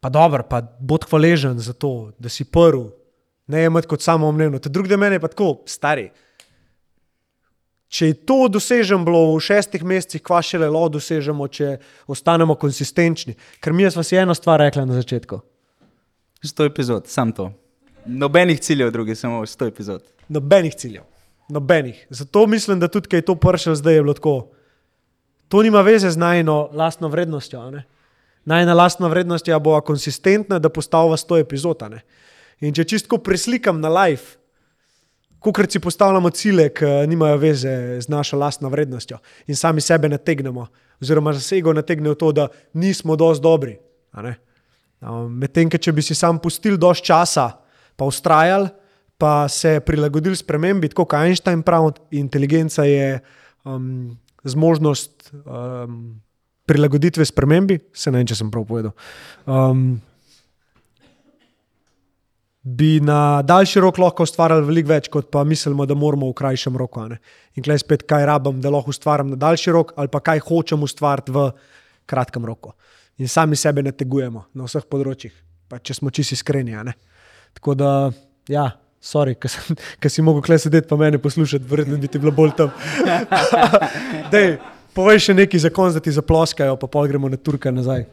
pa 0.00 0.10
dober, 0.12 0.44
pa 0.48 0.60
bod 0.80 1.06
hvaležen 1.08 1.58
za 1.58 1.72
to, 1.72 2.12
da 2.18 2.28
si 2.28 2.44
prvi, 2.44 2.90
ne 3.46 3.64
imeti 3.64 3.88
kot 3.88 4.02
samo 4.02 4.28
omnevno. 4.28 4.58
Te 4.58 4.68
drugi 4.68 4.88
del 4.88 5.00
mene 5.00 5.16
je 5.16 5.24
pa 5.24 5.30
tako, 5.32 5.56
stari. 5.66 6.10
Če 7.94 8.08
je 8.10 8.14
to 8.26 8.48
dosežemo 8.50 9.06
bilo 9.06 9.20
v 9.36 9.42
šestih 9.44 9.84
mesecih, 9.86 10.22
kva 10.24 10.40
še 10.42 10.58
le 10.58 10.66
lahko 10.66 10.96
dosežemo, 10.96 11.46
če 11.46 11.76
ostanemo 12.10 12.56
konsistenčni. 12.58 13.36
Ker 13.62 13.72
mi 13.76 13.86
smo 13.86 14.02
si 14.02 14.18
eno 14.18 14.34
stvar 14.34 14.58
rekli 14.64 14.82
na 14.82 14.96
začetku. 14.98 15.38
Sto 16.44 16.66
epizod, 16.66 17.06
sam 17.08 17.30
to. 17.32 17.52
Nobenih 18.04 18.58
ciljev, 18.60 18.90
drugi, 18.92 19.14
samo 19.16 19.44
sto 19.46 19.68
epizod. 19.70 20.02
Nobenih 20.28 20.74
ciljev, 20.74 21.04
nobenih. 21.48 22.06
Zato 22.10 22.46
mislim, 22.50 22.80
da 22.80 22.88
tudi, 22.88 23.08
kaj 23.08 23.22
je 23.22 23.28
to 23.30 23.36
pršel 23.40 23.78
zdaj, 23.78 23.94
je 23.94 24.02
bilo 24.02 24.16
tako. 24.18 24.34
To 25.48 25.62
nima 25.62 25.80
veze 25.80 26.10
z 26.10 26.16
najno 26.16 26.68
lastno 26.72 27.08
vrednostjo. 27.08 27.70
ne. 27.70 27.84
Najna 28.44 28.74
lastna 28.74 29.08
vrednost 29.08 29.48
je, 29.48 29.54
da 29.54 29.58
bo 29.58 29.80
konsistentna, 29.80 30.58
da 30.58 30.68
postavlja 30.68 31.16
sto 31.16 31.38
epizod. 31.38 31.82
a 31.82 31.88
ne. 31.88 32.02
In 32.60 32.74
če 32.74 32.84
čistko 32.84 33.18
preslikam 33.18 33.80
na 33.80 33.88
live, 33.88 34.44
Kukrat 35.44 35.70
si 35.70 35.80
postavljamo 35.80 36.30
cilje, 36.30 36.70
ki 36.72 36.86
nimajo 37.06 37.36
veze 37.36 38.00
z 38.00 38.08
našo 38.08 38.38
lastno 38.40 38.68
vrednostjo 38.72 39.18
in 39.46 39.56
sami 39.56 39.80
sebe 39.80 40.08
nategnemo, 40.08 40.66
oziroma 41.02 41.32
za 41.32 41.56
ego 41.56 41.72
nategnejo 41.72 42.14
to, 42.14 42.32
da 42.32 42.46
nismo 42.72 43.16
dovolj 43.16 43.42
dobri. 43.44 43.74
Um, 44.16 45.36
Medtem, 45.36 45.68
če 45.68 45.92
bi 45.92 46.02
si 46.02 46.16
sam 46.16 46.38
pustil 46.40 46.78
dovolj 46.80 47.02
časa, 47.04 47.50
pa 47.96 48.08
ustrajal, 48.08 48.70
pa 49.20 49.44
se 49.48 49.82
prilagodil 49.84 50.32
spremembi, 50.36 50.88
tako 50.88 51.04
kot 51.04 51.20
Einstein 51.20 51.60
pravi, 51.62 51.92
inteligenca 52.16 52.88
je 52.88 53.20
um, 53.68 54.16
zmožnost 54.44 55.30
um, 55.44 56.20
prilagoditve 56.68 57.24
spremembi, 57.24 57.78
se 57.92 58.12
ne 58.12 58.20
vem, 58.20 58.28
če 58.28 58.38
sem 58.38 58.50
prav 58.52 58.66
povedal. 58.68 58.94
Um, 59.46 59.96
bi 62.64 62.96
na 63.04 63.42
daljši 63.44 63.82
rok 63.84 63.98
lahko 64.00 64.24
ustvarjali 64.24 64.64
veliko 64.64 64.92
več, 64.94 65.10
kot 65.12 65.28
pa 65.32 65.44
mislimo, 65.44 65.84
da 65.86 65.96
moramo 65.98 66.30
v 66.30 66.36
krajšem 66.38 66.76
roku. 66.80 67.04
In 67.54 67.64
klej 67.64 67.82
spet, 67.82 68.06
kaj 68.08 68.24
rabim, 68.30 68.62
da 68.64 68.72
lahko 68.72 68.94
ustvarjam 68.94 69.34
na 69.34 69.40
daljši 69.40 69.74
rok, 69.76 69.92
ali 70.00 70.08
pa 70.08 70.22
kaj 70.24 70.44
hočem 70.48 70.82
ustvariti 70.86 71.34
v 71.34 71.50
kratkem 72.08 72.44
roku. 72.48 72.72
In 73.20 73.28
sami 73.28 73.56
sebe 73.56 73.84
ne 73.84 73.92
tegujemo 73.92 74.48
na 74.56 74.68
vseh 74.68 74.88
področjih, 74.90 75.34
pa 75.68 75.78
če 75.78 76.00
smo 76.00 76.10
čisti 76.10 76.38
iskreni. 76.38 76.74
Tako 77.54 77.76
da, 77.78 77.90
ja, 78.50 78.70
sorry, 79.04 79.36
ker 79.36 80.10
si 80.12 80.24
mogel 80.24 80.44
kle 80.44 80.58
sedeti 80.58 80.88
pa 80.88 80.96
mene 80.96 81.20
poslušati, 81.22 81.64
verjetno 81.68 81.98
bi 82.00 82.08
ti 82.08 82.18
bilo 82.18 82.32
bolj 82.32 82.54
tam. 82.56 82.72
Dej, 84.32 84.56
povej 84.96 85.26
še 85.26 85.36
nekaj 85.36 85.66
za 85.66 85.72
konc, 85.74 85.96
da 85.96 86.02
ti 86.02 86.14
zaploskajo, 86.14 86.78
pa 86.80 86.88
pol 86.90 87.10
gremo 87.10 87.28
na 87.28 87.36
Turka 87.36 87.72
nazaj. 87.74 88.06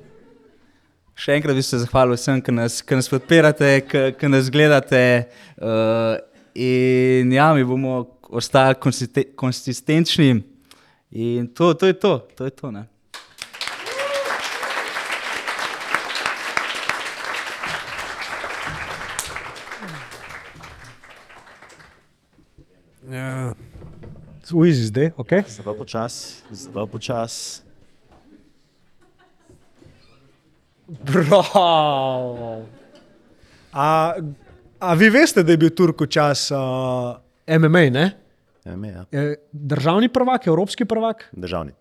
Še 1.22 1.38
enkrat 1.38 1.56
bi 1.56 1.64
se 1.64 1.80
zahvalil 1.84 2.18
vsem, 2.18 2.42
ki 2.44 2.56
nas, 2.56 2.80
ki 2.84 2.98
nas 2.98 3.10
podpirate, 3.12 3.74
ki, 3.88 4.04
ki 4.20 4.32
nas 4.32 4.50
gledate. 4.52 5.04
Uh, 5.60 6.16
in 6.58 7.32
ja, 7.36 7.52
mi 7.56 7.68
bomo 7.68 8.02
ostali 8.32 8.80
konsiste, 8.82 9.30
konsistenčni. 9.38 10.34
In 11.12 11.52
to, 11.56 11.74
to 11.76 11.92
je 11.92 12.00
to. 12.00 12.18
to, 12.36 12.48
je 12.48 12.56
to 12.56 12.72
ne. 12.72 12.88
Ja. 23.12 23.54
Uizi 24.54 24.86
zdaj, 24.86 25.12
ok? 25.18 25.30
Zelo 25.48 25.74
počasi, 25.78 26.44
zelo 26.52 26.88
počasi. 26.88 27.62
Prav. 31.06 32.66
A, 33.72 34.14
a 34.80 34.94
vi 34.94 35.10
veste, 35.10 35.44
da 35.44 35.52
je 35.52 35.58
bil 35.58 35.70
Turku 35.76 36.06
čas 36.06 36.52
uh, 36.52 36.58
MMA, 37.48 37.86
ne? 37.92 38.12
MMA, 38.66 38.88
ja. 38.88 39.06
Državni 39.52 40.10
prvak, 40.10 40.48
evropski 40.48 40.86
prvak? 40.86 41.30
Državni. 41.32 41.72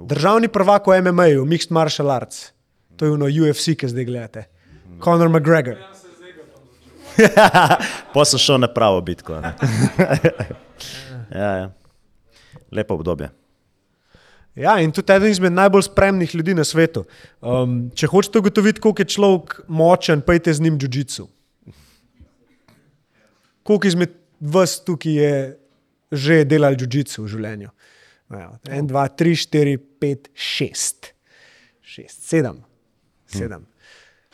Državni 0.00 0.48
prvak 0.48 0.86
v 0.86 1.00
MMA-ju, 1.02 1.44
Mixed 1.44 1.72
Martial 1.72 2.10
Arts. 2.10 2.52
To 2.96 3.04
je 3.04 3.12
ono 3.12 3.26
UFC, 3.26 3.76
ki 3.76 3.88
zdaj 3.88 4.04
gledate. 4.04 4.44
Conor 5.04 5.28
McGregor. 5.28 5.93
Pa 8.14 8.24
sem 8.26 8.38
šel 8.42 8.60
na 8.62 8.68
pravo 8.70 9.00
bitko. 9.04 9.38
ja, 11.40 11.50
ja. 11.60 11.70
Lepo 12.74 12.94
obdobje. 12.94 13.30
Ja, 14.54 14.76
in 14.78 14.92
tudi 14.94 15.10
eden 15.12 15.32
izmed 15.34 15.52
najbolj 15.52 15.88
spremnih 15.88 16.34
ljudi 16.34 16.54
na 16.54 16.64
svetu. 16.64 17.02
Um, 17.42 17.88
če 17.94 18.06
hočete 18.10 18.38
ugotoviti, 18.38 18.82
koliko 18.82 19.02
je 19.02 19.10
človek 19.16 19.56
močen, 19.66 20.22
pejte 20.22 20.54
z 20.54 20.62
njim 20.62 20.78
jujicu. 20.78 21.26
Koliko 23.66 23.90
izmed 23.90 24.14
vas 24.40 24.78
tukaj 24.84 25.12
je 25.12 25.34
že 26.14 26.44
delal 26.46 26.76
jujicu 26.78 27.24
v 27.24 27.28
življenju? 27.32 27.70
Ja, 28.30 28.48
en, 28.70 28.86
dva, 28.86 29.08
tri, 29.10 29.34
štiri, 29.36 29.74
pet, 29.78 30.30
šest. 30.34 31.10
Šest, 31.84 32.22
sedem, 32.26 32.62
sedem, 33.30 33.66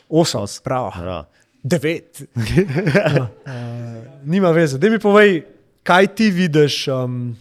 osem, 0.09 0.45
prav. 0.63 0.93
Devet. 1.63 2.23
no, 3.17 3.27
uh, 3.45 4.03
nima 4.23 4.51
veze. 4.51 4.77
Da 4.81 4.89
mi 4.89 4.99
povej, 4.99 5.43
kaj 5.83 6.07
ti 6.17 6.31
vidiš 6.33 6.87
um, 6.87 7.35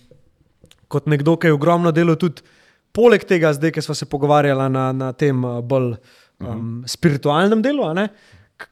kot 0.88 1.06
nekdo, 1.08 1.36
ki 1.40 1.48
je 1.48 1.56
ogromno 1.56 1.92
delo 1.92 2.16
tudi 2.20 2.44
poleg 2.92 3.24
tega, 3.24 3.52
zdaj, 3.56 3.72
ki 3.72 3.84
smo 3.84 3.94
se 3.94 4.08
pogovarjali 4.10 4.68
na, 4.72 4.90
na 4.92 5.12
tem 5.16 5.44
uh, 5.44 5.60
bolj 5.64 5.94
um, 6.40 6.82
spiritualnem 6.88 7.62
delu. 7.64 7.88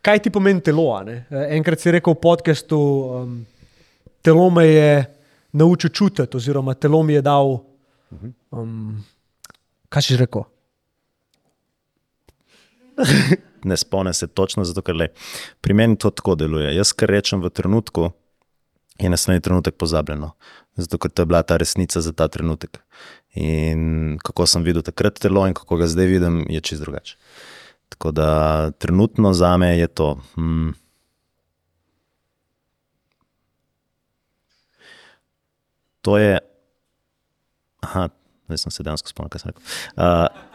Kaj 0.04 0.24
ti 0.26 0.30
pomeni 0.30 0.60
telo? 0.60 0.90
Eh, 1.08 1.56
Enkrat 1.56 1.80
si 1.80 1.92
rekel 1.94 2.12
v 2.12 2.20
podkastu, 2.20 2.78
um, 3.22 3.38
telo 4.20 4.50
me 4.52 4.66
je 4.68 4.92
naučil 5.56 5.90
čutiti, 5.90 6.36
oziroma 6.36 6.74
telo 6.74 7.02
mi 7.02 7.16
je 7.16 7.24
dal. 7.24 7.56
Um, 8.52 9.04
kaj 9.88 10.02
si 10.04 10.20
rekel? 10.20 10.44
Ne 13.64 13.76
spomnim 13.76 14.14
se 14.14 14.26
točno, 14.26 14.64
zato 14.64 14.82
ker 14.82 14.96
le, 14.96 15.08
pri 15.60 15.74
meni 15.74 15.98
to 15.98 16.10
tako 16.10 16.34
deluje. 16.38 16.74
Jaz, 16.76 16.92
kar 16.92 17.10
rečem 17.10 17.42
v 17.42 17.50
trenutku, 17.50 18.10
je 18.98 19.10
naslednji 19.10 19.40
trenutek 19.40 19.76
pozabljeno. 19.78 20.32
Zato 20.76 20.98
ker 20.98 21.10
to 21.10 21.22
je 21.22 21.26
bila 21.26 21.42
ta 21.42 21.56
resnica 21.56 22.00
za 22.00 22.12
ta 22.12 22.28
trenutek. 22.28 22.78
In 23.34 24.18
kako 24.22 24.46
sem 24.46 24.62
videl 24.62 24.82
takrat 24.82 25.18
telo 25.18 25.46
in 25.46 25.54
kako 25.54 25.76
ga 25.76 25.86
zdaj 25.86 26.06
vidim, 26.06 26.44
je 26.50 26.60
čist 26.60 26.82
drugače. 26.82 27.16
Tako 27.88 28.10
da 28.10 28.70
trenutno 28.70 29.32
za 29.34 29.56
me 29.56 29.78
je 29.78 29.86
to. 29.86 30.18
Hmm, 30.34 30.74
to 36.02 36.18
je. 36.18 36.38
Aha, 37.80 38.08
zdaj 38.46 38.58
sem 38.58 38.72
se 38.72 38.82
dejansko 38.82 39.08
spomnil, 39.08 39.30
kaj 39.30 39.40
sem 39.40 39.52
rekel. 39.52 39.62
Uh, 39.96 40.47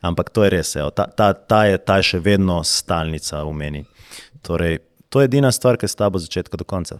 Ampak 0.00 0.30
to 0.30 0.44
je 0.44 0.50
res, 0.50 0.72
evo, 0.76 0.90
ta, 0.90 1.04
ta, 1.06 1.32
ta, 1.34 1.64
je, 1.68 1.76
ta 1.78 1.98
je 2.00 2.14
še 2.14 2.20
vedno 2.24 2.62
stalnica 2.64 3.42
v 3.44 3.52
meni. 3.52 3.82
Torej, 4.40 4.80
to 5.12 5.20
je 5.20 5.28
edina 5.28 5.52
stvar, 5.52 5.76
ki 5.76 5.84
je 5.84 5.92
s 5.92 5.98
tabo 6.00 6.16
od 6.16 6.24
začetka 6.24 6.56
do 6.56 6.64
konca. 6.64 6.96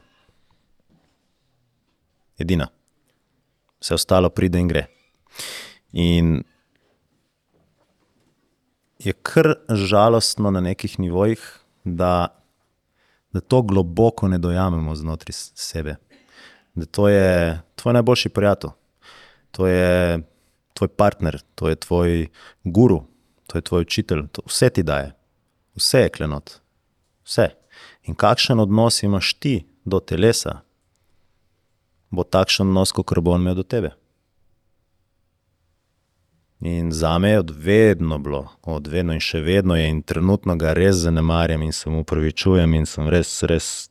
Edina. 2.41 2.69
Vse 3.81 3.97
ostalo 3.97 4.29
pride 4.29 4.61
in 4.61 4.69
gre. 4.69 4.85
In 5.97 6.43
je 9.01 9.13
kar 9.13 9.55
žalostno 9.69 10.53
na 10.53 10.61
nekih 10.61 10.99
nivojih, 11.01 11.41
da, 11.85 12.29
da 13.33 13.41
to 13.41 13.63
globoko 13.63 14.29
ne 14.29 14.39
dojamemo 14.39 14.95
znotraj 14.97 15.33
sebe. 15.57 15.97
Da 16.75 16.87
to 16.87 17.09
je 17.09 17.61
tvoj 17.81 17.97
najboljši 17.97 18.29
prijatelj, 18.29 18.71
to 19.51 19.67
je 19.67 20.21
tvoj 20.81 20.89
partner, 20.97 21.37
to 21.55 21.69
je 21.69 21.77
tvoj 21.77 22.29
guru, 22.65 23.05
to 23.47 23.59
je 23.59 23.63
tvoj 23.63 23.83
učitelj, 23.85 24.23
to 24.33 24.43
vse 24.49 24.71
ti 24.71 24.83
daje, 24.83 25.13
vse 25.77 25.99
je 26.07 26.09
klenot, 26.09 26.61
vse. 27.25 27.51
In 28.09 28.17
kakšen 28.17 28.61
odnos 28.61 29.03
imaš 29.03 29.35
ti 29.35 29.67
do 29.85 30.01
telesa, 30.01 30.63
bo 32.11 32.25
takšen 32.25 32.73
odnos, 32.73 32.93
kot 32.97 33.13
bo 33.21 33.37
on 33.37 33.45
imel 33.45 33.59
do 33.61 33.63
tebe. 33.63 33.93
In 36.61 36.93
za 36.93 37.19
me 37.19 37.31
je 37.31 37.39
od 37.39 37.51
vedno 37.57 38.19
bilo, 38.19 38.49
od 38.63 38.87
vedno 38.87 39.13
in 39.13 39.21
še 39.21 39.41
vedno 39.41 39.77
je, 39.77 39.87
in 39.89 40.03
trenutno 40.03 40.57
ga 40.57 40.73
res 40.77 41.05
zanemarjam 41.05 41.63
in 41.63 41.73
se 41.73 41.91
mu 41.91 42.01
upravičujem, 42.05 42.75
in 42.75 42.87
sem 42.87 43.09
res, 43.09 43.43
res. 43.43 43.91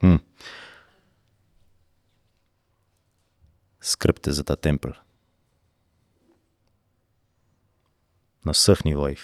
Hm. 0.00 0.20
Skrbite 3.80 4.32
za 4.32 4.44
ta 4.44 4.56
tempelj. 4.56 4.96
Na 8.46 8.54
vseh 8.54 8.84
nivojih. 8.86 9.22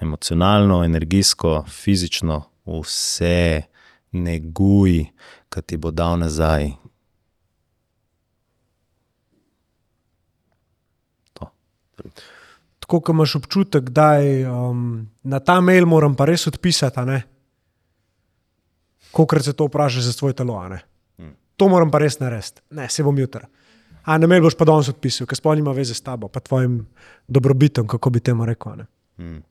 Emocionalno, 0.00 0.80
energijsko, 0.84 1.64
fizično, 1.68 2.42
vse 2.64 3.62
neguj, 4.16 5.04
ki 5.52 5.62
ti 5.66 5.76
bo 5.76 5.92
dal 5.92 6.18
nazaj. 6.20 6.70
Tako, 12.80 13.00
ko 13.00 13.12
imaš 13.12 13.34
občutek, 13.40 13.88
da 13.90 14.14
je 14.22 14.50
um, 14.50 15.08
na 15.22 15.40
ta 15.40 15.60
mail 15.60 15.86
moram 15.86 16.14
pa 16.16 16.24
res 16.28 16.46
odpisati, 16.46 17.00
a 17.00 17.04
ne? 17.04 17.22
Kolikrat 19.10 19.44
se 19.44 19.56
to 19.56 19.66
vprašaš 19.66 20.08
za 20.08 20.12
svoje 20.12 20.36
telo, 20.38 20.56
a 20.60 20.68
ne? 20.68 20.80
To 21.56 21.68
moram 21.72 21.90
pa 21.90 21.98
res 21.98 22.20
narediti, 22.20 22.60
ne, 22.76 22.88
se 22.88 23.02
bom 23.02 23.16
jutra. 23.18 23.48
A 24.06 24.18
na 24.22 24.30
mail 24.30 24.44
boš 24.44 24.54
pa 24.54 24.66
danes 24.68 24.86
odpisal, 24.92 25.26
ker 25.26 25.38
sploh 25.38 25.56
nima 25.58 25.74
veze 25.74 25.94
s 25.96 26.04
tabo, 26.04 26.30
pa 26.30 26.38
tvojim 26.38 26.84
dobrobitom, 27.26 27.88
kako 27.90 28.10
bi 28.14 28.22
temu 28.22 28.46
rekel. 28.46 28.76
ne. 28.78 28.86
Mm. 29.18 29.42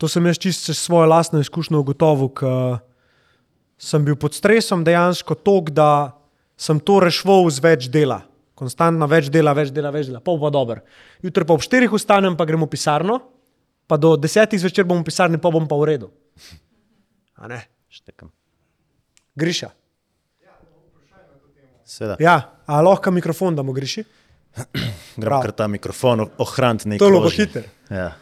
To 0.00 0.08
sem 0.08 0.24
jaz 0.26 0.38
čisto 0.40 0.74
s 0.74 0.84
svojo 0.84 1.08
lastno 1.08 1.40
izkušnjo 1.40 1.80
ugotovil, 1.80 2.32
ker 2.32 2.80
sem 3.76 4.04
bil 4.04 4.16
pod 4.16 4.32
stresom 4.32 4.84
dejansko 4.84 5.36
tok, 5.36 5.70
da 5.70 6.16
sem 6.56 6.80
to 6.80 7.00
rešil 7.04 7.50
z 7.52 7.60
več 7.60 7.88
dela. 7.92 8.22
Konstantno 8.56 9.04
več 9.04 9.28
dela, 9.28 9.52
več 9.52 9.68
dela, 9.68 9.92
več 9.92 10.08
dela, 10.08 10.22
pol 10.24 10.40
pa 10.40 10.48
dober. 10.48 10.80
Jutri 11.20 11.44
pa 11.44 11.52
ob 11.52 11.64
štirih 11.64 11.92
vstanem, 11.92 12.36
pa 12.40 12.48
gremo 12.48 12.64
v 12.64 12.72
pisarno, 12.72 13.20
pa 13.84 14.00
do 14.00 14.16
desetih 14.16 14.60
zvečer 14.60 14.88
bom 14.88 15.04
v 15.04 15.08
pisarni, 15.12 15.36
pa 15.36 15.52
bom 15.52 15.68
pa 15.68 15.76
v 15.76 15.92
redu. 15.92 16.08
A 17.36 17.52
ne? 17.52 17.60
Štekam. 17.92 18.32
Griša. 19.36 19.68
Seveda. 21.86 22.16
Ja, 22.18 22.36
a 22.66 22.80
lahko 22.82 23.10
mikrofon 23.14 23.56
damo 23.56 23.72
griši? 23.72 24.04
Gremo 25.22 25.40
kar 25.42 25.52
ta 25.52 25.68
mikrofon 25.68 26.26
ohraniti 26.38 26.88
nekaj. 26.88 26.98
To 26.98 27.06
je 27.06 27.18
bilo 27.18 27.30
hitro. 27.30 27.62
Ja. 27.90 28.12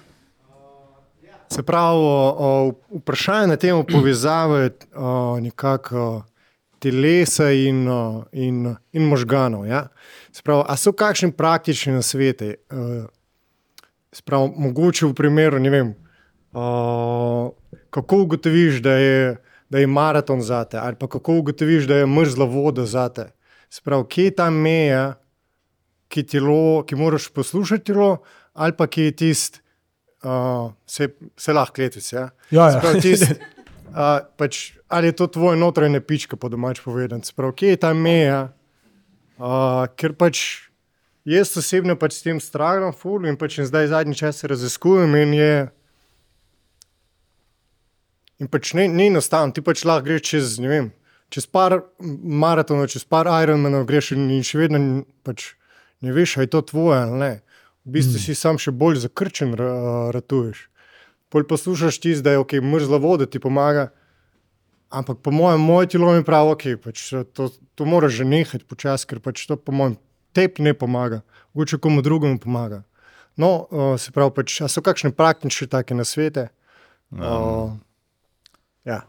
Se 1.52 1.62
pravi, 1.62 1.98
o, 1.98 2.36
o, 2.38 2.98
vprašanje 2.98 3.46
na 3.46 3.56
temo 3.56 3.84
povezave 3.88 4.70
o, 4.94 5.40
nekako 5.40 6.24
telesa 6.78 7.50
in, 7.50 7.88
o, 7.88 8.24
in, 8.32 8.74
in 8.92 9.02
možganov. 9.08 9.66
Ja? 9.66 9.86
Se 10.32 10.42
pravi, 10.42 10.64
a 10.68 10.76
so 10.76 10.92
kakšni 10.92 11.32
praktični 11.32 11.94
nasveti? 11.94 12.54
Uh, 12.70 13.04
Sprav, 14.14 14.46
mogoče 14.56 15.08
v 15.08 15.14
primeru, 15.18 15.58
ne 15.58 15.70
vem, 15.70 15.88
uh, 16.54 17.48
kako 17.90 18.20
ugotoviš, 18.22 18.76
da 18.82 18.92
je, 18.92 19.36
da 19.68 19.78
je 19.82 19.88
maraton 19.90 20.42
za 20.42 20.60
te, 20.64 20.78
ali 20.78 20.94
pa 20.94 21.08
kako 21.10 21.40
ugotoviš, 21.40 21.88
da 21.90 21.96
je 21.96 22.06
mrzla 22.06 22.46
voda 22.46 22.86
za 22.86 23.08
te. 23.08 23.32
Sprav, 23.74 24.04
kje 24.06 24.28
je 24.28 24.34
ta 24.38 24.46
meja, 24.54 25.16
ki, 26.06 26.22
telo, 26.30 26.84
ki 26.86 26.94
moraš 26.94 27.26
poslušati 27.34 27.90
telo, 27.90 28.20
ali 28.54 28.76
pa 28.78 28.86
ki 28.86 29.08
je 29.08 29.14
tisti, 29.18 29.58
uh, 30.22 30.70
se, 30.86 31.08
se 31.36 31.52
lahko 31.52 31.74
kletvic. 31.74 32.12
Ja? 32.12 32.28
Ja, 32.50 32.68
ja. 32.68 32.70
Se 32.70 32.82
pravi, 32.84 33.02
tist, 33.02 33.34
uh, 33.90 34.20
pač, 34.38 34.60
ali 34.86 35.10
je 35.10 35.16
to 35.18 35.26
tvoje 35.26 35.58
notranje 35.58 36.00
pička, 36.06 36.38
po 36.38 36.48
domač 36.48 36.84
povedano. 36.84 37.26
Se 37.26 37.34
pravi, 37.34 37.56
kje 37.58 37.74
je 37.74 37.82
ta 37.82 37.90
meja, 37.98 38.44
uh, 39.42 39.82
ker 39.98 40.14
pač. 40.14 40.44
Jaz 41.24 41.56
osebno 41.56 41.94
pač 41.96 42.18
s 42.18 42.24
tem 42.26 42.36
strahom, 42.36 42.92
ful 42.92 43.24
in 43.24 43.38
pač 43.40 43.56
in 43.56 43.64
zdaj 43.64 43.88
zadnji 43.88 44.18
čas 44.18 44.44
raziskujem 44.44 45.14
in 45.22 45.30
je. 45.34 45.54
In 48.44 48.50
pač 48.52 48.74
ni, 48.76 48.84
ni 48.92 49.08
enostavno, 49.08 49.54
ti 49.56 49.64
pač 49.64 49.86
lahko 49.88 50.04
greš 50.10 50.26
čez, 50.28 50.58
ne 50.60 50.68
vem, 50.68 50.90
čez 51.34 51.48
par 51.50 51.80
maratonov, 51.98 52.86
čez 52.92 53.02
par 53.04 53.26
Ironmanov, 53.26 53.86
greš 53.88 54.12
in, 54.14 54.28
in 54.30 54.46
še 54.46 54.60
vedno 54.62 54.78
pač 55.26 55.52
ne 56.04 56.14
veš, 56.14 56.36
ali 56.38 56.46
je 56.46 56.52
to 56.54 56.62
tvoje 56.70 57.00
ali 57.02 57.18
ne. 57.18 57.32
V 57.84 57.98
bistvu 57.98 58.16
Mm. 58.16 58.24
si 58.24 58.34
sam 58.38 58.56
še 58.56 58.72
bolj 58.72 59.02
zakrčen, 59.02 59.52
ra- 59.58 60.08
ratuješ. 60.14 60.68
Pol 61.28 61.44
poslušaš 61.44 61.98
ti, 62.00 62.14
da 62.22 62.32
je 62.32 62.40
ok, 62.40 62.52
mrzla 62.62 62.96
voda 63.02 63.26
ti 63.26 63.42
pomaga. 63.42 63.90
Ampak 64.94 65.18
po 65.26 65.32
mojem, 65.34 65.60
moje 65.60 65.90
telo 65.92 66.12
mi 66.14 66.22
pravi, 66.24 66.54
ok, 66.54 66.64
pač 66.78 67.10
to, 67.34 67.50
to 67.74 67.82
moraš 67.84 68.20
že 68.22 68.24
nehati 68.24 68.64
počasi, 68.64 69.08
ker 69.10 69.18
pač 69.18 69.42
to 69.50 69.58
po 69.58 69.74
mojem 69.74 69.98
tebi 70.32 70.62
ne 70.62 70.74
pomaga, 70.74 71.22
mogoče 71.52 71.80
komu 71.82 72.02
drugemu 72.02 72.38
pomaga. 72.38 72.84
No, 73.36 73.66
uh, 73.66 73.98
se 73.98 74.14
pravi, 74.14 74.30
pač, 74.30 74.62
so 74.70 74.80
kakšne 74.80 75.10
praktične 75.10 75.66
take 75.66 75.96
nasvete? 75.98 76.48
Uh, 77.10 77.74
ja. 78.86 79.02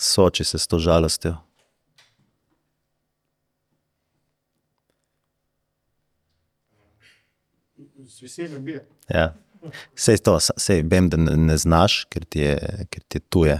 Soči 0.00 0.44
se 0.44 0.58
s 0.58 0.66
to 0.66 0.78
žalostjo. 0.78 1.36
Bi. 8.60 8.80
Ja. 9.08 9.34
Sej 9.94 10.18
to, 10.24 10.38
sej 10.40 10.82
vem, 10.88 11.10
da 11.12 11.20
ne, 11.20 11.36
ne 11.36 11.56
znaš, 11.60 12.04
ker 12.08 12.24
ti 12.24 12.40
je, 12.40 12.56
ker 12.88 13.02
ti 13.08 13.20
je 13.20 13.26
tuje. 13.28 13.56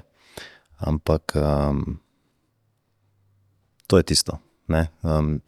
Ampak 0.81 1.37
um, 1.37 2.01
to 3.87 4.01
je 4.01 4.03
tisto. 4.03 4.39
ne, 4.67 4.89
Um, 5.03 5.43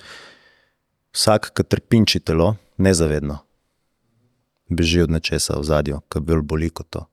vsak, 1.14 1.52
ki 1.56 1.64
trpinči 1.64 2.20
telo, 2.20 2.56
nezavedno, 2.76 3.38
beži 4.68 5.06
od 5.06 5.10
nečesa 5.10 5.56
v 5.56 5.64
zadju, 5.64 6.00
ki 6.12 6.20
bolj 6.20 6.44
boli 6.44 6.68
kot 6.70 6.90
to. 6.90 7.06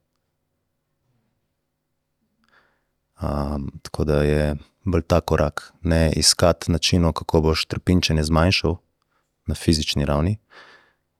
Um, 3.21 3.79
tako 3.81 4.03
da 4.03 4.23
je 4.23 4.55
bolj 4.83 5.01
ta 5.01 5.21
korak, 5.21 5.73
ne 5.81 6.13
iskati 6.15 6.71
načinov, 6.71 7.13
kako 7.13 7.41
boš 7.41 7.65
trpinčenje 7.65 8.23
zmanjšal 8.23 8.75
na 9.45 9.55
fizični 9.55 10.05
ravni, 10.05 10.37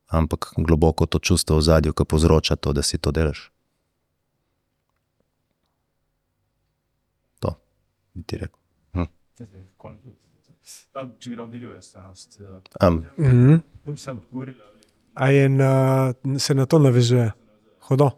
ampak 0.06 0.52
globoko 0.56 1.06
to 1.06 1.18
čustvo 1.18 1.56
v 1.56 1.62
zadju, 1.62 1.92
ki 1.92 2.04
povzroča 2.04 2.56
to, 2.56 2.72
da 2.72 2.82
si 2.82 2.98
to 2.98 3.10
delaš. 3.10 3.50
To 7.38 7.54
bi 8.14 8.22
ti 8.22 8.36
rekel. 8.36 8.58
Hm. 8.94 9.02
Um, 12.80 13.04
Mhm. 13.18 13.54
A 15.14 15.26
je 15.28 15.48
na, 15.48 16.14
se 16.38 16.54
na 16.54 16.66
to 16.66 16.78
navezuje? 16.78 17.32
Hodo. 17.80 18.10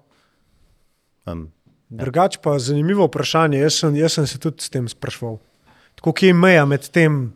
um, 1.27 1.53
Drugač 1.93 2.39
pa 2.41 2.57
zanimivo 2.59 3.05
vprašanje. 3.05 3.61
Jaz 3.61 3.83
sem, 3.83 3.97
jaz 4.01 4.17
sem 4.17 4.27
se 4.27 4.41
tudi 4.41 4.65
s 4.65 4.73
tem 4.73 4.89
sprašval. 4.89 5.37
Tako 6.01 6.13
kje 6.17 6.31
je 6.31 6.37
meja 6.37 6.65
med 6.67 6.87
tem, 6.89 7.27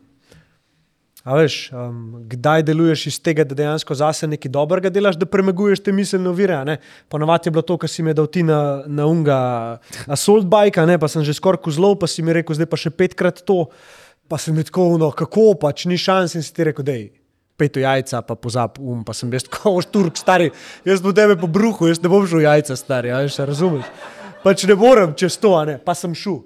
veš, 1.35 1.57
um, 1.75 2.23
kdaj 2.29 2.63
deluješ 2.65 3.05
iz 3.11 3.19
tega, 3.21 3.45
da 3.45 3.55
dejansko 3.55 3.95
zase 3.99 4.27
nekaj 4.31 4.51
dobrega 4.51 4.89
delaš, 4.93 5.19
da 5.19 5.27
premaguješ 5.29 5.83
te 5.85 5.93
miselne 5.93 6.31
ovire. 6.31 6.77
Ponovadi 7.11 7.47
je 7.47 7.53
bilo 7.53 7.61
to, 7.61 7.77
kar 7.77 7.91
si 7.91 8.03
mi 8.03 8.15
dal 8.17 8.27
ti 8.31 8.43
na, 8.47 8.83
na 8.87 9.05
unga 9.05 9.37
assault 10.07 10.49
bike, 10.49 10.81
a 10.81 10.87
ne, 10.89 10.97
pa 10.97 11.11
sem 11.11 11.23
že 11.27 11.37
skoraj 11.37 11.61
kozlov, 11.67 11.99
pa 12.01 12.09
si 12.09 12.25
mi 12.25 12.33
rekel, 12.33 12.57
zdaj 12.57 12.71
pa 12.71 12.79
še 12.79 12.93
petkrat 12.93 13.45
to. 13.45 13.67
Pa 14.27 14.35
sem 14.41 14.57
bil 14.57 14.65
tako, 14.67 14.89
no, 14.99 15.13
kako 15.15 15.53
pač 15.61 15.85
ni 15.87 15.95
šans 15.95 16.35
in 16.35 16.43
si 16.43 16.51
ti 16.51 16.65
rekel, 16.67 16.83
da 16.83 16.97
je 16.97 17.11
peto 17.57 17.79
jajca, 17.79 18.21
pa 18.27 18.35
pozab 18.35 18.75
um, 18.79 19.05
pa 19.07 19.15
sem 19.17 19.31
jaz 19.33 19.47
tako 19.47 19.79
šturk, 19.81 20.19
stari, 20.19 20.51
jaz 20.85 21.01
bom 21.01 21.15
tebe 21.15 21.37
po 21.39 21.47
bruhu, 21.49 21.87
jaz 21.89 22.01
ne 22.03 22.11
bom 22.11 22.27
šel 22.27 22.43
jajca, 22.43 22.75
stari, 22.77 23.13
a 23.13 23.23
veš, 23.23 23.39
a 23.41 23.47
razumeš. 23.49 23.87
Pač 24.47 24.63
ne 24.63 24.77
morem 24.79 25.11
čez 25.11 25.35
to, 25.43 25.51
ne, 25.67 25.75
pa 25.75 25.91
sem 25.91 26.13
šel. 26.15 26.37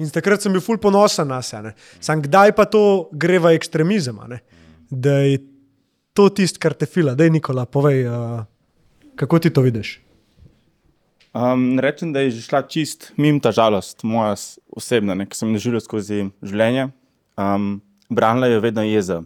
In 0.00 0.08
takrat 0.12 0.40
sem 0.40 0.52
bil 0.52 0.62
ful 0.64 0.78
ponosen 0.80 1.28
na 1.28 1.42
sebe. 1.44 1.74
Sam 2.00 2.22
kdaj 2.24 2.54
pa 2.56 2.64
to 2.64 3.10
gre 3.12 3.36
v 3.40 3.52
ekstremizem, 3.56 4.16
da 4.88 5.18
je 5.24 5.42
to 6.16 6.30
tisto, 6.32 6.60
kar 6.60 6.72
te 6.72 6.88
fila. 6.88 7.12
Dej, 7.12 7.28
Nikola, 7.36 7.66
povej, 7.68 8.08
uh, 8.08 8.44
kako 9.20 9.40
ti 9.44 9.52
to 9.52 9.64
vidiš. 9.64 9.98
Um, 11.36 11.76
rečem, 11.84 12.14
da 12.16 12.24
je 12.24 12.32
že 12.38 12.46
šla 12.48 12.62
čist 12.64 13.10
mimo 13.20 13.44
ta 13.44 13.52
žalost, 13.52 14.00
moja 14.08 14.32
osebna, 14.72 15.12
ki 15.28 15.36
sem 15.36 15.52
jo 15.52 15.60
doživljal 15.60 15.84
skozi 15.84 16.20
življenje. 16.40 16.86
Um, 17.36 17.82
branila 18.08 18.48
je 18.48 18.62
vedno 18.64 18.86
jeza 18.88 19.18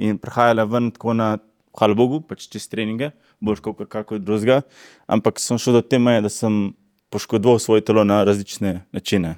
in 0.00 0.16
prihajala 0.16 0.64
ven 0.64 0.88
tako 0.94 1.12
na, 1.12 1.34
hvala 1.76 1.96
Bogu, 2.00 2.22
pač 2.24 2.48
čez 2.48 2.64
treninge, 2.72 3.10
boš 3.44 3.60
kot 3.60 3.84
kako 3.92 4.16
drugega. 4.24 4.62
Ampak 5.04 5.36
sem 5.36 5.60
šel 5.60 5.76
do 5.76 5.84
te 5.84 6.00
meje, 6.00 6.24
da 6.24 6.32
sem 6.32 6.72
poškodoval 7.14 7.62
svoje 7.62 7.84
telo 7.86 8.02
na 8.04 8.24
različne 8.26 8.80
načine. 8.90 9.36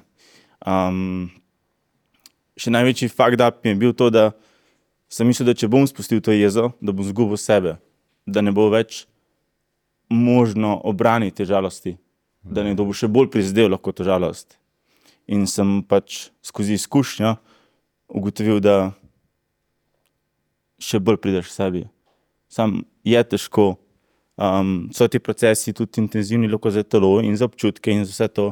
Um, 0.65 1.29
še 2.57 2.73
največji 2.73 3.13
fakt 3.13 3.37
up 3.37 3.61
je 3.61 3.75
bil 3.77 3.93
to, 3.93 4.09
da 4.09 4.31
sem 5.13 5.29
mislil, 5.29 5.45
da 5.51 5.53
če 5.53 5.69
bom 5.69 5.85
spustil 5.85 6.23
to 6.25 6.33
jezo, 6.33 6.71
da 6.81 6.89
bom 6.89 7.05
zgubil 7.05 7.37
sebe, 7.37 7.77
da 8.25 8.41
ne 8.41 8.49
bo 8.49 8.65
več 8.73 9.05
možno 10.09 10.73
obraniti 10.89 11.43
te 11.43 11.45
žalosti, 11.45 11.99
da 12.41 12.65
nekdo 12.65 12.87
bo 12.87 12.97
še 12.97 13.11
bolj 13.11 13.29
prizadel 13.29 13.69
lahko 13.75 13.93
to 13.93 14.07
žalost. 14.07 14.57
In 15.29 15.45
sem 15.45 15.83
pač 15.85 16.31
skozi 16.41 16.79
izkušnjo 16.79 17.35
ugotovil, 18.09 18.57
da 18.63 18.95
še 20.81 20.97
bolj 21.03 21.21
prideš 21.21 21.51
k 21.51 21.57
sebi. 21.59 21.83
Sam 22.49 22.81
je 23.05 23.21
težko, 23.21 23.75
um, 24.37 24.89
so 24.93 25.07
ti 25.07 25.19
procesi 25.19 25.73
tudi 25.73 26.01
intenzivni, 26.01 26.47
lahko 26.47 26.71
za 26.71 26.83
telo 26.83 27.19
in 27.21 27.35
za 27.37 27.45
občutke 27.45 27.91
in 27.91 28.05
za 28.05 28.11
vse 28.11 28.27
to. 28.27 28.51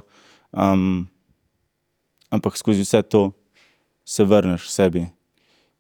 Um, 0.52 1.08
ampak 2.30 2.58
skozi 2.58 2.82
vse 2.82 3.02
to 3.04 3.32
se 4.06 4.24
vrneš 4.24 4.68
k 4.68 4.72
sebi. 4.72 5.06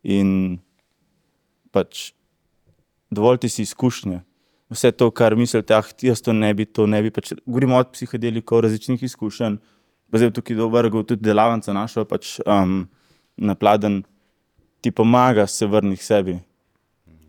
In 0.03 0.59
pač 1.73 2.13
dovolj 3.11 3.43
ti 3.45 3.49
si 3.49 3.65
izkušnje. 3.65 4.21
Vse 4.69 4.91
to, 4.91 5.11
kar 5.13 5.35
mislite, 5.37 5.75
ah, 5.77 5.85
jaz 6.01 6.21
to 6.25 6.33
ne 6.33 6.53
bi, 6.53 6.65
to 6.65 6.87
ne 6.89 7.01
bi. 7.05 7.11
Pač, 7.13 7.35
govorimo 7.45 7.77
od 7.77 7.93
psihodelikov, 7.93 8.63
različnih 8.65 9.03
izkušenj. 9.03 9.59
Pa 10.09 10.21
zdaj 10.21 10.33
tukaj 10.37 10.57
do 10.57 10.67
vrhu 10.69 11.03
tudi 11.03 11.25
delavnica 11.25 11.73
naša, 11.73 12.05
pač 12.05 12.37
um, 12.45 12.85
napladen, 13.37 14.03
ti 14.81 14.91
pomaga 14.93 15.47
se 15.49 15.65
vrniti 15.65 16.01
k 16.01 16.05
sebi 16.05 16.35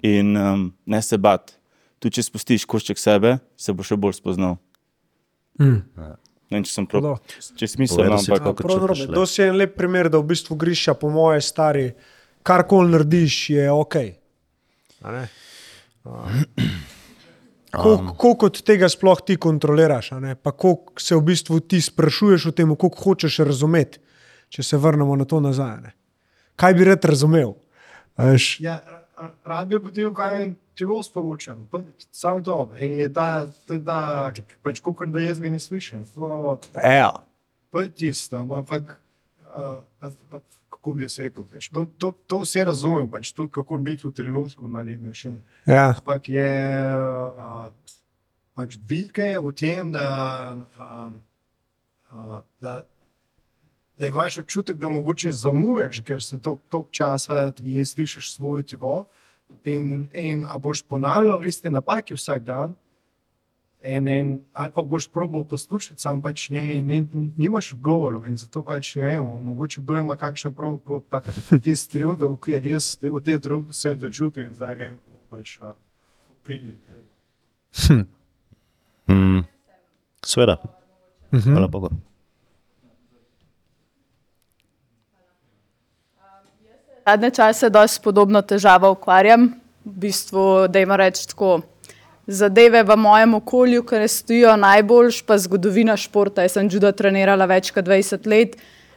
in 0.05 0.37
um, 0.37 0.67
ne 0.87 1.01
se 1.03 1.19
bat. 1.19 1.57
Tudi 1.99 2.19
če 2.19 2.23
spustiš 2.23 2.65
košček 2.69 2.99
sebe, 3.01 3.39
se 3.57 3.73
bo 3.73 3.83
še 3.83 3.97
bolj 3.97 4.19
spoznal. 4.19 4.59
Mm. 5.61 5.81
Ne 6.53 6.61
če 6.63 6.71
sem 6.71 6.87
prav, 6.87 7.17
če 7.57 7.67
smisel, 7.67 8.05
ampak 8.07 8.61
Prav 8.61 8.85
narobe. 8.85 9.07
To 9.11 9.25
si 9.27 9.43
en 9.43 9.57
lep 9.57 9.73
primer, 9.75 10.11
da 10.13 10.21
v 10.21 10.29
bistvu 10.29 10.55
griša, 10.55 10.95
po 10.95 11.09
moje 11.11 11.41
stari, 11.43 11.89
karkoli 12.47 12.93
narediš, 12.93 13.39
je 13.51 13.65
ok. 13.73 13.97
A 15.03 15.15
ne? 15.15 15.25
A, 16.05 16.29
Koliko 17.77 18.15
koliko 18.15 18.47
od 18.47 18.63
tega 18.63 18.89
sploh 18.89 19.21
ti 19.21 19.35
kontroliraš, 19.37 20.13
a 20.13 20.21
ne? 20.21 20.35
pa 20.35 20.53
koliko 20.53 20.97
se 20.97 21.17
v 21.17 21.21
bistvu 21.23 21.59
ti 21.61 21.81
sprašuješ 21.81 22.47
o 22.47 22.53
tem, 22.53 22.71
koliko 22.73 23.03
hočeš 23.03 23.39
razumeti, 23.45 23.99
če 24.49 24.63
se 24.63 24.79
vrnemo 24.79 25.17
na 25.17 25.25
to 25.25 25.41
nazaj. 25.41 25.73
a 25.73 25.81
Ne? 25.81 25.93
Kaj 26.57 26.75
bi 26.75 26.85
rad 26.85 27.05
razumel? 27.05 27.53
A 28.17 28.31
Veš, 28.31 28.61
Ja, 28.61 28.79
ra- 29.17 29.33
rad 29.45 29.69
bi 29.69 29.81
potem 29.83 30.15
kaj 30.15 30.55
telo 30.77 31.03
sporočam. 31.03 31.69
Samo 32.13 32.43
to. 32.45 32.71
In 32.81 32.99
je 33.01 33.09
ta, 33.13 33.47
ta, 33.67 34.33
pač 34.63 34.81
kot 34.85 35.09
da 35.13 35.23
jaz 35.25 35.41
ga 35.41 35.51
ne 35.51 35.59
slišim. 35.59 36.05
To, 36.15 36.59
Ja. 36.85 37.13
to 37.73 37.81
je 37.81 37.91
tisto, 37.91 38.37
ampak 38.37 39.01
uh, 39.57 40.11
kako 40.71 40.93
bi 40.93 41.09
se 41.09 41.23
rekel, 41.29 41.45
pač, 41.53 41.71
to, 41.73 41.87
to, 41.99 42.13
to 42.27 42.43
vse 42.45 42.65
razumem, 42.65 43.09
pač 43.11 43.33
tudi 43.33 43.53
kako 43.53 43.79
biti 43.79 44.07
v 44.07 44.13
trenutku 44.13 44.69
na 44.69 44.83
nek 44.87 45.01
način. 45.01 45.41
Ja. 45.67 45.95
Ampak 45.97 46.29
je 46.29 46.51
uh, 46.97 47.71
pač 48.55 48.77
bitke 48.79 49.35
v 49.39 49.53
tem, 49.57 49.93
da, 49.93 50.57
uh, 50.79 51.09
uh, 52.13 52.41
da 52.61 52.83
da 53.99 54.07
imaš 54.07 54.39
občutek, 54.39 54.77
da 54.77 54.89
mogoče 54.89 55.33
zamuješ, 55.33 56.01
ker 56.05 56.23
se 56.23 56.39
toliko 56.39 56.85
časa 56.91 57.51
ti 57.51 57.85
slišiš 57.85 58.35
svoje 58.35 58.63
telo. 58.63 59.05
In, 59.67 60.09
in 60.15 60.45
a 60.47 60.59
boš 60.59 60.83
ponavljal 60.83 61.47
iste 61.47 61.71
napake 61.71 62.15
vsak 62.15 62.43
dan, 62.47 62.75
in, 63.83 64.09
in, 64.09 64.41
ali 64.53 64.73
pa 64.75 64.83
boš 64.83 65.09
probal 65.09 65.45
poslušati, 65.45 66.01
sam 66.01 66.23
pač 66.23 66.49
ne, 66.51 66.83
ne, 66.83 67.05
nimaš 67.37 67.73
odgovorov. 67.73 68.27
In 68.27 68.37
zato 68.37 68.63
pač 68.63 68.95
ne 68.97 69.03
vem, 69.03 69.27
mogoče 69.43 69.81
bo 69.81 69.99
ima 69.99 70.17
kakšen 70.17 70.55
prav, 70.55 70.79
ko 70.85 71.01
pa 71.01 71.23
ti 71.63 71.77
stril, 71.77 72.17
da 72.17 72.31
je 72.47 72.63
jaz 72.71 72.97
v 73.03 73.23
te 73.25 73.39
druge 73.39 73.71
vse 73.71 73.95
dočutim, 73.95 74.55
da 74.59 74.71
je 74.71 74.91
pač 75.31 75.59
a, 75.63 75.75
pridi. 76.43 76.77
Hm. 77.87 78.03
Mm, 79.11 79.45
Sveda. 80.25 80.57
Mhm. 81.33 81.53
Hvala 81.53 81.69
Bogu. 81.69 81.91
Zadnje 87.07 87.29
čase 87.31 87.69
dosti 87.71 88.03
podobno 88.03 88.41
težavo 88.43 88.89
ukvarjam. 88.91 89.45
V 89.85 89.93
bistvu, 90.03 90.67
da 90.67 90.81
jim 90.83 90.91
rečem 90.91 91.29
tako, 91.31 91.61
zadeve 92.27 92.81
v 92.83 92.97
mojem 92.99 93.37
okolju, 93.39 93.85
ki 93.87 94.01
ne 94.03 94.09
stojijo 94.11 94.57
najboljš, 94.59 95.21
pa 95.23 95.37
zgodovina 95.39 95.95
športa. 95.97 96.43
Jaz 96.43 96.57
sem 96.57 96.67
judo 96.73 96.91
trenirala 96.91 97.47
več 97.47 97.71
kot 97.71 97.87
20 97.87 98.27
let. 98.27 98.57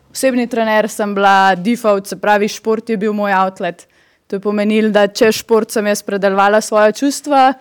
Osebni 0.09 0.47
trener 0.49 0.89
sem 0.89 1.13
bila 1.13 1.53
default, 1.53 2.09
se 2.09 2.17
pravi, 2.17 2.49
šport 2.49 2.89
je 2.89 2.97
bil 2.97 3.13
moj 3.13 3.35
outlet. 3.43 3.85
To 4.25 4.39
je 4.39 4.41
pomenilo, 4.41 4.89
da 4.89 5.05
če 5.05 5.29
šport 5.43 5.69
sem 5.69 5.85
jaz 5.85 6.01
predelovala 6.01 6.63
svoje 6.65 6.97
čustva, 7.03 7.51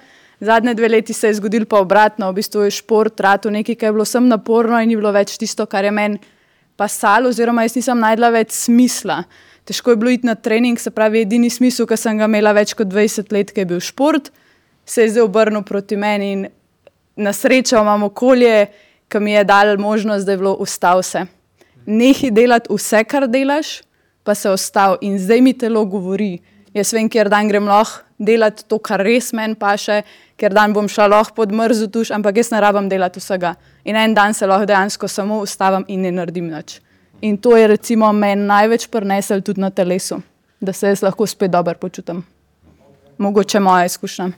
zadnje 0.41 0.75
dve 0.81 0.89
leti 0.89 1.13
se 1.13 1.29
je 1.29 1.43
zgodil 1.43 1.69
pa 1.69 1.85
obratno. 1.85 2.33
V 2.33 2.41
bistvu 2.41 2.65
je 2.65 2.73
šport 2.81 3.21
rado 3.21 3.53
nekaj, 3.53 3.77
kar 3.77 3.93
je 3.93 4.01
bilo 4.01 4.09
sem 4.09 4.33
naporno 4.33 4.81
in 4.81 4.89
ni 4.89 4.97
bilo 4.97 5.13
več 5.13 5.37
tisto, 5.37 5.69
kar 5.69 5.85
je 5.85 5.93
meni 5.93 6.37
pasal, 6.79 7.27
oziroma 7.27 7.65
jaz 7.67 7.77
nisem 7.79 7.99
najdla 7.99 8.31
več 8.35 8.55
smisla. 8.55 9.23
Težko 9.69 9.93
je 9.93 10.01
bilo 10.01 10.13
iti 10.15 10.29
na 10.29 10.37
trening, 10.39 10.79
se 10.81 10.93
pravi, 10.95 11.25
edini 11.27 11.51
smisel, 11.53 11.87
ki 11.89 11.99
sem 11.99 12.21
ga 12.21 12.29
imela 12.31 12.55
več 12.57 12.73
kot 12.79 12.89
20 12.89 13.35
let, 13.35 13.53
ki 13.53 13.65
je 13.65 13.71
bil 13.75 13.83
šport, 13.85 14.31
se 14.89 15.05
je 15.05 15.13
zdaj 15.13 15.27
obrnil 15.27 15.65
proti 15.69 15.99
meni 16.01 16.31
in 16.33 16.47
na 17.19 17.35
srečo 17.37 17.83
imam 17.83 18.07
okolje, 18.09 18.69
ki 19.11 19.21
mi 19.21 19.35
je 19.35 19.45
dalo 19.45 19.77
možnost, 19.81 20.25
da 20.25 20.33
je 20.33 20.41
bilo 20.41 20.55
ustav 20.63 21.03
se. 21.03 21.27
Nehi 21.87 22.31
delati 22.33 22.73
vse, 22.73 23.03
kar 23.09 23.27
delaš, 23.29 23.81
pa 24.25 24.35
se 24.37 24.51
ostav 24.51 24.99
in 25.05 25.19
zdaj 25.19 25.41
mi 25.45 25.53
telo 25.59 25.85
govori. 25.85 26.39
Jaz 26.77 26.93
vem, 26.93 27.09
ker 27.09 27.29
dan 27.33 27.49
grem 27.49 27.69
lahko 27.69 28.08
delati 28.19 28.65
to, 28.69 28.79
kar 28.79 29.01
res 29.05 29.33
meni 29.33 29.55
paše, 29.55 30.03
ker 30.37 30.55
dan 30.55 30.73
bom 30.75 30.89
šla 30.91 31.07
lahko 31.09 31.35
pod 31.39 31.53
mrzu 31.55 31.89
tuš, 31.95 32.11
ampak 32.15 32.41
jaz 32.43 32.51
ne 32.53 32.61
rabim 32.61 32.89
delati 32.91 33.23
vsega. 33.23 33.55
In 33.85 33.97
en 33.97 34.15
dan 34.15 34.35
se 34.35 34.47
lahko 34.47 34.67
dejansko 34.67 35.09
samo 35.09 35.41
ustavim 35.43 35.87
in 35.89 36.03
ne 36.03 36.13
naredim 36.13 36.51
nič. 36.51 36.81
In 37.23 37.39
to 37.39 37.57
je 37.57 37.67
recimo 37.67 38.13
meni 38.13 38.47
največ 38.47 38.89
prinesel 38.91 39.43
tudi 39.43 39.61
na 39.61 39.71
telesu, 39.71 40.21
da 40.61 40.73
se 40.73 40.93
jaz 40.95 41.03
lahko 41.03 41.27
spet 41.27 41.51
dobro 41.51 41.75
počutim. 41.75 42.25
Mogoče 43.19 43.61
moja 43.61 43.87
izkušnja. 43.87 44.31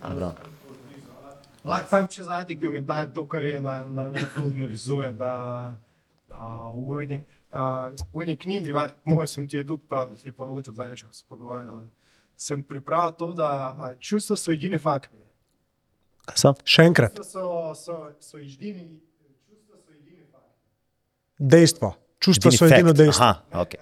Lahko 1.65 1.89
sam 1.89 2.07
če 2.09 2.25
zadnji, 2.25 2.57
ki 2.57 2.69
mi 2.73 2.81
daje 2.81 3.11
to, 3.15 3.27
kar 3.29 3.45
je 3.45 3.61
na, 3.61 3.83
na 3.85 4.09
filmu 4.35 4.69
rizuje, 4.69 5.13
da 5.13 5.75
v 6.73 7.03
eni, 7.03 7.19
a, 7.53 7.91
v 8.15 8.25
eni 8.25 8.37
knjigi, 8.37 8.73
moj 9.05 9.27
sem 9.29 9.49
ti 9.49 9.59
je 9.61 9.67
tudi 9.67 9.85
prav, 9.89 10.09
da 10.09 10.17
ti 10.17 10.33
povedal, 10.33 10.75
da 10.75 10.89
če 10.97 11.11
se 11.13 11.25
pogovarjali. 11.29 11.85
Sem 12.41 12.63
pripravil 12.65 13.13
to, 13.13 13.27
da 13.37 13.49
čustva 14.01 14.37
so 14.37 14.53
edini 14.53 14.79
fakti. 14.81 15.13
Kaj 16.25 16.37
so? 16.41 16.53
Še 16.65 16.87
enkrat, 16.89 17.19
so, 17.27 17.43
so, 17.77 17.97
so 18.17 18.39
edini, 18.41 18.87
čustva 19.45 19.77
so 19.77 19.93
edini 19.93 20.25
fakti. 20.25 20.57
dejstvo. 21.39 21.91
Čustva 22.21 22.49
Edini 22.49 22.59
so 22.59 22.67
edino 22.67 22.89
fact. 22.89 22.99
dejstvo. 22.99 23.25
Aha, 23.25 23.61
ok. 23.61 23.77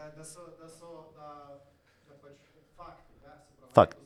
Fakt. 3.74 3.96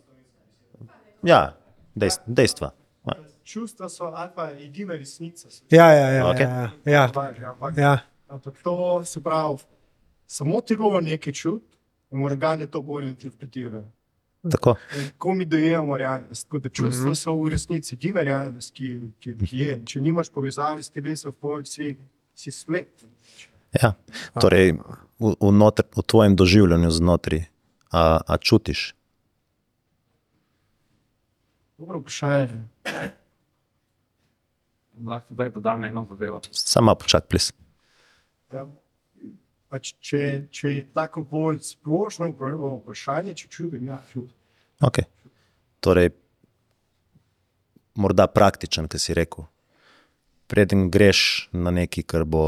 Ja, 1.23 1.57
dejst, 1.95 2.21
dejstva. 2.27 2.73
Ja. 3.07 3.17
Čustva 3.45 3.89
so 3.89 4.11
ali 4.11 4.31
pa 4.35 4.51
edina 4.53 4.95
resnica. 4.95 5.49
Ja, 5.71 5.89
ja, 5.93 6.09
ja. 6.11 6.29
Okej. 6.29 6.47
ja, 6.47 6.71
ja. 6.87 7.03
Ampak, 7.05 7.77
Ja. 7.77 7.99
ampak 8.29 8.63
to 8.63 8.77
se 9.05 9.21
pravi, 9.23 9.59
samo 10.27 10.61
telo 10.61 11.01
nekaj 11.01 11.33
čut, 11.33 11.63
in 12.11 12.25
organe 12.25 12.67
to 12.67 12.83
bolj 12.83 13.09
interpretirajo. 13.09 13.85
Tako. 14.43 14.75
Ko 15.19 15.35
mi 15.35 15.45
dojemamo 15.45 15.97
realnost, 15.97 16.47
tako 16.47 16.59
da 16.59 16.69
čustva 16.69 17.05
Mhm. 17.05 17.15
so 17.15 17.35
v 17.35 17.49
resnici 17.49 17.95
edina 17.95 18.21
realnost, 18.21 18.75
ki, 18.75 18.89
ki, 19.21 19.37
ki 19.39 19.59
je. 19.59 19.83
Če 19.87 20.01
nimaš 20.01 20.31
povezave 20.31 20.83
s 20.83 20.91
telesom, 20.91 21.33
pol 21.33 21.65
si, 21.65 21.97
si 22.35 22.51
splet. 22.51 22.91
Ja. 23.73 23.95
Torej, 24.35 24.73
v, 25.19 25.35
v, 25.41 25.53
notr, 25.53 25.83
v 25.97 26.03
tvojem 26.03 26.37
doživljanju 26.37 26.91
znotraj, 26.91 27.47
a, 27.89 28.19
a 28.21 28.37
čutiš? 28.37 28.95
Dobro 31.79 31.99
vprašanje. 31.99 32.49
Lahko 35.01 35.35
zdaj 35.35 35.51
podam 35.51 35.85
eno 35.85 36.07
zadevo. 36.11 36.41
Sama 36.51 36.95
počak, 36.95 37.27
plis. 37.27 37.53
Ja. 38.53 38.67
Pač, 39.73 39.95
če, 40.05 40.21
če 40.53 40.69
je 40.69 40.83
tako 40.93 41.23
bolj 41.25 41.63
splošno 41.65 42.29
vprašanje, 42.35 43.33
če 43.41 43.47
čutim, 43.49 43.87
ja, 43.89 44.03
čutim. 44.13 44.35
Okay. 44.85 45.07
Torej, 45.81 46.11
morda 47.97 48.27
praktičen, 48.29 48.91
ki 48.93 49.01
si 49.01 49.17
rekel. 49.17 49.49
Preden 50.53 50.91
greš 50.93 51.49
na 51.57 51.73
nekaj, 51.73 52.05
kar 52.05 52.27
bo 52.29 52.45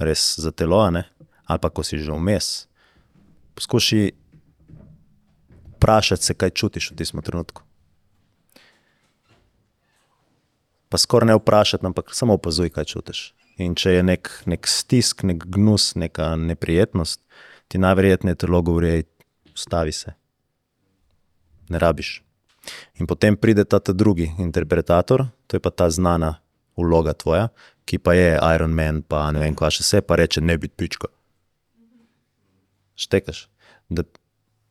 res 0.00 0.32
za 0.40 0.54
telo, 0.56 0.80
ne? 0.90 1.04
ali 1.44 1.60
pa 1.60 1.68
ko 1.68 1.84
si 1.84 1.98
že 2.00 2.14
vmes, 2.14 2.64
poskuši 3.58 4.12
vprašati 5.76 6.24
se, 6.24 6.34
kaj 6.34 6.54
čutiš 6.56 6.92
v 6.92 6.96
tem 6.96 7.20
trenutku. 7.20 7.62
Pa 10.88 10.96
skoraj 10.96 11.32
ne 11.32 11.36
vprašati, 11.36 11.84
ampak 11.84 12.14
samo 12.14 12.38
opazuj, 12.40 12.70
kaj 12.70 12.84
čutiš. 12.84 13.20
In 13.60 13.74
če 13.74 13.98
je 13.98 14.02
nek, 14.02 14.30
nek 14.46 14.66
stisk, 14.66 15.22
nek 15.28 15.44
gnus, 15.44 15.92
neka 15.94 16.36
neprijetnost, 16.36 17.20
ti 17.68 17.78
najverjetneje 17.78 18.34
telo 18.34 18.62
govori, 18.62 18.88
"Ej, 18.88 19.04
ustavi 19.54 19.92
se 19.92 20.14
ne 21.68 21.78
rabiš. 21.78 22.22
In 23.00 23.06
potem 23.06 23.36
pride 23.36 23.64
ta, 23.64 23.80
ta 23.80 23.92
drugi 23.92 24.30
interpretator, 24.38 25.26
to 25.46 25.56
je 25.56 25.60
pa 25.60 25.70
ta 25.70 25.90
znana 25.90 26.36
vloga 26.76 27.12
tvoja, 27.12 27.48
ki 27.84 27.98
pa 27.98 28.14
je 28.14 28.38
Iron 28.54 28.74
Man, 28.76 29.02
pa 29.02 29.30
ne 29.34 29.42
vem, 29.42 29.56
kaj 29.58 29.78
še 29.78 29.86
vse, 29.86 30.02
pa 30.06 30.16
reče: 30.20 30.40
ne 30.40 30.56
biti 30.58 30.76
pička. 30.78 31.10
Štekaš, 32.94 33.48
da 33.90 34.04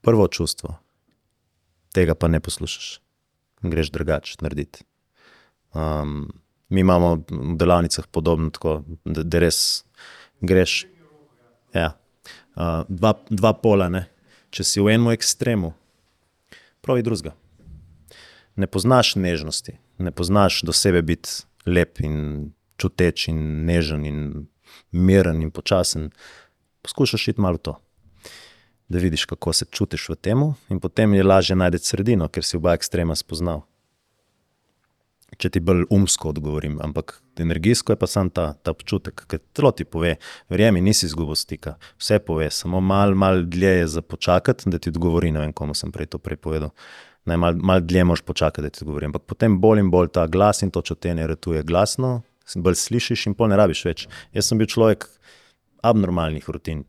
prvo 0.05 0.27
čustvo, 0.31 0.77
tega 1.91 2.15
pa 2.15 2.29
ne 2.31 2.39
poslušaš, 2.39 3.01
greš 3.65 3.91
drugače 3.91 4.39
narediti. 4.45 4.85
Um, 5.73 6.29
mi 6.71 6.81
imamo 6.81 7.15
v 7.27 7.55
delavnicah 7.59 8.07
podobno, 8.07 8.49
tako, 8.49 8.81
da, 9.05 9.23
da 9.23 9.39
res 9.43 9.83
greš. 10.41 10.85
Ja. 11.75 11.93
Uh, 12.55 12.87
dva, 12.87 13.13
dva 13.29 13.53
pola, 13.53 13.89
ne? 13.91 14.07
če 14.51 14.65
si 14.67 14.83
v 14.83 14.91
enem 14.91 15.13
ekstremu, 15.13 15.71
pravi 16.83 17.03
drugega. 17.05 17.35
Ne 18.59 18.67
poznaš 18.67 19.15
nežnosti, 19.15 19.77
ne 19.99 20.11
poznaš 20.11 20.59
do 20.67 20.75
sebe 20.75 20.99
biti 21.05 21.45
lep 21.65 22.01
in 22.03 22.51
čuteč 22.81 23.29
in 23.31 23.63
nežen 23.67 24.03
in 24.07 24.19
miren 24.91 25.39
in 25.41 25.51
počasen. 25.55 26.09
Poskušaš 26.83 27.29
iti 27.31 27.41
malo 27.41 27.57
to, 27.57 27.77
da 28.91 28.99
vidiš, 28.99 29.25
kako 29.25 29.53
se 29.53 29.65
čutiš 29.71 30.09
v 30.09 30.15
tem, 30.15 30.43
in 30.69 30.79
potem 30.83 31.13
je 31.13 31.23
lažje 31.23 31.55
najti 31.55 31.79
sredino, 31.79 32.27
ker 32.27 32.43
si 32.43 32.57
oba 32.59 32.75
ekstrema 32.75 33.15
spoznal. 33.15 33.63
Če 35.39 35.49
ti 35.55 35.61
bolj 35.63 35.85
umsko 35.95 36.33
odgovorim, 36.33 36.75
ampak 36.83 37.13
energijsko 37.39 37.93
je 37.93 37.99
pa 38.01 38.07
sam 38.07 38.29
ta, 38.29 38.51
ta 38.63 38.73
občutek, 38.75 39.23
ki 39.31 39.39
telo 39.55 39.71
ti 39.71 39.85
pove, 39.87 40.17
verjemi, 40.51 40.81
nisi 40.83 41.05
izgubil 41.07 41.37
stika, 41.39 41.77
vse 42.01 42.19
pove, 42.25 42.49
samo 42.51 42.81
malo 42.83 43.15
mal 43.15 43.45
dlje 43.47 43.71
je 43.77 43.87
za 43.95 44.01
počakati, 44.03 44.69
da 44.69 44.77
ti 44.77 44.91
odgovori. 44.91 45.31
Ne 45.31 45.45
vem, 45.45 45.53
komu 45.55 45.73
sem 45.77 45.91
prej 45.91 46.11
to 46.11 46.19
prepovedal. 46.19 46.73
Malo 47.25 47.55
mal 47.63 47.79
dlje 47.79 48.03
moraš 48.09 48.25
počakati, 48.27 48.65
da 48.65 48.69
ti 48.69 48.83
odgovori. 48.83 49.07
Ampak 49.07 49.23
potem 49.29 49.55
bolj 49.61 49.85
in 49.85 49.93
bolj 49.93 50.11
ta 50.17 50.27
glas 50.27 50.61
in 50.65 50.71
to 50.71 50.81
čutenje 50.81 51.29
ratuje 51.31 51.63
glasno, 51.63 52.21
bolj 52.55 52.75
slišiš 52.83 53.29
in 53.31 53.37
pol 53.39 53.53
ne 53.53 53.59
rabiš 53.61 53.85
več. 53.87 54.05
Jaz 54.35 54.51
sem 54.51 54.59
bil 54.59 54.67
človek 54.67 55.07
abnormalnih 55.87 56.49
rutin. 56.49 56.83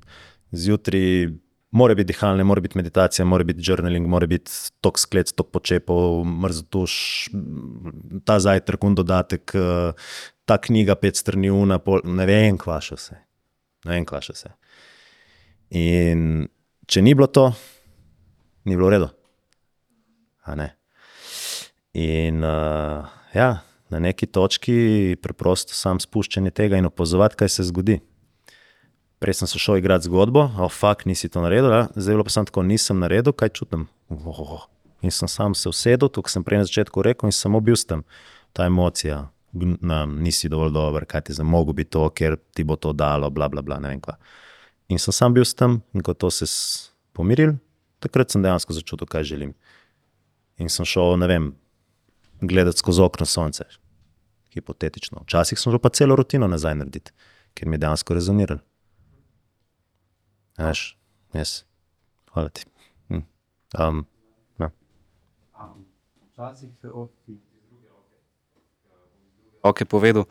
Zjutraj 0.52 1.30
mora 1.72 1.94
biti 1.94 2.12
dihalne, 2.12 2.44
mora 2.44 2.60
biti 2.60 2.78
meditacija, 2.78 3.24
mora 3.24 3.44
biti 3.44 3.64
journaling, 3.64 4.06
mora 4.08 4.26
biti 4.28 4.52
tok 4.84 5.00
sklec, 5.00 5.32
tok 5.32 5.48
počepov, 5.54 6.20
mrzotuš, 6.28 6.94
ta 8.28 8.38
zajtrk, 8.44 8.84
un 8.84 8.96
dodatek, 8.98 9.54
eh, 9.54 10.08
ta 10.44 10.58
knjiga, 10.58 10.94
pet 11.00 11.16
strani 11.16 11.48
pol, 11.84 12.04
ne 12.04 12.26
vem, 12.28 12.58
kva 12.58 12.80
še 12.80 12.98
vse. 12.98 13.18
Ne 13.86 13.96
vem, 13.96 14.06
kva 14.06 14.20
še 14.20 14.36
vse. 14.36 14.52
In 15.72 16.46
če 16.86 17.02
ni 17.02 17.14
bilo 17.16 17.26
to, 17.26 17.48
ni 18.68 18.76
bilo 18.76 18.90
v 18.90 18.92
redu. 18.98 19.08
In 21.94 22.44
uh, 22.44 23.08
ja, 23.32 23.62
na 23.88 23.98
neki 23.98 24.26
točki 24.26 25.16
preprosto 25.22 25.74
sam 25.76 26.00
spuščanje 26.00 26.50
tega 26.50 26.76
in 26.76 26.88
opazovati, 26.88 27.36
kaj 27.36 27.48
se 27.48 27.68
zgodi. 27.68 28.00
Prej 29.22 29.34
sem 29.38 29.48
se 29.48 29.58
šel 29.58 29.76
igrati 29.78 30.08
zgodbo, 30.08 30.40
o 30.58 30.64
oh, 30.66 30.72
fakt 30.72 31.06
nisi 31.06 31.28
to 31.30 31.40
naredil, 31.44 31.70
ja? 31.70 31.84
zdaj 31.94 32.16
bilo 32.16 32.24
pa 32.26 32.30
samo 32.34 32.48
tako, 32.50 32.62
nisem 32.66 32.98
naredil, 32.98 33.30
kaj 33.32 33.52
čutim. 33.54 33.84
Oh, 34.10 34.64
in 35.02 35.14
sem 35.14 35.28
sam 35.30 35.54
se 35.54 35.68
usedel, 35.70 36.10
to, 36.10 36.24
sem 36.26 36.42
prej 36.42 36.58
na 36.58 36.66
začetku 36.66 37.02
rekel, 37.06 37.30
in 37.30 37.36
samo 37.36 37.60
bil 37.62 37.78
sem 37.78 38.02
ta 38.52 38.66
emocija, 38.66 39.28
na, 39.52 40.00
nisi 40.06 40.50
dovolj 40.50 40.72
dober, 40.74 41.06
kaj 41.06 41.28
ti 41.28 41.36
za 41.38 41.44
mogo 41.46 41.72
bi 41.72 41.84
to, 41.84 42.08
ker 42.10 42.34
ti 42.50 42.64
bo 42.64 42.74
to 42.76 42.90
dalo, 42.92 43.30
bla, 43.30 43.46
bla, 43.48 43.62
bla, 43.62 43.78
ne 43.78 43.92
vem 43.92 44.00
kva. 44.02 44.16
In 44.90 44.98
sem 44.98 45.14
sam 45.14 45.34
bil 45.34 45.46
tam, 45.56 45.78
in 45.94 46.02
ko 46.02 46.14
to 46.14 46.30
se 46.30 46.46
s- 46.46 46.90
pomiril, 47.14 47.54
takrat 48.02 48.34
sem 48.34 48.42
dejansko 48.42 48.74
začutil, 48.74 49.06
kaj 49.06 49.28
želim. 49.30 49.54
In 50.58 50.68
sem 50.68 50.88
šel, 50.88 51.14
ne 51.22 51.30
vem, 51.30 51.52
gledati 52.40 52.82
skozi 52.82 53.06
okno 53.06 53.26
sonce, 53.26 53.70
hipotetično. 54.50 55.22
Včasih 55.28 55.58
sem 55.58 55.70
šel 55.70 55.78
pa 55.78 55.94
celo 55.94 56.18
rutino 56.18 56.50
nazaj 56.50 56.74
narediti, 56.74 57.14
ker 57.54 57.70
mi 57.70 57.78
je 57.78 57.86
dejansko 57.86 58.18
rezoniralo. 58.18 58.66
Veš, 60.58 60.96
jaz, 61.32 61.64
hvala 62.32 62.48
ti. 62.48 62.66
Hm. 63.08 63.22
Um, 63.78 64.06
ja. 64.60 64.70
Ok, 69.62 69.84
povedal. 69.88 70.26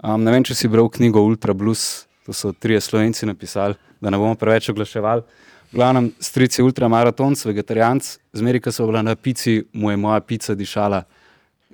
Um, 0.00 0.22
ne 0.24 0.32
vem, 0.32 0.44
če 0.46 0.56
si 0.56 0.70
bral 0.70 0.88
knjigo 0.88 1.20
Ultra 1.26 1.52
Blues, 1.52 2.06
to 2.24 2.32
so 2.32 2.54
trije 2.56 2.80
slovenci 2.80 3.28
napisali, 3.28 3.76
da 4.00 4.10
ne 4.10 4.20
bomo 4.20 4.38
preveč 4.40 4.70
oglaševali. 4.72 5.26
V 5.70 5.78
glavnem, 5.78 6.08
stric 6.18 6.56
je 6.58 6.64
ultramaratonc, 6.64 7.44
vegetarijanc, 7.46 8.16
zmeri, 8.34 8.62
ko 8.62 8.72
so 8.72 8.88
bila 8.88 9.04
na 9.06 9.14
pici, 9.14 9.60
mu 9.72 9.92
je 9.92 9.98
moja 10.00 10.22
pica 10.24 10.56
dišala, 10.56 11.04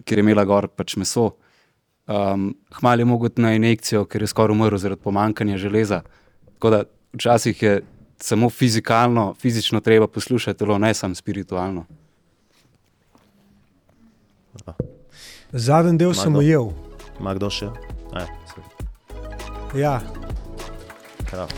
ker 0.05 0.19
je 0.19 0.25
imela 0.27 0.45
gor 0.45 0.69
pač 0.69 0.99
meso. 1.01 1.31
Um, 2.07 2.51
Hmal 2.81 3.01
je 3.01 3.07
mogel 3.09 3.31
iti 3.31 3.43
na 3.43 3.55
injekcijo, 3.57 4.05
ker 4.11 4.23
je 4.23 4.29
skoraj 4.31 4.55
umrl 4.55 4.79
zaradi 4.79 5.01
pomankanja 5.03 5.57
železa. 5.59 6.03
Tako 6.57 6.71
da 6.71 6.83
včasih 7.17 7.63
je 7.63 7.83
samo 8.19 8.51
fizikalno, 8.51 9.35
fizično 9.41 9.81
treba 9.81 10.07
poslušati 10.07 10.59
telo, 10.59 10.79
ne 10.79 10.95
samo 10.95 11.15
spiritualno. 11.15 11.85
Zadnji 15.53 15.99
del 15.99 16.15
sem 16.15 16.37
ujel. 16.37 16.71
Ima 17.21 17.35
kdo 17.35 17.51
še? 17.51 17.71
E, 18.17 18.27
Ja. 19.77 20.01
Prav. 21.31 21.49